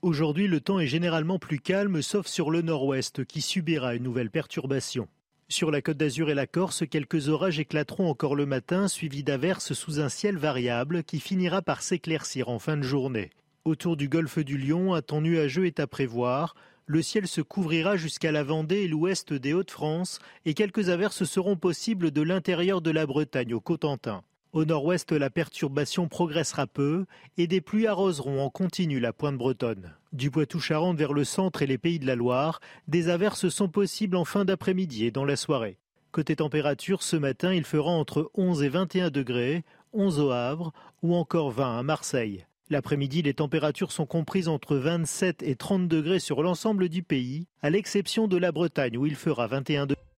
Aujourd'hui, 0.00 0.48
le 0.48 0.60
temps 0.60 0.80
est 0.80 0.86
généralement 0.86 1.38
plus 1.38 1.60
calme, 1.60 2.00
sauf 2.00 2.28
sur 2.28 2.50
le 2.50 2.62
nord-ouest 2.62 3.26
qui 3.26 3.42
subira 3.42 3.94
une 3.94 4.04
nouvelle 4.04 4.30
perturbation. 4.30 5.06
Sur 5.48 5.70
la 5.70 5.82
côte 5.82 5.98
d'Azur 5.98 6.30
et 6.30 6.34
la 6.34 6.46
Corse, 6.46 6.84
quelques 6.88 7.28
orages 7.28 7.60
éclateront 7.60 8.08
encore 8.08 8.34
le 8.34 8.46
matin, 8.46 8.88
suivis 8.88 9.22
d'averses 9.22 9.74
sous 9.74 10.00
un 10.00 10.08
ciel 10.08 10.38
variable 10.38 11.04
qui 11.04 11.20
finira 11.20 11.60
par 11.60 11.82
s'éclaircir 11.82 12.48
en 12.48 12.58
fin 12.58 12.78
de 12.78 12.82
journée. 12.82 13.30
Autour 13.66 13.96
du 13.96 14.08
golfe 14.08 14.38
du 14.38 14.56
Lion, 14.56 14.94
un 14.94 15.02
temps 15.02 15.20
nuageux 15.20 15.66
est 15.66 15.80
à 15.80 15.86
prévoir. 15.86 16.54
Le 16.86 17.02
ciel 17.02 17.28
se 17.28 17.42
couvrira 17.42 17.96
jusqu'à 17.96 18.32
la 18.32 18.42
Vendée 18.42 18.82
et 18.82 18.88
l'ouest 18.88 19.34
des 19.34 19.52
Hauts-de-France 19.52 20.18
et 20.46 20.54
quelques 20.54 20.88
averses 20.88 21.24
seront 21.24 21.56
possibles 21.56 22.10
de 22.10 22.22
l'intérieur 22.22 22.80
de 22.80 22.90
la 22.90 23.06
Bretagne 23.06 23.54
au 23.54 23.60
Cotentin. 23.60 24.22
Au 24.54 24.64
nord-ouest, 24.64 25.10
la 25.10 25.30
perturbation 25.30 26.06
progressera 26.06 26.68
peu 26.68 27.06
et 27.36 27.48
des 27.48 27.60
pluies 27.60 27.88
arroseront 27.88 28.40
en 28.40 28.50
continu 28.50 29.00
la 29.00 29.12
pointe 29.12 29.36
bretonne. 29.36 29.96
Du 30.12 30.30
Poitou-Charentes 30.30 30.96
vers 30.96 31.12
le 31.12 31.24
centre 31.24 31.62
et 31.62 31.66
les 31.66 31.76
pays 31.76 31.98
de 31.98 32.06
la 32.06 32.14
Loire, 32.14 32.60
des 32.86 33.08
averses 33.08 33.48
sont 33.48 33.66
possibles 33.66 34.14
en 34.14 34.24
fin 34.24 34.44
d'après-midi 34.44 35.06
et 35.06 35.10
dans 35.10 35.24
la 35.24 35.34
soirée. 35.34 35.80
Côté 36.12 36.36
température, 36.36 37.02
ce 37.02 37.16
matin, 37.16 37.52
il 37.52 37.64
fera 37.64 37.90
entre 37.90 38.30
11 38.34 38.62
et 38.62 38.68
21 38.68 39.10
degrés, 39.10 39.64
11 39.92 40.20
au 40.20 40.30
Havre 40.30 40.72
ou 41.02 41.16
encore 41.16 41.50
20 41.50 41.80
à 41.80 41.82
Marseille. 41.82 42.46
L'après-midi, 42.70 43.22
les 43.22 43.34
températures 43.34 43.90
sont 43.90 44.06
comprises 44.06 44.46
entre 44.46 44.76
27 44.76 45.42
et 45.42 45.56
30 45.56 45.88
degrés 45.88 46.20
sur 46.20 46.44
l'ensemble 46.44 46.88
du 46.88 47.02
pays, 47.02 47.48
à 47.60 47.70
l'exception 47.70 48.28
de 48.28 48.36
la 48.36 48.52
Bretagne 48.52 48.98
où 48.98 49.04
il 49.04 49.16
fera 49.16 49.48
21 49.48 49.86
degrés. 49.86 50.13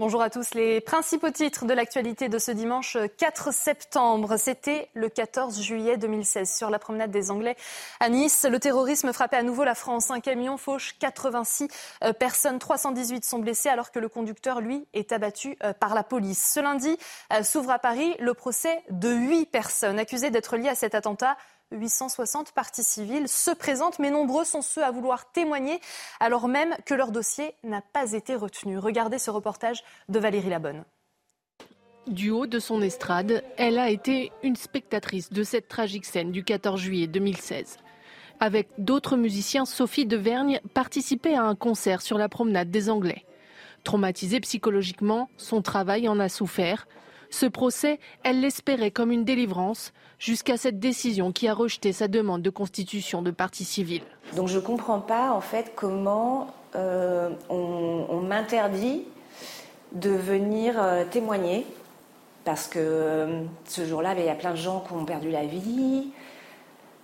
Bonjour 0.00 0.22
à 0.22 0.30
tous. 0.30 0.54
Les 0.54 0.80
principaux 0.80 1.28
titres 1.28 1.66
de 1.66 1.74
l'actualité 1.74 2.30
de 2.30 2.38
ce 2.38 2.52
dimanche 2.52 2.96
4 3.18 3.52
septembre. 3.52 4.38
C'était 4.38 4.88
le 4.94 5.10
14 5.10 5.60
juillet 5.60 5.98
2016 5.98 6.50
sur 6.56 6.70
la 6.70 6.78
promenade 6.78 7.10
des 7.10 7.30
Anglais 7.30 7.54
à 8.00 8.08
Nice. 8.08 8.46
Le 8.50 8.58
terrorisme 8.58 9.12
frappait 9.12 9.36
à 9.36 9.42
nouveau 9.42 9.62
la 9.62 9.74
France. 9.74 10.10
Un 10.10 10.20
camion 10.20 10.56
fauche 10.56 10.94
86 11.00 11.68
euh, 12.02 12.14
personnes. 12.14 12.58
318 12.58 13.26
sont 13.26 13.40
blessés 13.40 13.68
alors 13.68 13.90
que 13.90 13.98
le 13.98 14.08
conducteur, 14.08 14.62
lui, 14.62 14.86
est 14.94 15.12
abattu 15.12 15.58
euh, 15.64 15.74
par 15.74 15.94
la 15.94 16.02
police. 16.02 16.52
Ce 16.54 16.60
lundi 16.60 16.96
euh, 17.34 17.42
s'ouvre 17.42 17.70
à 17.70 17.78
Paris 17.78 18.16
le 18.20 18.32
procès 18.32 18.82
de 18.88 19.10
8 19.10 19.50
personnes 19.50 19.98
accusées 19.98 20.30
d'être 20.30 20.56
liées 20.56 20.70
à 20.70 20.74
cet 20.74 20.94
attentat 20.94 21.36
860 21.72 22.52
parties 22.52 22.84
civiles 22.84 23.28
se 23.28 23.50
présentent, 23.50 23.98
mais 23.98 24.10
nombreux 24.10 24.44
sont 24.44 24.62
ceux 24.62 24.84
à 24.84 24.90
vouloir 24.90 25.30
témoigner 25.32 25.80
alors 26.18 26.48
même 26.48 26.74
que 26.84 26.94
leur 26.94 27.12
dossier 27.12 27.54
n'a 27.62 27.80
pas 27.80 28.12
été 28.12 28.34
retenu. 28.34 28.78
Regardez 28.78 29.18
ce 29.18 29.30
reportage 29.30 29.82
de 30.08 30.18
Valérie 30.18 30.50
Labonne. 30.50 30.84
Du 32.06 32.30
haut 32.30 32.46
de 32.46 32.58
son 32.58 32.82
estrade, 32.82 33.44
elle 33.56 33.78
a 33.78 33.90
été 33.90 34.32
une 34.42 34.56
spectatrice 34.56 35.30
de 35.30 35.44
cette 35.44 35.68
tragique 35.68 36.06
scène 36.06 36.32
du 36.32 36.42
14 36.42 36.80
juillet 36.80 37.06
2016. 37.06 37.76
Avec 38.40 38.68
d'autres 38.78 39.16
musiciens, 39.16 39.66
Sophie 39.66 40.06
de 40.06 40.16
Vergne 40.16 40.60
participait 40.72 41.34
à 41.34 41.42
un 41.42 41.54
concert 41.54 42.00
sur 42.00 42.16
la 42.16 42.30
promenade 42.30 42.70
des 42.70 42.88
Anglais. 42.88 43.26
Traumatisée 43.84 44.40
psychologiquement, 44.40 45.28
son 45.36 45.60
travail 45.62 46.08
en 46.08 46.18
a 46.18 46.28
souffert. 46.28 46.88
Ce 47.30 47.46
procès, 47.46 48.00
elle 48.24 48.40
l'espérait 48.40 48.90
comme 48.90 49.12
une 49.12 49.24
délivrance, 49.24 49.92
jusqu'à 50.20 50.56
cette 50.56 50.78
décision 50.78 51.32
qui 51.32 51.48
a 51.48 51.54
rejeté 51.54 51.92
sa 51.92 52.06
demande 52.06 52.42
de 52.42 52.50
constitution 52.50 53.22
de 53.22 53.30
parti 53.30 53.64
civil. 53.64 54.02
Donc 54.36 54.48
je 54.48 54.56
ne 54.56 54.62
comprends 54.62 55.00
pas 55.00 55.32
en 55.32 55.40
fait 55.40 55.72
comment 55.74 56.48
euh, 56.76 57.30
on, 57.48 58.20
m'interdit 58.20 59.02
de 59.92 60.10
venir 60.10 60.80
euh, 60.80 61.04
témoigner 61.10 61.66
parce 62.44 62.68
que 62.68 62.78
euh, 62.78 63.42
ce 63.64 63.84
jour-là, 63.84 64.14
il 64.16 64.24
y 64.24 64.28
a 64.28 64.34
plein 64.34 64.52
de 64.52 64.56
gens 64.56 64.84
qui 64.86 64.92
ont 64.92 65.04
perdu 65.04 65.30
la 65.30 65.44
vie. 65.44 66.08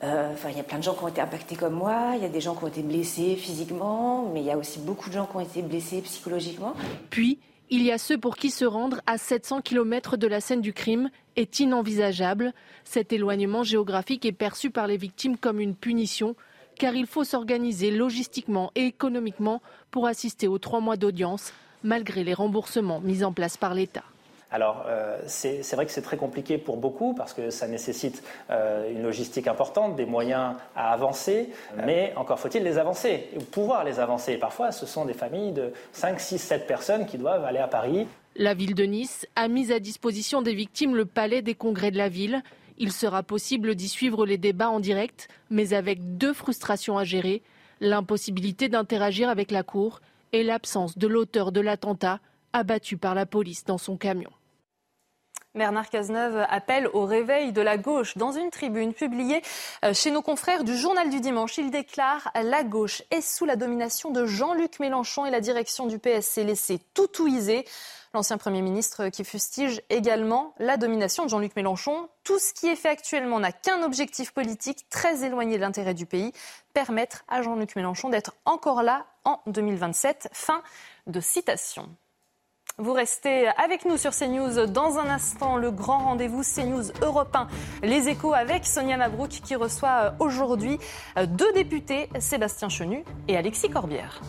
Enfin, 0.03 0.51
il 0.51 0.57
y 0.57 0.61
a 0.61 0.63
plein 0.63 0.79
de 0.79 0.85
gens 0.85 0.95
qui 0.95 1.03
ont 1.03 1.09
été 1.09 1.21
impactés 1.21 1.57
comme 1.57 1.73
moi. 1.73 2.13
Il 2.15 2.23
y 2.23 2.27
a 2.27 2.29
des 2.29 2.41
gens 2.41 2.55
qui 2.55 2.63
ont 2.63 2.69
été 2.69 2.83
blessés 2.83 3.35
physiquement, 3.35 4.31
mais 4.33 4.41
il 4.41 4.47
y 4.47 4.53
a 4.53 4.57
aussi 4.57 4.79
beaucoup 4.79 5.09
de 5.09 5.15
gens 5.15 5.27
qui 5.27 5.37
ont 5.37 5.41
été 5.41 5.63
blessés 5.63 6.01
psychologiquement. 6.03 6.75
Puis, 7.11 7.41
il 7.71 7.83
y 7.83 7.91
a 7.91 7.99
ceux 7.99 8.19
pour 8.19 8.37
qui 8.37 8.51
se 8.51 8.65
rendre 8.65 9.01
à 9.07 9.19
700 9.19 9.61
km 9.61 10.17
de 10.17 10.27
la 10.27 10.41
scène 10.41 10.61
du 10.61 10.73
crime 10.73 11.11
est 11.35 11.59
inenvisageable. 11.59 12.53
Cet 12.85 13.13
éloignement 13.13 13.65
géographique 13.65 14.25
est 14.25 14.33
perçu 14.33 14.71
par 14.71 14.87
les 14.87 14.97
victimes 14.97 15.37
comme 15.37 15.61
une 15.61 15.75
punition, 15.75 16.37
car 16.79 16.95
il 16.95 17.07
faut 17.07 17.25
s'organiser 17.25 17.91
logistiquement 17.91 18.71
et 18.75 18.87
économiquement 18.87 19.63
pour 19.91 20.07
assister 20.07 20.47
aux 20.47 20.59
trois 20.59 20.81
mois 20.81 20.97
d'audience, 20.97 21.53
malgré 21.83 22.23
les 22.23 22.35
remboursements 22.35 23.01
mis 23.01 23.25
en 23.25 23.33
place 23.33 23.57
par 23.57 23.75
l'État. 23.75 24.05
Alors, 24.51 24.85
euh, 24.87 25.19
c'est 25.27 25.75
vrai 25.75 25.87
que 25.87 25.93
c'est 25.93 26.03
très 26.03 26.17
compliqué 26.17 26.57
pour 26.57 26.77
beaucoup 26.77 27.15
parce 27.15 27.35
que 27.35 27.51
ça 27.51 27.67
nécessite 27.67 28.23
euh, 28.51 28.93
une 28.93 29.03
logistique 29.03 29.49
importante, 29.49 29.97
des 29.97 30.07
moyens 30.07 30.55
à 30.77 30.93
avancer, 30.93 31.51
mais 31.85 32.13
encore 32.17 32.39
faut-il 32.39 32.63
les 32.63 32.79
avancer, 32.79 33.29
pouvoir 33.51 33.83
les 33.83 33.99
avancer. 33.99 34.37
Parfois, 34.37 34.71
ce 34.71 34.87
sont 34.87 35.05
des 35.05 35.15
familles 35.15 35.53
de 35.53 35.73
5, 35.93 36.21
6, 36.21 36.39
7 36.39 36.67
personnes 36.67 37.07
qui 37.07 37.19
doivent 37.19 37.45
aller 37.45 37.59
à 37.59 37.67
Paris. 37.67 38.07
La 38.37 38.55
ville 38.55 38.75
de 38.75 38.85
Nice 38.85 39.27
a 39.35 39.49
mis 39.49 39.73
à 39.73 39.81
disposition 39.81 40.43
des 40.43 40.55
victimes 40.55 40.95
le 40.95 41.07
palais 41.07 41.43
des 41.43 41.55
congrès 41.55 41.91
de 41.91 41.99
la 41.99 42.09
ville. 42.09 42.43
Il 42.79 42.93
sera 42.93 43.23
possible 43.23 43.75
d'y 43.75 43.89
suivre 43.89 44.27
les 44.27 44.39
débats 44.39 44.71
en 44.71 44.79
direct, 44.79 45.29
mais 45.51 45.73
avec 45.73 46.19
deux 46.19 46.35
frustrations 46.35 46.99
à 46.99 47.05
gérer 47.05 47.43
l'impossibilité 47.81 48.69
d'interagir 48.69 49.29
avec 49.29 49.51
la 49.51 49.63
Cour 49.63 50.01
et 50.33 50.45
l'absence 50.45 50.99
de 50.99 51.07
l'auteur 51.07 51.51
de 51.51 51.61
l'attentat 51.61 52.21
abattu 52.53 52.97
par 52.97 53.15
la 53.15 53.27
police 53.27 53.65
dans 53.65 53.79
son 53.79 53.97
camion. 53.97 54.31
Bernard 55.57 55.89
Cazeneuve 55.89 56.45
appelle 56.51 56.89
au 56.93 57.07
réveil 57.07 57.53
de 57.53 57.63
la 57.63 57.79
gauche. 57.79 58.17
Dans 58.17 58.31
une 58.31 58.51
tribune 58.51 58.93
publiée 58.93 59.43
euh, 59.85 59.95
chez 59.95 60.11
nos 60.11 60.21
confrères 60.21 60.65
du 60.65 60.77
Journal 60.77 61.09
du 61.09 61.21
Dimanche, 61.21 61.57
il 61.57 61.71
déclare 61.71 62.31
La 62.35 62.63
gauche 62.63 63.03
est 63.11 63.23
sous 63.23 63.47
la 63.47 63.57
domination 63.57 64.11
de 64.11 64.27
Jean-Luc 64.27 64.79
Mélenchon 64.81 65.25
et 65.25 65.31
la 65.31 65.41
direction 65.41 65.87
du 65.87 65.99
PS 65.99 66.27
s'est 66.27 66.45
laissée 66.45 66.79
tout 66.93 67.23
ouiser. 67.23 67.65
L'ancien 68.13 68.37
Premier 68.39 68.63
ministre 68.63 69.09
qui 69.09 69.25
fustige 69.25 69.81
également 69.89 70.55
la 70.59 70.77
domination 70.77 71.25
de 71.25 71.31
Jean-Luc 71.31 71.57
Mélenchon. 71.57 72.09
Tout 72.23 72.39
ce 72.39 72.53
qui 72.53 72.67
est 72.67 72.77
fait 72.77 72.89
actuellement 72.91 73.41
n'a 73.41 73.53
qu'un 73.53 73.83
objectif 73.83 74.33
politique 74.33 74.89
très 74.91 75.25
éloigné 75.25 75.57
de 75.57 75.63
l'intérêt 75.63 75.95
du 75.95 76.07
pays, 76.07 76.33
permettre 76.75 77.25
à 77.29 77.41
Jean-Luc 77.41 77.77
Mélenchon 77.77 78.11
d'être 78.11 78.35
encore 78.45 78.83
là 78.83 79.07
en 79.25 79.41
2027. 79.47 80.29
Fin 80.33 80.63
de 81.07 81.21
citation. 81.21 81.89
Vous 82.79 82.93
restez 82.93 83.49
avec 83.57 83.87
nous 83.87 83.97
sur 83.97 84.11
CNews. 84.11 84.67
Dans 84.67 84.99
un 84.99 85.09
instant, 85.09 85.57
le 85.57 85.71
grand 85.71 85.97
rendez-vous 86.01 86.43
CNews 86.43 86.93
Europe 87.01 87.35
1. 87.35 87.49
Les 87.83 88.11
échos 88.11 88.35
avec 88.35 88.67
Sonia 88.67 88.99
Mabrouk 88.99 89.31
qui 89.31 89.57
reçoit 89.57 90.13
aujourd'hui 90.19 90.79
deux 91.27 91.51
députés, 91.55 92.11
Sébastien 92.19 92.69
Chenu 92.69 93.03
et 93.29 93.37
Alexis 93.39 93.71
Corbière. 93.71 94.21